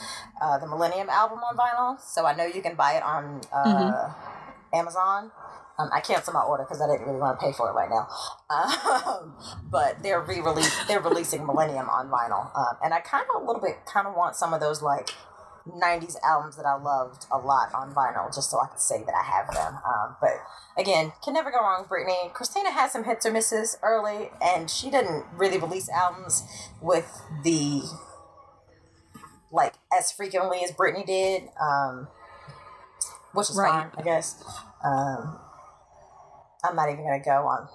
uh, 0.42 0.58
the 0.60 0.68
Millennium 0.68 1.10
album 1.10 1.40
on 1.40 1.58
vinyl, 1.58 2.00
so 2.00 2.26
I 2.26 2.36
know 2.36 2.46
you 2.46 2.62
can 2.62 2.76
buy 2.76 2.94
it 2.94 3.04
on 3.04 3.42
uh, 3.52 3.64
Mm-hmm. 3.66 4.76
Amazon. 4.76 5.32
Um, 5.80 5.90
I 5.94 6.02
canceled 6.02 6.34
my 6.36 6.42
order 6.42 6.64
because 6.64 6.80
I 6.82 6.88
didn't 6.88 7.08
really 7.08 7.20
want 7.20 7.40
to 7.40 7.46
pay 7.46 7.54
for 7.54 7.70
it 7.70 7.74
right 7.74 7.90
now. 7.90 8.08
Um, 8.50 9.36
but 9.72 10.02
they're 10.02 10.22
re-release 10.22 10.76
they're 10.88 11.00
releasing 11.02 11.46
Millennium 11.46 11.88
on 11.90 12.08
vinyl, 12.10 12.56
um, 12.58 12.78
and 12.84 12.94
I 12.94 13.00
kind 13.00 13.26
of 13.36 13.42
a 13.42 13.46
little 13.46 13.62
bit 13.62 13.78
kind 13.86 14.08
of 14.08 14.16
want 14.16 14.36
some 14.36 14.54
of 14.54 14.60
those 14.60 14.82
like 14.82 15.10
90s 15.68 16.16
albums 16.24 16.56
that 16.58 16.66
I 16.66 16.76
loved 16.76 17.26
a 17.32 17.38
lot 17.38 17.74
on 17.74 17.94
vinyl 17.94 18.34
just 18.34 18.50
so 18.50 18.60
I 18.60 18.68
could 18.68 18.80
say 18.80 19.04
that 19.04 19.14
I 19.16 19.24
have 19.24 19.54
them. 19.54 19.76
Um, 19.86 20.16
but 20.22 20.34
again, 20.78 21.14
can 21.24 21.34
never 21.34 21.52
go 21.52 21.58
wrong 21.60 21.82
with 21.82 21.90
Britney. 21.90 22.32
Christina 22.34 22.72
had 22.72 22.92
some 22.92 23.04
hits 23.04 23.26
or 23.26 23.32
misses 23.32 23.78
early, 23.84 24.30
and 24.42 24.70
she 24.70 24.90
didn't 24.90 25.26
really 25.34 25.58
release 25.58 25.90
albums 25.90 26.44
with 26.82 27.22
the 27.44 27.82
like 29.52 29.76
as 29.98 30.12
frequently 30.12 30.64
as 30.64 30.72
Britney 30.72 31.06
did, 31.06 31.50
um, 31.60 32.08
which 33.34 33.50
is 33.50 33.58
Right. 33.58 33.70
fine, 33.72 33.92
I 33.98 34.02
guess. 34.04 34.44
Um, 34.84 35.40
I'm 36.64 36.76
not 36.76 36.90
even 36.90 37.04
gonna 37.04 37.20
go 37.24 37.48
on. 37.48 37.68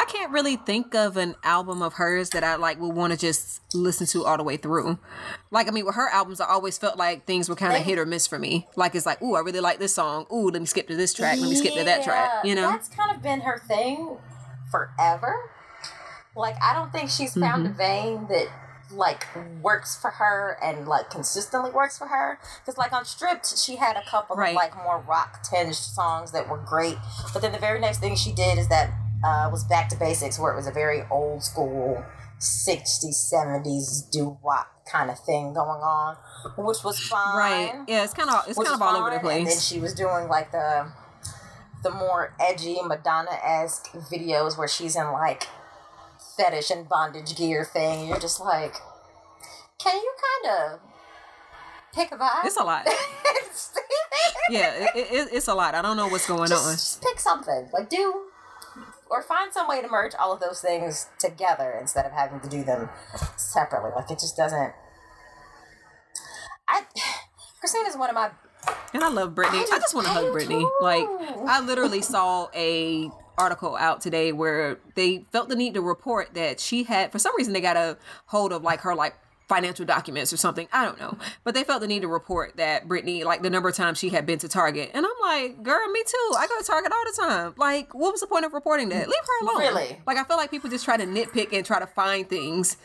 I 0.00 0.04
can't 0.06 0.32
really 0.32 0.56
think 0.56 0.94
of 0.94 1.16
an 1.18 1.34
album 1.44 1.82
of 1.82 1.94
hers 1.94 2.30
that 2.30 2.42
I 2.42 2.56
like 2.56 2.80
would 2.80 2.94
want 2.94 3.12
to 3.12 3.18
just 3.18 3.60
listen 3.74 4.06
to 4.08 4.24
all 4.24 4.38
the 4.38 4.42
way 4.42 4.56
through. 4.56 4.98
Like 5.50 5.68
I 5.68 5.72
mean, 5.72 5.84
with 5.84 5.94
her 5.96 6.08
albums, 6.08 6.40
I 6.40 6.46
always 6.48 6.78
felt 6.78 6.96
like 6.96 7.26
things 7.26 7.48
were 7.50 7.54
kind 7.56 7.76
of 7.76 7.82
hit 7.82 7.98
or 7.98 8.06
miss 8.06 8.26
for 8.26 8.38
me. 8.38 8.66
Like 8.76 8.94
it's 8.94 9.04
like, 9.04 9.20
ooh, 9.20 9.34
I 9.34 9.40
really 9.40 9.60
like 9.60 9.78
this 9.78 9.94
song. 9.94 10.26
Ooh, 10.32 10.48
let 10.48 10.60
me 10.60 10.66
skip 10.66 10.88
to 10.88 10.96
this 10.96 11.12
track. 11.12 11.38
Let 11.38 11.50
me 11.50 11.54
skip 11.56 11.74
to 11.74 11.84
that 11.84 12.02
track. 12.02 12.44
You 12.44 12.54
know? 12.54 12.70
that's 12.70 12.88
kind 12.88 13.14
of 13.14 13.22
been 13.22 13.40
her 13.42 13.58
thing 13.58 14.16
forever. 14.70 15.34
Like 16.34 16.56
I 16.62 16.72
don't 16.74 16.92
think 16.92 17.10
she's 17.10 17.34
found 17.34 17.64
Mm-hmm. 17.66 17.74
a 17.74 17.76
vein 17.76 18.26
that 18.28 18.46
like 18.92 19.24
works 19.62 19.96
for 20.00 20.10
her 20.10 20.56
and 20.62 20.88
like 20.88 21.10
consistently 21.10 21.70
works 21.70 21.98
for 21.98 22.06
her. 22.08 22.38
Because 22.60 22.78
like 22.78 22.92
on 22.92 23.04
Stripped, 23.04 23.56
she 23.58 23.76
had 23.76 23.96
a 23.96 24.02
couple 24.08 24.34
Right. 24.36 24.50
of 24.50 24.56
like 24.56 24.74
more 24.76 25.00
rock 25.06 25.42
tinged 25.42 25.74
songs 25.74 26.32
that 26.32 26.48
were 26.48 26.58
great. 26.58 26.96
But 27.32 27.42
then 27.42 27.52
the 27.52 27.58
very 27.58 27.78
next 27.80 27.98
thing 27.98 28.16
she 28.16 28.32
did 28.32 28.58
is 28.58 28.68
that 28.68 28.90
uh, 29.24 29.48
was 29.50 29.64
Back 29.64 29.88
to 29.90 29.96
Basics, 29.96 30.38
where 30.38 30.52
it 30.52 30.56
was 30.56 30.66
a 30.66 30.72
very 30.72 31.02
old 31.10 31.42
school 31.42 32.04
60s, 32.40 33.32
70s 33.32 34.10
doo-wop 34.10 34.66
kind 34.90 35.10
of 35.10 35.18
thing 35.20 35.52
going 35.52 35.82
on, 35.82 36.16
which 36.56 36.82
was 36.82 36.98
fine 36.98 37.36
Right. 37.36 37.84
Yeah, 37.86 38.02
it's 38.02 38.14
kind 38.14 38.30
of 38.30 38.44
it's 38.48 38.58
kind 38.58 38.74
of 38.74 38.82
all 38.82 38.96
over 38.96 39.10
the 39.10 39.20
place. 39.20 39.38
And 39.38 39.46
then 39.46 39.58
she 39.58 39.78
was 39.78 39.94
doing 39.94 40.28
like 40.28 40.50
the 40.52 40.90
the 41.82 41.90
more 41.90 42.34
edgy 42.40 42.78
Madonna 42.82 43.30
esque 43.42 43.90
videos 43.92 44.58
where 44.58 44.68
she's 44.68 44.96
in 44.96 45.12
like 45.12 45.46
fetish 46.36 46.70
and 46.70 46.88
bondage 46.88 47.36
gear 47.36 47.64
thing. 47.64 48.08
You're 48.08 48.18
just 48.18 48.40
like, 48.40 48.74
can 49.78 49.96
you 49.96 50.12
kind 50.44 50.56
of 50.56 50.80
pick 51.94 52.12
a 52.12 52.16
vibe? 52.16 52.44
It's 52.44 52.56
a 52.56 52.64
lot. 52.64 52.86
Yeah, 54.50 54.88
it, 54.96 55.06
it, 55.12 55.28
it's 55.32 55.46
a 55.46 55.54
lot. 55.54 55.76
I 55.76 55.82
don't 55.82 55.96
know 55.96 56.08
what's 56.08 56.26
going 56.26 56.48
just, 56.48 56.66
on. 56.66 56.72
just 56.72 57.02
pick 57.02 57.20
something. 57.20 57.68
Like 57.72 57.88
do 57.88 58.24
or 59.10 59.22
find 59.22 59.52
some 59.52 59.68
way 59.68 59.82
to 59.82 59.88
merge 59.88 60.12
all 60.18 60.32
of 60.32 60.40
those 60.40 60.60
things 60.60 61.08
together 61.18 61.76
instead 61.80 62.06
of 62.06 62.12
having 62.12 62.40
to 62.40 62.48
do 62.48 62.62
them 62.62 62.88
separately. 63.36 63.90
Like 63.94 64.10
it 64.10 64.18
just 64.20 64.36
doesn't. 64.36 64.72
I 66.68 66.84
is 67.90 67.96
one 67.96 68.08
of 68.08 68.14
my 68.14 68.30
And 68.94 69.02
I 69.02 69.08
love 69.08 69.34
Britney. 69.34 69.64
I 69.72 69.78
just 69.78 69.94
want 69.94 70.06
to 70.06 70.12
I 70.12 70.14
hug 70.14 70.26
Britney. 70.26 70.60
too. 70.60 70.72
Like 70.80 71.06
I 71.46 71.60
literally 71.60 72.02
saw 72.02 72.48
a 72.54 73.10
article 73.36 73.76
out 73.76 74.00
today 74.00 74.32
where 74.32 74.78
they 74.94 75.24
felt 75.32 75.48
the 75.48 75.56
need 75.56 75.74
to 75.74 75.80
report 75.80 76.34
that 76.34 76.60
she 76.60 76.84
had 76.84 77.10
for 77.10 77.18
some 77.18 77.34
reason 77.36 77.54
they 77.54 77.60
got 77.60 77.76
a 77.76 77.96
hold 78.26 78.52
of 78.52 78.62
like 78.62 78.80
her 78.80 78.94
like 78.94 79.14
financial 79.50 79.84
documents 79.84 80.32
or 80.32 80.36
something. 80.36 80.68
I 80.72 80.84
don't 80.84 80.98
know. 81.00 81.18
But 81.42 81.54
they 81.54 81.64
felt 81.64 81.80
the 81.80 81.88
need 81.88 82.02
to 82.02 82.08
report 82.08 82.56
that 82.56 82.86
Britney, 82.86 83.24
like 83.24 83.42
the 83.42 83.50
number 83.50 83.68
of 83.68 83.74
times 83.74 83.98
she 83.98 84.08
had 84.08 84.24
been 84.24 84.38
to 84.38 84.48
Target. 84.48 84.92
And 84.94 85.04
I'm 85.04 85.12
like, 85.20 85.62
girl, 85.64 85.86
me 85.90 86.02
too. 86.06 86.34
I 86.38 86.46
go 86.46 86.56
to 86.58 86.64
Target 86.64 86.92
all 86.92 87.04
the 87.04 87.22
time. 87.28 87.54
Like, 87.56 87.92
what 87.92 88.12
was 88.12 88.20
the 88.20 88.28
point 88.28 88.44
of 88.44 88.52
reporting 88.52 88.88
that? 88.90 89.08
Leave 89.08 89.18
her 89.26 89.44
alone. 89.46 89.58
Really? 89.58 90.00
Like 90.06 90.16
I 90.16 90.24
feel 90.24 90.36
like 90.36 90.52
people 90.52 90.70
just 90.70 90.84
try 90.84 90.96
to 90.96 91.04
nitpick 91.04 91.52
and 91.52 91.66
try 91.66 91.80
to 91.80 91.86
find 91.88 92.28
things 92.28 92.76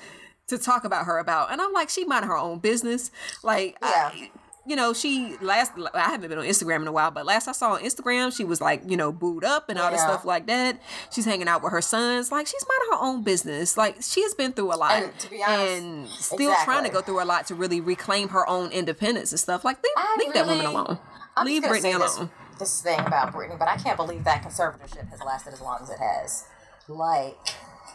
to 0.48 0.58
talk 0.58 0.84
about 0.84 1.06
her 1.06 1.20
about. 1.20 1.52
And 1.52 1.62
I'm 1.62 1.72
like, 1.72 1.90
she 1.90 2.04
mind 2.04 2.26
her 2.26 2.36
own 2.36 2.58
business. 2.58 3.12
Like 3.44 3.78
Yeah. 3.82 4.12
I, 4.14 4.32
you 4.68 4.76
know, 4.76 4.94
she 4.94 5.36
last 5.42 5.74
I 5.94 6.02
haven't 6.02 6.30
been 6.30 6.40
on 6.40 6.46
Instagram 6.46 6.82
in 6.82 6.88
a 6.88 6.92
while, 6.92 7.12
but 7.12 7.26
last 7.26 7.48
I 7.48 7.52
saw 7.52 7.74
on 7.74 7.82
Instagram, 7.82 8.36
she 8.36 8.44
was 8.44 8.62
like, 8.62 8.82
you 8.90 8.98
know, 8.98 9.12
booed 9.12 9.44
up 9.44 9.70
and 9.70 9.78
all 9.78 9.92
this 9.92 10.02
stuff 10.02 10.26
like 10.26 10.48
that. 10.48 10.82
She's 11.12 11.26
hanging 11.26 11.48
out 11.48 11.62
with 11.64 11.72
her 11.72 11.82
sons. 11.82 12.32
Like 12.32 12.48
she's 12.48 12.66
minding 12.68 12.98
her 13.00 13.06
own 13.06 13.24
business. 13.24 13.78
Like 13.78 13.98
she 14.02 14.24
has 14.24 14.34
been 14.34 14.54
through 14.54 14.74
a 14.74 14.78
lot. 14.78 15.04
And 15.04 15.20
to 15.20 15.30
be 15.30 15.44
honest, 15.44 15.84
and 15.84 16.08
still 16.10 16.54
trying 16.64 16.84
to 16.84 16.90
go 16.90 17.02
through 17.02 17.22
a 17.22 17.26
lot 17.26 17.48
to 17.48 17.56
really 17.56 17.82
reclaim 17.82 18.30
her 18.30 18.48
own 18.50 18.72
independence 18.72 19.32
and 19.32 19.40
stuff. 19.40 19.64
Like 19.64 19.78
leave, 19.84 19.94
I 19.96 20.16
leave 20.20 20.34
that 20.34 20.48
woman 20.48 20.66
alone. 20.66 21.00
I'm 21.38 21.46
leave 21.46 21.64
Britney 21.64 21.82
say 21.82 21.94
this- 21.98 22.18
alone. 22.18 22.30
This, 22.58 22.82
thing 22.82 23.02
about 23.02 23.34
Britney, 23.34 23.60
but 23.60 23.68
I 23.68 23.76
can't 23.76 23.98
believe 23.98 24.24
that 24.24 24.42
conservatorship 24.42 25.10
has 25.10 25.20
lasted 25.22 25.52
as 25.52 25.60
long 25.60 25.80
as 25.82 25.90
it 25.90 26.00
has. 26.00 26.46
Like, 26.88 27.38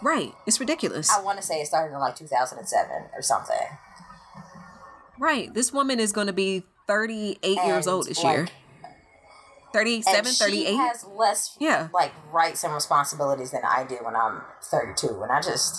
Right. 0.03 0.35
It's 0.47 0.61
ridiculous. 0.61 1.11
I 1.11 1.23
want 1.23 1.39
to 1.39 1.43
say 1.45 1.61
it 1.61 1.67
started 1.67 1.95
in 1.95 2.01
like 2.01 2.17
2007 2.17 3.05
or 3.15 3.23
something. 3.23 3.57
Right. 5.21 5.53
This 5.55 5.73
woman 5.73 6.01
is 6.01 6.13
going 6.13 6.27
to 6.27 6.33
be 6.33 6.65
38 6.89 7.59
years 7.65 7.87
old 7.87 8.07
this 8.07 8.23
like, 8.25 8.37
year. 8.37 8.49
37, 9.73 10.33
38. 10.33 10.67
She 10.67 10.77
has 10.77 11.05
less, 11.05 11.57
Yeah. 11.61 11.89
like 11.95 12.13
rights 12.33 12.65
and 12.65 12.75
responsibilities 12.75 13.53
than 13.53 13.63
I 13.65 13.85
do 13.85 13.97
when 14.03 14.17
I'm 14.17 14.43
32, 14.65 15.23
and 15.23 15.31
I 15.31 15.41
just, 15.41 15.77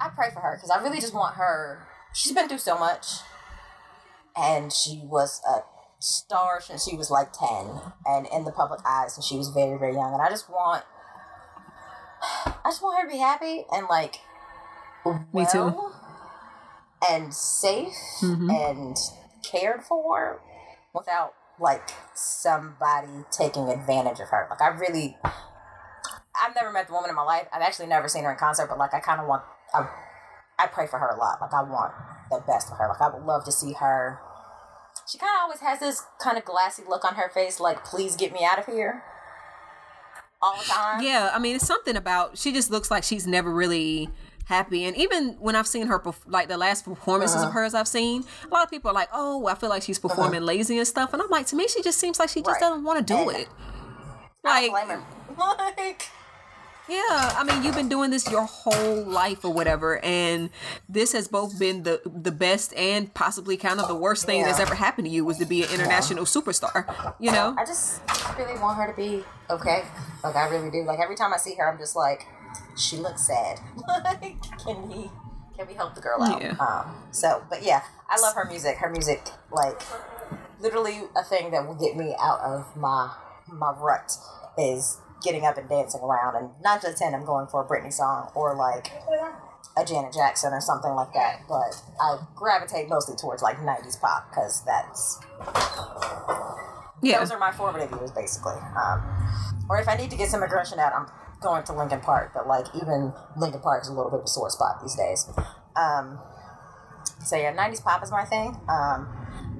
I 0.00 0.08
pray 0.14 0.30
for 0.32 0.38
her 0.38 0.54
because 0.56 0.70
I 0.70 0.80
really 0.80 1.00
just 1.00 1.14
want 1.14 1.34
her. 1.34 1.84
She's 2.14 2.30
been 2.32 2.48
through 2.48 2.58
so 2.58 2.78
much, 2.78 3.06
and 4.36 4.72
she 4.72 5.02
was 5.04 5.40
a 5.48 5.62
star 5.98 6.60
since 6.60 6.84
she 6.88 6.96
was 6.96 7.10
like 7.10 7.32
10 7.32 7.48
and 8.06 8.26
in 8.32 8.44
the 8.44 8.50
public 8.50 8.80
eyes 8.84 9.14
since 9.14 9.24
she 9.24 9.36
was 9.36 9.50
very 9.50 9.78
very 9.78 9.94
young 9.94 10.12
and 10.12 10.20
i 10.20 10.28
just 10.28 10.50
want 10.50 10.84
i 12.44 12.52
just 12.64 12.82
want 12.82 13.00
her 13.00 13.08
to 13.08 13.12
be 13.12 13.18
happy 13.20 13.64
and 13.72 13.86
like 13.88 14.16
Me 15.32 15.46
too. 15.50 15.92
And 17.10 17.34
safe 17.34 17.94
Mhm. 18.20 18.50
and 18.50 18.96
cared 19.44 19.82
for 19.84 20.40
without 20.94 21.34
like 21.60 21.90
somebody 22.14 23.24
taking 23.30 23.68
advantage 23.68 24.20
of 24.20 24.28
her. 24.28 24.46
Like 24.50 24.60
i 24.60 24.68
really 24.68 25.16
i've 25.24 26.54
never 26.54 26.72
met 26.72 26.86
the 26.86 26.92
woman 26.92 27.10
in 27.10 27.16
my 27.16 27.22
life. 27.22 27.46
I've 27.52 27.62
actually 27.62 27.86
never 27.86 28.08
seen 28.08 28.24
her 28.24 28.32
in 28.32 28.38
concert 28.38 28.68
but 28.68 28.78
like 28.78 28.94
i 28.94 29.00
kind 29.00 29.20
of 29.20 29.26
want 29.26 29.42
I, 29.74 29.86
I 30.58 30.66
pray 30.66 30.86
for 30.86 30.98
her 30.98 31.08
a 31.08 31.16
lot. 31.16 31.40
Like 31.40 31.52
i 31.52 31.62
want 31.62 31.92
the 32.30 32.42
best 32.46 32.68
for 32.68 32.76
her. 32.76 32.88
Like 32.88 33.00
i 33.00 33.08
would 33.08 33.24
love 33.24 33.44
to 33.44 33.52
see 33.52 33.72
her. 33.74 34.20
She 35.10 35.18
kind 35.18 35.32
of 35.36 35.42
always 35.42 35.60
has 35.60 35.80
this 35.80 36.04
kind 36.20 36.38
of 36.38 36.44
glassy 36.44 36.82
look 36.88 37.04
on 37.04 37.14
her 37.16 37.28
face 37.28 37.58
like 37.60 37.84
please 37.84 38.16
get 38.16 38.32
me 38.32 38.44
out 38.44 38.58
of 38.58 38.66
here. 38.66 39.02
All 40.40 40.56
the 40.58 40.64
time. 40.64 41.00
Yeah, 41.02 41.30
I 41.32 41.38
mean, 41.38 41.54
it's 41.54 41.66
something 41.66 41.94
about 41.94 42.36
she 42.36 42.52
just 42.52 42.68
looks 42.68 42.90
like 42.90 43.04
she's 43.04 43.28
never 43.28 43.48
really 43.52 44.10
happy. 44.46 44.84
And 44.84 44.96
even 44.96 45.34
when 45.40 45.54
I've 45.56 45.66
seen 45.66 45.86
her, 45.86 45.98
perf- 45.98 46.16
like 46.26 46.48
the 46.48 46.56
last 46.58 46.84
performances 46.84 47.36
Uh-huh. 47.36 47.48
of 47.48 47.52
hers 47.54 47.74
I've 47.74 47.88
seen, 47.88 48.24
a 48.44 48.48
lot 48.54 48.64
of 48.64 48.70
people 48.70 48.90
are 48.90 48.94
like, 48.94 49.08
"Oh, 49.12 49.46
I 49.46 49.54
feel 49.54 49.68
like 49.68 49.82
she's 49.82 49.98
performing 49.98 50.42
lazy 50.42 50.78
and 50.78 50.86
stuff." 50.86 51.12
And 51.12 51.22
I'm 51.22 51.30
like, 51.30 51.46
to 51.48 51.56
me, 51.56 51.68
she 51.68 51.82
just 51.82 51.98
seems 51.98 52.18
like 52.18 52.28
she 52.28 52.40
just 52.40 52.60
Right. 52.60 52.60
doesn't 52.60 52.84
want 52.84 52.98
to 52.98 53.04
do 53.04 53.28
And- 53.30 53.38
it. 53.40 53.48
Like, 54.44 54.72
like 55.38 56.08
yeah, 56.88 57.32
I 57.38 57.44
mean, 57.44 57.62
you've 57.62 57.76
been 57.76 57.88
doing 57.88 58.10
this 58.10 58.28
your 58.28 58.42
whole 58.44 59.04
life 59.04 59.44
or 59.44 59.52
whatever, 59.52 60.00
and 60.04 60.50
this 60.88 61.12
has 61.12 61.28
both 61.28 61.56
been 61.56 61.84
the 61.84 62.02
the 62.04 62.32
best 62.32 62.74
and 62.74 63.14
possibly 63.14 63.56
kind 63.56 63.78
of 63.80 63.86
the 63.86 63.94
worst 63.94 64.26
thing 64.26 64.42
that's 64.42 64.58
ever 64.58 64.74
happened 64.74 65.06
to 65.06 65.10
you 65.10 65.24
was 65.24 65.38
to 65.38 65.44
be 65.46 65.62
an 65.62 65.70
international 65.70 66.24
superstar. 66.24 67.14
You 67.20 67.30
know? 67.30 67.54
I 67.56 67.64
just 67.64 68.00
really 68.36 68.58
want 68.58 68.78
her 68.78 68.88
to 68.88 68.94
be 68.96 69.22
okay. 69.48 69.84
Like 70.24 70.34
I 70.34 70.48
really 70.48 70.70
do. 70.72 70.82
Like 70.82 70.98
every 70.98 71.14
time 71.14 71.32
I 71.32 71.36
see 71.36 71.54
her, 71.54 71.70
I'm 71.70 71.78
just 71.78 71.94
like, 71.94 72.26
she 72.76 72.96
looks 72.96 73.26
sad. 73.26 73.60
like, 74.04 74.36
can 74.64 74.88
we, 74.88 75.10
can 75.56 75.66
we 75.66 75.74
help 75.74 75.94
the 75.94 76.00
girl 76.00 76.22
out? 76.22 76.40
Yeah. 76.42 76.56
Um. 76.58 76.94
So, 77.12 77.42
but 77.50 77.62
yeah, 77.62 77.82
I 78.08 78.20
love 78.20 78.34
her 78.34 78.44
music. 78.44 78.76
Her 78.78 78.90
music, 78.90 79.22
like, 79.50 79.82
literally 80.60 81.02
a 81.16 81.24
thing 81.24 81.50
that 81.50 81.66
will 81.66 81.74
get 81.74 81.96
me 81.96 82.14
out 82.20 82.40
of 82.40 82.76
my 82.76 83.14
my 83.48 83.72
rut 83.78 84.12
is 84.56 84.98
getting 85.22 85.44
up 85.44 85.56
and 85.58 85.68
dancing 85.68 86.00
around. 86.00 86.36
And 86.36 86.50
nine 86.62 86.80
to 86.80 86.92
ten, 86.92 87.14
I'm 87.14 87.24
going 87.24 87.46
for 87.46 87.64
a 87.64 87.68
Britney 87.68 87.92
song 87.92 88.30
or 88.34 88.54
like 88.56 88.90
a 89.76 89.84
Janet 89.84 90.12
Jackson 90.12 90.52
or 90.52 90.60
something 90.60 90.92
like 90.92 91.12
that. 91.14 91.40
But 91.48 91.82
I 92.00 92.18
gravitate 92.34 92.88
mostly 92.88 93.16
towards 93.16 93.42
like 93.42 93.58
'90s 93.58 94.00
pop 94.00 94.30
because 94.30 94.64
that's 94.64 95.20
Yeah. 97.02 97.18
those 97.18 97.30
are 97.32 97.38
my 97.38 97.50
formative 97.52 97.90
years, 97.90 98.12
basically. 98.12 98.54
Um, 98.76 99.02
or 99.68 99.78
if 99.78 99.88
I 99.88 99.96
need 99.96 100.10
to 100.10 100.16
get 100.16 100.28
some 100.28 100.42
aggression 100.42 100.78
out, 100.78 100.92
I'm 100.94 101.06
going 101.42 101.64
to 101.64 101.72
Linkin 101.72 102.00
Park. 102.00 102.32
But 102.34 102.46
like 102.46 102.66
even 102.74 103.12
Linkin 103.36 103.60
Park 103.60 103.82
is 103.82 103.88
a 103.88 103.92
little 103.92 104.10
bit 104.10 104.20
of 104.20 104.24
a 104.24 104.28
sore 104.28 104.50
spot 104.50 104.80
these 104.82 104.94
days. 104.94 105.28
Um, 105.76 106.18
so 107.24 107.36
yeah, 107.36 107.54
'90s 107.54 107.82
pop 107.82 108.02
is 108.02 108.10
my 108.10 108.24
thing. 108.24 108.56
Um, 108.68 109.08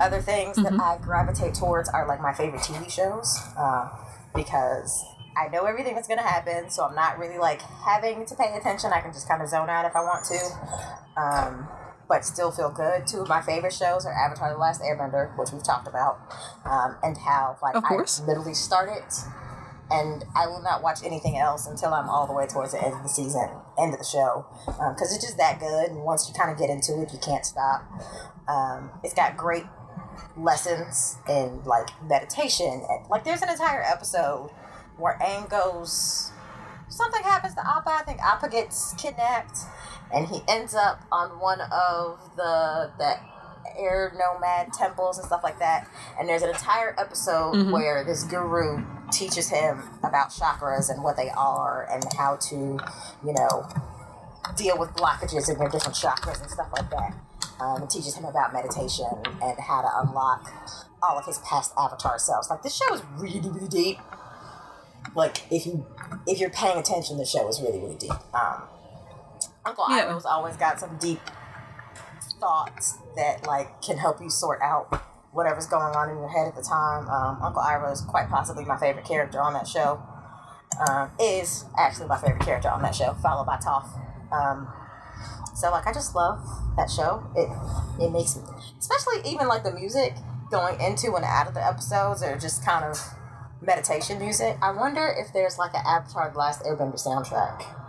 other 0.00 0.20
things 0.20 0.56
that 0.56 0.72
I 0.72 0.98
gravitate 1.02 1.54
towards 1.54 1.88
are 1.88 2.06
like 2.06 2.20
my 2.20 2.32
favorite 2.32 2.62
TV 2.62 2.90
shows 2.90 3.38
uh, 3.56 3.88
because 4.34 5.04
I 5.36 5.48
know 5.48 5.64
everything 5.64 5.94
that's 5.94 6.08
gonna 6.08 6.22
happen, 6.22 6.70
so 6.70 6.84
I'm 6.84 6.94
not 6.94 7.18
really 7.18 7.38
like 7.38 7.62
having 7.62 8.26
to 8.26 8.34
pay 8.34 8.54
attention. 8.56 8.90
I 8.92 9.00
can 9.00 9.12
just 9.12 9.28
kind 9.28 9.42
of 9.42 9.48
zone 9.48 9.70
out 9.70 9.84
if 9.84 9.94
I 9.96 10.00
want 10.00 10.24
to. 10.26 11.20
Um, 11.20 11.68
but 12.08 12.24
still 12.24 12.50
feel 12.50 12.70
good. 12.70 13.06
Two 13.06 13.20
of 13.22 13.28
my 13.28 13.40
favorite 13.40 13.72
shows 13.72 14.04
are 14.04 14.12
Avatar: 14.12 14.52
The 14.52 14.58
Last 14.58 14.82
Airbender, 14.82 15.36
which 15.38 15.50
we've 15.52 15.64
talked 15.64 15.88
about, 15.88 16.20
um, 16.64 16.96
and 17.02 17.16
how 17.16 17.56
like 17.62 17.74
I 17.74 17.96
literally 18.26 18.54
started, 18.54 19.04
and 19.92 20.24
I 20.34 20.46
will 20.46 20.62
not 20.62 20.82
watch 20.82 21.04
anything 21.04 21.36
else 21.38 21.66
until 21.66 21.92
I'm 21.92 22.08
all 22.08 22.26
the 22.26 22.32
way 22.32 22.46
towards 22.46 22.72
the 22.72 22.82
end 22.82 22.94
of 22.94 23.02
the 23.02 23.08
season, 23.08 23.48
end 23.78 23.92
of 23.92 23.98
the 23.98 24.04
show, 24.06 24.46
because 24.66 25.14
it's 25.14 25.22
just 25.24 25.36
that 25.36 25.60
good. 25.60 25.90
And 25.90 26.02
once 26.04 26.26
you 26.28 26.34
kind 26.34 26.50
of 26.50 26.58
get 26.58 26.70
into 26.70 27.00
it, 27.02 27.12
you 27.12 27.18
can't 27.18 27.44
stop. 27.44 27.84
Um, 28.48 28.90
it's 29.04 29.14
got 29.14 29.36
great 29.36 29.66
lessons 30.36 31.16
in 31.28 31.62
like 31.64 31.88
meditation, 32.02 32.82
and 32.88 33.08
like 33.10 33.24
there's 33.24 33.42
an 33.42 33.50
entire 33.50 33.82
episode 33.82 34.50
where 34.96 35.18
Aang 35.20 35.48
goes. 35.48 36.30
Something 36.88 37.22
happens 37.22 37.54
to 37.54 37.60
Appa. 37.66 37.90
I 37.90 38.02
think 38.02 38.20
Appa 38.20 38.48
gets 38.50 38.94
kidnapped, 38.94 39.58
and 40.12 40.26
he 40.28 40.42
ends 40.48 40.74
up 40.74 41.02
on 41.10 41.38
one 41.40 41.60
of 41.60 42.18
the 42.36 42.90
the 42.98 43.14
air 43.78 44.12
nomad 44.18 44.72
temples 44.72 45.16
and 45.18 45.26
stuff 45.26 45.42
like 45.42 45.58
that. 45.58 45.88
And 46.18 46.28
there's 46.28 46.42
an 46.42 46.50
entire 46.50 46.94
episode 46.98 47.54
Mhm. 47.54 47.72
where 47.72 48.04
this 48.04 48.24
guru 48.24 48.84
teaches 49.12 49.50
him 49.50 49.82
about 50.02 50.30
chakras 50.30 50.90
and 50.90 51.02
what 51.02 51.16
they 51.16 51.30
are 51.30 51.86
and 51.90 52.04
how 52.16 52.36
to, 52.36 52.56
you 53.24 53.32
know, 53.32 53.68
deal 54.56 54.78
with 54.78 54.90
blockages 54.90 55.48
in 55.50 55.58
your 55.60 55.68
different 55.68 55.96
chakras 55.96 56.40
and 56.40 56.50
stuff 56.50 56.68
like 56.72 56.90
that. 56.90 57.14
Um, 57.60 57.82
it 57.82 57.90
teaches 57.90 58.16
him 58.16 58.24
about 58.24 58.52
meditation 58.52 59.06
and 59.42 59.58
how 59.60 59.82
to 59.82 59.88
unlock 60.00 60.50
all 61.02 61.18
of 61.18 61.26
his 61.26 61.38
past 61.38 61.72
avatar 61.78 62.18
selves. 62.18 62.50
Like 62.50 62.62
this 62.62 62.76
show 62.76 62.94
is 62.94 63.02
really, 63.16 63.48
really 63.48 63.68
deep. 63.68 63.98
Like 65.14 65.42
if 65.50 65.66
you 65.66 65.86
if 66.26 66.40
you're 66.40 66.50
paying 66.50 66.78
attention, 66.78 67.18
the 67.18 67.24
show 67.24 67.48
is 67.48 67.60
really, 67.60 67.78
really 67.78 67.96
deep. 67.96 68.12
Um, 68.34 68.62
Uncle 69.64 69.84
Yeah. 69.90 70.06
Iroh's 70.06 70.24
always 70.24 70.56
got 70.56 70.80
some 70.80 70.96
deep 70.98 71.20
thoughts 72.40 72.98
that 73.16 73.46
like 73.46 73.82
can 73.82 73.98
help 73.98 74.20
you 74.20 74.30
sort 74.30 74.60
out 74.62 75.02
whatever's 75.32 75.66
going 75.66 75.96
on 75.96 76.10
in 76.10 76.16
your 76.16 76.28
head 76.28 76.46
at 76.46 76.54
the 76.54 76.62
time. 76.62 77.08
Um, 77.08 77.42
Uncle 77.42 77.62
Iroh 77.62 77.92
is 77.92 78.02
quite 78.02 78.28
possibly 78.28 78.64
my 78.64 78.76
favorite 78.76 79.04
character 79.04 79.40
on 79.40 79.54
that 79.54 79.66
show. 79.66 80.02
Um, 80.88 81.10
is 81.20 81.66
actually 81.78 82.06
my 82.06 82.18
favorite 82.18 82.42
character 82.42 82.70
on 82.70 82.80
that 82.82 82.94
show, 82.94 83.12
followed 83.14 83.44
by 83.44 83.56
Toph. 83.56 83.88
Um, 84.32 84.72
so 85.54 85.70
like 85.70 85.86
I 85.86 85.92
just 85.92 86.14
love 86.14 86.40
that 86.76 86.90
show. 86.90 87.24
It 87.36 87.48
it 88.02 88.10
makes 88.10 88.36
me, 88.36 88.42
especially 88.78 89.30
even 89.30 89.48
like 89.48 89.64
the 89.64 89.72
music 89.72 90.14
going 90.50 90.80
into 90.80 91.14
and 91.14 91.24
out 91.24 91.46
of 91.46 91.54
the 91.54 91.64
episodes 91.64 92.22
are 92.22 92.38
just 92.38 92.64
kind 92.64 92.84
of 92.84 92.98
meditation 93.60 94.18
music. 94.18 94.56
I 94.62 94.72
wonder 94.72 95.14
if 95.18 95.32
there's 95.32 95.58
like 95.58 95.74
an 95.74 95.82
Avatar: 95.86 96.30
The 96.32 96.38
Last 96.38 96.62
Airbender 96.62 96.94
soundtrack. 96.94 97.81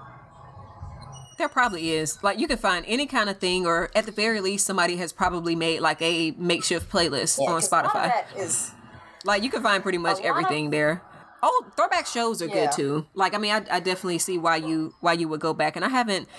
There 1.44 1.50
probably 1.50 1.92
is. 1.92 2.24
Like 2.24 2.40
you 2.40 2.48
can 2.48 2.58
find 2.58 2.86
any 2.88 3.06
kind 3.06 3.30
of 3.30 3.38
thing, 3.38 3.66
or 3.66 3.90
at 3.94 4.06
the 4.06 4.14
very 4.14 4.40
least, 4.40 4.66
somebody 4.66 4.96
has 4.96 5.12
probably 5.12 5.58
made 5.58 5.82
like 5.82 6.02
a 6.02 6.32
makeshift 6.38 6.90
playlist 6.90 7.38
Yeah, 7.38 7.52
on 7.52 7.62
Spotify. 7.62 8.06
that 8.06 8.28
is 8.38 8.72
Like 9.26 9.44
you 9.44 9.50
can 9.50 9.62
find 9.62 9.84
pretty 9.84 9.98
much 9.98 10.20
lot 10.20 10.20
of- 10.22 10.26
everything 10.26 10.70
there. 10.70 11.02
Oh, 11.42 11.66
throwback 11.76 12.06
shows 12.08 12.42
are 12.42 12.46
Yeah. 12.48 12.68
good 12.68 12.72
too. 12.72 13.06
Like 13.14 13.34
I 13.34 13.40
mean, 13.40 13.52
I, 13.52 13.58
I 13.70 13.80
definitely 13.82 14.20
see 14.20 14.38
why 14.38 14.56
you 14.56 14.96
why 15.02 15.12
you 15.12 15.28
would 15.28 15.42
go 15.42 15.54
back, 15.54 15.76
and 15.76 15.84
I 15.84 15.90
haven't 15.90 16.30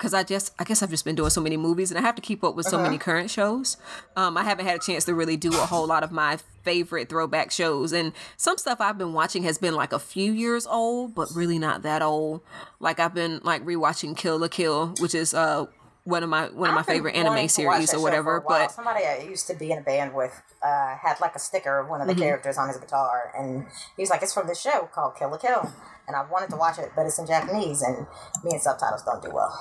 because 0.00 0.14
I 0.14 0.22
just 0.22 0.54
I 0.58 0.64
guess 0.64 0.82
I've 0.82 0.88
just 0.88 1.04
been 1.04 1.14
doing 1.14 1.28
so 1.28 1.42
many 1.42 1.58
movies, 1.58 1.90
and 1.90 1.98
I 1.98 2.00
have 2.00 2.14
to 2.14 2.22
keep 2.22 2.42
up 2.42 2.54
with 2.56 2.64
so 2.64 2.76
Uh-huh. 2.76 2.84
many 2.84 2.96
current 2.96 3.30
shows. 3.30 3.76
Um, 4.16 4.38
I 4.38 4.44
haven't 4.44 4.64
had 4.64 4.76
a 4.76 4.78
chance 4.78 5.04
to 5.04 5.14
really 5.14 5.36
do 5.36 5.50
a 5.52 5.66
whole 5.66 5.86
lot 5.86 6.02
of 6.02 6.10
my 6.10 6.38
favorite 6.64 7.10
throwback 7.10 7.50
shows, 7.50 7.92
and 7.92 8.12
some 8.38 8.56
stuff 8.56 8.80
I've 8.80 8.96
been 8.96 9.12
watching 9.12 9.42
has 9.42 9.58
been 9.58 9.74
like 9.74 9.92
a 9.92 9.98
few 9.98 10.32
years 10.32 10.66
old, 10.66 11.14
but 11.14 11.28
really 11.34 11.58
not 11.58 11.82
that 11.82 12.00
old. 12.00 12.40
Like 12.80 12.98
I've 12.98 13.12
been 13.14 13.40
like 13.44 13.62
rewatching 13.64 14.16
Kill 14.16 14.38
la 14.38 14.48
Kill, 14.48 14.94
which 15.00 15.14
is 15.14 15.34
uh 15.34 15.66
one 16.04 16.22
of 16.22 16.30
my 16.30 16.48
one 16.48 16.70
of 16.70 16.74
my 16.74 16.80
I've 16.80 16.86
been 16.86 16.94
favorite 16.96 17.14
anime 17.14 17.46
series 17.48 17.92
or 17.92 18.00
whatever. 18.00 18.40
for 18.40 18.44
a 18.46 18.48
while. 18.48 18.58
But 18.64 18.72
somebody 18.72 19.04
I 19.04 19.18
used 19.18 19.46
to 19.48 19.54
be 19.54 19.70
in 19.70 19.76
a 19.78 19.82
band 19.82 20.14
with 20.14 20.32
uh, 20.62 20.96
had 20.96 21.20
like 21.20 21.34
a 21.34 21.38
sticker 21.38 21.78
of 21.78 21.88
one 21.90 22.00
of 22.00 22.06
the 22.06 22.14
Mm-hmm. 22.14 22.22
characters 22.22 22.56
on 22.56 22.68
his 22.68 22.78
guitar, 22.78 23.30
and 23.36 23.66
he 23.96 24.02
was 24.02 24.08
like, 24.08 24.22
"It's 24.22 24.32
from 24.32 24.46
this 24.46 24.60
show 24.62 24.88
called 24.94 25.16
Kill 25.18 25.28
la 25.28 25.36
Kill," 25.36 25.70
and 26.06 26.16
I 26.16 26.24
wanted 26.30 26.50
to 26.50 26.56
watch 26.56 26.78
it, 26.78 26.90
but 26.96 27.06
it's 27.06 27.18
in 27.18 27.26
Japanese, 27.26 27.82
and 27.82 28.06
me 28.44 28.52
and 28.52 28.60
subtitles 28.60 29.02
don't 29.04 29.22
do 29.22 29.30
well. 29.32 29.52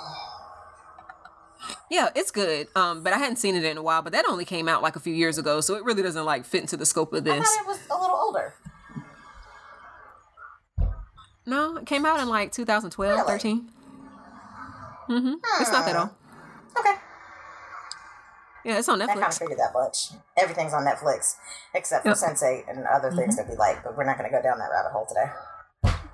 Yeah, 1.91 2.09
it's 2.15 2.31
good. 2.31 2.67
Um, 2.75 3.03
but 3.03 3.13
I 3.13 3.17
hadn't 3.17 3.37
seen 3.37 3.55
it 3.55 3.63
in 3.63 3.77
a 3.77 3.83
while. 3.83 4.01
But 4.01 4.13
that 4.13 4.25
only 4.27 4.45
came 4.45 4.67
out 4.67 4.81
like 4.81 4.95
a 4.95 4.99
few 4.99 5.13
years 5.13 5.37
ago, 5.37 5.59
so 5.61 5.75
it 5.75 5.83
really 5.83 6.01
doesn't 6.03 6.25
like 6.25 6.45
fit 6.45 6.61
into 6.61 6.77
the 6.77 6.85
scope 6.85 7.13
of 7.13 7.23
this. 7.23 7.33
I 7.33 7.43
thought 7.43 7.61
it 7.63 7.67
was 7.67 7.79
a 7.91 7.99
little 8.01 8.15
older. 8.15 8.53
No, 11.45 11.77
it 11.77 11.85
came 11.85 12.05
out 12.05 12.19
in 12.19 12.29
like 12.29 12.51
2012, 12.51 13.17
Really? 13.19 13.27
13. 13.31 13.69
Mm-hmm. 15.09 15.33
It's 15.61 15.71
not 15.71 15.85
that 15.85 15.95
old. 15.95 16.09
Okay, 16.77 16.93
Yeah, 18.63 18.77
it's 18.77 18.87
on 18.87 18.99
Netflix. 18.99 19.03
I 19.03 19.07
kind 19.07 19.19
of 19.23 19.25
Netflix. 19.29 19.39
figured 19.39 19.59
that 19.59 19.73
much. 19.73 20.09
Everything's 20.37 20.73
on 20.73 20.85
Netflix 20.85 21.35
except 21.73 22.03
for 22.03 22.09
Yep. 22.09 22.17
Sense8 22.17 22.69
and 22.69 22.85
other 22.85 23.09
things 23.11 23.35
Mm-hmm. 23.35 23.47
that 23.47 23.49
we 23.49 23.57
like, 23.57 23.83
but 23.83 23.97
we're 23.97 24.03
not 24.05 24.17
going 24.19 24.29
to 24.29 24.35
go 24.35 24.41
down 24.43 24.59
that 24.59 24.69
rabbit 24.71 24.91
hole 24.91 25.07
today. 25.07 25.25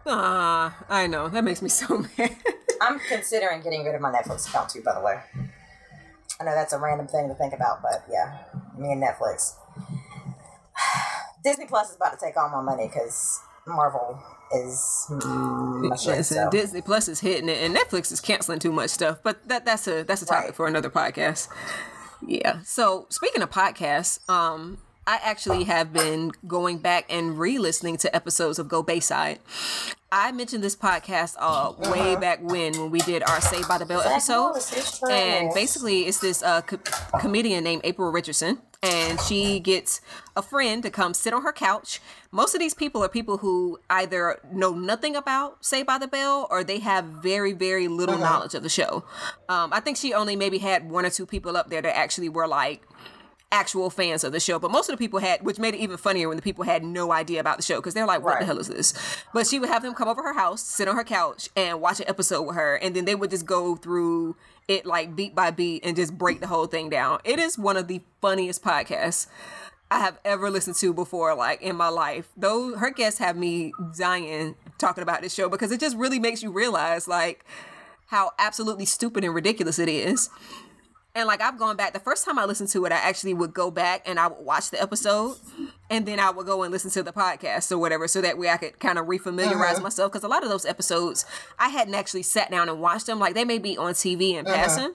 Ah, 0.07 0.75
I 0.89 1.07
know 1.07 1.29
that 1.29 1.43
makes 1.43 1.61
me 1.61 1.69
so 1.69 2.05
mad. 2.17 2.35
I'm 2.81 2.99
considering 3.09 3.61
getting 3.61 3.83
rid 3.85 3.95
of 3.95 4.01
my 4.01 4.11
Netflix 4.11 4.47
account 4.47 4.69
too, 4.69 4.81
by 4.81 4.93
the 4.93 5.01
way. 5.01 5.19
I 6.39 6.43
know 6.43 6.53
that's 6.53 6.73
a 6.73 6.79
random 6.79 7.07
thing 7.07 7.29
to 7.29 7.33
think 7.35 7.53
about, 7.53 7.81
but 7.81 8.05
yeah, 8.11 8.39
me 8.77 8.91
and 8.91 9.01
Netflix. 9.01 9.53
Disney 11.43 11.65
Plus 11.65 11.91
is 11.91 11.95
about 11.95 12.19
to 12.19 12.25
take 12.25 12.35
all 12.37 12.49
my 12.49 12.61
money 12.61 12.87
because 12.87 13.39
Marvel 13.67 14.19
is 14.53 15.05
mm, 15.09 15.89
my 15.89 15.95
shit. 15.95 16.25
So. 16.25 16.49
Disney 16.49 16.81
Plus 16.81 17.07
is 17.07 17.19
hitting 17.19 17.49
it, 17.49 17.61
and 17.63 17.75
Netflix 17.75 18.11
is 18.11 18.19
canceling 18.19 18.59
too 18.59 18.71
much 18.71 18.89
stuff. 18.89 19.19
But 19.23 19.47
that 19.47 19.65
that's 19.65 19.87
a 19.87 20.03
that's 20.03 20.21
a 20.21 20.25
topic 20.25 20.45
Right. 20.47 20.55
for 20.55 20.67
another 20.67 20.89
podcast. 20.89 21.47
Yeah. 22.25 22.61
So 22.63 23.07
speaking 23.09 23.41
of 23.41 23.49
podcasts, 23.51 24.27
um, 24.29 24.79
I 25.07 25.19
actually 25.23 25.65
have 25.65 25.93
been 25.93 26.31
going 26.47 26.79
back 26.79 27.05
and 27.09 27.37
re-listening 27.37 27.97
to 27.97 28.15
episodes 28.15 28.57
of 28.57 28.67
Go 28.67 28.81
Bayside. 28.81 29.39
I 30.11 30.31
mentioned 30.31 30.63
this 30.63 30.75
podcast 30.75 31.35
uh, 31.37 31.73
way 31.91 32.15
back 32.15 32.39
when 32.41 32.65
when 32.79 32.89
we 32.89 32.99
did 32.99 33.21
our 33.23 33.41
Saved 33.41 33.67
by 33.67 33.77
the 33.77 33.85
Bell 33.85 34.01
episode, 34.01 34.55
and 35.11 35.53
basically 35.53 36.03
it's 36.03 36.19
this 36.19 36.41
uh, 36.41 36.61
co- 36.61 36.79
comedian 37.19 37.63
named 37.63 37.81
April 37.83 38.11
Richardson, 38.11 38.59
and 38.81 39.19
she 39.21 39.59
gets 39.59 40.01
a 40.35 40.41
friend 40.41 40.81
to 40.83 40.89
come 40.89 41.13
sit 41.13 41.33
on 41.33 41.43
her 41.43 41.51
couch. 41.51 41.99
Most 42.31 42.55
of 42.55 42.59
these 42.59 42.73
people 42.73 43.03
are 43.03 43.09
people 43.09 43.37
who 43.37 43.79
either 43.89 44.39
know 44.51 44.73
nothing 44.73 45.15
about 45.15 45.63
Saved 45.65 45.85
by 45.85 45.97
the 45.97 46.07
Bell 46.07 46.47
or 46.49 46.63
they 46.63 46.79
have 46.79 47.05
very 47.05 47.51
very 47.51 47.87
little 47.87 48.17
knowledge 48.17 48.55
of 48.55 48.63
the 48.63 48.69
show. 48.69 49.03
Um, 49.49 49.71
I 49.73 49.81
think 49.81 49.97
she 49.97 50.13
only 50.13 50.35
maybe 50.35 50.59
had 50.59 50.89
one 50.89 51.05
or 51.05 51.09
two 51.09 51.25
people 51.25 51.57
up 51.57 51.69
there 51.69 51.81
that 51.81 51.95
actually 51.95 52.29
were 52.29 52.47
like 52.47 52.81
actual 53.51 53.89
fans 53.89 54.23
of 54.23 54.31
the 54.31 54.39
show. 54.39 54.59
But 54.59 54.71
most 54.71 54.89
of 54.89 54.93
the 54.93 54.97
people 54.97 55.19
had, 55.19 55.43
which 55.43 55.59
made 55.59 55.73
it 55.73 55.79
even 55.79 55.97
funnier 55.97 56.27
when 56.27 56.37
the 56.37 56.43
people 56.43 56.63
had 56.63 56.83
no 56.83 57.11
idea 57.11 57.39
about 57.39 57.57
the 57.57 57.63
show 57.63 57.77
because 57.77 57.93
they're 57.93 58.05
like, 58.05 58.23
what 58.23 58.39
the 58.39 58.45
hell 58.45 58.59
is 58.59 58.67
this? 58.67 58.93
But 59.33 59.47
she 59.47 59.59
would 59.59 59.69
have 59.69 59.83
them 59.83 59.93
come 59.93 60.07
over 60.07 60.23
her 60.23 60.33
house, 60.33 60.61
sit 60.61 60.87
on 60.87 60.95
her 60.95 61.03
couch, 61.03 61.49
and 61.55 61.81
watch 61.81 61.99
an 61.99 62.09
episode 62.09 62.43
with 62.43 62.55
her. 62.55 62.75
And 62.75 62.95
then 62.95 63.05
they 63.05 63.15
would 63.15 63.29
just 63.29 63.45
go 63.45 63.75
through 63.75 64.35
it 64.67 64.85
like 64.85 65.15
beat 65.15 65.35
by 65.35 65.51
beat 65.51 65.85
and 65.85 65.95
just 65.95 66.17
break 66.17 66.41
the 66.41 66.47
whole 66.47 66.67
thing 66.67 66.89
down. 66.89 67.19
It 67.23 67.39
is 67.39 67.57
one 67.57 67.77
of 67.77 67.87
the 67.87 68.01
funniest 68.21 68.63
podcasts. 68.63 69.27
I 69.91 69.99
have 69.99 70.19
ever 70.25 70.49
listened 70.49 70.77
to 70.77 70.93
before, 70.93 71.35
like 71.35 71.61
in 71.61 71.75
my 71.75 71.89
life. 71.89 72.27
Though 72.35 72.75
her 72.77 72.89
guests 72.89 73.19
have 73.19 73.37
me 73.37 73.71
dying 73.97 74.55
talking 74.77 75.03
about 75.03 75.21
this 75.21 75.33
show 75.33 75.47
because 75.47 75.71
it 75.71 75.79
just 75.79 75.95
really 75.95 76.19
makes 76.19 76.41
you 76.41 76.51
realize 76.51 77.07
like 77.07 77.45
how 78.07 78.31
absolutely 78.39 78.85
stupid 78.85 79.23
and 79.23 79.33
ridiculous 79.33 79.79
it 79.79 79.89
is. 79.89 80.29
And 81.15 81.27
like 81.27 81.41
I've 81.41 81.57
gone 81.57 81.77
back 81.77 81.93
the 81.93 81.99
first 81.99 82.25
time 82.25 82.37
I 82.37 82.43
listened 82.43 82.69
to 82.69 82.85
it, 82.85 82.91
I 82.91 82.97
actually 82.97 83.33
would 83.33 83.53
go 83.53 83.71
back 83.71 84.03
and 84.05 84.19
I 84.19 84.27
would 84.27 84.45
watch 84.45 84.69
the 84.69 84.81
episode 84.81 85.37
and 85.89 86.05
then 86.05 86.19
I 86.19 86.29
would 86.29 86.45
go 86.45 86.63
and 86.63 86.71
listen 86.73 86.91
to 86.91 87.03
the 87.03 87.13
podcast 87.13 87.71
or 87.71 87.77
whatever 87.77 88.07
so 88.09 88.19
that 88.19 88.37
way 88.37 88.49
I 88.49 88.57
could 88.57 88.79
kind 88.79 88.99
of 88.99 89.05
refamiliarize 89.05 89.75
uh-huh. 89.75 89.81
myself 89.81 90.11
because 90.11 90.25
a 90.25 90.27
lot 90.27 90.43
of 90.43 90.49
those 90.49 90.65
episodes 90.65 91.25
I 91.57 91.69
hadn't 91.69 91.95
actually 91.95 92.23
sat 92.23 92.51
down 92.51 92.67
and 92.67 92.81
watched 92.81 93.05
them. 93.05 93.17
Like 93.17 93.33
they 93.33 93.45
may 93.45 93.59
be 93.59 93.77
on 93.77 93.93
TV 93.93 94.33
in 94.33 94.45
uh-huh. 94.45 94.55
passing. 94.55 94.93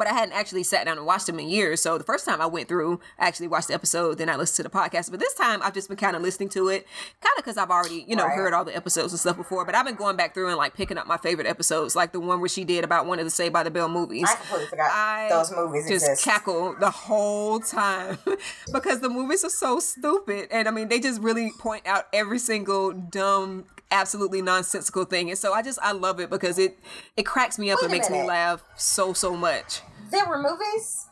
But 0.00 0.08
I 0.08 0.14
hadn't 0.14 0.32
actually 0.34 0.62
sat 0.62 0.86
down 0.86 0.96
and 0.96 1.06
watched 1.06 1.26
them 1.26 1.38
in 1.38 1.48
years. 1.50 1.82
So 1.82 1.98
the 1.98 2.04
first 2.04 2.24
time 2.24 2.40
I 2.40 2.46
went 2.46 2.68
through, 2.68 3.00
I 3.18 3.28
actually 3.28 3.48
watched 3.48 3.68
the 3.68 3.74
episode, 3.74 4.16
then 4.16 4.30
I 4.30 4.36
listened 4.36 4.56
to 4.56 4.62
the 4.62 4.70
podcast. 4.70 5.10
But 5.10 5.20
this 5.20 5.34
time 5.34 5.60
I've 5.62 5.74
just 5.74 5.88
been 5.88 5.98
kind 5.98 6.16
of 6.16 6.22
listening 6.22 6.48
to 6.50 6.68
it, 6.68 6.86
kind 7.20 7.34
of 7.36 7.44
because 7.44 7.58
I've 7.58 7.68
already, 7.70 8.06
you 8.08 8.16
know, 8.16 8.24
Right. 8.24 8.34
heard 8.34 8.54
all 8.54 8.64
the 8.64 8.74
episodes 8.74 9.12
and 9.12 9.20
stuff 9.20 9.36
before. 9.36 9.66
But 9.66 9.74
I've 9.74 9.84
been 9.84 9.96
going 9.96 10.16
back 10.16 10.32
through 10.32 10.48
and 10.48 10.56
like 10.56 10.74
picking 10.74 10.96
up 10.96 11.06
my 11.06 11.18
favorite 11.18 11.46
episodes, 11.46 11.94
like 11.94 12.12
the 12.12 12.20
one 12.20 12.40
where 12.40 12.48
she 12.48 12.64
did 12.64 12.82
about 12.82 13.04
one 13.04 13.18
of 13.18 13.26
the 13.26 13.30
Saved 13.30 13.52
by 13.52 13.62
the 13.62 13.70
Bell 13.70 13.90
movies. 13.90 14.24
I 14.26 14.36
completely 14.36 14.66
forgot 14.68 14.90
I 14.90 15.28
those 15.28 15.52
movies 15.54 15.86
just 15.86 16.06
exist. 16.08 16.24
cackle 16.24 16.74
the 16.80 16.90
whole 16.90 17.60
time 17.60 18.16
because 18.72 19.00
the 19.00 19.10
movies 19.10 19.44
are 19.44 19.50
so 19.50 19.80
stupid, 19.80 20.48
and 20.50 20.66
I 20.66 20.70
mean 20.70 20.88
they 20.88 20.98
just 20.98 21.20
really 21.20 21.52
point 21.58 21.86
out 21.86 22.06
every 22.14 22.38
single 22.38 22.92
dumb, 22.92 23.66
absolutely 23.90 24.42
nonsensical 24.42 25.04
thing, 25.04 25.28
and 25.30 25.38
so 25.38 25.52
I 25.52 25.62
just 25.62 25.78
I 25.82 25.92
love 25.92 26.20
it 26.20 26.30
because 26.30 26.58
it 26.58 26.78
it 27.16 27.24
cracks 27.24 27.58
me 27.58 27.70
up 27.70 27.78
Wait 27.80 27.84
and 27.86 27.92
makes 27.92 28.10
me 28.10 28.22
laugh 28.26 28.62
so 28.76 29.12
so 29.12 29.36
much. 29.36 29.80
there 30.10 30.26
were 30.28 30.38
movies. 30.40 31.06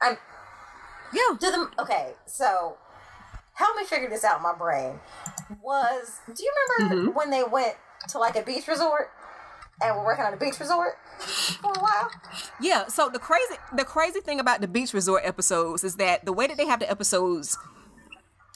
I'm 0.00 0.16
Yeah, 1.12 1.36
do 1.38 1.50
them. 1.50 1.70
Okay, 1.78 2.14
so 2.26 2.76
help 3.54 3.76
me 3.76 3.84
figure 3.84 4.08
this 4.08 4.24
out. 4.24 4.38
in 4.38 4.42
My 4.42 4.54
brain 4.54 4.98
was. 5.62 6.20
Do 6.34 6.42
you 6.42 6.52
remember 6.78 6.96
Mm-hmm. 6.96 7.16
when 7.16 7.30
they 7.30 7.44
went 7.44 7.76
to 8.08 8.18
like 8.18 8.36
a 8.36 8.42
beach 8.42 8.66
resort 8.66 9.10
and 9.82 9.96
we're 9.96 10.04
working 10.04 10.24
on 10.24 10.32
a 10.34 10.36
beach 10.36 10.58
resort 10.58 10.94
for 11.20 11.72
a 11.72 11.80
while? 11.80 12.10
yeah. 12.60 12.86
So 12.88 13.08
the 13.08 13.18
crazy 13.18 13.54
the 13.76 13.84
crazy 13.84 14.20
thing 14.20 14.40
about 14.40 14.60
the 14.60 14.68
beach 14.68 14.92
resort 14.92 15.22
episodes 15.24 15.84
is 15.84 15.96
that 15.96 16.24
the 16.24 16.32
way 16.32 16.46
that 16.46 16.56
they 16.56 16.66
have 16.66 16.80
the 16.80 16.90
episodes. 16.90 17.58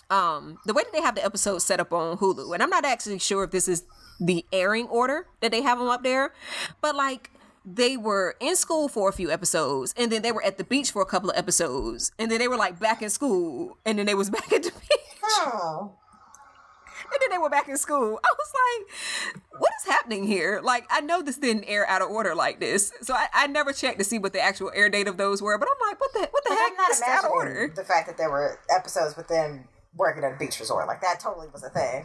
Um, 0.09 0.59
the 0.65 0.73
way 0.73 0.83
that 0.85 0.93
they 0.93 1.01
have 1.03 1.16
the 1.16 1.24
episodes 1.24 1.65
set 1.65 1.81
up 1.81 1.93
on 1.93 2.19
Hulu, 2.19 2.55
and 2.55 2.62
I'm 2.62 2.70
not 2.70 2.85
actually 2.85 3.19
sure 3.19 3.43
if 3.45 3.51
this 3.51 3.66
is 3.66 3.83
the 4.20 4.45
airing 4.53 4.87
order 4.87 5.27
that 5.41 5.51
they 5.51 5.62
have 5.62 5.78
them 5.78 5.89
up 5.89 6.03
there, 6.05 6.33
but 6.81 6.95
like 6.95 7.31
they 7.65 7.97
were 7.97 8.37
in 8.39 8.55
school 8.55 8.87
for 8.89 9.09
a 9.09 9.12
few 9.12 9.31
episodes, 9.33 9.93
and 9.97 10.12
then 10.12 10.23
they 10.23 10.31
were 10.31 10.45
at 10.45 10.59
the 10.59 10.65
beach 10.65 10.93
for 10.93 11.03
a 11.03 11.07
couple 11.07 11.31
of 11.31 11.37
episodes, 11.37 12.12
and 12.20 12.31
then 12.31 12.39
they 12.39 12.47
were 12.47 12.57
like 12.57 12.78
back 12.78 13.03
in 13.03 13.11
school, 13.11 13.77
and 13.85 13.99
then 13.99 14.07
they 14.07 14.15
was 14.15 14.31
back 14.37 14.53
at 14.53 14.62
the 14.62 14.70
beach, 14.70 15.01
Hmm. 15.24 15.87
and 15.89 17.20
then 17.20 17.31
they 17.31 17.39
were 17.39 17.51
back 17.51 17.69
in 17.69 17.77
school. 17.77 18.20
I 18.24 18.28
was 18.39 18.53
like, 18.55 19.41
what 19.61 19.73
is 19.83 19.91
happening 19.91 20.24
here? 20.24 20.61
Like, 20.62 20.87
I 20.89 21.01
know 21.01 21.20
this 21.20 21.37
didn't 21.39 21.65
air 21.65 21.85
out 21.89 22.01
of 22.01 22.11
order 22.11 22.33
like 22.37 22.61
this, 22.61 22.93
so 23.03 23.12
I, 23.12 23.27
I 23.35 23.47
never 23.49 23.73
checked 23.73 23.99
to 23.99 24.05
see 24.05 24.19
what 24.20 24.33
the 24.33 24.41
actual 24.41 24.70
air 24.73 24.89
date 24.89 25.09
of 25.09 25.16
those 25.16 25.43
were, 25.43 25.59
but 25.59 25.66
I'm 25.69 25.89
like, 25.91 26.01
what 26.01 26.12
the 26.12 26.20
what 26.31 26.45
the 26.45 26.51
heck? 26.51 26.70
I'm 26.70 26.77
not 26.77 27.03
out 27.09 27.24
of 27.24 27.31
order. 27.33 27.73
the 27.74 27.83
fact 27.83 28.07
that 28.07 28.16
there 28.16 28.31
were 28.31 28.61
episodes 28.70 29.16
with 29.16 29.27
them 29.27 29.65
working 29.97 30.24
at 30.24 30.32
a 30.32 30.36
beach 30.36 30.59
resort. 30.60 30.86
Like 30.86 31.01
that 31.01 31.20
totally 31.20 31.48
was 31.52 31.62
a 31.64 31.70
thing. 31.70 32.05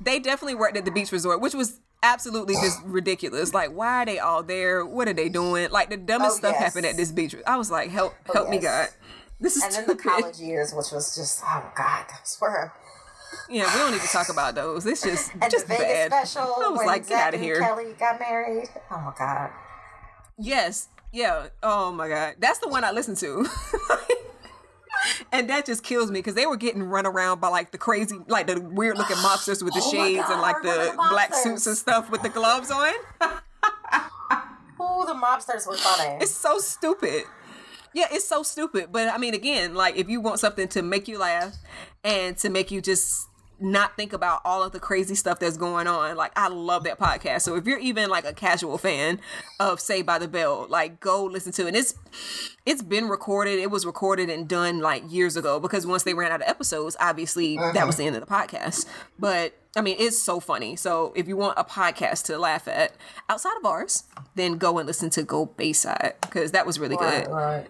they 0.00 0.18
definitely 0.18 0.54
worked 0.56 0.76
at 0.76 0.84
the 0.84 0.90
beach 0.90 1.12
resort, 1.12 1.40
which 1.40 1.54
was 1.54 1.80
absolutely 2.02 2.54
just 2.54 2.80
ridiculous. 2.84 3.52
Like, 3.54 3.70
why 3.70 4.02
are 4.02 4.06
they 4.06 4.18
all 4.18 4.42
there? 4.42 4.84
What 4.86 5.08
are 5.08 5.12
they 5.14 5.28
doing? 5.28 5.70
Like 5.70 5.90
the 5.90 5.96
dumbest 5.96 6.36
Oh, 6.36 6.38
stuff 6.38 6.52
yes. 6.54 6.62
happened 6.62 6.86
at 6.86 6.96
this 6.96 7.10
beach. 7.12 7.34
I 7.46 7.56
was 7.56 7.70
like, 7.70 7.90
help, 7.90 8.14
oh, 8.28 8.32
help 8.34 8.50
me, 8.50 8.58
God. 8.58 8.88
This 9.40 9.56
is 9.56 9.62
And 9.62 9.72
then 9.72 9.86
the 9.86 9.94
college 10.02 10.38
years, 10.38 10.72
which 10.72 10.90
was 10.92 11.14
just 11.14 11.42
oh 11.44 11.72
god, 11.76 12.06
those 12.10 12.38
were 12.40 12.72
Yeah, 13.48 13.72
we 13.72 13.78
don't 13.80 13.92
need 13.92 14.00
to 14.00 14.08
talk 14.08 14.28
about 14.30 14.54
those. 14.56 14.84
It's 14.84 15.02
just 15.02 15.32
and 15.40 15.50
just 15.50 15.68
the 15.68 15.74
Vegas 15.74 16.08
bad. 16.10 16.26
special 16.26 16.54
I 16.64 16.68
was 16.70 16.84
like, 16.84 17.08
get 17.08 17.20
out 17.28 17.34
of 17.34 17.40
here. 17.40 17.60
Kelly 17.60 17.94
got 17.98 18.18
married. 18.18 18.68
Oh 18.90 19.00
my 19.00 19.12
god. 19.18 19.50
Yes, 20.38 20.88
yeah. 21.12 21.48
Oh 21.62 21.92
my 21.92 22.08
God, 22.08 22.34
that's 22.38 22.58
the 22.60 22.68
one 22.68 22.82
I 22.84 22.90
listened 22.90 23.16
to. 23.18 23.46
And 25.32 25.50
that 25.50 25.66
just 25.66 25.82
kills 25.82 26.10
me 26.10 26.20
because 26.20 26.34
they 26.34 26.46
were 26.46 26.56
getting 26.56 26.82
run 26.82 27.06
around 27.06 27.40
by 27.40 27.48
like 27.48 27.70
the 27.70 27.78
crazy, 27.78 28.18
like 28.28 28.46
the 28.46 28.60
weird 28.60 28.96
looking 28.98 29.16
mobsters 29.16 29.62
with 29.62 29.74
the 29.74 29.82
Oh 29.82 29.90
shades 29.90 30.22
God, 30.22 30.32
and 30.32 30.40
like 30.40 30.62
the 30.62 30.90
the 30.90 31.08
black 31.10 31.34
suits 31.34 31.66
and 31.66 31.76
stuff 31.76 32.10
with 32.10 32.22
the 32.22 32.28
gloves 32.28 32.70
on. 32.70 32.92
Ooh, 34.80 35.04
the 35.06 35.14
mobsters 35.14 35.66
were 35.66 35.76
funny. 35.76 36.18
It's 36.20 36.34
so 36.34 36.58
stupid. 36.58 37.24
Yeah, 37.94 38.06
it's 38.10 38.26
so 38.26 38.42
stupid. 38.42 38.88
But 38.92 39.08
I 39.08 39.18
mean, 39.18 39.34
again, 39.34 39.74
like 39.74 39.96
if 39.96 40.08
you 40.08 40.20
want 40.20 40.40
something 40.40 40.68
to 40.68 40.82
make 40.82 41.08
you 41.08 41.18
laugh 41.18 41.54
and 42.04 42.36
to 42.38 42.48
make 42.48 42.70
you 42.70 42.80
just 42.80 43.28
not 43.60 43.96
think 43.96 44.12
about 44.12 44.40
all 44.44 44.62
of 44.62 44.72
the 44.72 44.80
crazy 44.80 45.14
stuff 45.14 45.38
that's 45.38 45.56
going 45.56 45.86
on, 45.86 46.16
like 46.16 46.32
I 46.36 46.48
love 46.48 46.84
that 46.84 46.98
podcast. 46.98 47.42
So 47.42 47.56
if 47.56 47.66
you're 47.66 47.78
even 47.78 48.08
like 48.08 48.24
a 48.24 48.32
casual 48.32 48.78
fan 48.78 49.20
of 49.58 49.80
Saved 49.80 50.06
by 50.06 50.18
the 50.18 50.28
Bell, 50.28 50.66
like 50.68 51.00
go 51.00 51.24
listen 51.24 51.52
to 51.52 51.64
it. 51.64 51.68
And 51.68 51.76
it's 51.76 51.94
it's 52.64 52.82
been 52.82 53.08
recorded. 53.08 53.58
It 53.58 53.70
was 53.70 53.84
recorded 53.84 54.30
and 54.30 54.48
done 54.48 54.80
like 54.80 55.02
years 55.10 55.36
ago 55.36 55.58
because 55.58 55.86
once 55.86 56.04
they 56.04 56.14
ran 56.14 56.30
out 56.30 56.40
of 56.40 56.48
episodes, 56.48 56.96
obviously 57.00 57.56
that 57.56 57.76
uh-huh. 57.76 57.86
was 57.86 57.96
the 57.96 58.04
end 58.04 58.16
of 58.16 58.20
the 58.20 58.32
podcast. 58.32 58.86
But 59.18 59.54
I 59.76 59.80
mean, 59.80 59.96
it's 59.98 60.18
so 60.18 60.40
funny. 60.40 60.76
So 60.76 61.12
if 61.14 61.28
you 61.28 61.36
want 61.36 61.58
a 61.58 61.64
podcast 61.64 62.24
to 62.26 62.38
laugh 62.38 62.68
at 62.68 62.92
outside 63.28 63.56
of 63.58 63.64
ours, 63.64 64.04
then 64.34 64.58
go 64.58 64.78
and 64.78 64.86
listen 64.86 65.10
to 65.10 65.22
Go 65.22 65.46
Bayside 65.46 66.14
because 66.22 66.52
that 66.52 66.66
was 66.66 66.78
really 66.78 66.96
good. 66.96 67.28
right. 67.28 67.66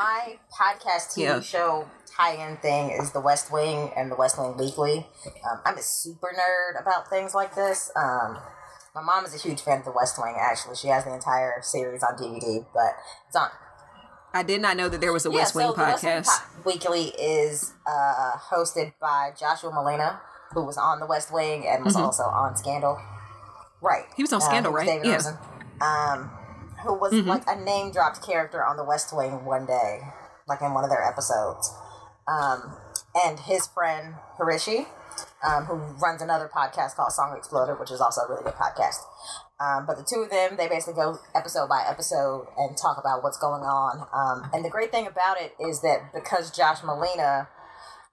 My 0.00 0.38
podcast 0.50 1.12
TV 1.14 1.24
Yeah. 1.24 1.40
show 1.40 1.84
tie-in 2.06 2.56
thing 2.56 2.88
is 2.90 3.12
The 3.12 3.20
West 3.20 3.52
Wing 3.52 3.92
and 3.94 4.10
The 4.10 4.14
West 4.16 4.38
Wing 4.38 4.56
Weekly. 4.56 5.06
Um, 5.44 5.60
I'm 5.66 5.76
a 5.76 5.82
super 5.82 6.28
nerd 6.32 6.80
about 6.80 7.08
things 7.10 7.34
like 7.34 7.54
this. 7.54 7.90
Um, 7.94 8.38
my 8.94 9.02
mom 9.02 9.26
is 9.26 9.34
a 9.34 9.36
huge 9.38 9.60
fan 9.60 9.80
of 9.80 9.84
The 9.84 9.90
West 9.90 10.16
Wing. 10.18 10.34
Actually, 10.40 10.76
she 10.76 10.88
has 10.88 11.04
the 11.04 11.12
entire 11.12 11.60
series 11.60 12.02
on 12.02 12.16
DVD, 12.16 12.64
but 12.72 12.94
it's 13.26 13.36
on. 13.36 13.50
I 14.32 14.42
did 14.42 14.62
not 14.62 14.78
know 14.78 14.88
that 14.88 15.02
there 15.02 15.12
was 15.12 15.26
a 15.26 15.30
West 15.30 15.54
Wing 15.54 15.66
so 15.66 15.74
The 15.74 15.80
West 15.82 16.02
Wing 16.02 16.12
podcast. 16.22 16.28
Po- 16.28 16.70
Weekly 16.70 17.08
is 17.20 17.74
uh, 17.86 18.38
hosted 18.50 18.94
by 19.02 19.32
Joshua 19.38 19.70
Malina, 19.70 20.18
who 20.54 20.64
was 20.64 20.78
on 20.78 21.00
The 21.00 21.06
West 21.06 21.30
Wing 21.30 21.66
and 21.68 21.84
was 21.84 21.94
also 21.94 22.22
on 22.22 22.56
Scandal. 22.56 22.98
Right. 23.82 24.04
Mm-hmm. 24.04 24.14
He 24.16 24.22
was 24.22 24.32
on 24.32 24.40
Scandal, 24.40 24.72
he 24.72 24.76
right? 24.76 24.86
David 24.86 25.06
Yeah. 25.06 25.12
Rosen. 25.16 25.38
Um, 25.82 26.30
who 26.82 26.94
was 26.94 27.12
Mm-hmm. 27.12 27.28
like 27.28 27.42
a 27.46 27.56
name 27.56 27.92
dropped 27.92 28.22
character 28.24 28.64
on 28.64 28.76
The 28.76 28.84
West 28.84 29.14
Wing 29.16 29.44
one 29.44 29.66
day, 29.66 30.00
like 30.48 30.60
in 30.62 30.72
one 30.74 30.84
of 30.84 30.90
their 30.90 31.02
episodes. 31.02 31.72
Um, 32.28 32.76
and 33.14 33.40
his 33.40 33.66
friend 33.66 34.14
Hrishi, 34.38 34.86
um, 35.44 35.64
who 35.64 35.74
runs 36.00 36.22
another 36.22 36.48
podcast 36.54 36.94
called 36.96 37.12
Song 37.12 37.34
Exploder, 37.36 37.74
which 37.74 37.90
is 37.90 38.00
also 38.00 38.22
a 38.22 38.28
really 38.28 38.44
good 38.44 38.54
podcast. 38.54 38.98
Um, 39.60 39.84
but 39.86 39.96
the 39.98 40.04
two 40.08 40.20
of 40.22 40.30
them, 40.30 40.56
they 40.56 40.68
basically 40.68 40.94
go 40.94 41.18
episode 41.34 41.68
by 41.68 41.84
episode 41.86 42.46
and 42.56 42.76
talk 42.78 42.96
about 42.98 43.22
what's 43.22 43.36
going 43.38 43.62
on. 43.62 44.06
Um, 44.14 44.48
and 44.54 44.64
the 44.64 44.70
great 44.70 44.90
thing 44.90 45.06
about 45.06 45.38
it 45.40 45.54
is 45.60 45.82
that 45.82 46.12
because 46.14 46.50
Josh 46.50 46.78
Malina 46.80 47.48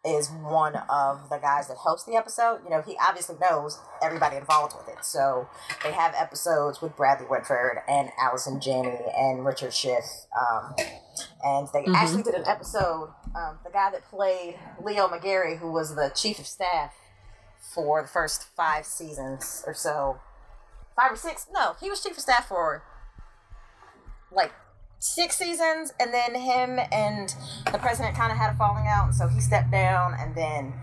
is 0.06 0.30
one 0.30 0.76
of 0.90 1.30
the 1.30 1.38
guys 1.38 1.68
that 1.68 1.78
hosts 1.78 2.06
the 2.06 2.16
episode, 2.16 2.60
you 2.64 2.70
know, 2.70 2.82
he 2.82 2.96
obviously 3.02 3.36
knows 3.42 3.80
everybody 4.02 4.38
involved 4.38 4.76
with 4.78 4.88
it. 4.96 5.04
So 5.04 5.50
they 5.84 5.92
have 5.92 6.14
episodes 6.16 6.82
with 6.82 6.96
Bradley 6.96 7.26
Whitford 7.26 7.80
and 7.88 8.10
Allison 8.20 8.62
Janney 8.62 9.00
and 9.18 9.46
Richard 9.46 9.74
Schiff. 9.74 10.06
Um, 10.40 10.76
and 11.44 11.68
they 11.74 11.86
actually 11.94 12.24
did 12.24 12.36
an 12.36 12.48
episode, 12.48 13.14
um, 13.36 13.60
the 13.64 13.72
guy 13.72 13.92
that 13.92 14.04
played 14.10 14.56
Leo 14.82 15.08
McGarry, 15.08 15.60
who 15.60 15.72
was 15.72 15.96
the 15.96 16.12
chief 16.16 16.40
of 16.40 16.48
staff 16.48 16.94
for 17.74 18.02
the 18.02 18.08
first 18.08 18.48
five 18.56 18.86
seasons 18.86 19.64
or 19.68 19.74
so. 19.74 20.20
Five 20.96 21.12
or 21.12 21.16
six? 21.16 21.48
No, 21.54 21.76
he 21.82 21.90
was 21.90 22.02
chief 22.02 22.14
of 22.14 22.20
staff 22.20 22.48
for 22.48 22.84
like 24.32 24.52
six 25.00 25.36
seasons, 25.36 25.94
and 26.00 26.14
then 26.14 26.36
him 26.36 26.80
and 26.92 27.34
the 27.72 27.78
president 27.78 28.16
kind 28.16 28.32
of 28.32 28.38
had 28.38 28.54
a 28.54 28.58
falling 28.58 28.88
out, 28.88 29.06
and 29.06 29.16
so 29.16 29.28
he 29.28 29.40
stepped 29.40 29.72
down, 29.72 30.16
and 30.20 30.36
then 30.36 30.74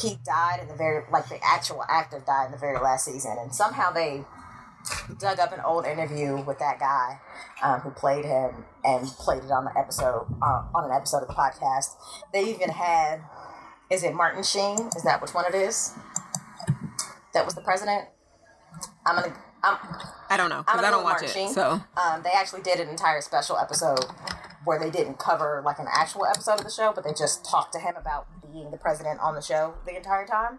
he 0.00 0.18
died 0.24 0.60
in 0.62 0.68
the 0.68 0.74
very 0.74 1.04
like 1.10 1.28
the 1.28 1.38
actual 1.44 1.84
actor 1.88 2.22
died 2.26 2.46
in 2.46 2.52
the 2.52 2.58
very 2.58 2.78
last 2.78 3.04
season, 3.04 3.36
and 3.40 3.54
somehow 3.54 3.90
they 3.90 4.24
dug 5.18 5.38
up 5.38 5.52
an 5.52 5.60
old 5.60 5.84
interview 5.84 6.42
with 6.42 6.58
that 6.58 6.78
guy 6.78 7.20
um, 7.62 7.80
who 7.80 7.90
played 7.90 8.24
him 8.24 8.64
and 8.82 9.06
played 9.06 9.44
it 9.44 9.50
on 9.50 9.66
the 9.66 9.78
episode 9.78 10.26
uh, 10.42 10.62
on 10.74 10.84
an 10.84 10.90
episode 10.90 11.22
of 11.22 11.28
the 11.28 11.34
podcast. 11.34 11.96
They 12.32 12.48
even 12.50 12.70
had 12.70 13.20
is 13.90 14.04
it 14.04 14.14
Martin 14.14 14.42
Sheen? 14.42 14.88
Is 14.96 15.02
that 15.02 15.20
which 15.20 15.34
one 15.34 15.44
it 15.46 15.54
is? 15.54 15.92
That 17.34 17.44
was 17.44 17.54
the 17.54 17.60
president. 17.60 18.06
I'm 19.04 19.16
gonna. 19.16 19.34
I'm, 19.62 19.78
I 20.28 20.36
don't 20.36 20.50
know 20.50 20.62
because 20.62 20.82
I 20.82 20.90
don't 20.90 21.04
watch 21.04 21.22
it. 21.22 21.50
So 21.50 21.82
um, 21.96 22.22
they 22.22 22.30
actually 22.30 22.62
did 22.62 22.80
an 22.80 22.88
entire 22.88 23.20
special 23.20 23.58
episode 23.58 24.04
where 24.64 24.78
they 24.78 24.90
didn't 24.90 25.18
cover 25.18 25.62
like 25.64 25.78
an 25.78 25.86
actual 25.92 26.26
episode 26.26 26.58
of 26.58 26.64
the 26.64 26.70
show, 26.70 26.92
but 26.94 27.04
they 27.04 27.12
just 27.12 27.44
talked 27.44 27.72
to 27.72 27.78
him 27.78 27.94
about 27.96 28.26
being 28.52 28.70
the 28.70 28.76
president 28.76 29.20
on 29.20 29.34
the 29.34 29.40
show 29.42 29.74
the 29.86 29.96
entire 29.96 30.26
time. 30.26 30.58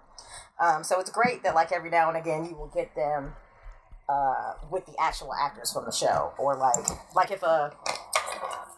Um, 0.60 0.84
so 0.84 1.00
it's 1.00 1.10
great 1.10 1.44
that 1.44 1.56
like 1.56 1.72
every 1.72 1.90
now 1.90 2.10
and 2.10 2.18
again 2.18 2.46
you 2.46 2.56
will 2.56 2.72
get 2.74 2.96
them 2.96 3.34
uh, 4.10 4.54
with 4.70 4.86
the 4.86 4.94
actual 5.00 5.34
actors 5.34 5.72
from 5.72 5.86
the 5.86 5.92
show, 5.92 6.34
or 6.38 6.56
like 6.56 6.86
like 7.16 7.32
if 7.32 7.44
a 7.44 7.46
uh, 7.46 7.72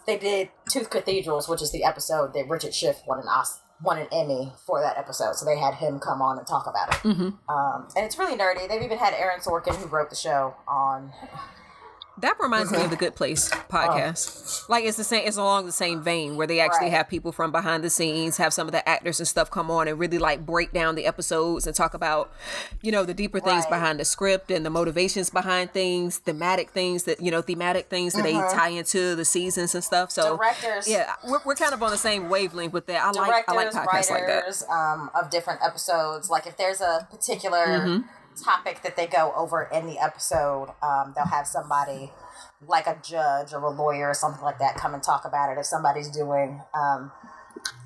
they 0.06 0.18
did 0.18 0.50
Two 0.70 0.82
Cathedrals, 0.82 1.48
which 1.48 1.62
is 1.62 1.72
the 1.72 1.84
episode 1.84 2.34
that 2.34 2.48
Richard 2.50 2.74
Schiff 2.74 3.02
won 3.08 3.20
an 3.20 3.28
Oscar 3.28 3.63
won 3.84 3.98
an 3.98 4.08
Emmy 4.12 4.54
for 4.66 4.80
that 4.82 4.98
episode, 4.98 5.36
so 5.36 5.46
they 5.46 5.58
had 5.58 5.76
him 5.76 6.00
come 6.00 6.22
on 6.22 6.38
and 6.38 6.48
talk 6.48 6.66
about 6.68 6.90
it. 6.90 7.02
Mm-hmm. 7.08 7.52
Um, 7.52 7.88
and 7.96 8.06
it's 8.06 8.18
really 8.18 8.38
nerdy. 8.38 8.68
They've 8.68 8.82
even 8.82 8.98
had 8.98 9.14
Aaron 9.14 9.42
Sorkin, 9.42 9.76
who 9.76 9.88
wrote 9.88 10.10
the 10.10 10.16
show, 10.16 10.56
on 10.68 11.12
that 12.20 12.38
reminds 12.40 12.72
me 12.72 12.82
of 12.82 12.92
the 12.92 12.96
Good 12.96 13.16
Place 13.16 13.50
podcast. 13.50 14.62
Oh. 14.64 14.66
Like 14.70 14.86
it's 14.86 14.98
the 14.98 15.04
same. 15.04 15.28
It's 15.28 15.38
along 15.38 15.66
the 15.66 15.72
same 15.72 16.04
vein 16.04 16.36
where 16.36 16.46
they 16.46 16.60
actually 16.60 16.86
right. 16.86 16.94
have 16.94 17.10
people 17.10 17.32
from 17.32 17.52
behind 17.52 17.84
the 17.84 17.90
scenes, 17.90 18.38
have 18.38 18.54
some 18.54 18.68
of 18.68 18.72
the 18.72 18.88
actors 18.88 19.20
and 19.20 19.28
stuff 19.28 19.50
come 19.50 19.72
on 19.72 19.88
and 19.88 19.98
really 19.98 20.20
like 20.20 20.46
break 20.46 20.72
down 20.74 20.94
the 20.94 21.08
episodes 21.08 21.66
and 21.66 21.76
talk 21.76 21.96
about, 21.96 22.32
you 22.82 22.92
know, 22.92 23.04
the 23.04 23.16
deeper 23.16 23.40
things 23.40 23.64
right. 23.64 23.72
behind 23.72 24.00
the 24.00 24.06
script 24.06 24.52
and 24.52 24.64
the 24.64 24.70
motivations 24.70 25.32
behind 25.32 25.72
things, 25.72 26.20
thematic 26.20 26.70
things 26.70 27.04
that 27.04 27.20
you 27.20 27.32
know, 27.32 27.42
thematic 27.42 27.88
things 27.88 28.14
that 28.14 28.24
mm-hmm. 28.24 28.48
they 28.48 28.54
tie 28.54 28.70
into 28.70 29.16
the 29.16 29.26
seasons 29.26 29.74
and 29.74 29.84
stuff. 29.84 30.12
So 30.12 30.38
directors, 30.38 30.88
yeah, 30.88 31.14
we're, 31.28 31.40
we're 31.46 31.56
kind 31.56 31.74
of 31.74 31.82
on 31.82 31.90
the 31.90 31.98
same 31.98 32.30
wavelength 32.30 32.74
with 32.74 32.86
that. 32.88 33.04
I 33.04 33.12
like 33.12 33.50
I 33.50 33.54
like 33.54 33.72
podcasts 33.72 34.12
writers, 34.12 34.12
like 34.12 34.28
that. 34.28 34.70
Um, 34.70 35.10
of 35.16 35.32
different 35.32 35.62
episodes. 35.64 36.30
Like 36.30 36.46
if 36.46 36.58
there's 36.58 36.82
a 36.82 37.08
particular. 37.10 37.66
Mm-hmm. 37.66 38.08
Topic 38.42 38.82
that 38.84 38.96
they 38.96 39.08
go 39.08 39.34
over 39.36 39.64
in 39.64 39.86
the 39.86 40.00
episode, 40.00 40.70
um, 40.82 41.14
they'll 41.16 41.26
have 41.26 41.48
somebody 41.48 42.12
like 42.68 42.88
a 42.88 42.98
judge 43.04 43.54
or 43.54 43.62
a 43.62 43.70
lawyer 43.70 44.10
or 44.10 44.14
something 44.14 44.44
like 44.44 44.60
that 44.60 44.76
come 44.76 44.94
and 44.94 45.04
talk 45.04 45.26
about 45.26 45.52
it 45.52 45.60
if 45.60 45.66
somebody's 45.66 46.10
doing 46.10 46.62
um, 46.74 47.12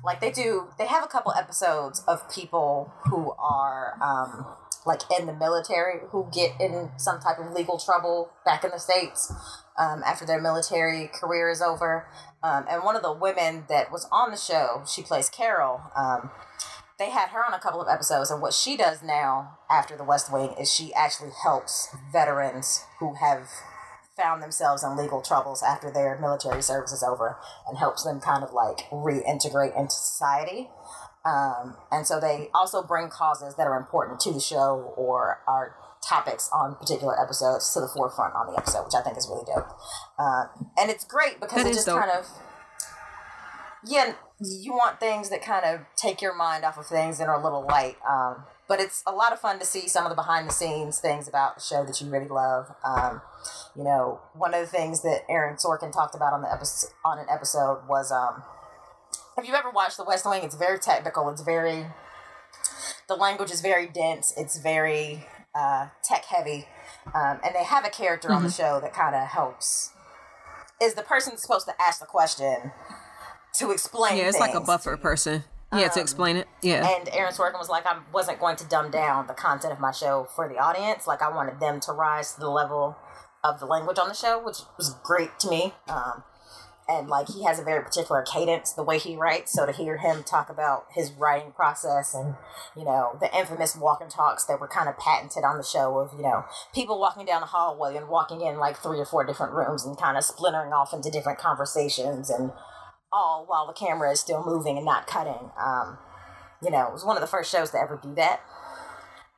like 0.04 0.20
they 0.20 0.30
do 0.30 0.68
they 0.78 0.86
have 0.86 1.04
a 1.04 1.06
couple 1.06 1.32
episodes 1.32 2.02
of 2.06 2.30
people 2.32 2.92
who 3.06 3.32
are 3.38 3.98
um, 4.02 4.46
like 4.86 5.02
in 5.18 5.26
the 5.26 5.32
military 5.32 6.00
who 6.10 6.28
get 6.32 6.52
in 6.60 6.90
some 6.96 7.20
type 7.20 7.38
of 7.38 7.52
legal 7.52 7.78
trouble 7.78 8.30
back 8.44 8.64
in 8.64 8.70
the 8.70 8.78
states 8.78 9.32
um, 9.78 10.02
after 10.04 10.24
their 10.26 10.40
military 10.40 11.08
career 11.08 11.50
is 11.50 11.62
over. 11.62 12.08
Um, 12.42 12.66
and 12.70 12.82
one 12.82 12.96
of 12.96 13.02
the 13.02 13.12
women 13.12 13.64
that 13.68 13.90
was 13.92 14.08
on 14.10 14.30
the 14.30 14.36
show 14.36 14.82
she 14.86 15.02
plays 15.02 15.28
carol 15.28 15.82
um, 15.96 16.30
they 16.98 17.10
had 17.10 17.28
her 17.28 17.44
on 17.44 17.54
a 17.54 17.58
couple 17.58 17.80
of 17.80 17.88
episodes 17.88 18.30
and 18.30 18.42
what 18.42 18.52
she 18.52 18.76
does 18.76 19.02
now 19.02 19.58
after 19.70 19.96
the 19.96 20.04
west 20.04 20.32
wing 20.32 20.54
is 20.58 20.72
she 20.72 20.92
actually 20.94 21.30
helps 21.42 21.94
veterans 22.12 22.84
who 22.98 23.14
have 23.14 23.48
found 24.16 24.42
themselves 24.42 24.82
in 24.82 24.96
legal 24.96 25.22
troubles 25.22 25.62
after 25.62 25.90
their 25.90 26.18
military 26.20 26.60
service 26.60 26.92
is 26.92 27.02
over 27.02 27.38
and 27.68 27.78
helps 27.78 28.02
them 28.04 28.20
kind 28.20 28.42
of 28.42 28.52
like 28.52 28.90
reintegrate 28.90 29.78
into 29.78 29.92
society. 29.92 30.68
Um, 31.24 31.76
and 31.92 32.06
so 32.06 32.18
they 32.18 32.48
also 32.52 32.82
bring 32.82 33.08
causes 33.08 33.54
that 33.56 33.66
are 33.66 33.76
important 33.76 34.18
to 34.20 34.32
the 34.32 34.40
show 34.40 34.92
or 34.96 35.40
are 35.46 35.76
topics 36.06 36.48
on 36.52 36.74
particular 36.76 37.20
episodes 37.20 37.72
to 37.74 37.80
the 37.80 37.88
forefront 37.88 38.34
on 38.34 38.52
the 38.52 38.58
episode, 38.58 38.84
which 38.84 38.94
I 38.94 39.02
think 39.02 39.16
is 39.16 39.28
really 39.28 39.44
dope. 39.46 39.68
Uh, 40.18 40.46
and 40.78 40.90
it's 40.90 41.04
great 41.04 41.38
because 41.40 41.62
that 41.62 41.70
it 41.70 41.74
just 41.74 41.86
dope. 41.86 42.00
kind 42.00 42.10
of, 42.10 42.26
yeah, 43.86 44.14
you 44.40 44.72
want 44.72 45.00
things 45.00 45.30
that 45.30 45.42
kind 45.42 45.64
of 45.64 45.80
take 45.96 46.22
your 46.22 46.34
mind 46.34 46.64
off 46.64 46.78
of 46.78 46.86
things 46.86 47.20
and 47.20 47.28
are 47.28 47.40
a 47.40 47.42
little 47.42 47.66
light. 47.66 47.96
Um, 48.08 48.44
but 48.68 48.80
it's 48.80 49.02
a 49.06 49.12
lot 49.12 49.32
of 49.32 49.40
fun 49.40 49.58
to 49.58 49.64
see 49.64 49.88
some 49.88 50.04
of 50.04 50.10
the 50.10 50.14
behind 50.14 50.46
the 50.46 50.52
scenes 50.52 50.98
things 51.00 51.26
about 51.26 51.56
the 51.56 51.60
show 51.62 51.84
that 51.84 52.00
you 52.00 52.10
really 52.10 52.28
love. 52.28 52.66
Um, 52.84 53.22
you 53.74 53.82
know, 53.82 54.20
one 54.34 54.54
of 54.54 54.60
the 54.60 54.66
things 54.66 55.02
that 55.02 55.22
Aaron 55.28 55.56
Sorkin 55.56 55.92
talked 55.92 56.14
about 56.14 56.32
on 56.32 56.42
the 56.42 56.52
episode 56.52 56.90
on 57.04 57.18
an 57.18 57.26
episode 57.30 57.80
was 57.88 58.12
um, 58.12 58.42
have 59.36 59.46
you 59.46 59.54
ever 59.54 59.70
watched 59.70 59.96
The 59.96 60.04
West 60.04 60.28
Wing? 60.28 60.42
It's 60.42 60.56
very 60.56 60.78
technical. 60.78 61.28
It's 61.30 61.42
very 61.42 61.86
the 63.08 63.16
language 63.16 63.50
is 63.50 63.60
very 63.60 63.86
dense. 63.86 64.34
It's 64.36 64.58
very 64.58 65.26
uh, 65.54 65.88
tech 66.04 66.26
heavy, 66.26 66.66
um, 67.14 67.40
and 67.42 67.54
they 67.54 67.64
have 67.64 67.86
a 67.86 67.90
character 67.90 68.28
mm-hmm. 68.28 68.36
on 68.36 68.42
the 68.42 68.48
mm-hmm. 68.50 68.62
show 68.62 68.80
that 68.80 68.92
kind 68.92 69.14
of 69.14 69.28
helps. 69.28 69.92
Is 70.80 70.94
the 70.94 71.02
person 71.02 71.36
supposed 71.36 71.66
to 71.66 71.74
ask 71.80 72.00
the 72.00 72.06
question 72.06 72.72
to 73.54 73.70
explain? 73.70 74.16
Yeah, 74.16 74.28
it's 74.28 74.38
like 74.38 74.54
a 74.54 74.60
buffer 74.60 74.96
person. 74.96 75.44
Yeah, 75.72 75.84
um, 75.84 75.90
to 75.90 76.00
explain 76.00 76.36
it. 76.36 76.48
Yeah. 76.62 76.96
And 76.96 77.08
Aaron 77.10 77.32
Sorkin 77.32 77.58
was 77.58 77.68
like, 77.68 77.84
I 77.84 77.98
wasn't 78.12 78.40
going 78.40 78.56
to 78.56 78.66
dumb 78.66 78.90
down 78.90 79.26
the 79.26 79.34
content 79.34 79.72
of 79.72 79.80
my 79.80 79.92
show 79.92 80.26
for 80.34 80.48
the 80.48 80.56
audience. 80.56 81.06
Like, 81.06 81.20
I 81.20 81.28
wanted 81.28 81.60
them 81.60 81.78
to 81.80 81.92
rise 81.92 82.34
to 82.34 82.40
the 82.40 82.48
level 82.48 82.96
of 83.44 83.60
the 83.60 83.66
language 83.66 83.98
on 83.98 84.08
the 84.08 84.14
show, 84.14 84.42
which 84.42 84.58
was 84.78 84.94
great 85.04 85.38
to 85.40 85.50
me. 85.50 85.74
Um, 85.88 86.22
and 86.88 87.08
like 87.08 87.28
he 87.28 87.44
has 87.44 87.58
a 87.60 87.62
very 87.64 87.84
particular 87.84 88.22
cadence 88.22 88.72
the 88.72 88.82
way 88.82 88.98
he 88.98 89.14
writes 89.14 89.52
so 89.52 89.66
to 89.66 89.72
hear 89.72 89.98
him 89.98 90.24
talk 90.24 90.48
about 90.48 90.86
his 90.94 91.12
writing 91.12 91.52
process 91.52 92.14
and 92.14 92.34
you 92.76 92.84
know 92.84 93.16
the 93.20 93.36
infamous 93.36 93.76
walk 93.76 94.00
and 94.00 94.10
talks 94.10 94.44
that 94.46 94.58
were 94.58 94.66
kind 94.66 94.88
of 94.88 94.98
patented 94.98 95.44
on 95.44 95.58
the 95.58 95.62
show 95.62 95.98
of 95.98 96.12
you 96.16 96.22
know 96.22 96.44
people 96.74 96.98
walking 96.98 97.26
down 97.26 97.40
the 97.40 97.46
hallway 97.46 97.96
and 97.96 98.08
walking 98.08 98.40
in 98.40 98.58
like 98.58 98.76
three 98.76 98.98
or 98.98 99.04
four 99.04 99.24
different 99.24 99.52
rooms 99.52 99.84
and 99.84 99.98
kind 99.98 100.16
of 100.16 100.24
splintering 100.24 100.72
off 100.72 100.92
into 100.92 101.10
different 101.10 101.38
conversations 101.38 102.30
and 102.30 102.50
all 103.12 103.44
while 103.46 103.66
the 103.66 103.72
camera 103.72 104.10
is 104.10 104.20
still 104.20 104.44
moving 104.44 104.76
and 104.76 104.86
not 104.86 105.06
cutting. 105.06 105.50
Um, 105.58 105.98
you 106.62 106.70
know 106.70 106.86
it 106.86 106.92
was 106.92 107.04
one 107.04 107.16
of 107.16 107.20
the 107.20 107.28
first 107.28 107.50
shows 107.50 107.70
to 107.70 107.78
ever 107.78 107.98
do 108.02 108.14
that. 108.14 108.40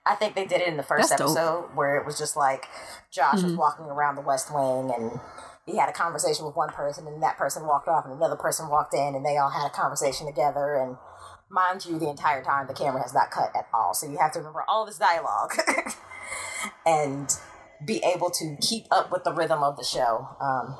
I 0.06 0.14
think 0.14 0.34
they 0.34 0.46
did 0.46 0.62
it 0.62 0.68
in 0.68 0.76
the 0.76 0.82
first 0.82 1.10
That's 1.10 1.20
episode 1.20 1.62
dope. 1.62 1.74
where 1.74 1.96
it 1.96 2.06
was 2.06 2.18
just 2.18 2.36
like 2.36 2.66
Josh 3.12 3.36
mm-hmm. 3.36 3.48
was 3.48 3.56
walking 3.56 3.84
around 3.86 4.16
the 4.16 4.22
West 4.22 4.52
Wing 4.52 4.90
and 4.96 5.20
he 5.66 5.76
had 5.76 5.88
a 5.88 5.92
conversation 5.92 6.46
with 6.46 6.56
one 6.56 6.70
person 6.70 7.06
and 7.06 7.22
that 7.22 7.36
person 7.36 7.66
walked 7.66 7.86
off 7.86 8.04
and 8.04 8.14
another 8.14 8.36
person 8.36 8.68
walked 8.68 8.94
in 8.94 9.14
and 9.14 9.24
they 9.24 9.36
all 9.36 9.50
had 9.50 9.66
a 9.66 9.70
conversation 9.70 10.26
together. 10.26 10.74
And 10.74 10.96
mind 11.50 11.84
you 11.84 11.98
the 11.98 12.08
entire 12.08 12.42
time 12.42 12.66
the 12.66 12.74
camera 12.74 13.02
has 13.02 13.12
not 13.12 13.30
cut 13.30 13.50
at 13.54 13.68
all. 13.74 13.92
So 13.92 14.10
you 14.10 14.18
have 14.18 14.32
to 14.32 14.38
remember 14.38 14.64
all 14.66 14.86
this 14.86 14.98
dialogue 14.98 15.52
and 16.86 17.30
be 17.84 18.02
able 18.02 18.30
to 18.30 18.56
keep 18.60 18.86
up 18.90 19.12
with 19.12 19.24
the 19.24 19.32
rhythm 19.32 19.62
of 19.62 19.76
the 19.76 19.84
show. 19.84 20.28
Um, 20.40 20.76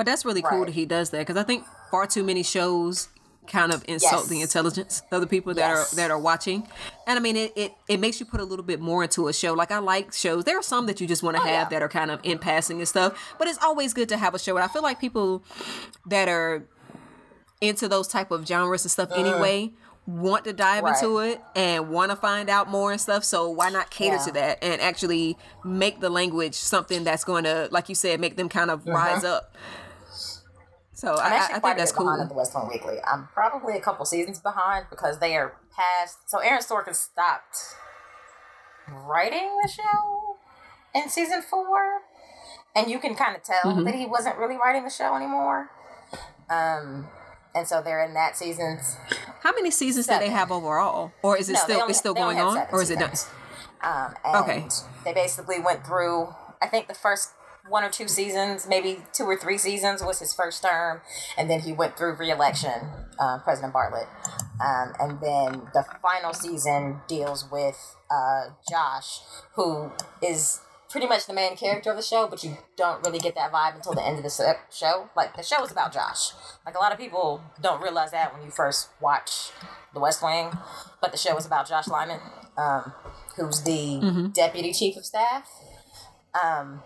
but 0.00 0.06
that's 0.06 0.24
really 0.24 0.40
cool 0.40 0.60
right. 0.60 0.66
that 0.68 0.72
he 0.72 0.86
does 0.86 1.10
that 1.10 1.18
because 1.18 1.36
i 1.36 1.42
think 1.42 1.62
far 1.90 2.06
too 2.06 2.24
many 2.24 2.42
shows 2.42 3.10
kind 3.46 3.70
of 3.70 3.84
insult 3.86 4.22
yes. 4.22 4.28
the 4.28 4.40
intelligence 4.40 5.02
of 5.10 5.20
the 5.20 5.26
people 5.26 5.52
that 5.52 5.68
yes. 5.68 5.92
are 5.92 5.96
that 5.96 6.10
are 6.10 6.18
watching. 6.18 6.66
And 7.06 7.18
I 7.18 7.20
mean 7.20 7.36
it, 7.36 7.52
it 7.56 7.72
it 7.88 7.98
makes 7.98 8.20
you 8.20 8.26
put 8.26 8.40
a 8.40 8.44
little 8.44 8.64
bit 8.64 8.80
more 8.80 9.02
into 9.02 9.28
a 9.28 9.32
show. 9.32 9.54
Like 9.54 9.72
I 9.72 9.78
like 9.78 10.12
shows. 10.12 10.44
There 10.44 10.56
are 10.56 10.62
some 10.62 10.86
that 10.86 11.00
you 11.00 11.06
just 11.08 11.22
want 11.22 11.36
to 11.36 11.42
oh, 11.42 11.46
have 11.46 11.66
yeah. 11.66 11.78
that 11.78 11.82
are 11.82 11.88
kind 11.88 12.10
of 12.12 12.20
in 12.22 12.38
passing 12.38 12.78
and 12.78 12.86
stuff. 12.86 13.34
But 13.38 13.48
it's 13.48 13.58
always 13.62 13.92
good 13.92 14.08
to 14.10 14.16
have 14.16 14.34
a 14.34 14.38
show. 14.38 14.56
And 14.56 14.64
I 14.64 14.68
feel 14.68 14.82
like 14.82 15.00
people 15.00 15.42
that 16.06 16.28
are 16.28 16.64
into 17.60 17.88
those 17.88 18.06
type 18.06 18.30
of 18.30 18.46
genres 18.46 18.84
and 18.84 18.90
stuff 18.90 19.10
mm. 19.10 19.18
anyway 19.18 19.72
want 20.06 20.44
to 20.44 20.52
dive 20.52 20.82
right. 20.82 21.02
into 21.02 21.18
it 21.18 21.40
and 21.54 21.90
want 21.90 22.10
to 22.10 22.16
find 22.16 22.48
out 22.48 22.68
more 22.68 22.90
and 22.90 23.00
stuff. 23.00 23.24
So 23.24 23.50
why 23.50 23.70
not 23.70 23.90
cater 23.90 24.16
yeah. 24.16 24.24
to 24.24 24.32
that 24.32 24.64
and 24.64 24.80
actually 24.80 25.36
make 25.64 26.00
the 26.00 26.10
language 26.10 26.54
something 26.54 27.04
that's 27.04 27.24
going 27.24 27.44
to, 27.44 27.68
like 27.70 27.88
you 27.88 27.94
said, 27.94 28.20
make 28.20 28.36
them 28.36 28.48
kind 28.48 28.70
of 28.70 28.80
mm-hmm. 28.80 28.92
rise 28.92 29.24
up 29.24 29.56
so 31.00 31.16
I'm 31.16 31.32
I, 31.32 31.36
actually 31.36 31.54
I, 31.54 31.60
quite 31.60 31.70
I 31.70 31.72
think 31.72 31.78
that's 31.78 31.92
cool. 31.92 32.04
behind 32.04 32.22
at 32.22 32.28
the 32.28 32.34
West 32.34 32.54
Wing 32.54 32.68
Weekly. 32.68 32.96
I'm 33.10 33.28
probably 33.32 33.74
a 33.74 33.80
couple 33.80 34.04
seasons 34.04 34.38
behind 34.38 34.84
because 34.90 35.18
they 35.18 35.34
are 35.34 35.56
past. 35.74 36.28
So 36.28 36.40
Aaron 36.40 36.60
Sorkin 36.60 36.94
stopped 36.94 37.56
writing 38.86 39.48
the 39.62 39.68
show 39.68 40.36
in 40.94 41.08
season 41.08 41.40
four, 41.40 42.02
and 42.76 42.90
you 42.90 42.98
can 42.98 43.14
kind 43.14 43.34
of 43.34 43.42
tell 43.42 43.72
mm-hmm. 43.72 43.84
that 43.84 43.94
he 43.94 44.04
wasn't 44.04 44.36
really 44.36 44.56
writing 44.56 44.84
the 44.84 44.90
show 44.90 45.16
anymore. 45.16 45.70
Um, 46.50 47.08
and 47.54 47.66
so 47.66 47.80
they're 47.80 48.04
in 48.04 48.12
that 48.12 48.36
season. 48.36 48.78
How 49.40 49.52
many 49.52 49.70
seasons 49.70 50.04
seven. 50.04 50.20
do 50.20 50.28
they 50.28 50.34
have 50.34 50.52
overall, 50.52 51.12
or 51.22 51.38
is 51.38 51.48
it 51.48 51.54
no, 51.54 51.60
still 51.60 51.80
only, 51.80 51.90
it's 51.92 51.98
still 51.98 52.14
going 52.14 52.38
on, 52.38 52.66
or 52.72 52.82
is 52.82 52.90
it 52.90 52.98
done? 52.98 53.12
Um, 53.82 54.14
okay. 54.42 54.66
They 55.04 55.14
basically 55.14 55.60
went 55.60 55.86
through. 55.86 56.28
I 56.60 56.66
think 56.66 56.88
the 56.88 56.94
first 56.94 57.30
one 57.70 57.84
or 57.84 57.88
two 57.88 58.08
seasons, 58.08 58.66
maybe 58.68 58.98
two 59.12 59.24
or 59.24 59.36
three 59.36 59.56
seasons 59.56 60.02
was 60.02 60.18
his 60.18 60.34
first 60.34 60.62
term, 60.62 61.00
and 61.38 61.48
then 61.48 61.60
he 61.60 61.72
went 61.72 61.96
through 61.96 62.16
reelection, 62.16 62.82
uh, 63.18 63.38
President 63.38 63.72
Bartlet. 63.72 64.08
Um, 64.60 64.92
and 64.98 65.20
then 65.20 65.68
the 65.72 65.84
final 66.02 66.34
season 66.34 67.00
deals 67.08 67.48
with 67.50 67.96
uh, 68.10 68.50
Josh, 68.68 69.20
who 69.54 69.92
is 70.22 70.60
pretty 70.90 71.06
much 71.06 71.26
the 71.26 71.32
main 71.32 71.56
character 71.56 71.90
of 71.90 71.96
the 71.96 72.02
show, 72.02 72.26
but 72.26 72.42
you 72.42 72.58
don't 72.76 73.04
really 73.04 73.20
get 73.20 73.36
that 73.36 73.52
vibe 73.52 73.76
until 73.76 73.94
the 73.94 74.04
end 74.04 74.16
of 74.18 74.24
the 74.24 74.56
show. 74.72 75.08
Like 75.16 75.36
the 75.36 75.42
show 75.42 75.64
is 75.64 75.70
about 75.70 75.92
Josh. 75.92 76.32
Like 76.66 76.74
a 76.74 76.78
lot 76.78 76.92
of 76.92 76.98
people 76.98 77.42
don't 77.62 77.80
realize 77.80 78.10
that 78.10 78.34
when 78.34 78.42
you 78.44 78.50
first 78.50 78.88
watch 79.00 79.52
The 79.94 80.00
West 80.00 80.22
Wing, 80.22 80.50
but 81.00 81.12
the 81.12 81.18
show 81.18 81.36
is 81.36 81.46
about 81.46 81.68
Josh 81.68 81.86
Lyman, 81.86 82.20
um, 82.58 82.92
who's 83.36 83.62
the 83.62 84.30
deputy 84.34 84.72
chief 84.72 84.96
of 84.96 85.06
staff. 85.06 85.48
Um, 86.42 86.82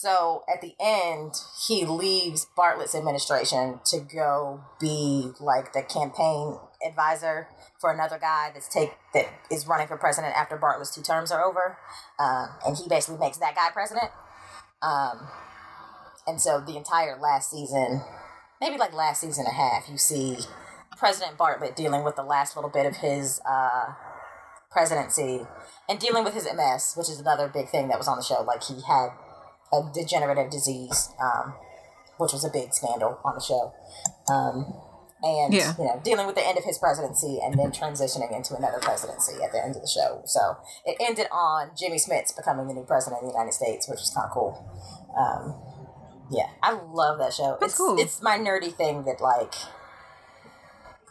so 0.00 0.44
at 0.52 0.60
the 0.60 0.74
end, 0.80 1.32
he 1.66 1.84
leaves 1.84 2.46
Bartlet's 2.56 2.94
administration 2.94 3.80
to 3.86 3.98
go 3.98 4.60
be 4.80 5.32
like 5.40 5.72
the 5.72 5.82
campaign 5.82 6.56
advisor 6.86 7.48
for 7.80 7.92
another 7.92 8.16
guy 8.16 8.50
that's 8.54 8.68
take 8.72 8.92
that 9.12 9.26
is 9.50 9.66
running 9.66 9.88
for 9.88 9.96
president 9.96 10.36
after 10.36 10.56
Bartlet's 10.56 10.94
two 10.94 11.02
terms 11.02 11.32
are 11.32 11.44
over, 11.44 11.78
um, 12.20 12.48
and 12.64 12.76
he 12.76 12.88
basically 12.88 13.18
makes 13.18 13.38
that 13.38 13.56
guy 13.56 13.70
president. 13.72 14.12
Um, 14.82 15.26
and 16.28 16.40
so 16.40 16.60
the 16.60 16.76
entire 16.76 17.18
last 17.18 17.50
season, 17.50 18.02
maybe 18.60 18.78
like 18.78 18.94
last 18.94 19.22
season 19.22 19.46
and 19.46 19.52
a 19.52 19.56
half, 19.56 19.88
you 19.90 19.98
see 19.98 20.38
President 20.96 21.36
Bartlett 21.36 21.74
dealing 21.74 22.04
with 22.04 22.14
the 22.14 22.22
last 22.22 22.54
little 22.54 22.70
bit 22.70 22.86
of 22.86 22.98
his 22.98 23.40
uh, 23.48 23.94
presidency 24.70 25.40
and 25.88 25.98
dealing 25.98 26.22
with 26.22 26.34
his 26.34 26.44
MS, 26.44 26.94
which 26.96 27.08
is 27.08 27.18
another 27.18 27.48
big 27.48 27.68
thing 27.68 27.88
that 27.88 27.98
was 27.98 28.06
on 28.06 28.16
the 28.16 28.22
show. 28.22 28.42
Like 28.42 28.62
he 28.62 28.80
had 28.86 29.08
a 29.72 29.82
degenerative 29.92 30.50
disease, 30.50 31.10
um, 31.20 31.54
which 32.16 32.32
was 32.32 32.44
a 32.44 32.50
big 32.50 32.72
scandal 32.74 33.20
on 33.24 33.34
the 33.34 33.40
show. 33.40 33.72
Um, 34.32 34.74
and 35.22 35.52
Yeah. 35.52 35.74
you 35.78 35.84
know, 35.84 36.00
dealing 36.04 36.26
with 36.26 36.36
the 36.36 36.46
end 36.46 36.58
of 36.58 36.64
his 36.64 36.78
presidency 36.78 37.40
and 37.42 37.58
then 37.58 37.72
transitioning 37.72 38.34
into 38.34 38.54
another 38.54 38.78
presidency 38.78 39.42
at 39.42 39.50
the 39.52 39.62
end 39.62 39.74
of 39.74 39.82
the 39.82 39.88
show. 39.88 40.22
So 40.24 40.56
it 40.84 40.96
ended 41.00 41.26
on 41.32 41.72
Jimmy 41.76 41.96
Smits 41.96 42.34
becoming 42.36 42.68
the 42.68 42.74
new 42.74 42.84
president 42.84 43.22
of 43.22 43.28
the 43.28 43.32
United 43.32 43.52
States, 43.52 43.88
which 43.88 43.98
was 43.98 44.10
kind 44.10 44.26
of 44.26 44.32
cool. 44.32 44.64
Um, 45.18 45.56
yeah, 46.30 46.50
I 46.62 46.72
love 46.72 47.18
that 47.18 47.34
show. 47.34 47.56
That's 47.60 47.72
it's, 47.72 47.78
cool. 47.78 47.98
It's 47.98 48.22
my 48.22 48.38
nerdy 48.38 48.72
thing 48.72 49.04
that 49.04 49.20
like. 49.20 49.54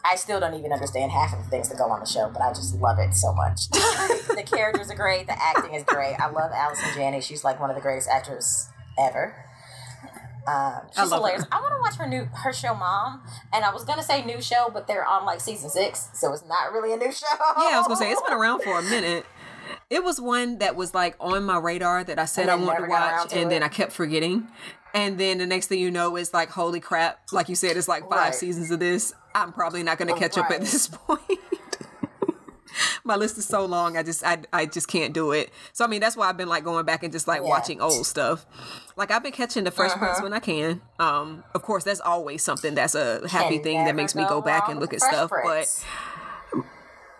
I 0.04 0.16
still 0.16 0.40
don't 0.40 0.54
even 0.54 0.72
understand 0.72 1.12
half 1.12 1.32
of 1.32 1.44
the 1.44 1.50
things 1.50 1.68
that 1.68 1.76
go 1.78 1.84
on 1.90 2.00
the 2.00 2.06
show, 2.06 2.30
but 2.32 2.40
I 2.42 2.50
just 2.52 2.74
love 2.76 2.98
it 2.98 3.14
so 3.14 3.32
much. 3.34 3.68
the 3.70 4.44
characters 4.46 4.90
are 4.90 4.94
great, 4.94 5.26
the 5.26 5.40
acting 5.42 5.74
is 5.74 5.84
great. 5.84 6.14
I 6.14 6.30
love 6.30 6.50
Allison 6.54 6.88
Janney. 6.94 7.20
She's 7.20 7.44
like 7.44 7.60
one 7.60 7.68
of 7.70 7.76
the 7.76 7.82
greatest 7.82 8.08
actors 8.08 8.68
ever. 8.98 9.34
Um, 10.46 10.80
she's 10.90 11.10
love 11.10 11.20
hilarious. 11.20 11.42
her. 11.42 11.48
I 11.52 11.60
want 11.60 11.74
to 11.74 11.80
watch 11.82 11.96
her 11.96 12.06
new 12.08 12.24
her 12.32 12.52
show, 12.54 12.74
Mom. 12.74 13.20
And 13.52 13.64
I 13.66 13.72
was 13.72 13.84
gonna 13.84 14.02
say 14.02 14.24
new 14.24 14.40
show, 14.40 14.70
but 14.72 14.86
they're 14.86 15.04
on 15.06 15.26
like 15.26 15.40
season 15.42 15.68
six, 15.68 16.08
so 16.14 16.32
it's 16.32 16.44
not 16.46 16.72
really 16.72 16.92
a 16.94 16.96
new 16.96 17.12
show. 17.12 17.26
Yeah, 17.38 17.74
I 17.74 17.78
was 17.78 17.86
gonna 17.86 17.96
say 17.96 18.10
it's 18.10 18.22
been 18.22 18.32
around 18.38 18.62
for 18.62 18.78
a 18.78 18.82
minute. 18.82 19.26
It 19.90 20.02
was 20.02 20.18
one 20.20 20.58
that 20.58 20.74
was 20.74 20.94
like 20.94 21.16
on 21.20 21.44
my 21.44 21.58
radar 21.58 22.02
that 22.04 22.18
I 22.18 22.24
said 22.24 22.48
I 22.48 22.54
wanted 22.54 22.66
to 22.66 22.72
never 22.72 22.86
got 22.86 23.02
around 23.10 23.18
watch, 23.24 23.28
to 23.30 23.38
and 23.40 23.50
then. 23.50 23.62
I 23.62 23.68
kept 23.68 23.92
forgetting. 23.92 24.48
And 24.94 25.18
then 25.18 25.36
the 25.36 25.44
next 25.44 25.66
thing 25.66 25.80
you 25.80 25.90
know 25.90 26.16
is 26.16 26.32
like, 26.32 26.48
holy 26.48 26.80
crap! 26.80 27.20
Like 27.30 27.50
you 27.50 27.54
said, 27.54 27.76
it's 27.76 27.88
like 27.88 28.04
five 28.04 28.10
Right. 28.10 28.34
seasons 28.34 28.70
of 28.70 28.80
this. 28.80 29.12
I'm 29.42 29.52
probably 29.52 29.82
not 29.82 29.98
gonna 29.98 30.16
catch 30.18 30.36
up 30.38 30.50
at 30.50 30.60
this 30.60 30.88
point. 30.92 31.22
my 33.04 33.16
list 33.16 33.38
is 33.38 33.46
so 33.46 33.64
long. 33.64 33.96
I 33.96 34.02
just 34.02 34.24
I 34.24 34.38
I 34.52 34.66
just 34.66 34.88
can't 34.88 35.12
do 35.12 35.32
it. 35.32 35.50
So 35.72 35.84
I 35.84 35.88
mean 35.88 36.00
that's 36.00 36.16
why 36.16 36.28
I've 36.28 36.36
been 36.36 36.48
like 36.48 36.64
going 36.64 36.84
back 36.84 37.02
and 37.02 37.12
just 37.12 37.26
like 37.26 37.42
Yeah. 37.42 37.48
watching 37.48 37.80
old 37.80 38.06
stuff. 38.06 38.46
Like 38.96 39.10
I've 39.10 39.22
been 39.22 39.32
catching 39.32 39.64
the 39.64 39.70
Fresh 39.70 39.92
Prince 39.92 40.22
when 40.22 40.32
I 40.32 40.38
can. 40.40 40.80
Um, 40.98 41.44
of 41.54 41.62
course, 41.62 41.84
that's 41.84 42.00
always 42.00 42.42
something 42.42 42.74
that's 42.74 42.94
a 42.94 43.26
happy 43.28 43.56
Can 43.56 43.64
thing 43.64 43.84
that 43.84 43.94
makes 43.94 44.14
me 44.14 44.24
go 44.28 44.40
back 44.40 44.68
and 44.68 44.78
look 44.80 44.92
at 44.92 45.00
stuff. 45.00 45.30
But 45.30 45.84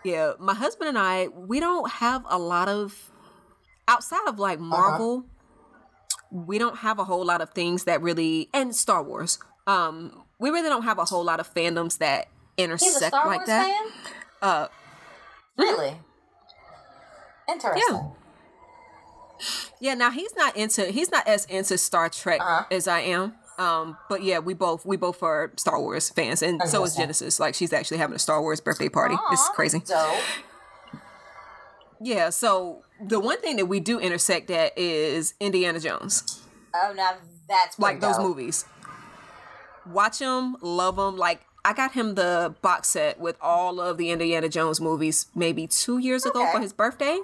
yeah, 0.05 0.33
my 0.39 0.55
husband 0.55 0.89
and 0.89 0.99
I, 0.99 1.29
we 1.29 1.61
don't 1.61 1.91
have 1.91 2.25
a 2.29 2.39
lot 2.39 2.69
of 2.69 3.11
outside 3.89 4.21
of 4.29 4.35
Uh-huh. 4.35 4.43
like 4.43 4.61
Marvel. 4.61 5.25
We 6.31 6.59
don't 6.59 6.79
have 6.79 6.99
a 6.99 7.05
whole 7.05 7.25
lot 7.25 7.41
of 7.41 7.51
things 7.51 7.85
that 7.85 8.03
really 8.03 8.49
and 8.53 8.75
Star 8.77 9.03
Wars. 9.03 9.39
Um, 9.67 10.25
we 10.39 10.51
really 10.51 10.69
don't 10.69 10.83
have 10.83 10.99
a 10.99 11.05
whole 11.05 11.25
lot 11.25 11.41
of 11.41 11.53
fandoms 11.53 11.99
that 11.99 12.29
intersect 12.57 13.13
like 13.13 13.25
Wars 13.39 13.47
that. 13.47 13.67
fan. 13.67 13.93
Uh, 14.43 14.69
Really 15.57 15.97
interesting. 17.49 18.13
yeah, 19.81 19.95
now 19.95 20.11
he's 20.11 20.35
not 20.37 20.57
into 20.57 20.87
he's 20.87 21.11
not 21.11 21.27
as 21.27 21.45
into 21.47 21.77
Star 21.79 22.09
Trek 22.09 22.41
Uh-huh. 22.41 22.65
as 22.71 22.87
I 22.89 23.01
am. 23.01 23.35
Um, 23.59 23.97
but 24.09 24.23
yeah, 24.23 24.39
we 24.39 24.55
both 24.55 24.87
we 24.87 24.97
both 24.97 25.21
are 25.23 25.53
Star 25.57 25.81
Wars 25.81 26.11
fans, 26.11 26.43
and 26.43 26.63
so 26.69 26.85
is 26.85 26.95
Genesis. 26.95 27.41
Like 27.41 27.55
she's 27.57 27.73
actually 27.73 27.99
having 27.99 28.15
a 28.15 28.19
Star 28.21 28.41
Wars 28.41 28.61
birthday 28.61 28.89
party. 28.89 29.17
It's 29.33 29.49
crazy. 29.49 29.81
Dope. 29.81 30.15
Yeah, 32.01 32.31
so 32.31 32.85
the 33.05 33.19
one 33.19 33.41
thing 33.41 33.57
that 33.57 33.67
we 33.67 33.81
do 33.81 33.99
intersect 33.99 34.51
at 34.51 34.79
is 34.79 35.35
Indiana 35.41 35.81
Jones. 35.81 36.41
Oh, 36.73 36.93
now 36.95 37.15
that's 37.49 37.77
like 37.81 37.99
pretty 37.99 38.13
those 38.13 38.23
movies. 38.23 38.65
Watch 39.93 40.19
him, 40.19 40.57
love 40.61 40.99
him. 40.99 41.17
Like 41.17 41.43
I 41.65 41.73
got 41.73 41.93
him 41.93 42.15
the 42.15 42.55
box 42.63 42.89
set 42.89 43.19
with 43.21 43.37
all 43.41 43.81
of 43.81 43.99
the 43.99 44.11
Indiana 44.11 44.49
Jones 44.49 44.81
movies 44.81 45.27
maybe 45.35 45.67
two 45.67 45.99
years 45.99 46.25
ago 46.25 46.43
Okay. 46.43 46.53
for 46.53 46.61
his 46.61 46.73
birthday. 46.73 47.19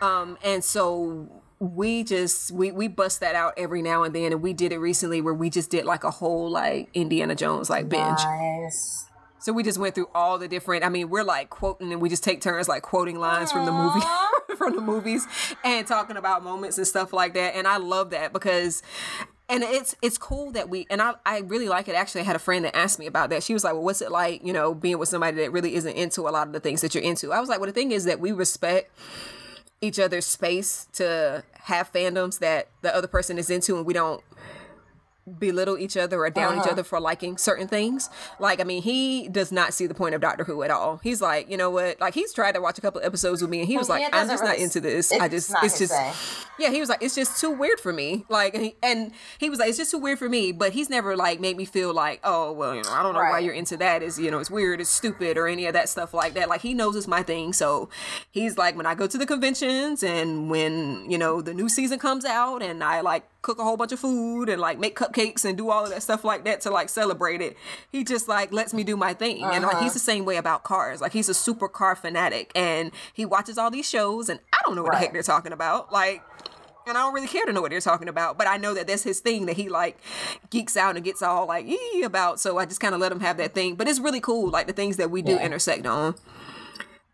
Um, 0.00 0.36
and 0.42 0.64
so 0.64 1.28
we 1.60 2.02
just 2.02 2.50
we 2.50 2.72
we 2.72 2.88
bust 2.88 3.20
that 3.20 3.34
out 3.36 3.54
every 3.56 3.82
now 3.82 4.02
and 4.02 4.14
then, 4.14 4.32
and 4.32 4.42
we 4.42 4.52
did 4.52 4.72
it 4.72 4.78
recently 4.78 5.20
where 5.20 5.34
we 5.34 5.48
just 5.48 5.70
did 5.70 5.84
like 5.84 6.02
a 6.02 6.10
whole 6.10 6.50
like 6.50 6.88
Indiana 6.94 7.34
Jones 7.36 7.70
like 7.70 7.88
binge. 7.88 8.18
Nice. 8.24 9.06
So 9.38 9.52
we 9.52 9.64
just 9.64 9.78
went 9.78 9.94
through 9.96 10.08
all 10.14 10.38
the 10.38 10.46
different. 10.46 10.84
I 10.84 10.88
mean, 10.88 11.08
we're 11.10 11.24
like 11.24 11.50
quoting, 11.50 11.92
and 11.92 12.00
we 12.00 12.08
just 12.08 12.22
take 12.22 12.40
turns 12.40 12.68
like 12.68 12.82
quoting 12.82 13.18
lines 13.18 13.50
from 13.50 13.66
the 13.66 13.72
movie, 13.72 14.00
from 14.56 14.76
the 14.76 14.80
movies, 14.82 15.26
and 15.64 15.84
talking 15.84 16.16
about 16.16 16.44
moments 16.44 16.78
and 16.78 16.86
stuff 16.86 17.12
like 17.12 17.34
that. 17.34 17.56
And 17.56 17.66
I 17.66 17.78
love 17.78 18.10
that 18.10 18.32
because, 18.32 18.82
and 19.52 19.62
it's 19.62 19.94
it's 20.00 20.16
cool 20.16 20.50
that 20.52 20.70
we 20.70 20.86
and 20.90 21.02
I 21.02 21.14
I 21.26 21.40
really 21.40 21.68
like 21.68 21.86
it. 21.86 21.94
Actually, 21.94 22.22
I 22.22 22.24
had 22.24 22.36
a 22.36 22.40
friend 22.40 22.64
that 22.64 22.74
asked 22.74 22.98
me 22.98 23.06
about 23.06 23.30
that. 23.30 23.42
She 23.42 23.52
was 23.52 23.62
like, 23.62 23.74
"Well, 23.74 23.84
what's 23.84 24.00
it 24.00 24.10
like, 24.10 24.44
you 24.44 24.52
know, 24.52 24.74
being 24.74 24.98
with 24.98 25.10
somebody 25.10 25.36
that 25.42 25.52
really 25.52 25.74
isn't 25.74 25.94
into 25.94 26.22
a 26.22 26.30
lot 26.30 26.46
of 26.46 26.54
the 26.54 26.60
things 26.60 26.80
that 26.80 26.94
you're 26.94 27.04
into?" 27.04 27.32
I 27.32 27.38
was 27.38 27.50
like, 27.50 27.60
"Well, 27.60 27.66
the 27.66 27.72
thing 27.72 27.92
is 27.92 28.04
that 28.04 28.18
we 28.18 28.32
respect." 28.32 28.90
each 29.84 29.98
other's 29.98 30.24
space 30.24 30.86
to 30.92 31.42
have 31.54 31.92
fandoms 31.92 32.38
that 32.38 32.68
the 32.82 32.94
other 32.94 33.08
person 33.08 33.36
is 33.36 33.50
into 33.50 33.76
and 33.76 33.84
we 33.84 33.92
don't 33.92 34.22
belittle 35.38 35.78
each 35.78 35.96
other 35.96 36.18
or 36.24 36.30
down 36.30 36.54
each 36.54 36.60
Uh-huh. 36.62 36.70
other 36.72 36.82
for 36.82 36.98
liking 36.98 37.38
certain 37.38 37.68
things. 37.68 38.10
Like, 38.40 38.60
I 38.60 38.64
mean, 38.64 38.82
he 38.82 39.28
does 39.28 39.52
not 39.52 39.72
see 39.72 39.86
the 39.86 39.94
point 39.94 40.14
of 40.16 40.20
Doctor 40.20 40.42
Who 40.44 40.62
at 40.64 40.70
all. 40.70 40.98
He's 41.02 41.20
like, 41.22 41.48
you 41.48 41.56
know 41.56 41.70
what? 41.70 42.00
Like, 42.00 42.14
he's 42.14 42.32
tried 42.32 42.56
to 42.56 42.60
watch 42.60 42.76
a 42.78 42.80
couple 42.80 43.00
of 43.00 43.06
episodes 43.06 43.40
with 43.40 43.50
me, 43.50 43.60
and 43.60 43.68
he 43.68 43.78
was 43.78 43.88
like, 43.88 44.04
I'm 44.12 44.26
just 44.28 44.42
not 44.42 44.58
into 44.58 44.80
this. 44.80 45.12
I 45.12 45.28
just, 45.28 45.54
it's 45.62 45.78
just, 45.78 45.92
thing. 45.92 46.12
yeah. 46.58 46.70
He 46.70 46.80
was 46.80 46.88
like, 46.88 47.02
it's 47.02 47.14
just 47.14 47.40
too 47.40 47.50
weird 47.50 47.78
for 47.78 47.92
me. 47.92 48.24
Like, 48.28 48.54
and 48.54 48.64
he, 48.64 48.74
and 48.82 49.12
he 49.38 49.48
was 49.48 49.58
like, 49.60 49.68
it's 49.68 49.78
just 49.78 49.90
too 49.92 49.98
weird 49.98 50.18
for 50.18 50.28
me. 50.28 50.50
But 50.50 50.72
he's 50.72 50.90
never 50.90 51.16
like 51.16 51.38
made 51.40 51.56
me 51.56 51.64
feel 51.66 51.94
like, 51.94 52.20
oh, 52.24 52.50
well, 52.52 52.74
you 52.74 52.82
know, 52.82 52.90
I 52.92 53.02
don't 53.04 53.14
know 53.14 53.20
why 53.20 53.38
you're 53.38 53.54
into 53.54 53.76
that. 53.76 54.02
Is 54.02 54.18
you 54.18 54.30
know, 54.30 54.40
it's 54.40 54.50
weird, 54.50 54.80
it's 54.80 54.90
stupid, 54.90 55.38
or 55.38 55.46
any 55.46 55.66
of 55.66 55.72
that 55.74 55.88
stuff 55.88 56.12
like 56.14 56.34
that. 56.34 56.48
Like, 56.48 56.62
he 56.62 56.74
knows 56.74 56.96
it's 56.96 57.06
my 57.06 57.22
thing. 57.22 57.52
So 57.52 57.88
he's 58.30 58.58
like, 58.58 58.76
when 58.76 58.86
I 58.86 58.94
go 58.96 59.06
to 59.06 59.16
the 59.18 59.26
conventions 59.26 60.02
and 60.02 60.50
when 60.50 61.08
you 61.10 61.16
know 61.18 61.40
the 61.42 61.54
new 61.54 61.68
season 61.68 61.98
comes 62.00 62.24
out, 62.24 62.60
and 62.62 62.82
I 62.82 63.00
like 63.02 63.22
cook 63.42 63.58
a 63.58 63.64
whole 63.64 63.76
bunch 63.76 63.92
of 63.92 63.98
food 63.98 64.48
and 64.48 64.60
like 64.60 64.78
make 64.78 64.96
cupcakes 64.96 65.44
and 65.44 65.58
do 65.58 65.68
all 65.68 65.84
of 65.84 65.90
that 65.90 66.02
stuff 66.02 66.24
like 66.24 66.44
that 66.44 66.60
to 66.62 66.70
like 66.70 66.88
celebrate 66.88 67.40
it. 67.40 67.56
He 67.90 68.04
just 68.04 68.28
like 68.28 68.52
lets 68.52 68.72
me 68.72 68.84
do 68.84 68.96
my 68.96 69.12
thing. 69.14 69.42
And 69.42 69.64
like 69.64 69.78
he's 69.78 69.82
uh-huh. 69.82 69.92
the 69.92 69.98
same 69.98 70.24
way 70.24 70.36
about 70.36 70.62
cars. 70.62 71.00
Like 71.00 71.12
he's 71.12 71.28
a 71.28 71.34
super 71.34 71.68
car 71.68 71.96
fanatic 71.96 72.52
and 72.54 72.92
he 73.12 73.24
watches 73.24 73.58
all 73.58 73.70
these 73.70 73.88
shows 73.88 74.28
and 74.28 74.40
I 74.52 74.58
don't 74.64 74.76
know 74.76 74.82
what 74.84 74.92
the 74.92 74.98
heck 74.98 75.12
they're 75.12 75.22
talking 75.22 75.52
about. 75.52 75.92
Like 75.92 76.22
and 76.86 76.96
I 76.96 77.02
don't 77.02 77.14
really 77.14 77.28
care 77.28 77.44
to 77.44 77.52
know 77.52 77.60
what 77.60 77.70
they're 77.70 77.80
talking 77.80 78.08
about, 78.08 78.36
but 78.38 78.48
I 78.48 78.56
know 78.56 78.74
that 78.74 78.86
that's 78.86 79.04
his 79.04 79.20
thing 79.20 79.46
that 79.46 79.56
he 79.56 79.68
like 79.68 79.98
geeks 80.50 80.76
out 80.76 80.96
and 80.96 81.04
gets 81.04 81.22
all 81.22 81.46
like 81.46 81.66
ee 81.66 82.02
about. 82.04 82.40
So 82.40 82.58
I 82.58 82.66
just 82.66 82.80
kind 82.80 82.94
of 82.94 83.00
let 83.00 83.12
him 83.12 83.20
have 83.20 83.36
that 83.36 83.54
thing. 83.54 83.74
But 83.76 83.88
it's 83.88 84.00
really 84.00 84.20
cool, 84.20 84.50
like 84.50 84.66
the 84.66 84.72
things 84.72 84.96
that 84.96 85.10
we 85.10 85.22
do 85.22 85.32
Yeah. 85.32 85.44
intersect 85.46 85.86
on 85.86 86.14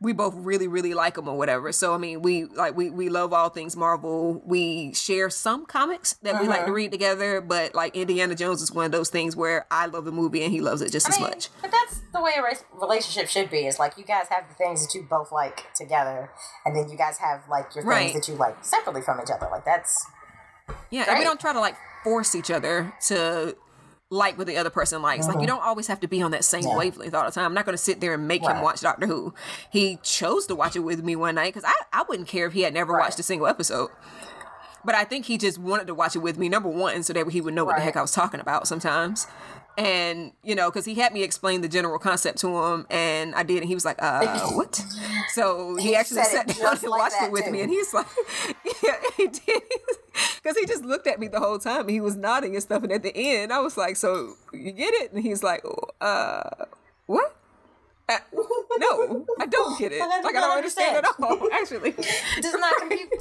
we 0.00 0.12
both 0.12 0.34
really 0.36 0.68
really 0.68 0.94
like 0.94 1.14
them 1.16 1.26
or 1.28 1.36
whatever 1.36 1.72
so 1.72 1.92
i 1.94 1.98
mean 1.98 2.22
we 2.22 2.44
like 2.44 2.76
we, 2.76 2.88
we 2.88 3.08
love 3.08 3.32
all 3.32 3.48
things 3.48 3.76
marvel 3.76 4.40
we 4.46 4.92
share 4.94 5.28
some 5.28 5.66
comics 5.66 6.12
that 6.22 6.40
we 6.40 6.46
like 6.46 6.58
Uh-huh. 6.58 6.66
to 6.68 6.72
read 6.72 6.92
together 6.92 7.40
but 7.40 7.74
like 7.74 7.96
indiana 7.96 8.34
jones 8.34 8.62
is 8.62 8.70
one 8.70 8.84
of 8.84 8.92
those 8.92 9.10
things 9.10 9.34
where 9.34 9.66
i 9.70 9.86
love 9.86 10.04
the 10.04 10.12
movie 10.12 10.42
and 10.44 10.52
he 10.52 10.60
loves 10.60 10.82
it 10.82 10.92
just 10.92 11.06
I 11.06 11.10
as 11.10 11.18
mean, 11.18 11.28
much 11.30 11.48
But 11.60 11.72
that's 11.72 12.00
the 12.12 12.22
way 12.22 12.32
a 12.38 12.76
relationship 12.80 13.28
should 13.28 13.50
be. 13.50 13.66
Is 13.66 13.78
like 13.78 13.98
you 13.98 14.04
guys 14.04 14.26
have 14.30 14.48
the 14.48 14.54
things 14.54 14.86
that 14.86 14.94
you 14.94 15.02
both 15.08 15.30
like 15.30 15.72
together, 15.74 16.30
and 16.64 16.74
then 16.74 16.88
you 16.88 16.96
guys 16.96 17.18
have 17.18 17.42
like 17.50 17.74
your 17.74 17.84
Right. 17.84 18.10
things 18.12 18.26
that 18.26 18.32
you 18.32 18.38
like 18.38 18.64
separately 18.64 19.02
from 19.02 19.20
each 19.20 19.30
other. 19.30 19.46
Like 19.50 19.64
that's 19.64 20.06
yeah 20.90 21.04
and 21.08 21.18
we 21.18 21.24
don't 21.24 21.38
try 21.40 21.52
to 21.52 21.60
like 21.60 21.76
force 22.04 22.34
each 22.34 22.50
other 22.50 22.92
to 23.08 23.56
like 24.10 24.38
what 24.38 24.46
the 24.46 24.56
other 24.56 24.70
person 24.70 25.02
likes 25.02 25.26
like 25.26 25.34
you 25.34 25.40
mm-hmm. 25.40 25.48
don't 25.48 25.62
always 25.62 25.86
have 25.86 26.00
to 26.00 26.08
be 26.08 26.22
on 26.22 26.30
that 26.30 26.42
same. 26.44 26.62
Yeah. 26.62 26.76
wavelength 26.76 27.14
all 27.14 27.26
the 27.26 27.30
time 27.30 27.44
i'm 27.44 27.54
not 27.54 27.66
going 27.66 27.76
to 27.76 27.82
sit 27.82 28.00
there 28.00 28.14
and 28.14 28.26
make 28.26 28.42
him 28.42 28.62
watch 28.62 28.80
doctor 28.80 29.06
who 29.06 29.34
he 29.70 29.98
chose 30.02 30.46
to 30.46 30.54
watch 30.54 30.76
it 30.76 30.80
with 30.80 31.04
me 31.04 31.14
one 31.14 31.34
night 31.34 31.52
because 31.52 31.68
I, 31.68 32.00
I 32.00 32.04
wouldn't 32.08 32.26
care 32.26 32.46
if 32.46 32.54
he 32.54 32.62
had 32.62 32.72
never 32.72 32.94
Right. 32.94 33.02
watched 33.02 33.18
a 33.18 33.22
single 33.22 33.46
episode 33.46 33.90
But 34.84 34.94
I 34.94 35.04
think 35.04 35.26
he 35.26 35.36
just 35.36 35.58
wanted 35.58 35.86
to 35.88 35.94
watch 35.94 36.16
it 36.16 36.20
with 36.20 36.38
me, 36.38 36.48
number 36.48 36.68
one, 36.68 37.02
so 37.02 37.12
that 37.12 37.28
he 37.28 37.40
would 37.40 37.52
know 37.52 37.64
what 37.64 37.76
the 37.76 37.82
heck 37.82 37.96
I 37.96 38.00
was 38.00 38.12
talking 38.12 38.40
about 38.40 38.66
sometimes. 38.66 39.26
And, 39.78 40.32
you 40.42 40.56
know, 40.56 40.70
because 40.70 40.84
he 40.84 40.96
had 40.96 41.12
me 41.14 41.22
explain 41.22 41.60
the 41.60 41.68
general 41.68 42.00
concept 42.00 42.38
to 42.38 42.48
him, 42.48 42.84
and 42.90 43.32
I 43.36 43.44
did, 43.44 43.58
and 43.58 43.68
he 43.68 43.74
was 43.74 43.84
like, 43.84 44.02
uh, 44.02 44.40
what? 44.54 44.74
So 45.34 45.76
he, 45.76 45.90
He 45.90 45.94
actually 45.94 46.24
sat 46.24 46.48
down 46.48 46.76
and 46.76 46.82
like 46.82 47.00
watched 47.00 47.22
it 47.22 47.30
with 47.30 47.48
me, 47.48 47.60
and 47.60 47.70
he's 47.70 47.94
like, 47.94 48.06
yeah, 48.82 48.96
he 49.16 49.28
did. 49.28 49.62
Because 50.42 50.56
he 50.58 50.66
just 50.66 50.84
looked 50.84 51.06
at 51.06 51.20
me 51.20 51.28
the 51.28 51.38
whole 51.38 51.60
time, 51.60 51.82
and 51.82 51.90
he 51.90 52.00
was 52.00 52.16
nodding 52.16 52.54
and 52.54 52.62
stuff, 52.62 52.82
and 52.82 52.90
at 52.90 53.04
the 53.04 53.12
end, 53.14 53.52
I 53.52 53.60
was 53.60 53.76
like, 53.76 53.94
so 53.94 54.34
you 54.52 54.72
get 54.72 54.92
it? 54.94 55.12
And 55.12 55.22
he's 55.22 55.44
like, 55.44 55.62
uh, 56.00 56.42
what? 57.06 57.36
Uh, 58.08 58.18
no, 58.78 59.24
I 59.38 59.46
don't 59.46 59.78
get 59.78 59.92
it. 59.92 60.00
Like 60.00 60.34
I 60.34 60.40
don't 60.40 60.56
understand 60.56 61.06
at 61.06 61.14
all. 61.22 61.48
Actually, 61.52 61.92
Does 61.92 62.54
not 62.54 62.74
compute. 62.78 63.12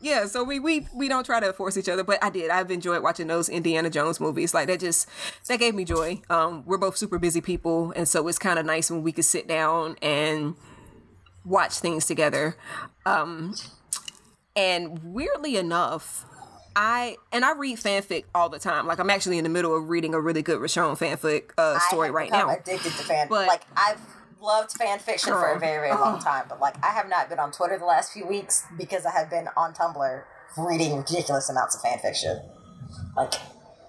Yeah. 0.00 0.26
So 0.26 0.42
we 0.44 0.58
we 0.58 0.86
we 0.94 1.08
don't 1.08 1.24
try 1.24 1.40
to 1.40 1.52
force 1.52 1.76
each 1.76 1.88
other, 1.88 2.04
but 2.04 2.22
I 2.22 2.30
did. 2.30 2.50
I've 2.50 2.70
enjoyed 2.70 3.02
watching 3.02 3.26
those 3.28 3.48
Indiana 3.48 3.90
Jones 3.90 4.20
movies. 4.20 4.54
Like 4.54 4.66
that 4.68 4.80
just 4.80 5.08
that 5.48 5.58
gave 5.58 5.74
me 5.74 5.84
joy. 5.84 6.20
Um, 6.30 6.64
we're 6.66 6.78
both 6.78 6.96
super 6.96 7.18
busy 7.18 7.40
people, 7.40 7.92
and 7.94 8.08
so 8.08 8.26
it's 8.28 8.38
kind 8.38 8.58
of 8.58 8.66
nice 8.66 8.90
when 8.90 9.02
we 9.02 9.12
could 9.12 9.24
sit 9.24 9.46
down 9.46 9.96
and 10.02 10.54
watch 11.44 11.78
things 11.78 12.06
together. 12.06 12.56
Um, 13.06 13.54
and 14.56 15.02
weirdly 15.02 15.56
enough. 15.56 16.26
I 16.74 17.16
and 17.32 17.44
I 17.44 17.52
read 17.52 17.76
fanfic 17.76 18.24
all 18.34 18.48
the 18.48 18.58
time. 18.58 18.86
Like 18.86 18.98
I'm 18.98 19.10
actually 19.10 19.36
in 19.36 19.44
the 19.44 19.50
middle 19.50 19.76
of 19.76 19.90
reading 19.90 20.14
a 20.14 20.20
really 20.20 20.40
good 20.40 20.58
Richonne 20.58 20.96
fanfic 20.98 21.50
uh, 21.58 21.78
story 21.80 22.10
right 22.10 22.30
now. 22.30 22.48
addicted 22.48 22.84
to 22.84 23.04
fan. 23.04 23.28
But- 23.28 23.46
like 23.46 23.64
I've 23.76 24.00
loved 24.42 24.72
fan 24.72 24.98
fiction 24.98 25.32
for 25.32 25.52
a 25.52 25.58
very 25.58 25.88
very 25.88 25.98
long 25.98 26.20
time, 26.20 26.46
but 26.48 26.60
like 26.60 26.74
I 26.84 26.90
have 26.90 27.08
not 27.08 27.28
been 27.28 27.38
on 27.38 27.52
Twitter 27.52 27.78
the 27.78 27.84
last 27.84 28.12
few 28.12 28.26
weeks 28.26 28.64
because 28.76 29.06
I 29.06 29.12
have 29.12 29.30
been 29.30 29.48
on 29.56 29.72
Tumblr 29.72 30.24
reading 30.58 30.96
ridiculous 30.96 31.48
amounts 31.48 31.76
of 31.76 31.82
fan 31.82 31.98
fiction. 31.98 32.40
Like 33.16 33.34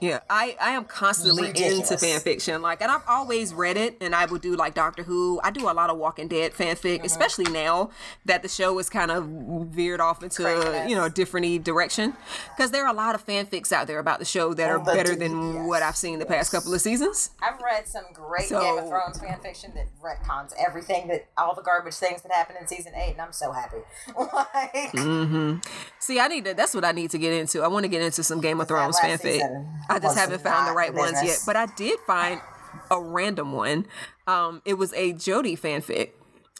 Yeah, 0.04 0.20
I, 0.30 0.58
I 0.60 0.72
am 0.72 0.86
constantly 0.86 1.48
Ridiculous. 1.48 1.92
into 1.92 2.06
fan 2.06 2.20
fiction. 2.20 2.62
Like, 2.62 2.82
and 2.82 2.92
I've 2.92 3.04
always 3.08 3.54
read 3.54 3.78
it, 3.78 3.98
and 4.02 4.14
I 4.14 4.26
would 4.26 4.42
do 4.42 4.56
like 4.56 4.74
Doctor 4.74 5.04
Who. 5.04 5.40
I 5.44 5.52
do 5.52 5.70
a 5.70 5.72
lot 5.72 5.90
of 5.90 5.98
Walking 5.98 6.28
Dead 6.28 6.54
fanfic, 6.54 6.98
Mm-hmm. 6.98 7.06
especially 7.06 7.46
now 7.46 7.90
that 8.26 8.42
the 8.42 8.50
show 8.50 8.78
is 8.80 8.90
kind 8.90 9.12
of 9.12 9.26
veered 9.72 10.02
off 10.02 10.22
into 10.24 10.44
Craziness. 10.44 10.90
you 10.90 10.96
know 10.96 11.06
a 11.06 11.10
different 11.10 11.64
direction. 11.64 12.14
Because 12.56 12.72
there 12.72 12.86
are 12.86 12.92
a 12.92 12.96
lot 12.96 13.16
of 13.16 13.26
fanfics 13.26 13.72
out 13.72 13.88
there 13.88 14.00
about 14.00 14.20
the 14.20 14.26
show 14.26 14.54
that 14.54 14.70
are 14.70 14.80
Oh, 14.80 14.84
but 14.84 14.96
better 14.96 15.16
than 15.16 15.54
yes, 15.56 15.68
what 15.68 15.82
I've 15.84 15.96
seen 15.96 16.20
the 16.20 16.26
past 16.26 16.52
couple 16.52 16.74
of 16.74 16.82
seasons. 16.82 17.32
I've 17.42 17.62
read 17.62 17.88
some 17.88 18.04
great 18.14 18.50
So- 18.50 18.60
Game 18.62 18.78
of 18.78 18.90
Thrones 18.90 19.20
fan 19.20 19.40
fiction 19.42 19.72
that 19.76 19.88
retcons 20.04 20.54
everything 20.58 21.08
that 21.08 21.28
all 21.38 21.56
the 21.56 21.62
garbage 21.62 21.96
things 21.96 22.22
that 22.24 22.32
happened 22.32 22.58
in 22.62 22.68
season 22.68 22.94
eight, 22.96 23.12
and 23.14 23.22
I'm 23.22 23.32
so 23.34 23.52
happy. 23.52 23.78
like 24.18 24.92
Mm-hmm. 24.94 25.60
See, 26.00 26.20
I 26.20 26.28
need 26.28 26.46
to. 26.46 26.54
That's 26.54 26.74
what 26.74 26.84
I 26.86 26.92
need 26.92 27.12
to 27.12 27.18
get 27.18 27.34
into. 27.34 27.62
I 27.62 27.68
want 27.68 27.84
to 27.86 27.88
get 27.90 28.02
into 28.02 28.24
some 28.24 28.42
Game 28.42 28.60
of 28.60 28.68
Thrones 28.68 28.98
fanfic. 29.00 29.20
season 29.22 29.68
I 29.96 30.00
just 30.00 30.18
haven't 30.18 30.42
found 30.42 30.68
the 30.68 30.74
right 30.74 30.94
ones 30.94 31.18
yet, 31.24 31.40
but 31.46 31.56
I 31.56 31.66
did 31.68 32.00
find 32.08 32.42
a 32.92 33.02
random 33.02 33.52
one. 33.54 33.86
Um, 34.28 34.62
it 34.66 34.76
was 34.76 34.94
a 34.94 35.14
Jodie 35.14 35.60
fanfic. 35.60 36.12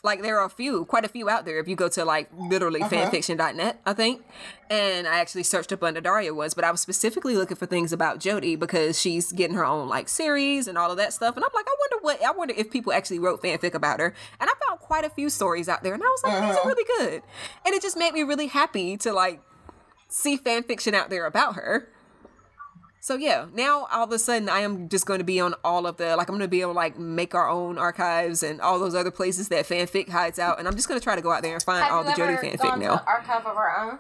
Like 0.06 0.22
there 0.22 0.38
are 0.38 0.46
a 0.46 0.50
few, 0.50 0.84
quite 0.84 1.06
a 1.06 1.08
few 1.08 1.30
out 1.30 1.46
there. 1.46 1.60
If 1.60 1.68
you 1.70 1.78
go 1.78 1.88
to 1.88 2.04
like 2.04 2.30
literally 2.38 2.82
Uh-huh. 2.82 2.94
fanfiction.net, 2.94 3.80
I 3.86 3.94
think, 3.94 4.22
and 4.70 5.08
I 5.08 5.20
actually 5.20 5.44
searched 5.44 5.72
up 5.72 5.82
under 5.82 6.02
Daria 6.02 6.34
was, 6.34 6.54
but 6.54 6.66
I 6.66 6.72
was 6.72 6.82
specifically 6.82 7.38
looking 7.38 7.56
for 7.56 7.66
things 7.66 7.94
about 7.94 8.20
Jodie 8.20 8.60
because 8.60 9.00
she's 9.00 9.32
getting 9.32 9.56
her 9.56 9.66
own 9.66 9.88
like 9.88 10.10
series 10.10 10.68
and 10.68 10.78
all 10.78 10.92
of 10.92 10.98
that 10.98 11.14
stuff. 11.14 11.38
And 11.38 11.46
I'm 11.46 11.52
like, 11.56 11.66
I 11.70 11.76
wonder 11.80 12.04
what, 12.04 12.22
I 12.22 12.32
wonder 12.32 12.54
if 12.58 12.70
people 12.70 12.92
actually 12.92 13.20
wrote 13.20 13.42
fanfic 13.42 13.74
about 13.74 14.02
her. 14.02 14.14
And 14.42 14.50
I 14.50 14.54
found 14.68 14.82
quite 14.82 15.06
a 15.06 15.10
few 15.10 15.30
stories 15.30 15.70
out 15.70 15.84
there, 15.84 15.94
and 15.94 16.04
I 16.04 16.06
was 16.08 16.22
like, 16.26 16.34
Uh-huh. 16.34 16.48
these 16.48 16.58
are 16.58 16.68
really 16.68 16.86
good, 17.00 17.24
and 17.66 17.74
it 17.74 17.82
just 17.82 17.96
made 17.98 18.14
me 18.14 18.24
really 18.24 18.48
happy 18.48 18.98
to 18.98 19.14
like 19.14 19.40
see 20.10 20.36
fan 20.36 20.64
fiction 20.64 20.94
out 20.94 21.10
there 21.10 21.26
about 21.26 21.56
her. 21.56 21.88
So 23.04 23.16
yeah, 23.18 23.48
now 23.54 23.86
all 23.92 24.06
of 24.06 24.12
a 24.14 24.18
sudden 24.18 24.48
I 24.48 24.60
am 24.62 24.88
just 24.88 25.06
going 25.06 25.18
to 25.18 25.26
be 25.26 25.38
on 25.42 25.56
all 25.62 25.86
of 25.86 25.98
the 25.98 26.16
like 26.16 26.30
I'm 26.30 26.36
going 26.36 26.40
to 26.40 26.48
be 26.48 26.62
able 26.62 26.72
to 26.72 26.78
like 26.78 26.98
make 26.98 27.36
our 27.36 27.50
own 27.50 27.78
archives 27.78 28.44
and 28.44 28.62
all 28.62 28.80
those 28.80 28.96
other 28.96 29.12
places 29.12 29.50
that 29.50 29.66
fanfic 29.66 30.08
hides 30.08 30.40
out, 30.40 30.58
and 30.58 30.70
I'm 30.70 30.76
just 30.76 30.88
going 30.88 30.98
to 30.98 31.04
try 31.04 31.14
to 31.18 31.22
go 31.22 31.30
out 31.30 31.44
there 31.44 31.54
and 31.54 31.62
find 31.62 31.84
all 31.92 32.06
the 32.06 32.12
Jodie 32.12 32.40
fanfic 32.40 32.80
now. 32.80 32.96
to 32.96 33.06
Archive 33.06 33.46
of 33.46 33.58
Our 33.58 33.78
Own? 33.78 34.00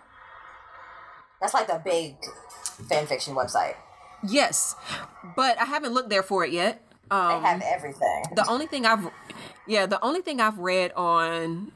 That's 1.42 1.54
like 1.54 1.68
the 1.68 1.82
big 1.84 2.16
fanfiction 2.88 3.36
website. 3.36 3.76
Yes, 4.26 4.74
but 5.36 5.60
I 5.60 5.66
haven't 5.66 5.94
looked 5.94 6.10
there 6.10 6.24
for 6.24 6.46
it 6.46 6.54
yet. 6.54 6.82
They 7.10 7.18
Um, 7.18 7.44
have 7.44 7.62
everything. 7.62 8.24
the 8.38 8.48
only 8.48 8.68
thing 8.68 8.86
I've 8.86 9.10
yeah 9.68 9.86
the 9.86 10.02
only 10.02 10.22
thing 10.22 10.40
I've 10.40 10.60
read 10.60 10.94
on 10.94 11.74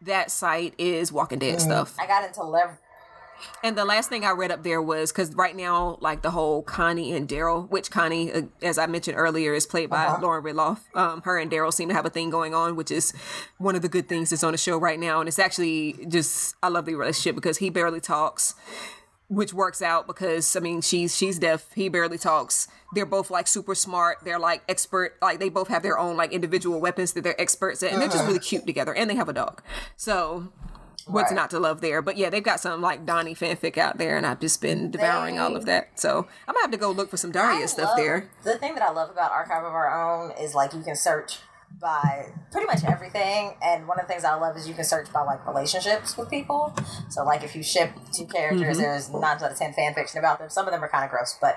that 0.00 0.30
site 0.30 0.72
is 0.78 1.12
Walking 1.12 1.38
Dead 1.38 1.60
stuff. 1.60 1.96
I 2.00 2.06
got 2.06 2.24
into 2.24 2.42
Lev. 2.42 2.78
And 3.62 3.76
the 3.76 3.84
last 3.84 4.08
thing 4.08 4.24
I 4.24 4.30
read 4.30 4.50
up 4.50 4.62
there 4.62 4.80
was 4.82 5.12
because 5.12 5.34
right 5.34 5.54
now, 5.56 5.98
like 6.00 6.22
the 6.22 6.30
whole 6.30 6.62
Connie 6.62 7.12
and 7.12 7.28
Daryl, 7.28 7.68
which 7.70 7.90
Connie, 7.90 8.32
uh, 8.32 8.42
as 8.62 8.78
I 8.78 8.86
mentioned 8.86 9.16
earlier, 9.18 9.54
is 9.54 9.66
played 9.66 9.90
by 9.90 10.06
Uh-huh. 10.06 10.18
Lauren 10.22 10.44
Ridloff. 10.44 10.78
Um, 10.94 11.22
her 11.22 11.38
and 11.38 11.50
Daryl 11.50 11.72
seem 11.72 11.88
to 11.88 11.94
have 11.94 12.06
a 12.06 12.10
thing 12.10 12.30
going 12.30 12.54
on, 12.54 12.76
which 12.76 12.90
is 12.90 13.12
one 13.58 13.74
of 13.76 13.82
the 13.82 13.88
good 13.88 14.08
things 14.08 14.30
that's 14.30 14.44
on 14.44 14.52
the 14.52 14.58
show 14.58 14.78
right 14.78 14.98
now. 14.98 15.20
And 15.20 15.28
it's 15.28 15.38
actually 15.38 16.06
just 16.08 16.54
I 16.62 16.68
love 16.68 16.86
the 16.86 16.94
relationship 16.94 17.34
because 17.34 17.58
he 17.58 17.70
barely 17.70 18.00
talks, 18.00 18.54
which 19.28 19.52
works 19.52 19.82
out 19.82 20.06
because 20.06 20.54
I 20.56 20.60
mean 20.60 20.80
she's 20.80 21.16
she's 21.16 21.38
deaf, 21.38 21.66
he 21.74 21.88
barely 21.88 22.18
talks. 22.18 22.68
They're 22.94 23.04
both 23.04 23.30
like 23.30 23.48
super 23.48 23.74
smart. 23.74 24.18
They're 24.24 24.38
like 24.38 24.62
expert, 24.68 25.16
like 25.20 25.40
they 25.40 25.48
both 25.48 25.68
have 25.68 25.82
their 25.82 25.98
own 25.98 26.16
like 26.16 26.32
individual 26.32 26.80
weapons 26.80 27.12
that 27.14 27.24
they're 27.24 27.38
experts 27.40 27.82
at, 27.82 27.92
and 27.92 28.00
they're 28.00 28.08
just 28.08 28.24
really 28.24 28.38
cute 28.38 28.64
together. 28.66 28.94
And 28.94 29.10
they 29.10 29.16
have 29.16 29.28
a 29.28 29.32
dog, 29.32 29.60
so 29.96 30.52
what's 31.06 31.30
Right. 31.30 31.36
not 31.36 31.50
to 31.50 31.58
love 31.58 31.80
there. 31.80 32.02
But 32.02 32.16
yeah, 32.16 32.30
they've 32.30 32.42
got 32.42 32.60
some 32.60 32.80
like 32.82 33.06
Donnie 33.06 33.34
fanfic 33.34 33.78
out 33.78 33.98
there, 33.98 34.16
and 34.16 34.26
I've 34.26 34.40
just 34.40 34.60
been 34.60 34.90
devouring 34.90 35.38
all 35.38 35.56
of 35.56 35.64
that. 35.66 35.98
So 35.98 36.26
I'm 36.48 36.54
gonna 36.54 36.62
have 36.64 36.70
to 36.72 36.76
go 36.76 36.90
look 36.90 37.10
for 37.10 37.16
some 37.16 37.30
Daria 37.32 37.62
I 37.62 37.66
stuff 37.66 37.88
love- 37.90 37.96
there. 37.96 38.28
The 38.42 38.58
thing 38.58 38.74
that 38.74 38.82
I 38.82 38.90
love 38.90 39.10
about 39.10 39.30
Archive 39.32 39.64
of 39.64 39.72
Our 39.72 39.90
Own 39.90 40.32
is 40.32 40.54
like 40.54 40.72
you 40.74 40.82
can 40.82 40.96
search 40.96 41.38
by 41.80 42.26
pretty 42.52 42.66
much 42.66 42.84
everything, 42.84 43.54
and 43.62 43.86
one 43.88 43.98
of 44.00 44.06
the 44.06 44.12
things 44.12 44.24
I 44.24 44.34
love 44.34 44.56
is 44.56 44.66
you 44.68 44.74
can 44.74 44.84
search 44.84 45.12
by 45.12 45.22
like 45.22 45.46
relationships 45.46 46.16
with 46.16 46.30
people. 46.30 46.74
So 47.10 47.24
like 47.24 47.42
if 47.44 47.54
you 47.56 47.62
ship 47.62 47.90
two 48.12 48.26
characters, 48.26 48.78
Mhm. 48.78 48.80
there's 48.80 49.10
nine 49.10 49.24
out 49.24 49.42
of 49.50 49.58
ten 49.58 49.72
fan 49.74 49.92
fiction 49.94 50.18
about 50.18 50.38
them. 50.38 50.48
Some 50.48 50.66
of 50.66 50.72
them 50.72 50.82
are 50.82 50.88
kind 50.88 51.04
of 51.04 51.10
gross, 51.10 51.36
but 51.40 51.56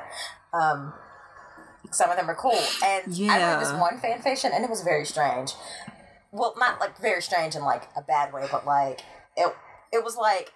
um, 0.53 0.93
some 1.91 2.09
of 2.09 2.17
them 2.17 2.29
are 2.29 2.35
cool. 2.35 2.59
And 2.83 3.03
I 3.31 3.37
read 3.37 3.61
this 3.61 3.71
one 3.73 3.99
fan 3.99 4.21
fiction, 4.21 4.51
and 4.51 4.63
it 4.63 4.69
was 4.69 4.81
very 4.81 5.05
strange. 5.05 5.53
Well, 6.31 6.53
not 6.57 6.79
like 6.79 6.97
very 6.99 7.21
strange 7.21 7.55
in 7.55 7.63
like 7.63 7.87
a 7.95 8.01
bad 8.01 8.33
way, 8.33 8.47
but 8.51 8.65
like 8.65 9.01
it. 9.35 9.53
It 9.91 10.03
was 10.03 10.15
like 10.15 10.51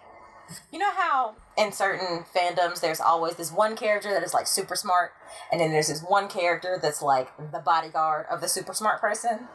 you 0.71 0.79
know 0.79 0.91
how 0.91 1.35
in 1.57 1.71
certain 1.71 2.25
fandoms 2.35 2.81
there's 2.81 2.99
always 2.99 3.35
this 3.35 3.51
one 3.51 3.75
character 3.75 4.09
that 4.13 4.23
is 4.23 4.33
like 4.33 4.47
super 4.47 4.75
smart, 4.75 5.11
and 5.51 5.59
then 5.59 5.71
there's 5.71 5.87
this 5.87 6.01
one 6.01 6.27
character 6.27 6.77
that's 6.81 7.01
like 7.01 7.29
the 7.51 7.59
bodyguard 7.59 8.25
of 8.29 8.41
the 8.41 8.47
super 8.47 8.73
smart 8.73 8.99
person. 9.01 9.47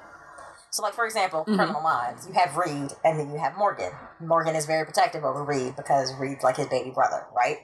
So, 0.71 0.83
like 0.83 0.95
for 0.95 1.07
example, 1.07 1.41
mm-hmm. 1.41 1.57
Criminal 1.57 1.83
Minds, 1.83 2.27
you 2.27 2.35
have 2.35 2.57
Reid, 2.57 2.91
and 3.05 3.19
then 3.19 3.31
you 3.31 3.39
have 3.39 3.57
Morgan. 3.57 3.93
Morgan 4.21 4.55
is 4.55 4.67
very 4.67 4.85
protective 4.85 5.25
over 5.25 5.45
Reid 5.45 5.77
because 5.77 6.13
Reid's 6.15 6.43
like 6.43 6.57
his 6.57 6.67
baby 6.67 6.91
brother, 6.91 7.25
right? 7.35 7.59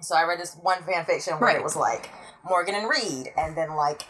So 0.00 0.14
I 0.14 0.24
read 0.24 0.38
this 0.38 0.56
one 0.62 0.82
fan 0.82 1.04
fiction 1.04 1.34
where 1.34 1.48
Right. 1.48 1.56
it 1.56 1.62
was 1.62 1.74
like 1.76 2.10
Morgan 2.44 2.74
and 2.74 2.88
Reid, 2.88 3.28
and 3.36 3.56
then 3.56 3.74
like 3.76 4.02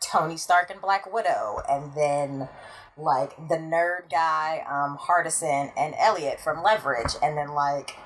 Tony 0.00 0.36
Stark 0.36 0.70
and 0.70 0.80
Black 0.80 1.10
Widow, 1.12 1.62
and 1.68 1.94
then 1.94 2.48
like 2.96 3.36
the 3.48 3.56
nerd 3.56 4.10
guy, 4.10 4.64
um, 4.68 4.96
Hardison 4.98 5.72
and 5.76 5.94
Eliot 5.98 6.40
from 6.40 6.62
Leverage, 6.62 7.14
and 7.22 7.36
then 7.36 7.48
like 7.54 7.96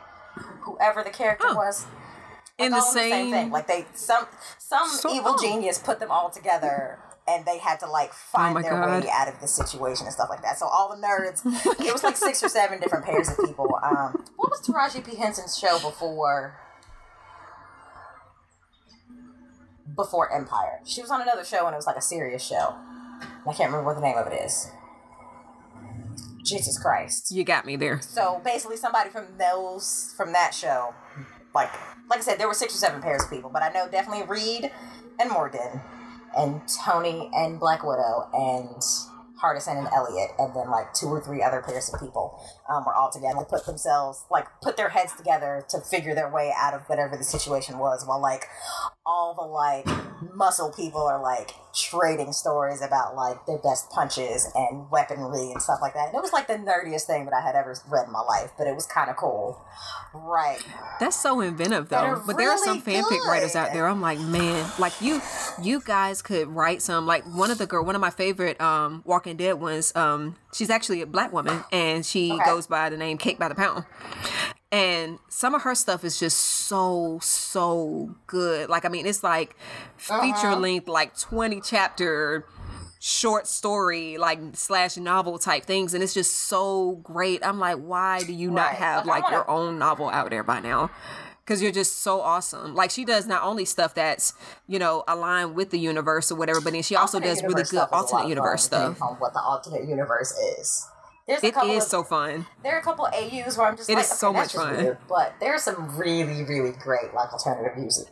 whoever 0.63 1.03
the 1.03 1.11
character 1.11 1.47
Oh. 1.51 1.55
was. 1.55 1.87
In 2.59 2.73
like, 2.73 2.81
the 2.81 2.87
same, 2.87 3.31
thing. 3.31 3.51
Like 3.51 3.69
they 3.69 3.87
some 3.95 4.27
some 4.59 4.89
So- 4.89 5.13
evil 5.15 5.35
oh. 5.37 5.41
genius 5.41 5.79
put 5.79 6.01
them 6.01 6.11
all 6.11 6.29
together 6.29 6.99
and 7.29 7.45
they 7.45 7.59
had 7.59 7.79
to 7.81 7.87
like 7.87 8.13
find 8.13 8.55
my 8.55 8.63
their 8.63 8.73
God. 8.73 9.05
way 9.05 9.11
out 9.13 9.29
of 9.29 9.39
the 9.41 9.47
situation 9.47 10.07
and 10.07 10.13
stuff 10.15 10.29
like 10.29 10.43
that. 10.43 10.59
So 10.59 10.67
all 10.67 10.89
the 10.89 11.01
nerds 11.01 11.43
it 11.87 11.93
was 11.93 12.03
like 12.03 12.17
six 12.17 12.43
or 12.43 12.49
seven 12.49 12.81
different 12.81 13.05
pairs 13.05 13.29
of 13.29 13.37
people. 13.45 13.79
Um 13.83 14.25
what 14.37 14.51
was 14.51 14.61
Taraji 14.67 15.05
P. 15.07 15.15
Henson's 15.17 15.57
show 15.57 15.79
before 15.79 16.59
before 19.95 20.33
Empire? 20.35 20.81
She 20.85 21.01
was 21.01 21.11
on 21.11 21.21
another 21.23 21.45
show 21.45 21.67
and 21.67 21.75
it 21.75 21.77
was 21.77 21.87
like 21.87 21.97
a 21.97 22.03
serious 22.03 22.45
show. 22.45 22.75
I 23.47 23.53
can't 23.53 23.71
remember 23.71 23.85
what 23.85 23.95
the 23.97 24.03
name 24.03 24.17
of 24.17 24.27
it 24.27 24.33
is. 24.45 24.71
Jesus 26.45 26.79
Christ. 26.79 27.31
you 27.31 27.45
got 27.45 27.67
me 27.67 27.77
there. 27.77 28.01
So 28.01 28.41
basically, 28.45 28.77
somebody 28.77 29.11
from 29.11 29.27
those 29.39 30.15
from 30.17 30.33
that 30.33 30.55
show, 30.55 30.95
like 31.55 31.71
like 32.09 32.21
I 32.21 32.23
said, 32.23 32.39
there 32.39 32.49
were 32.49 32.55
six 32.55 32.75
or 32.75 32.79
seven 32.79 33.03
pairs 33.03 33.25
of 33.25 33.31
people, 33.31 33.51
but 33.53 33.63
I 33.63 33.71
know 33.71 33.89
definitely 33.91 34.27
Reid 34.27 34.71
and 35.21 35.31
Morgan, 35.31 35.81
and 36.37 36.61
Tony 36.85 37.31
and 37.35 37.59
Black 37.59 37.83
Widow 37.83 38.29
and 38.33 38.83
Hardison 39.43 39.79
and 39.79 39.89
Eliot, 39.95 40.31
and 40.39 40.55
then 40.55 40.71
like 40.71 40.93
two 40.95 41.07
or 41.07 41.21
three 41.21 41.43
other 41.43 41.63
pairs 41.63 41.93
of 41.93 42.01
people 42.01 42.41
um, 42.69 42.85
were 42.85 42.95
all 42.95 43.11
together, 43.11 43.45
put 43.49 43.67
themselves 43.67 44.25
like 44.31 44.47
put 44.63 44.77
their 44.77 44.89
heads 44.89 45.15
together 45.15 45.65
to 45.71 45.81
figure 45.81 46.15
their 46.15 46.31
way 46.31 46.53
out 46.57 46.75
of 46.75 46.83
whatever 46.89 47.17
the 47.17 47.25
situation 47.25 47.79
was, 47.79 48.05
while 48.07 48.21
like 48.21 48.47
all 49.07 49.35
the 49.35 49.43
like 49.43 49.87
muscle 50.35 50.73
people 50.73 51.03
are 51.03 51.23
like 51.23 51.51
trading 51.79 52.33
stories 52.33 52.83
about 52.83 53.15
like 53.17 53.47
their 53.47 53.59
best 53.59 53.91
punches 53.91 54.51
and 54.55 54.91
weaponry 54.91 55.51
and 55.53 55.63
stuff 55.63 55.79
like 55.81 55.95
that. 55.95 56.09
And 56.09 56.17
it 56.17 56.21
was 56.23 56.33
like 56.33 56.47
the 56.47 56.55
nerdiest 56.55 57.07
thing 57.07 57.25
that 57.27 57.35
I 57.35 57.41
had 57.41 57.55
ever 57.55 57.75
read 57.89 58.07
in 58.07 58.13
my 58.13 58.21
life, 58.21 58.51
but 58.59 58.67
it 58.67 58.75
was 58.75 58.87
kind 58.87 59.09
of 59.11 59.17
cool. 59.17 59.65
Right. 60.15 60.63
That's 61.01 61.21
so 61.21 61.41
inventive 61.41 61.89
though. 61.91 62.23
But 62.27 62.39
there 62.39 62.51
are 62.51 62.59
some 62.59 62.83
really 62.87 63.03
fanfic 63.03 63.25
writers 63.27 63.55
out 63.55 63.73
there. 63.73 63.87
I'm 63.87 64.01
like, 64.01 64.19
man, 64.19 64.71
like 64.79 65.01
you 65.01 65.21
you 65.63 65.81
guys 65.85 66.23
could 66.23 66.49
write 66.49 66.83
some 66.83 67.07
like 67.07 67.25
one 67.25 67.51
of 67.51 67.59
the 67.59 67.67
girl 67.67 67.85
one 67.85 67.95
of 67.95 68.01
my 68.01 68.11
favorite 68.11 68.61
um 68.61 69.03
Walking 69.05 69.37
Dead 69.37 69.55
ones, 69.55 69.95
um, 69.95 70.37
she's 70.53 70.71
actually 70.71 71.03
a 71.03 71.07
black 71.07 71.33
woman 71.33 71.63
and 71.73 72.05
she 72.05 72.33
Okay. 72.33 72.45
goes 72.45 72.67
by 72.67 72.89
the 72.91 72.97
name 72.97 73.19
Cake 73.19 73.39
by 73.39 73.49
the 73.49 73.55
Pound. 73.55 73.85
And 74.71 75.19
some 75.31 75.55
of 75.55 75.63
her 75.63 75.75
stuff 75.75 76.05
is 76.05 76.21
just 76.21 76.37
so, 76.39 77.19
so 77.23 78.15
good. 78.27 78.69
Like, 78.69 78.85
I 78.85 78.89
mean, 78.89 79.07
it's 79.07 79.23
like 79.23 79.57
uh-huh. 80.11 80.21
feature 80.21 80.55
length, 80.57 80.89
like 80.89 81.19
20 81.19 81.63
chapter 81.63 82.45
short 83.01 83.47
story, 83.47 84.19
like 84.19 84.39
slash 84.53 84.99
novel 84.99 85.39
type 85.39 85.65
things. 85.65 85.95
And 85.95 86.03
it's 86.03 86.13
just 86.13 86.35
so 86.35 86.97
great. 87.03 87.45
I'm 87.45 87.59
like, 87.59 87.79
why 87.79 88.23
do 88.23 88.33
you 88.33 88.51
not 88.51 88.73
have 88.75 89.07
Like, 89.07 89.31
your 89.31 89.49
own 89.51 89.79
novel 89.79 90.11
out 90.11 90.29
there 90.29 90.43
by 90.43 90.61
now? 90.61 90.91
Because 91.45 91.63
you're 91.63 91.73
just 91.73 92.01
so 92.01 92.21
awesome. 92.21 92.75
Like, 92.75 92.91
she 92.91 93.07
does 93.07 93.27
not 93.27 93.43
only 93.43 93.65
stuff 93.65 93.95
that's, 93.95 94.35
you 94.67 94.79
know, 94.79 95.03
aligned 95.09 95.55
with 95.55 95.71
the 95.71 95.79
universe 95.79 96.31
or 96.31 96.35
whatever, 96.35 96.61
but 96.61 96.75
then 96.75 96.83
she 96.83 96.95
also 96.95 97.17
Alternate 97.17 97.35
does 97.37 97.43
really 97.43 97.55
good 97.55 97.67
stuff 97.69 97.89
is 97.89 97.93
a 97.93 97.97
lot 97.97 98.03
alternate 98.03 98.29
universe 98.29 98.65
stuff. 98.65 99.01
On 99.01 99.15
what 99.15 99.33
the 99.33 99.41
alternate 99.41 99.89
universe 99.89 100.33
is. 100.59 100.87
There's 101.29 101.53
couple 101.53 101.71
is 101.71 101.85
of, 101.85 101.91
so 101.91 102.03
fun. 102.03 102.47
there 102.63 102.75
are 102.75 102.81
a 102.81 102.83
couple 102.83 103.05
AUs 103.07 103.57
where 103.57 103.69
I'm 103.69 103.77
just 103.77 103.89
It 103.91 103.95
like, 103.95 104.05
is 104.05 104.11
okay, 104.13 104.19
so 104.19 104.33
much 104.33 104.53
fun. 104.55 104.77
weird. 104.77 104.99
But 105.09 105.35
there's 105.41 105.63
some 105.63 105.97
really, 105.97 106.43
really 106.45 106.73
great 106.73 107.13
like 107.15 107.33
alternative 107.33 107.77
music. 107.79 108.09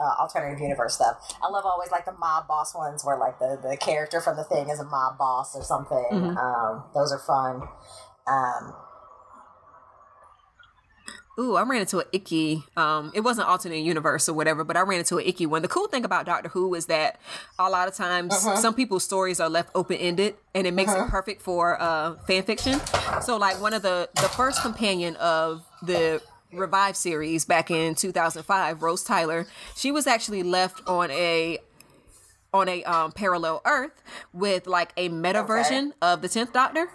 Uh, 0.00 0.22
alternative 0.22 0.60
universe 0.60 0.94
stuff. 0.94 1.36
I 1.42 1.48
love 1.48 1.64
always 1.64 1.90
like 1.90 2.04
the 2.04 2.12
mob 2.12 2.46
boss 2.46 2.74
ones 2.74 3.04
where 3.04 3.16
like 3.18 3.38
the, 3.38 3.58
the 3.62 3.76
character 3.76 4.20
from 4.20 4.36
the 4.36 4.44
thing 4.44 4.68
is 4.68 4.78
a 4.80 4.84
mob 4.84 5.18
boss 5.18 5.56
or 5.56 5.62
something. 5.64 6.04
Mm-hmm. 6.12 6.36
Um, 6.36 6.84
those 6.94 7.12
are 7.12 7.18
fun. 7.18 7.62
Um, 8.28 8.74
Ooh, 11.38 11.54
I 11.54 11.62
ran 11.62 11.80
into 11.82 11.98
an 12.00 12.06
icky. 12.12 12.64
Um, 12.76 13.12
it 13.14 13.20
wasn't 13.20 13.46
alternate 13.48 13.76
universe 13.78 14.28
or 14.28 14.34
whatever, 14.34 14.64
but 14.64 14.76
I 14.76 14.80
ran 14.80 14.98
into 14.98 15.18
an 15.18 15.24
icky 15.24 15.46
one. 15.46 15.62
The 15.62 15.68
cool 15.68 15.86
thing 15.86 16.04
about 16.04 16.26
Doctor 16.26 16.48
Who 16.48 16.74
is 16.74 16.86
that 16.86 17.20
a 17.60 17.70
lot 17.70 17.86
of 17.86 17.94
times 17.94 18.34
Uh-huh. 18.34 18.56
some 18.56 18.74
people's 18.74 19.04
stories 19.04 19.38
are 19.38 19.48
left 19.48 19.70
open 19.74 19.96
ended, 19.98 20.34
and 20.54 20.66
it 20.66 20.74
makes 20.74 20.92
it 20.92 21.06
perfect 21.08 21.40
for 21.42 21.80
uh, 21.80 22.16
fan 22.26 22.42
fiction. 22.42 22.80
So, 23.22 23.36
like 23.36 23.60
one 23.60 23.72
of 23.72 23.82
the 23.82 24.08
the 24.16 24.28
first 24.30 24.62
companion 24.62 25.14
of 25.16 25.62
the 25.82 26.20
Revive 26.52 26.96
series 26.96 27.44
back 27.44 27.70
in 27.70 27.94
2005, 27.94 28.82
Rose 28.82 29.04
Tyler, 29.04 29.46
she 29.76 29.92
was 29.92 30.06
actually 30.06 30.42
left 30.42 30.80
on 30.88 31.10
a 31.10 31.58
on 32.54 32.66
a 32.68 32.82
um, 32.84 33.12
parallel 33.12 33.60
Earth 33.66 33.92
with 34.32 34.66
like 34.66 34.92
a 34.96 35.08
meta 35.10 35.40
Okay. 35.40 35.46
version 35.46 35.92
of 36.00 36.22
the 36.22 36.28
Tenth 36.28 36.52
Doctor. 36.54 36.88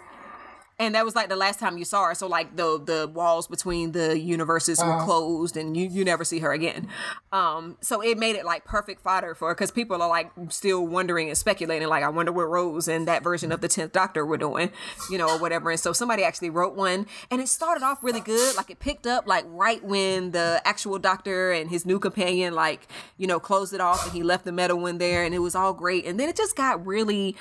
And 0.78 0.94
that 0.94 1.04
was 1.04 1.14
like 1.14 1.28
the 1.28 1.36
last 1.36 1.60
time 1.60 1.78
you 1.78 1.84
saw 1.84 2.06
her. 2.06 2.14
So 2.14 2.26
like 2.26 2.56
the 2.56 2.82
the 2.84 3.08
walls 3.12 3.46
between 3.46 3.92
the 3.92 4.18
universes 4.18 4.82
were 4.82 5.00
closed, 5.04 5.56
and 5.56 5.76
you 5.76 5.88
you 5.88 6.04
never 6.04 6.24
see 6.24 6.40
her 6.40 6.52
again. 6.52 6.88
Um, 7.32 7.76
so 7.80 8.00
it 8.00 8.18
made 8.18 8.36
it 8.36 8.44
like 8.44 8.64
perfect 8.64 9.00
fodder 9.00 9.34
for 9.34 9.54
because 9.54 9.70
people 9.70 10.02
are 10.02 10.08
like 10.08 10.30
still 10.48 10.86
wondering 10.86 11.28
and 11.28 11.38
speculating. 11.38 11.88
Like 11.88 12.02
I 12.02 12.08
wonder 12.08 12.32
what 12.32 12.48
Rose 12.48 12.88
and 12.88 13.06
that 13.06 13.22
version 13.22 13.52
of 13.52 13.60
the 13.60 13.68
Tenth 13.68 13.92
Doctor 13.92 14.26
were 14.26 14.36
doing, 14.36 14.70
you 15.10 15.18
know, 15.18 15.28
or 15.28 15.38
whatever. 15.38 15.70
And 15.70 15.78
so 15.78 15.92
somebody 15.92 16.24
actually 16.24 16.50
wrote 16.50 16.74
one, 16.74 17.06
and 17.30 17.40
it 17.40 17.48
started 17.48 17.84
off 17.84 18.02
really 18.02 18.20
good. 18.20 18.56
Like 18.56 18.70
it 18.70 18.80
picked 18.80 19.06
up 19.06 19.26
like 19.28 19.44
right 19.48 19.82
when 19.84 20.32
the 20.32 20.60
actual 20.64 20.98
Doctor 20.98 21.52
and 21.52 21.70
his 21.70 21.86
new 21.86 21.98
companion 21.98 22.54
like 22.54 22.88
you 23.16 23.26
know 23.26 23.38
closed 23.38 23.74
it 23.74 23.80
off, 23.80 24.04
and 24.04 24.12
he 24.12 24.22
left 24.22 24.44
the 24.44 24.52
metal 24.52 24.78
one 24.78 24.98
there, 24.98 25.22
and 25.24 25.34
it 25.34 25.40
was 25.40 25.54
all 25.54 25.72
great. 25.72 26.04
And 26.04 26.18
then 26.18 26.28
it 26.28 26.36
just 26.36 26.56
got 26.56 26.84
really 26.84 27.36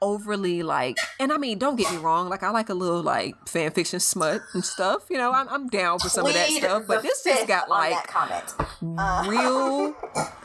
overly 0.00 0.62
like, 0.62 0.96
and 1.20 1.32
I 1.32 1.38
mean, 1.38 1.58
don't 1.58 1.76
get 1.76 1.90
me 1.92 1.98
wrong, 1.98 2.28
like 2.28 2.42
I 2.42 2.50
like 2.50 2.68
a 2.68 2.74
little 2.82 3.02
like 3.02 3.34
fan 3.48 3.70
fiction 3.70 4.00
smut 4.00 4.42
and 4.52 4.64
stuff. 4.64 5.06
You 5.10 5.18
know, 5.18 5.32
I'm 5.32 5.48
I'm 5.48 5.68
down 5.68 5.98
for 5.98 6.08
some 6.08 6.26
of 6.26 6.34
that 6.34 6.48
stuff, 6.48 6.84
but 6.86 7.02
this 7.02 7.24
just 7.24 7.46
got 7.46 7.68
like 7.68 8.06
comment. 8.06 8.54
real 9.28 9.94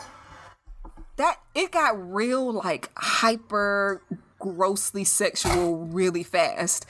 that 1.18 1.40
it 1.54 1.72
got 1.72 2.14
real 2.14 2.54
like 2.54 2.90
hyper 2.96 4.02
grossly 4.40 5.04
sexual 5.04 5.78
really 5.88 6.22
fast 6.22 6.86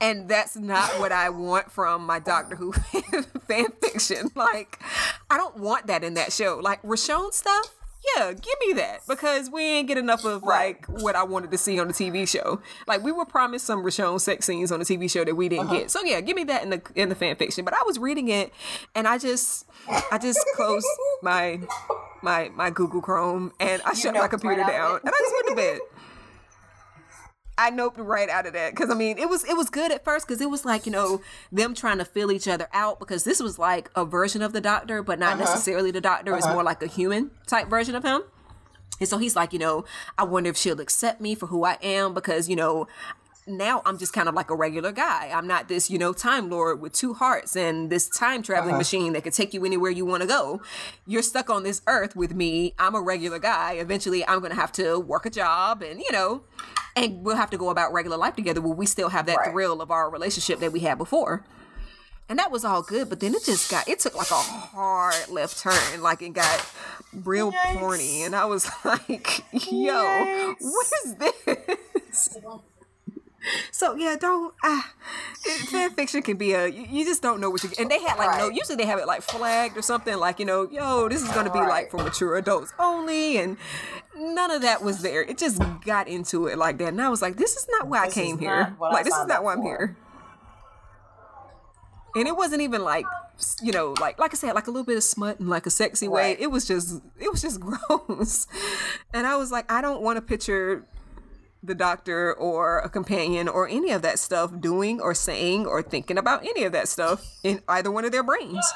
and 0.00 0.28
that's 0.28 0.54
not 0.56 0.88
what 1.00 1.10
i 1.10 1.28
want 1.28 1.70
from 1.70 2.06
my 2.06 2.20
doctor 2.20 2.54
who 2.54 2.72
fan 3.48 3.66
fiction 3.82 4.28
like 4.36 4.78
i 5.28 5.36
don't 5.36 5.56
want 5.56 5.88
that 5.88 6.04
in 6.04 6.14
that 6.14 6.32
show 6.32 6.60
like 6.62 6.80
Richonne 6.82 7.32
stuff 7.32 7.74
yeah 8.16 8.32
give 8.32 8.54
me 8.66 8.72
that 8.74 9.00
because 9.08 9.50
we 9.50 9.62
ain't 9.62 9.88
get 9.88 9.96
enough 9.98 10.24
of 10.24 10.42
like 10.42 10.86
what 10.86 11.14
i 11.16 11.22
wanted 11.22 11.50
to 11.50 11.58
see 11.58 11.78
on 11.78 11.88
the 11.88 11.94
tv 11.94 12.28
show. 12.28 12.60
Like 12.86 13.02
we 13.02 13.12
were 13.12 13.24
promised 13.24 13.66
some 13.66 13.82
Richonne 13.84 14.20
sex 14.20 14.46
scenes 14.46 14.72
on 14.72 14.78
the 14.80 14.84
tv 14.84 15.10
show 15.10 15.24
that 15.24 15.34
we 15.34 15.48
didn't 15.48 15.66
Uh-huh. 15.66 15.78
get. 15.80 15.90
So 15.90 16.02
yeah 16.04 16.20
give 16.20 16.36
me 16.36 16.44
that 16.44 16.62
in 16.62 16.70
the 16.70 16.82
in 16.94 17.08
the 17.08 17.14
fan 17.14 17.36
fiction. 17.36 17.64
But 17.64 17.74
i 17.74 17.82
was 17.86 17.98
reading 17.98 18.28
it 18.28 18.52
and 18.94 19.06
i 19.06 19.18
just 19.18 19.66
i 20.10 20.18
just 20.18 20.44
closed 20.56 20.86
my 21.22 21.60
my 22.22 22.50
my 22.54 22.70
Google 22.70 23.00
Chrome 23.02 23.52
and 23.58 23.82
I 23.82 23.94
shut 23.94 24.14
my 24.14 24.28
computer 24.28 24.60
right 24.62 24.74
out 24.74 24.96
of 24.96 25.02
down 25.02 25.06
and 25.06 25.08
I 25.08 25.18
just 25.18 25.34
went 25.34 25.48
to 25.48 25.54
bed. 25.56 25.80
I 27.62 27.70
noped 27.70 27.94
right 27.96 28.28
out 28.28 28.46
of 28.46 28.54
that 28.54 28.72
because 28.72 28.90
I 28.90 28.94
mean 28.94 29.18
it 29.18 29.28
was 29.28 29.44
it 29.44 29.56
was 29.56 29.70
good 29.70 29.92
at 29.92 30.04
first 30.04 30.26
because 30.26 30.40
it 30.40 30.50
was 30.50 30.64
like 30.64 30.84
you 30.84 30.90
know 30.90 31.20
them 31.52 31.74
trying 31.74 31.98
to 31.98 32.04
fill 32.04 32.32
each 32.32 32.48
other 32.48 32.68
out 32.72 32.98
because 32.98 33.22
this 33.22 33.40
was 33.40 33.56
like 33.56 33.88
a 33.94 34.04
version 34.04 34.42
of 34.42 34.52
the 34.52 34.60
Doctor 34.60 35.00
but 35.02 35.20
not 35.20 35.34
uh-huh. 35.34 35.44
necessarily 35.44 35.92
the 35.92 36.00
Doctor. 36.00 36.34
It's 36.34 36.44
uh-huh. 36.44 36.54
more 36.54 36.64
like 36.64 36.82
a 36.82 36.88
human 36.88 37.30
type 37.46 37.68
version 37.68 37.94
of 37.94 38.02
him. 38.02 38.22
And 38.98 39.08
so 39.08 39.18
he's 39.18 39.34
like, 39.34 39.52
you 39.52 39.58
know, 39.58 39.84
I 40.16 40.24
wonder 40.24 40.50
if 40.50 40.56
she'll 40.56 40.80
accept 40.80 41.20
me 41.20 41.34
for 41.34 41.46
who 41.46 41.64
I 41.64 41.76
am 41.82 42.14
because, 42.14 42.48
you 42.48 42.54
know, 42.54 42.86
now 43.46 43.82
I'm 43.84 43.98
just 43.98 44.12
kind 44.12 44.28
of 44.28 44.34
like 44.34 44.50
a 44.50 44.54
regular 44.54 44.92
guy. 44.92 45.30
I'm 45.34 45.46
not 45.46 45.68
this, 45.68 45.90
you 45.90 45.98
know, 45.98 46.12
time 46.12 46.48
lord 46.48 46.80
with 46.80 46.92
two 46.92 47.14
hearts 47.14 47.56
and 47.56 47.90
this 47.90 48.08
time 48.08 48.42
traveling 48.42 48.74
uh-huh. 48.74 48.78
machine 48.78 49.12
that 49.14 49.24
could 49.24 49.32
take 49.32 49.52
you 49.52 49.64
anywhere 49.64 49.90
you 49.90 50.04
want 50.04 50.22
to 50.22 50.28
go. 50.28 50.62
You're 51.06 51.22
stuck 51.22 51.50
on 51.50 51.62
this 51.64 51.82
earth 51.86 52.14
with 52.14 52.34
me. 52.34 52.74
I'm 52.78 52.94
a 52.94 53.00
regular 53.00 53.38
guy. 53.38 53.72
Eventually, 53.74 54.26
I'm 54.26 54.38
going 54.38 54.52
to 54.52 54.60
have 54.60 54.72
to 54.72 54.98
work 55.00 55.26
a 55.26 55.30
job 55.30 55.82
and, 55.82 56.00
you 56.00 56.12
know, 56.12 56.42
and 56.94 57.24
we'll 57.24 57.36
have 57.36 57.50
to 57.50 57.58
go 57.58 57.70
about 57.70 57.92
regular 57.92 58.16
life 58.16 58.36
together 58.36 58.60
where 58.60 58.74
we 58.74 58.86
still 58.86 59.08
have 59.08 59.26
that 59.26 59.38
Right. 59.38 59.50
thrill 59.50 59.80
of 59.80 59.90
our 59.90 60.08
relationship 60.10 60.60
that 60.60 60.72
we 60.72 60.80
had 60.80 60.98
before. 60.98 61.44
And 62.28 62.38
that 62.38 62.50
was 62.50 62.64
all 62.64 62.82
good, 62.82 63.08
but 63.08 63.20
then 63.20 63.34
it 63.34 63.44
just 63.44 63.70
got, 63.70 63.88
it 63.88 63.98
took 63.98 64.14
like 64.14 64.30
a 64.30 64.34
hard 64.34 65.28
left 65.28 65.58
turn. 65.58 66.00
Like 66.00 66.22
it 66.22 66.32
got 66.32 66.64
real 67.12 67.50
Yikes. 67.52 67.76
porny. 67.76 68.24
And 68.24 68.34
I 68.36 68.44
was 68.44 68.70
like, 68.84 69.40
yo, 69.52 70.54
what 70.60 70.86
is 71.04 71.14
this? 71.16 72.38
So 73.72 73.94
yeah, 73.96 74.16
don't 74.18 74.54
ah, 74.62 74.92
fan 75.66 75.90
fiction 75.90 76.22
can 76.22 76.36
be 76.36 76.52
a 76.52 76.66
you, 76.68 77.04
just 77.04 77.22
don't 77.22 77.40
know 77.40 77.50
what 77.50 77.62
you 77.64 77.70
and 77.78 77.90
they 77.90 78.00
had 78.00 78.16
like 78.18 78.38
no 78.38 78.46
Right. 78.48 78.54
usually 78.56 78.76
they 78.76 78.86
have 78.86 78.98
it 79.00 79.06
like 79.06 79.22
flagged 79.22 79.76
or 79.76 79.82
something 79.82 80.16
like 80.16 80.38
you 80.38 80.44
know 80.44 80.68
yo 80.70 81.08
this 81.08 81.22
is 81.22 81.28
gonna 81.30 81.50
be 81.52 81.58
like 81.58 81.90
for 81.90 81.96
mature 81.98 82.36
adults 82.36 82.72
only 82.78 83.38
and 83.38 83.56
none 84.16 84.50
of 84.52 84.62
that 84.62 84.82
was 84.82 85.02
there 85.02 85.22
it 85.22 85.38
just 85.38 85.60
got 85.84 86.06
into 86.06 86.46
it 86.46 86.56
like 86.58 86.78
that 86.78 86.88
and 86.88 87.02
I 87.02 87.08
was 87.08 87.20
like 87.22 87.36
this 87.36 87.56
is 87.56 87.66
not 87.70 87.88
why 87.88 88.06
This 88.06 88.16
I 88.16 88.20
came 88.22 88.38
here 88.38 88.76
like 88.80 89.04
this 89.04 89.16
is 89.16 89.26
not 89.26 89.42
why 89.42 89.52
I'm 89.54 89.58
for. 89.62 89.64
here 89.64 89.96
and 92.14 92.28
it 92.28 92.36
wasn't 92.36 92.62
even 92.62 92.82
like 92.84 93.06
you 93.62 93.72
know 93.72 93.94
like 94.00 94.18
like 94.18 94.32
I 94.32 94.36
said 94.36 94.54
like 94.54 94.66
a 94.66 94.70
little 94.70 94.84
bit 94.84 94.96
of 94.96 95.02
smut 95.02 95.40
in 95.40 95.48
like 95.48 95.66
a 95.66 95.70
sexy 95.70 96.06
way 96.08 96.22
Right. 96.32 96.40
it 96.40 96.50
was 96.50 96.66
just 96.66 97.00
it 97.18 97.30
was 97.30 97.42
just 97.42 97.58
gross 97.88 98.46
and 99.12 99.26
I 99.26 99.36
was 99.36 99.50
like 99.50 99.70
I 99.72 99.80
don't 99.80 100.02
want 100.02 100.16
to 100.18 100.22
picture 100.22 100.86
the 101.62 101.74
doctor 101.74 102.34
or 102.34 102.78
a 102.80 102.88
companion 102.88 103.48
or 103.48 103.68
any 103.68 103.90
of 103.92 104.02
that 104.02 104.18
stuff 104.18 104.50
doing 104.60 105.00
or 105.00 105.14
saying 105.14 105.66
or 105.66 105.82
thinking 105.82 106.18
about 106.18 106.44
any 106.44 106.64
of 106.64 106.72
that 106.72 106.88
stuff 106.88 107.24
in 107.44 107.62
either 107.68 107.90
one 107.90 108.04
of 108.04 108.12
their 108.12 108.22
brains. 108.22 108.72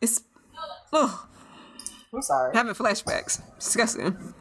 It's 0.00 0.22
oh, 0.92 1.26
I'm 2.14 2.22
sorry. 2.22 2.54
having 2.54 2.74
flashbacks. 2.74 3.40
Disgusting. 3.58 4.34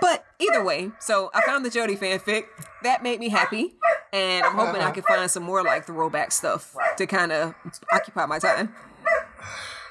But 0.00 0.24
either 0.38 0.62
way, 0.62 0.90
so 1.00 1.30
I 1.34 1.40
found 1.42 1.64
the 1.64 1.70
Jodie 1.70 1.98
fanfic. 1.98 2.44
That 2.82 3.02
made 3.02 3.18
me 3.18 3.30
happy. 3.30 3.74
And 4.12 4.44
I'm 4.44 4.54
hoping 4.54 4.82
I 4.82 4.90
can 4.90 5.02
find 5.02 5.30
some 5.30 5.42
more 5.42 5.64
like 5.64 5.86
throwback 5.86 6.32
stuff 6.32 6.74
to 6.96 7.06
kind 7.06 7.32
of 7.32 7.54
occupy 7.92 8.26
my 8.26 8.38
time. 8.38 8.74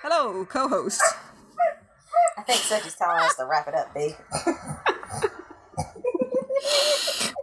Hello, 0.03 0.45
co 0.45 0.67
host. 0.67 1.01
I 2.37 2.41
think 2.43 2.59
Sophie's 2.59 2.95
telling 2.95 3.19
us 3.19 3.35
to 3.35 3.45
wrap 3.45 3.67
it 3.67 3.73
up, 3.73 3.93
B. 3.93 4.13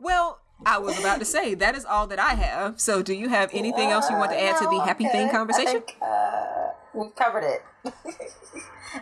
Well, 0.01 0.41
I 0.65 0.79
was 0.79 0.99
about 0.99 1.19
to 1.19 1.25
say 1.25 1.55
that 1.55 1.75
is 1.75 1.85
all 1.85 2.07
that 2.09 2.19
I 2.19 2.35
have. 2.35 2.81
So, 2.81 3.03
do 3.03 3.15
you 3.15 3.29
have 3.29 3.51
anything 3.53 3.91
else 3.91 4.09
you 4.11 4.17
want 4.17 4.31
to 4.33 4.41
add 4.41 4.59
to 4.59 4.65
the 4.65 4.81
happy 4.81 5.07
I'm 5.07 5.13
thing 5.13 5.31
conversation? 5.31 5.83
think, 5.83 5.97
uh, 6.01 6.69
we've 6.95 7.15
covered 7.15 7.45
it. 7.45 7.63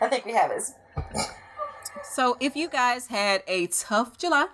I 0.01 0.09
think 0.09 0.25
we 0.25 0.33
have 0.33 0.51
it. 0.51 0.63
So, 2.03 2.37
if 2.41 2.57
you 2.57 2.69
guys 2.69 3.09
had 3.09 3.43
a 3.47 3.67
tough 3.67 4.19
July, 4.19 4.49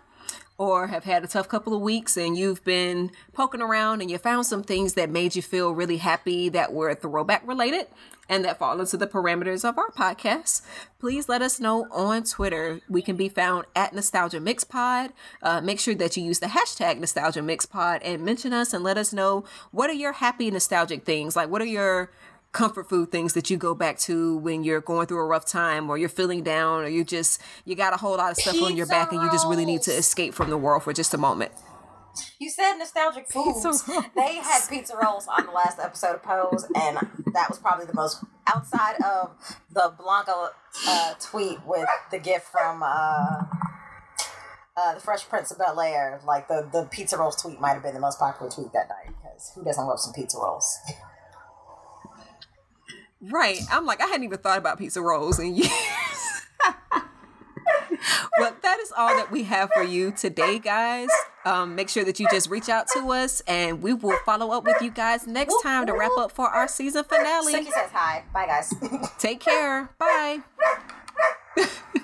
or 0.59 0.87
have 0.87 1.05
had 1.05 1.23
a 1.23 1.27
tough 1.27 1.49
couple 1.49 1.75
of 1.75 1.83
weeks 1.83 2.17
and 2.17 2.37
you've 2.37 2.65
been 2.65 3.11
poking 3.35 3.61
around 3.61 4.01
and 4.01 4.11
you 4.11 4.17
found 4.19 4.47
some 4.47 4.63
things 4.63 4.95
that 4.95 5.11
made 5.11 5.37
you 5.37 5.43
feel 5.43 5.73
really 5.73 5.99
happy 5.99 6.49
that 6.49 6.73
were 6.73 6.95
throwback 6.95 7.47
related 7.47 7.87
and 8.29 8.45
that 8.45 8.59
fall 8.59 8.81
into 8.81 8.97
the 8.97 9.07
parameters 9.07 9.69
of 9.69 9.79
our 9.79 9.91
podcast, 9.91 10.63
please 10.99 11.29
let 11.29 11.43
us 11.43 11.61
know 11.61 11.87
on 11.91 12.25
Twitter. 12.25 12.81
We 12.89 13.03
can 13.03 13.17
be 13.17 13.29
found 13.29 13.67
at 13.75 13.95
Nostalgia 13.95 14.41
Mix 14.41 14.65
Pod. 14.65 15.13
Uh, 15.43 15.61
make 15.61 15.81
sure 15.81 15.95
that 15.95 16.17
you 16.17 16.25
use 16.25 16.41
the 16.41 16.47
hashtag 16.47 16.99
Nostalgia 16.99 17.43
Mix 17.43 17.67
Pod 17.67 18.03
and 18.03 18.25
mention 18.25 18.53
us 18.53 18.73
and 18.73 18.83
let 18.83 18.99
us 18.99 19.13
know 19.13 19.45
what 19.71 19.91
are 19.91 19.95
your 19.95 20.13
happy 20.13 20.51
nostalgic 20.51 21.05
things. 21.05 21.37
Like, 21.37 21.49
what 21.49 21.63
are 21.63 21.67
your 21.67 22.11
comfort 22.53 22.89
food 22.89 23.13
things 23.13 23.35
that 23.35 23.51
you 23.51 23.57
go 23.59 23.75
back 23.75 23.99
to 23.99 24.39
when 24.39 24.65
you're 24.65 24.81
going 24.81 25.07
through 25.07 25.21
a 25.21 25.27
rough 25.27 25.45
time 25.45 25.91
or 25.91 25.99
you're 25.99 26.09
feeling 26.09 26.43
down 26.43 26.83
or 26.85 26.89
you 26.89 27.05
just 27.05 27.39
you 27.67 27.75
got 27.75 27.93
a 27.93 27.99
whole 27.99 28.17
lot 28.17 28.31
of 28.31 28.37
stuff 28.39 28.63
on 28.63 28.75
your 28.75 28.87
back 28.87 29.13
and 29.13 29.21
you 29.21 29.31
just 29.31 29.47
really 29.47 29.67
need 29.67 29.83
to 29.83 29.91
escape 29.91 30.33
from 30.33 30.49
the 30.49 30.57
world 30.57 30.83
for 30.83 30.95
just 30.95 31.13
a 31.13 31.19
moment. 31.19 31.53
You 32.39 32.51
said 32.51 32.77
nostalgic 32.77 33.29
foods. 33.29 33.63
They 34.15 34.37
had 34.37 34.61
pizza 34.69 34.97
rolls 34.97 35.27
on 35.27 35.47
the 35.47 35.53
last 35.53 35.79
episode 35.79 36.17
of 36.17 36.23
Pose, 36.23 36.67
and 36.75 36.99
that 37.33 37.49
was 37.49 37.59
probably 37.59 37.87
the 37.87 37.95
most 37.95 38.25
outside 38.47 38.97
of 39.03 39.31
the 39.73 39.93
Blanca 39.99 40.51
uh, 40.87 41.15
tweet 41.21 41.59
with 41.67 41.89
the 42.11 42.19
gift 42.19 42.47
from 42.47 42.83
uh, 42.83 43.45
uh, 44.77 44.95
the 44.95 45.01
Fresh 45.01 45.29
Prince 45.29 45.51
of 45.51 45.59
Bel 45.59 45.81
Air. 45.81 46.21
Like 46.27 46.49
the 46.49 46.69
the 46.73 46.85
pizza 46.91 47.17
rolls 47.17 47.41
tweet 47.41 47.61
might 47.61 47.75
have 47.75 47.83
been 47.83 47.95
the 47.95 48.01
most 48.01 48.19
popular 48.19 48.51
tweet 48.51 48.73
that 48.73 48.89
night 48.89 49.15
because 49.17 49.53
who 49.55 49.65
doesn't 49.65 49.87
love 49.87 50.01
some 50.01 50.13
pizza 50.13 50.39
rolls? 50.39 50.79
Right. 53.21 53.59
I'm 53.71 53.87
like, 53.87 54.01
I 54.01 54.07
hadn't 54.07 54.25
even 54.25 54.39
thought 54.39 54.59
about 54.59 54.79
pizza 54.79 55.01
rolls 55.01 55.39
in 55.39 55.57
years. 55.57 55.71
well, 58.39 58.57
that 58.63 58.79
is 58.81 58.93
all 58.97 59.17
that 59.17 59.31
we 59.31 59.45
have 59.45 59.71
for 59.75 59.83
you 59.83 60.13
today, 60.13 60.59
guys 60.59 61.09
um, 61.47 61.75
make 61.75 61.89
sure 61.89 62.05
that 62.05 62.19
you 62.19 62.27
just 62.31 62.51
reach 62.51 62.69
out 62.69 62.87
to 62.95 63.13
us 63.13 63.41
and 63.47 63.81
we 63.83 63.95
will 63.95 64.19
follow 64.27 64.51
up 64.51 64.65
with 64.65 64.83
you 64.83 64.91
guys 64.91 65.27
next 65.27 65.55
time 65.63 65.87
to 65.87 65.95
wrap 65.95 66.11
up 66.19 66.33
for 66.33 66.49
our 66.49 66.67
season 66.69 67.05
finale. 67.05 67.55
Shinky 67.55 67.71
says 67.73 67.91
hi. 67.93 68.25
Bye, 68.35 68.47
guys. 68.47 68.75
Take 69.19 69.41
care. 69.41 69.89
Bye. 69.99 70.41